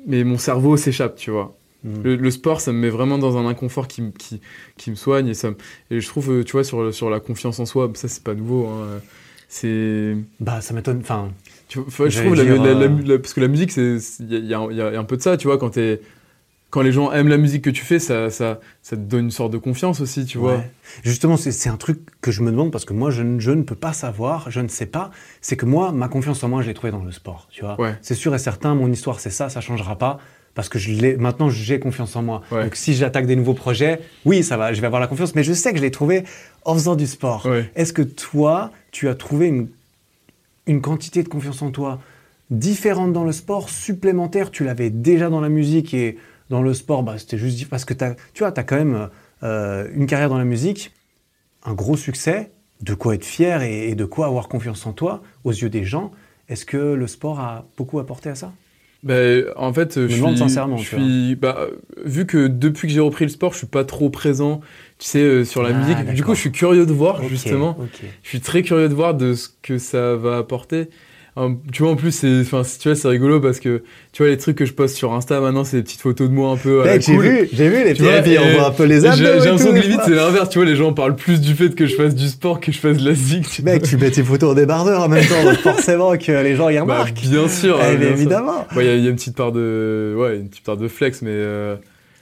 mais 0.06 0.24
mon 0.24 0.38
cerveau 0.38 0.78
s'échappe, 0.78 1.16
tu 1.18 1.30
vois. 1.32 1.56
Mhm. 1.84 2.04
Le, 2.04 2.16
le 2.16 2.32
sport, 2.32 2.60
ça 2.62 2.72
me 2.72 2.80
met 2.80 2.90
vraiment 2.90 3.18
dans 3.18 3.38
un 3.38 3.46
inconfort 3.48 3.88
qui, 3.88 4.02
me- 4.02 4.12
qui, 4.12 4.42
qui 4.78 4.90
me 4.90 4.96
soigne, 4.96 5.28
et 5.28 5.34
ça, 5.34 5.52
me- 5.52 5.58
et 5.92 6.00
je 6.02 6.08
trouve, 6.08 6.44
tu 6.46 6.54
vois, 6.54 6.64
sur, 6.64 6.94
sur 6.94 7.10
la 7.10 7.20
confiance 7.20 7.60
en 7.60 7.66
soi, 7.66 7.92
ça, 7.96 8.08
c'est 8.08 8.24
pas 8.24 8.34
nouveau, 8.34 8.66
hein. 8.68 9.02
C'est, 9.50 10.16
Bah, 10.42 10.60
ça 10.62 10.74
m'étonne. 10.74 11.00
Enfin, 11.00 11.32
tu 11.68 11.80
vois, 11.80 11.88
enfin, 11.88 12.10
je 12.10 12.20
trouve, 12.22 12.36
la- 12.36 12.44
dire, 12.46 12.62
la- 12.64 12.74
la- 12.74 12.88
la- 12.88 13.20
parce 13.20 13.34
que 13.34 13.42
la 13.42 13.48
musique, 13.48 13.76
il 13.76 14.00
y, 14.30 14.54
a- 14.54 14.68
y 14.72 14.76
y 14.76 14.82
un 14.98 15.04
peu 15.04 15.18
de 15.18 15.22
ça, 15.22 15.38
tu 15.38 15.48
vois, 15.48 15.58
quand, 15.58 15.72
t'es- 15.72 16.02
quand 16.70 16.82
les 16.82 16.92
gens 16.92 17.12
aiment 17.14 17.28
la 17.30 17.38
musique 17.38 17.64
que 17.64 17.70
tu 17.70 17.84
fais, 17.86 18.00
ça, 18.00 18.30
ça, 18.30 18.60
ça 18.82 18.96
te 18.96 19.02
donne 19.02 19.26
une 19.26 19.32
sorte 19.32 19.52
de 19.54 19.58
confiance 19.58 20.02
aussi, 20.02 20.26
tu 20.26 20.38
vois. 20.38 20.58
ouais. 20.58 20.72
Justement, 21.04 21.38
c'est 21.38 21.70
un 21.70 21.78
truc 21.78 22.00
que 22.22 22.32
je 22.32 22.42
me 22.42 22.52
demande 22.52 22.72
parce 22.72 22.84
que 22.86 22.94
moi, 22.94 23.10
je, 23.12 23.22
ne- 23.24 23.40
je 23.40 23.52
ne 23.52 23.64
peux 23.64 23.76
pas 23.76 23.94
savoir, 23.94 24.50
je 24.52 24.60
ne 24.60 24.68
sais 24.68 24.86
pas. 24.86 25.12
C'est 25.42 25.56
que 25.56 25.66
moi, 25.66 25.92
ma 25.92 26.08
confiance 26.10 26.44
en 26.44 26.50
moi, 26.50 26.62
je 26.62 26.68
l'ai 26.68 26.74
trouvée 26.74 26.92
dans 26.92 27.04
le 27.04 27.12
sport. 27.12 27.48
Tu 27.52 27.62
vois. 27.64 27.80
Ouais. 27.80 27.96
C'est 28.02 28.16
sûr 28.16 28.34
et 28.36 28.40
certain, 28.40 28.76
mon 28.76 28.92
histoire, 28.92 29.20
c'est 29.20 29.30
ça, 29.30 29.50
ça 29.50 29.62
changera 29.62 29.98
pas. 29.98 30.20
Parce 30.56 30.70
que 30.70 30.80
je 30.80 31.16
maintenant, 31.18 31.50
j'ai 31.52 31.80
confiance 31.80 32.16
en 32.16 32.24
moi. 32.24 32.42
Ouais. 32.52 32.64
Donc, 32.64 32.76
si 32.76 32.96
j'attaque 32.96 33.28
des 33.28 33.36
nouveaux 33.36 33.54
projets, 33.54 34.00
oui, 34.26 34.44
ça 34.44 34.58
va, 34.58 34.74
je 34.74 34.82
vais 34.82 34.88
avoir 34.88 35.00
la 35.00 35.06
confiance, 35.06 35.36
mais 35.36 35.44
je 35.44 35.54
sais 35.54 35.72
que 35.72 35.78
je 35.78 35.84
l'ai 35.84 35.92
trouvé 35.92 36.24
en 36.66 36.74
faisant 36.74 36.96
du 36.96 37.06
sport. 37.06 37.46
Ouais. 37.46 37.70
Est-ce 37.76 37.94
que 37.94 38.02
toi, 38.02 38.72
tu 38.92 39.08
as 39.08 39.14
trouvé 39.14 39.46
une, 39.48 39.68
une 40.68 40.82
quantité 40.82 41.24
de 41.24 41.30
confiance 41.30 41.62
en 41.62 41.72
toi 41.72 42.00
différente 42.50 43.14
dans 43.14 43.24
le 43.24 43.32
sport, 43.32 43.70
supplémentaire. 43.70 44.52
Tu 44.52 44.64
l'avais 44.64 44.90
déjà 44.90 45.30
dans 45.30 45.42
la 45.42 45.50
musique 45.50 45.94
et 45.94 46.18
dans 46.50 46.62
le 46.62 46.74
sport, 46.74 47.04
bah, 47.04 47.18
c'était 47.18 47.38
juste 47.38 47.68
parce 47.68 47.86
que 47.86 47.94
tu 47.94 48.40
vois, 48.40 48.52
tu 48.52 48.60
as 48.60 48.64
quand 48.64 48.78
même 48.78 49.10
euh, 49.44 49.88
une 49.94 50.06
carrière 50.06 50.30
dans 50.30 50.38
la 50.38 50.46
musique, 50.46 50.94
un 51.64 51.74
gros 51.74 51.98
succès, 51.98 52.52
de 52.82 52.94
quoi 52.94 53.16
être 53.16 53.26
fier 53.26 53.64
et, 53.64 53.90
et 53.90 53.96
de 53.96 54.06
quoi 54.06 54.28
avoir 54.28 54.48
confiance 54.48 54.86
en 54.86 54.94
toi 54.94 55.22
aux 55.44 55.52
yeux 55.52 55.70
des 55.70 55.84
gens. 55.84 56.12
Est-ce 56.48 56.66
que 56.66 56.78
le 56.78 57.08
sport 57.08 57.40
a 57.40 57.66
beaucoup 57.78 58.00
apporté 58.00 58.30
à 58.30 58.36
ça? 58.36 58.54
Ben, 59.04 59.46
en 59.56 59.72
fait, 59.74 59.96
je 59.96 60.02
me 60.02 60.08
suis, 60.08 60.18
demande 60.20 60.38
sincèrement, 60.38 60.78
je 60.78 60.90
tu 60.90 60.96
suis, 60.96 61.36
bah, 61.36 61.68
vu 62.04 62.26
que 62.26 62.48
depuis 62.48 62.88
que 62.88 62.94
j'ai 62.94 63.00
repris 63.00 63.26
le 63.26 63.30
sport, 63.30 63.54
je 63.54 63.60
suis 63.60 63.68
pas 63.68 63.86
trop 63.86 64.10
présent, 64.10 64.62
tu 65.00 65.08
sais, 65.08 65.20
euh, 65.22 65.46
sur 65.46 65.62
la 65.64 65.70
Ah, 65.70 65.74
musique. 65.74 66.14
Du 66.16 66.24
coup, 66.24 66.34
je 66.36 66.40
suis 66.40 66.52
curieux 66.52 66.86
de 66.86 66.94
voir, 66.94 67.22
justement. 67.28 67.78
Je 68.24 68.30
suis 68.30 68.42
très 68.42 68.64
curieux 68.64 68.90
de 68.90 68.94
voir 68.96 69.14
de 69.14 69.34
ce 69.34 69.50
que 69.62 69.78
ça 69.78 70.16
va 70.16 70.38
apporter. 70.38 70.90
Hum, 71.40 71.60
tu 71.72 71.84
vois, 71.84 71.92
en 71.92 71.96
plus, 71.96 72.10
c'est, 72.12 72.40
enfin, 72.42 72.64
tu 72.64 72.90
vois, 72.90 72.96
c'est 72.96 73.08
rigolo 73.08 73.40
parce 73.40 73.60
que, 73.60 73.84
tu 74.12 74.24
vois, 74.24 74.32
les 74.32 74.38
trucs 74.38 74.58
que 74.58 74.66
je 74.66 74.74
poste 74.74 74.96
sur 74.96 75.14
Insta 75.14 75.40
maintenant, 75.40 75.64
c'est 75.64 75.78
des 75.78 75.84
petites 75.84 76.02
photos 76.02 76.28
de 76.30 76.34
moi 76.34 76.50
un 76.54 76.58
peu. 76.58 76.84
la 76.84 76.94
Mec, 76.94 77.04
j'ai 77.06 77.14
cool. 77.14 77.24
vu, 77.26 77.50
j'ai 77.54 77.70
vu 77.70 77.84
les 77.84 77.94
petits 77.94 78.32
et 78.32 78.40
on 78.40 78.54
voit 78.54 78.70
un 78.70 78.72
peu 78.72 78.86
les 78.86 79.02
J'ai 79.02 79.08
abdos. 79.08 79.18
j'ai 79.18 79.24
et 79.28 79.34
l'impression 79.52 79.72
que 79.72 79.78
limite 79.78 80.00
c'est 80.04 80.16
l'inverse, 80.16 80.50
tu 80.50 80.58
vois, 80.58 80.66
les 80.66 80.76
gens 80.76 80.94
parlent 80.94 81.16
plus 81.16 81.40
du 81.40 81.54
fait 81.54 81.76
que 81.76 81.86
je 81.86 81.94
fasse 81.96 82.16
du 82.16 82.28
sport 82.28 82.60
que 82.60 82.72
je 82.72 82.80
fasse 82.80 82.98
de 82.98 83.08
la 83.08 83.14
tu 83.16 83.62
Mec, 83.62 83.84
tu 83.84 83.98
mets 83.98 84.10
tes 84.10 84.24
photos 84.24 84.50
en 84.50 84.54
débardeur 84.56 85.04
en 85.04 85.10
même 85.10 85.24
temps, 85.28 85.44
donc 85.44 85.58
forcément 85.60 86.18
que 86.18 86.32
les 86.32 86.56
gens 86.56 86.70
y. 86.70 86.76
Bah, 86.78 86.82
remarquent. 86.82 87.22
bien 87.22 87.48
sûr. 87.48 87.78
Eh, 87.88 87.98
bien 87.98 88.08
sûr. 88.08 88.16
évidemment. 88.18 88.66
Ouais, 88.76 88.88
il 88.96 89.00
y, 89.02 89.04
y 89.04 89.08
a 89.08 89.10
une 89.12 89.16
petite 89.16 89.38
part 89.38 89.52
de, 89.52 90.16
ouais, 90.18 90.38
une 90.38 90.50
petite 90.50 90.64
part 90.66 90.78
de 90.78 90.88
flex, 90.88 91.22
mais 91.22 91.30
euh, 91.34 91.76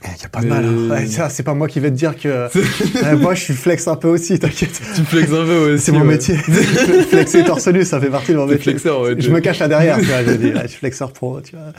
Il 0.07 0.19
n'y 0.19 0.25
a 0.25 0.29
pas 0.29 0.41
de 0.41 0.47
mal. 0.47 0.65
hein. 0.65 0.89
Ouais, 0.89 1.05
ça, 1.07 1.29
c'est 1.29 1.43
pas 1.43 1.53
moi 1.53 1.67
qui 1.67 1.79
vais 1.79 1.89
te 1.91 1.95
dire 1.95 2.17
que. 2.17 2.47
Ouais, 3.03 3.15
moi, 3.15 3.33
je 3.35 3.41
suis 3.43 3.53
flex 3.53 3.87
un 3.87 3.95
peu 3.95 4.07
aussi, 4.07 4.37
t'inquiète. 4.39 4.81
tu 4.95 5.01
flexes 5.03 5.31
un 5.33 5.45
peu 5.45 5.73
aussi. 5.73 5.83
C'est 5.85 5.91
mon 5.91 5.99
ouais. 6.01 6.05
métier. 6.05 6.35
Flexer 7.09 7.43
torse 7.43 7.67
nu, 7.67 7.83
ça 7.83 7.99
fait 7.99 8.09
partie 8.09 8.31
de 8.31 8.37
mon 8.37 8.45
métier. 8.45 8.59
flexeur, 8.63 9.01
ouais. 9.01 9.15
Je 9.19 9.29
me 9.31 9.39
cache 9.39 9.59
là 9.59 9.67
derrière, 9.67 9.97
tu 9.97 10.05
vois, 10.05 10.23
je 10.23 10.31
dis, 10.31 10.51
je 10.63 10.67
suis 10.67 10.77
flexeur 10.79 11.11
pro, 11.13 11.41
tu 11.41 11.55
vois. 11.55 11.71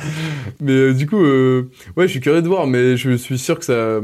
Mais 0.61 0.73
euh, 0.73 0.93
du 0.95 1.07
coup, 1.07 1.23
euh, 1.23 1.71
ouais, 1.97 2.07
je 2.07 2.11
suis 2.13 2.21
curieux 2.21 2.43
de 2.43 2.49
voir, 2.49 2.67
mais 2.67 2.97
je 2.97 3.13
suis 3.17 3.39
sûr 3.39 3.59
que 3.59 3.65
ça, 3.65 4.01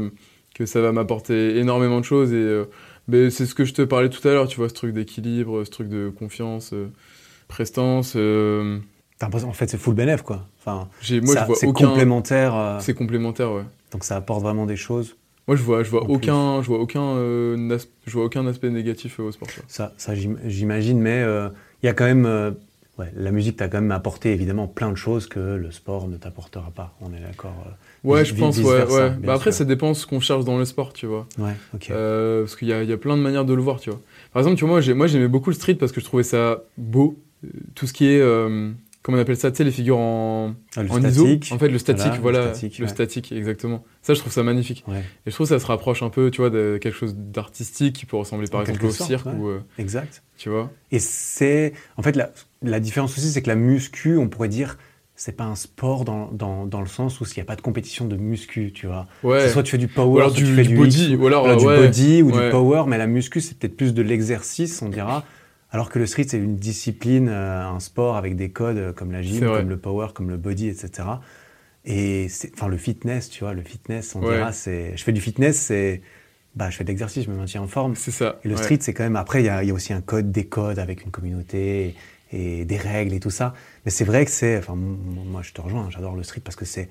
que 0.55 0.65
ça 0.65 0.81
va 0.81 0.91
m'apporter 0.91 1.57
énormément 1.57 1.99
de 1.99 2.05
choses. 2.05 2.31
Et 2.33 2.35
euh, 2.35 2.65
mais 3.07 3.29
c'est 3.29 3.45
ce 3.45 3.53
que 3.55 3.65
je 3.65 3.73
te 3.73 3.81
parlais 3.81 4.09
tout 4.09 4.25
à 4.27 4.31
l'heure, 4.31 4.47
tu 4.47 4.57
vois, 4.57 4.69
ce 4.69 4.73
truc 4.73 4.93
d'équilibre, 4.93 5.63
ce 5.65 5.69
truc 5.69 5.89
de 5.89 6.09
confiance, 6.09 6.73
prestance. 7.47 8.13
T'as 8.13 9.27
l'impression- 9.27 9.49
en 9.49 9.53
fait, 9.53 9.69
c'est 9.69 9.77
full 9.77 9.93
bénéf, 9.95 10.21
quoi. 10.21 10.47
Enfin, 10.59 10.87
moi, 11.21 11.33
ça- 11.33 11.41
je 11.41 11.45
vois 11.47 11.55
c'est 11.55 11.67
aucun. 11.67 11.87
complémentaire, 11.87 12.77
C'est 12.79 12.93
complémentaire, 12.93 13.51
ouais. 13.51 13.63
Donc 13.93 14.03
ça 14.03 14.17
apporte 14.17 14.41
vraiment 14.41 14.65
des 14.65 14.75
choses. 14.75 15.15
Moi, 15.47 15.55
je 15.57 15.63
vois, 15.63 15.83
je 15.83 15.89
vois 15.89 16.03
aucun, 16.09 16.61
je 16.61 16.67
vois 16.67 16.79
aucun, 16.79 17.01
euh, 17.17 17.77
je 18.05 18.11
vois 18.13 18.25
aucun 18.25 18.45
aspect 18.47 18.69
négatif 18.69 19.19
euh, 19.19 19.23
au 19.23 19.31
sport. 19.31 19.49
Ça, 19.67 19.93
ça 19.97 20.15
j'im- 20.15 20.37
j'imagine, 20.45 20.99
mais 20.99 21.21
euh, 21.21 21.49
il 21.81 21.85
y 21.85 21.89
a 21.89 21.93
quand 21.93 22.05
même. 22.05 22.25
ouais, 22.97 23.11
la 23.15 23.31
musique 23.31 23.57
t'a 23.57 23.67
quand 23.67 23.81
même 23.81 23.91
apporté 23.91 24.31
évidemment 24.31 24.67
plein 24.67 24.89
de 24.91 24.95
choses 24.95 25.27
que 25.27 25.39
le 25.39 25.71
sport 25.71 26.07
ne 26.07 26.15
t'apportera 26.17 26.71
pas. 26.71 26.93
On 27.01 27.13
est 27.13 27.19
d'accord. 27.19 27.53
Ouais, 28.03 28.23
je 28.25 28.33
pense, 28.35 28.57
ouais, 28.57 28.83
ouais. 28.93 29.09
Bah 29.27 29.33
après, 29.33 29.51
ça 29.51 29.65
dépend 29.65 29.93
ce 29.93 30.05
qu'on 30.07 30.19
cherche 30.21 30.45
dans 30.45 30.57
le 30.57 30.65
sport, 30.65 30.93
tu 30.93 31.05
vois. 31.07 31.27
Ouais, 31.37 31.53
ok. 31.73 31.87
Parce 31.89 32.55
qu'il 32.55 32.67
y 32.69 32.73
a, 32.73 32.83
y 32.83 32.91
a 32.93 32.97
plein 32.97 33.17
de 33.17 33.21
manières 33.21 33.45
de 33.45 33.53
le 33.53 33.61
voir, 33.61 33.79
tu 33.79 33.89
vois. 33.89 33.99
Par 34.31 34.39
exemple, 34.41 34.55
tu 34.57 34.61
vois, 34.65 34.71
moi, 34.75 34.81
j'ai- 34.81 34.93
moi, 34.93 35.07
j'aimais 35.07 35.27
beaucoup 35.27 35.49
le 35.49 35.55
street 35.55 35.75
parce 35.75 35.91
que 35.91 35.99
je 35.99 36.05
trouvais 36.05 36.23
ça 36.23 36.63
beau. 36.77 37.17
Tout 37.75 37.85
ce 37.87 37.93
qui 37.93 38.05
est, 38.05 38.21
comment 39.03 39.17
on 39.19 39.21
appelle 39.21 39.37
ça, 39.37 39.51
tu 39.51 39.57
sais, 39.57 39.63
les 39.63 39.69
figures 39.71 39.99
en, 39.99 40.55
Ah, 40.75 40.81
le 40.81 40.91
en. 40.91 41.03
ISO. 41.03 41.27
En 41.51 41.59
fait, 41.59 41.67
le 41.69 41.77
statique, 41.77 42.13
Voilà, 42.19 42.19
voilà. 42.21 42.39
le 42.47 42.53
statique, 42.55 42.79
le 42.79 42.85
ouais. 42.85 42.91
statique, 42.91 43.31
exactement. 43.31 43.83
Ça, 44.01 44.15
je 44.15 44.19
trouve 44.19 44.33
ça 44.33 44.41
magnifique. 44.41 44.83
Ouais, 44.87 45.03
Et 45.25 45.29
je 45.29 45.31
trouve 45.35 45.45
que 45.47 45.53
ça 45.53 45.59
se 45.59 45.65
rapproche 45.67 46.01
un 46.01 46.09
peu, 46.09 46.31
tu 46.31 46.41
vois, 46.41 46.49
de 46.49 46.79
quelque 46.81 46.95
chose 46.97 47.13
d'artistique 47.15 47.95
qui 47.95 48.05
peut 48.07 48.17
ressembler 48.17 48.47
par 48.47 48.61
En 48.61 48.63
exemple 48.63 48.85
au 48.85 48.89
sorte, 48.91 49.09
cirque 49.09 49.25
ouais. 49.27 49.33
ou, 49.33 49.49
euh, 49.49 49.59
exact. 49.77 50.23
tu 50.37 50.49
vois. 50.49 50.71
Et 50.91 50.97
c'est. 50.99 51.73
En 51.97 52.01
fait, 52.01 52.15
la, 52.15 52.31
la 52.63 52.79
différence 52.79 53.15
aussi, 53.17 53.29
c'est 53.29 53.41
que 53.43 53.49
la 53.49 53.55
muscu, 53.55 54.17
on 54.17 54.27
pourrait 54.29 54.47
dire, 54.49 54.77
c'est 55.15 55.35
pas 55.37 55.43
un 55.43 55.55
sport 55.55 56.05
dans, 56.05 56.31
dans, 56.31 56.65
dans 56.65 56.81
le 56.81 56.87
sens 56.87 57.21
où 57.21 57.25
s'il 57.25 57.37
n'y 57.37 57.43
a 57.43 57.45
pas 57.45 57.55
de 57.55 57.61
compétition 57.61 58.05
de 58.07 58.15
muscu, 58.17 58.71
tu 58.73 58.87
vois. 58.87 59.05
Ouais. 59.21 59.41
C'est 59.41 59.49
soit 59.49 59.61
tu 59.63 59.71
fais 59.71 59.77
du 59.77 59.87
power, 59.87 60.07
ou 60.11 60.17
alors 60.17 60.31
soit 60.31 60.39
du, 60.39 60.45
tu 60.45 60.55
fais 60.55 60.63
du 60.63 60.69
du 60.69 60.75
body, 60.75 61.11
X, 61.11 61.19
ou 61.21 61.27
alors, 61.27 61.43
voilà, 61.43 61.55
du 61.59 61.65
ouais. 61.65 61.77
body 61.87 62.21
ou 62.23 62.31
du 62.31 62.49
power, 62.49 62.85
mais 62.87 62.97
la 62.97 63.05
muscu, 63.07 63.39
c'est 63.41 63.57
peut-être 63.57 63.77
plus 63.77 63.93
de 63.93 64.01
l'exercice, 64.01 64.81
on 64.81 64.89
dira. 64.89 65.23
Alors 65.73 65.89
que 65.89 65.97
le 65.99 66.05
street, 66.05 66.25
c'est 66.27 66.37
une 66.37 66.55
discipline, 66.55 67.27
euh, 67.29 67.67
un 67.67 67.79
sport 67.79 68.15
avec 68.15 68.35
des 68.35 68.49
codes 68.51 68.77
euh, 68.77 68.93
comme 68.93 69.11
la 69.11 69.23
gym, 69.23 69.39
comme 69.41 69.69
le 69.69 69.77
power, 69.77 70.09
comme 70.13 70.29
le 70.29 70.37
body, 70.37 70.67
etc. 70.69 71.07
Et 71.85 72.27
enfin, 72.53 72.67
le 72.67 72.77
fitness, 72.77 73.29
tu 73.29 73.43
vois, 73.43 73.53
le 73.53 73.63
fitness, 73.63 74.15
on 74.15 74.21
Ouais. 74.21 74.37
dira, 74.37 74.51
c'est. 74.53 74.95
Je 74.95 75.03
fais 75.03 75.11
du 75.11 75.19
fitness, 75.19 75.57
c'est. 75.57 76.01
Bah, 76.55 76.69
je 76.69 76.77
fais 76.77 76.83
de 76.83 76.89
l'exercice, 76.89 77.25
je 77.25 77.31
me 77.31 77.35
maintiens 77.35 77.63
en 77.63 77.67
forme. 77.67 77.95
C'est 77.95 78.11
ça. 78.11 78.39
Et 78.43 78.47
le 78.47 78.55
ouais. 78.55 78.61
street, 78.61 78.77
c'est 78.81 78.93
quand 78.93 79.03
même. 79.03 79.15
Après, 79.15 79.41
il 79.41 79.47
y, 79.47 79.49
a 79.49 79.63
il 79.63 79.67
y 79.67 79.71
a 79.71 79.73
aussi 79.73 79.91
un 79.91 80.01
code, 80.01 80.31
des 80.31 80.45
codes 80.45 80.77
avec 80.77 81.03
une 81.03 81.09
communauté 81.09 81.95
et, 82.31 82.59
et 82.61 82.65
des 82.65 82.77
règles 82.77 83.13
et 83.15 83.19
tout 83.19 83.31
ça. 83.31 83.55
Mais 83.83 83.91
c'est 83.91 84.05
vrai 84.05 84.23
que 84.25 84.31
c'est. 84.31 84.59
Enfin, 84.59 84.75
moi, 84.75 85.41
je 85.41 85.53
te 85.53 85.59
rejoins, 85.61 85.89
j'adore 85.89 86.15
le 86.15 86.21
street 86.23 86.41
parce 86.45 86.55
que 86.55 86.65
c'est. 86.65 86.87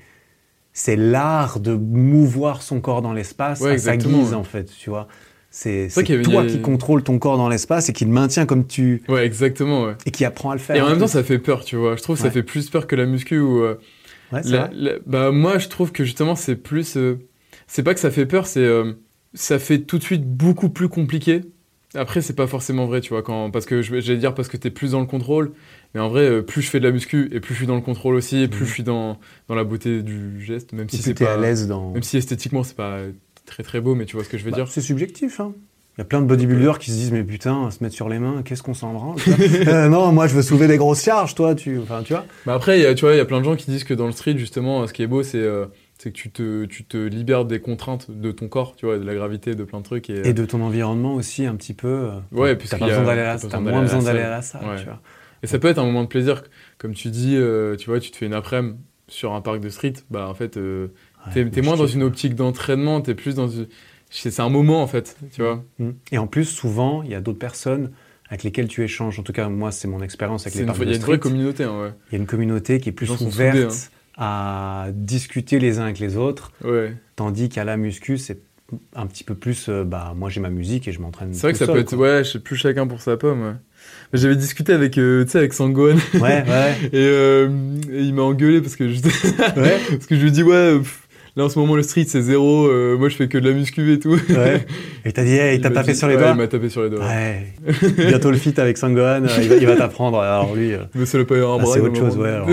C'est 0.75 0.97
l'art 0.97 1.61
de 1.61 1.75
mouvoir 1.75 2.63
son 2.63 2.81
corps 2.81 3.03
dans 3.03 3.13
l'espace 3.13 3.61
Ouais, 3.61 3.75
à 3.75 3.79
sa 3.79 3.97
guise, 3.97 4.33
en 4.35 4.43
fait, 4.43 4.65
tu 4.65 4.91
vois. 4.91 5.07
C'est 5.55 5.89
toi 6.23 6.43
a- 6.43 6.47
qui 6.47 6.61
contrôle 6.63 7.03
ton 7.05 7.19
corps 7.19 7.37
dans 7.37 7.49
l'espace 7.49 7.89
et 7.91 7.93
qui 7.93 8.05
le 8.07 8.11
maintient 8.11 8.47
comme 8.47 8.67
tu. 8.67 9.03
Ouais, 9.09 9.27
exactement, 9.27 9.85
ouais. 9.85 9.95
et 10.07 10.11
qui 10.11 10.25
apprend 10.25 10.51
à 10.51 10.55
le 10.55 10.61
faire. 10.61 10.75
Et 10.77 10.81
en 10.81 10.89
même 10.89 10.99
temps, 10.99 11.07
ça 11.07 11.23
fait 11.23 11.39
peur, 11.39 11.65
tu 11.65 11.77
vois. 11.77 11.95
Je 11.97 12.03
trouve 12.03 12.17
que 12.17 12.23
ça 12.23 12.31
fait 12.31 12.43
plus 12.43 12.71
peur 12.71 12.87
que 12.87 12.97
la 12.97 13.05
muscu 13.07 13.39
ou. 13.39 13.63
euh, 13.63 13.75
Ouais, 14.33 14.43
c'est 14.43 14.51
la- 14.53 14.71
la- 14.73 14.95
bah, 15.05 15.31
moi, 15.31 15.59
je 15.59 15.69
trouve 15.69 15.93
que 15.93 16.05
justement, 16.05 16.35
c'est 16.37 16.57
plus. 16.57 16.97
euh, 16.97 17.19
c'est 17.67 17.83
pas 17.83 17.93
que 17.93 18.01
ça 18.01 18.11
fait 18.11 18.25
peur, 18.27 18.47
c'est. 18.47 18.61
euh, 18.65 18.95
ça 19.35 19.59
fait 19.59 19.81
tout 19.81 19.99
de 19.99 20.03
suite 20.03 20.25
beaucoup 20.27 20.71
plus 20.71 20.89
compliqué. 20.89 21.43
Après, 21.95 22.23
c'est 22.23 22.33
pas 22.35 22.47
forcément 22.47 22.87
vrai, 22.87 23.03
tu 23.03 23.11
vois. 23.11 23.23
Quand, 23.23 23.51
parce 23.51 23.67
que 23.67 23.83
j'allais 23.83 24.17
dire 24.17 24.35
parce 24.35 24.49
que 24.49 24.57
t'es 24.57 24.71
plus 24.71 24.93
dans 24.93 25.01
le 25.01 25.07
contrôle. 25.07 25.53
Mais 25.95 26.01
en 26.01 26.09
vrai, 26.09 26.43
plus 26.43 26.63
je 26.63 26.71
fais 26.71 26.81
de 26.81 26.87
la 26.87 26.93
muscu 26.93 27.29
et 27.31 27.41
plus 27.41 27.53
je 27.53 27.59
suis 27.59 27.67
dans 27.67 27.75
le 27.75 27.83
contrôle 27.83 28.15
aussi, 28.15 28.39
et 28.43 28.49
plus 28.49 28.63
Mhm. 28.63 28.67
je 28.69 28.73
suis 28.73 28.83
dans, 28.83 29.19
dans 29.49 29.55
la 29.55 29.65
beauté 29.65 30.03
du 30.03 30.41
geste, 30.43 30.73
même 30.73 30.87
Et 30.91 30.97
si 30.97 31.03
c'est 31.03 31.13
pas. 31.13 31.35
à 31.35 31.37
l'aise 31.37 31.69
dans. 31.69 31.91
Même 31.93 32.03
si 32.03 32.17
esthétiquement, 32.17 32.63
c'est 32.65 32.77
pas 32.77 33.01
très 33.47 33.63
très 33.63 33.81
beau, 33.81 33.95
mais 33.95 34.05
tu 34.07 34.17
vois 34.17 34.25
ce 34.25 34.29
que 34.29 34.39
je 34.39 34.45
veux 34.45 34.51
Bah, 34.51 34.57
dire. 34.59 34.69
c'est 34.69 34.81
subjectif. 34.81 35.41
Hein. 35.41 35.53
Il 35.99 36.01
y 36.01 36.03
a 36.03 36.05
plein 36.07 36.23
de 36.23 36.27
bodybuilders 36.27 36.79
qui 36.79 36.91
se 36.91 36.97
disent 36.97 37.13
mais 37.13 37.23
putain, 37.23 37.71
se 37.71 37.83
mettre 37.85 37.95
sur 37.95 38.09
les 38.09 38.19
mains, 38.19 38.43
qu'est-ce 38.43 38.63
qu'on 38.63 38.73
s'en 38.75 38.95
branle 38.95 39.17
Euh, 39.69 39.89
Non, 39.89 40.11
moi 40.13 40.27
je 40.27 40.35
veux 40.35 40.41
soulever 40.43 40.67
des 40.67 40.79
grosses 40.79 41.03
charges, 41.05 41.35
toi, 41.35 41.55
tu, 41.55 41.79
enfin, 41.81 42.03
tu 42.03 42.15
vois. 42.15 42.25
Mais 42.47 42.53
après, 42.53 42.79
il 42.79 42.83
y 42.83 42.87
a- 42.87 42.95
tu 42.95 43.05
vois, 43.05 43.15
il 43.15 43.19
y 43.19 43.21
a 43.21 43.25
plein 43.27 43.41
de 43.41 43.45
gens 43.45 43.57
qui 43.57 43.71
disent 43.71 43.85
que 43.85 43.93
dans 43.95 44.07
le 44.07 44.13
street, 44.13 44.39
justement, 44.39 44.87
ce 44.87 44.93
qui 44.95 45.03
est 45.03 45.07
beau, 45.07 45.23
c'est 45.23 45.37
euh, 45.43 45.67
que 46.03 46.09
tu 46.09 46.31
te, 46.31 46.65
tu 46.65 46.85
te 46.85 46.97
libères 46.97 47.45
des 47.45 47.61
contraintes 47.61 48.11
de 48.11 48.33
ton 48.33 48.49
corps, 48.49 48.75
tu 48.75 48.87
vois, 48.87 48.99
de 48.99 49.05
la 49.05 49.15
gravité, 49.15 49.55
de 49.55 49.65
plein 49.65 49.79
de 49.81 49.85
trucs. 49.85 50.09
Et, 50.09 50.27
Et 50.29 50.33
de 50.33 50.45
ton 50.47 50.63
environnement 50.63 51.15
aussi 51.15 51.45
un 51.45 51.55
petit 51.57 51.75
peu. 51.75 51.89
euh, 51.89 52.11
Ouais, 52.33 52.57
t'as 52.57 52.79
besoin 52.79 53.03
d'aller 53.05 53.21
à 53.21 53.35
la, 53.35 53.39
t'as 53.39 53.47
besoin 53.47 53.61
moins 53.61 53.71
d'aller 53.73 53.75
la 53.75 53.83
besoin 53.83 54.03
d'aller 54.03 54.21
à 54.25 54.31
la 54.31 54.43
salle, 54.43 54.65
Ouais. 54.65 54.77
tu 54.79 54.85
vois. 54.87 55.01
et 55.43 55.47
ça 55.47 55.59
peut 55.59 55.69
être 55.69 55.79
un 55.79 55.85
moment 55.85 56.03
de 56.05 56.09
plaisir, 56.09 56.43
comme 56.79 56.95
tu 56.95 57.09
dis, 57.09 57.37
tu 57.79 57.91
vois, 57.91 58.01
tu 58.01 58.11
te 58.11 58.17
fais 58.17 58.25
une 58.27 58.35
après-midi 58.35 58.79
sur 59.09 59.35
un 59.35 59.43
parc 59.43 59.61
de 59.61 59.69
street, 59.69 59.93
bah 60.11 60.27
en 60.27 60.33
fait, 60.35 60.57
Ouais, 61.35 61.45
t'es 61.51 61.63
moins 61.63 61.77
dans 61.77 61.87
une 61.87 62.03
optique 62.03 62.35
d'entraînement, 62.35 63.01
t'es 63.01 63.15
plus 63.15 63.35
dans 63.35 63.49
une... 63.49 63.67
C'est 64.11 64.41
un 64.41 64.51
moment, 64.51 64.83
en 64.83 64.87
fait, 64.87 65.17
tu 65.33 65.41
vois. 65.43 65.65
Mm. 65.79 65.91
Et 66.13 66.19
en 66.19 66.27
plus, 66.27 66.45
souvent, 66.45 67.03
il 67.03 67.11
y 67.11 67.15
a 67.15 67.21
d'autres 67.21 67.39
personnes 67.39 67.91
avec 68.29 68.43
lesquelles 68.45 68.69
tu 68.69 68.83
échanges. 68.83 69.19
En 69.19 69.23
tout 69.23 69.33
cas, 69.33 69.49
moi, 69.49 69.73
c'est 69.73 69.89
mon 69.89 70.03
expérience 70.03 70.47
avec 70.47 70.59
les 70.59 70.65
parcs 70.67 70.79
Il 70.81 70.89
y 70.89 70.93
a 70.93 70.97
une 70.97 71.03
vraie 71.03 71.19
communauté, 71.19 71.65
hein, 71.65 71.81
ouais. 71.81 71.93
Il 72.11 72.15
y 72.15 72.17
a 72.17 72.19
une 72.19 72.27
communauté 72.27 72.79
qui 72.81 72.89
est 72.91 72.93
plus 72.93 73.11
ouverte 73.11 73.57
soudés, 73.57 73.75
hein. 74.19 74.19
à 74.19 74.87
discuter 74.93 75.59
les 75.59 75.79
uns 75.79 75.85
avec 75.85 75.99
les 75.99 76.17
autres, 76.17 76.53
Ouais. 76.65 76.95
tandis 77.17 77.49
qu'à 77.49 77.65
la 77.65 77.77
muscu, 77.77 78.19
c'est 78.19 78.41
un 78.97 79.07
petit 79.07 79.25
peu 79.25 79.35
plus, 79.35 79.67
euh, 79.69 79.85
bah, 79.85 80.15
moi 80.17 80.31
j'ai 80.31 80.41
ma 80.41 80.49
musique 80.49 80.89
et 80.89 80.93
je 80.93 81.01
m'entraîne. 81.01 81.35
C'est 81.35 81.43
vrai 81.43 81.53
que 81.53 81.59
ça 81.59 81.67
peut 81.67 81.79
être, 81.79 81.95
quoi. 81.95 81.99
ouais, 82.17 82.25
je 82.25 82.31
sais 82.33 82.39
plus 82.39 82.57
chacun 82.57 82.87
pour 82.87 83.03
sa 83.03 83.17
pomme, 83.19 83.43
ouais. 83.43 83.53
J'avais 84.15 84.37
discuté 84.37 84.73
avec, 84.73 84.97
euh, 84.97 85.25
tu 85.25 85.31
sais, 85.33 85.39
avec 85.39 85.53
Sangohan, 85.53 85.97
Ouais, 86.15 86.21
ouais, 86.21 86.77
et, 86.85 86.89
euh, 86.95 87.49
et 87.91 88.01
il 88.01 88.15
m'a 88.15 88.23
engueulé 88.23 88.61
parce 88.61 88.77
que 88.77 88.89
je... 88.89 89.01
Parce 89.55 90.07
que 90.07 90.17
je 90.17 90.23
lui 90.23 90.33
dis, 90.33 90.43
ouais, 90.43 90.79
pff, 90.79 91.02
là 91.37 91.45
en 91.45 91.49
ce 91.49 91.59
moment 91.59 91.77
le 91.77 91.83
street 91.83 92.05
c'est 92.09 92.23
zéro, 92.23 92.67
euh, 92.67 92.97
moi 92.99 93.09
je 93.09 93.17
fais 93.17 93.29
que 93.29 93.39
de 93.39 93.49
la 93.49 93.55
muscu 93.55 93.93
et 93.93 93.99
tout. 93.99 94.19
ouais. 94.31 94.67
Et 95.05 95.13
t'as 95.13 95.25
dit, 95.25 95.33
hey, 95.33 95.57
il 95.57 95.61
t'a 95.61 95.71
tapé 95.71 95.93
dit- 95.93 95.99
sur 95.99 96.07
les 96.09 96.15
ouais, 96.15 96.21
doigts 96.21 96.31
Il 96.33 96.37
m'a 96.37 96.47
tapé 96.49 96.69
sur 96.69 96.83
les 96.83 96.91
doigts. 96.91 97.05
Ouais. 97.05 97.47
Bientôt 97.97 98.31
le 98.31 98.37
feat 98.37 98.59
avec 98.59 98.79
Sangohan, 98.79 99.25
euh, 99.25 99.59
il 99.61 99.67
va, 99.67 99.77
t'apprendre. 99.77 100.21
Alors 100.21 100.55
lui, 100.55 100.75
euh, 100.75 100.85
Mais 100.95 101.07
ça 101.07 101.19
l'a 101.19 101.25
pas 101.25 101.35
un 101.37 101.55
ah, 101.55 101.59
bras. 101.59 101.73
c'est 101.75 101.81
autre 101.81 101.97
chose, 101.97 102.17
ouais. 102.17 102.29
Alors, 102.31 102.49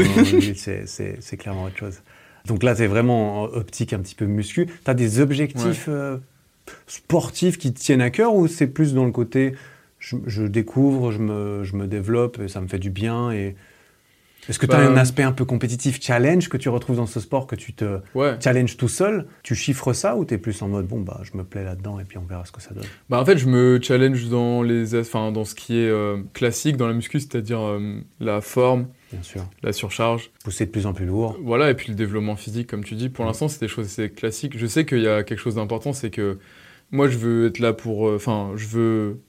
c'est- 0.56 0.84
c'est 0.88 1.18
c'est 1.19 1.38
clairement 1.38 1.65
autre 1.65 1.77
chose. 1.77 1.99
Donc 2.47 2.64
là, 2.64 2.73
t'es 2.76 2.88
vraiment 2.88 3.43
en 3.43 3.45
optique 3.45 3.93
un 3.93 3.99
petit 3.99 4.15
peu 4.15 4.26
muscu. 4.26 4.68
T'as 4.84 4.93
des 4.95 5.19
objectifs 5.19 5.85
euh, 5.88 6.18
sportifs 6.88 7.57
qui 7.57 7.73
te 7.73 7.80
tiennent 7.80 8.01
à 8.01 8.10
cœur 8.10 8.34
ou 8.34 8.47
c'est 8.47 8.68
plus 8.68 8.93
dans 8.93 9.06
le 9.06 9.11
côté 9.11 9.53
je, 9.99 10.15
je 10.26 10.43
découvre, 10.43 11.11
je 11.11 11.19
me, 11.19 11.64
je 11.64 11.76
me 11.76 11.85
développe, 11.85 12.39
et 12.39 12.47
ça 12.47 12.61
me 12.61 12.68
fait 12.68 12.80
du 12.80 12.89
bien 12.89 13.31
et 13.31 13.56
est-ce 14.49 14.59
que 14.59 14.65
tu 14.65 14.73
as 14.73 14.80
Bah, 14.80 14.88
un 14.89 14.97
aspect 14.97 15.23
un 15.23 15.31
peu 15.31 15.45
compétitif 15.45 15.99
challenge 16.01 16.49
que 16.49 16.57
tu 16.57 16.67
retrouves 16.69 16.97
dans 16.97 17.05
ce 17.05 17.19
sport 17.19 17.47
que 17.47 17.55
tu 17.55 17.73
te 17.73 17.99
Ouais. 18.15 18.35
challenges 18.43 18.76
tout 18.77 18.88
seul? 18.88 19.26
Tu 19.43 19.55
chiffres 19.55 19.93
ça 19.93 20.15
ou 20.17 20.26
tu 20.26 20.34
es 20.34 20.38
plus 20.38 20.61
en 20.61 20.67
mode 20.67 20.88
bon 20.88 20.99
bah 21.01 21.21
je 21.23 21.38
me 21.38 21.43
plais 21.43 21.63
là-dedans 21.63 21.99
et 21.99 22.03
puis 22.03 22.17
on 22.17 22.26
verra 22.26 22.43
ce 22.45 22.51
que 22.51 22.61
ça 22.61 22.73
donne? 22.73 22.84
Bah 23.09 23.19
en 23.21 23.26
fait 23.26 23.38
je 23.38 23.47
me 23.47 23.80
challenge 23.81 24.27
dans 24.30 24.61
les, 24.63 24.99
enfin 24.99 25.31
dans 25.31 25.45
ce 25.45 25.55
qui 25.55 25.77
est 25.77 25.89
euh, 25.89 26.17
classique 26.34 26.76
dans 26.77 26.88
la 26.88 26.93
muscu, 26.93 27.19
c'est-à-dire 27.19 27.59
euh, 27.61 27.99
la 28.19 28.41
forme, 28.41 28.88
Bien 29.13 29.23
sûr. 29.23 29.45
la 29.63 29.71
surcharge, 29.73 30.31
Pousser 30.43 30.65
de 30.65 30.71
plus 30.71 30.85
en 30.85 30.93
plus 30.93 31.05
lourd. 31.05 31.38
voilà, 31.43 31.69
et 31.69 31.73
puis 31.76 31.89
le 31.89 31.95
développement 31.95 32.35
physique 32.35 32.67
comme 32.67 32.84
tu 32.84 32.95
dis. 32.95 33.09
Pour 33.09 33.26
Mhm. 33.26 33.30
l'instant 33.30 33.47
c'est 33.47 33.59
des 33.59 33.67
choses 33.67 33.85
assez 33.85 34.09
classiques. 34.09 34.57
Je 34.57 34.65
sais 34.67 34.85
qu'il 34.85 35.01
y 35.01 35.07
a 35.07 35.23
quelque 35.23 35.39
chose 35.39 35.55
d'important, 35.55 35.93
c'est 35.93 36.09
que 36.09 36.38
moi 36.91 37.07
je 37.07 37.17
veux 37.17 37.47
être 37.47 37.59
là 37.59 37.73
pour, 37.73 38.09
euh, 38.09 38.15
enfin 38.15 38.51
je 38.55 38.67
veux, 38.67 39.19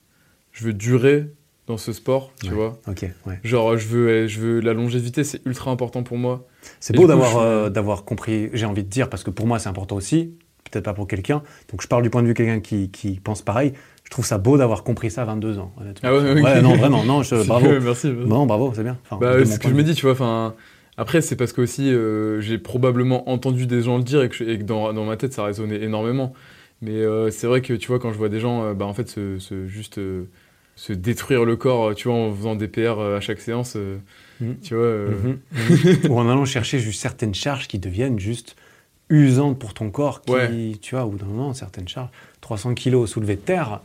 je 0.51 0.65
veux 0.65 0.73
durer 0.73 1.27
dans 1.71 1.77
ce 1.77 1.93
sport, 1.93 2.31
tu 2.41 2.49
Ouais. 2.49 2.53
vois. 2.55 2.79
Ok, 2.87 3.05
ouais. 3.25 3.39
Genre 3.43 3.77
je 3.77 3.87
veux, 3.87 4.27
je 4.27 4.39
veux 4.39 4.59
la 4.59 4.73
longévité, 4.73 5.23
c'est 5.23 5.41
ultra 5.45 5.71
important 5.71 6.03
pour 6.03 6.17
moi. 6.17 6.45
C'est 6.79 6.95
beau 6.95 7.07
d'avoir 7.07 7.31
je- 7.31 7.37
euh, 7.39 7.69
d'avoir 7.69 8.03
compris, 8.05 8.49
j'ai 8.53 8.65
envie 8.65 8.83
de 8.83 8.89
dire, 8.89 9.09
parce 9.09 9.23
que 9.23 9.29
pour 9.31 9.47
moi 9.47 9.57
c'est 9.59 9.69
important 9.69 9.95
aussi, 9.95 10.35
peut-être 10.69 10.85
pas 10.85 10.93
pour 10.93 11.07
quelqu'un. 11.07 11.41
Donc 11.71 11.81
je 11.81 11.87
parle 11.87 12.03
du 12.03 12.09
point 12.09 12.21
de 12.21 12.27
vue 12.27 12.33
de 12.33 12.37
quelqu'un 12.37 12.59
qui, 12.59 12.89
qui 12.91 13.19
pense 13.19 13.41
pareil. 13.41 13.73
Je 14.03 14.09
trouve 14.11 14.25
ça 14.25 14.37
beau 14.37 14.57
d'avoir 14.57 14.83
compris 14.83 15.09
ça 15.09 15.21
à 15.21 15.25
22 15.25 15.57
ans, 15.57 15.71
honnêtement. 15.79 16.09
Ah 16.09 16.15
ouais, 16.15 16.61
non, 16.61 16.75
vraiment, 16.75 17.03
non, 17.05 17.23
je, 17.23 17.35
bravo. 17.47 17.67
merci. 17.79 17.85
merci. 17.85 18.07
Non, 18.27 18.45
bravo, 18.45 18.73
c'est 18.75 18.83
bien. 18.83 18.97
Enfin, 19.05 19.17
Bah, 19.21 19.35
c'est 19.39 19.45
ce 19.53 19.59
que 19.59 19.69
je 19.69 19.73
me 19.73 19.83
dis, 19.83 19.95
tu 19.95 20.01
vois. 20.03 20.11
Enfin, 20.11 20.53
après, 20.97 21.21
c'est 21.21 21.37
parce 21.37 21.53
que 21.53 21.61
aussi 21.61 21.89
euh, 21.93 22.41
j'ai 22.41 22.57
probablement 22.57 23.29
entendu 23.29 23.65
des 23.67 23.81
gens 23.81 23.97
le 23.97 24.03
dire 24.03 24.21
et 24.21 24.29
que, 24.29 24.35
je- 24.35 24.43
et 24.43 24.57
que 24.57 24.63
dans, 24.63 24.91
dans 24.93 25.05
ma 25.05 25.15
tête 25.17 25.31
ça 25.33 25.45
résonnait 25.45 25.81
énormément. 25.81 26.33
Mais 26.81 26.91
euh, 26.99 27.29
c'est 27.31 27.47
vrai 27.47 27.61
que 27.61 27.73
tu 27.73 27.87
vois, 27.87 27.99
quand 27.99 28.11
je 28.11 28.17
vois 28.17 28.27
des 28.29 28.39
gens, 28.41 28.73
bah, 28.73 28.85
en 28.85 28.93
fait, 28.93 29.07
se- 29.07 29.67
juste 29.67 29.99
se 30.81 30.93
détruire 30.93 31.45
le 31.45 31.55
corps, 31.57 31.89
euh, 31.89 31.93
tu 31.93 32.07
vois, 32.07 32.17
en 32.17 32.33
faisant 32.33 32.55
des 32.55 32.67
PR 32.67 32.97
euh, 32.99 33.17
à 33.17 33.19
chaque 33.21 33.39
séance, 33.39 33.73
euh, 33.75 33.97
Mhm. 34.39 34.55
tu 34.63 34.73
vois. 34.73 34.87
Mhm, 34.87 35.37
mhm. 35.51 36.11
Ou 36.11 36.17
en 36.19 36.27
allant 36.27 36.45
chercher 36.45 36.79
juste 36.79 36.99
certaines 37.01 37.35
charges 37.35 37.67
qui 37.67 37.77
deviennent 37.77 38.17
juste 38.17 38.55
usantes 39.09 39.59
pour 39.59 39.75
ton 39.75 39.91
corps, 39.91 40.21
qui, 40.21 40.31
Ouais. 40.31 40.71
tu 40.81 40.95
vois, 40.95 41.05
au 41.05 41.09
bout 41.11 41.19
d'un 41.19 41.25
moment, 41.27 41.53
certaines 41.53 41.87
charges, 41.87 42.09
300 42.41 42.73
kilos 42.73 43.11
soulevés 43.11 43.35
de 43.35 43.41
terre, 43.41 43.81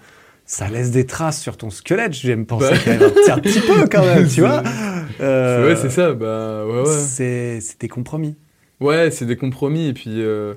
ça 0.47 0.69
laisse 0.71 0.91
des 0.91 1.05
traces 1.05 1.43
sur 1.43 1.59
ton 1.59 1.69
squelette, 1.69 2.15
j'aime 2.15 2.47
penser 2.47 2.71
Bah. 2.71 2.79
quand 2.83 2.91
même 2.93 3.03
un 3.03 3.39
petit, 3.41 3.61
peu 3.61 3.87
quand 3.93 4.05
même, 4.07 4.27
tu 4.29 4.41
vois. 4.41 4.63
Euh, 5.21 5.69
Ouais, 5.69 5.77
c'est 5.77 5.91
ça. 5.91 6.13
Bah, 6.15 6.65
ouais, 6.67 6.81
ouais. 6.81 6.87
C'est 6.87 7.61
c'est 7.61 7.81
des 7.81 7.89
compromis. 7.89 8.35
Ouais, 8.81 9.11
c'est 9.11 9.25
des 9.25 9.37
compromis. 9.37 9.87
Et 9.89 9.93
puis, 9.95 10.21
euh, 10.23 10.55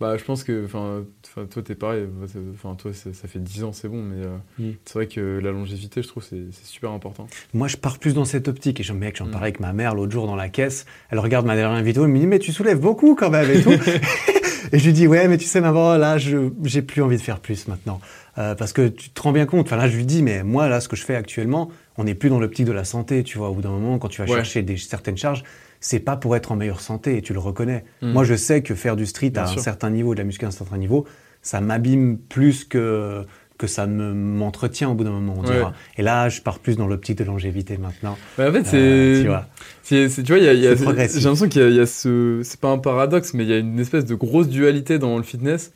bah, 0.00 0.16
je 0.16 0.24
pense 0.24 0.44
que, 0.44 0.64
enfin, 0.64 1.04
toi, 1.50 1.62
t'es 1.62 1.74
pareil. 1.74 2.06
Enfin, 2.54 2.74
toi, 2.74 2.92
ça 2.92 3.12
ça 3.12 3.28
fait 3.28 3.38
10 3.38 3.64
ans, 3.64 3.72
c'est 3.72 3.88
bon. 3.88 4.02
Mais 4.02 4.24
euh, 4.24 4.36
Mm. 4.58 4.72
c'est 4.84 4.94
vrai 4.94 5.06
que 5.06 5.38
la 5.42 5.50
longévité, 5.52 6.02
je 6.02 6.08
trouve, 6.08 6.22
c'est 6.22 6.52
super 6.64 6.90
important. 6.90 7.26
Moi, 7.54 7.68
je 7.68 7.76
pars 7.76 7.98
plus 7.98 8.14
dans 8.14 8.24
cette 8.24 8.48
optique. 8.48 8.80
Et 8.80 8.82
je, 8.82 8.92
mec, 8.92 9.16
j'en 9.16 9.26
Mm. 9.26 9.30
parlais 9.30 9.46
avec 9.48 9.60
ma 9.60 9.72
mère 9.72 9.94
l'autre 9.94 10.12
jour 10.12 10.26
dans 10.26 10.36
la 10.36 10.48
caisse. 10.48 10.86
Elle 11.10 11.18
regarde 11.18 11.46
ma 11.46 11.54
dernière 11.56 11.82
vidéo, 11.82 12.04
elle 12.04 12.10
me 12.10 12.18
dit, 12.18 12.26
mais 12.26 12.38
tu 12.38 12.52
soulèves 12.52 12.80
beaucoup 12.80 13.14
quand 13.14 13.30
même 13.30 13.50
et 13.50 13.60
tout. 13.62 13.70
et 14.72 14.78
je 14.78 14.84
lui 14.86 14.92
dis, 14.92 15.06
ouais, 15.06 15.28
mais 15.28 15.36
tu 15.38 15.44
sais, 15.46 15.60
maman, 15.60 15.96
là, 15.96 16.18
je 16.18 16.50
j'ai 16.64 16.82
plus 16.82 17.02
envie 17.02 17.16
de 17.16 17.22
faire 17.22 17.40
plus 17.40 17.68
maintenant. 17.68 18.00
Euh, 18.38 18.54
parce 18.54 18.72
que 18.72 18.88
tu 18.88 19.10
te 19.10 19.20
rends 19.20 19.32
bien 19.32 19.44
compte. 19.44 19.66
Enfin, 19.66 19.76
là, 19.76 19.88
je 19.88 19.96
lui 19.96 20.06
dis, 20.06 20.22
mais 20.22 20.42
moi, 20.44 20.68
là, 20.68 20.80
ce 20.80 20.88
que 20.88 20.96
je 20.96 21.04
fais 21.04 21.16
actuellement, 21.16 21.70
on 21.98 22.04
n'est 22.04 22.14
plus 22.14 22.30
dans 22.30 22.38
l'optique 22.38 22.64
de 22.66 22.72
la 22.72 22.84
santé, 22.84 23.22
tu 23.24 23.36
vois. 23.38 23.50
Au 23.50 23.54
bout 23.54 23.60
d'un 23.62 23.70
moment, 23.70 23.98
quand 23.98 24.08
tu 24.08 24.22
vas 24.22 24.28
Ouais. 24.28 24.36
chercher 24.36 24.62
des, 24.62 24.76
certaines 24.76 25.16
charges, 25.18 25.42
c'est 25.80 26.00
pas 26.00 26.16
pour 26.16 26.36
être 26.36 26.52
en 26.52 26.56
meilleure 26.56 26.80
santé 26.80 27.16
et 27.16 27.22
tu 27.22 27.32
le 27.32 27.38
reconnais. 27.38 27.84
Mm. 28.02 28.12
Moi, 28.12 28.24
je 28.24 28.34
sais 28.34 28.62
que 28.62 28.74
faire 28.74 28.96
du 28.96 29.06
street 29.06 29.30
Bien 29.30 29.44
à 29.44 29.46
sûr. 29.46 29.58
un 29.60 29.62
certain 29.62 29.90
niveau, 29.90 30.14
de 30.14 30.18
la 30.20 30.24
muscu 30.24 30.44
à 30.44 30.48
un 30.48 30.52
certain 30.52 30.76
niveau, 30.78 31.06
ça 31.42 31.60
m'abîme 31.60 32.18
plus 32.18 32.64
que 32.64 33.24
que 33.58 33.66
ça 33.66 33.86
me 33.86 34.14
m'entretient 34.14 34.90
au 34.90 34.94
bout 34.94 35.04
d'un 35.04 35.10
moment, 35.10 35.34
on 35.36 35.44
Ouais. 35.46 35.52
dira. 35.56 35.74
Et 35.98 36.02
là, 36.02 36.30
je 36.30 36.40
pars 36.40 36.60
plus 36.60 36.76
dans 36.78 36.86
l'optique 36.86 37.18
de 37.18 37.24
longévité 37.24 37.76
maintenant. 37.76 38.16
En 38.38 38.50
fait, 38.52 38.64
c'est. 38.64 38.76
Euh, 38.78 39.20
tu 39.20 39.28
vois. 39.28 39.48
c'est- 39.82 40.08
c'est- 40.08 40.22
tu 40.22 40.32
vois, 40.32 40.38
il 40.38 40.44
y 40.44 40.48
a, 40.48 40.70
a- 40.70 40.74
j'ai 40.76 40.84
l'impression 40.86 41.46
qu'il 41.46 41.60
y 41.60 41.64
a, 41.66 41.68
il 41.68 41.74
y 41.76 41.80
a 41.80 41.84
ce. 41.84 42.40
C'est 42.42 42.58
pas 42.58 42.70
un 42.70 42.78
paradoxe, 42.78 43.34
mais 43.34 43.44
il 43.44 43.50
y 43.50 43.52
a 43.52 43.58
une 43.58 43.78
espèce 43.78 44.06
de 44.06 44.14
grosse 44.14 44.48
dualité 44.48 44.98
dans 44.98 45.14
le 45.18 45.22
fitness 45.22 45.72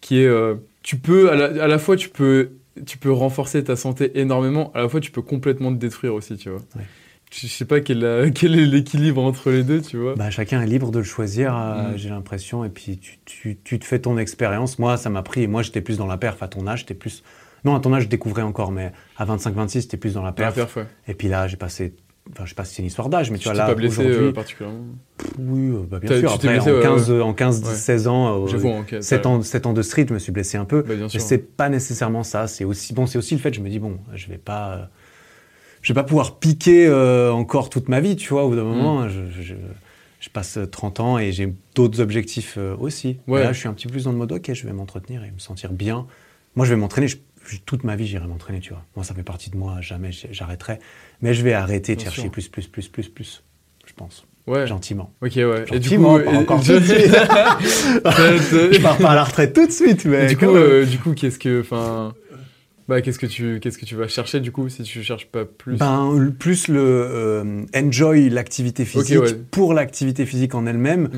qui 0.00 0.20
est. 0.20 0.26
euh, 0.28 0.54
tu 0.84 0.96
peux, 0.96 1.28
à 1.32 1.34
la, 1.34 1.64
à 1.64 1.66
la 1.66 1.78
fois, 1.80 1.96
tu 1.96 2.08
peux, 2.08 2.50
tu 2.86 2.98
peux 2.98 3.10
renforcer 3.10 3.64
ta 3.64 3.74
santé 3.74 4.12
énormément, 4.20 4.70
à 4.72 4.82
la 4.82 4.88
fois, 4.88 5.00
tu 5.00 5.10
peux 5.10 5.22
complètement 5.22 5.72
te 5.74 5.78
détruire 5.78 6.14
aussi, 6.14 6.36
tu 6.36 6.50
vois. 6.50 6.60
Ouais. 6.76 6.82
Je 7.40 7.46
sais 7.48 7.64
pas 7.64 7.80
quel, 7.80 8.04
euh, 8.04 8.30
quel 8.34 8.58
est 8.58 8.66
l'équilibre 8.66 9.22
entre 9.24 9.50
les 9.50 9.62
deux, 9.64 9.80
tu 9.80 9.96
vois. 9.96 10.14
Bah, 10.14 10.30
chacun 10.30 10.60
est 10.62 10.66
libre 10.66 10.90
de 10.90 10.98
le 10.98 11.04
choisir, 11.04 11.56
euh, 11.56 11.92
Mm. 11.92 11.96
j'ai 11.96 12.08
l'impression. 12.10 12.64
Et 12.64 12.68
puis, 12.68 12.98
tu, 12.98 13.18
tu, 13.24 13.58
tu 13.64 13.78
te 13.78 13.84
fais 13.84 13.98
ton 13.98 14.16
expérience. 14.18 14.78
Moi, 14.78 14.96
ça 14.96 15.10
m'a 15.10 15.22
pris. 15.22 15.46
Moi, 15.48 15.62
j'étais 15.62 15.80
plus 15.80 15.98
dans 15.98 16.06
la 16.06 16.16
perf. 16.16 16.42
À 16.42 16.48
ton 16.48 16.66
âge, 16.66 16.80
j'étais 16.80 16.94
plus. 16.94 17.22
Non, 17.64 17.74
à 17.74 17.80
ton 17.80 17.92
âge, 17.94 18.04
je 18.04 18.08
découvrais 18.08 18.42
encore, 18.42 18.70
mais 18.72 18.92
à 19.16 19.24
25-26, 19.24 19.82
j'étais 19.82 19.96
plus 19.96 20.14
dans 20.14 20.20
la 20.22 20.28
La 20.28 20.32
perf. 20.32 20.54
perf, 20.54 20.76
ouais. 20.76 20.86
Et 21.08 21.14
puis 21.14 21.28
là, 21.28 21.48
j'ai 21.48 21.56
passé. 21.56 21.94
Enfin, 22.32 22.44
je 22.44 22.50
sais 22.50 22.54
pas 22.54 22.64
si 22.64 22.76
c'est 22.76 22.82
une 22.82 22.86
histoire 22.88 23.08
d'âge, 23.10 23.30
mais 23.30 23.36
tu 23.36 23.42
Tu 23.42 23.48
vois, 23.48 23.52
t'es 23.54 23.58
là, 23.58 23.66
pas 23.66 23.74
blessé 23.74 24.00
euh, 24.02 24.32
particulièrement. 24.32 24.80
oui, 25.38 25.72
bah, 25.90 25.98
bien 25.98 26.20
sûr. 26.20 26.30
tu 26.30 26.34
Après, 26.36 26.48
blessé, 26.54 26.70
en 26.70 26.74
ouais, 26.76 26.82
15, 26.82 27.10
en 27.10 27.32
15 27.34 27.62
Ouais. 27.64 27.74
16 27.74 28.06
ans, 28.08 28.44
euh, 28.44 28.46
J'avoue, 28.46 28.68
ok. 28.70 28.96
7 29.02 29.22
t'as- 29.22 29.28
ans, 29.28 29.42
7 29.42 29.66
ans 29.66 29.72
de 29.74 29.82
street, 29.82 30.06
je 30.08 30.14
me 30.14 30.18
suis 30.18 30.32
blessé 30.32 30.56
un 30.56 30.64
peu. 30.64 30.82
Bah, 30.82 30.94
bien 30.94 31.08
Mais 31.12 31.18
c'est 31.20 31.36
pas 31.56 31.68
nécessairement 31.68 32.22
ça. 32.22 32.46
C'est 32.46 32.64
aussi 32.64 32.94
bon. 32.94 33.06
C'est 33.06 33.18
aussi 33.18 33.34
le 33.34 33.40
fait. 33.40 33.52
Je 33.52 33.60
me 33.60 33.68
dis 33.68 33.78
bon, 33.78 33.98
je 34.14 34.28
vais 34.28 34.38
pas, 34.38 34.88
je 35.84 35.92
vais 35.92 35.94
pas 35.94 36.02
pouvoir 36.02 36.38
piquer 36.40 36.88
euh, 36.88 37.30
encore 37.30 37.70
toute 37.70 37.88
ma 37.88 38.00
vie. 38.00 38.16
Tu 38.16 38.30
vois, 38.30 38.44
au 38.44 38.48
bout 38.48 38.56
d'un 38.56 38.64
Mm. 38.64 38.66
moment, 38.66 39.08
je, 39.08 39.20
je- 39.40 39.54
je 40.18 40.28
passe 40.30 40.58
30 40.72 40.98
ans 41.00 41.18
et 41.18 41.30
j'ai 41.32 41.52
d'autres 41.76 42.00
objectifs 42.00 42.54
euh, 42.58 42.74
aussi. 42.80 43.18
Ouais. 43.28 43.40
Et 43.42 43.44
là, 43.44 43.52
je 43.52 43.58
suis 43.60 43.68
un 43.68 43.74
petit 43.74 43.86
peu 43.86 43.92
plus 43.92 44.04
dans 44.04 44.12
le 44.12 44.18
mode 44.18 44.32
ok, 44.32 44.52
je 44.52 44.66
vais 44.66 44.72
m'entretenir 44.72 45.22
et 45.22 45.30
me 45.30 45.38
sentir 45.38 45.72
bien. 45.72 46.06
Moi, 46.56 46.64
je 46.66 46.70
vais 46.74 46.80
m'entraîner. 46.80 47.06
toute 47.66 47.84
ma 47.84 47.94
vie, 47.94 48.06
j'irai 48.06 48.26
m'entraîner. 48.26 48.60
Tu 48.60 48.70
vois. 48.70 48.82
Moi, 48.96 49.04
ça 49.04 49.14
fait 49.14 49.22
partie 49.22 49.50
de 49.50 49.56
moi. 49.58 49.76
Jamais 49.82 50.10
j'arrêterai. 50.32 50.78
Mais 51.20 51.34
je 51.34 51.42
vais 51.44 51.52
arrêter 51.52 51.94
de 51.94 52.00
chercher 52.00 52.22
sûr. 52.22 52.30
plus, 52.30 52.48
plus, 52.48 52.66
plus, 52.66 52.88
plus, 52.88 53.08
plus. 53.10 53.42
Je 53.86 53.92
pense. 53.92 54.24
Ouais. 54.46 54.66
Gentiment. 54.66 55.12
Ok, 55.20 55.32
ouais. 55.36 55.64
Et 55.72 55.78
du 55.78 55.88
Gentiment, 55.90 56.18
coup, 56.18 56.24
pas 56.24 56.32
et- 56.32 56.36
encore 56.38 56.62
je- 56.62 56.72
tout 56.74 56.80
de 56.80 56.84
suite. 56.86 57.10
Je 58.72 58.80
pars 58.82 58.96
pas 58.98 59.10
à 59.10 59.14
la 59.14 59.24
retraite 59.24 59.52
tout 59.54 59.66
de 59.66 59.72
suite, 59.72 60.04
mais 60.06 60.24
Et 60.24 60.26
du 60.28 60.36
coup, 60.38 60.46
euh, 60.46 60.84
du 60.86 60.98
coup, 60.98 61.12
qu'est-ce 61.12 61.38
que, 61.38 61.60
enfin, 61.60 62.14
bah, 62.88 63.00
qu'est-ce 63.00 63.18
que 63.18 63.26
tu, 63.26 63.60
qu'est-ce 63.60 63.78
que 63.78 63.84
tu 63.86 63.94
vas 63.96 64.08
chercher 64.08 64.40
du 64.40 64.52
coup 64.52 64.68
si 64.68 64.82
tu 64.82 65.02
cherches 65.02 65.26
pas 65.26 65.44
plus? 65.44 65.76
Ben, 65.76 66.32
plus 66.38 66.68
le 66.68 66.80
euh, 66.80 67.64
enjoy 67.74 68.28
l'activité 68.30 68.84
physique 68.84 69.20
ouais. 69.20 69.34
pour 69.50 69.74
l'activité 69.74 70.26
physique 70.26 70.54
en 70.54 70.66
elle-même, 70.66 71.10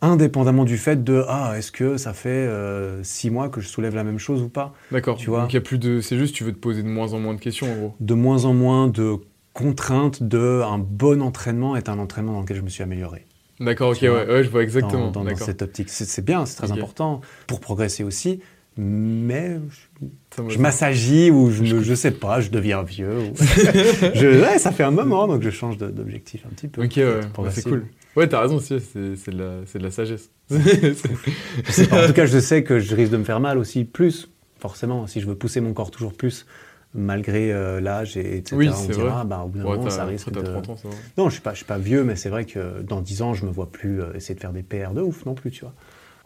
indépendamment 0.00 0.64
du 0.64 0.78
fait 0.78 1.04
de 1.04 1.22
ah 1.28 1.54
est-ce 1.56 1.70
que 1.70 1.96
ça 1.96 2.12
fait 2.12 2.28
euh, 2.30 3.02
six 3.04 3.30
mois 3.30 3.48
que 3.48 3.60
je 3.60 3.68
soulève 3.68 3.94
la 3.94 4.04
même 4.04 4.18
chose 4.18 4.42
ou 4.42 4.48
pas. 4.48 4.74
D'accord. 4.90 5.16
Tu 5.16 5.30
vois? 5.30 5.42
Donc 5.42 5.52
il 5.52 5.56
y 5.56 5.58
a 5.58 5.62
plus 5.62 5.78
de, 5.78 6.00
c'est 6.00 6.18
juste, 6.18 6.34
tu 6.34 6.44
veux 6.44 6.52
te 6.52 6.58
poser 6.58 6.82
de 6.82 6.88
moins 6.88 7.12
en 7.12 7.18
moins 7.20 7.34
de 7.34 7.40
questions 7.40 7.70
en 7.72 7.76
gros. 7.76 7.94
De 8.00 8.14
moins 8.14 8.44
en 8.44 8.54
moins 8.54 8.88
de 8.88 9.16
contraintes 9.52 10.22
de 10.22 10.62
un 10.64 10.78
bon 10.78 11.20
entraînement 11.22 11.76
est 11.76 11.88
un 11.88 11.98
entraînement 11.98 12.32
dans 12.32 12.40
lequel 12.40 12.56
je 12.56 12.62
me 12.62 12.68
suis 12.68 12.82
amélioré. 12.82 13.26
D'accord. 13.60 13.90
Ok. 13.90 13.98
Ouais. 14.02 14.08
Ouais, 14.10 14.42
je 14.42 14.50
vois 14.50 14.62
exactement. 14.62 15.06
Dans, 15.06 15.10
dans- 15.10 15.20
dans 15.20 15.26
D'accord. 15.26 15.46
cette 15.46 15.62
optique, 15.62 15.88
c'est 15.90 16.24
bien, 16.24 16.46
c'est 16.46 16.56
très 16.56 16.72
important 16.72 17.20
pour 17.46 17.60
progresser 17.60 18.02
aussi. 18.02 18.40
Mais 18.78 19.58
je, 19.70 20.42
je 20.48 20.56
va. 20.56 20.62
m'assagie 20.62 21.30
ou 21.30 21.50
je, 21.50 21.62
me- 21.62 21.82
je 21.82 21.94
sais 21.94 22.10
pas, 22.10 22.40
je 22.40 22.50
deviens 22.50 22.82
vieux. 22.82 23.18
ou- 23.18 23.34
je, 24.14 24.40
ouais, 24.42 24.58
ça 24.58 24.72
fait 24.72 24.82
un 24.82 24.90
moment 24.90 25.26
donc 25.26 25.42
je 25.42 25.50
change 25.50 25.76
d'objectif 25.78 26.44
un 26.46 26.54
petit 26.54 26.68
peu. 26.68 26.82
Ok. 26.84 26.92
Ouais. 26.96 27.04
Bah, 27.04 27.20
c'est 27.22 27.28
progressif. 27.32 27.64
cool. 27.64 27.86
Ouais, 28.16 28.28
t'as 28.28 28.40
raison 28.40 28.56
aussi. 28.56 28.78
C'est, 28.80 29.30
de 29.30 29.38
la, 29.38 29.60
de 29.60 29.78
la 29.84 29.90
sagesse. 29.90 30.30
Je. 30.50 31.94
En 31.94 32.06
tout 32.06 32.12
cas, 32.12 32.26
je 32.26 32.38
sais 32.38 32.62
que 32.62 32.78
je 32.78 32.94
risque 32.94 33.12
de 33.12 33.16
me 33.16 33.24
faire 33.24 33.40
mal 33.40 33.56
aussi, 33.58 33.84
plus, 33.84 34.30
forcément, 34.58 35.06
si 35.06 35.20
je 35.20 35.26
veux 35.26 35.34
pousser 35.34 35.60
mon 35.62 35.72
corps 35.72 35.90
toujours 35.90 36.12
plus, 36.12 36.46
malgré 36.94 37.52
euh, 37.52 37.80
l'âge, 37.80 38.16
et 38.18 38.36
etc. 38.36 38.56
Oui, 38.56 38.68
on 38.68 38.84
dira, 38.86 39.16
vrai. 39.20 39.24
bah, 39.24 39.42
au 39.44 39.48
bout 39.48 39.58
d'un 39.58 39.64
Ouais, 39.64 39.76
moment, 39.78 39.88
ça 39.90 40.04
risque 40.04 40.30
de... 40.30 40.40
t'as 40.42 40.52
30 40.52 40.68
ans, 40.70 40.76
ça 40.76 40.88
va. 40.88 40.94
Non, 41.16 41.28
je 41.28 41.34
suis 41.34 41.40
pas, 41.42 41.52
je 41.52 41.56
suis 41.58 41.64
pas 41.64 41.78
vieux, 41.78 42.04
mais 42.04 42.16
c'est 42.16 42.28
vrai 42.28 42.44
que 42.44 42.82
dans 42.82 43.00
10 43.00 43.22
ans, 43.22 43.32
je 43.34 43.46
me 43.46 43.50
vois 43.50 43.70
plus 43.70 44.02
euh, 44.02 44.12
essayer 44.14 44.34
de 44.34 44.40
faire 44.40 44.52
des 44.52 44.62
PR 44.62 44.92
de 44.92 45.00
ouf 45.00 45.24
non 45.24 45.32
plus, 45.34 45.50
tu 45.50 45.62
vois. 45.62 45.72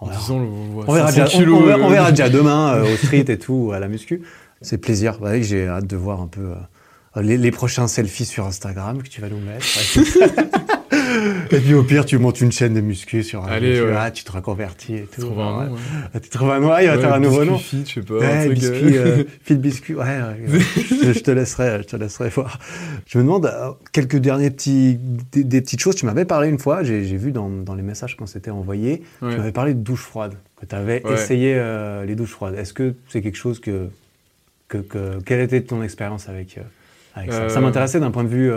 On 0.01 0.06
En 0.06 0.09
verra, 0.09 0.20
10 0.20 0.31
ans, 0.31 0.36
on 0.36 0.70
voit 0.73 0.85
on 0.89 0.93
verra 0.93 1.12
500 1.12 1.24
déjà, 1.24 1.36
on- 1.36 1.40
kilos, 1.40 1.59
on 1.62 1.66
verra- 1.66 1.78
on 1.86 1.89
verra 1.90 2.10
déjà 2.10 2.28
demain 2.28 2.74
euh, 2.77 2.93
au 2.94 2.97
street 2.97 3.24
et 3.28 3.39
tout, 3.39 3.73
à 3.74 3.78
la 3.78 3.89
muscu. 3.89 4.23
C'est 4.62 4.78
plaisir. 4.78 5.20
Ouais, 5.23 5.43
j'ai 5.43 5.66
hâte 5.66 5.86
de 5.86 5.97
voir 5.97 6.20
un 6.20 6.27
peu 6.28 6.52
euh, 7.16 7.23
les, 7.23 7.36
les 7.39 7.51
prochains 7.51 7.89
selfies 7.89 8.24
sur 8.27 8.47
Instagram 8.47 9.02
que 9.02 9.09
tu 9.09 9.20
vas 9.20 9.28
nous 9.28 9.39
mettre. 9.40 9.66
et 11.51 11.59
puis 11.60 11.74
au 11.74 11.82
pire, 11.82 12.05
tu 12.05 12.18
montes 12.18 12.40
une 12.40 12.52
chaîne 12.52 12.74
de 12.74 12.80
muscu 12.80 13.22
sur 13.22 13.44
un 13.44 13.48
Allez, 13.48 13.80
ouais. 13.80 13.94
ah, 13.97 14.10
tu 14.10 14.24
te 14.24 14.32
reconvertis 14.32 14.94
et 14.97 15.02
tout. 15.12 15.20
Trouve 15.22 15.40
un 15.40 15.66
nom. 15.66 15.72
ouais. 15.74 15.78
Ah, 16.14 16.20
Tu 16.20 16.28
trouves 16.28 16.51
un 16.51 16.60
nom, 16.60 16.70
ah, 16.72 16.82
il 16.82 16.88
va 16.88 16.98
faire 16.98 17.14
un 17.14 17.20
nouveau 17.20 17.40
biscuit 17.40 17.51
nom. 17.52 17.59
fit, 17.59 17.84
je 17.86 17.93
sais 17.94 18.01
pas. 18.02 18.14
Ouais, 18.14 18.47
truc, 18.47 18.51
euh, 18.51 18.55
biscuit, 18.55 18.98
euh, 18.98 19.24
fil 19.43 19.59
biscuit, 19.59 19.94
ouais, 19.94 20.18
je, 20.48 21.12
je 21.12 21.20
te 21.20 21.30
laisserai, 21.30 21.78
je 21.82 21.86
te 21.86 21.97
laisserai 21.97 22.28
voir. 22.30 22.59
Je 23.06 23.18
me 23.18 23.22
demande 23.24 23.47
euh, 23.47 23.70
quelques 23.93 24.16
derniers 24.16 24.51
petits, 24.51 24.98
des, 25.32 25.44
des 25.44 25.60
petites 25.60 25.80
choses. 25.80 25.97
Tu 25.97 26.06
m'avais 26.06 26.24
parlé 26.24 26.48
une 26.48 26.59
fois, 26.59 26.82
j'ai 26.82 27.01
vu 27.16 27.32
dans, 27.32 27.48
dans 27.48 27.74
les 27.74 27.82
messages 27.82 28.16
quand 28.16 28.26
c'était 28.26 28.51
envoyé, 28.51 29.02
Ouais. 29.22 29.30
tu 29.32 29.36
m'avais 29.38 29.52
parlé 29.52 29.74
de 29.74 29.80
douche 29.80 30.02
froide, 30.02 30.34
que 30.60 30.66
tu 30.66 30.74
avais 30.74 31.02
essayé 31.12 31.55
euh, 31.56 32.05
les 32.05 32.14
douches 32.14 32.30
froides. 32.30 32.55
Est-ce 32.56 32.72
que 32.72 32.94
c'est 33.09 33.22
quelque 33.22 33.36
chose 33.38 33.60
que, 33.60 33.88
que, 34.68 34.78
que- 34.78 35.20
quelle 35.24 35.40
était 35.40 35.60
ton 35.62 35.82
expérience 35.82 36.28
avec, 36.28 36.59
euh, 36.59 36.62
avec 37.14 37.32
ça? 37.32 37.48
Ça 37.48 37.60
m'intéressait 37.60 38.01
d'un 38.01 38.10
point 38.10 38.24
de 38.24 38.28
vue 38.28 38.51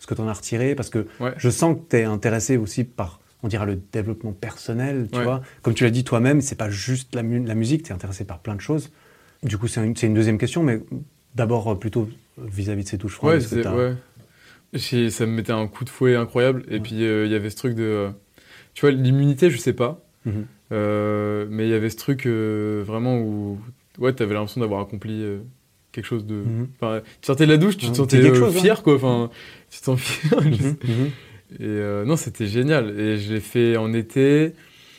ce 0.00 0.06
que 0.08 0.14
tu 0.14 0.20
en 0.20 0.26
as 0.28 0.32
retiré, 0.32 0.74
parce 0.74 0.90
que 0.90 1.06
Ouais. 1.20 1.32
je 1.36 1.48
sens 1.48 1.76
que 1.76 1.82
tu 1.90 1.96
es 1.98 2.04
intéressé 2.04 2.56
aussi 2.56 2.82
par, 2.82 3.20
on 3.44 3.48
dira, 3.48 3.64
le 3.66 3.78
développement 3.92 4.32
personnel, 4.32 5.06
tu 5.12 5.18
Ouais. 5.18 5.24
vois. 5.24 5.42
Comme 5.62 5.74
tu 5.74 5.84
l'as 5.84 5.90
dit 5.90 6.02
toi-même, 6.02 6.40
c'est 6.40 6.56
pas 6.56 6.68
juste 6.70 7.14
la, 7.14 7.22
mu- 7.22 7.44
la 7.46 7.54
musique, 7.54 7.84
tu 7.84 7.90
es 7.90 7.94
intéressé 7.94 8.24
par 8.24 8.40
plein 8.40 8.56
de 8.56 8.60
choses. 8.60 8.90
Du 9.44 9.56
coup, 9.56 9.68
c'est 9.68 9.84
une, 9.84 9.94
une 10.02 10.14
deuxième 10.14 10.36
question, 10.38 10.62
mais 10.64 10.80
d'abord 11.36 11.68
euh, 11.68 11.74
plutôt 11.76 12.08
vis-à-vis 12.38 12.82
de 12.84 12.88
ces 12.88 12.96
douches 12.96 13.14
froides. 13.14 13.40
Ouais, 13.52 13.66
ouais. 14.74 15.10
Ça 15.10 15.26
me 15.26 15.32
mettait 15.32 15.52
un 15.52 15.66
coup 15.66 15.84
de 15.84 15.90
fouet 15.90 16.14
incroyable. 16.16 16.64
Et 16.68 16.80
puis, 16.80 17.04
euh, 17.04 17.26
il 17.26 17.32
y 17.32 17.34
avait 17.34 17.50
ce 17.50 17.56
truc 17.56 17.74
de. 17.74 17.82
euh, 17.82 18.10
Tu 18.74 18.82
vois, 18.82 18.90
l'immunité, 18.92 19.50
je 19.50 19.58
sais 19.58 19.72
pas. 19.72 20.02
Mhm. 20.26 20.46
Euh, 20.72 21.46
mais 21.50 21.66
il 21.66 21.70
y 21.70 21.74
avait 21.74 21.90
ce 21.90 21.96
truc 21.96 22.26
euh, 22.26 22.82
vraiment 22.86 23.18
où. 23.18 23.58
Ouais, 23.98 24.12
t'avais 24.12 24.34
l'impression 24.34 24.60
d'avoir 24.60 24.80
accompli 24.80 25.22
euh, 25.22 25.38
quelque 25.92 26.04
chose 26.04 26.24
de. 26.26 26.34
Mhm. 26.36 26.68
Enfin, 26.80 27.00
tu 27.20 27.26
sortais 27.26 27.46
de 27.46 27.50
la 27.52 27.56
douche, 27.58 27.76
tu 27.78 27.90
te 27.90 27.96
sentais 27.96 28.18
euh, 28.18 28.34
chose, 28.34 28.54
ouais. 28.54 28.60
fier, 28.60 28.82
quoi. 28.82 28.94
Enfin, 28.94 29.30
tu 29.70 29.78
te 29.80 29.84
sens 29.84 30.00
fier. 30.00 30.40
je 30.42 30.54
sais- 30.54 30.62
Mhm, 30.62 30.76
mhm. 30.84 31.10
Et 31.58 31.62
euh, 31.62 32.04
non, 32.04 32.16
c'était 32.16 32.46
génial. 32.46 32.98
Et 32.98 33.16
je 33.18 33.32
l'ai 33.34 33.40
fait 33.40 33.76
en 33.76 33.92
été. 33.92 34.52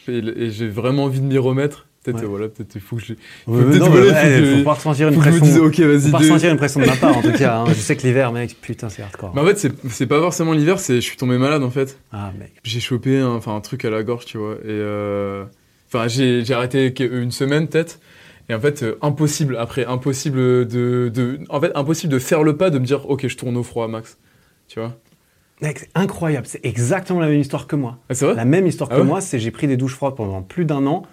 Et, 0.08 0.18
et 0.18 0.50
j'ai 0.50 0.68
vraiment 0.68 1.06
envie 1.06 1.22
de 1.22 1.26
m'y 1.26 1.38
remettre. 1.38 1.88
Peut-être, 2.04 2.18
Ouais. 2.18 2.24
euh, 2.24 2.28
voilà, 2.28 2.48
peut-être 2.50 2.74
il 2.74 2.82
faut 2.82 2.96
que 2.96 3.04
je. 3.04 3.14
Ouais, 3.46 3.64
peut-être, 3.64 3.80
non, 3.86 3.90
voilà, 3.92 4.24
mais, 4.24 4.44
faut 4.44 4.58
faut 4.58 4.64
pas 4.64 4.74
ressentir 4.74 5.08
une 5.10 5.16
pression. 5.20 5.46
dise, 5.46 5.58
ok, 5.60 5.76
Faut 5.76 5.84
vas-y. 5.88 6.12
pas 6.12 6.18
ressentir 6.18 6.50
une 6.52 6.58
pression 6.58 6.80
de 6.80 6.88
ma 6.88 6.96
part, 6.96 7.16
en 7.16 7.22
tout 7.22 7.32
cas. 7.34 7.58
hein. 7.60 7.66
Je 7.70 7.74
sais 7.76 7.96
que 7.96 8.02
l'hiver, 8.08 8.32
mec, 8.32 8.58
putain, 8.60 8.90
c'est 8.90 9.04
hardcore. 9.04 9.34
Mais 9.36 9.42
en 9.42 9.46
fait, 9.46 9.60
c'est- 9.60 9.72
c'est 9.90 10.08
pas 10.08 10.20
forcément 10.20 10.54
l'hiver, 10.54 10.80
c'est 10.80 10.96
je 10.96 11.02
suis 11.02 11.16
tombé 11.16 11.38
malade 11.38 11.62
en 11.62 11.70
fait. 11.70 12.00
Ah, 12.12 12.34
mec. 12.40 12.54
J'ai 12.64 12.80
chopé 12.80 13.20
un, 13.20 13.28
enfin, 13.30 13.56
un 13.56 13.62
truc 13.62 13.86
à 13.86 13.92
la 13.92 14.02
gorge, 14.02 14.26
tu 14.26 14.40
vois. 14.40 14.56
Et 14.56 14.70
euh, 14.70 15.44
enfin, 15.94 16.08
j'ai 16.08 16.44
j'ai 16.44 16.54
arrêté 16.56 16.92
que- 16.92 17.04
une 17.04 17.30
semaine 17.32 17.68
peut-être. 17.68 18.00
Et 18.50 18.56
en 18.56 18.60
fait, 18.60 18.82
euh, 18.82 18.96
impossible 19.04 19.56
après, 19.56 19.86
impossible 19.86 20.68
de, 20.68 21.12
de, 21.14 21.40
en 21.50 21.62
fait, 21.62 21.72
impossible 21.76 22.12
de 22.12 22.18
faire 22.20 22.42
le 22.42 22.58
pas, 22.58 22.72
de 22.72 22.80
me 22.80 22.86
dire, 22.86 23.08
ok, 23.10 23.28
je 23.28 23.38
tourne 23.38 23.56
au 23.58 23.64
froid, 23.64 23.88
max. 23.88 24.18
Tu 24.72 24.80
vois 24.80 24.96
Mec, 25.62 25.80
c'est 25.80 25.90
incroyable. 25.96 26.48
C'est 26.48 26.66
exactement 26.66 27.20
la 27.20 27.28
même 27.28 27.42
histoire 27.42 27.68
que 27.68 27.76
moi. 27.76 27.98
ah, 28.10 28.14
C'est 28.16 28.26
vrai 28.26 28.36
La 28.36 28.46
même 28.46 28.66
histoire 28.66 28.90
Ah 28.92 28.96
que 28.96 29.02
ouais 29.02 29.06
moi, 29.08 29.20
c'est 29.20 29.38
j'ai 29.38 29.52
pris 29.52 29.68
des 29.68 29.76
douches 29.76 29.96
froides 29.96 30.16
pendant 30.16 30.42
plus 30.42 30.64
d'un 30.64 30.88
an. 30.88 31.04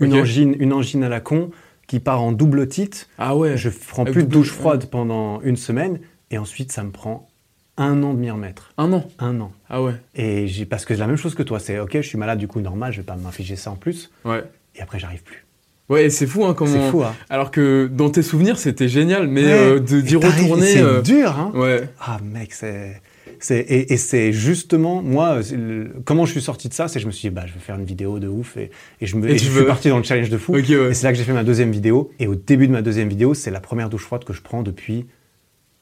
Une, 0.00 0.14
angine, 0.14 0.56
une 0.58 0.72
angine 0.72 1.04
à 1.04 1.08
la 1.08 1.20
con 1.20 1.50
qui 1.86 2.00
part 2.00 2.20
en 2.20 2.32
double 2.32 2.66
titre. 2.66 3.06
Ah 3.18 3.36
ouais. 3.36 3.56
Je 3.56 3.70
prends 3.70 4.04
plus 4.04 4.24
de 4.24 4.28
douche 4.28 4.50
froide 4.50 4.86
pendant 4.90 5.40
une 5.42 5.56
semaine. 5.56 6.00
Et 6.32 6.38
ensuite, 6.38 6.72
ça 6.72 6.82
me 6.82 6.90
prend 6.90 7.28
un 7.76 8.02
an 8.02 8.14
de 8.14 8.18
m'y 8.18 8.32
remettre. 8.32 8.72
Un 8.78 8.92
an. 8.92 9.04
Un 9.20 9.40
an. 9.40 9.52
Ah 9.70 9.80
ouais. 9.80 9.94
Et 10.16 10.48
j'ai 10.48 10.66
parce 10.66 10.84
que 10.84 10.94
c'est 10.94 11.00
la 11.00 11.06
même 11.06 11.16
chose 11.16 11.36
que 11.36 11.44
toi. 11.44 11.60
C'est 11.60 11.78
ok, 11.78 11.92
je 11.94 12.00
suis 12.08 12.18
malade, 12.18 12.40
du 12.40 12.48
coup, 12.48 12.60
normal, 12.60 12.92
je 12.92 12.98
vais 12.98 13.06
pas 13.06 13.14
m'infliger 13.16 13.54
ça 13.54 13.70
en 13.70 13.76
plus. 13.76 14.10
Ouais. 14.24 14.42
Et 14.74 14.82
après, 14.82 14.98
j'arrive 14.98 15.22
plus. 15.22 15.43
Ouais, 15.90 16.08
c'est 16.10 16.26
fou, 16.26 16.44
hein, 16.46 16.54
comment. 16.54 16.72
C'est 16.72 16.90
fou, 16.90 17.02
hein. 17.02 17.14
Alors 17.28 17.50
que 17.50 17.90
dans 17.92 18.08
tes 18.10 18.22
souvenirs, 18.22 18.58
c'était 18.58 18.88
génial, 18.88 19.26
mais 19.28 19.44
Ouais. 19.44 19.50
euh, 19.52 19.78
de- 19.80 20.00
d'y 20.00 20.16
retourner. 20.16 20.66
C'est 20.66 20.80
euh, 20.80 21.02
dur, 21.02 21.30
hein. 21.38 21.52
Ouais. 21.54 21.88
Ah 22.00 22.18
mec, 22.24 22.52
c'est 22.54 23.00
et, 23.50 23.92
et 23.92 23.96
c'est 23.98 24.32
justement 24.32 25.02
moi 25.02 25.40
le- 25.52 25.92
comment 26.06 26.24
je 26.24 26.30
suis 26.32 26.40
sorti 26.40 26.70
de 26.70 26.72
ça, 26.74 26.88
c'est 26.88 26.94
que 26.94 27.02
je 27.02 27.06
me 27.06 27.12
suis 27.12 27.28
dit 27.28 27.34
bah 27.34 27.44
je 27.46 27.52
vais 27.52 27.60
faire 27.60 27.74
une 27.78 27.84
vidéo 27.84 28.18
de 28.18 28.26
ouf 28.28 28.56
et, 28.56 28.70
et 29.02 29.06
je 29.06 29.16
me 29.16 29.28
Et 29.28 29.32
et 29.32 29.36
tu 29.36 29.44
je 29.44 29.50
veux- 29.50 29.58
suis 29.58 29.66
parti 29.66 29.88
dans 29.90 29.98
le 29.98 30.02
challenge 30.02 30.30
de 30.30 30.38
fou. 30.38 30.52
Ouais. 30.54 30.62
Et 30.62 30.94
c'est 30.94 31.04
là 31.06 31.12
que 31.12 31.18
j'ai 31.18 31.24
fait 31.24 31.34
ma 31.34 31.44
deuxième 31.44 31.70
vidéo 31.70 32.10
et 32.18 32.26
au 32.26 32.36
début 32.36 32.66
de 32.68 32.72
ma 32.72 32.80
deuxième 32.80 33.08
vidéo, 33.10 33.34
c'est 33.34 33.50
la 33.50 33.60
première 33.60 33.90
douche 33.90 34.04
froide 34.04 34.24
que 34.24 34.32
je 34.32 34.40
prends 34.40 34.62
depuis 34.62 35.04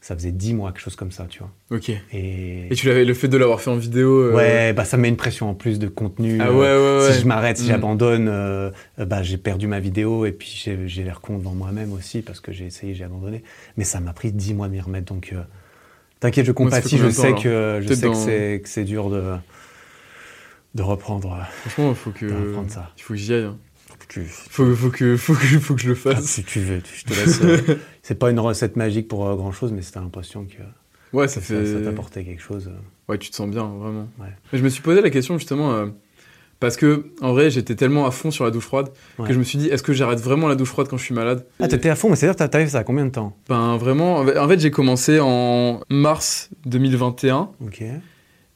ça 0.05 0.17
faisait 0.17 0.33
dix 0.33 0.53
mois 0.53 0.73
quelque 0.73 0.83
chose 0.83 0.97
comme 0.97 1.13
ça, 1.13 1.27
tu 1.31 1.39
vois. 1.39 1.51
Ok. 1.71 1.89
Et, 2.13 2.67
Et 2.71 2.75
tu 2.75 2.89
l'avais, 2.89 3.05
le 3.05 3.15
fait 3.15 3.29
de 3.29 3.37
l'avoir 3.37 3.61
fait 3.61 3.71
en 3.71 3.77
vidéo. 3.77 4.11
euh, 4.25 4.35
ouais, 4.35 4.73
bah 4.73 4.85
ça 4.85 4.97
me 4.97 5.03
met 5.03 5.09
une 5.09 5.17
pression 5.17 5.49
en 5.49 5.55
plus 5.55 5.79
de 5.79 5.87
contenu. 5.87 6.39
Ah 6.41 6.49
euh, 6.49 6.53
ouais, 6.53 6.59
ouais, 6.59 7.07
ouais. 7.07 7.13
Si 7.15 7.21
je 7.23 7.27
m'arrête, 7.27 7.57
si 7.57 7.63
Mm. 7.63 7.67
j'abandonne, 7.69 8.29
euh, 8.29 8.71
bah, 8.99 9.23
j'ai 9.23 9.39
perdu 9.39 9.69
ma 9.69 9.79
vidéo 9.79 10.27
et 10.27 10.33
puis 10.33 10.61
j'ai 10.87 11.05
l'air 11.05 11.21
con 11.21 11.39
devant 11.39 11.55
moi-même 11.55 11.93
aussi 11.93 12.21
parce 12.21 12.41
que 12.41 12.51
j'ai 12.53 12.67
essayé, 12.67 12.95
j'ai 12.95 13.05
abandonné. 13.05 13.45
Mais 13.77 13.85
ça 13.85 14.01
m'a 14.01 14.13
pris 14.13 14.33
10 14.33 14.55
mois 14.55 14.67
de 14.67 14.73
m'y 14.73 14.81
remettre. 14.81 15.07
Donc, 15.13 15.33
t'inquiète, 16.19 16.47
je 16.47 16.53
compatis. 16.53 16.99
Je 16.99 17.05
temps, 17.07 17.13
sais 17.13 17.35
que, 17.35 17.81
je 17.81 17.95
sais 17.95 18.01
que 18.01 18.07
dans- 18.07 18.15
c'est 18.15 18.61
que 18.63 18.69
c'est 18.69 18.85
dur 18.85 19.09
de, 19.09 19.23
de 20.75 20.83
reprendre. 20.83 21.39
Franchement, 21.61 21.91
il 21.91 21.95
faut 21.97 22.11
que. 22.11 22.27
Il 22.97 23.03
faut 23.03 23.15
que 23.15 23.19
j'y 23.21 23.35
aille. 23.35 23.45
hein. 23.45 23.59
Tu, 24.13 24.25
Faut, 24.27 24.75
faut, 24.75 24.91
que, 24.91 25.17
faut, 25.17 25.35
que, 25.35 25.47
faut 25.59 25.75
que 25.75 25.81
je 25.81 25.89
le 25.89 25.99
ah, 26.07 26.15
fasse. 26.15 26.25
si 26.25 26.45
tu 26.45 26.61
veux, 26.61 26.81
je 26.95 27.05
te 27.05 27.15
laisse. 27.15 27.41
euh, 27.43 27.77
c'est 28.03 28.19
pas 28.19 28.31
une 28.31 28.41
recette 28.41 28.77
magique 28.77 29.09
pour 29.09 29.27
euh, 29.29 29.35
grand 29.37 29.53
chose, 29.53 29.73
mais 29.73 29.81
t'as 29.83 30.01
l'impression 30.01 30.45
que 30.45 30.63
Ouais, 31.17 31.29
ça 31.29 31.41
ça, 31.41 31.41
fait. 31.41 31.67
ça 31.67 31.81
t'apportait 31.81 32.25
quelque 32.25 32.43
chose. 32.43 32.69
euh, 32.69 32.79
Ouais, 33.09 33.19
tu 33.19 33.31
te 33.31 33.37
sens 33.37 33.51
bien, 33.51 33.65
vraiment. 33.65 34.09
Ouais. 34.19 34.29
Mais 34.53 34.59
je 34.59 34.65
me 34.65 34.69
suis 34.69 34.83
posé 34.83 35.01
la 35.03 35.11
question 35.11 35.37
justement 35.39 35.73
euh, 35.73 35.87
parce 36.61 36.77
que 36.77 37.07
en 37.21 37.33
vrai, 37.33 37.51
j'étais 37.51 37.75
tellement 37.75 38.07
à 38.07 38.11
fond 38.11 38.31
sur 38.31 38.45
la 38.45 38.51
douche 38.51 38.65
froide 38.65 38.89
Ouais. 39.19 39.27
que 39.29 39.35
je 39.35 39.39
me 39.39 39.45
suis 39.45 39.59
dit, 39.59 39.67
est-ce 39.69 39.83
que 39.83 39.93
j'arrête 39.93 40.21
vraiment 40.21 40.49
la 40.49 40.55
douche 40.55 40.69
froide 40.71 40.89
quand 40.89 40.97
je 40.97 41.05
suis 41.05 41.15
malade? 41.15 41.45
Ah, 41.61 41.69
t'étais 41.69 41.89
à 41.91 41.97
fond, 41.97 42.09
mais 42.09 42.17
c'est-à-dire 42.17 42.47
que 42.47 42.51
t'as- 42.51 42.67
ça 42.69 42.85
combien 42.85 43.05
de 43.05 43.11
temps? 43.11 43.37
Ben 43.49 43.77
vraiment, 43.77 44.19
en 44.19 44.49
fait, 44.49 44.61
j'ai 44.61 44.71
commencé 44.71 45.19
en 45.21 45.81
mars 45.91 46.49
2021 46.67 47.51
Ok. 47.65 47.83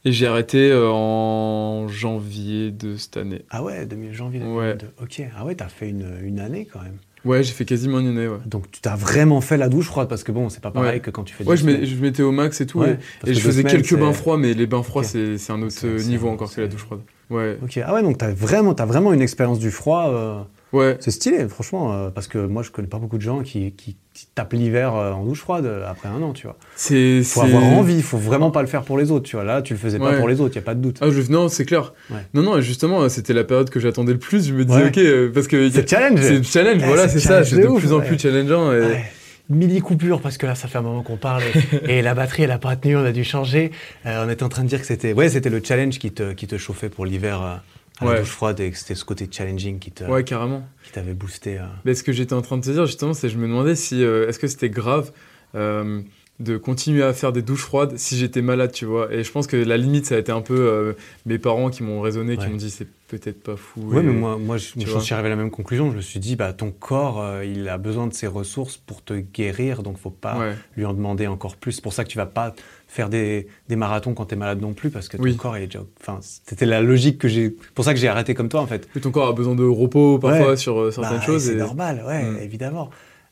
Et 0.05 0.11
j'ai 0.11 0.27
arrêté 0.27 0.71
euh, 0.71 0.89
en 0.91 1.87
janvier 1.87 2.71
de 2.71 2.95
cette 2.97 3.17
année. 3.17 3.43
Ah 3.49 3.63
ouais, 3.63 3.85
2000 3.85 4.13
janvier 4.13 4.39
Ouais. 4.41 4.75
2022. 4.75 4.87
Ok. 5.01 5.21
Ah 5.37 5.45
ouais, 5.45 5.55
t'as 5.55 5.67
fait 5.67 5.89
une, 5.89 6.07
une 6.23 6.39
année 6.39 6.67
quand 6.71 6.81
même. 6.81 6.97
Ouais, 7.25 7.43
j'ai 7.43 7.51
fait 7.51 7.65
quasiment 7.65 7.99
une 7.99 8.07
année, 8.07 8.27
ouais. 8.27 8.37
Donc 8.45 8.71
tu 8.71 8.79
t'as 8.79 8.95
vraiment 8.95 9.41
fait 9.41 9.57
la 9.57 9.67
douche 9.69 9.87
froide 9.87 10.07
parce 10.07 10.23
que 10.23 10.31
bon, 10.31 10.49
c'est 10.49 10.61
pas 10.61 10.71
pareil 10.71 10.93
Ouais. 10.93 10.99
que 11.01 11.09
quand 11.11 11.23
tu 11.23 11.33
fais. 11.33 11.43
Ouais, 11.43 11.57
je, 11.57 11.65
je 11.85 11.95
mettais 11.95 12.23
au 12.23 12.31
max 12.31 12.61
et 12.61 12.65
tout. 12.67 12.79
Ouais, 12.79 12.99
et- 13.25 13.33
je 13.33 13.39
faisais 13.39 13.61
semaines, 13.63 13.81
quelques 13.81 13.99
bains 13.99 14.13
froids, 14.13 14.37
mais 14.37 14.53
les 14.53 14.67
bains 14.67 14.83
froids, 14.83 15.03
c'est 15.03 15.35
un 15.49 15.61
autre 15.61 15.87
niveau 16.07 16.29
encore 16.29 16.53
que 16.53 16.61
la 16.61 16.67
douche 16.67 16.81
froide. 16.85 17.01
Ouais. 17.29 17.57
Ok. 17.61 17.79
Ah 17.85 17.93
ouais, 17.93 18.03
donc 18.03 18.17
t'as 18.17 18.31
vraiment, 18.31 18.73
vraiment 18.73 19.11
une 19.11 19.21
expérience 19.21 19.59
du 19.59 19.71
froid. 19.71 20.07
euh, 20.09 20.41
Ouais. 20.73 20.97
C'est 20.99 21.11
stylé, 21.11 21.47
franchement, 21.47 21.93
euh, 21.93 22.09
parce 22.09 22.27
que 22.27 22.37
moi 22.37 22.61
je 22.61 22.71
connais 22.71 22.87
pas 22.87 22.97
beaucoup 22.97 23.17
de 23.17 23.21
gens 23.21 23.41
qui, 23.41 23.71
qui, 23.71 23.95
qui 24.13 24.27
tapent 24.35 24.53
l'hiver 24.53 24.95
euh, 24.95 25.11
en 25.13 25.23
douche 25.23 25.39
froide 25.39 25.65
euh, 25.65 25.89
après 25.89 26.09
un 26.09 26.21
an, 26.21 26.33
tu 26.33 26.45
vois. 26.45 26.57
C'est. 26.75 27.23
Faut 27.23 27.41
avoir 27.41 27.63
envie, 27.63 28.01
faut 28.01 28.17
vraiment 28.17 28.51
pas 28.51 28.61
le 28.61 28.67
faire 28.67 28.83
pour 28.83 28.97
les 28.97 29.09
autres, 29.11 29.25
tu 29.25 29.37
vois. 29.37 29.45
Là, 29.45 29.61
tu 29.61 29.73
le 29.73 29.79
faisais 29.79 29.97
pas 29.99 30.13
pour 30.13 30.27
les 30.27 30.41
autres, 30.41 30.55
y 30.55 30.59
a 30.59 30.61
pas 30.61 30.75
de 30.75 30.81
doute. 30.81 30.97
Ah, 31.01 31.07
je... 31.09 31.21
Non, 31.31 31.47
c'est 31.47 31.65
clair. 31.65 31.93
Ouais. 32.09 32.17
Non, 32.33 32.41
non, 32.41 32.59
justement, 32.59 33.07
c'était 33.09 33.33
la 33.33 33.43
période 33.43 33.69
que 33.69 33.79
j'attendais 33.79 34.13
le 34.13 34.19
plus. 34.19 34.47
Je 34.47 34.53
me 34.53 34.65
disais, 34.65 34.87
ok, 34.87 35.33
parce 35.33 35.47
que. 35.47 35.69
C'est 35.69 35.89
challenge. 35.89 36.19
C'est 36.21 36.37
le 36.37 36.43
challenge, 36.43 36.81
Eh, 36.83 36.87
voilà, 36.87 37.07
c'est 37.07 37.19
ça. 37.19 37.43
C'est 37.43 37.59
de 37.61 37.67
ouf, 37.67 37.81
plus 37.81 37.93
en 37.93 38.01
plus 38.01 38.19
challengeant. 38.19 38.73
et-. 38.73 39.03
Mini 39.49 39.79
coupure 39.79 40.19
parce 40.19 40.37
que 40.37 40.45
là 40.45 40.55
ça 40.55 40.67
fait 40.67 40.77
un 40.77 40.81
moment 40.81 41.03
qu'on 41.03 41.15
parle 41.15 41.41
et, 41.85 41.85
et 41.99 42.01
la 42.01 42.13
batterie 42.13 42.43
elle 42.43 42.51
a 42.51 42.57
pas 42.57 42.75
tenu, 42.75 42.97
on 42.97 43.05
a 43.05 43.13
dû 43.13 43.23
changer. 43.23 43.71
Euh, 44.05 44.25
on 44.25 44.29
était 44.29 44.43
en 44.43 44.49
train 44.49 44.63
de 44.63 44.67
dire 44.67 44.81
que 44.81 44.85
c'était 44.85 45.13
ouais 45.13 45.29
c'était 45.29 45.49
le 45.49 45.61
challenge 45.63 45.99
qui 45.99 46.11
te, 46.11 46.33
qui 46.33 46.47
te 46.47 46.57
chauffait 46.57 46.89
pour 46.89 47.05
l'hiver 47.05 47.61
la 48.01 48.07
Ouais. 48.07 48.19
douche 48.19 48.29
froide 48.29 48.59
et 48.59 48.71
que 48.71 48.77
c'était 48.77 48.95
ce 48.95 49.05
côté 49.05 49.27
challenging 49.31 49.79
qui 49.79 49.91
te 49.91 50.03
Ouais, 50.03 50.23
carrément. 50.23 50.67
qui 50.83 50.91
t'avait 50.91 51.13
boosté. 51.13 51.57
euh. 51.59 51.63
Mais 51.85 51.93
ce 51.95 52.03
que 52.03 52.11
j'étais 52.11 52.33
en 52.33 52.41
train 52.41 52.57
de 52.57 52.63
te 52.63 52.69
dire, 52.69 52.85
justement, 52.85 53.13
c'est 53.13 53.27
que 53.27 53.33
je 53.33 53.37
me 53.39 53.47
demandais 53.47 53.75
si. 53.75 54.03
euh, 54.03 54.27
Est-ce 54.29 54.39
que 54.39 54.47
c'était 54.47 54.69
grave 54.69 55.11
euh, 55.55 56.01
de 56.39 56.57
continuer 56.57 57.01
à 57.01 57.13
faire 57.13 57.31
des 57.31 57.41
douches 57.41 57.63
froides 57.63 57.97
si 57.97 58.15
j'étais 58.15 58.43
malade, 58.43 58.71
tu 58.71 58.85
vois 58.85 59.11
Et 59.11 59.23
je 59.23 59.31
pense 59.31 59.47
que 59.47 59.57
la 59.57 59.75
limite, 59.77 60.05
ça 60.05 60.13
a 60.15 60.17
été 60.19 60.31
un 60.31 60.41
peu 60.41 60.95
mes 61.25 61.39
parents 61.39 61.71
qui 61.71 61.81
m'ont 61.81 61.99
raisonné, 62.01 62.37
qui 62.37 62.47
m'ont 62.47 62.55
dit, 62.57 62.69
c'est 62.69 62.87
peut-être 63.07 63.41
pas 63.41 63.55
fou. 63.55 63.81
Ouais 63.81 64.01
et- 64.01 64.03
mais 64.03 64.11
moi 64.13 64.37
moi 64.37 64.57
je, 64.57 64.65
suis 64.99 65.13
arrivé 65.13 65.27
à 65.27 65.29
la 65.29 65.35
même 65.37 65.49
conclusion. 65.49 65.89
Je 65.91 65.95
me 65.95 66.01
suis 66.01 66.19
dit 66.19 66.35
bah 66.35 66.51
ton 66.53 66.69
corps 66.71 67.21
euh, 67.21 67.43
il 67.45 67.67
a 67.69 67.77
besoin 67.79 68.05
de 68.05 68.13
ses 68.13 68.27
ressources 68.27 68.75
pour 68.77 69.01
te 69.03 69.13
guérir 69.13 69.81
donc 69.81 69.97
faut 69.97 70.09
pas 70.11 70.37
Ouais. 70.37 70.53
lui 70.75 70.85
en 70.85 70.93
demander 70.93 71.25
encore 71.25 71.55
plus. 71.55 71.71
C'est 71.71 71.81
pour 71.81 71.93
ça 71.93 72.03
que 72.03 72.09
tu 72.09 72.17
vas 72.17 72.25
pas 72.27 72.53
faire 72.87 73.09
des, 73.09 73.47
des 73.69 73.75
marathons 73.75 74.13
quand 74.13 74.25
tu 74.27 74.33
es 74.35 74.37
malade 74.37 74.61
non 74.61 74.73
plus 74.73 74.89
parce 74.89 75.09
que 75.09 75.17
ton 75.17 75.23
Oui. 75.23 75.35
corps 75.35 75.57
il 75.57 75.63
est 75.63 75.67
déjà 75.67 75.83
enfin 76.01 76.19
c'était 76.21 76.65
la 76.65 76.81
logique 76.81 77.17
que 77.19 77.27
j'ai 77.27 77.49
pour 77.75 77.83
ça 77.85 77.93
que 77.93 77.99
j'ai 77.99 78.07
arrêté 78.07 78.33
comme 78.33 78.49
toi 78.49 78.61
en 78.61 78.67
fait. 78.67 78.87
Et 78.95 78.99
ton 79.01 79.11
corps 79.11 79.27
a 79.27 79.33
besoin 79.33 79.55
de 79.55 79.63
repos 79.65 80.19
parfois 80.19 80.51
Ouais. 80.51 80.57
sur 80.57 80.79
euh, 80.79 80.91
certaines 80.91 81.17
Bah, 81.19 81.25
choses. 81.25 81.45
C'est 81.45 81.53
et- 81.53 81.55
normal, 81.55 82.03
ouais, 82.07 82.23
Mm. 82.23 82.37
évidemment. 82.41 82.89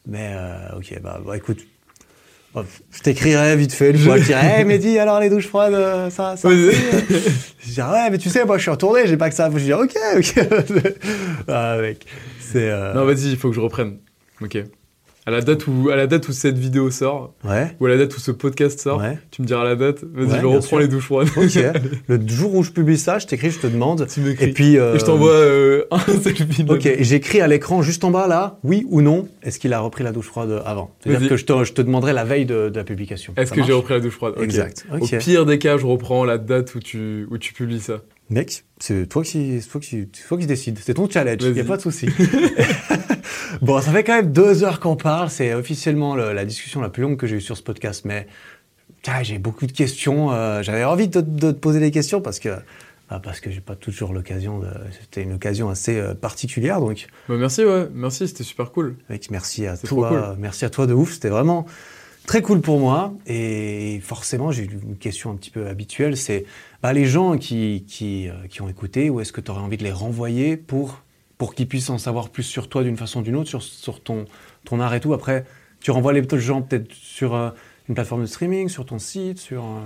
Mais 0.08 0.32
euh, 0.36 0.78
ok, 0.78 1.00
bah, 1.02 1.20
bah, 1.26 1.36
écoute, 1.38 1.60
je 2.92 3.00
t'écrirai 3.02 3.56
vite 3.58 3.74
fait 3.74 3.96
je 3.98 4.24
dirai, 4.24 4.60
hey, 4.60 4.66
Mehdi, 4.66 4.98
alors 5.00 5.20
les 5.20 5.30
douches 5.30 5.48
froides, 5.48 5.74
euh, 5.74 6.10
ça, 6.10 6.38
ça. 6.38 6.48
C'est. 6.50 6.72
Je 7.60 7.72
dirais, 7.74 7.90
ouais, 7.92 8.10
mais 8.12 8.18
tu 8.18 8.30
sais, 8.30 8.46
moi 8.46 8.58
je 8.58 8.62
suis 8.62 8.72
retourné, 8.72 9.08
j'ai 9.08 9.18
pas 9.18 9.30
que 9.30 9.36
ça. 9.36 9.50
Je 9.52 9.58
dis, 9.58 9.74
ok, 9.74 9.94
ok. 10.18 10.36
ah, 11.48 11.78
mec, 11.82 12.06
c'est. 12.40 12.70
euh, 12.70 12.94
Non, 12.94 13.04
vas-y, 13.06 13.32
il 13.32 13.38
faut 13.38 13.50
que 13.50 13.56
je 13.56 13.60
reprenne. 13.62 13.98
Ok. 14.42 14.58
À 15.28 15.32
la 15.32 15.42
date 15.42 15.66
où, 15.66 15.90
à 15.92 15.96
la 15.96 16.06
date 16.06 16.28
où 16.30 16.34
cette 16.34 16.58
vidéo 16.58 16.92
sort, 16.92 17.34
Ouais, 17.44 17.76
ou 17.80 17.88
à 17.88 17.90
la 17.90 17.98
date 17.98 18.16
où 18.16 18.20
ce 18.20 18.30
podcast 18.30 18.80
sort, 18.80 19.00
ouais. 19.00 19.18
tu 19.32 19.42
me 19.42 19.48
diras 19.48 19.64
la 19.64 19.76
date. 19.76 20.04
Vas-y, 20.04 20.28
Ouais, 20.34 20.40
je 20.40 20.46
reprends 20.46 20.62
sûr. 20.62 20.80
les 20.80 20.88
douches 20.88 21.06
froides. 21.06 21.28
Le 22.08 22.28
jour 22.28 22.54
où 22.54 22.62
je 22.64 22.70
publie 22.72 22.98
ça, 23.00 23.18
je 23.18 23.26
t'écris, 23.26 23.50
je 23.50 23.58
te 23.60 23.66
demande. 23.68 24.06
tu 24.08 24.20
m'écris. 24.20 24.46
Et 24.50 24.54
puis. 24.54 24.78
euh, 24.78 24.94
Et 24.96 25.00
je 25.00 25.06
t'envoie 25.06 25.32
euh, 25.32 25.86
un 25.92 25.98
selfie. 26.22 26.64
de- 26.64 26.72
Ok, 26.72 26.88
j'écris 27.00 27.42
à 27.42 27.48
l'écran 27.48 27.82
juste 27.82 28.04
en 28.04 28.12
bas 28.12 28.28
là, 28.28 28.60
oui 28.64 28.86
ou 28.90 29.02
non, 29.02 29.28
est-ce 29.42 29.58
qu'il 29.58 29.74
a 29.74 29.80
repris 29.80 30.04
la 30.04 30.12
douche 30.12 30.28
froide 30.28 30.62
avant? 30.64 30.92
C'est-à-dire 31.04 31.28
que 31.30 31.38
je 31.38 31.46
te, 31.46 31.64
je 31.64 31.74
te 31.74 31.82
demanderai 31.82 32.14
la 32.14 32.24
veille 32.24 32.46
de, 32.46 32.70
de 32.70 32.76
la 32.78 32.84
publication. 32.84 33.34
Est-ce 33.36 33.52
que 33.52 33.64
j'ai 33.64 33.74
repris 33.74 33.96
la 33.96 34.02
douche 34.02 34.14
froide? 34.14 34.36
Exact. 34.42 34.86
Ok. 34.94 35.12
Au 35.14 35.18
pire 35.18 35.46
des 35.48 35.58
cas, 35.58 35.78
je 35.78 35.88
reprends 35.88 36.24
la 36.24 36.38
date 36.38 36.76
où 36.76 36.80
tu, 36.80 37.26
où 37.32 37.38
tu 37.40 37.52
publies 37.54 37.80
ça. 37.82 38.02
Mec, 38.30 38.64
c'est 38.80 39.08
toi 39.08 39.24
qui, 39.24 39.60
c'est 39.62 39.70
toi 39.70 39.80
qui, 39.82 40.08
c'est 40.14 40.28
toi 40.28 40.38
qui 40.38 40.46
décides. 40.46 40.80
C'est 40.84 40.96
ton 40.96 41.10
challenge. 41.10 41.38
Il 41.42 41.52
Vas-y. 41.54 41.62
a 41.62 41.64
pas 41.64 41.78
de 41.78 41.82
souci. 41.82 42.08
bon, 43.62 43.82
ça 43.82 43.92
fait 43.92 44.04
quand 44.04 44.16
même 44.16 44.32
deux 44.32 44.64
heures 44.64 44.80
qu'on 44.80 44.96
parle. 44.96 45.30
C'est 45.30 45.54
officiellement 45.54 46.16
le- 46.16 46.34
la 46.34 46.46
discussion 46.46 46.82
la 46.82 46.90
plus 46.90 47.04
longue 47.04 47.18
que 47.18 47.28
j'ai 47.28 47.38
eue 47.38 47.42
sur 47.42 47.58
ce 47.58 47.64
podcast. 47.64 48.04
Mais 48.06 48.28
j'ai 49.24 49.38
beaucoup 49.38 49.68
de 49.68 49.72
questions. 49.72 50.32
euh, 50.32 50.62
J'avais 50.64 50.84
envie 50.84 51.08
de, 51.08 51.22
de 51.22 51.52
te 51.52 51.58
poser 51.58 51.80
des 51.80 51.92
questions 51.92 52.22
parce 52.22 52.40
que 52.40 52.50
bah, 53.10 53.22
parce 53.24 53.40
que 53.40 53.52
j'ai 53.52 53.62
pas 53.62 53.76
toujours 53.76 54.14
l'occasion. 54.14 54.58
de- 54.60 54.68
C'était 55.00 55.22
une 55.22 55.34
occasion 55.34 55.70
assez 55.70 55.98
euh, 56.00 56.16
particulière. 56.16 56.80
Donc, 56.80 57.08
Bah, 57.30 57.36
merci, 57.38 57.64
ouais. 57.64 57.88
Merci, 57.94 58.28
c'était 58.28 58.44
super 58.44 58.72
cool. 58.72 58.96
mec, 59.10 59.30
merci 59.30 59.68
à 59.68 59.78
toi. 59.78 60.10
cool. 60.10 60.24
Merci 60.40 60.66
à 60.66 60.70
toi 60.72 60.88
de 60.88 60.94
ouf. 60.94 61.14
C'était 61.14 61.30
vraiment 61.30 61.68
très 62.26 62.42
cool 62.42 62.62
pour 62.62 62.80
moi. 62.80 63.14
Et 63.28 64.00
forcément, 64.04 64.52
j'ai 64.52 64.64
une 64.64 64.98
question 64.98 65.30
un 65.30 65.36
petit 65.36 65.52
peu 65.52 65.68
habituelle. 65.68 66.18
C'est 66.18 66.46
bah, 66.82 66.94
les 66.94 67.06
gens 67.06 67.38
qui, 67.38 67.86
qui, 67.88 68.28
euh, 68.28 68.34
qui 68.50 68.64
ont 68.64 68.70
écouté, 68.70 69.12
où 69.12 69.20
est-ce 69.22 69.32
que 69.32 69.42
tu 69.42 69.52
aurais 69.52 69.62
envie 69.62 69.78
de 69.78 69.84
les 69.84 69.92
renvoyer 69.92 70.58
pour, 70.58 71.04
pour 71.38 71.54
qu'ils 71.56 71.68
puissent 71.68 71.90
en 71.90 71.98
savoir 71.98 72.30
plus 72.30 72.44
sur 72.44 72.70
toi 72.70 72.84
d'une 72.84 72.98
façon 72.98 73.20
ou 73.20 73.24
d'une 73.24 73.36
autre, 73.36 73.50
sur, 73.50 73.62
sur 73.62 74.02
ton, 74.02 74.26
ton 74.64 74.80
art 74.80 74.94
et 74.94 75.00
tout 75.00 75.14
Après, 75.14 75.46
tu 75.82 75.92
renvoies 75.92 76.14
les 76.14 76.24
gens 76.40 76.62
peut-être 76.62 76.92
sur 76.94 77.36
euh, 77.36 77.50
une 77.90 77.96
plateforme 77.96 78.22
de 78.22 78.26
streaming, 78.28 78.70
sur 78.70 78.86
ton 78.86 79.00
site, 79.00 79.38
sur... 79.40 79.64
euh, 79.64 79.80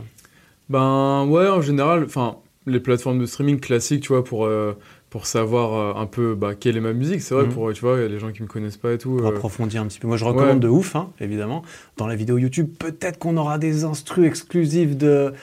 Ben 0.70 1.26
ouais, 1.28 1.48
en 1.48 1.62
général, 1.62 2.04
enfin, 2.06 2.38
les 2.68 2.80
plateformes 2.80 3.20
de 3.20 3.26
streaming 3.26 3.60
classiques, 3.60 4.04
tu 4.04 4.10
vois, 4.10 4.24
pour, 4.24 4.46
euh, 4.46 4.78
pour 5.10 5.26
savoir 5.26 5.98
un 5.98 6.06
peu 6.06 6.36
bah, 6.36 6.54
quelle 6.54 6.78
est 6.78 6.82
ma 6.82 6.94
musique, 6.94 7.22
c'est 7.22 7.34
vrai, 7.34 7.46
Mhm. 7.46 7.54
pour, 7.54 7.74
tu 7.74 7.82
vois, 7.82 8.08
les 8.08 8.20
gens 8.20 8.32
qui 8.32 8.44
me 8.44 8.48
connaissent 8.48 8.78
pas 8.78 8.94
et 8.94 8.98
tout. 9.00 9.18
pour 9.18 9.26
approfondir 9.28 9.82
un 9.82 9.88
petit 9.88 10.00
peu. 10.00 10.08
Moi, 10.08 10.18
je 10.18 10.26
recommande 10.26 10.56
ouais. 10.56 10.60
de 10.60 10.68
ouf, 10.68 10.96
hein, 10.96 11.10
évidemment. 11.20 11.64
Dans 11.98 12.06
la 12.06 12.16
vidéo 12.16 12.38
YouTube, 12.38 12.70
peut-être 12.78 13.18
qu'on 13.18 13.36
aura 13.38 13.58
des 13.58 13.84
instrus 13.86 14.28
exclusifs 14.28 14.96
de, 14.96 15.34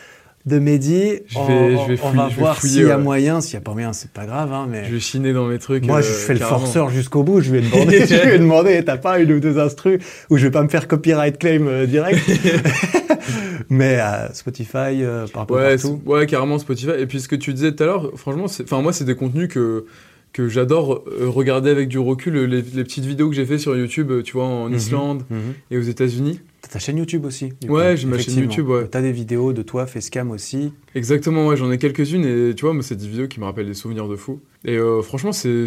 de 0.47 0.59
Mehdi. 0.59 1.20
Je 1.27 1.39
on, 1.39 1.47
vais- 1.47 1.55
on- 1.77 1.82
je 1.82 1.93
vais 1.93 1.98
on 2.02 2.06
fouiller- 2.09 2.16
va 2.16 2.28
je 2.31 2.35
vais 2.36 2.40
voir 2.40 2.60
s'il 2.60 2.82
y 2.86 2.90
a 2.90 2.98
moyen. 2.98 3.40
S'il 3.40 3.55
n'y 3.59 3.62
a 3.62 3.64
pas 3.64 3.73
moyen, 3.73 3.93
c'est 3.93 4.10
pas 4.12 4.27
grave. 4.27 4.52
Hein, 4.52 4.66
mais... 4.70 4.85
Je 4.86 4.93
vais 4.94 5.01
chiner 5.01 5.32
dans 5.32 5.47
mes 5.47 5.59
trucs. 5.59 5.85
Moi, 5.85 5.98
euh, 5.98 6.02
je 6.02 6.06
fais 6.09 6.35
le 6.35 6.40
forceur 6.40 6.89
jusqu'au 6.90 7.23
bout. 7.24 7.40
Je 7.40 7.51
vais 7.51 7.60
demander, 7.60 8.01
je 8.06 8.14
vais 8.14 8.39
demander, 8.39 8.85
t'as 8.85 8.97
pas 8.97 9.18
une 9.18 9.32
ou 9.32 9.40
deux 9.40 9.59
instrus 9.59 10.01
où 10.31 10.36
je 10.36 10.44
vais 10.47 10.51
pas 10.52 10.62
me 10.62 10.68
faire 10.68 10.86
copyright 10.89 11.39
claim 11.39 11.66
euh, 11.66 11.86
direct. 11.86 12.20
mais 13.68 13.98
euh, 14.01 14.32
Spotify, 14.32 15.02
par 15.32 15.51
Ouais, 15.51 15.77
partout. 15.77 16.01
ouais, 16.06 16.27
carrément 16.27 16.59
Spotify. 16.59 16.93
Et 16.98 17.06
puis 17.06 17.20
ce 17.20 17.28
que 17.28 17.36
tu 17.36 17.52
disais 17.52 17.73
tout 17.73 17.82
à 17.82 17.86
l'heure, 17.86 18.12
franchement, 18.16 18.47
enfin 18.47 18.82
moi, 18.82 18.93
c'est 18.93 19.05
des 19.05 19.16
contenus 19.16 19.48
que 19.48 19.86
que 20.32 20.48
j'adore 20.48 21.02
regarder 21.18 21.70
avec 21.70 21.89
du 21.89 21.98
recul. 21.98 22.35
Les, 22.44 22.60
les 22.60 22.85
petites 22.85 23.06
vidéos 23.06 23.31
que 23.31 23.35
j'ai 23.35 23.47
fait 23.47 23.56
sur 23.56 23.74
YouTube, 23.74 24.12
tu 24.23 24.35
vois, 24.35 24.44
en 24.44 24.68
Mhm. 24.68 24.74
Islande 24.77 25.23
Mhm. 25.31 25.39
et 25.70 25.78
aux 25.78 25.82
États-Unis. 25.82 26.40
T'as 26.66 26.72
ta 26.72 26.78
chaîne 26.80 26.98
YouTube 26.98 27.24
aussi. 27.24 27.52
Ouais, 27.68 27.97
j'ai 27.97 28.09
ma 28.09 28.18
chaîne. 28.18 28.40
YouTube, 28.40 28.68
ouais. 28.68 28.88
T'as 28.88 29.01
des 29.01 29.12
vidéos 29.12 29.52
de 29.52 29.62
toi, 29.62 29.86
Facecam 29.86 30.32
aussi. 30.32 30.72
Exactement, 30.97 31.47
ouais, 31.47 31.56
j'en 31.56 31.70
ai 31.70 31.78
quelques-unes 31.78 32.24
et 32.24 32.55
tu 32.56 32.64
vois, 32.64 32.74
moi, 32.74 32.82
c'est 32.82 32.97
des 32.97 33.06
vidéos 33.06 33.28
qui 33.28 33.38
me 33.38 33.44
rappellent 33.44 33.68
des 33.68 33.74
souvenirs 33.74 34.09
de 34.09 34.16
fou. 34.16 34.40
Et 34.64 34.76
euh, 34.76 35.01
franchement, 35.01 35.30
c'est, 35.32 35.66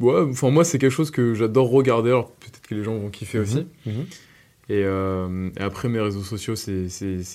ouais, 0.00 0.20
enfin 0.30 0.50
moi, 0.50 0.64
c'est 0.64 0.78
quelque 0.78 0.92
chose 0.92 1.10
que 1.10 1.34
j'adore 1.34 1.68
regarder. 1.68 2.08
Alors 2.08 2.30
peut-être 2.32 2.66
que 2.66 2.74
les 2.74 2.82
gens 2.82 2.96
vont 2.96 3.10
kiffer 3.10 3.38
aussi. 3.38 3.66
Mhm. 3.84 4.06
Et, 4.70 4.82
euh, 4.84 5.50
et 5.58 5.62
après, 5.62 5.88
mes 5.88 6.00
réseaux 6.00 6.22
sociaux, 6.22 6.56
c'est, 6.56 6.86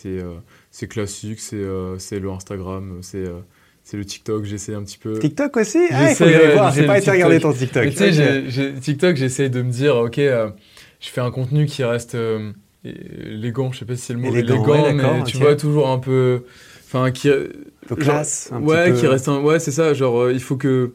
euh, 0.05 0.33
classique, 0.89 1.39
c'est, 1.41 1.57
euh, 1.57 1.99
c'est 1.99 2.19
le 2.19 2.31
Instagram, 2.31 2.99
c'est, 3.01 3.25
c'est 3.83 3.97
le 3.97 4.05
TikTok. 4.05 4.45
J'essaie 4.45 4.73
un 4.73 4.83
petit 4.83 4.97
peu. 4.97 5.19
TikTok 5.19 5.57
aussi? 5.57 5.79
Ah, 5.91 6.09
il 6.09 6.15
faut 6.15 6.23
ouais, 6.23 6.53
voir. 6.53 6.73
J'ai 6.73 6.87
pas 6.87 6.97
été 6.97 7.11
regarder 7.11 7.39
ton 7.39 7.53
TikTok. 7.53 7.83
Mais 7.83 7.91
tu 7.91 7.97
sais, 7.97 8.73
TikTok, 8.81 9.15
j'essaie 9.15 9.49
de 9.49 9.61
me 9.61 9.69
dire, 9.69 9.97
ok, 9.97 10.17
euh, 10.17 10.49
je 10.99 11.09
fais 11.09 11.21
un 11.21 11.29
contenu 11.29 11.65
qui 11.65 11.83
reste 11.83 12.15
euh, 12.15 12.51
élégant, 12.85 13.71
je 13.71 13.79
sais 13.79 13.85
pas 13.85 13.95
si 13.95 14.01
c'est 14.03 14.13
le 14.13 14.19
mot 14.19 14.27
Élégant, 14.29 14.63
élégant, 14.65 14.83
ouais, 14.83 15.17
mais 15.19 15.23
tu 15.23 15.37
vois, 15.37 15.55
toujours 15.55 15.89
un 15.89 15.99
peu. 15.99 16.43
Enfin, 16.87 17.11
qui. 17.11 17.29
Un 17.29 17.35
peu 17.87 17.95
classe. 17.95 18.49
un 18.53 18.61
ouais, 18.61 18.91
peu- 18.91 18.99
qui 18.99 19.07
reste 19.07 19.27
un. 19.27 19.41
Ouais, 19.41 19.59
c'est 19.59 19.71
ça, 19.71 19.93
genre, 19.93 20.21
euh, 20.23 20.33
il 20.33 20.39
faut 20.41 20.55
que. 20.57 20.93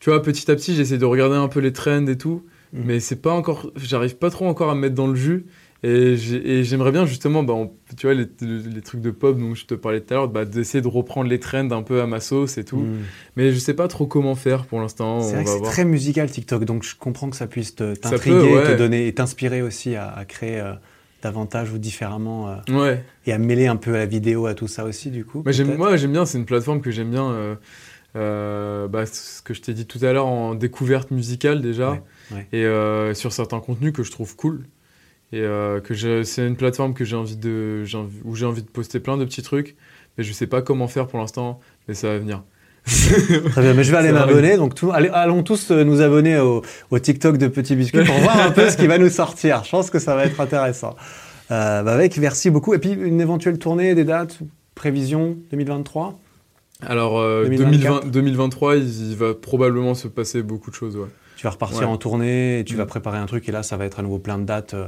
Tu 0.00 0.10
vois, 0.10 0.22
petit 0.22 0.50
à 0.50 0.54
petit, 0.56 0.74
j'essaie 0.74 0.98
de 0.98 1.04
regarder 1.06 1.36
un 1.36 1.48
peu 1.48 1.60
les 1.60 1.72
trends 1.72 2.06
et 2.06 2.18
tout, 2.18 2.42
Mhm. 2.72 2.82
mais 2.86 3.00
c'est 3.00 3.22
pas 3.22 3.32
encore. 3.32 3.70
J'arrive 3.76 4.16
pas 4.16 4.28
trop 4.30 4.46
encore 4.46 4.70
à 4.70 4.74
me 4.74 4.80
mettre 4.80 4.94
dans 4.94 5.06
le 5.06 5.14
jus. 5.14 5.46
Et 5.86 6.16
j'ai- 6.16 6.60
et 6.60 6.64
j'aimerais 6.64 6.92
bien 6.92 7.04
justement, 7.04 7.42
bah, 7.42 7.52
on- 7.52 7.70
tu 7.98 8.06
vois, 8.06 8.14
les, 8.14 8.24
les 8.40 8.80
trucs 8.80 9.02
de 9.02 9.10
pop 9.10 9.38
dont 9.38 9.54
je 9.54 9.66
te 9.66 9.74
parlais 9.74 10.00
tout 10.00 10.14
à 10.14 10.16
l'heure, 10.16 10.28
bah, 10.28 10.46
d'essayer 10.46 10.80
de 10.80 10.88
reprendre 10.88 11.28
les 11.28 11.38
trends 11.38 11.70
un 11.72 11.82
peu 11.82 12.00
à 12.00 12.06
ma 12.06 12.20
sauce 12.20 12.56
et 12.56 12.64
tout. 12.64 12.78
Mhm. 12.78 13.00
Mais 13.36 13.52
je 13.52 13.58
sais 13.58 13.74
pas 13.74 13.86
trop 13.86 14.06
comment 14.06 14.34
faire 14.34 14.64
pour 14.64 14.80
l'instant. 14.80 15.20
C'est 15.20 15.34
vrai 15.34 15.44
que 15.44 15.50
c'est 15.50 15.60
très 15.60 15.84
musical 15.84 16.30
TikTok, 16.30 16.64
donc 16.64 16.84
je 16.84 16.96
comprends 16.96 17.28
que 17.28 17.36
ça 17.36 17.46
puisse 17.46 17.74
t'intriguer, 17.74 18.54
ouais. 18.54 18.72
te 18.72 18.78
donner 18.78 19.08
et 19.08 19.12
t'inspirer 19.14 19.60
aussi 19.60 19.94
à, 19.94 20.08
à 20.10 20.24
créer 20.24 20.58
euh, 20.58 20.72
davantage 21.24 21.72
ou 21.72 21.78
différemment 21.78 22.48
euh, 22.48 22.56
Ouais. 22.78 23.04
et 23.26 23.32
à 23.32 23.38
mêler 23.38 23.66
un 23.66 23.76
peu 23.76 23.92
la 23.92 24.06
vidéo 24.06 24.46
à 24.46 24.54
tout 24.54 24.68
ça 24.68 24.84
aussi 24.84 25.10
du 25.10 25.24
coup. 25.24 25.42
Moi 25.42 25.52
j'aime, 25.52 25.74
moi, 25.76 25.96
j'aime 25.96 26.12
bien, 26.12 26.26
c'est 26.26 26.38
une 26.38 26.44
plateforme 26.44 26.80
que 26.80 26.90
j'aime 26.90 27.10
bien. 27.10 27.30
euh, 27.30 27.56
euh, 28.16 28.86
bah, 28.86 29.06
ce 29.06 29.42
que 29.42 29.54
je 29.54 29.60
t'ai 29.62 29.72
dit 29.74 29.86
tout 29.86 29.98
à 30.02 30.12
l'heure 30.12 30.26
en 30.26 30.54
découverte 30.54 31.10
musicale 31.10 31.60
déjà, 31.62 31.92
Ouais, 31.92 32.02
ouais. 32.32 32.46
et 32.52 32.64
euh, 32.64 33.12
sur 33.14 33.32
certains 33.32 33.58
contenus 33.60 33.92
que 33.92 34.02
je 34.04 34.10
trouve 34.12 34.36
cool. 34.36 34.66
Et 35.32 35.40
euh, 35.40 35.80
que 35.80 35.94
je- 35.94 36.22
c'est 36.22 36.46
une 36.46 36.54
plateforme 36.56 36.94
que 36.94 37.04
j'ai 37.04 37.16
envie 37.16 37.36
de, 37.36 37.82
j'ai 37.84 37.98
envie- 37.98 38.20
où 38.24 38.36
j'ai 38.36 38.46
envie 38.46 38.62
de 38.62 38.68
poster 38.68 39.00
plein 39.00 39.16
de 39.16 39.24
petits 39.24 39.42
trucs, 39.42 39.74
mais 40.16 40.22
je 40.22 40.32
sais 40.32 40.46
pas 40.46 40.62
comment 40.62 40.86
faire 40.86 41.08
pour 41.08 41.18
l'instant, 41.18 41.58
mais 41.88 41.94
ça 41.94 42.08
va 42.08 42.18
venir. 42.18 42.44
Très 42.86 43.62
bien, 43.62 43.74
mais 43.74 43.84
je 43.84 43.90
vais 43.90 43.96
aller 43.98 44.12
m'abonner. 44.12 44.56
Donc, 44.56 44.74
tout, 44.74 44.90
allez, 44.92 45.08
allons 45.12 45.42
tous 45.42 45.70
euh, 45.70 45.84
nous 45.84 46.00
abonner 46.02 46.38
au, 46.38 46.62
au 46.90 46.98
TikTok 46.98 47.38
de 47.38 47.48
Petit 47.48 47.76
Biscuit 47.76 48.04
pour 48.04 48.16
voir 48.16 48.38
un 48.40 48.50
peu 48.50 48.68
ce 48.68 48.76
qui 48.76 48.86
va 48.86 48.98
nous 48.98 49.08
sortir. 49.08 49.62
Je 49.64 49.70
pense 49.70 49.90
que 49.90 49.98
ça 49.98 50.14
va 50.14 50.26
être 50.26 50.40
intéressant. 50.40 50.94
Euh, 51.50 51.82
bah, 51.82 51.92
avec, 51.94 52.16
merci 52.18 52.50
beaucoup. 52.50 52.74
Et 52.74 52.78
puis, 52.78 52.92
une 52.92 53.20
éventuelle 53.20 53.58
tournée, 53.58 53.94
des 53.94 54.04
dates, 54.04 54.38
prévision 54.74 55.36
2023 55.50 56.18
Alors 56.86 57.18
euh, 57.18 57.44
2024. 57.44 58.04
2020 58.04 58.10
2023, 58.10 58.76
il, 58.76 59.10
il 59.10 59.16
va 59.16 59.34
probablement 59.34 59.94
se 59.94 60.08
passer 60.08 60.42
beaucoup 60.42 60.70
de 60.70 60.76
choses. 60.76 60.96
Ouais. 60.96 61.08
Tu 61.36 61.44
vas 61.44 61.50
repartir 61.50 61.80
Ouais. 61.80 61.84
en 61.86 61.96
tournée 61.96 62.60
et 62.60 62.64
tu 62.64 62.76
vas 62.76 62.86
préparer 62.86 63.18
un 63.18 63.26
truc. 63.26 63.48
Et 63.48 63.52
là, 63.52 63.62
ça 63.62 63.76
va 63.76 63.86
être 63.86 64.00
à 64.00 64.02
nouveau 64.02 64.18
plein 64.18 64.38
de 64.38 64.44
dates 64.44 64.74
euh, 64.74 64.86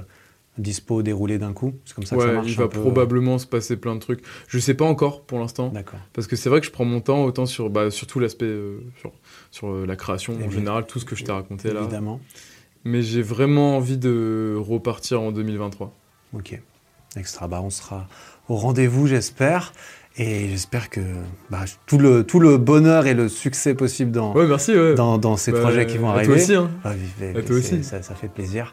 dispo, 0.58 1.02
déroulées 1.02 1.38
d'un 1.38 1.52
coup. 1.52 1.74
C'est 1.84 1.94
comme 1.94 2.04
ça 2.04 2.16
que 2.16 2.22
ça 2.22 2.28
Ouais, 2.28 2.34
marche. 2.34 2.46
il 2.48 2.56
va 2.56 2.64
un 2.64 2.68
peu, 2.68 2.80
probablement 2.80 3.38
se 3.38 3.46
passer 3.46 3.76
plein 3.76 3.94
de 3.94 4.00
trucs. 4.00 4.22
Je 4.48 4.58
sais 4.58 4.74
pas 4.74 4.84
encore 4.84 5.22
pour 5.22 5.38
l'instant, 5.38 5.68
D'accord. 5.68 5.98
parce 6.12 6.26
que 6.26 6.36
c'est 6.36 6.48
vrai 6.48 6.60
que 6.60 6.66
je 6.66 6.70
prends 6.72 6.84
mon 6.84 7.00
temps 7.00 7.24
autant 7.24 7.46
sur 7.46 7.68
bah, 7.70 7.90
surtout 7.90 8.20
l'aspect 8.20 8.46
euh, 8.46 8.78
sur, 9.00 9.12
sur 9.50 9.68
euh, 9.68 9.86
la 9.86 9.96
création 9.96 10.34
en 10.44 10.50
général, 10.50 10.86
tout 10.86 10.98
ce 10.98 11.04
que 11.04 11.14
je 11.16 11.24
t'ai 11.24 11.32
raconté 11.32 11.72
là. 11.72 11.80
Évidemment. 11.80 12.20
Mais 12.84 13.02
j'ai 13.02 13.22
vraiment 13.22 13.76
envie 13.76 13.98
de 13.98 14.54
repartir 14.58 15.20
en 15.20 15.32
2023. 15.32 15.92
Ok. 16.34 16.60
Extra. 17.16 17.48
Bah, 17.48 17.60
on 17.62 17.70
sera 17.70 18.06
au 18.48 18.54
rendez-vous, 18.56 19.06
j'espère. 19.06 19.72
Et 20.18 20.48
j'espère 20.48 20.88
que 20.88 21.00
bah, 21.50 21.64
tout, 21.86 21.98
le, 21.98 22.24
tout 22.24 22.40
le 22.40 22.56
bonheur 22.56 23.06
et 23.06 23.12
le 23.12 23.28
succès 23.28 23.74
possible 23.74 24.12
dans, 24.12 24.34
Ouais, 24.34 24.46
merci. 24.46 24.72
Ouais. 24.74 24.94
dans, 24.94 25.18
dans 25.18 25.36
ces 25.36 25.52
Bah, 25.52 25.60
projets 25.60 25.84
qui 25.86 25.98
vont 25.98 26.08
à 26.08 26.14
arriver. 26.14 26.26
Toi 26.26 26.36
aussi. 26.36 26.54
Hein. 26.54 26.70
Ah, 26.84 26.92
mais- 27.20 27.36
À 27.38 27.42
toi 27.42 27.56
aussi. 27.56 27.84
Ça, 27.84 28.00
ça 28.02 28.14
fait 28.14 28.28
plaisir. 28.28 28.72